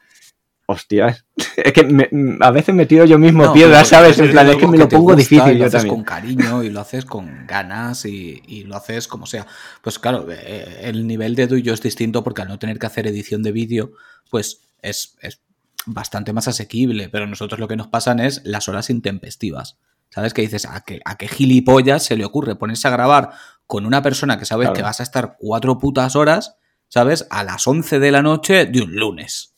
hostias, 0.69 1.25
es 1.57 1.73
que 1.73 1.83
me- 1.83 2.09
a 2.41 2.51
veces 2.51 2.73
me 2.75 2.85
tiro 2.85 3.05
yo 3.05 3.17
mismo 3.17 3.43
No, 3.45 3.53
piedras, 3.53 3.87
¿sabes? 3.87 4.17
En 4.19 4.31
plan, 4.31 4.47
es 4.49 4.55
que 4.57 4.67
me 4.67 4.77
lo 4.77 4.87
pongo 4.89 5.03
gusta 5.13 5.21
y 5.21 5.23
difícil 5.23 5.53
lo 5.53 5.59
yo 5.59 5.65
haces 5.65 5.71
también. 5.81 5.95
con 5.95 6.03
cariño 6.03 6.63
y 6.63 6.69
lo 6.69 6.79
haces 6.81 7.05
con 7.05 7.45
ganas 7.47 8.05
y, 8.05 8.41
y 8.47 8.63
lo 8.63 8.75
haces 8.75 9.07
como 9.07 9.25
sea. 9.25 9.47
Pues 9.81 9.99
claro, 9.99 10.27
eh, 10.29 10.81
el 10.83 11.07
nivel 11.07 11.35
de 11.35 11.47
tuyo 11.47 11.73
es 11.73 11.81
distinto 11.81 12.23
porque 12.23 12.41
al 12.43 12.47
no 12.47 12.59
tener 12.59 12.77
que 12.79 12.85
hacer 12.85 13.07
edición 13.07 13.43
de 13.43 13.51
vídeo, 13.51 13.91
pues 14.29 14.61
es, 14.81 15.15
es 15.21 15.41
bastante 15.85 16.33
más 16.33 16.47
asequible. 16.47 17.09
Pero 17.09 17.25
nosotros 17.27 17.59
lo 17.59 17.67
que 17.67 17.75
nos 17.75 17.87
pasan 17.87 18.19
es 18.19 18.41
las 18.45 18.69
horas 18.69 18.89
intempestivas. 18.89 19.77
¿Sabes? 20.11 20.33
Que 20.33 20.41
dices, 20.41 20.65
¿a 20.65 20.81
qué, 20.81 20.99
a 21.05 21.17
qué 21.17 21.27
gilipollas 21.27 22.03
se 22.03 22.15
le 22.17 22.25
ocurre 22.25 22.55
ponerse 22.55 22.87
a 22.87 22.91
grabar 22.91 23.29
con 23.67 23.85
una 23.85 24.01
persona 24.01 24.39
que 24.39 24.45
sabes 24.45 24.65
Claro. 24.65 24.75
que 24.75 24.81
vas 24.81 24.99
a 24.99 25.03
estar 25.03 25.35
cuatro 25.37 25.77
putas 25.77 26.15
horas, 26.15 26.55
¿sabes? 26.87 27.27
A 27.29 27.43
las 27.43 27.67
11 27.67 27.99
de 27.99 28.11
la 28.11 28.23
noche 28.23 28.65
de 28.65 28.81
un 28.81 28.95
lunes. 28.95 29.53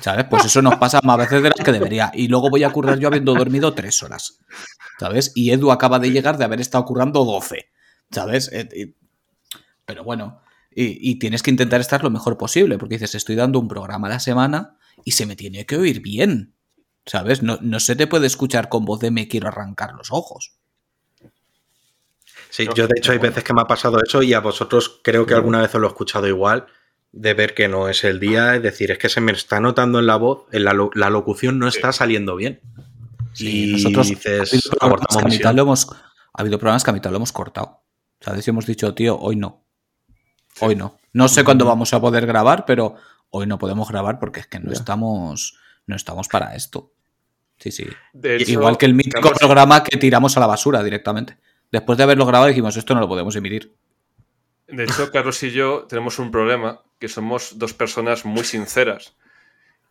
¿Sabes? 0.00 0.26
Pues 0.30 0.44
eso 0.46 0.62
nos 0.62 0.76
pasa 0.76 1.00
más 1.02 1.18
veces 1.18 1.42
de 1.42 1.50
las 1.50 1.64
que 1.64 1.72
debería. 1.72 2.10
Y 2.14 2.28
luego 2.28 2.50
voy 2.50 2.64
a 2.64 2.70
currar 2.70 2.98
yo 2.98 3.08
habiendo 3.08 3.34
dormido 3.34 3.74
tres 3.74 4.02
horas. 4.02 4.38
¿Sabes? 4.98 5.32
Y 5.34 5.50
Edu 5.50 5.70
acaba 5.70 5.98
de 5.98 6.10
llegar 6.10 6.38
de 6.38 6.44
haber 6.44 6.60
estado 6.60 6.84
currando 6.84 7.24
12. 7.24 7.70
¿Sabes? 8.10 8.50
Eh, 8.52 8.94
Pero 9.84 10.04
bueno, 10.04 10.40
y, 10.70 11.10
y 11.10 11.18
tienes 11.18 11.42
que 11.42 11.50
intentar 11.50 11.80
estar 11.80 12.02
lo 12.02 12.10
mejor 12.10 12.38
posible, 12.38 12.78
porque 12.78 12.94
dices, 12.94 13.14
estoy 13.14 13.36
dando 13.36 13.58
un 13.58 13.68
programa 13.68 14.08
a 14.08 14.10
la 14.10 14.20
semana 14.20 14.76
y 15.04 15.12
se 15.12 15.26
me 15.26 15.36
tiene 15.36 15.66
que 15.66 15.76
oír 15.76 16.00
bien. 16.00 16.54
¿Sabes? 17.04 17.42
No, 17.42 17.58
no 17.60 17.80
se 17.80 17.96
te 17.96 18.06
puede 18.06 18.26
escuchar 18.26 18.68
con 18.68 18.84
voz 18.84 19.00
de 19.00 19.10
me 19.10 19.28
quiero 19.28 19.48
arrancar 19.48 19.92
los 19.92 20.12
ojos. 20.12 20.56
Sí, 22.48 22.68
yo 22.74 22.86
de 22.86 22.94
hecho 22.98 23.12
hay 23.12 23.18
veces 23.18 23.42
que 23.44 23.54
me 23.54 23.62
ha 23.62 23.66
pasado 23.66 23.98
eso 24.02 24.22
y 24.22 24.34
a 24.34 24.40
vosotros 24.40 25.00
creo 25.02 25.24
que 25.24 25.34
alguna 25.34 25.62
vez 25.62 25.74
os 25.74 25.80
lo 25.80 25.86
he 25.86 25.90
escuchado 25.90 26.28
igual, 26.28 26.66
de 27.12 27.34
ver 27.34 27.54
que 27.54 27.68
no 27.68 27.88
es 27.88 28.04
el 28.04 28.18
día, 28.20 28.56
es 28.56 28.62
decir, 28.62 28.90
es 28.90 28.98
que 28.98 29.08
se 29.08 29.20
me 29.20 29.32
está 29.32 29.60
notando 29.60 29.98
en 29.98 30.06
la 30.06 30.16
voz, 30.16 30.46
en 30.52 30.64
la, 30.64 30.74
la 30.94 31.10
locución 31.10 31.58
no 31.58 31.68
está 31.68 31.92
saliendo 31.92 32.36
bien. 32.36 32.60
Sí, 33.34 33.70
y 33.70 33.72
nosotros 33.72 34.08
dices, 34.08 34.40
ha 34.40 34.42
habido 34.42 34.70
programas 34.70 34.80
abortamos 34.80 35.16
que 35.16 35.22
a 35.22 35.24
mitad 35.28 35.50
misión. 35.50 35.56
lo 35.56 35.62
hemos, 35.62 35.88
ha 35.90 36.40
habido 36.40 36.58
programas 36.58 36.84
que 36.84 36.90
a 36.90 36.94
mitad 36.94 37.10
lo 37.10 37.16
hemos 37.16 37.32
cortado. 37.32 37.82
¿Sabes? 38.20 38.46
Y 38.46 38.50
hemos 38.50 38.66
dicho, 38.66 38.94
tío, 38.94 39.18
hoy 39.18 39.36
no. 39.36 39.64
Hoy 40.60 40.76
no. 40.76 40.98
No 41.12 41.28
sé 41.28 41.44
cuándo 41.44 41.64
vamos 41.66 41.92
a 41.92 42.00
poder 42.00 42.24
grabar, 42.26 42.64
pero 42.66 42.94
hoy 43.30 43.46
no 43.46 43.58
podemos 43.58 43.88
grabar 43.88 44.18
porque 44.18 44.40
es 44.40 44.46
que 44.46 44.60
no 44.60 44.70
Ya. 44.70 44.78
estamos, 44.78 45.58
no 45.86 45.96
estamos 45.96 46.28
para 46.28 46.54
esto. 46.54 46.92
Sí, 47.58 47.70
sí. 47.70 47.86
Hecho, 48.22 48.50
Igual 48.52 48.78
que 48.78 48.86
el 48.86 48.94
mítico 48.94 49.30
programa 49.32 49.82
que 49.82 49.96
tiramos 49.96 50.36
a 50.36 50.40
la 50.40 50.46
basura 50.46 50.82
directamente. 50.82 51.36
Después 51.70 51.96
de 51.96 52.04
haberlo 52.04 52.26
grabado 52.26 52.48
dijimos, 52.48 52.76
esto 52.76 52.94
no 52.94 53.00
lo 53.00 53.08
podemos 53.08 53.34
emitir. 53.36 53.74
De 54.72 54.84
hecho, 54.84 55.12
Carlos 55.12 55.40
y 55.42 55.50
yo 55.52 55.86
tenemos 55.88 56.18
un 56.18 56.30
problema, 56.30 56.80
que 56.98 57.08
somos 57.08 57.58
dos 57.58 57.74
personas 57.74 58.24
muy 58.24 58.42
sinceras. 58.44 59.14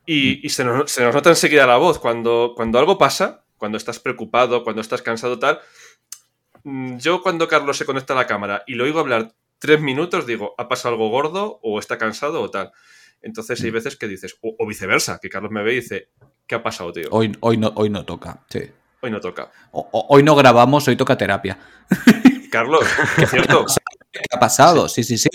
Y, 0.06 0.46
y 0.46 0.50
se, 0.50 0.64
nos, 0.66 0.92
se 0.92 1.04
nos 1.04 1.14
nota 1.16 1.30
enseguida 1.30 1.68
la 1.68 1.78
voz. 1.78 2.00
Cuando, 2.00 2.54
cuando 2.56 2.80
algo 2.80 2.98
pasa, 2.98 3.44
cuando 3.58 3.78
estás 3.78 4.00
preocupado, 4.00 4.64
cuando 4.64 4.82
estás 4.82 5.02
cansado, 5.02 5.38
tal. 5.40 5.60
mm, 6.64 6.98
Yo 6.98 7.22
cuando 7.22 7.48
Carlos 7.48 7.78
se 7.78 7.86
conecta 7.86 8.14
a 8.14 8.16
la 8.18 8.28
cámara 8.28 8.64
y 8.66 8.74
lo 8.76 8.84
oigo 8.86 9.00
hablar 9.00 9.34
tres 9.60 9.80
minutos, 9.80 10.26
digo, 10.26 10.56
ha 10.58 10.68
pasado 10.68 10.96
algo 10.96 11.10
gordo 11.10 11.60
o 11.62 11.78
está 11.80 11.98
cansado 12.00 12.42
o 12.42 12.50
tal. 12.50 12.72
Entonces 13.22 13.62
hay 13.64 13.70
veces 13.70 13.96
que 13.96 14.08
dices, 14.08 14.36
o, 14.42 14.56
o 14.58 14.66
viceversa, 14.66 15.20
que 15.22 15.30
Carlos 15.30 15.52
me 15.52 15.62
ve 15.62 15.74
y 15.74 15.76
dice, 15.76 16.10
¿qué 16.48 16.56
ha 16.56 16.64
pasado, 16.64 16.92
tío? 16.92 17.08
Hoy, 17.12 17.38
hoy, 17.42 17.58
no, 17.58 17.72
hoy 17.76 17.92
no 17.92 18.04
toca. 18.04 18.44
Sí. 18.50 18.62
Hoy 19.02 19.12
no 19.12 19.20
toca. 19.20 19.52
O- 19.72 19.88
o- 19.92 20.08
hoy 20.10 20.24
no 20.24 20.36
grabamos, 20.36 20.88
hoy 20.88 20.96
toca 20.96 21.16
terapia. 21.16 21.60
Carlos, 22.52 22.84
es 23.18 23.30
cierto. 23.30 23.66
¿Qué 24.12 24.22
ha 24.32 24.40
pasado? 24.40 24.88
Sí, 24.90 25.04
sí, 25.04 25.18
sí. 25.18 25.30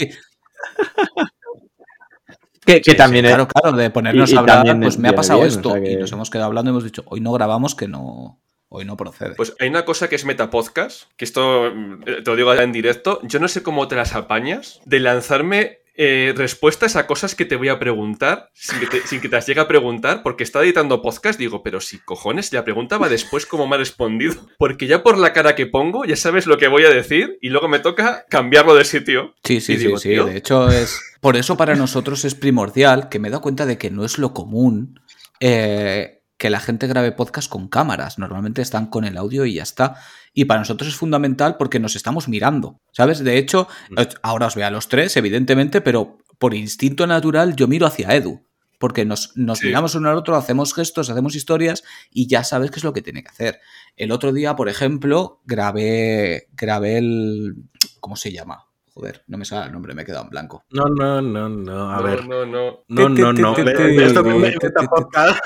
Que, 2.65 2.81
que 2.81 2.91
Sí, 2.93 2.97
también 2.97 3.25
sí, 3.25 3.29
es- 3.29 3.35
claro, 3.37 3.49
claro, 3.49 3.77
de 3.77 3.91
ponernos 3.91 4.31
y- 4.31 4.35
a 4.37 4.41
hablar, 4.41 4.81
pues 4.81 4.99
me 4.99 5.09
ha 5.09 5.15
pasado 5.15 5.39
bien, 5.41 5.51
o 5.53 5.55
esto. 5.57 5.71
sea 5.73 5.81
que- 5.83 5.93
Y 5.93 5.97
nos 5.97 6.11
hemos 6.13 6.31
quedado 6.31 6.47
hablando 6.49 6.71
y 6.71 6.73
hemos 6.73 6.85
dicho, 6.85 7.05
hoy 7.07 7.21
no 7.21 7.33
grabamos 7.33 7.75
que 7.77 7.87
no. 7.87 8.41
Hoy 8.69 8.85
no 8.85 8.97
procede. 8.97 9.35
Pues 9.35 9.55
hay 9.61 9.69
una 9.69 9.85
cosa 9.85 10.09
que 10.09 10.17
es 10.17 10.25
Metapodcast, 10.25 11.05
que 11.17 11.25
esto 11.25 11.73
mm, 11.75 12.03
te 12.03 12.23
lo 12.23 12.37
digo 12.37 12.53
en 12.55 12.73
directo. 12.73 13.21
Yo 13.23 13.39
no 13.39 13.49
sé 13.49 13.63
cómo 13.63 13.87
te 13.89 13.97
las 13.97 14.15
apañas 14.15 14.81
de 14.85 15.01
lanzarme 15.01 15.81
eh, 15.99 16.35
respuestas 16.37 16.95
a 16.97 17.07
cosas 17.07 17.35
que 17.35 17.47
te 17.47 17.57
voy 17.57 17.69
a 17.69 17.79
preguntar 17.79 18.51
sin 18.53 18.81
que, 18.81 18.87
te, 18.87 19.07
sin 19.07 19.21
que 19.21 19.31
te 19.31 19.37
las 19.37 19.47
llegue 19.47 19.61
a 19.61 19.69
preguntar, 19.69 20.23
porque 20.23 20.45
estaba 20.45 20.65
editando 20.65 21.01
podcast, 21.01 21.39
digo, 21.39 21.63
pero 21.63 21.81
si 21.81 21.99
cojones, 22.01 22.53
la 22.53 22.65
pregunta 22.65 22.99
va 22.99 23.09
después 23.09 23.47
como 23.47 23.67
me 23.67 23.77
ha 23.77 23.79
respondido, 23.79 24.35
porque 24.59 24.89
ya 24.89 25.03
por 25.03 25.17
la 25.17 25.33
cara 25.33 25.55
que 25.55 25.65
pongo 25.65 26.05
ya 26.05 26.17
sabes 26.17 26.47
lo 26.47 26.59
que 26.59 26.69
voy 26.69 26.85
a 26.85 26.91
decir 26.91 27.39
y 27.41 27.49
luego 27.49 27.69
me 27.69 27.79
toca 27.79 28.27
cambiarlo 28.29 28.75
de 28.75 28.85
sitio. 28.85 29.35
Sí, 29.43 29.63
sí, 29.63 29.79
sí, 29.79 29.85
digo, 29.85 29.99
sí. 29.99 30.11
tío. 30.11 30.27
De 30.27 30.37
hecho, 30.37 30.69
es. 30.69 31.01
Por 31.21 31.37
eso 31.37 31.57
para 31.57 31.75
nosotros 31.77 32.27
es 32.27 32.35
primordial 32.35 33.09
que 33.09 33.19
me 33.19 33.29
he 33.29 33.31
dado 33.31 33.41
cuenta 33.41 33.65
de 33.65 33.79
que 33.79 33.91
no 33.91 34.05
es 34.05 34.19
lo 34.19 34.35
común 34.35 35.01
eh, 35.41 36.16
que 36.39 36.51
la 36.51 36.61
gente 36.61 36.87
grabe 36.87 37.13
podcast 37.13 37.49
con 37.51 37.69
cámaras. 37.69 38.19
Normalmente 38.19 38.61
están 38.63 38.87
con 38.87 39.05
el 39.05 39.17
audio 39.17 39.45
y 39.47 39.55
ya 39.55 39.63
está. 39.63 39.97
Y 40.35 40.45
para 40.45 40.61
nosotros 40.61 40.89
es 40.89 40.97
fundamental 40.97 41.57
porque 41.57 41.81
nos 41.81 41.97
estamos 41.97 42.29
mirando. 42.29 42.81
¿Sabes? 42.93 43.21
De 43.25 43.39
hecho, 43.39 43.69
Mm. 43.91 43.99
eh, 44.01 44.09
ahora 44.23 44.47
os 44.47 44.55
veo 44.55 44.67
a 44.67 44.71
los 44.71 44.89
tres, 44.89 45.17
evidentemente, 45.17 45.81
pero 45.81 46.19
por 46.39 46.55
instinto 46.55 47.07
natural 47.07 47.57
yo 47.57 47.67
miro 47.69 47.87
hacia 47.87 48.15
Edu. 48.15 48.45
Porque 48.79 49.07
nos, 49.07 49.35
nos 49.37 49.61
Sí. 49.61 49.69
miramos 49.69 49.95
uno 49.95 50.11
al 50.11 50.19
otro, 50.19 50.37
hacemos 50.37 50.75
gestos, 50.75 51.09
hacemos 51.09 51.35
historias 51.35 51.83
y 52.11 52.27
ya 52.27 52.45
sabes 52.45 52.71
qué 52.71 52.77
es 52.81 52.85
lo 52.85 52.93
que 52.93 53.01
tiene 53.01 53.23
que 53.23 53.31
hacer. 53.31 53.61
El 53.97 54.13
otro 54.13 54.35
día, 54.35 54.55
por 54.55 54.69
ejemplo, 54.69 55.41
grabé, 55.47 56.49
grabé 56.53 56.99
el... 56.99 57.55
¿Cómo 58.01 58.17
se 58.17 58.33
llama? 58.33 58.66
Joder, 58.97 59.23
no 59.27 59.37
me 59.37 59.45
sale 59.45 59.67
el 59.67 59.73
nombre, 59.73 59.93
me 59.93 60.03
he 60.03 60.05
quedado 60.07 60.25
en 60.25 60.31
blanco. 60.31 60.65
No, 60.71 60.85
no, 60.87 61.21
no, 61.21 61.51
no. 61.51 61.91
A 61.91 61.99
no, 61.99 62.03
ver. 62.03 62.27
no, 62.27 62.47
no, 62.47 62.79
No, 62.89 63.09
no, 63.11 63.33
no. 63.35 63.55
Esto 63.55 64.25
que 64.25 64.31
me 64.31 64.53
podcast. 64.89 65.39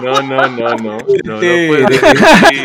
no, 0.00 0.22
no, 0.22 0.48
no, 0.48 0.76
no, 0.76 0.98
no, 1.24 1.40
decir. 1.40 2.64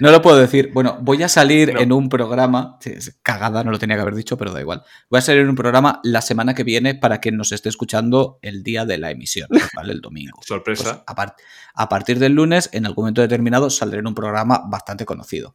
Lo 0.00 0.22
puedo 0.22 0.38
decir. 0.38 0.70
Bueno, 0.72 0.96
voy 1.02 1.22
a 1.22 1.28
salir 1.28 1.74
en 1.78 1.92
un 1.92 2.08
programa. 2.08 2.78
Cagada, 3.22 3.62
no 3.62 3.70
lo 3.72 3.78
tenía 3.78 3.96
que 3.96 4.00
haber 4.02 4.14
dicho, 4.14 4.38
pero 4.38 4.52
da 4.54 4.60
igual. 4.62 4.82
Voy 5.10 5.18
a 5.18 5.20
salir 5.20 5.42
en 5.42 5.50
un 5.50 5.54
programa 5.56 6.00
la 6.02 6.22
semana 6.22 6.54
que 6.54 6.64
viene 6.64 6.94
para 6.94 7.18
quien 7.18 7.36
nos 7.36 7.52
esté 7.52 7.68
escuchando 7.68 8.38
el 8.40 8.62
día 8.62 8.86
de 8.86 8.96
la 8.96 9.10
emisión, 9.10 9.48
¿vale? 9.74 9.92
El 9.92 10.00
domingo. 10.00 10.38
Pues 10.38 10.46
Sorpresa. 10.48 11.04
a, 11.06 11.14
par- 11.14 11.34
a 11.74 11.88
partir 11.90 12.18
del 12.18 12.32
lunes, 12.32 12.70
en 12.72 12.86
algún 12.86 13.02
momento 13.04 13.20
determinado, 13.20 13.68
saldré 13.68 13.98
en 14.00 14.06
un 14.06 14.14
programa 14.14 14.62
bastante 14.66 15.04
conocido. 15.04 15.54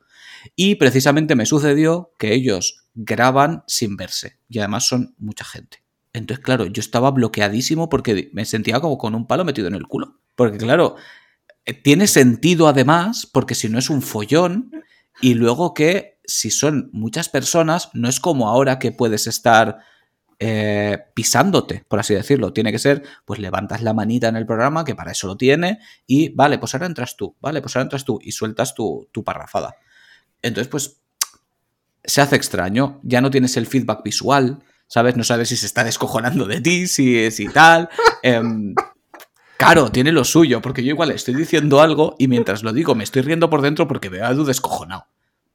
Y 0.55 0.75
precisamente 0.75 1.35
me 1.35 1.45
sucedió 1.47 2.11
que 2.19 2.33
ellos 2.33 2.82
graban 2.93 3.63
sin 3.67 3.95
verse. 3.97 4.39
Y 4.49 4.59
además 4.59 4.87
son 4.87 5.15
mucha 5.17 5.45
gente. 5.45 5.83
Entonces, 6.13 6.43
claro, 6.43 6.65
yo 6.67 6.79
estaba 6.79 7.11
bloqueadísimo 7.11 7.89
porque 7.89 8.29
me 8.33 8.45
sentía 8.45 8.79
como 8.79 8.97
con 8.97 9.15
un 9.15 9.25
palo 9.25 9.45
metido 9.45 9.67
en 9.67 9.75
el 9.75 9.87
culo. 9.87 10.19
Porque, 10.35 10.57
claro, 10.57 10.95
eh, 11.65 11.73
tiene 11.73 12.07
sentido 12.07 12.67
además, 12.67 13.27
porque 13.31 13.55
si 13.55 13.69
no 13.69 13.79
es 13.79 13.89
un 13.89 14.01
follón, 14.01 14.71
y 15.21 15.33
luego 15.33 15.73
que 15.73 16.19
si 16.25 16.51
son 16.51 16.89
muchas 16.93 17.29
personas, 17.29 17.89
no 17.93 18.07
es 18.09 18.19
como 18.19 18.47
ahora 18.47 18.79
que 18.79 18.91
puedes 18.91 19.27
estar 19.27 19.79
eh, 20.39 20.97
pisándote, 21.13 21.85
por 21.87 21.99
así 21.99 22.13
decirlo. 22.13 22.53
Tiene 22.53 22.71
que 22.71 22.79
ser, 22.79 23.03
pues 23.25 23.39
levantas 23.39 23.81
la 23.81 23.93
manita 23.93 24.27
en 24.27 24.35
el 24.35 24.45
programa, 24.45 24.83
que 24.83 24.95
para 24.95 25.11
eso 25.11 25.27
lo 25.27 25.37
tiene, 25.37 25.79
y 26.05 26.29
vale, 26.29 26.59
pues 26.59 26.73
ahora 26.73 26.87
entras 26.87 27.15
tú, 27.17 27.35
vale, 27.39 27.61
pues 27.61 27.75
ahora 27.75 27.83
entras 27.83 28.05
tú, 28.05 28.19
y 28.21 28.31
sueltas 28.31 28.73
tu, 28.73 29.09
tu 29.11 29.23
parrafada. 29.23 29.75
Entonces, 30.41 30.67
pues 30.69 31.02
se 32.03 32.21
hace 32.21 32.35
extraño, 32.35 32.99
ya 33.03 33.21
no 33.21 33.31
tienes 33.31 33.57
el 33.57 33.67
feedback 33.67 34.03
visual, 34.03 34.63
¿sabes? 34.87 35.15
No 35.15 35.23
sabes 35.23 35.49
si 35.49 35.57
se 35.57 35.65
está 35.65 35.83
descojonando 35.83 36.45
de 36.45 36.61
ti, 36.61 36.87
si, 36.87 37.31
si 37.31 37.47
tal. 37.47 37.89
Em, 38.23 38.73
Claro, 39.57 39.91
tiene 39.91 40.11
lo 40.11 40.25
suyo, 40.25 40.61
porque 40.61 40.83
yo 40.83 40.89
igual 40.89 41.11
estoy 41.11 41.35
diciendo 41.35 41.79
algo 41.79 42.15
y 42.19 42.27
mientras 42.27 42.63
lo 42.63 42.73
digo 42.73 42.95
me 42.95 43.05
estoy 43.05 43.21
riendo 43.21 43.49
por 43.49 43.61
dentro 43.61 43.87
porque 43.87 44.09
veo 44.09 44.25
a 44.25 44.31
Edu 44.31 44.43
descojonado, 44.43 45.05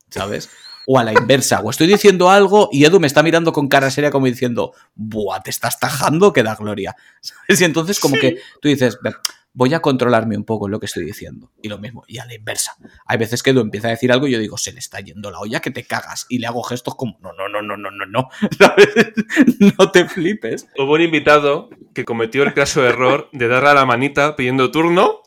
¿sabes? 0.08 0.48
O 0.86 0.98
a 0.98 1.04
la 1.04 1.12
inversa, 1.12 1.60
o 1.60 1.68
estoy 1.68 1.88
diciendo 1.88 2.30
algo 2.30 2.70
y 2.72 2.86
Edu 2.86 3.00
me 3.00 3.06
está 3.06 3.22
mirando 3.22 3.52
con 3.52 3.68
cara 3.68 3.90
seria 3.90 4.10
como 4.10 4.24
diciendo, 4.24 4.72
¡buah, 4.94 5.42
te 5.42 5.50
estás 5.50 5.78
tajando 5.78 6.32
que 6.32 6.42
da 6.42 6.54
gloria! 6.54 6.96
¿Sabes? 7.20 7.60
Y 7.60 7.64
entonces 7.64 8.00
como 8.00 8.16
que 8.16 8.38
tú 8.62 8.68
dices, 8.68 8.98
"Ve, 9.02 9.12
voy 9.52 9.74
a 9.74 9.80
controlarme 9.80 10.36
un 10.36 10.44
poco 10.44 10.66
en 10.66 10.72
lo 10.72 10.78
que 10.80 10.86
estoy 10.86 11.04
diciendo. 11.04 11.50
Y 11.62 11.68
lo 11.68 11.78
mismo, 11.78 12.04
y 12.06 12.18
a 12.18 12.26
la 12.26 12.34
inversa. 12.34 12.76
Hay 13.06 13.18
veces 13.18 13.42
que 13.42 13.50
Edu 13.50 13.60
empieza 13.60 13.88
a 13.88 13.90
decir 13.90 14.12
algo 14.12 14.26
y 14.28 14.32
yo 14.32 14.38
digo, 14.38 14.56
se 14.56 14.72
le 14.72 14.78
está 14.78 15.00
yendo 15.00 15.30
la 15.30 15.40
olla 15.40 15.60
que 15.60 15.70
te 15.70 15.84
cagas. 15.84 16.26
Y 16.28 16.38
le 16.38 16.46
hago 16.46 16.62
gestos 16.62 16.94
como, 16.94 17.18
no, 17.20 17.32
no, 17.32 17.48
no, 17.48 17.62
no, 17.62 17.76
no, 17.76 17.90
no, 17.90 18.06
no. 18.06 18.28
No 19.78 19.90
te 19.90 20.04
flipes. 20.08 20.68
Hubo 20.78 20.92
un 20.94 21.00
invitado 21.02 21.70
que 21.94 22.04
cometió 22.04 22.42
el 22.42 22.54
caso 22.54 22.86
error 22.86 23.28
de 23.32 23.48
darle 23.48 23.70
a 23.70 23.74
la 23.74 23.86
manita 23.86 24.36
pidiendo 24.36 24.70
turno 24.70 25.22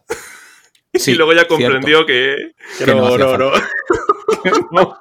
Sí, 0.94 1.12
y 1.12 1.16
luego 1.16 1.32
ya 1.34 1.48
comprendió 1.48 2.06
que, 2.06 2.36
que 2.78 2.86
Que 2.86 2.94
no 2.94 3.18
no, 3.18 3.38
no, 3.38 3.38
no. 3.38 3.52
No. 4.72 4.98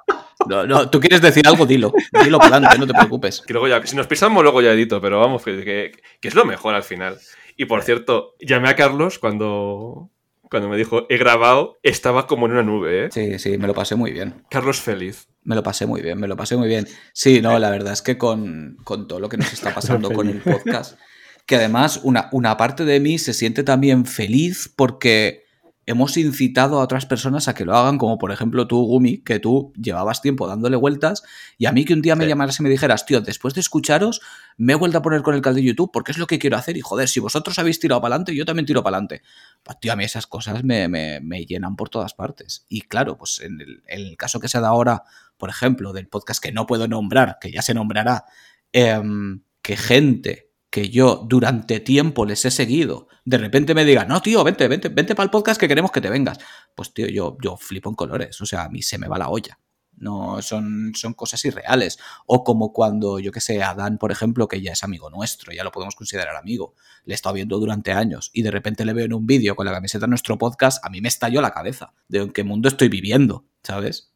No, 0.48 0.66
no, 0.66 0.88
tú 0.88 1.00
quieres 1.00 1.20
decir 1.20 1.46
algo, 1.46 1.66
dilo. 1.66 1.92
Dilo 2.24 2.38
para 2.38 2.56
adelante, 2.56 2.78
no 2.78 2.86
te 2.86 2.94
preocupes. 2.94 3.42
Que 3.46 3.52
luego 3.52 3.68
ya, 3.68 3.84
si 3.86 3.94
nos 3.94 4.06
pisamos, 4.06 4.42
luego 4.42 4.62
ya 4.62 4.72
edito, 4.72 5.00
pero 5.00 5.20
vamos, 5.20 5.42
que, 5.44 5.62
que- 5.62 5.92
que 6.20 6.28
es 6.28 6.34
lo 6.34 6.44
mejor 6.46 6.74
al 6.74 6.82
final. 6.82 7.18
Y 7.60 7.66
por 7.66 7.82
cierto, 7.82 8.36
llamé 8.40 8.70
a 8.70 8.74
Carlos 8.74 9.18
cuando, 9.18 10.10
cuando 10.40 10.70
me 10.70 10.78
dijo, 10.78 11.04
he 11.10 11.18
grabado, 11.18 11.78
estaba 11.82 12.26
como 12.26 12.46
en 12.46 12.52
una 12.52 12.62
nube, 12.62 13.04
¿eh? 13.04 13.08
Sí, 13.12 13.38
sí, 13.38 13.58
me 13.58 13.66
lo 13.66 13.74
pasé 13.74 13.96
muy 13.96 14.12
bien. 14.12 14.46
Carlos 14.48 14.80
feliz. 14.80 15.28
Me 15.42 15.54
lo 15.54 15.62
pasé 15.62 15.84
muy 15.84 16.00
bien, 16.00 16.18
me 16.18 16.26
lo 16.26 16.38
pasé 16.38 16.56
muy 16.56 16.68
bien. 16.68 16.88
Sí, 17.12 17.42
no, 17.42 17.58
la 17.58 17.68
verdad 17.68 17.92
es 17.92 18.00
que 18.00 18.16
con, 18.16 18.78
con 18.82 19.06
todo 19.06 19.20
lo 19.20 19.28
que 19.28 19.36
nos 19.36 19.52
está 19.52 19.74
pasando 19.74 20.10
con 20.10 20.30
el 20.30 20.40
podcast, 20.40 20.98
que 21.44 21.56
además 21.56 22.00
una, 22.02 22.30
una 22.32 22.56
parte 22.56 22.86
de 22.86 22.98
mí 22.98 23.18
se 23.18 23.34
siente 23.34 23.62
también 23.62 24.06
feliz 24.06 24.72
porque 24.74 25.44
hemos 25.90 26.16
incitado 26.16 26.80
a 26.80 26.82
otras 26.84 27.06
personas 27.06 27.48
a 27.48 27.54
que 27.54 27.64
lo 27.64 27.76
hagan, 27.76 27.98
como 27.98 28.18
por 28.18 28.32
ejemplo 28.32 28.66
tú, 28.66 28.82
Gumi, 28.84 29.18
que 29.18 29.38
tú 29.38 29.72
llevabas 29.80 30.22
tiempo 30.22 30.46
dándole 30.48 30.76
vueltas, 30.76 31.22
y 31.58 31.66
a 31.66 31.72
mí 31.72 31.84
que 31.84 31.92
un 31.94 32.02
día 32.02 32.16
me 32.16 32.24
Sí. 32.24 32.28
llamaras 32.30 32.58
y 32.60 32.62
me 32.62 32.68
dijeras, 32.70 33.06
tío, 33.06 33.20
después 33.20 33.54
de 33.54 33.60
escucharos, 33.60 34.20
me 34.56 34.72
he 34.72 34.76
vuelto 34.76 34.98
a 34.98 35.02
poner 35.02 35.22
con 35.22 35.34
el 35.34 35.42
canal 35.42 35.56
de 35.56 35.62
YouTube 35.64 35.90
porque 35.92 36.12
es 36.12 36.18
lo 36.18 36.26
que 36.26 36.38
quiero 36.38 36.56
hacer, 36.56 36.76
y 36.76 36.80
joder, 36.80 37.08
si 37.08 37.20
vosotros 37.20 37.58
habéis 37.58 37.78
tirado 37.80 38.00
para 38.00 38.14
adelante, 38.14 38.34
yo 38.34 38.44
también 38.44 38.66
tiro 38.66 38.82
para 38.82 38.96
adelante. 38.96 39.22
Pues 39.62 39.78
tío, 39.80 39.92
a 39.92 39.96
mí 39.96 40.04
esas 40.04 40.26
cosas 40.26 40.64
me, 40.64 40.88
me- 40.88 41.20
me 41.20 41.44
llenan 41.46 41.76
por 41.76 41.88
todas 41.88 42.14
partes. 42.14 42.64
Y 42.68 42.82
claro, 42.82 43.16
pues 43.18 43.40
en 43.40 43.60
el, 43.60 43.82
en 43.86 44.00
el 44.06 44.16
caso 44.16 44.40
que 44.40 44.48
se 44.48 44.60
da 44.60 44.68
ahora, 44.68 45.02
por 45.38 45.48
ejemplo, 45.50 45.92
del 45.92 46.08
podcast 46.08 46.42
que 46.42 46.52
no 46.52 46.66
puedo 46.66 46.86
nombrar, 46.88 47.38
que 47.40 47.50
ya 47.50 47.62
se 47.62 47.74
nombrará, 47.74 48.24
em, 48.72 49.42
que 49.62 49.76
gente 49.76 50.49
que 50.70 50.88
yo 50.88 51.26
durante 51.28 51.80
tiempo 51.80 52.24
les 52.24 52.44
he 52.44 52.50
seguido, 52.50 53.08
de 53.24 53.38
repente 53.38 53.74
me 53.74 53.84
diga, 53.84 54.04
no, 54.04 54.22
tío, 54.22 54.42
vente, 54.44 54.68
vente, 54.68 54.88
vente 54.88 55.14
para 55.14 55.24
el 55.24 55.30
podcast 55.30 55.60
que 55.60 55.68
queremos 55.68 55.90
que 55.90 56.00
te 56.00 56.10
vengas. 56.10 56.38
Pues, 56.74 56.94
tío, 56.94 57.08
yo, 57.08 57.36
yo 57.42 57.56
flipo 57.56 57.90
en 57.90 57.96
colores. 57.96 58.40
O 58.40 58.46
sea, 58.46 58.64
a 58.64 58.68
mí 58.68 58.82
se 58.82 58.96
me 58.96 59.08
va 59.08 59.18
la 59.18 59.28
olla. 59.28 59.58
No, 59.96 60.40
son, 60.40 60.92
son 60.94 61.12
cosas 61.12 61.44
irreales. 61.44 61.98
O 62.24 62.42
como 62.42 62.72
cuando, 62.72 63.18
yo 63.18 63.32
que 63.32 63.40
sé, 63.40 63.62
Adán, 63.62 63.98
por 63.98 64.12
ejemplo, 64.12 64.48
que 64.48 64.62
ya 64.62 64.72
es 64.72 64.82
amigo 64.82 65.10
nuestro, 65.10 65.52
ya 65.52 65.62
lo 65.62 65.72
podemos 65.72 65.94
considerar 65.94 66.36
amigo, 66.36 66.74
le 67.04 67.12
he 67.12 67.16
estado 67.16 67.34
viendo 67.34 67.58
durante 67.58 67.92
años 67.92 68.30
y 68.32 68.42
de 68.42 68.50
repente 68.50 68.86
le 68.86 68.94
veo 68.94 69.04
en 69.04 69.12
un 69.12 69.26
vídeo 69.26 69.54
con 69.56 69.66
la 69.66 69.72
camiseta 69.72 70.06
de 70.06 70.10
nuestro 70.10 70.38
podcast, 70.38 70.82
a 70.84 70.88
mí 70.88 71.02
me 71.02 71.08
estalló 71.08 71.42
la 71.42 71.50
cabeza 71.50 71.92
de 72.08 72.20
en 72.20 72.32
qué 72.32 72.44
mundo 72.44 72.68
estoy 72.68 72.88
viviendo, 72.88 73.44
¿sabes? 73.62 74.14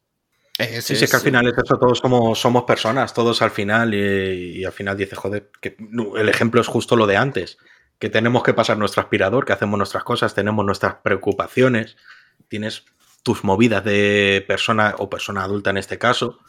Es- 0.57 0.85
Sí, 0.85 0.95
sí, 0.95 1.03
es 1.03 1.09
que 1.09 1.17
al 1.17 1.21
final 1.21 1.47
es 1.47 1.53
eso, 1.57 1.77
todos 1.77 1.99
somos, 1.99 2.39
somos 2.39 2.63
personas, 2.63 3.13
todos 3.13 3.41
al 3.41 3.51
final, 3.51 3.93
y, 3.93 4.59
y 4.59 4.65
al 4.65 4.71
final 4.71 4.95
dices, 4.97 5.17
joder, 5.17 5.49
que 5.61 5.75
el 6.17 6.29
ejemplo 6.29 6.61
es 6.61 6.67
justo 6.67 6.95
lo 6.95 7.07
de 7.07 7.17
antes, 7.17 7.57
que 7.99 8.09
tenemos 8.09 8.43
que 8.43 8.53
pasar 8.53 8.77
nuestro 8.77 9.01
aspirador, 9.01 9.45
que 9.45 9.53
hacemos 9.53 9.77
nuestras 9.77 10.03
cosas, 10.03 10.33
tenemos 10.33 10.65
nuestras 10.65 10.95
preocupaciones, 11.03 11.97
tienes 12.47 12.85
tus 13.23 13.43
movidas 13.43 13.83
de 13.83 14.45
persona 14.47 14.95
o 14.97 15.09
persona 15.09 15.43
adulta 15.43 15.71
en 15.71 15.77
este 15.77 15.97
caso, 15.97 16.39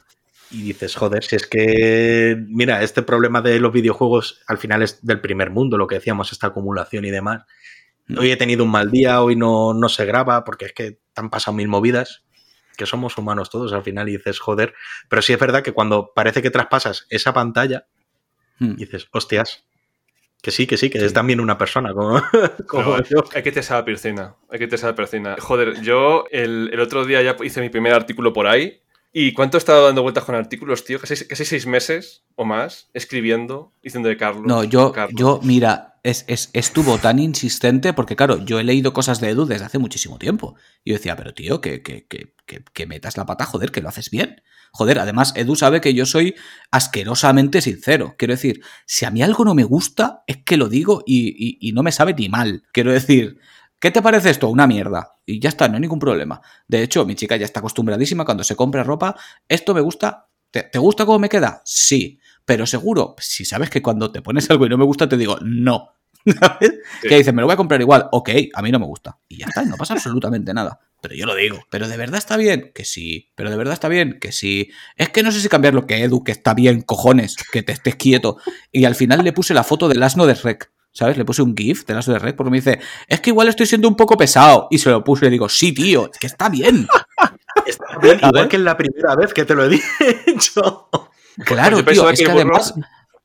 y 0.51 0.63
dices, 0.63 0.95
joder, 0.95 1.25
si 1.25 1.37
es 1.37 1.47
que, 1.47 2.37
mira, 2.49 2.83
este 2.83 3.03
problema 3.03 3.43
de 3.43 3.59
los 3.59 3.73
videojuegos 3.73 4.43
al 4.47 4.59
final 4.59 4.83
es 4.83 5.05
del 5.05 5.21
primer 5.21 5.51
mundo, 5.51 5.79
lo 5.79 5.89
que 5.89 5.97
decíamos, 5.97 6.31
esta 6.33 6.49
acumulación 6.49 7.05
y 7.05 7.11
demás. 7.11 7.45
Mm. 8.09 8.19
Hoy 8.19 8.31
he 8.31 8.37
tenido 8.37 8.65
un 8.65 8.71
mal 8.71 8.91
día, 8.91 9.23
hoy 9.23 9.37
no, 9.37 9.75
no 9.75 9.89
se 9.89 10.05
graba 10.07 10.45
porque 10.45 10.67
es 10.67 10.73
que 10.75 10.93
te 10.93 11.21
han 11.21 11.31
pasado 11.31 11.57
mil 11.57 11.69
movidas, 11.69 12.25
que 12.77 12.87
somos 12.87 13.17
humanos 13.19 13.51
todos 13.51 13.73
al 13.73 13.83
final 13.83 14.09
y 14.09 14.17
dices, 14.17 14.39
joder, 14.39 14.75
pero 15.09 15.23
sí 15.23 15.33
es 15.33 15.39
verdad 15.39 15.63
que 15.63 15.73
cuando 15.73 16.13
parece 16.15 16.43
que 16.43 16.51
traspasas 16.51 17.07
esa 17.11 17.33
pantalla, 17.33 17.87
Hmm. 18.59 18.77
dices, 18.77 19.07
hostias, 19.13 19.65
que 20.41 20.51
sí, 20.51 20.67
que 20.67 20.77
sí, 20.79 20.89
que 20.89 20.99
Sí. 20.99 21.05
es 21.05 21.13
también 21.13 21.41
una 21.41 21.59
persona 21.59 21.93
como, 21.93 22.23
como 22.69 22.97
Pero 22.97 23.05
yo. 23.05 23.25
hay 23.35 23.43
que 23.43 23.53
tesar 23.53 23.79
la 23.81 23.85
piscina. 23.85 24.35
Hay 24.51 24.59
que 24.59 24.67
tesar 24.69 24.91
la 24.91 24.97
piscina. 24.97 25.37
Joder, 25.39 25.81
yo 25.83 26.25
el, 26.31 26.71
el 26.73 26.81
otro 26.81 27.05
día 27.05 27.21
ya 27.23 27.37
hice 27.45 27.61
mi 27.61 27.69
primer 27.69 27.93
artículo 27.93 28.33
por 28.33 28.47
ahí. 28.47 28.81
¿Y 29.13 29.33
cuánto 29.33 29.57
he 29.57 29.61
estado 29.61 29.85
dando 29.87 30.03
vueltas 30.03 30.25
con 30.25 30.35
artículos, 30.35 30.85
tío? 30.85 30.99
Casi, 31.01 31.27
casi 31.27 31.45
seis 31.47 31.67
meses 31.67 32.23
o 32.35 32.45
más 32.45 32.89
escribiendo, 32.95 33.73
diciendo 33.83 34.09
de 34.11 34.17
Carlos. 34.19 34.45
No, 34.47 34.63
yo, 34.65 34.93
Carlos. 34.93 35.19
yo 35.19 35.41
mira, 35.43 35.96
es, 36.11 36.25
es- 36.29 36.51
estuvo 36.53 36.99
tan 36.99 37.19
insistente 37.19 37.93
porque, 37.93 38.17
claro, 38.17 38.45
yo 38.45 38.59
he 38.61 38.65
leído 38.65 38.93
cosas 38.93 39.21
de 39.21 39.31
Edu 39.31 39.47
desde 39.47 39.65
hace 39.67 39.79
muchísimo 39.79 40.19
tiempo. 40.19 40.55
Y 40.85 40.91
yo 40.91 40.97
decía, 40.97 41.17
pero 41.17 41.35
tío, 41.35 41.61
que, 41.61 41.83
que, 41.83 42.07
que, 42.07 42.35
que, 42.73 42.87
metas 42.87 43.17
la 43.17 43.27
pata, 43.27 43.45
joder, 43.47 43.71
que 43.73 43.81
lo 43.83 43.89
haces 43.89 44.11
bien. 44.11 44.43
Joder, 44.73 44.99
además, 44.99 45.33
Edu 45.37 45.57
sabe 45.57 45.81
que 45.81 45.95
yo 45.95 46.07
soy 46.07 46.35
asquerosamente 46.71 47.61
sincero. 47.61 48.15
Quiero 48.19 48.35
decir, 48.35 48.63
si 48.87 49.05
a 49.05 49.11
mí 49.11 49.23
algo 49.23 49.45
no 49.45 49.55
me 49.55 49.65
gusta, 49.65 50.23
es 50.27 50.39
que 50.45 50.57
lo 50.57 50.69
digo 50.69 51.03
y 51.07 51.73
no 51.75 51.83
me 51.83 51.93
sabe 51.93 52.15
ni 52.15 52.29
mal. 52.29 52.65
Quiero 52.73 52.93
decir, 52.93 53.39
¿qué 53.81 53.91
te 53.91 54.03
parece 54.03 54.31
esto? 54.31 54.49
Una 54.49 54.67
mierda. 54.67 55.15
Y 55.25 55.41
ya 55.41 55.49
está, 55.49 55.69
no 55.69 55.75
hay 55.75 55.81
ningún 55.81 55.99
problema. 55.99 56.41
De 56.69 56.83
hecho, 56.83 57.05
mi 57.05 57.15
chica 57.15 57.37
ya 57.37 57.45
está 57.45 57.61
acostumbradísima 57.61 58.25
cuando 58.25 58.45
se 58.45 58.55
compra 58.57 58.85
ropa. 58.85 59.17
Esto 59.49 59.75
me 59.75 59.81
gusta. 59.81 60.29
¿Te, 60.51 60.63
te 60.63 60.79
gusta 60.79 61.05
cómo 61.07 61.19
me 61.19 61.29
queda? 61.29 61.63
Sí. 61.65 62.21
pero 62.45 62.65
seguro, 62.67 63.17
si 63.19 63.45
sabes 63.45 63.71
que 63.71 63.83
cuando 63.83 64.13
te 64.13 64.23
pones 64.23 64.49
algo 64.51 64.67
y 64.67 64.69
no 64.69 64.79
me 64.79 64.85
gusta, 64.85 65.09
te 65.09 65.17
digo 65.17 65.37
no. 65.43 65.96
¿Sabes? 66.39 66.73
Sí. 67.03 67.09
Que 67.09 67.17
dices, 67.19 67.33
me 67.35 67.41
lo 67.43 67.47
voy 67.47 67.55
a 67.55 67.57
comprar 67.57 67.81
igual. 67.81 68.09
Ok, 68.13 68.31
a 68.55 68.63
mí 68.63 68.71
no 68.71 68.79
me 68.79 68.87
gusta. 68.87 69.19
Y 69.29 69.39
ya 69.39 69.47
está, 69.47 69.63
y 69.63 69.67
no 69.67 69.77
pasa 69.77 69.95
absolutamente 69.95 70.53
nada. 70.53 70.81
Pero 71.01 71.15
yo 71.15 71.27
lo 71.27 71.35
digo. 71.35 71.59
¿Pero 71.71 71.89
de 71.89 71.97
verdad 71.97 72.19
está 72.19 72.37
bien? 72.37 72.73
Que 72.75 72.85
sí. 72.85 73.31
¿Pero 73.35 73.51
de 73.51 73.57
verdad 73.57 73.75
está 73.75 73.89
bien? 73.89 74.19
Que 74.21 74.33
sí. 74.33 74.71
Es 74.97 75.11
que 75.11 75.23
no 75.23 75.31
sé 75.31 75.41
si 75.41 75.49
cambiar 75.49 75.75
lo 75.75 75.87
que 75.87 76.03
Edu, 76.03 76.25
que 76.25 76.33
está 76.33 76.55
bien, 76.55 76.83
cojones, 76.83 77.37
que 77.53 77.63
te 77.63 77.73
estés 77.73 77.97
quieto. 77.97 78.39
Y 78.73 78.85
al 78.87 78.95
final 78.95 79.23
le 79.23 79.33
puse 79.33 79.55
la 79.55 79.63
foto 79.65 79.89
del 79.89 80.03
asno 80.03 80.27
de 80.27 80.35
Rec. 80.35 80.71
¿Sabes? 80.93 81.19
Le 81.19 81.27
puse 81.27 81.43
un 81.43 81.55
GIF 81.55 81.85
del 81.85 81.99
asno 81.99 82.15
de 82.15 82.19
Rec 82.21 82.37
porque 82.37 82.51
me 82.51 82.57
dice, 82.57 82.81
es 83.07 83.21
que 83.21 83.29
igual 83.29 83.49
estoy 83.49 83.67
siendo 83.67 83.87
un 83.87 83.97
poco 83.97 84.17
pesado. 84.17 84.67
Y 84.71 84.79
se 84.79 84.89
lo 84.91 85.05
puse 85.05 85.27
y 85.27 85.29
le 85.29 85.33
digo, 85.33 85.49
sí, 85.49 85.73
tío, 85.75 86.11
es 86.11 86.19
que 86.19 86.27
está 86.27 86.49
bien. 86.49 86.89
Está 87.67 87.99
bien, 88.01 88.15
A 88.23 88.29
igual 88.29 88.33
ver. 88.45 88.49
que 88.49 88.57
en 88.57 88.65
la 88.65 88.77
primera 88.79 89.15
vez 89.15 89.35
que 89.35 89.45
te 89.45 89.55
lo 89.55 89.65
he 89.67 89.69
dicho. 90.27 90.89
Claro, 91.45 91.79
yo 91.81 91.85
tío. 91.85 92.09
Es 92.11 92.21
que 92.21 92.31
además. 92.31 92.75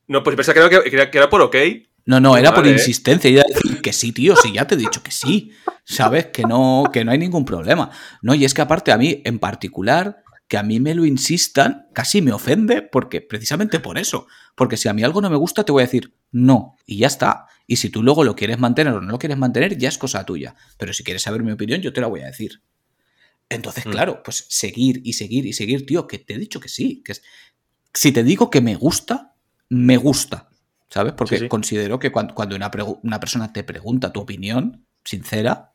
No, 0.06 0.22
pues 0.22 0.36
pensaba 0.36 0.54
que 0.54 0.60
era, 0.76 0.82
que 0.84 0.88
era- 0.96 1.10
que 1.10 1.16
era 1.18 1.30
por 1.30 1.40
ok. 1.40 1.56
No, 2.04 2.20
no, 2.20 2.36
era 2.36 2.52
por 2.54 2.66
insistencia. 2.66 3.30
Y 3.30 3.34
era 3.34 3.44
decir 3.46 3.80
que 3.80 3.92
sí, 3.92 4.12
tío, 4.12 4.34
sí, 4.36 4.52
ya 4.52 4.66
te 4.66 4.74
he 4.74 4.78
dicho 4.78 5.02
que 5.02 5.10
sí. 5.10 5.52
¿Sabes? 5.84 6.26
Que 6.26 6.42
no, 6.42 6.84
que 6.92 7.04
no 7.04 7.10
hay 7.12 7.18
ningún 7.18 7.44
problema. 7.44 7.90
No, 8.22 8.34
y 8.34 8.44
es 8.44 8.54
que 8.54 8.62
aparte 8.62 8.92
a 8.92 8.98
mí, 8.98 9.20
en 9.24 9.38
particular, 9.38 10.22
que 10.48 10.56
a 10.58 10.62
mí 10.62 10.80
me 10.80 10.94
lo 10.94 11.04
insistan, 11.04 11.86
casi 11.92 12.20
me 12.22 12.32
ofende, 12.32 12.82
porque 12.82 13.20
precisamente 13.20 13.80
por 13.80 13.98
eso. 13.98 14.26
Porque 14.54 14.76
si 14.76 14.88
a 14.88 14.92
mí 14.92 15.02
algo 15.02 15.20
no 15.20 15.30
me 15.30 15.36
gusta, 15.36 15.64
te 15.64 15.72
voy 15.72 15.82
a 15.82 15.86
decir 15.86 16.14
no. 16.30 16.76
Y 16.86 16.98
ya 16.98 17.06
está. 17.06 17.46
Y 17.66 17.76
si 17.76 17.88
tú 17.88 18.02
luego 18.02 18.24
lo 18.24 18.36
quieres 18.36 18.58
mantener 18.58 18.92
o 18.94 19.00
no 19.00 19.10
lo 19.12 19.18
quieres 19.18 19.38
mantener, 19.38 19.78
ya 19.78 19.88
es 19.88 19.98
cosa 19.98 20.24
tuya. 20.26 20.54
Pero 20.78 20.92
si 20.92 21.04
quieres 21.04 21.22
saber 21.22 21.42
mi 21.42 21.52
opinión, 21.52 21.80
yo 21.80 21.92
te 21.92 22.00
la 22.00 22.06
voy 22.08 22.20
a 22.20 22.26
decir. 22.26 22.62
Entonces, 23.48 23.86
Mm. 23.86 23.90
claro, 23.90 24.22
pues 24.24 24.46
seguir 24.48 25.00
y 25.04 25.12
seguir 25.14 25.46
y 25.46 25.52
seguir, 25.52 25.84
tío, 25.86 26.06
que 26.06 26.18
te 26.18 26.34
he 26.34 26.38
dicho 26.38 26.58
que 26.60 26.68
sí. 26.68 27.02
Que 27.04 27.14
si 27.94 28.12
te 28.12 28.22
digo 28.24 28.50
que 28.50 28.60
me 28.60 28.74
gusta, 28.76 29.34
me 29.68 29.96
gusta. 29.96 30.48
¿Sabes? 30.92 31.14
Porque 31.14 31.36
Sí, 31.36 31.42
sí. 31.44 31.48
considero 31.48 31.98
que 31.98 32.12
cuando, 32.12 32.34
cuando 32.34 32.54
una, 32.54 32.70
persona 33.18 33.50
te 33.50 33.64
pregunta 33.64 34.12
tu 34.12 34.20
opinión 34.20 34.84
sincera, 35.02 35.72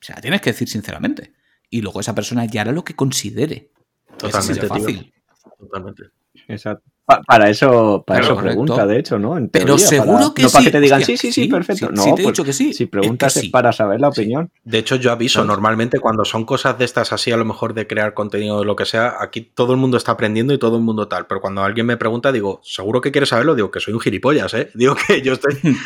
o 0.00 0.04
sea, 0.04 0.16
tienes 0.16 0.42
que 0.42 0.50
decir 0.50 0.68
sinceramente. 0.68 1.32
Y 1.70 1.80
luego 1.80 2.00
esa 2.00 2.14
persona 2.14 2.44
ya 2.44 2.60
hará 2.60 2.72
lo 2.72 2.84
que 2.84 2.94
considere. 2.94 3.70
Totalmente, 4.18 4.52
Es 4.52 4.58
tío. 4.60 4.68
fácil. 4.68 5.14
Totalmente. 5.58 6.02
Exacto. 6.48 6.84
Pa- 7.08 7.22
para 7.22 7.48
eso, 7.48 8.04
para 8.06 8.20
Claro, 8.20 8.34
eso 8.34 8.34
correcto. 8.42 8.64
pregunta, 8.64 8.86
de 8.86 8.98
hecho, 8.98 9.18
¿no? 9.18 9.38
En 9.38 9.48
Pero 9.48 9.78
seguro 9.78 10.18
para- 10.18 10.34
que 10.34 10.42
no 10.42 10.50
para 10.50 10.64
que 10.66 10.70
te 10.70 10.78
digan, 10.80 11.00
Hostia, 11.00 11.16
sí, 11.16 11.32
sí, 11.32 11.44
sí, 11.44 11.48
perfecto. 11.48 11.86
sí, 11.86 11.92
no, 11.94 12.02
sí 12.02 12.14
te 12.14 12.20
he 12.20 12.24
pues, 12.24 12.34
dicho 12.34 12.44
que 12.44 12.52
sí. 12.52 12.74
Si 12.74 12.84
preguntas 12.84 13.34
es 13.38 13.48
para 13.48 13.72
saber 13.72 13.98
la 13.98 14.08
opinión. 14.08 14.50
De 14.62 14.76
hecho, 14.76 14.96
yo 14.96 15.10
aviso, 15.10 15.42
normalmente 15.42 16.00
cuando 16.00 16.26
son 16.26 16.44
cosas 16.44 16.76
de 16.78 16.84
estas 16.84 17.14
así, 17.14 17.32
a 17.32 17.38
lo 17.38 17.46
mejor 17.46 17.72
de 17.72 17.86
crear 17.86 18.12
contenido 18.12 18.56
o 18.58 18.64
lo 18.64 18.76
que 18.76 18.84
sea, 18.84 19.14
aquí 19.20 19.40
todo 19.40 19.72
el 19.72 19.78
mundo 19.78 19.96
está 19.96 20.12
aprendiendo 20.12 20.52
y 20.52 20.58
todo 20.58 20.76
el 20.76 20.82
mundo 20.82 21.08
tal. 21.08 21.26
Pero 21.26 21.40
cuando 21.40 21.62
alguien 21.62 21.86
me 21.86 21.96
pregunta, 21.96 22.30
digo, 22.30 22.60
¿seguro 22.62 23.00
que 23.00 23.10
quieres 23.10 23.30
saberlo? 23.30 23.54
Digo, 23.54 23.70
que 23.70 23.80
soy 23.80 23.94
un 23.94 24.00
gilipollas, 24.00 24.52
¿eh? 24.52 24.70
Digo 24.74 24.94
que 25.06 25.22
yo 25.22 25.32
estoy. 25.32 25.54
digo, 25.62 25.76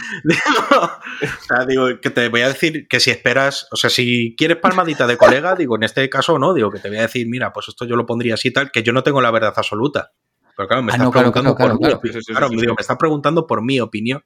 o 0.81 1.45
sea, 1.47 1.65
digo, 1.69 1.87
que 2.01 2.11
te 2.11 2.31
voy 2.31 2.41
a 2.41 2.49
decir 2.49 2.89
que 2.89 2.99
si 2.99 3.13
esperas, 3.13 3.69
o 3.71 3.77
sea, 3.77 3.91
si 3.91 4.35
quieres 4.37 4.57
palmadita 4.57 5.07
de 5.07 5.17
colega, 5.17 5.55
digo, 5.55 5.77
en 5.77 5.85
este 5.85 6.11
caso 6.11 6.37
no, 6.41 6.53
digo, 6.53 6.69
que 6.73 6.81
te 6.81 6.89
voy 6.89 6.99
a 6.99 7.03
decir, 7.03 7.29
mira, 7.29 7.53
pues 7.53 7.69
esto 7.69 7.85
yo 7.85 7.95
lo 7.95 8.07
pondría 8.07 8.35
así 8.35 8.51
tal, 8.51 8.73
que 8.73 8.83
yo 8.83 8.93
no 8.93 9.05
tengo 9.05 9.21
la 9.23 9.31
verdad 9.31 9.55
absoluta. 9.57 10.11
Pero 10.57 10.69
claro, 10.69 10.83
me 10.83 10.93
Ah, 10.93 10.97
estás 10.97 11.05
no, 11.07 11.11
claro, 11.13 11.33
preguntando 11.33 11.57
claro, 11.57 11.79
por 11.79 12.11
claro, 12.25 12.49
digo, 12.51 12.75
me 12.75 12.81
estás 12.81 12.97
preguntando 12.99 13.47
por 13.47 13.63
mi 13.63 13.81
opinión. 13.81 14.23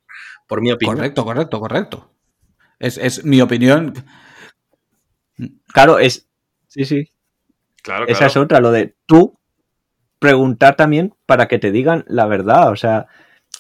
Por 0.47 0.61
mi 0.61 0.73
opinión. 0.73 0.97
Correcto, 0.97 1.25
correcto, 1.25 1.61
correcto. 1.61 2.11
Es, 2.79 2.99
es 2.99 3.25
mi 3.25 3.41
opinión. 3.41 3.93
Claro, 5.73 5.99
es. 5.99 6.29
Sí, 6.69 6.85
sí. 6.85 7.09
Claro, 7.83 8.07
Esa 8.07 8.19
claro. 8.19 8.31
es 8.31 8.37
otra, 8.37 8.61
lo 8.61 8.71
de 8.73 8.97
tú 9.07 9.39
preguntar 10.19 10.77
también 10.77 11.15
para 11.27 11.47
que 11.47 11.59
te 11.59 11.71
digan 11.71 12.05
la 12.09 12.27
verdad. 12.27 12.71
O 12.71 12.77
sea, 12.77 13.07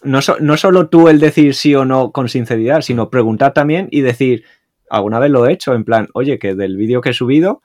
no, 0.02 0.20
so- 0.22 0.38
no 0.40 0.56
solo 0.56 0.88
tú 0.88 1.09
el 1.09 1.20
decir 1.20 1.55
sí 1.55 1.74
o 1.74 1.84
no 1.84 2.12
con 2.12 2.28
sinceridad, 2.28 2.80
sino 2.80 3.10
preguntar 3.10 3.52
también 3.52 3.88
y 3.90 4.01
decir, 4.01 4.44
alguna 4.90 5.18
vez 5.18 5.30
lo 5.30 5.47
he 5.47 5.52
hecho, 5.52 5.74
en 5.74 5.84
plan, 5.84 6.09
oye, 6.14 6.38
que 6.38 6.55
del 6.55 6.76
vídeo 6.76 7.01
que 7.01 7.10
he 7.10 7.14
subido, 7.14 7.62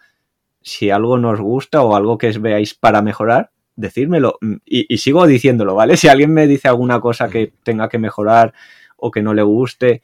si 0.61 0.91
algo 0.91 1.17
nos 1.17 1.39
gusta 1.41 1.81
o 1.81 1.95
algo 1.95 2.17
que 2.17 2.29
veáis 2.39 2.75
para 2.75 3.01
mejorar, 3.01 3.51
decírmelo. 3.81 4.37
Mm, 4.41 4.53
Y, 4.65 4.93
y 4.93 4.97
sigo 4.99 5.25
diciéndolo, 5.27 5.75
¿vale? 5.75 5.97
Si 5.97 6.07
alguien 6.07 6.33
me 6.33 6.47
dice 6.47 6.67
alguna 6.69 6.99
cosa 7.01 7.29
que 7.29 7.51
tenga 7.63 7.89
que 7.89 7.97
mejorar 7.97 8.53
o 8.97 9.11
que 9.11 9.21
no 9.21 9.33
le 9.33 9.41
guste, 9.43 10.01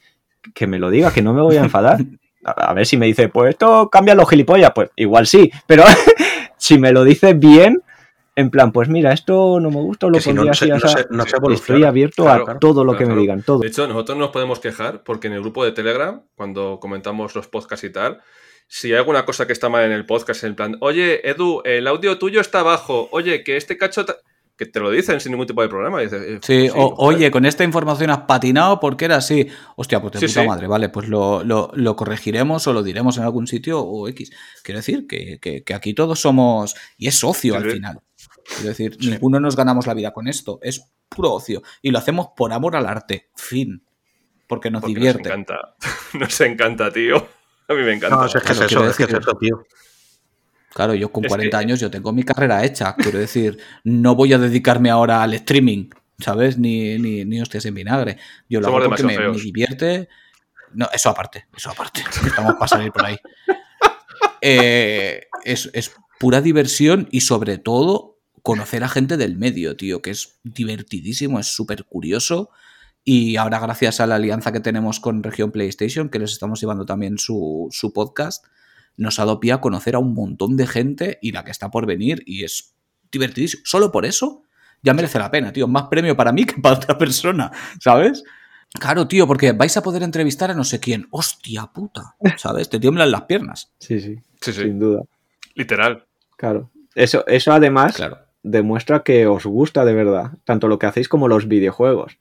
que 0.54 0.66
me 0.66 0.78
lo 0.78 0.90
diga, 0.90 1.12
que 1.12 1.22
no 1.22 1.32
me 1.32 1.40
voy 1.42 1.56
a 1.56 1.62
enfadar. 1.62 2.00
A, 2.44 2.70
a 2.70 2.74
ver 2.74 2.86
si 2.86 2.96
me 2.96 3.06
dice, 3.06 3.28
pues 3.28 3.50
esto 3.50 3.88
cambia 3.90 4.14
los 4.14 4.28
gilipollas, 4.28 4.72
pues 4.74 4.90
igual 4.96 5.26
sí, 5.26 5.50
pero 5.66 5.84
si 6.56 6.78
me 6.78 6.92
lo 6.92 7.04
dice 7.04 7.34
bien, 7.34 7.82
en 8.36 8.50
plan, 8.50 8.70
pues 8.70 8.88
mira, 8.88 9.12
esto 9.12 9.58
no 9.58 9.68
me 9.70 9.80
gusta, 9.80 10.06
o 10.06 10.10
lo 10.10 10.14
Que 10.18 10.22
si 10.22 10.32
no, 10.32 10.42
pondría 10.44 10.50
no 10.52 10.54
se- 10.54 10.68
no 10.68 10.74
así, 10.76 10.88
se- 10.88 11.06
no 11.10 11.24
se 11.26 11.54
estoy 11.54 11.82
abierto 11.84 12.22
Claro, 12.22 12.48
a 12.48 12.58
todo 12.60 12.84
lo 12.84 12.92
claro, 12.92 13.06
que 13.08 13.12
me 13.14 13.20
digan, 13.20 13.42
todo. 13.42 13.58
De 13.58 13.66
hecho, 13.66 13.88
nosotros 13.88 14.16
nos 14.16 14.30
podemos 14.30 14.60
quejar 14.60 15.02
porque 15.02 15.26
en 15.26 15.32
el 15.32 15.40
grupo 15.40 15.64
de 15.64 15.72
Telegram, 15.72 16.22
cuando 16.36 16.78
comentamos 16.80 17.34
los 17.34 17.48
podcasts 17.48 17.82
y 17.84 17.90
tal, 17.90 18.20
si 18.68 18.92
hay 18.92 18.98
alguna 18.98 19.24
cosa 19.24 19.46
que 19.46 19.52
está 19.52 19.68
mal 19.68 19.84
en 19.84 19.92
el 19.92 20.06
podcast, 20.06 20.44
en 20.44 20.54
plan, 20.54 20.76
oye, 20.80 21.28
Edu, 21.28 21.62
el 21.64 21.86
audio 21.88 22.18
tuyo 22.18 22.40
está 22.40 22.62
bajo, 22.62 23.08
oye, 23.12 23.42
que 23.42 23.56
este 23.56 23.76
cacho... 23.76 24.04
ta-", 24.04 24.16
Que 24.58 24.66
te 24.66 24.80
lo 24.80 24.90
dicen 24.90 25.20
sin 25.20 25.32
ningún 25.32 25.46
tipo 25.46 25.62
de 25.62 25.68
problema. 25.68 26.00
dices, 26.00 26.20
eh, 26.22 26.38
Sí, 26.42 26.68
o- 26.74 26.94
joder. 26.96 27.16
oye, 27.16 27.30
con 27.30 27.46
esta 27.46 27.62
información 27.64 28.10
has 28.10 28.22
patinado 28.26 28.78
porque 28.80 29.04
era 29.06 29.16
así. 29.16 29.46
Hostia, 29.76 30.00
pues 30.02 30.12
de 30.14 30.18
Sí, 30.20 30.26
puta 30.26 30.42
sí. 30.42 30.46
madre, 30.48 30.66
vale, 30.66 30.88
pues 30.88 31.08
lo, 31.08 31.42
lo- 31.44 31.70
lo 31.74 31.94
corregiremos 31.96 32.66
o 32.66 32.72
lo 32.72 32.82
diremos 32.82 33.16
en 33.18 33.22
algún 33.24 33.46
sitio 33.46 33.80
o 33.80 34.06
X. 34.08 34.32
Quiero 34.64 34.80
decir 34.80 35.06
que, 35.06 35.38
que- 35.40 35.62
que 35.62 35.74
aquí 35.74 35.94
todos 35.94 36.20
somos. 36.20 36.74
Y 36.96 37.06
es 37.08 37.22
ocio 37.24 37.54
Sí, 37.54 37.56
al 37.64 37.70
final. 37.70 38.00
Quiero 38.56 38.68
decir, 38.70 38.96
ninguno 39.00 39.38
nos 39.40 39.54
ganamos 39.56 39.86
la 39.86 39.94
vida 39.94 40.12
con 40.12 40.26
esto. 40.26 40.58
Es 40.60 40.82
puro 41.08 41.32
ocio. 41.34 41.62
Y 41.80 41.90
lo 41.92 41.98
hacemos 41.98 42.28
por 42.36 42.52
amor 42.52 42.74
al 42.76 42.86
arte. 42.86 43.30
Fin. 43.36 43.84
Porque 44.48 44.70
nos 44.72 44.80
Porque 44.82 44.94
divierte. 44.94 45.28
Nos 45.28 45.38
encanta. 45.38 45.76
Nos 46.14 46.40
encanta, 46.40 46.90
tío. 46.92 47.28
A 47.68 47.74
mí 47.74 47.82
me 47.82 47.92
encanta. 47.94 48.16
No, 48.16 48.24
es 48.26 48.32
que 48.32 48.40
Claro, 48.40 48.64
es 48.64 48.72
eso, 48.72 48.86
es 48.88 48.96
que 48.96 49.02
es 49.04 49.10
eso, 49.14 49.34
tío. 49.38 49.64
Claro, 50.74 50.94
yo 50.94 51.10
con 51.12 51.24
Es 51.24 51.28
40 51.28 51.58
que- 51.58 51.64
años 51.64 51.80
yo 51.80 51.90
tengo 51.90 52.12
mi 52.12 52.22
carrera 52.22 52.64
hecha. 52.64 52.94
Quiero 52.96 53.18
decir, 53.18 53.58
no 53.84 54.14
voy 54.14 54.32
a 54.32 54.38
dedicarme 54.38 54.90
ahora 54.90 55.22
al 55.22 55.34
streaming, 55.34 55.88
¿sabes? 56.18 56.56
Ni, 56.58 56.98
ni, 56.98 57.24
ni 57.24 57.40
hostias 57.40 57.64
en 57.66 57.74
vinagre. 57.74 58.18
Yo 58.48 58.60
lo 58.60 58.66
Somos 58.66 58.80
hago 58.80 58.88
porque 58.90 59.02
me, 59.02 59.18
me 59.18 59.36
divierte. 59.38 60.08
No, 60.74 60.88
eso 60.92 61.10
aparte, 61.10 61.46
eso 61.56 61.70
aparte. 61.70 62.02
Estamos 62.26 62.54
para 62.54 62.68
salir 62.68 62.92
por 62.92 63.04
ahí. 63.06 63.16
Eh, 64.40 65.26
es, 65.44 65.70
es 65.72 65.92
pura 66.20 66.40
diversión 66.40 67.08
y 67.10 67.22
sobre 67.22 67.58
todo 67.58 68.18
conocer 68.42 68.84
a 68.84 68.88
gente 68.88 69.16
del 69.16 69.36
medio, 69.36 69.76
tío, 69.76 70.00
que 70.00 70.10
es 70.10 70.38
divertidísimo, 70.44 71.38
es 71.40 71.46
súper 71.48 71.84
curioso. 71.84 72.50
Y 73.10 73.36
ahora, 73.36 73.58
gracias 73.58 74.00
a 74.00 74.06
la 74.06 74.16
alianza 74.16 74.52
que 74.52 74.60
tenemos 74.60 75.00
con 75.00 75.22
Región 75.22 75.50
PlayStation, 75.50 76.10
que 76.10 76.18
les 76.18 76.30
estamos 76.32 76.60
llevando 76.60 76.84
también 76.84 77.16
su, 77.16 77.68
su 77.70 77.94
podcast, 77.94 78.44
nos 78.98 79.18
ha 79.18 79.24
dado 79.24 79.40
pie 79.40 79.52
a 79.54 79.62
conocer 79.62 79.94
a 79.94 79.98
un 79.98 80.12
montón 80.12 80.58
de 80.58 80.66
gente 80.66 81.18
y 81.22 81.32
la 81.32 81.42
que 81.42 81.50
está 81.50 81.70
por 81.70 81.86
venir. 81.86 82.22
Y 82.26 82.44
es 82.44 82.74
divertidísimo. 83.10 83.62
Solo 83.64 83.90
por 83.90 84.04
eso 84.04 84.42
ya 84.82 84.92
merece 84.92 85.18
la 85.18 85.30
pena, 85.30 85.54
tío. 85.54 85.66
Más 85.66 85.84
premio 85.84 86.18
para 86.18 86.32
mí 86.32 86.44
que 86.44 86.60
para 86.60 86.74
otra 86.76 86.98
persona, 86.98 87.50
¿sabes? 87.80 88.24
Claro, 88.78 89.08
tío, 89.08 89.26
porque 89.26 89.52
vais 89.52 89.74
a 89.78 89.82
poder 89.82 90.02
entrevistar 90.02 90.50
a 90.50 90.54
no 90.54 90.64
sé 90.64 90.78
quién. 90.78 91.06
Hostia 91.10 91.70
puta, 91.72 92.14
¿sabes? 92.36 92.68
Te 92.68 92.78
tiemblan 92.78 93.10
las 93.10 93.22
piernas. 93.22 93.72
Sí, 93.78 94.00
sí, 94.00 94.16
Sí, 94.42 94.52
sí. 94.52 94.64
sin 94.64 94.78
duda. 94.78 95.00
Literal. 95.54 96.04
Claro. 96.36 96.70
Eso, 96.94 97.26
eso 97.26 97.52
además 97.54 97.96
Claro. 97.96 98.18
demuestra 98.42 99.02
que 99.02 99.26
os 99.26 99.46
gusta 99.46 99.86
de 99.86 99.94
verdad, 99.94 100.32
tanto 100.44 100.68
lo 100.68 100.78
que 100.78 100.84
hacéis 100.84 101.08
como 101.08 101.26
los 101.26 101.48
videojuegos. 101.48 102.18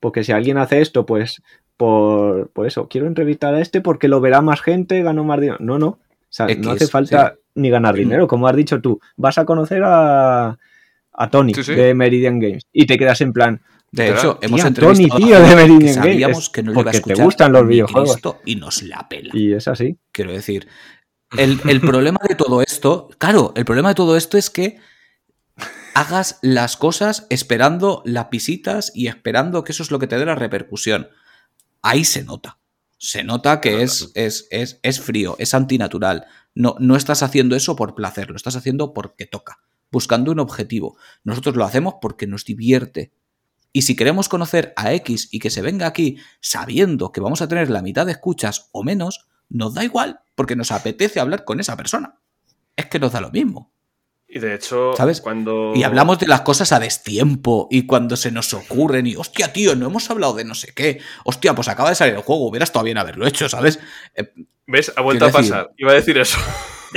Porque 0.00 0.24
si 0.24 0.32
alguien 0.32 0.58
hace 0.58 0.80
esto, 0.80 1.06
pues 1.06 1.42
por, 1.76 2.50
por 2.50 2.66
eso, 2.66 2.88
quiero 2.88 3.06
entrevistar 3.06 3.54
a 3.54 3.60
este 3.60 3.80
porque 3.80 4.08
lo 4.08 4.20
verá 4.20 4.40
más 4.40 4.60
gente, 4.60 5.02
ganó 5.02 5.24
más 5.24 5.40
dinero. 5.40 5.58
No, 5.60 5.78
no. 5.78 5.86
O 5.88 5.98
sea, 6.28 6.46
X, 6.48 6.64
no 6.64 6.72
hace 6.72 6.86
falta 6.86 7.36
ni 7.54 7.70
ganar 7.70 7.94
dinero, 7.94 8.26
como 8.26 8.46
has 8.48 8.56
dicho 8.56 8.80
tú. 8.80 9.00
Vas 9.16 9.38
a 9.38 9.44
conocer 9.44 9.82
a, 9.84 10.58
a 11.12 11.30
Tony 11.30 11.54
Sí, 11.54 11.62
sí. 11.62 11.74
de 11.74 11.94
Meridian 11.94 12.38
Games 12.38 12.64
y 12.72 12.84
te 12.86 12.98
quedas 12.98 13.20
en 13.22 13.32
plan, 13.32 13.60
De 13.90 14.10
hecho, 14.10 14.38
hemos 14.42 14.62
entrevistado 14.64 15.08
Tony, 15.08 15.24
tío, 15.24 15.40
de 15.40 15.56
Meridian 15.56 15.78
que 15.78 15.84
Games. 15.86 15.94
sabíamos 15.94 16.50
que 16.50 16.62
no 16.62 16.72
le 16.72 16.80
iba 16.80 16.80
a 16.80 16.84
porque 16.84 16.92
te 16.92 16.96
escuchar 16.98 17.24
gustan 17.24 17.52
los 17.52 17.66
videojuegos. 17.66 18.18
Y 18.44 18.56
nos 18.56 18.82
la 18.82 19.08
pela. 19.08 19.30
y 19.32 19.52
es 19.54 19.68
así. 19.68 19.96
Quiero 20.12 20.32
decir, 20.32 20.66
el, 21.38 21.58
el 21.68 21.80
problema 21.80 22.18
de 22.28 22.34
todo 22.34 22.60
esto, 22.62 23.08
claro, 23.18 23.52
el 23.56 23.64
problema 23.64 23.88
de 23.90 23.94
todo 23.94 24.16
esto 24.16 24.36
es 24.36 24.50
que 24.50 24.78
hagas 25.96 26.38
las 26.42 26.76
cosas 26.76 27.26
esperando 27.30 28.02
las 28.04 28.28
visitas 28.28 28.92
y 28.94 29.06
esperando 29.06 29.64
que 29.64 29.72
eso 29.72 29.82
es 29.82 29.90
lo 29.90 29.98
que 29.98 30.06
te 30.06 30.18
dé 30.18 30.26
la 30.26 30.34
repercusión. 30.34 31.08
Ahí 31.80 32.04
se 32.04 32.22
nota. 32.22 32.58
Se 32.98 33.24
nota 33.24 33.62
que 33.62 33.82
es, 33.82 34.10
es, 34.14 34.46
es, 34.50 34.78
es 34.82 35.00
frío, 35.00 35.36
es 35.38 35.54
antinatural. 35.54 36.26
No, 36.54 36.76
no 36.80 36.96
estás 36.96 37.22
haciendo 37.22 37.56
eso 37.56 37.76
por 37.76 37.94
placer, 37.94 38.28
lo 38.28 38.36
estás 38.36 38.56
haciendo 38.56 38.92
porque 38.92 39.24
toca, 39.24 39.60
buscando 39.90 40.32
un 40.32 40.38
objetivo. 40.38 40.98
Nosotros 41.24 41.56
lo 41.56 41.64
hacemos 41.64 41.94
porque 42.02 42.26
nos 42.26 42.44
divierte. 42.44 43.14
Y 43.72 43.82
si 43.82 43.96
queremos 43.96 44.28
conocer 44.28 44.74
a 44.76 44.92
X 44.92 45.30
y 45.32 45.38
que 45.38 45.48
se 45.48 45.62
venga 45.62 45.86
aquí 45.86 46.18
sabiendo 46.42 47.10
que 47.10 47.22
vamos 47.22 47.40
a 47.40 47.48
tener 47.48 47.70
la 47.70 47.80
mitad 47.80 48.04
de 48.04 48.12
escuchas 48.12 48.68
o 48.72 48.84
menos, 48.84 49.28
nos 49.48 49.72
da 49.72 49.82
igual, 49.82 50.20
porque 50.34 50.56
nos 50.56 50.72
apetece 50.72 51.20
hablar 51.20 51.46
con 51.46 51.58
esa 51.58 51.74
persona. 51.74 52.20
Es 52.76 52.84
que 52.84 52.98
nos 52.98 53.12
da 53.12 53.22
lo 53.22 53.30
mismo. 53.30 53.72
Y 54.28 54.38
de 54.40 54.54
hecho, 54.54 54.92
¿Sabes? 54.96 55.20
cuando. 55.20 55.72
Y 55.74 55.84
hablamos 55.84 56.18
de 56.18 56.26
las 56.26 56.40
cosas 56.42 56.72
a 56.72 56.80
destiempo 56.80 57.68
y 57.70 57.86
cuando 57.86 58.16
se 58.16 58.30
nos 58.32 58.52
ocurren 58.54 59.06
y, 59.06 59.14
hostia, 59.16 59.52
tío, 59.52 59.76
no 59.76 59.86
hemos 59.86 60.10
hablado 60.10 60.34
de 60.34 60.44
no 60.44 60.54
sé 60.54 60.72
qué. 60.74 61.00
Hostia, 61.24 61.54
pues 61.54 61.68
acaba 61.68 61.90
de 61.90 61.94
salir 61.94 62.14
el 62.14 62.22
juego, 62.22 62.46
hubieras 62.48 62.68
estado 62.68 62.84
bien 62.84 62.98
haberlo 62.98 63.26
hecho, 63.26 63.48
¿sabes? 63.48 63.78
Eh, 64.14 64.32
¿Ves? 64.66 64.92
Ha 64.96 65.00
vuelto 65.02 65.26
a 65.26 65.28
decir- 65.28 65.50
pasar. 65.50 65.70
Iba 65.76 65.92
a 65.92 65.94
decir 65.94 66.18
eso. 66.18 66.38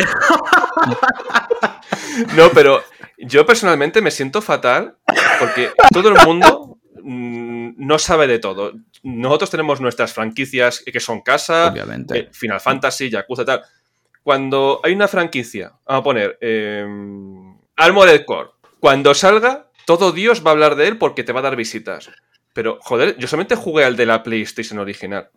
no, 2.36 2.50
pero 2.54 2.84
yo 3.18 3.46
personalmente 3.46 4.02
me 4.02 4.12
siento 4.12 4.42
fatal 4.42 4.98
porque 5.40 5.72
todo 5.94 6.10
el 6.10 6.26
mundo 6.26 6.78
mm, 7.04 7.72
no 7.78 8.00
sabe 8.00 8.28
de 8.28 8.40
todo. 8.40 8.74
Nosotros 9.04 9.50
tenemos 9.50 9.82
nuestras 9.82 10.14
franquicias 10.14 10.84
que 10.86 11.00
son 11.00 11.22
casa, 11.22 11.68
obviamente. 11.72 12.20
eh, 12.20 12.30
Final 12.32 12.60
Fantasy, 12.60 13.10
Yakuza, 13.10 13.46
tal. 13.46 13.62
Cuando 14.24 14.80
hay 14.84 14.94
una 14.94 15.08
franquicia, 15.08 15.74
vamos 15.86 16.02
a 16.02 16.04
poner 16.04 16.38
eh, 16.42 16.86
Armored 17.76 18.26
Core, 18.26 18.50
cuando 18.80 19.14
salga, 19.14 19.70
todo 19.86 20.12
Dios 20.12 20.46
va 20.46 20.52
a 20.52 20.54
hablar 20.54 20.76
de 20.76 20.88
él 20.88 20.98
porque 20.98 21.24
te 21.24 21.34
va 21.34 21.40
a 21.40 21.44
dar 21.44 21.56
visitas. 21.56 22.10
Pero, 22.54 22.78
joder, 22.82 23.18
yo 23.18 23.28
solamente 23.28 23.56
jugué 23.56 23.86
al 23.86 23.96
de 23.96 24.06
la 24.06 24.24
PlayStation 24.24 24.80
original. 24.80 25.30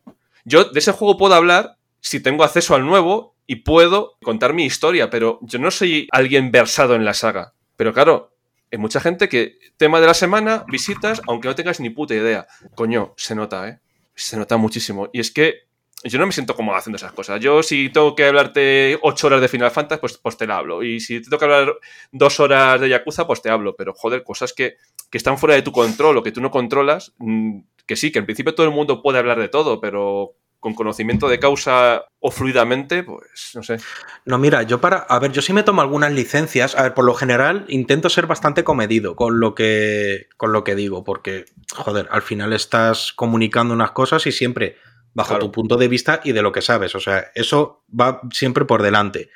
Yo 0.45 0.65
de 0.65 0.79
ese 0.79 0.93
juego 0.93 1.17
puedo 1.17 1.35
hablar 1.35 1.77
si 2.01 2.21
tengo 2.21 2.45
acceso 2.45 2.75
al 2.75 2.85
nuevo 2.85 3.37
y 3.47 3.57
puedo 3.57 4.17
contar 4.23 4.53
mi 4.55 4.65
historia, 4.65 5.11
pero 5.11 5.39
yo 5.43 5.59
no 5.59 5.71
soy 5.71 6.09
alguien 6.11 6.51
versado 6.51 6.95
en 6.95 7.05
la 7.05 7.15
saga. 7.15 7.55
Pero 7.77 7.93
claro, 7.93 8.35
hay 8.71 8.79
mucha 8.79 9.01
gente 9.01 9.29
que, 9.29 9.59
tema 9.77 10.01
de 10.01 10.07
la 10.07 10.15
semana, 10.15 10.65
visitas, 10.69 11.21
aunque 11.29 11.49
no 11.49 11.55
tengas 11.55 11.81
ni 11.81 11.91
puta 11.91 12.15
idea. 12.15 12.47
Coño, 12.75 13.15
se 13.17 13.35
nota, 13.35 13.69
¿eh? 13.69 13.81
Se 14.15 14.37
nota 14.37 14.57
muchísimo. 14.57 15.09
Y 15.13 15.21
es 15.21 15.31
que 15.31 15.69
yo 16.05 16.19
no 16.19 16.27
me 16.27 16.33
siento 16.33 16.55
cómodo 16.55 16.77
haciendo 16.77 16.97
esas 16.97 17.13
cosas. 17.13 17.41
Yo, 17.41 17.63
si 17.63 17.91
tengo 17.91 18.15
que 18.15 18.27
hablarte 18.27 18.99
ocho 19.03 19.27
horas 19.29 19.41
de 19.41 19.49
Final 19.49 19.71
Fantasy, 19.71 20.01
pues, 20.01 20.19
pues 20.19 20.37
te 20.37 20.47
la 20.47 20.59
hablo. 20.59 20.83
Y 20.83 21.01
si 21.01 21.21
te 21.21 21.25
tengo 21.25 21.39
que 21.39 21.45
hablar 21.45 21.75
dos 22.11 22.41
horas 22.41 22.81
de 22.81 22.89
Yakuza, 22.89 23.27
pues 23.27 23.43
te 23.43 23.51
hablo. 23.51 23.77
Pero, 23.77 23.95
joder, 23.95 24.25
cosas 24.25 24.53
que, 24.53 24.77
que 25.11 25.19
están 25.19 25.39
fuera 25.39 25.55
de 25.55 25.63
tu 25.63 25.73
control 25.73 26.17
o 26.17 26.23
que 26.23 26.33
tú 26.33 26.41
no 26.41 26.51
controlas, 26.51 27.13
mm, 27.19 27.61
que 27.87 27.97
sí, 27.97 28.11
que 28.11 28.19
en 28.19 28.27
principio 28.27 28.55
todo 28.55 28.67
el 28.67 28.73
mundo 28.73 29.03
puede 29.03 29.19
hablar 29.19 29.39
de 29.39 29.49
todo, 29.49 29.81
pero 29.81 30.35
con 30.63 30.75
conocimiento 30.75 31.29
de 31.29 31.41
causa 31.41 32.05
o 32.21 32.31
fluidamente, 32.31 33.03
pues 33.03 33.51
no 33.55 33.65
sé. 33.65 33.79
No, 34.25 34.39
mira, 34.39 34.63
yo 34.63 34.81
para. 34.81 34.99
A 34.99 35.19
ver, 35.19 35.33
yo 35.33 35.43
sí 35.43 35.53
me 35.53 35.65
tomo 35.65 35.83
algunas 35.83 36.13
licencias. 36.13 36.77
A 36.77 36.85
ver, 36.85 36.95
por 36.95 37.05
lo 37.05 37.15
general 37.15 37.65
intento 37.69 38.09
ser 38.09 38.29
bastante 38.29 38.63
comedido 38.63 39.17
con 39.17 39.41
lo 39.41 39.57
que. 39.57 40.29
con 40.37 40.53
lo 40.53 40.63
que 40.63 40.77
digo. 40.77 41.03
Porque, 41.03 41.47
joder, 41.75 42.07
al 42.13 42.23
final 42.23 42.53
estás 42.53 43.13
comunicando 43.13 43.75
unas 43.75 43.91
cosas 43.91 44.25
y 44.29 44.33
siempre 44.33 44.77
bajo 45.15 45.31
Claro. 45.31 45.47
tu 45.47 45.53
punto 45.53 45.77
de 45.77 45.89
vista 45.89 46.21
y 46.25 46.33
de 46.33 46.43
lo 46.43 46.53
que 46.53 46.63
sabes. 46.63 46.95
O 46.95 47.01
sea, 47.01 47.27
eso 47.35 47.85
va 47.89 48.21
siempre 48.33 48.65
por 48.65 48.83
delante. 48.83 49.31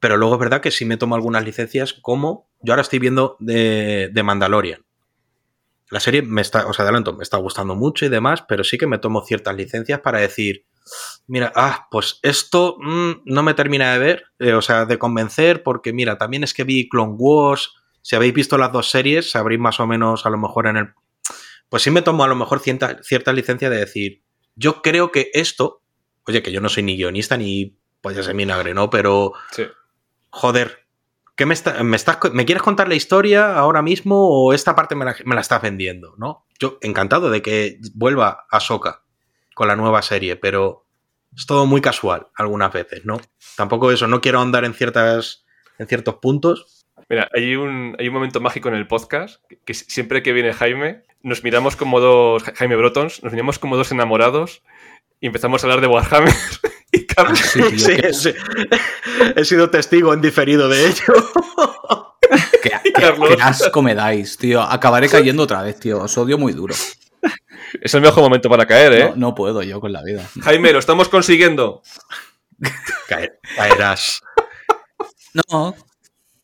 Pero 0.00 0.16
luego 0.16 0.34
es 0.34 0.40
verdad 0.40 0.60
que 0.60 0.70
sí 0.70 0.84
me 0.84 0.96
tomo 0.96 1.14
algunas 1.14 1.44
licencias, 1.44 1.92
como 1.92 2.50
yo 2.60 2.72
ahora 2.72 2.82
estoy 2.82 2.98
viendo 2.98 3.36
de, 3.40 4.10
de 4.12 4.22
Mandalorian. 4.22 4.84
La 5.90 6.00
serie 6.00 6.22
me 6.22 6.40
está, 6.40 6.66
os 6.66 6.80
adelanto, 6.80 7.12
me 7.12 7.22
está 7.22 7.36
gustando 7.36 7.74
mucho 7.74 8.06
y 8.06 8.08
demás, 8.08 8.42
pero 8.48 8.64
sí 8.64 8.78
que 8.78 8.86
me 8.86 8.98
tomo 8.98 9.24
ciertas 9.26 9.54
licencias 9.54 10.00
para 10.00 10.20
decir, 10.20 10.64
mira, 11.26 11.52
ah, 11.54 11.86
pues 11.90 12.18
esto 12.22 12.76
mm, 12.80 13.10
no 13.26 13.42
me 13.42 13.52
termina 13.52 13.92
de 13.92 13.98
ver, 13.98 14.24
eh, 14.38 14.54
o 14.54 14.62
sea, 14.62 14.86
de 14.86 14.98
convencer, 14.98 15.62
porque 15.62 15.92
mira, 15.92 16.16
también 16.16 16.44
es 16.44 16.54
que 16.54 16.64
vi 16.64 16.88
Clone 16.88 17.14
Wars, 17.18 17.74
si 18.00 18.16
habéis 18.16 18.32
visto 18.32 18.56
las 18.56 18.72
dos 18.72 18.90
series, 18.90 19.30
sabréis 19.30 19.60
más 19.60 19.80
o 19.80 19.86
menos 19.86 20.24
a 20.24 20.30
lo 20.30 20.38
mejor 20.38 20.66
en 20.66 20.78
el... 20.78 20.88
Pues 21.68 21.82
sí 21.82 21.90
me 21.90 22.02
tomo 22.02 22.24
a 22.24 22.28
lo 22.28 22.36
mejor 22.36 22.60
cierta, 22.60 22.98
cierta 23.02 23.32
licencia 23.32 23.68
de 23.70 23.76
decir, 23.76 24.21
yo 24.54 24.82
creo 24.82 25.10
que 25.12 25.30
esto, 25.34 25.82
oye, 26.26 26.42
que 26.42 26.52
yo 26.52 26.60
no 26.60 26.68
soy 26.68 26.82
ni 26.82 26.96
guionista 26.96 27.36
ni 27.36 27.76
pues 28.00 28.16
ya 28.16 28.22
se 28.22 28.32
vinagre, 28.32 28.74
¿no? 28.74 28.90
Pero, 28.90 29.32
Sí. 29.52 29.64
joder, 30.30 30.86
¿qué 31.36 31.46
me, 31.46 31.54
está- 31.54 31.82
me, 31.84 31.96
estás, 31.96 32.18
¿me 32.32 32.44
quieres 32.44 32.62
contar 32.62 32.88
la 32.88 32.94
historia 32.94 33.54
ahora 33.56 33.80
mismo 33.82 34.28
o 34.28 34.52
esta 34.52 34.74
parte 34.74 34.94
me 34.94 35.04
la, 35.04 35.14
me 35.24 35.34
la 35.34 35.40
estás 35.40 35.62
vendiendo, 35.62 36.14
¿no? 36.18 36.46
Yo 36.58 36.78
encantado 36.80 37.30
de 37.30 37.42
que 37.42 37.78
vuelva 37.94 38.46
a 38.50 38.60
Soka 38.60 39.02
con 39.54 39.68
la 39.68 39.76
nueva 39.76 40.02
serie, 40.02 40.36
pero 40.36 40.86
es 41.36 41.46
todo 41.46 41.64
muy 41.66 41.80
casual 41.80 42.26
algunas 42.36 42.72
veces, 42.72 43.04
¿no? 43.04 43.20
Tampoco 43.56 43.92
eso, 43.92 44.06
no 44.08 44.20
quiero 44.20 44.40
andar 44.40 44.64
en, 44.64 44.74
ciertas, 44.74 45.44
en 45.78 45.86
ciertos 45.86 46.16
puntos. 46.16 46.81
Mira, 47.12 47.28
hay 47.34 47.56
un, 47.56 47.94
hay 47.98 48.08
un 48.08 48.14
momento 48.14 48.40
mágico 48.40 48.68
en 48.70 48.74
el 48.74 48.86
podcast 48.86 49.42
que, 49.46 49.58
que 49.58 49.74
siempre 49.74 50.22
que 50.22 50.32
viene 50.32 50.54
Jaime, 50.54 51.02
nos 51.22 51.44
miramos 51.44 51.76
como 51.76 52.00
dos, 52.00 52.42
Ja- 52.42 52.54
Jaime 52.56 52.74
Brotons, 52.74 53.22
nos 53.22 53.32
miramos 53.32 53.58
como 53.58 53.76
dos 53.76 53.92
enamorados 53.92 54.62
y 55.20 55.26
empezamos 55.26 55.62
a 55.62 55.66
hablar 55.66 55.82
de 55.82 55.88
Warhammer 55.88 56.32
y 56.90 57.04
Carlos, 57.04 57.38
Sí, 57.38 57.60
tío, 57.62 57.78
Sí, 57.78 57.96
qué, 57.96 58.12
sí. 58.14 58.32
He 59.36 59.44
sido 59.44 59.68
testigo 59.68 60.14
en 60.14 60.22
diferido 60.22 60.70
de 60.70 60.86
ello. 60.86 61.04
qué- 62.62 62.70
qué- 62.82 62.92
Carlos. 62.92 63.28
qué 63.36 63.42
asco 63.42 63.82
me 63.82 63.94
dais, 63.94 64.38
tío. 64.38 64.62
Acabaré 64.62 65.08
cayendo 65.10 65.42
otra 65.42 65.60
vez, 65.62 65.78
tío. 65.78 66.00
Os 66.02 66.16
odio 66.16 66.38
muy 66.38 66.54
duro. 66.54 66.74
es 67.82 67.92
el 67.94 68.00
mejor 68.00 68.22
momento 68.22 68.48
para 68.48 68.64
caer, 68.66 68.92
¿eh? 68.94 69.08
No, 69.10 69.16
no 69.16 69.34
puedo 69.34 69.62
yo 69.62 69.80
con 69.82 69.92
la 69.92 70.02
vida. 70.02 70.26
Jaime, 70.42 70.72
lo 70.72 70.78
estamos 70.78 71.10
consiguiendo. 71.10 71.82
Caer- 73.08 73.38
caerás. 73.54 74.22
No, 75.50 75.74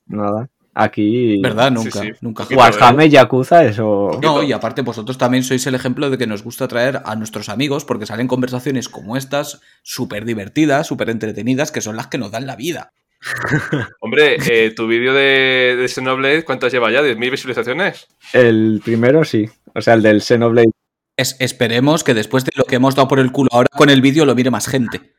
Nada. 0.07 0.49
Aquí. 0.81 1.41
verdad, 1.41 1.69
Sí, 1.69 1.75
nunca. 1.75 2.01
sí. 2.01 2.11
Nunca. 2.21 2.43
Poquito, 2.45 2.61
Warhammer, 2.61 3.09
Yakuza, 3.11 3.65
eso. 3.65 4.19
No, 4.23 4.43
y 4.43 4.53
aparte 4.53 4.83
vosotros 4.83 5.19
también 5.19 5.43
sois 5.43 5.67
el 5.67 5.75
ejemplo 5.75 6.09
de 6.09 6.19
que 6.19 6.27
nos 6.27 6.43
gusta 6.45 6.69
traer 6.69 7.03
a 7.05 7.17
nuestros 7.17 7.49
amigos 7.49 7.85
porque 7.85 8.07
salen 8.07 8.29
conversaciones 8.29 8.89
como 8.89 9.17
estas, 9.17 9.61
súper 9.83 10.25
divertidas, 10.25 10.87
súper 10.87 11.11
entretenidas, 11.11 11.73
que 11.73 11.81
son 11.81 11.97
las 11.97 12.07
que 12.07 12.19
nos 12.19 12.31
dan 12.31 12.47
la 12.47 12.55
vida. 12.57 12.93
Hombre, 14.01 14.37
eh, 14.49 14.73
tu 14.77 14.87
vídeo 14.87 15.13
de, 15.13 15.77
de 15.77 15.89
Xenoblade, 15.89 16.45
¿cuántas 16.45 16.73
lleva 16.73 16.91
ya? 16.93 17.03
¿10.000 17.03 17.31
visualizaciones? 17.31 18.07
El 18.33 18.81
primero 18.85 19.25
sí. 19.25 19.47
O 19.75 19.81
sea, 19.81 19.95
el 19.95 20.03
del 20.03 20.23
Xenoblade. 20.23 20.71
Es- 21.17 21.37
esperemos 21.41 22.05
que 22.05 22.15
después 22.15 22.45
de 22.45 22.53
lo 22.55 22.65
que 22.65 22.77
hemos 22.77 22.95
dado 22.95 23.09
por 23.09 23.19
el 23.19 23.33
culo 23.33 23.49
ahora 23.53 23.69
con 23.77 23.91
el 23.91 24.01
vídeo 24.01 24.25
lo 24.25 24.37
mire 24.37 24.51
más 24.53 24.69
gente. 24.69 25.15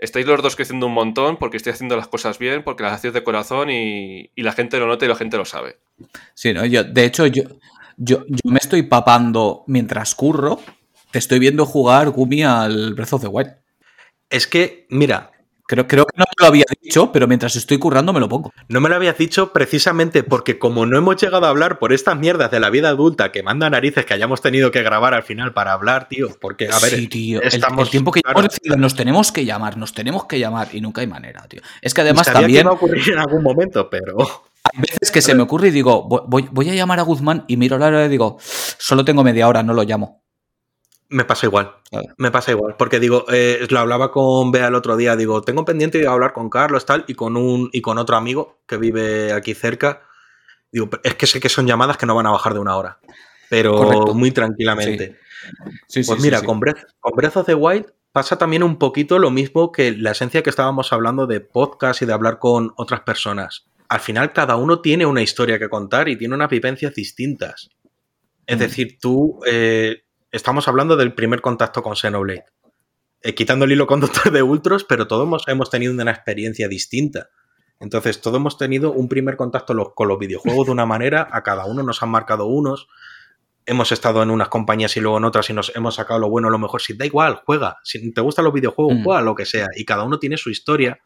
Estáis 0.00 0.26
los 0.26 0.42
dos 0.42 0.56
creciendo 0.56 0.86
un 0.86 0.94
montón 0.94 1.36
porque 1.36 1.58
estoy 1.58 1.72
haciendo 1.72 1.94
las 1.94 2.08
cosas 2.08 2.38
bien, 2.38 2.64
porque 2.64 2.82
las 2.82 2.94
hacéis 2.94 3.12
de 3.12 3.22
corazón 3.22 3.70
y, 3.70 4.30
y 4.34 4.42
la 4.42 4.52
gente 4.52 4.78
lo 4.78 4.86
nota 4.86 5.04
y 5.04 5.08
la 5.08 5.14
gente 5.14 5.36
lo 5.36 5.44
sabe. 5.44 5.78
Sí, 6.34 6.54
¿no? 6.54 6.64
Yo, 6.64 6.84
de 6.84 7.04
hecho, 7.04 7.26
yo, 7.26 7.42
yo, 7.98 8.24
yo 8.26 8.50
me 8.50 8.58
estoy 8.58 8.82
papando 8.82 9.62
mientras 9.66 10.14
curro. 10.14 10.58
Te 11.10 11.18
estoy 11.18 11.38
viendo 11.38 11.66
jugar 11.66 12.10
Gumi 12.10 12.42
al 12.42 12.94
Breath 12.94 13.12
of 13.12 13.20
the 13.22 13.28
Wild. 13.28 13.54
Es 14.30 14.46
que, 14.46 14.86
mira, 14.88 15.32
Creo, 15.70 15.86
creo 15.86 16.04
que 16.04 16.18
no 16.18 16.24
te 16.24 16.32
lo 16.42 16.46
había 16.48 16.64
dicho, 16.82 17.12
pero 17.12 17.28
mientras 17.28 17.54
estoy 17.54 17.78
currando 17.78 18.12
me 18.12 18.18
lo 18.18 18.28
pongo. 18.28 18.52
no 18.66 18.80
me 18.80 18.88
lo 18.88 18.96
habías 18.96 19.16
dicho 19.16 19.52
precisamente 19.52 20.24
porque 20.24 20.58
como 20.58 20.84
no 20.84 20.98
hemos 20.98 21.14
llegado 21.22 21.46
a 21.46 21.48
hablar 21.48 21.78
por 21.78 21.92
estas 21.92 22.18
mierdas 22.18 22.50
de 22.50 22.58
la 22.58 22.70
vida 22.70 22.88
adulta 22.88 23.30
que 23.30 23.44
manda 23.44 23.70
narices 23.70 24.04
que 24.04 24.12
hayamos 24.12 24.40
tenido 24.40 24.72
que 24.72 24.82
grabar 24.82 25.14
al 25.14 25.22
final 25.22 25.52
para 25.52 25.72
hablar, 25.72 26.08
tío, 26.08 26.28
porque, 26.40 26.66
a 26.66 26.78
ver, 26.80 26.90
sí, 26.90 27.06
tío. 27.06 27.40
Estamos- 27.40 27.84
el, 27.86 27.90
tiempo 27.92 28.10
que 28.10 28.20
claro. 28.20 28.40
llevamos 28.40 28.80
nos 28.80 28.96
tenemos 28.96 29.30
que 29.30 29.44
llamar, 29.44 29.76
nos 29.76 29.94
tenemos 29.94 30.24
que 30.24 30.40
llamar 30.40 30.70
y 30.72 30.80
nunca 30.80 31.02
hay 31.02 31.06
manera, 31.06 31.46
tío. 31.46 31.60
Es 31.80 31.94
que 31.94 32.00
además 32.00 32.26
sabía 32.26 32.40
que 32.40 32.42
también 32.46 32.62
iba 32.62 32.70
a 32.72 32.74
ocurrir 32.74 33.08
en 33.12 33.18
algún 33.20 33.42
momento, 33.44 33.88
pero 33.88 34.16
hay 34.64 34.80
veces 34.80 35.12
que 35.12 35.22
se 35.22 35.36
me 35.36 35.42
ocurre 35.44 35.68
y 35.68 35.70
digo, 35.70 36.02
voy- 36.02 36.48
voy 36.50 36.68
a 36.68 36.74
llamar 36.74 36.98
a 36.98 37.02
Guzmán 37.02 37.44
y 37.46 37.56
miro 37.56 37.78
la 37.78 37.86
hora 37.86 38.06
y 38.06 38.08
digo, 38.08 38.38
solo 38.40 39.04
tengo 39.04 39.22
media 39.22 39.46
hora, 39.46 39.62
no 39.62 39.72
lo 39.72 39.84
llamo. 39.84 40.20
Me 41.10 41.24
pasa 41.24 41.46
igual. 41.46 41.72
Me 42.16 42.30
pasa 42.30 42.52
igual, 42.52 42.76
porque 42.78 42.98
digo, 43.00 43.26
eh, 43.32 43.66
lo 43.68 43.78
hablaba 43.80 44.10
con 44.12 44.50
Bea 44.52 44.68
el 44.68 44.74
otro 44.74 44.96
día, 44.96 45.16
digo, 45.16 45.42
tengo 45.42 45.64
pendiente 45.64 45.98
de 45.98 46.06
hablar 46.06 46.32
con 46.32 46.48
Carlos 46.48 46.86
tal 46.86 47.04
y 47.08 47.14
con 47.14 47.36
un 47.36 47.68
y 47.72 47.80
con 47.82 47.98
otro 47.98 48.16
amigo 48.16 48.60
que 48.66 48.76
vive 48.76 49.32
aquí 49.32 49.54
cerca. 49.54 50.02
Digo, 50.72 50.88
es 51.02 51.14
que 51.16 51.26
sé 51.26 51.40
que 51.40 51.48
son 51.48 51.66
llamadas 51.66 51.96
que 51.96 52.06
no 52.06 52.14
van 52.14 52.26
a 52.26 52.30
bajar 52.30 52.54
de 52.54 52.60
una 52.60 52.76
hora, 52.76 52.98
pero 53.48 53.74
Correcto. 53.74 54.14
muy 54.14 54.30
tranquilamente. 54.30 55.18
Sí, 55.88 56.02
sí, 56.02 56.06
Pues 56.06 56.20
sí, 56.20 56.26
mira. 56.26 56.42
Con, 56.42 56.60
Breath, 56.60 56.78
con 57.00 57.12
Breath 57.16 57.36
of 57.38 57.46
the 57.46 57.54
Wild 57.54 57.86
pasa 58.12 58.36
también 58.38 58.62
un 58.62 58.78
poquito 58.78 59.18
lo 59.18 59.30
mismo 59.30 59.72
que 59.72 59.92
la 59.92 60.12
esencia 60.12 60.42
que 60.42 60.50
estábamos 60.50 60.92
hablando 60.92 61.26
de 61.26 61.40
podcast 61.40 62.02
y 62.02 62.06
de 62.06 62.12
hablar 62.12 62.38
con 62.38 62.72
otras 62.76 63.00
personas. 63.00 63.66
Al 63.88 64.00
final, 64.00 64.32
cada 64.32 64.54
uno 64.56 64.80
tiene 64.80 65.06
una 65.06 65.22
historia 65.22 65.58
que 65.58 65.68
contar 65.68 66.08
y 66.08 66.16
tiene 66.16 66.34
unas 66.34 66.50
vivencias 66.50 66.94
distintas. 66.94 67.70
Es 68.46 68.56
Mm. 68.56 68.60
decir, 68.60 68.98
tú. 69.00 69.40
eh, 69.46 70.02
estamos 70.30 70.68
hablando 70.68 70.96
del 70.96 71.14
primer 71.14 71.40
contacto 71.40 71.82
con 71.82 71.96
Xenoblade. 71.96 72.44
Eh, 73.22 73.34
quitando 73.34 73.64
el 73.64 73.72
hilo 73.72 73.86
conductor 73.86 74.30
de 74.32 74.42
Ultros, 74.42 74.84
pero 74.84 75.06
todos 75.06 75.26
hemos, 75.26 75.48
hemos 75.48 75.70
tenido 75.70 75.92
una 75.92 76.10
experiencia 76.10 76.68
distinta. 76.68 77.28
Entonces, 77.78 78.20
todos 78.20 78.36
hemos 78.36 78.58
tenido 78.58 78.92
un 78.92 79.08
primer 79.08 79.36
contacto 79.36 79.74
los- 79.74 79.94
con 79.94 80.08
los 80.08 80.18
videojuegos 80.18 80.66
de 80.66 80.72
una 80.72 80.86
manera, 80.86 81.28
a 81.30 81.42
cada 81.42 81.64
uno 81.66 81.82
nos 81.82 82.02
han 82.02 82.10
marcado 82.10 82.46
unos, 82.46 82.88
hemos 83.66 83.92
estado 83.92 84.22
en 84.22 84.30
unas 84.30 84.48
compañías 84.48 84.96
y 84.96 85.00
luego 85.00 85.18
en 85.18 85.24
otras 85.24 85.48
y 85.50 85.52
nos 85.52 85.74
hemos 85.76 85.94
sacado 85.94 86.18
lo 86.20 86.28
bueno, 86.28 86.50
lo 86.50 86.58
mejor. 86.58 86.80
Si 86.82 86.94
da 86.96 87.06
igual, 87.06 87.40
juega. 87.46 87.76
Si 87.84 88.12
te 88.12 88.20
gustan 88.20 88.44
los 88.44 88.54
videojuegos, 88.54 88.94
Mm. 88.98 89.04
juega 89.04 89.20
lo 89.22 89.34
que 89.34 89.46
sea. 89.46 89.68
Y 89.76 89.84
cada 89.84 90.02
uno 90.04 90.18
tiene 90.18 90.36
su 90.36 90.50
historia 90.50 91.00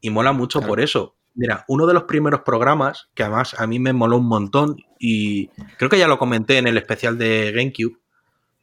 y 0.00 0.10
mola 0.10 0.32
mucho 0.32 0.58
Claro. 0.58 0.70
por 0.70 0.80
eso. 0.80 1.16
Mira, 1.34 1.64
uno 1.68 1.86
de 1.86 1.94
los 1.94 2.04
primeros 2.04 2.42
programas 2.42 3.08
que 3.14 3.22
además 3.22 3.58
a 3.58 3.66
mí 3.66 3.78
me 3.78 3.92
moló 3.92 4.18
un 4.18 4.28
montón 4.28 4.76
y 4.98 5.48
creo 5.78 5.88
que 5.88 5.98
ya 5.98 6.06
lo 6.08 6.18
comenté 6.18 6.58
en 6.58 6.66
el 6.66 6.76
especial 6.76 7.16
de 7.18 7.50
GameCube 7.52 7.98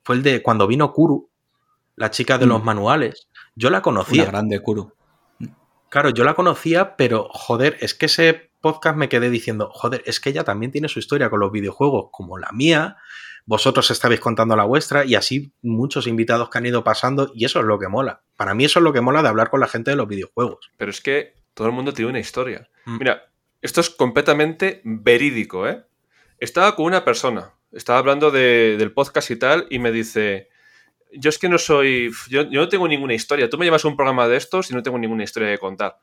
fue 0.10 0.16
el 0.16 0.24
de 0.24 0.42
cuando 0.42 0.66
vino 0.66 0.92
Kuru, 0.92 1.30
la 1.96 2.10
chica 2.10 2.40
de 2.40 2.48
Mm. 2.48 2.50
los 2.50 2.64
manuales. 2.64 3.30
Yo 3.54 3.70
la 3.70 3.78
Una 3.78 3.82
conocía. 3.84 4.26
grande, 4.26 4.60
Kuro. 4.60 4.96
Claro, 5.90 6.10
yo 6.10 6.24
la 6.24 6.34
conocía, 6.34 6.96
pero 6.96 7.28
joder, 7.32 7.78
es 7.80 7.94
que 7.94 8.08
ese 8.08 8.50
podcast 8.60 8.98
me 8.98 9.08
quedé 9.08 9.30
diciendo, 9.30 9.70
joder, 9.72 10.02
es 10.08 10.20
que 10.20 10.32
ella 10.32 10.44
también 10.44 10.72
tiene 10.72 10.88
su 10.88 10.98
historia 10.98 11.30
con 11.30 11.40
los 11.40 11.52
videojuegos 11.52 12.06
como 12.12 12.40
la 12.40 12.50
mía, 12.54 12.98
vosotros 13.46 13.92
estabais 13.92 14.20
contando 14.20 14.56
la 14.56 14.64
vuestra 14.64 15.06
y 15.06 15.14
así 15.14 15.54
muchos 15.62 16.08
invitados 16.08 16.50
que 16.50 16.58
han 16.58 16.66
ido 16.66 16.84
pasando 16.84 17.30
y 17.36 17.46
eso 17.46 17.60
es 17.60 17.66
lo 17.68 17.78
que 17.78 17.88
mola. 17.88 18.24
Para 18.36 18.56
mí 18.56 18.66
eso 18.66 18.80
es 18.80 18.84
lo 18.84 18.92
que 18.94 19.02
mola 19.02 19.22
de 19.22 19.30
hablar 19.30 19.52
con 19.52 19.60
la 19.60 19.68
gente 19.68 19.92
de 19.92 19.98
los 19.98 20.08
videojuegos. 20.08 20.72
Pero 20.76 20.90
es 20.90 21.02
que 21.02 21.36
todo 21.54 21.68
el 21.68 21.74
mundo 21.74 21.94
tiene 21.94 22.10
una 22.10 22.20
historia. 22.20 22.68
Mm. 22.86 22.98
Mira, 22.98 23.32
esto 23.62 23.80
es 23.80 23.92
completamente 23.92 24.82
verídico, 24.84 25.68
¿eh? 25.68 25.86
Estaba 26.40 26.76
con 26.76 26.86
una 26.88 27.06
persona, 27.06 27.54
estaba 27.72 28.00
hablando 28.00 28.32
de- 28.32 28.76
del 28.78 28.92
podcast 28.92 29.30
y 29.32 29.36
tal, 29.38 29.68
y 29.70 29.80
me 29.80 29.92
dice, 29.92 30.50
yo 31.14 31.30
es 31.30 31.38
que 31.38 31.50
no 31.50 31.58
soy, 31.58 32.12
yo, 32.30 32.44
yo 32.44 32.62
no 32.62 32.70
tengo 32.70 32.88
ninguna 32.88 33.14
historia, 33.14 33.50
tú 33.50 33.58
me 33.58 33.66
llevas 33.66 33.86
un 33.86 33.96
programa 33.96 34.28
de 34.28 34.38
estos 34.38 34.70
y 34.72 34.76
no 34.76 34.84
tengo 34.84 34.98
ninguna 34.98 35.24
historia 35.24 35.50
que 35.50 35.58
contar. 35.58 35.98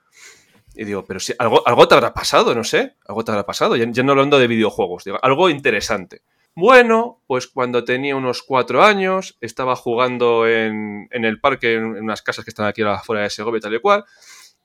Y 0.75 0.85
digo, 0.85 1.05
pero 1.07 1.21
si 1.21 1.33
algo, 1.39 1.67
algo 1.67 1.89
te 1.89 1.95
habrá 1.95 2.13
pasado, 2.13 2.55
no 2.55 2.63
sé, 2.65 2.97
algo 3.07 3.25
te 3.25 3.31
habrá 3.31 3.47
pasado, 3.47 3.77
ya, 3.77 3.87
ya 3.89 4.03
no 4.03 4.13
hablando 4.13 4.39
de 4.39 4.47
videojuegos, 4.47 5.05
digo, 5.05 5.19
algo 5.23 5.49
interesante. 5.49 6.23
Bueno, 6.55 7.23
pues 7.27 7.47
cuando 7.49 7.85
tenía 7.85 8.17
unos 8.17 8.43
cuatro 8.43 8.83
años, 8.83 9.37
estaba 9.41 9.77
jugando 9.77 10.47
en, 10.47 11.07
en 11.11 11.25
el 11.27 11.39
parque, 11.41 11.75
en, 11.75 11.85
unas 11.85 12.23
casas 12.23 12.45
que 12.45 12.51
están 12.51 12.67
aquí 12.67 12.83
afuera 12.83 13.23
de 13.23 13.31
Segovia 13.31 13.61
tal 13.61 13.75
y 13.75 13.81
cual, 13.81 14.05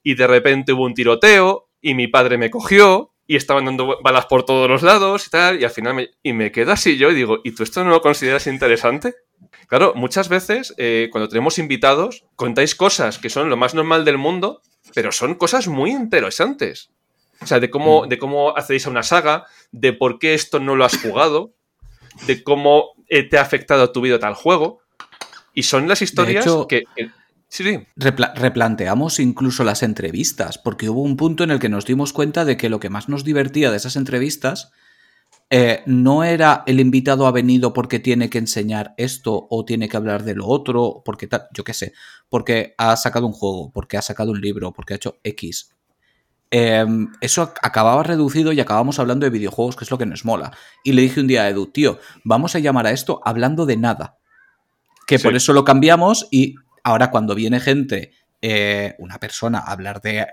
y 0.01 0.15
de 0.15 0.25
repente 0.27 0.73
hubo 0.73 0.85
un 0.85 0.93
tiroteo 0.93 1.69
y 1.81 1.93
mi 1.93 2.07
padre 2.07 2.37
me 2.37 2.49
cogió 2.49 3.10
y 3.31 3.37
estaban 3.37 3.63
dando 3.63 3.97
balas 4.03 4.25
por 4.25 4.43
todos 4.43 4.69
los 4.69 4.81
lados 4.81 5.25
y 5.25 5.29
tal, 5.29 5.61
y 5.61 5.63
al 5.63 5.69
final 5.71 5.93
me, 5.93 6.09
y 6.21 6.33
me 6.33 6.51
quedo 6.51 6.73
así 6.73 6.97
yo 6.97 7.11
y 7.11 7.15
digo, 7.15 7.39
¿y 7.45 7.51
tú 7.55 7.63
esto 7.63 7.81
no 7.83 7.89
lo 7.91 8.01
consideras 8.01 8.45
interesante? 8.47 9.15
Claro, 9.67 9.93
muchas 9.95 10.27
veces 10.27 10.73
eh, 10.77 11.07
cuando 11.13 11.29
tenemos 11.29 11.57
invitados 11.57 12.25
contáis 12.35 12.75
cosas 12.75 13.19
que 13.19 13.29
son 13.29 13.49
lo 13.49 13.55
más 13.55 13.73
normal 13.73 14.03
del 14.03 14.17
mundo, 14.17 14.61
pero 14.93 15.13
son 15.13 15.35
cosas 15.35 15.69
muy 15.69 15.91
interesantes. 15.91 16.89
O 17.39 17.47
sea, 17.47 17.61
de 17.61 17.69
cómo, 17.69 18.05
de 18.05 18.17
cómo 18.17 18.55
hacéis 18.57 18.85
a 18.85 18.89
una 18.89 19.01
saga, 19.03 19.45
de 19.71 19.93
por 19.93 20.19
qué 20.19 20.33
esto 20.33 20.59
no 20.59 20.75
lo 20.75 20.83
has 20.83 20.97
jugado, 21.01 21.53
de 22.27 22.43
cómo 22.43 22.89
eh, 23.07 23.23
te 23.23 23.37
ha 23.37 23.41
afectado 23.41 23.83
a 23.83 23.91
tu 23.93 24.01
vida 24.01 24.19
tal 24.19 24.33
juego. 24.33 24.81
Y 25.53 25.63
son 25.63 25.87
las 25.87 26.01
historias 26.01 26.45
hecho- 26.45 26.67
que, 26.67 26.83
que- 26.95 27.09
Sí, 27.53 27.65
sí. 27.65 27.79
Repla- 27.97 28.33
replanteamos 28.33 29.19
incluso 29.19 29.65
las 29.65 29.83
entrevistas, 29.83 30.57
porque 30.57 30.89
hubo 30.89 31.01
un 31.01 31.17
punto 31.17 31.43
en 31.43 31.51
el 31.51 31.59
que 31.59 31.67
nos 31.67 31.85
dimos 31.85 32.13
cuenta 32.13 32.45
de 32.45 32.55
que 32.55 32.69
lo 32.69 32.79
que 32.79 32.89
más 32.89 33.09
nos 33.09 33.25
divertía 33.25 33.69
de 33.71 33.75
esas 33.77 33.97
entrevistas 33.97 34.71
eh, 35.49 35.83
no 35.85 36.23
era 36.23 36.63
el 36.65 36.79
invitado 36.79 37.27
ha 37.27 37.31
venido 37.33 37.73
porque 37.73 37.99
tiene 37.99 38.29
que 38.29 38.37
enseñar 38.37 38.93
esto 38.95 39.47
o 39.49 39.65
tiene 39.65 39.89
que 39.89 39.97
hablar 39.97 40.23
de 40.23 40.33
lo 40.33 40.47
otro, 40.47 41.01
porque 41.03 41.27
tal, 41.27 41.47
yo 41.53 41.65
qué 41.65 41.73
sé, 41.73 41.91
porque 42.29 42.73
ha 42.77 42.95
sacado 42.95 43.27
un 43.27 43.33
juego, 43.33 43.69
porque 43.73 43.97
ha 43.97 44.01
sacado 44.01 44.31
un 44.31 44.39
libro, 44.39 44.71
porque 44.71 44.93
ha 44.93 44.95
hecho 44.95 45.19
X. 45.21 45.71
Eh, 46.51 46.85
eso 47.19 47.43
ac- 47.53 47.59
acababa 47.63 48.01
reducido 48.03 48.53
y 48.53 48.61
acabamos 48.61 48.97
hablando 48.97 49.25
de 49.25 49.29
videojuegos, 49.29 49.75
que 49.75 49.83
es 49.83 49.91
lo 49.91 49.97
que 49.97 50.05
nos 50.05 50.23
mola. 50.23 50.51
Y 50.85 50.93
le 50.93 51.01
dije 51.01 51.19
un 51.19 51.27
día 51.27 51.41
a 51.43 51.49
Edu, 51.49 51.65
tío, 51.67 51.99
vamos 52.23 52.55
a 52.55 52.59
llamar 52.59 52.87
a 52.87 52.91
esto 52.91 53.19
hablando 53.25 53.65
de 53.65 53.75
nada. 53.75 54.17
Que 55.05 55.17
Sí. 55.17 55.23
por 55.25 55.35
eso 55.35 55.51
lo 55.51 55.65
cambiamos 55.65 56.29
y 56.31 56.55
ahora 56.83 57.11
cuando 57.11 57.35
viene 57.35 57.59
gente, 57.59 58.11
eh, 58.41 58.95
una 58.99 59.19
persona, 59.19 59.59
a 59.59 59.71
hablar 59.71 60.01
de 60.01 60.25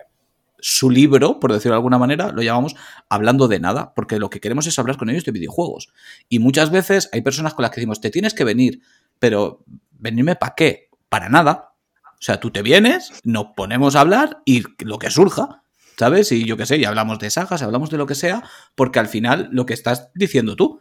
su 0.61 0.91
libro, 0.91 1.39
por 1.39 1.53
decirlo 1.53 1.75
de 1.75 1.79
alguna 1.79 1.99
manera, 1.99 2.33
lo 2.33 2.43
llamamos 2.43 2.75
hablando 3.09 3.49
de 3.49 3.61
nada, 3.61 3.95
porque 3.95 4.19
lo 4.19 4.29
que 4.31 4.41
queremos 4.41 4.67
es 4.67 4.79
hablar 4.79 4.97
con 4.97 5.09
ellos 5.09 5.25
de 5.25 5.33
videojuegos. 5.33 5.89
Y 6.29 6.39
muchas 6.39 6.71
veces 6.71 7.09
hay 7.13 7.23
personas 7.23 7.55
con 7.55 7.63
las 7.63 7.71
que 7.71 7.81
decimos, 7.81 8.01
te 8.01 8.11
tienes 8.11 8.35
que 8.35 8.45
venir, 8.45 8.81
pero 9.19 9.65
venirme 9.93 10.37
para 10.37 10.55
qué? 10.57 10.91
Para 11.09 11.29
nada. 11.29 11.73
O 12.13 12.21
sea, 12.21 12.41
tú 12.41 12.51
te 12.51 12.63
vienes, 12.63 13.13
nos 13.23 13.49
ponemos 13.57 13.95
a 13.95 14.01
hablar 14.01 14.43
y 14.45 14.65
lo 14.85 14.99
que 14.99 15.11
surja, 15.11 15.63
¿sabes? 15.97 16.33
Y 16.33 16.45
yo 16.45 16.57
qué 16.57 16.67
sé, 16.67 16.77
y 16.77 16.85
hablamos 16.85 17.19
de 17.21 17.31
sagas, 17.31 17.63
hablamos 17.63 17.91
de 17.91 17.99
lo 17.99 18.07
que 18.07 18.17
sea, 18.17 18.43
porque 18.75 18.99
al 18.99 19.07
final 19.07 19.49
lo 19.53 19.67
que 19.67 19.75
estás 19.75 20.11
diciendo 20.15 20.57
tú, 20.57 20.81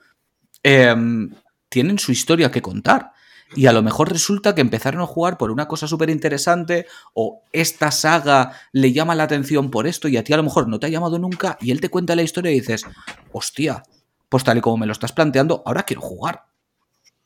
em, 0.63 1.31
tienen 1.69 1.99
su 1.99 2.11
historia 2.11 2.49
que 2.49 2.61
contar. 2.61 3.11
Y 3.55 3.67
a 3.67 3.73
lo 3.73 3.81
mejor 3.81 4.11
resulta 4.11 4.53
que 4.53 4.61
empezaron 4.61 5.01
a 5.01 5.05
jugar 5.05 5.37
por 5.37 5.51
una 5.51 5.67
cosa 5.67 5.87
súper 5.87 6.09
interesante 6.09 6.85
o 7.13 7.43
esta 7.53 7.91
saga 7.91 8.51
le 8.71 8.91
llama 8.91 9.15
la 9.15 9.23
atención 9.23 9.71
por 9.71 9.87
esto 9.87 10.07
y 10.07 10.17
a 10.17 10.23
ti 10.23 10.33
a 10.33 10.37
lo 10.37 10.43
mejor 10.43 10.67
no 10.67 10.79
te 10.79 10.87
ha 10.87 10.89
llamado 10.89 11.17
nunca 11.17 11.57
y 11.61 11.71
él 11.71 11.79
te 11.79 11.89
cuenta 11.89 12.15
la 12.15 12.23
historia 12.23 12.51
y 12.51 12.59
dices, 12.59 12.85
hostia, 13.31 13.83
pues 14.29 14.43
tal 14.43 14.57
y 14.57 14.61
como 14.61 14.77
me 14.77 14.85
lo 14.85 14.91
estás 14.91 15.13
planteando, 15.13 15.63
ahora 15.65 15.83
quiero 15.83 16.01
jugar. 16.01 16.45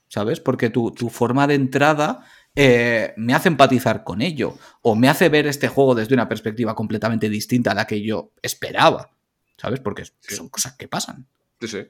¿Sabes? 0.08 0.41
Porque 0.41 0.69
tu, 0.69 0.91
tu 0.91 1.09
forma 1.09 1.48
de 1.48 1.56
entrada 1.56 2.25
eh, 2.53 3.14
me 3.16 3.33
hace 3.33 3.48
empatizar 3.48 4.03
con 4.03 4.22
ello 4.22 4.58
o 4.82 4.93
me 4.93 5.08
hace 5.08 5.30
ver 5.30 5.48
este 5.48 5.69
juego 5.69 5.95
desde 5.95 6.14
una 6.14 6.27
perspectiva 6.27 6.75
completamente 6.75 7.30
distinta 7.30 7.72
a 7.72 7.75
la 7.75 7.88
que 7.88 8.01
yo 8.01 8.32
esperaba. 8.41 9.11
¿Sabes? 9.58 9.80
Porque 9.80 10.03
son 10.19 10.50
cosas 10.50 10.74
que 10.74 10.88
pasan. 10.88 11.27
Sí, 11.61 11.67
sí. 11.67 11.88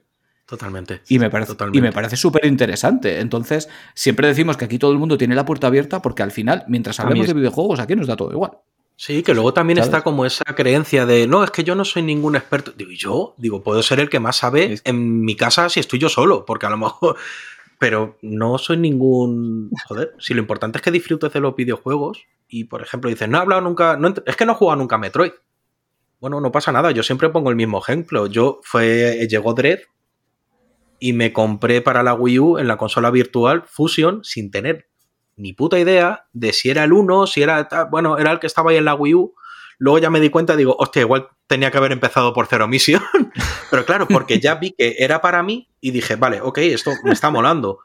Totalmente. 0.52 1.00
Y 1.08 1.18
me 1.18 1.30
parece, 1.30 1.52
Totalmente. 1.52 1.78
y 1.78 1.80
me 1.80 1.92
parece 1.92 2.14
súper 2.14 2.44
interesante. 2.44 3.20
Entonces, 3.20 3.70
siempre 3.94 4.28
decimos 4.28 4.58
que 4.58 4.66
aquí 4.66 4.78
todo 4.78 4.92
el 4.92 4.98
mundo 4.98 5.16
tiene 5.16 5.34
la 5.34 5.46
puerta 5.46 5.68
abierta 5.68 6.02
porque 6.02 6.22
al 6.22 6.30
final, 6.30 6.64
mientras 6.68 7.00
hablemos 7.00 7.26
de 7.26 7.32
videojuegos, 7.32 7.80
aquí 7.80 7.96
nos 7.96 8.06
da 8.06 8.16
todo 8.16 8.32
igual. 8.32 8.50
Sí, 8.94 9.22
que 9.22 9.32
luego 9.32 9.54
también 9.54 9.78
¿Sabes? 9.78 9.88
está 9.88 10.02
como 10.02 10.26
esa 10.26 10.44
creencia 10.54 11.06
de, 11.06 11.26
no, 11.26 11.42
es 11.42 11.50
que 11.50 11.64
yo 11.64 11.74
no 11.74 11.86
soy 11.86 12.02
ningún 12.02 12.36
experto. 12.36 12.70
Digo, 12.76 12.90
¿y 12.90 12.98
yo, 12.98 13.34
digo, 13.38 13.62
puedo 13.62 13.82
ser 13.82 13.98
el 13.98 14.10
que 14.10 14.20
más 14.20 14.36
sabe 14.36 14.78
en 14.84 15.22
mi 15.22 15.36
casa 15.36 15.70
si 15.70 15.80
estoy 15.80 15.98
yo 15.98 16.10
solo, 16.10 16.44
porque 16.44 16.66
a 16.66 16.70
lo 16.70 16.76
mejor... 16.76 17.16
Pero 17.78 18.18
no 18.20 18.58
soy 18.58 18.76
ningún... 18.76 19.70
Joder, 19.88 20.14
si 20.18 20.34
lo 20.34 20.40
importante 20.40 20.76
es 20.76 20.82
que 20.82 20.90
disfrutes 20.90 21.32
de 21.32 21.40
los 21.40 21.56
videojuegos 21.56 22.26
y, 22.46 22.64
por 22.64 22.82
ejemplo, 22.82 23.08
dices, 23.08 23.26
no 23.26 23.38
he 23.38 23.40
hablado 23.40 23.62
nunca... 23.62 23.96
no 23.96 24.12
es 24.26 24.36
que 24.36 24.44
no 24.44 24.52
he 24.52 24.56
jugado 24.56 24.76
nunca 24.76 24.96
a 24.96 24.98
Metroid. 24.98 25.32
Bueno, 26.20 26.42
no 26.42 26.52
pasa 26.52 26.72
nada, 26.72 26.90
yo 26.90 27.02
siempre 27.02 27.30
pongo 27.30 27.48
el 27.48 27.56
mismo 27.56 27.78
ejemplo. 27.78 28.26
Yo 28.26 28.60
fue... 28.62 29.26
Llegó 29.30 29.54
Dread 29.54 29.80
y 31.02 31.14
me 31.14 31.32
compré 31.32 31.82
para 31.82 32.04
la 32.04 32.14
Wii 32.14 32.38
U 32.38 32.58
en 32.58 32.68
la 32.68 32.76
consola 32.76 33.10
virtual 33.10 33.64
Fusion 33.66 34.22
sin 34.22 34.52
tener 34.52 34.86
ni 35.34 35.52
puta 35.52 35.76
idea 35.76 36.28
de 36.32 36.52
si 36.52 36.70
era 36.70 36.84
el 36.84 36.92
1, 36.92 37.26
si 37.26 37.42
era... 37.42 37.68
Bueno, 37.90 38.18
era 38.18 38.30
el 38.30 38.38
que 38.38 38.46
estaba 38.46 38.70
ahí 38.70 38.76
en 38.76 38.84
la 38.84 38.94
Wii 38.94 39.14
U. 39.16 39.34
Luego 39.78 39.98
ya 39.98 40.10
me 40.10 40.20
di 40.20 40.30
cuenta, 40.30 40.54
digo, 40.54 40.76
hostia, 40.78 41.02
igual 41.02 41.26
tenía 41.48 41.72
que 41.72 41.78
haber 41.78 41.90
empezado 41.90 42.32
por 42.32 42.46
Zero 42.46 42.68
Mission. 42.68 43.02
Pero 43.70 43.84
claro, 43.84 44.06
porque 44.06 44.38
ya 44.38 44.54
vi 44.54 44.76
que 44.78 44.94
era 44.96 45.20
para 45.20 45.42
mí 45.42 45.68
y 45.80 45.90
dije, 45.90 46.14
vale, 46.14 46.40
ok, 46.40 46.58
esto 46.58 46.92
me 47.02 47.10
está 47.10 47.30
molando. 47.30 47.80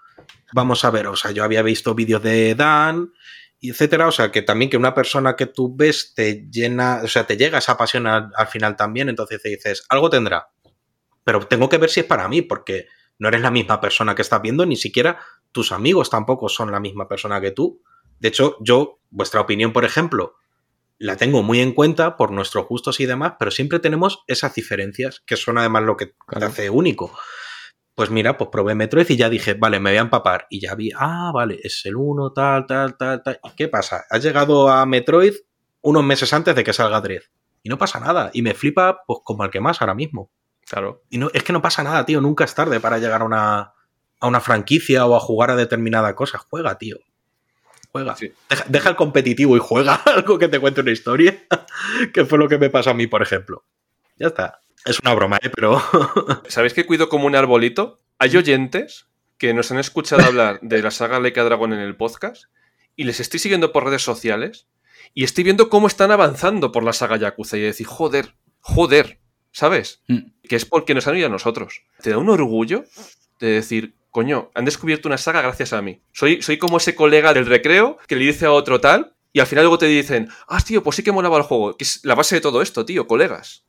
Vamos 0.53 0.85
a 0.85 0.91
ver, 0.91 1.07
o 1.07 1.15
sea, 1.15 1.31
yo 1.31 1.43
había 1.43 1.63
visto 1.63 1.95
vídeos 1.95 2.21
de 2.21 2.53
Dan, 2.53 3.13
etcétera. 3.59 4.09
O 4.09 4.11
sea, 4.11 4.31
que 4.31 4.43
también 4.43 4.69
que 4.69 4.77
una 4.77 4.93
persona 4.93 5.35
que 5.35 5.47
tú 5.47 5.75
ves 5.75 6.13
te 6.13 6.47
llena, 6.51 7.01
o 7.03 7.07
sea, 7.07 7.25
te 7.25 7.35
llega 7.35 7.57
esa 7.57 7.77
pasión 7.77 8.05
al, 8.05 8.29
al 8.35 8.47
final 8.47 8.75
también. 8.75 9.09
Entonces 9.09 9.41
te 9.41 9.49
dices, 9.49 9.85
algo 9.89 10.07
tendrá. 10.07 10.49
Pero 11.23 11.39
tengo 11.47 11.67
que 11.67 11.79
ver 11.79 11.89
si 11.89 12.01
es 12.01 12.05
para 12.05 12.27
mí, 12.27 12.43
porque 12.43 12.85
no 13.19 13.27
eres 13.27 13.41
la 13.41 13.51
misma 13.51 13.79
persona 13.81 14.15
que 14.15 14.21
estás 14.21 14.41
viendo, 14.41 14.65
ni 14.65 14.75
siquiera 14.75 15.19
tus 15.51 15.71
amigos 15.71 16.09
tampoco 16.09 16.49
son 16.49 16.71
la 16.71 16.79
misma 16.79 17.07
persona 17.07 17.41
que 17.41 17.51
tú. 17.51 17.81
De 18.19 18.29
hecho, 18.29 18.57
yo, 18.61 18.99
vuestra 19.09 19.41
opinión, 19.41 19.73
por 19.73 19.85
ejemplo, 19.85 20.35
la 20.99 21.15
tengo 21.15 21.43
muy 21.43 21.59
en 21.59 21.73
cuenta 21.73 22.17
por 22.17 22.31
nuestros 22.31 22.67
gustos 22.67 22.99
y 22.99 23.05
demás, 23.05 23.33
pero 23.37 23.51
siempre 23.51 23.79
tenemos 23.79 24.23
esas 24.27 24.55
diferencias, 24.55 25.21
que 25.25 25.35
son 25.35 25.57
además 25.57 25.83
lo 25.83 25.97
que 25.97 26.13
te 26.29 26.45
hace 26.45 26.69
único. 26.69 27.11
Pues 27.95 28.11
mira, 28.11 28.37
pues 28.37 28.49
probé 28.51 28.75
Metroid 28.75 29.09
y 29.09 29.15
ya 29.15 29.29
dije, 29.29 29.55
vale, 29.55 29.79
me 29.79 29.91
voy 29.91 29.97
a 29.97 30.01
empapar. 30.01 30.45
Y 30.49 30.59
ya 30.59 30.75
vi, 30.75 30.91
ah, 30.95 31.31
vale, 31.33 31.59
es 31.63 31.81
el 31.85 31.95
1, 31.95 32.31
tal, 32.31 32.65
tal, 32.67 32.95
tal, 32.97 33.23
tal. 33.23 33.39
¿Y 33.43 33.55
qué 33.55 33.67
pasa? 33.67 34.05
Has 34.09 34.23
llegado 34.23 34.69
a 34.69 34.85
Metroid 34.85 35.33
unos 35.81 36.03
meses 36.03 36.31
antes 36.33 36.55
de 36.55 36.63
que 36.63 36.73
salga 36.73 37.01
Dread. 37.01 37.23
Y 37.63 37.69
no 37.69 37.77
pasa 37.77 37.99
nada. 37.99 38.29
Y 38.33 38.43
me 38.43 38.53
flipa, 38.53 39.01
pues 39.05 39.19
como 39.23 39.43
el 39.43 39.49
que 39.49 39.59
más 39.59 39.81
ahora 39.81 39.95
mismo. 39.95 40.31
Claro. 40.69 41.03
Y 41.09 41.17
no, 41.17 41.29
es 41.33 41.43
que 41.43 41.53
no 41.53 41.61
pasa 41.61 41.83
nada, 41.83 42.05
tío. 42.05 42.21
Nunca 42.21 42.43
es 42.43 42.53
tarde 42.53 42.79
para 42.79 42.97
llegar 42.97 43.21
a 43.21 43.25
una, 43.25 43.73
a 44.19 44.27
una 44.27 44.41
franquicia 44.41 45.05
o 45.05 45.15
a 45.15 45.19
jugar 45.19 45.51
a 45.51 45.55
determinada 45.55 46.15
cosa. 46.15 46.37
Juega, 46.37 46.77
tío. 46.77 46.97
Juega. 47.91 48.15
Sí. 48.15 48.33
Deja, 48.49 48.65
deja 48.67 48.89
el 48.89 48.95
competitivo 48.95 49.55
y 49.55 49.59
juega 49.59 49.95
algo 50.05 50.37
que 50.37 50.49
te 50.49 50.59
cuente 50.59 50.81
una 50.81 50.91
historia. 50.91 51.45
que 52.13 52.25
fue 52.25 52.37
lo 52.37 52.49
que 52.49 52.57
me 52.57 52.69
pasó 52.69 52.89
a 52.89 52.93
mí, 52.93 53.07
por 53.07 53.21
ejemplo. 53.21 53.63
Ya 54.17 54.27
está. 54.27 54.61
Es 54.85 54.99
una 54.99 55.13
broma, 55.13 55.37
¿eh? 55.41 55.49
Pero. 55.53 55.81
¿Sabéis 56.47 56.73
que 56.73 56.85
cuido 56.85 57.09
como 57.09 57.27
un 57.27 57.35
arbolito? 57.35 58.01
Hay 58.19 58.35
oyentes 58.35 59.07
que 59.37 59.53
nos 59.53 59.71
han 59.71 59.79
escuchado 59.79 60.23
hablar 60.23 60.59
de 60.61 60.81
la 60.81 60.91
saga 60.91 61.19
Leica 61.19 61.43
Dragon 61.43 61.71
en 61.71 61.79
el 61.79 61.95
podcast 61.95 62.45
y 62.95 63.03
les 63.03 63.19
estoy 63.19 63.39
siguiendo 63.39 63.71
por 63.71 63.85
redes 63.85 64.01
sociales 64.01 64.67
y 65.13 65.23
estoy 65.23 65.43
viendo 65.43 65.69
cómo 65.69 65.87
están 65.87 66.11
avanzando 66.11 66.71
por 66.71 66.83
la 66.83 66.93
saga 66.93 67.17
Yakuza 67.17 67.57
y 67.57 67.61
decir, 67.61 67.85
joder, 67.85 68.35
joder, 68.59 69.19
¿sabes? 69.57 70.01
Mm. 70.07 70.17
Que 70.47 70.55
es 70.55 70.65
porque 70.65 70.93
nos 70.93 71.07
han 71.07 71.15
oído 71.15 71.25
a 71.25 71.31
nosotros. 71.31 71.81
Te 72.03 72.11
da 72.11 72.19
un 72.19 72.29
orgullo 72.29 72.83
de 73.39 73.47
decir, 73.47 73.95
coño, 74.11 74.51
han 74.53 74.65
descubierto 74.65 75.09
una 75.09 75.17
saga 75.17 75.41
gracias 75.41 75.73
a 75.73 75.81
mí. 75.81 75.99
Soy, 76.13 76.43
soy 76.43 76.59
como 76.59 76.77
ese 76.77 76.93
colega 76.93 77.33
del 77.33 77.47
recreo 77.47 77.97
que 78.07 78.15
le 78.15 78.25
dice 78.25 78.45
a 78.45 78.51
otro 78.51 78.79
tal 78.79 79.15
y 79.33 79.39
al 79.39 79.47
final 79.47 79.63
luego 79.65 79.79
te 79.79 79.87
dicen, 79.87 80.29
ah, 80.47 80.61
tío, 80.61 80.83
pues 80.83 80.95
sí 80.95 81.01
que 81.01 81.11
molaba 81.11 81.37
el 81.37 81.43
juego, 81.43 81.75
que 81.75 81.85
es 81.85 82.01
la 82.03 82.13
base 82.13 82.35
de 82.35 82.41
todo 82.41 82.61
esto, 82.61 82.85
tío, 82.85 83.07
colegas. 83.07 83.63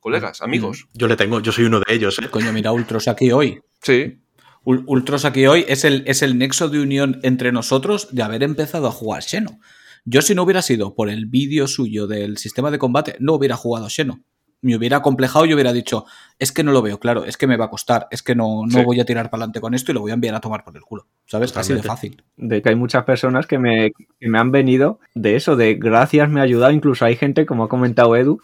Colegas, 0.00 0.40
amigos. 0.40 0.86
Yo 0.94 1.08
le 1.08 1.16
tengo, 1.16 1.40
yo 1.40 1.52
soy 1.52 1.64
uno 1.64 1.80
de 1.86 1.94
ellos, 1.94 2.18
¿eh? 2.18 2.28
Coño, 2.30 2.50
mira, 2.52 2.72
Ultros 2.72 3.06
aquí 3.06 3.30
hoy. 3.30 3.60
Sí, 3.82 4.20
Ul- 4.64 4.84
Ultros 4.86 5.26
aquí 5.26 5.46
hoy 5.46 5.66
es 5.68 5.84
el, 5.84 6.04
es 6.06 6.22
el 6.22 6.38
nexo 6.38 6.70
de 6.70 6.80
unión 6.80 7.20
entre 7.22 7.52
nosotros 7.52 8.08
de 8.12 8.22
haber 8.22 8.42
empezado 8.42 8.86
a 8.86 8.92
jugar 8.92 9.22
Xeno. 9.22 9.60
Yo 10.06 10.22
si 10.22 10.34
no 10.34 10.42
hubiera 10.42 10.62
sido 10.62 10.94
por 10.94 11.10
el 11.10 11.26
vídeo 11.26 11.66
suyo 11.66 12.06
del 12.06 12.38
sistema 12.38 12.70
de 12.70 12.78
combate, 12.78 13.16
no 13.20 13.34
hubiera 13.34 13.56
jugado 13.56 13.88
Xeno. 13.90 14.22
Me 14.64 14.76
hubiera 14.76 15.02
complejado 15.02 15.44
y 15.46 15.54
hubiera 15.54 15.72
dicho, 15.72 16.06
es 16.38 16.50
que 16.52 16.64
no 16.64 16.72
lo 16.72 16.82
veo 16.82 16.98
claro, 16.98 17.24
es 17.24 17.36
que 17.36 17.46
me 17.46 17.56
va 17.56 17.66
a 17.66 17.70
costar, 17.70 18.08
es 18.10 18.22
que 18.22 18.34
no, 18.34 18.62
no 18.66 18.78
Sí. 18.78 18.84
voy 18.84 18.98
a 19.00 19.04
tirar 19.04 19.30
para 19.30 19.42
adelante 19.42 19.60
con 19.60 19.74
esto 19.74 19.92
y 19.92 19.94
lo 19.94 20.00
voy 20.00 20.10
a 20.10 20.14
enviar 20.14 20.34
a 20.34 20.40
tomar 20.40 20.64
por 20.64 20.74
el 20.76 20.82
culo. 20.82 21.06
¿Sabes? 21.26 21.56
Así 21.56 21.72
de 21.72 21.80
Totalmente. 21.80 21.88
fácil. 21.88 22.22
De 22.36 22.60
que 22.62 22.70
hay 22.70 22.74
muchas 22.74 23.04
personas 23.04 23.46
que 23.46 23.58
me, 23.58 23.92
que 24.20 24.28
me 24.28 24.38
han 24.38 24.50
venido 24.50 24.98
de 25.14 25.36
eso, 25.36 25.54
de 25.56 25.74
gracias, 25.74 26.28
me 26.28 26.40
ha 26.40 26.42
ayudado. 26.42 26.72
Incluso 26.72 27.04
hay 27.04 27.16
gente, 27.16 27.46
como 27.46 27.64
ha 27.64 27.68
comentado 27.68 28.16
Edu, 28.16 28.40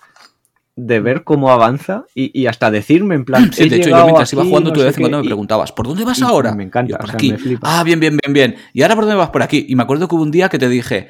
de 0.77 1.01
ver 1.01 1.25
cómo 1.25 1.51
avanza 1.51 2.05
y, 2.15 2.39
y 2.41 2.47
hasta 2.47 2.71
decirme 2.71 3.15
en 3.15 3.25
plan. 3.25 3.51
Sí, 3.53 3.65
"He 3.65 3.69
de 3.69 3.77
hecho, 3.77 3.91
yo 3.91 4.05
mientras 4.05 4.33
iba 4.33 4.45
jugando, 4.45 4.71
no 4.71 4.75
tú 4.75 4.81
de 4.81 4.87
vez 4.87 4.97
en 4.97 5.03
cuando 5.03 5.19
qué", 5.19 5.23
me 5.25 5.29
preguntabas, 5.29 5.73
¿por 5.73 5.87
dónde 5.87 6.05
vas 6.05 6.23
ahora? 6.23 6.55
me 6.55 6.65
encanta, 6.65 6.91
Yo, 6.91 6.97
por 6.97 7.05
o 7.07 7.09
sea, 7.09 7.15
aquí. 7.17 7.33
me 7.33 7.39
flipa. 7.39 7.81
Ah, 7.81 7.83
bien, 7.85 7.99
bien, 8.01 8.17
bien, 8.23 8.33
bien. 8.33 8.57
¿Y 8.73 8.83
ahora 8.83 8.95
por 8.95 9.05
dónde 9.05 9.17
vas? 9.17 9.31
Por 9.31 9.43
aquí. 9.43 9.67
Y 9.69 9.75
me 9.77 9.83
acuerdo 9.83 10.09
que 10.09 10.15
hubo 10.15 10.23
un 10.23 10.31
día 10.31 10.49
que 10.49 10.59
te 10.59 10.69
dije, 10.69 11.09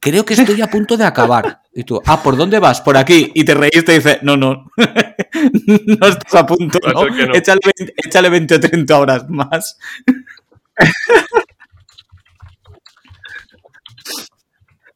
creo 0.00 0.24
que 0.24 0.34
estoy 0.34 0.60
a 0.62 0.68
punto 0.68 0.96
de 0.96 1.04
acabar. 1.04 1.60
Y 1.72 1.84
tú, 1.84 2.00
ah, 2.06 2.22
¿por 2.22 2.36
dónde 2.36 2.58
vas? 2.58 2.80
Por 2.80 2.96
aquí. 2.96 3.30
Y 3.34 3.44
te 3.44 3.54
reíste 3.54 3.92
y 3.92 3.96
dices, 3.96 4.18
no, 4.22 4.36
no. 4.36 4.70
no 4.76 6.06
estás 6.08 6.34
a 6.34 6.46
punto, 6.46 6.78
¿no? 6.92 7.06
Échale, 7.34 7.60
20, 7.78 7.94
échale 7.96 8.28
20 8.30 8.54
o 8.56 8.60
30 8.60 8.98
horas 8.98 9.28
más. 9.28 9.78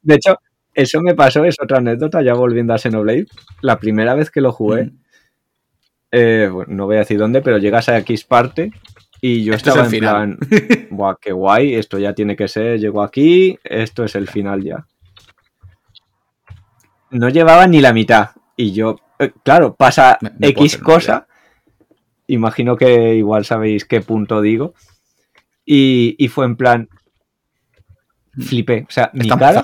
De 0.02 0.15
hecho, 0.16 0.39
eso 0.74 1.00
me 1.00 1.15
pasó, 1.15 1.44
es 1.44 1.57
otra 1.62 1.78
anécdota, 1.78 2.23
ya 2.23 2.34
volviendo 2.34 2.74
a 2.74 2.78
Xenoblade. 2.78 3.26
La 3.60 3.78
primera 3.78 4.15
vez 4.15 4.31
que 4.31 4.41
lo 4.41 4.52
jugué, 4.52 4.84
Mm. 4.84 4.99
eh, 6.12 6.49
bueno, 6.52 6.73
no 6.74 6.86
voy 6.86 6.97
a 6.97 7.00
decir 7.00 7.18
dónde, 7.18 7.41
pero 7.42 7.58
llegas 7.58 7.89
a 7.89 7.99
X 7.99 8.24
parte 8.24 8.70
y 9.20 9.44
yo 9.44 9.52
es 9.55 9.58
estaba 9.58 9.81
el 9.81 9.84
en 9.86 9.91
final. 9.91 10.36
plan, 10.39 10.89
guau, 10.91 11.16
qué 11.20 11.33
guay, 11.33 11.74
esto 11.74 11.99
ya 11.99 12.12
tiene 12.15 12.36
que 12.36 12.49
ser, 12.49 12.78
llego 12.78 13.02
aquí, 13.02 13.58
esto 13.65 14.05
es 14.05 14.15
el 14.15 14.28
final 14.28 14.62
ya. 14.62 14.86
No 17.15 17.28
llevaba 17.28 17.67
ni 17.67 17.81
la 17.81 17.93
mitad 17.93 18.31
y 18.57 18.73
yo, 18.73 19.01
eh, 19.18 19.33
claro, 19.43 19.75
pasa 19.75 20.18
Me- 20.20 20.31
me 20.31 20.52
puedo 20.52 20.67
X 20.67 20.78
cosa, 20.78 21.26
imagino 22.26 22.76
que 22.76 23.15
igual 23.15 23.44
sabéis 23.44 23.84
qué 23.84 24.01
punto 24.01 24.41
digo, 24.41 24.75
y, 25.65 26.15
y 26.18 26.28
fue 26.28 26.44
en 26.47 26.57
plan, 26.57 26.89
flipé, 28.39 28.84
o 28.89 28.91
sea, 28.93 29.10
mi 29.15 29.28
cara 29.28 29.62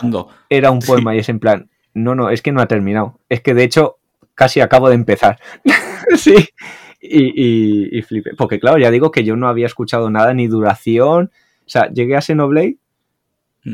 era 0.48 0.70
un 0.70 0.80
Sí. 0.82 0.88
poema 0.88 1.14
y 1.14 1.18
es 1.18 1.28
en 1.28 1.38
plan, 1.40 1.68
no, 1.94 2.14
no, 2.14 2.30
es 2.30 2.40
que 2.42 2.52
no 2.52 2.60
ha 2.60 2.66
terminado. 2.66 3.18
Es 3.28 3.40
que 3.40 3.52
de 3.54 3.64
hecho 3.64 3.96
casi 4.34 4.60
acabo 4.60 4.88
de 4.88 4.94
empezar. 4.94 5.38
sí. 6.16 6.34
Y, 7.02 7.24
y, 7.34 7.98
y 7.98 8.02
flipé. 8.02 8.30
Porque 8.36 8.60
claro, 8.60 8.78
ya 8.78 8.90
digo 8.90 9.10
que 9.10 9.24
yo 9.24 9.34
no 9.36 9.48
había 9.48 9.66
escuchado 9.66 10.08
nada 10.10 10.32
ni 10.34 10.46
duración. 10.46 11.30
O 11.66 11.68
sea, 11.68 11.90
llegué 11.90 12.16
a 12.16 12.20
Xenoblade. 12.20 12.76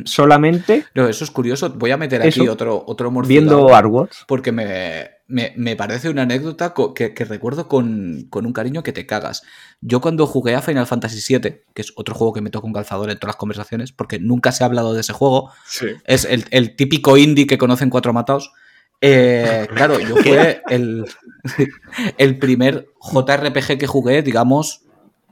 Solamente 0.05 0.85
No, 0.95 1.09
eso 1.09 1.25
es 1.25 1.31
curioso. 1.31 1.71
Voy 1.71 1.91
a 1.91 1.97
meter 1.97 2.21
aquí 2.23 2.41
Eso, 2.41 2.53
otro, 2.53 2.83
otro 2.87 3.11
morcillo. 3.11 3.41
viendo 3.41 3.75
Artworks. 3.75 4.25
porque 4.27 4.53
me, 4.53 5.11
me- 5.29 5.53
me 5.57 5.77
parece 5.77 6.09
una 6.09 6.23
anécdota 6.23 6.75
que, 6.95 7.15
que 7.15 7.25
recuerdo 7.25 7.69
con, 7.69 8.27
con 8.31 8.47
un 8.47 8.53
cariño 8.53 8.83
que 8.83 8.93
te 8.93 9.07
cagas. 9.07 9.43
Yo 9.81 10.01
cuando 10.01 10.27
jugué 10.27 10.55
a 10.55 10.63
Final 10.63 10.87
Fantasy 10.87 11.21
VII, 11.35 11.61
que 11.75 11.83
es 11.83 11.93
otro 11.97 12.15
juego 12.15 12.33
que 12.33 12.41
me 12.41 12.51
toca 12.51 12.67
un 12.67 12.73
calzador 12.73 13.11
en 13.11 13.19
todas 13.19 13.35
las 13.35 13.37
conversaciones, 13.37 13.93
porque 13.93 14.19
nunca 14.19 14.53
se 14.53 14.65
ha 14.65 14.67
hablado 14.67 14.95
de 14.95 15.01
ese 15.03 15.13
juego, 15.13 15.51
Sí. 15.67 15.87
es 16.05 16.25
el, 16.25 16.45
el 16.51 16.77
típico 16.77 17.17
indie 17.17 17.47
que 17.47 17.59
conocen 17.59 17.91
cuatro 17.91 18.13
matados. 18.13 18.53
Eh, 19.01 19.67
claro, 19.75 20.01
yo 20.01 20.17
fue 20.17 20.63
el, 20.69 21.05
el 22.19 22.39
primer 22.39 22.89
JRPG 23.01 23.79
que 23.79 23.87
jugué, 23.87 24.23
digamos, 24.23 24.83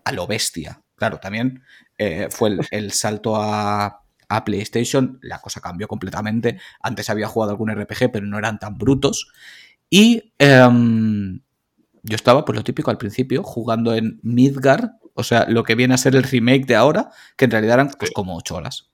a 0.05 0.13
lo 0.13 0.27
bestia. 0.27 0.81
Claro, 0.97 1.19
también 1.19 1.63
eh, 1.99 2.29
fue 2.31 2.51
el, 2.51 2.61
el 2.71 2.93
salto 2.93 3.37
a, 3.37 4.03
a 4.29 4.45
PlayStation, 4.45 5.19
la 5.23 5.41
cosa 5.41 5.61
cambió 5.61 5.89
completamente. 5.89 6.59
Antes 6.81 7.11
había 7.11 7.29
jugado 7.29 7.53
algún 7.53 7.71
RPG, 7.71 8.11
pero 8.13 8.27
no 8.27 8.39
eran 8.39 8.59
tan 8.59 8.77
brutos. 8.79 9.29
Y 9.91 10.33
em, 10.39 11.41
yo 12.03 12.15
estaba, 12.17 12.45
pues 12.45 12.57
lo 12.57 12.65
típico 12.65 12.91
al 12.91 12.99
principio, 12.99 13.43
jugando 13.43 13.95
en 13.95 14.21
Midgar, 14.23 14.93
o 15.15 15.23
sea, 15.23 15.47
lo 15.49 15.63
que 15.65 15.75
viene 15.75 15.95
a 15.95 15.99
ser 15.99 16.17
el 16.17 16.25
remake 16.25 16.67
de 16.67 16.75
ahora, 16.77 17.11
que 17.37 17.45
en 17.45 17.51
realidad 17.53 17.75
eran 17.75 17.91
pues, 17.99 18.11
como 18.11 18.37
8 18.37 18.57
horas. 18.57 18.91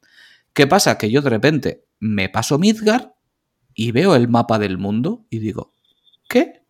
¿Qué 0.52 0.67
pasa? 0.67 0.99
Que 0.99 1.10
yo 1.10 1.23
de 1.23 1.31
repente 1.31 1.84
me 1.99 2.28
paso 2.28 2.59
Midgar 2.59 3.15
y 3.75 3.92
veo 3.92 4.15
el 4.17 4.28
mapa 4.28 4.59
del 4.59 4.78
mundo 4.78 5.25
y 5.31 5.39
digo, 5.39 5.73
¿qué? 6.28 6.62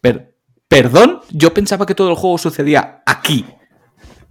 Per- 0.00 0.36
¿Perdón? 0.68 1.20
Yo 1.30 1.52
pensaba 1.52 1.84
que 1.86 1.94
todo 1.96 2.10
el 2.10 2.16
juego 2.16 2.38
sucedía 2.38 3.02
aquí. 3.06 3.44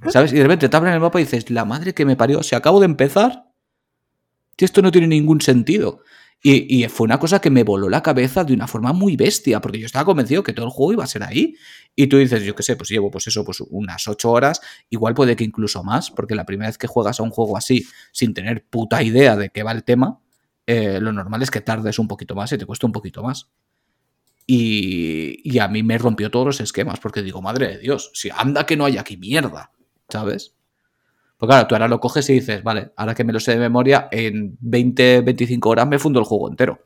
¿Sabes? 0.08 0.32
Y 0.32 0.38
de 0.38 0.44
repente 0.44 0.70
te 0.70 0.78
abren 0.78 0.94
el 0.94 1.00
mapa 1.00 1.20
y 1.20 1.26
dices, 1.26 1.50
la 1.50 1.66
madre 1.66 1.94
que 1.94 2.06
me 2.06 2.16
parió, 2.16 2.42
si 2.42 2.56
acabo 2.56 2.80
de 2.80 2.86
empezar, 2.86 3.50
esto 4.58 4.82
no 4.82 4.92
tiene 4.92 5.08
ningún 5.08 5.42
sentido. 5.42 6.02
Y, 6.42 6.88
fue 6.88 7.04
una 7.04 7.20
cosa 7.20 7.42
que 7.42 7.50
me 7.50 7.64
voló 7.64 7.90
la 7.90 8.02
cabeza 8.02 8.46
de 8.46 8.54
una 8.54 8.66
forma 8.66 8.94
muy 8.94 9.18
bestia, 9.18 9.60
porque 9.60 9.78
yo 9.78 9.86
estaba 9.86 10.06
convencido 10.06 10.42
que 10.42 10.54
todo 10.54 10.68
el 10.68 10.72
juego 10.72 10.94
iba 10.94 11.04
a 11.04 11.08
ser 11.08 11.24
ahí. 11.24 11.56
Y 11.98 12.08
tú 12.08 12.18
dices, 12.18 12.44
yo 12.44 12.56
qué 12.56 12.64
sé, 12.64 12.78
pues 12.78 12.90
llevo 12.90 13.12
pues 13.12 13.28
eso, 13.28 13.44
pues 13.44 13.60
unas 13.70 14.08
ocho 14.08 14.32
horas, 14.32 14.62
igual 14.90 15.14
puede 15.14 15.36
que 15.36 15.44
incluso 15.44 15.84
más, 15.84 16.12
porque 16.12 16.36
la 16.36 16.46
primera 16.46 16.70
vez 16.70 16.78
que 16.78 16.88
juegas 16.88 17.20
a 17.20 17.24
un 17.24 17.32
juego 17.32 17.58
así, 17.58 17.86
sin 18.14 18.34
tener 18.34 18.66
puta 18.66 19.04
idea 19.04 19.36
de 19.36 19.50
qué 19.50 19.64
va 19.64 19.74
el 19.74 19.84
tema, 19.84 20.22
eh, 20.66 21.00
lo 21.02 21.12
normal 21.12 21.42
es 21.42 21.52
que 21.52 21.60
tardes 21.60 22.00
un 22.00 22.08
poquito 22.08 22.36
más 22.36 22.54
y 22.54 22.58
te 22.58 22.66
cueste 22.66 22.86
un 22.86 22.94
poquito 22.94 23.22
más. 23.22 23.50
Y, 24.48 25.42
y 25.44 25.60
a 25.60 25.68
mí 25.68 25.84
me 25.84 25.98
rompió 25.98 26.32
todos 26.32 26.46
los 26.46 26.62
esquemas, 26.62 27.02
porque 27.02 27.22
digo, 27.22 27.42
madre 27.42 27.68
de 27.68 27.80
Dios, 27.80 28.12
si 28.14 28.30
anda 28.30 28.66
que 28.66 28.78
no 28.78 28.86
hay 28.86 28.98
aquí 28.98 29.18
mierda, 29.18 29.74
¿sabes? 30.10 30.54
Pues 31.38 31.50
claro, 31.50 31.68
tú 31.68 31.76
ahora 31.76 31.88
lo 31.88 32.00
coges 32.00 32.30
y 32.30 32.34
dices, 32.34 32.64
vale, 32.64 32.92
ahora 32.98 33.16
que 33.16 33.24
me 33.24 33.32
lo 33.32 33.40
sé 33.40 33.54
de 33.54 33.60
memoria, 33.60 34.10
en 34.12 34.58
20, 34.60 35.22
25 35.22 35.70
horas 35.70 35.88
me 35.88 35.98
fundo 36.00 36.20
el 36.20 36.26
juego 36.26 36.50
entero. 36.50 36.86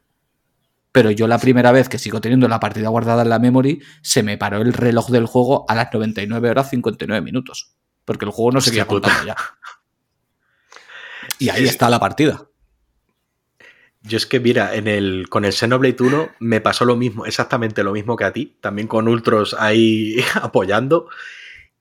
Pero 0.91 1.09
yo 1.09 1.27
la 1.27 1.39
primera 1.39 1.71
vez 1.71 1.89
que 1.89 1.97
sigo 1.97 2.21
teniendo 2.21 2.47
la 2.47 2.59
partida 2.59 2.89
guardada 2.89 3.23
en 3.23 3.29
la 3.29 3.39
memory, 3.39 3.81
se 4.03 4.21
me 4.21 4.37
paró 4.37 4.61
el 4.61 4.73
reloj 4.73 5.09
del 5.09 5.25
juego 5.25 5.65
a 5.67 5.73
las 5.73 5.91
99 5.91 6.51
horas 6.51 6.69
59 6.69 7.19
minutos. 7.23 7.73
Porque 8.05 8.25
el 8.25 8.31
juego 8.31 8.51
no 8.51 8.61
seguía 8.61 8.83
Hostia 8.83 8.95
puta. 8.95 9.07
contando 9.09 9.27
ya. 9.27 9.35
Y 11.39 11.49
ahí 11.49 11.63
está 11.63 11.89
la 11.89 11.99
partida. 11.99 12.47
Yo 14.03 14.17
es 14.17 14.25
que, 14.25 14.39
mira, 14.39 14.75
en 14.75 14.87
el, 14.87 15.29
con 15.29 15.45
el 15.45 15.53
Xenoblade 15.53 15.95
1 15.99 16.29
me 16.39 16.61
pasó 16.61 16.85
lo 16.85 16.97
mismo, 16.97 17.25
exactamente 17.25 17.83
lo 17.83 17.93
mismo 17.93 18.17
que 18.17 18.25
a 18.25 18.33
ti, 18.33 18.57
también 18.59 18.87
con 18.87 19.07
Ultros 19.07 19.55
ahí 19.57 20.17
apoyando. 20.41 21.07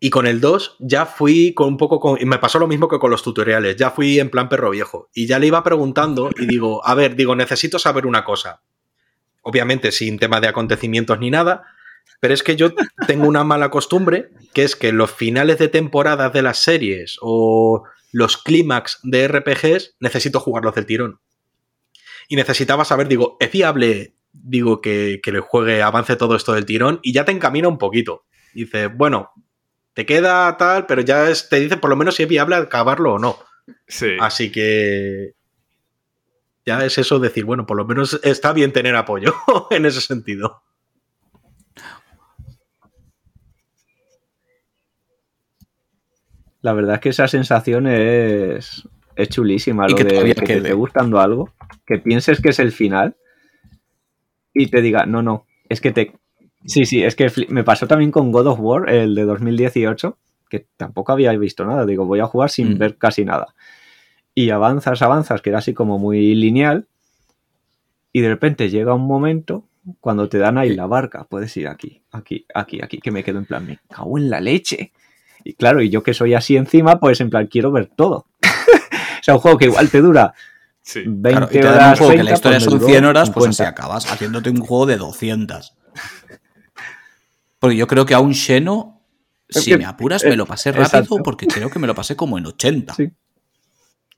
Y 0.04 0.10
con 0.10 0.26
el 0.26 0.40
2 0.40 0.78
ya 0.80 1.06
fui 1.06 1.54
con 1.54 1.68
un 1.68 1.76
poco 1.76 2.00
con. 2.00 2.20
Y 2.20 2.24
me 2.24 2.40
pasó 2.40 2.58
lo 2.58 2.66
mismo 2.66 2.88
que 2.88 2.98
con 2.98 3.12
los 3.12 3.22
tutoriales. 3.22 3.76
Ya 3.76 3.92
fui 3.92 4.18
en 4.18 4.30
plan 4.30 4.48
perro 4.48 4.70
viejo. 4.70 5.08
Y 5.14 5.28
ya 5.28 5.38
le 5.38 5.46
iba 5.46 5.62
preguntando 5.62 6.28
y 6.36 6.46
digo, 6.46 6.84
a 6.84 6.96
ver, 6.96 7.14
digo, 7.14 7.36
necesito 7.36 7.78
saber 7.78 8.04
una 8.04 8.24
cosa. 8.24 8.62
Obviamente 9.42 9.92
sin 9.92 10.18
tema 10.18 10.40
de 10.40 10.48
acontecimientos 10.48 11.20
ni 11.20 11.30
nada. 11.30 11.62
Pero 12.18 12.34
es 12.34 12.42
que 12.42 12.56
yo 12.56 12.72
tengo 13.06 13.28
una 13.28 13.44
mala 13.44 13.70
costumbre, 13.70 14.30
que 14.52 14.64
es 14.64 14.74
que 14.74 14.90
los 14.90 15.12
finales 15.12 15.58
de 15.58 15.68
temporadas 15.68 16.32
de 16.32 16.42
las 16.42 16.58
series 16.58 17.16
o 17.20 17.84
los 18.10 18.38
clímax 18.38 18.98
de 19.04 19.28
RPGs 19.28 19.94
necesito 20.00 20.40
jugarlos 20.40 20.74
del 20.74 20.86
tirón. 20.86 21.20
Y 22.26 22.34
necesitaba 22.34 22.84
saber, 22.84 23.06
digo, 23.06 23.36
¿es 23.38 23.52
viable, 23.52 24.16
digo, 24.32 24.80
que, 24.80 25.20
que 25.22 25.30
le 25.30 25.38
juegue, 25.38 25.80
avance 25.80 26.16
todo 26.16 26.34
esto 26.34 26.54
del 26.54 26.66
tirón? 26.66 26.98
Y 27.04 27.12
ya 27.12 27.24
te 27.24 27.30
encamina 27.30 27.68
un 27.68 27.78
poquito. 27.78 28.24
Dice, 28.52 28.88
bueno, 28.88 29.30
te 29.94 30.06
queda 30.06 30.56
tal, 30.56 30.86
pero 30.86 31.02
ya 31.02 31.28
es- 31.30 31.48
te 31.48 31.60
dice 31.60 31.76
por 31.76 31.90
lo 31.90 31.96
menos 31.96 32.14
si 32.16 32.22
es 32.24 32.28
viable 32.28 32.56
acabarlo 32.56 33.14
o 33.14 33.18
no. 33.18 33.36
Sí. 33.86 34.16
Así 34.20 34.50
que 34.50 35.34
ya 36.66 36.84
es 36.84 36.96
eso 36.98 37.18
decir, 37.18 37.44
bueno, 37.44 37.66
por 37.66 37.76
lo 37.76 37.84
menos 37.84 38.20
está 38.22 38.52
bien 38.52 38.72
tener 38.72 38.94
apoyo 38.96 39.34
en 39.70 39.86
ese 39.86 40.00
sentido. 40.00 40.62
La 46.60 46.72
verdad 46.72 46.94
es 46.96 47.00
que 47.00 47.08
esa 47.08 47.26
sensación 47.26 47.86
es, 47.88 48.88
es 49.16 49.28
chulísima. 49.28 49.86
Y 49.88 49.90
Lo 49.90 49.96
que 49.96 50.04
de 50.04 50.34
que 50.34 50.34
te 50.34 50.56
esté 50.58 50.72
gustando 50.72 51.20
algo, 51.20 51.52
que 51.86 51.98
pienses 51.98 52.40
que 52.40 52.50
es 52.50 52.58
el 52.60 52.70
final 52.72 53.16
y 54.54 54.68
te 54.68 54.80
diga, 54.80 55.06
no, 55.06 55.22
no, 55.22 55.46
es 55.68 55.80
que 55.80 55.90
te... 55.90 56.12
Sí, 56.66 56.84
sí, 56.86 57.02
es 57.02 57.16
que 57.16 57.30
me 57.48 57.64
pasó 57.64 57.86
también 57.86 58.10
con 58.10 58.30
God 58.32 58.46
of 58.46 58.60
War, 58.60 58.88
el 58.90 59.14
de 59.14 59.24
2018, 59.24 60.16
que 60.48 60.66
tampoco 60.76 61.12
había 61.12 61.32
visto 61.36 61.64
nada. 61.64 61.84
Digo, 61.86 62.04
voy 62.06 62.20
a 62.20 62.26
jugar 62.26 62.50
sin 62.50 62.74
Mm. 62.74 62.78
ver 62.78 62.96
casi 62.98 63.24
nada. 63.24 63.54
Y 64.34 64.50
avanzas, 64.50 65.02
avanzas, 65.02 65.42
que 65.42 65.50
era 65.50 65.58
así 65.58 65.74
como 65.74 65.98
muy 65.98 66.34
lineal. 66.34 66.86
Y 68.12 68.20
de 68.20 68.28
repente 68.28 68.70
llega 68.70 68.94
un 68.94 69.06
momento 69.06 69.64
cuando 70.00 70.28
te 70.28 70.38
dan 70.38 70.58
ahí 70.58 70.74
la 70.74 70.86
barca. 70.86 71.24
Puedes 71.28 71.56
ir 71.56 71.68
aquí, 71.68 72.02
aquí, 72.12 72.46
aquí, 72.54 72.80
aquí, 72.82 72.98
que 72.98 73.10
me 73.10 73.24
quedo 73.24 73.38
en 73.38 73.46
plan, 73.46 73.66
me 73.66 73.78
cago 73.88 74.18
en 74.18 74.30
la 74.30 74.40
leche. 74.40 74.92
Y 75.44 75.54
claro, 75.54 75.82
y 75.82 75.90
yo 75.90 76.02
que 76.02 76.14
soy 76.14 76.34
así 76.34 76.56
encima, 76.56 77.00
pues 77.00 77.20
en 77.20 77.30
plan, 77.30 77.46
quiero 77.48 77.72
ver 77.72 77.86
todo. 77.96 78.26
o 78.42 79.22
sea, 79.22 79.34
un 79.34 79.40
juego 79.40 79.58
que 79.58 79.64
igual 79.66 79.90
te 79.90 80.00
dura 80.00 80.32
Sí. 80.84 81.02
20 81.06 81.30
Claro, 81.30 81.48
y 81.50 81.60
te 81.60 81.66
un 81.68 81.74
horas. 81.74 81.98
juego 81.98 82.10
que 82.12 82.16
30, 82.18 82.30
la 82.30 82.34
historia 82.34 82.58
pues 82.58 82.64
son 82.64 82.78
duró 82.78 82.86
100 82.90 83.04
horas, 83.04 83.30
pues 83.30 83.44
50. 83.44 83.62
así 83.62 83.70
acabas 83.70 84.12
haciéndote 84.12 84.50
un 84.50 84.56
juego 84.60 84.86
de 84.86 84.96
200. 84.96 85.76
Porque 87.62 87.76
yo 87.76 87.86
creo 87.86 88.04
que 88.04 88.12
a 88.12 88.18
un 88.18 88.34
Xeno, 88.34 89.04
es 89.46 89.62
si 89.62 89.70
que, 89.70 89.78
me 89.78 89.84
apuras, 89.84 90.24
me 90.24 90.34
lo 90.34 90.46
pasé 90.46 90.72
rápido 90.72 90.98
exacto. 90.98 91.22
porque 91.22 91.46
creo 91.46 91.70
que 91.70 91.78
me 91.78 91.86
lo 91.86 91.94
pasé 91.94 92.16
como 92.16 92.36
en 92.36 92.46
80. 92.46 92.92
Sí. 92.94 93.12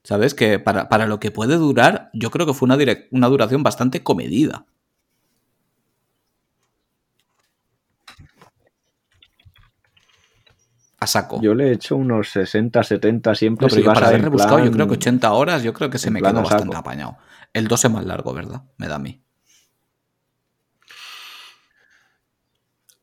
¿Sabes? 0.03 0.33
Que 0.33 0.59
para, 0.59 0.89
para, 0.89 1.07
lo 1.07 1.21
que 1.21 1.31
puede 1.31 1.57
durar, 1.57 2.09
yo 2.15 2.31
creo 2.31 2.47
que 2.47 2.55
fue 2.55 2.65
una, 2.65 2.79
una 3.11 3.29
duración 3.29 3.63
bastante 3.63 4.03
comedida. 4.03 4.65
A 11.01 11.07
saco. 11.07 11.39
Yo 11.43 11.55
le 11.55 11.69
he 11.69 11.73
hecho 11.73 11.97
unos 11.97 12.31
60, 12.31 12.83
70 12.83 13.35
siempre. 13.35 13.67
Pero 13.67 13.77
si 13.77 13.83
yo 13.83 13.93
para 13.93 14.09
haber 14.09 14.23
rebuscado, 14.23 14.57
plan, 14.57 14.69
yo 14.69 14.73
creo 14.73 14.89
que 14.89 14.95
80 14.95 15.33
horas, 15.35 15.63
yo 15.63 15.75
creo 15.75 15.91
que 15.91 15.99
se 15.99 16.11
me 16.11 16.23
quedó 16.23 16.43
bastante 16.43 16.79
apañado. 16.79 17.19
El 17.53 17.69
2 17.69 17.85
es 17.85 17.91
más 17.91 18.07
largo, 18.07 18.33
¿verdad? 18.33 18.63
Me 18.79 18.89
da 18.89 18.95
a 18.95 19.01
mí. 19.01 19.24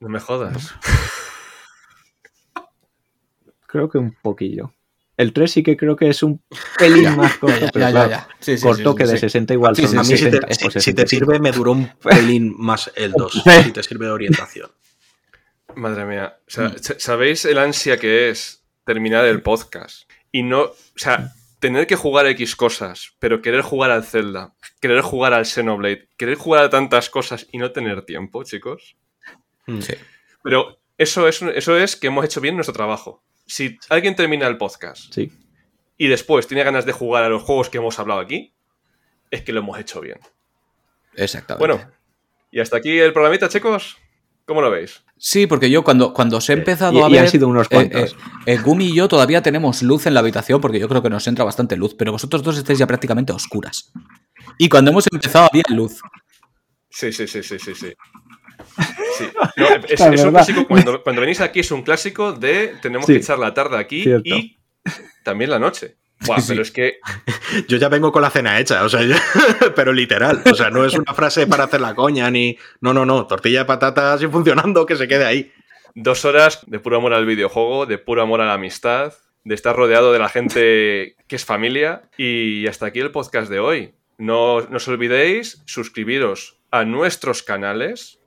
No 0.02 0.10
me 0.10 0.20
jodas. 0.20 0.74
Creo 3.68 3.90
que 3.90 3.98
un 3.98 4.12
poquillo. 4.22 4.74
El 5.16 5.32
3 5.34 5.52
sí 5.52 5.64
que 5.64 5.78
creo 5.78 5.96
que 5.96 6.10
es 6.10 6.24
un 6.24 6.42
pelín 6.78 7.16
más 7.18 7.38
corto, 7.38 7.56
Ya, 7.56 7.66
ya, 7.68 7.72
pero 7.72 7.86
ya, 7.86 7.92
claro, 7.92 8.10
ya. 8.10 8.28
Sí, 8.40 8.58
sí, 8.58 8.64
corto 8.64 8.92
sí, 8.92 8.98
que 8.98 9.06
sí, 9.06 9.12
de 9.12 9.18
sí. 9.18 9.22
60 9.22 9.54
igual 9.54 9.76
Sí, 9.76 9.82
son 9.84 9.92
sí, 9.92 9.98
A 9.98 10.02
mí, 10.02 10.06
si 10.18 10.26
te, 10.26 10.32
60 10.32 10.48
si- 10.54 10.66
o 10.68 10.72
si 10.72 10.74
te 10.74 10.82
65. 10.82 11.08
sirve, 11.26 11.40
me 11.40 11.52
duró 11.52 11.72
un 11.74 11.88
pelín 12.02 12.54
más 12.58 12.92
el 12.96 13.12
2. 13.14 13.44
Si 13.64 13.72
te 13.72 13.84
sirve 13.84 14.06
de 14.08 14.12
orientación. 14.12 14.72
Madre 15.76 16.06
mía. 16.06 16.38
O 16.48 16.50
sea, 16.52 16.74
sa- 16.82 17.00
¿sabéis 17.00 17.46
el 17.46 17.60
ansia 17.60 17.98
que 17.98 18.30
es 18.30 18.64
terminar 18.84 19.24
el 19.26 19.42
podcast? 19.42 20.10
Y 20.32 20.44
no. 20.44 20.62
O 20.64 20.76
sea, 20.96 21.32
tener 21.60 21.88
que 21.88 21.96
jugar 21.96 22.26
X 22.28 22.56
cosas, 22.56 23.14
pero 23.20 23.42
querer 23.42 23.62
jugar 23.62 23.92
al 23.92 24.04
Zelda, 24.04 24.54
querer 24.82 25.02
jugar 25.02 25.34
al 25.34 25.46
Xenoblade, 25.46 26.10
querer 26.18 26.36
jugar 26.36 26.66
a 26.66 26.70
tantas 26.70 27.10
cosas 27.10 27.48
y 27.52 27.58
no 27.60 27.72
tener 27.72 28.02
tiempo, 28.04 28.44
chicos. 28.44 28.98
Mm. 29.68 29.80
Sí. 29.82 29.94
Pero 30.44 30.80
eso 30.98 31.28
es, 31.28 31.42
eso 31.42 31.78
es 31.78 31.96
que 31.96 32.08
hemos 32.08 32.26
hecho 32.26 32.42
bien 32.42 32.56
nuestro 32.56 32.74
trabajo. 32.74 33.24
Si 33.46 33.78
alguien 33.90 34.16
termina 34.16 34.48
el 34.48 34.58
podcast 34.58 35.14
Sí. 35.14 35.32
y 35.98 36.08
después 36.08 36.48
tiene 36.48 36.64
ganas 36.64 36.86
de 36.86 36.92
jugar 36.94 37.24
a 37.24 37.30
los 37.30 37.44
juegos 37.44 37.70
que 37.70 37.78
hemos 37.80 38.00
hablado 38.00 38.20
aquí, 38.20 38.54
es 39.30 39.42
que 39.44 39.52
lo 39.54 39.60
hemos 39.60 39.78
hecho 39.80 40.02
bien. 40.02 40.20
Exactamente. 41.16 41.66
Bueno, 41.68 41.92
y 42.52 42.60
hasta 42.60 42.78
aquí 42.78 42.98
el 43.00 43.14
programita, 43.14 43.50
chicos. 43.50 43.98
¿Cómo 44.46 44.62
lo 44.62 44.72
veis? 44.72 45.04
Sí, 45.18 45.46
porque 45.48 45.70
yo 45.70 45.84
cuando, 45.84 46.14
cuando 46.14 46.38
os 46.38 46.50
he 46.50 46.54
empezado 46.54 46.94
y- 47.00 47.02
a 47.04 47.08
y 47.08 47.12
ver. 47.12 47.22
han 47.22 47.28
sido 47.30 47.48
unos 47.48 47.68
eh, 47.68 47.70
cuantos. 47.76 48.14
eh, 48.14 48.54
eh, 48.54 48.58
Gumi 48.58 48.88
y 48.88 48.96
yo 48.96 49.08
todavía 49.08 49.42
tenemos 49.42 49.82
luz 49.84 50.08
en 50.08 50.14
la 50.16 50.20
habitación 50.20 50.60
porque 50.60 50.80
yo 50.80 50.90
creo 50.90 51.02
que 51.04 51.10
nos 51.10 51.26
entra 51.28 51.46
bastante 51.46 51.78
luz, 51.78 51.94
pero 51.96 52.12
vosotros 52.12 52.42
dos 52.44 52.58
estáis 52.58 52.80
ya 52.80 52.88
prácticamente 52.88 53.32
a 53.32 53.36
oscuras. 53.36 53.94
Y 54.58 54.68
cuando 54.68 54.92
hemos 54.92 55.08
empezado 55.12 55.48
había 55.50 55.64
luz. 55.70 56.02
Sí, 56.90 57.14
sí, 57.14 57.28
sí, 57.28 57.44
sí, 57.44 57.60
sí, 57.60 57.76
sí. 57.76 57.94
Sí. 59.18 59.26
No, 59.58 59.68
es, 59.88 60.24
un 60.24 60.32
clásico, 60.32 60.68
cuando, 60.68 61.04
cuando 61.04 61.22
venís 61.22 61.42
aquí 61.42 61.60
es 61.60 61.72
un 61.72 61.82
clásico 61.84 62.32
de 62.34 62.76
tenemos 62.82 63.06
Sí. 63.08 63.14
que 63.14 63.20
echar 63.20 63.40
la 63.40 63.54
tarde 63.54 63.78
aquí 63.78 64.04
Cierto. 64.04 64.24
y 64.30 64.58
también 65.24 65.50
la 65.50 65.60
noche. 65.60 65.98
Buah, 66.26 66.40
Sí. 66.40 66.46
pero 66.50 66.62
es 66.62 66.72
que 66.72 67.00
Yo 67.68 67.78
ya 67.78 67.90
vengo 67.90 68.12
con 68.12 68.22
la 68.22 68.30
cena 68.30 68.60
hecha, 68.60 68.84
o 68.84 68.90
sea, 68.90 69.02
yo- 69.02 69.16
pero 69.76 69.92
literal. 69.94 70.42
O 70.50 70.54
sea, 70.54 70.70
no 70.70 70.86
es 70.86 70.94
una 70.94 71.14
frase 71.14 71.48
para 71.48 71.64
hacer 71.66 71.82
la 71.82 71.96
coña 71.96 72.30
ni. 72.32 72.58
No, 72.80 72.94
no, 72.94 73.06
no. 73.06 73.26
Tortilla 73.28 73.60
de 73.60 73.66
patatas 73.66 74.22
y 74.24 74.28
funcionando, 74.28 74.86
que 74.86 74.96
se 74.96 75.08
quede 75.08 75.26
ahí. 75.26 75.52
dos 75.96 76.24
horas 76.26 76.62
de 76.68 76.80
puro 76.80 76.98
amor 76.98 77.14
al 77.14 77.26
videojuego, 77.26 77.86
de 77.86 77.98
puro 77.98 78.22
amor 78.22 78.40
a 78.42 78.46
la 78.46 78.54
amistad, 78.54 79.14
de 79.44 79.56
estar 79.56 79.76
rodeado 79.76 80.14
de 80.14 80.20
la 80.20 80.30
gente 80.30 81.16
que 81.28 81.36
es 81.36 81.44
familia. 81.44 82.04
Y 82.18 82.68
hasta 82.68 82.86
aquí 82.86 83.00
el 83.00 83.12
podcast 83.12 83.50
de 83.50 83.60
hoy. 83.60 83.94
No, 84.18 84.62
no 84.62 84.78
os 84.78 84.88
olvidéis 84.88 85.64
suscribiros 85.66 86.60
a 86.70 86.86
nuestros 86.86 87.42
canales, 87.42 88.20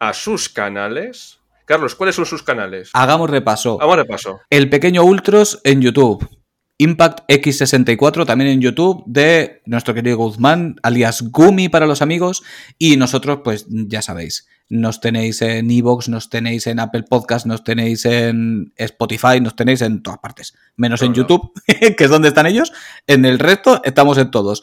a 0.00 0.12
sus 0.14 0.48
canales. 0.48 1.38
Carlos, 1.66 1.94
¿cuáles 1.94 2.16
son 2.16 2.26
sus 2.26 2.42
canales? 2.42 2.90
Hagamos 2.94 3.30
repaso. 3.30 3.78
Vamos 3.78 3.98
de 3.98 4.04
paso. 4.04 4.40
El 4.50 4.68
pequeño 4.68 5.04
Ultros 5.04 5.60
en 5.62 5.80
YouTube. 5.80 6.28
Impact 6.78 7.30
X64 7.30 8.24
también 8.24 8.50
en 8.50 8.60
YouTube 8.62 9.04
de 9.06 9.60
nuestro 9.66 9.92
querido 9.92 10.16
Guzmán, 10.16 10.76
alias 10.82 11.22
Gumi 11.30 11.68
para 11.68 11.86
los 11.86 12.00
amigos. 12.00 12.42
Y 12.78 12.96
nosotros, 12.96 13.40
pues 13.44 13.66
ya 13.68 14.00
sabéis, 14.00 14.48
nos 14.70 15.00
tenéis 15.00 15.42
en 15.42 15.70
Evox, 15.70 16.08
nos 16.08 16.30
tenéis 16.30 16.66
en 16.66 16.80
Apple 16.80 17.02
Podcast, 17.02 17.44
nos 17.44 17.64
tenéis 17.64 18.06
en 18.06 18.72
Spotify, 18.76 19.42
nos 19.42 19.54
tenéis 19.54 19.82
en 19.82 20.02
todas 20.02 20.20
partes. 20.20 20.54
Menos 20.76 21.02
en 21.02 21.12
YouTube, 21.12 21.52
que 21.66 22.04
es 22.04 22.10
donde 22.10 22.28
están 22.28 22.46
ellos. 22.46 22.72
En 23.06 23.26
el 23.26 23.38
resto 23.38 23.82
estamos 23.84 24.16
en 24.16 24.30
todos. 24.30 24.62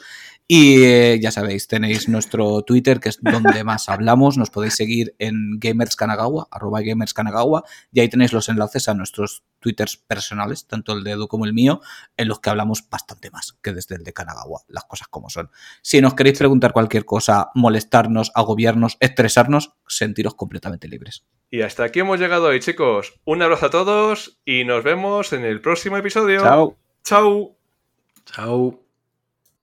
Y 0.50 0.82
eh, 0.82 1.20
ya 1.20 1.30
sabéis, 1.30 1.68
tenéis 1.68 2.08
nuestro 2.08 2.62
Twitter, 2.62 3.00
que 3.00 3.10
es 3.10 3.18
donde 3.20 3.64
más 3.64 3.90
hablamos. 3.90 4.38
Nos 4.38 4.48
podéis 4.48 4.76
seguir 4.76 5.14
en 5.18 5.58
Gamers 5.60 5.94
Kanagawa, 5.94 6.48
arroba 6.50 6.80
Gamers 6.80 7.12
Kanagawa, 7.12 7.64
y 7.92 8.00
ahí 8.00 8.08
tenéis 8.08 8.32
los 8.32 8.48
enlaces 8.48 8.88
a 8.88 8.94
nuestros 8.94 9.44
Twitters 9.60 9.98
personales, 9.98 10.66
tanto 10.66 10.94
el 10.94 11.04
de 11.04 11.10
Edu 11.10 11.28
como 11.28 11.44
el 11.44 11.52
mío, 11.52 11.82
en 12.16 12.28
los 12.28 12.40
que 12.40 12.48
hablamos 12.48 12.88
bastante 12.88 13.30
más 13.30 13.58
que 13.62 13.74
desde 13.74 13.96
el 13.96 14.04
de 14.04 14.14
Kanagawa, 14.14 14.62
las 14.68 14.84
cosas 14.84 15.08
como 15.08 15.28
son. 15.28 15.50
Si 15.82 16.00
nos 16.00 16.14
queréis 16.14 16.38
preguntar 16.38 16.72
cualquier 16.72 17.04
cosa, 17.04 17.50
molestarnos, 17.54 18.32
agobiarnos, 18.34 18.96
estresarnos, 19.00 19.74
sentiros 19.86 20.34
completamente 20.34 20.88
libres. 20.88 21.26
Y 21.50 21.60
hasta 21.60 21.84
aquí 21.84 22.00
hemos 22.00 22.20
llegado 22.20 22.46
hoy, 22.46 22.60
chicos. 22.60 23.20
Un 23.26 23.42
abrazo 23.42 23.66
a 23.66 23.70
todos 23.70 24.40
y 24.46 24.64
nos 24.64 24.82
vemos 24.82 25.34
en 25.34 25.44
el 25.44 25.60
próximo 25.60 25.98
episodio. 25.98 26.40
Chao. 26.40 26.76
Chao. 27.04 27.56
Chao. 28.24 28.87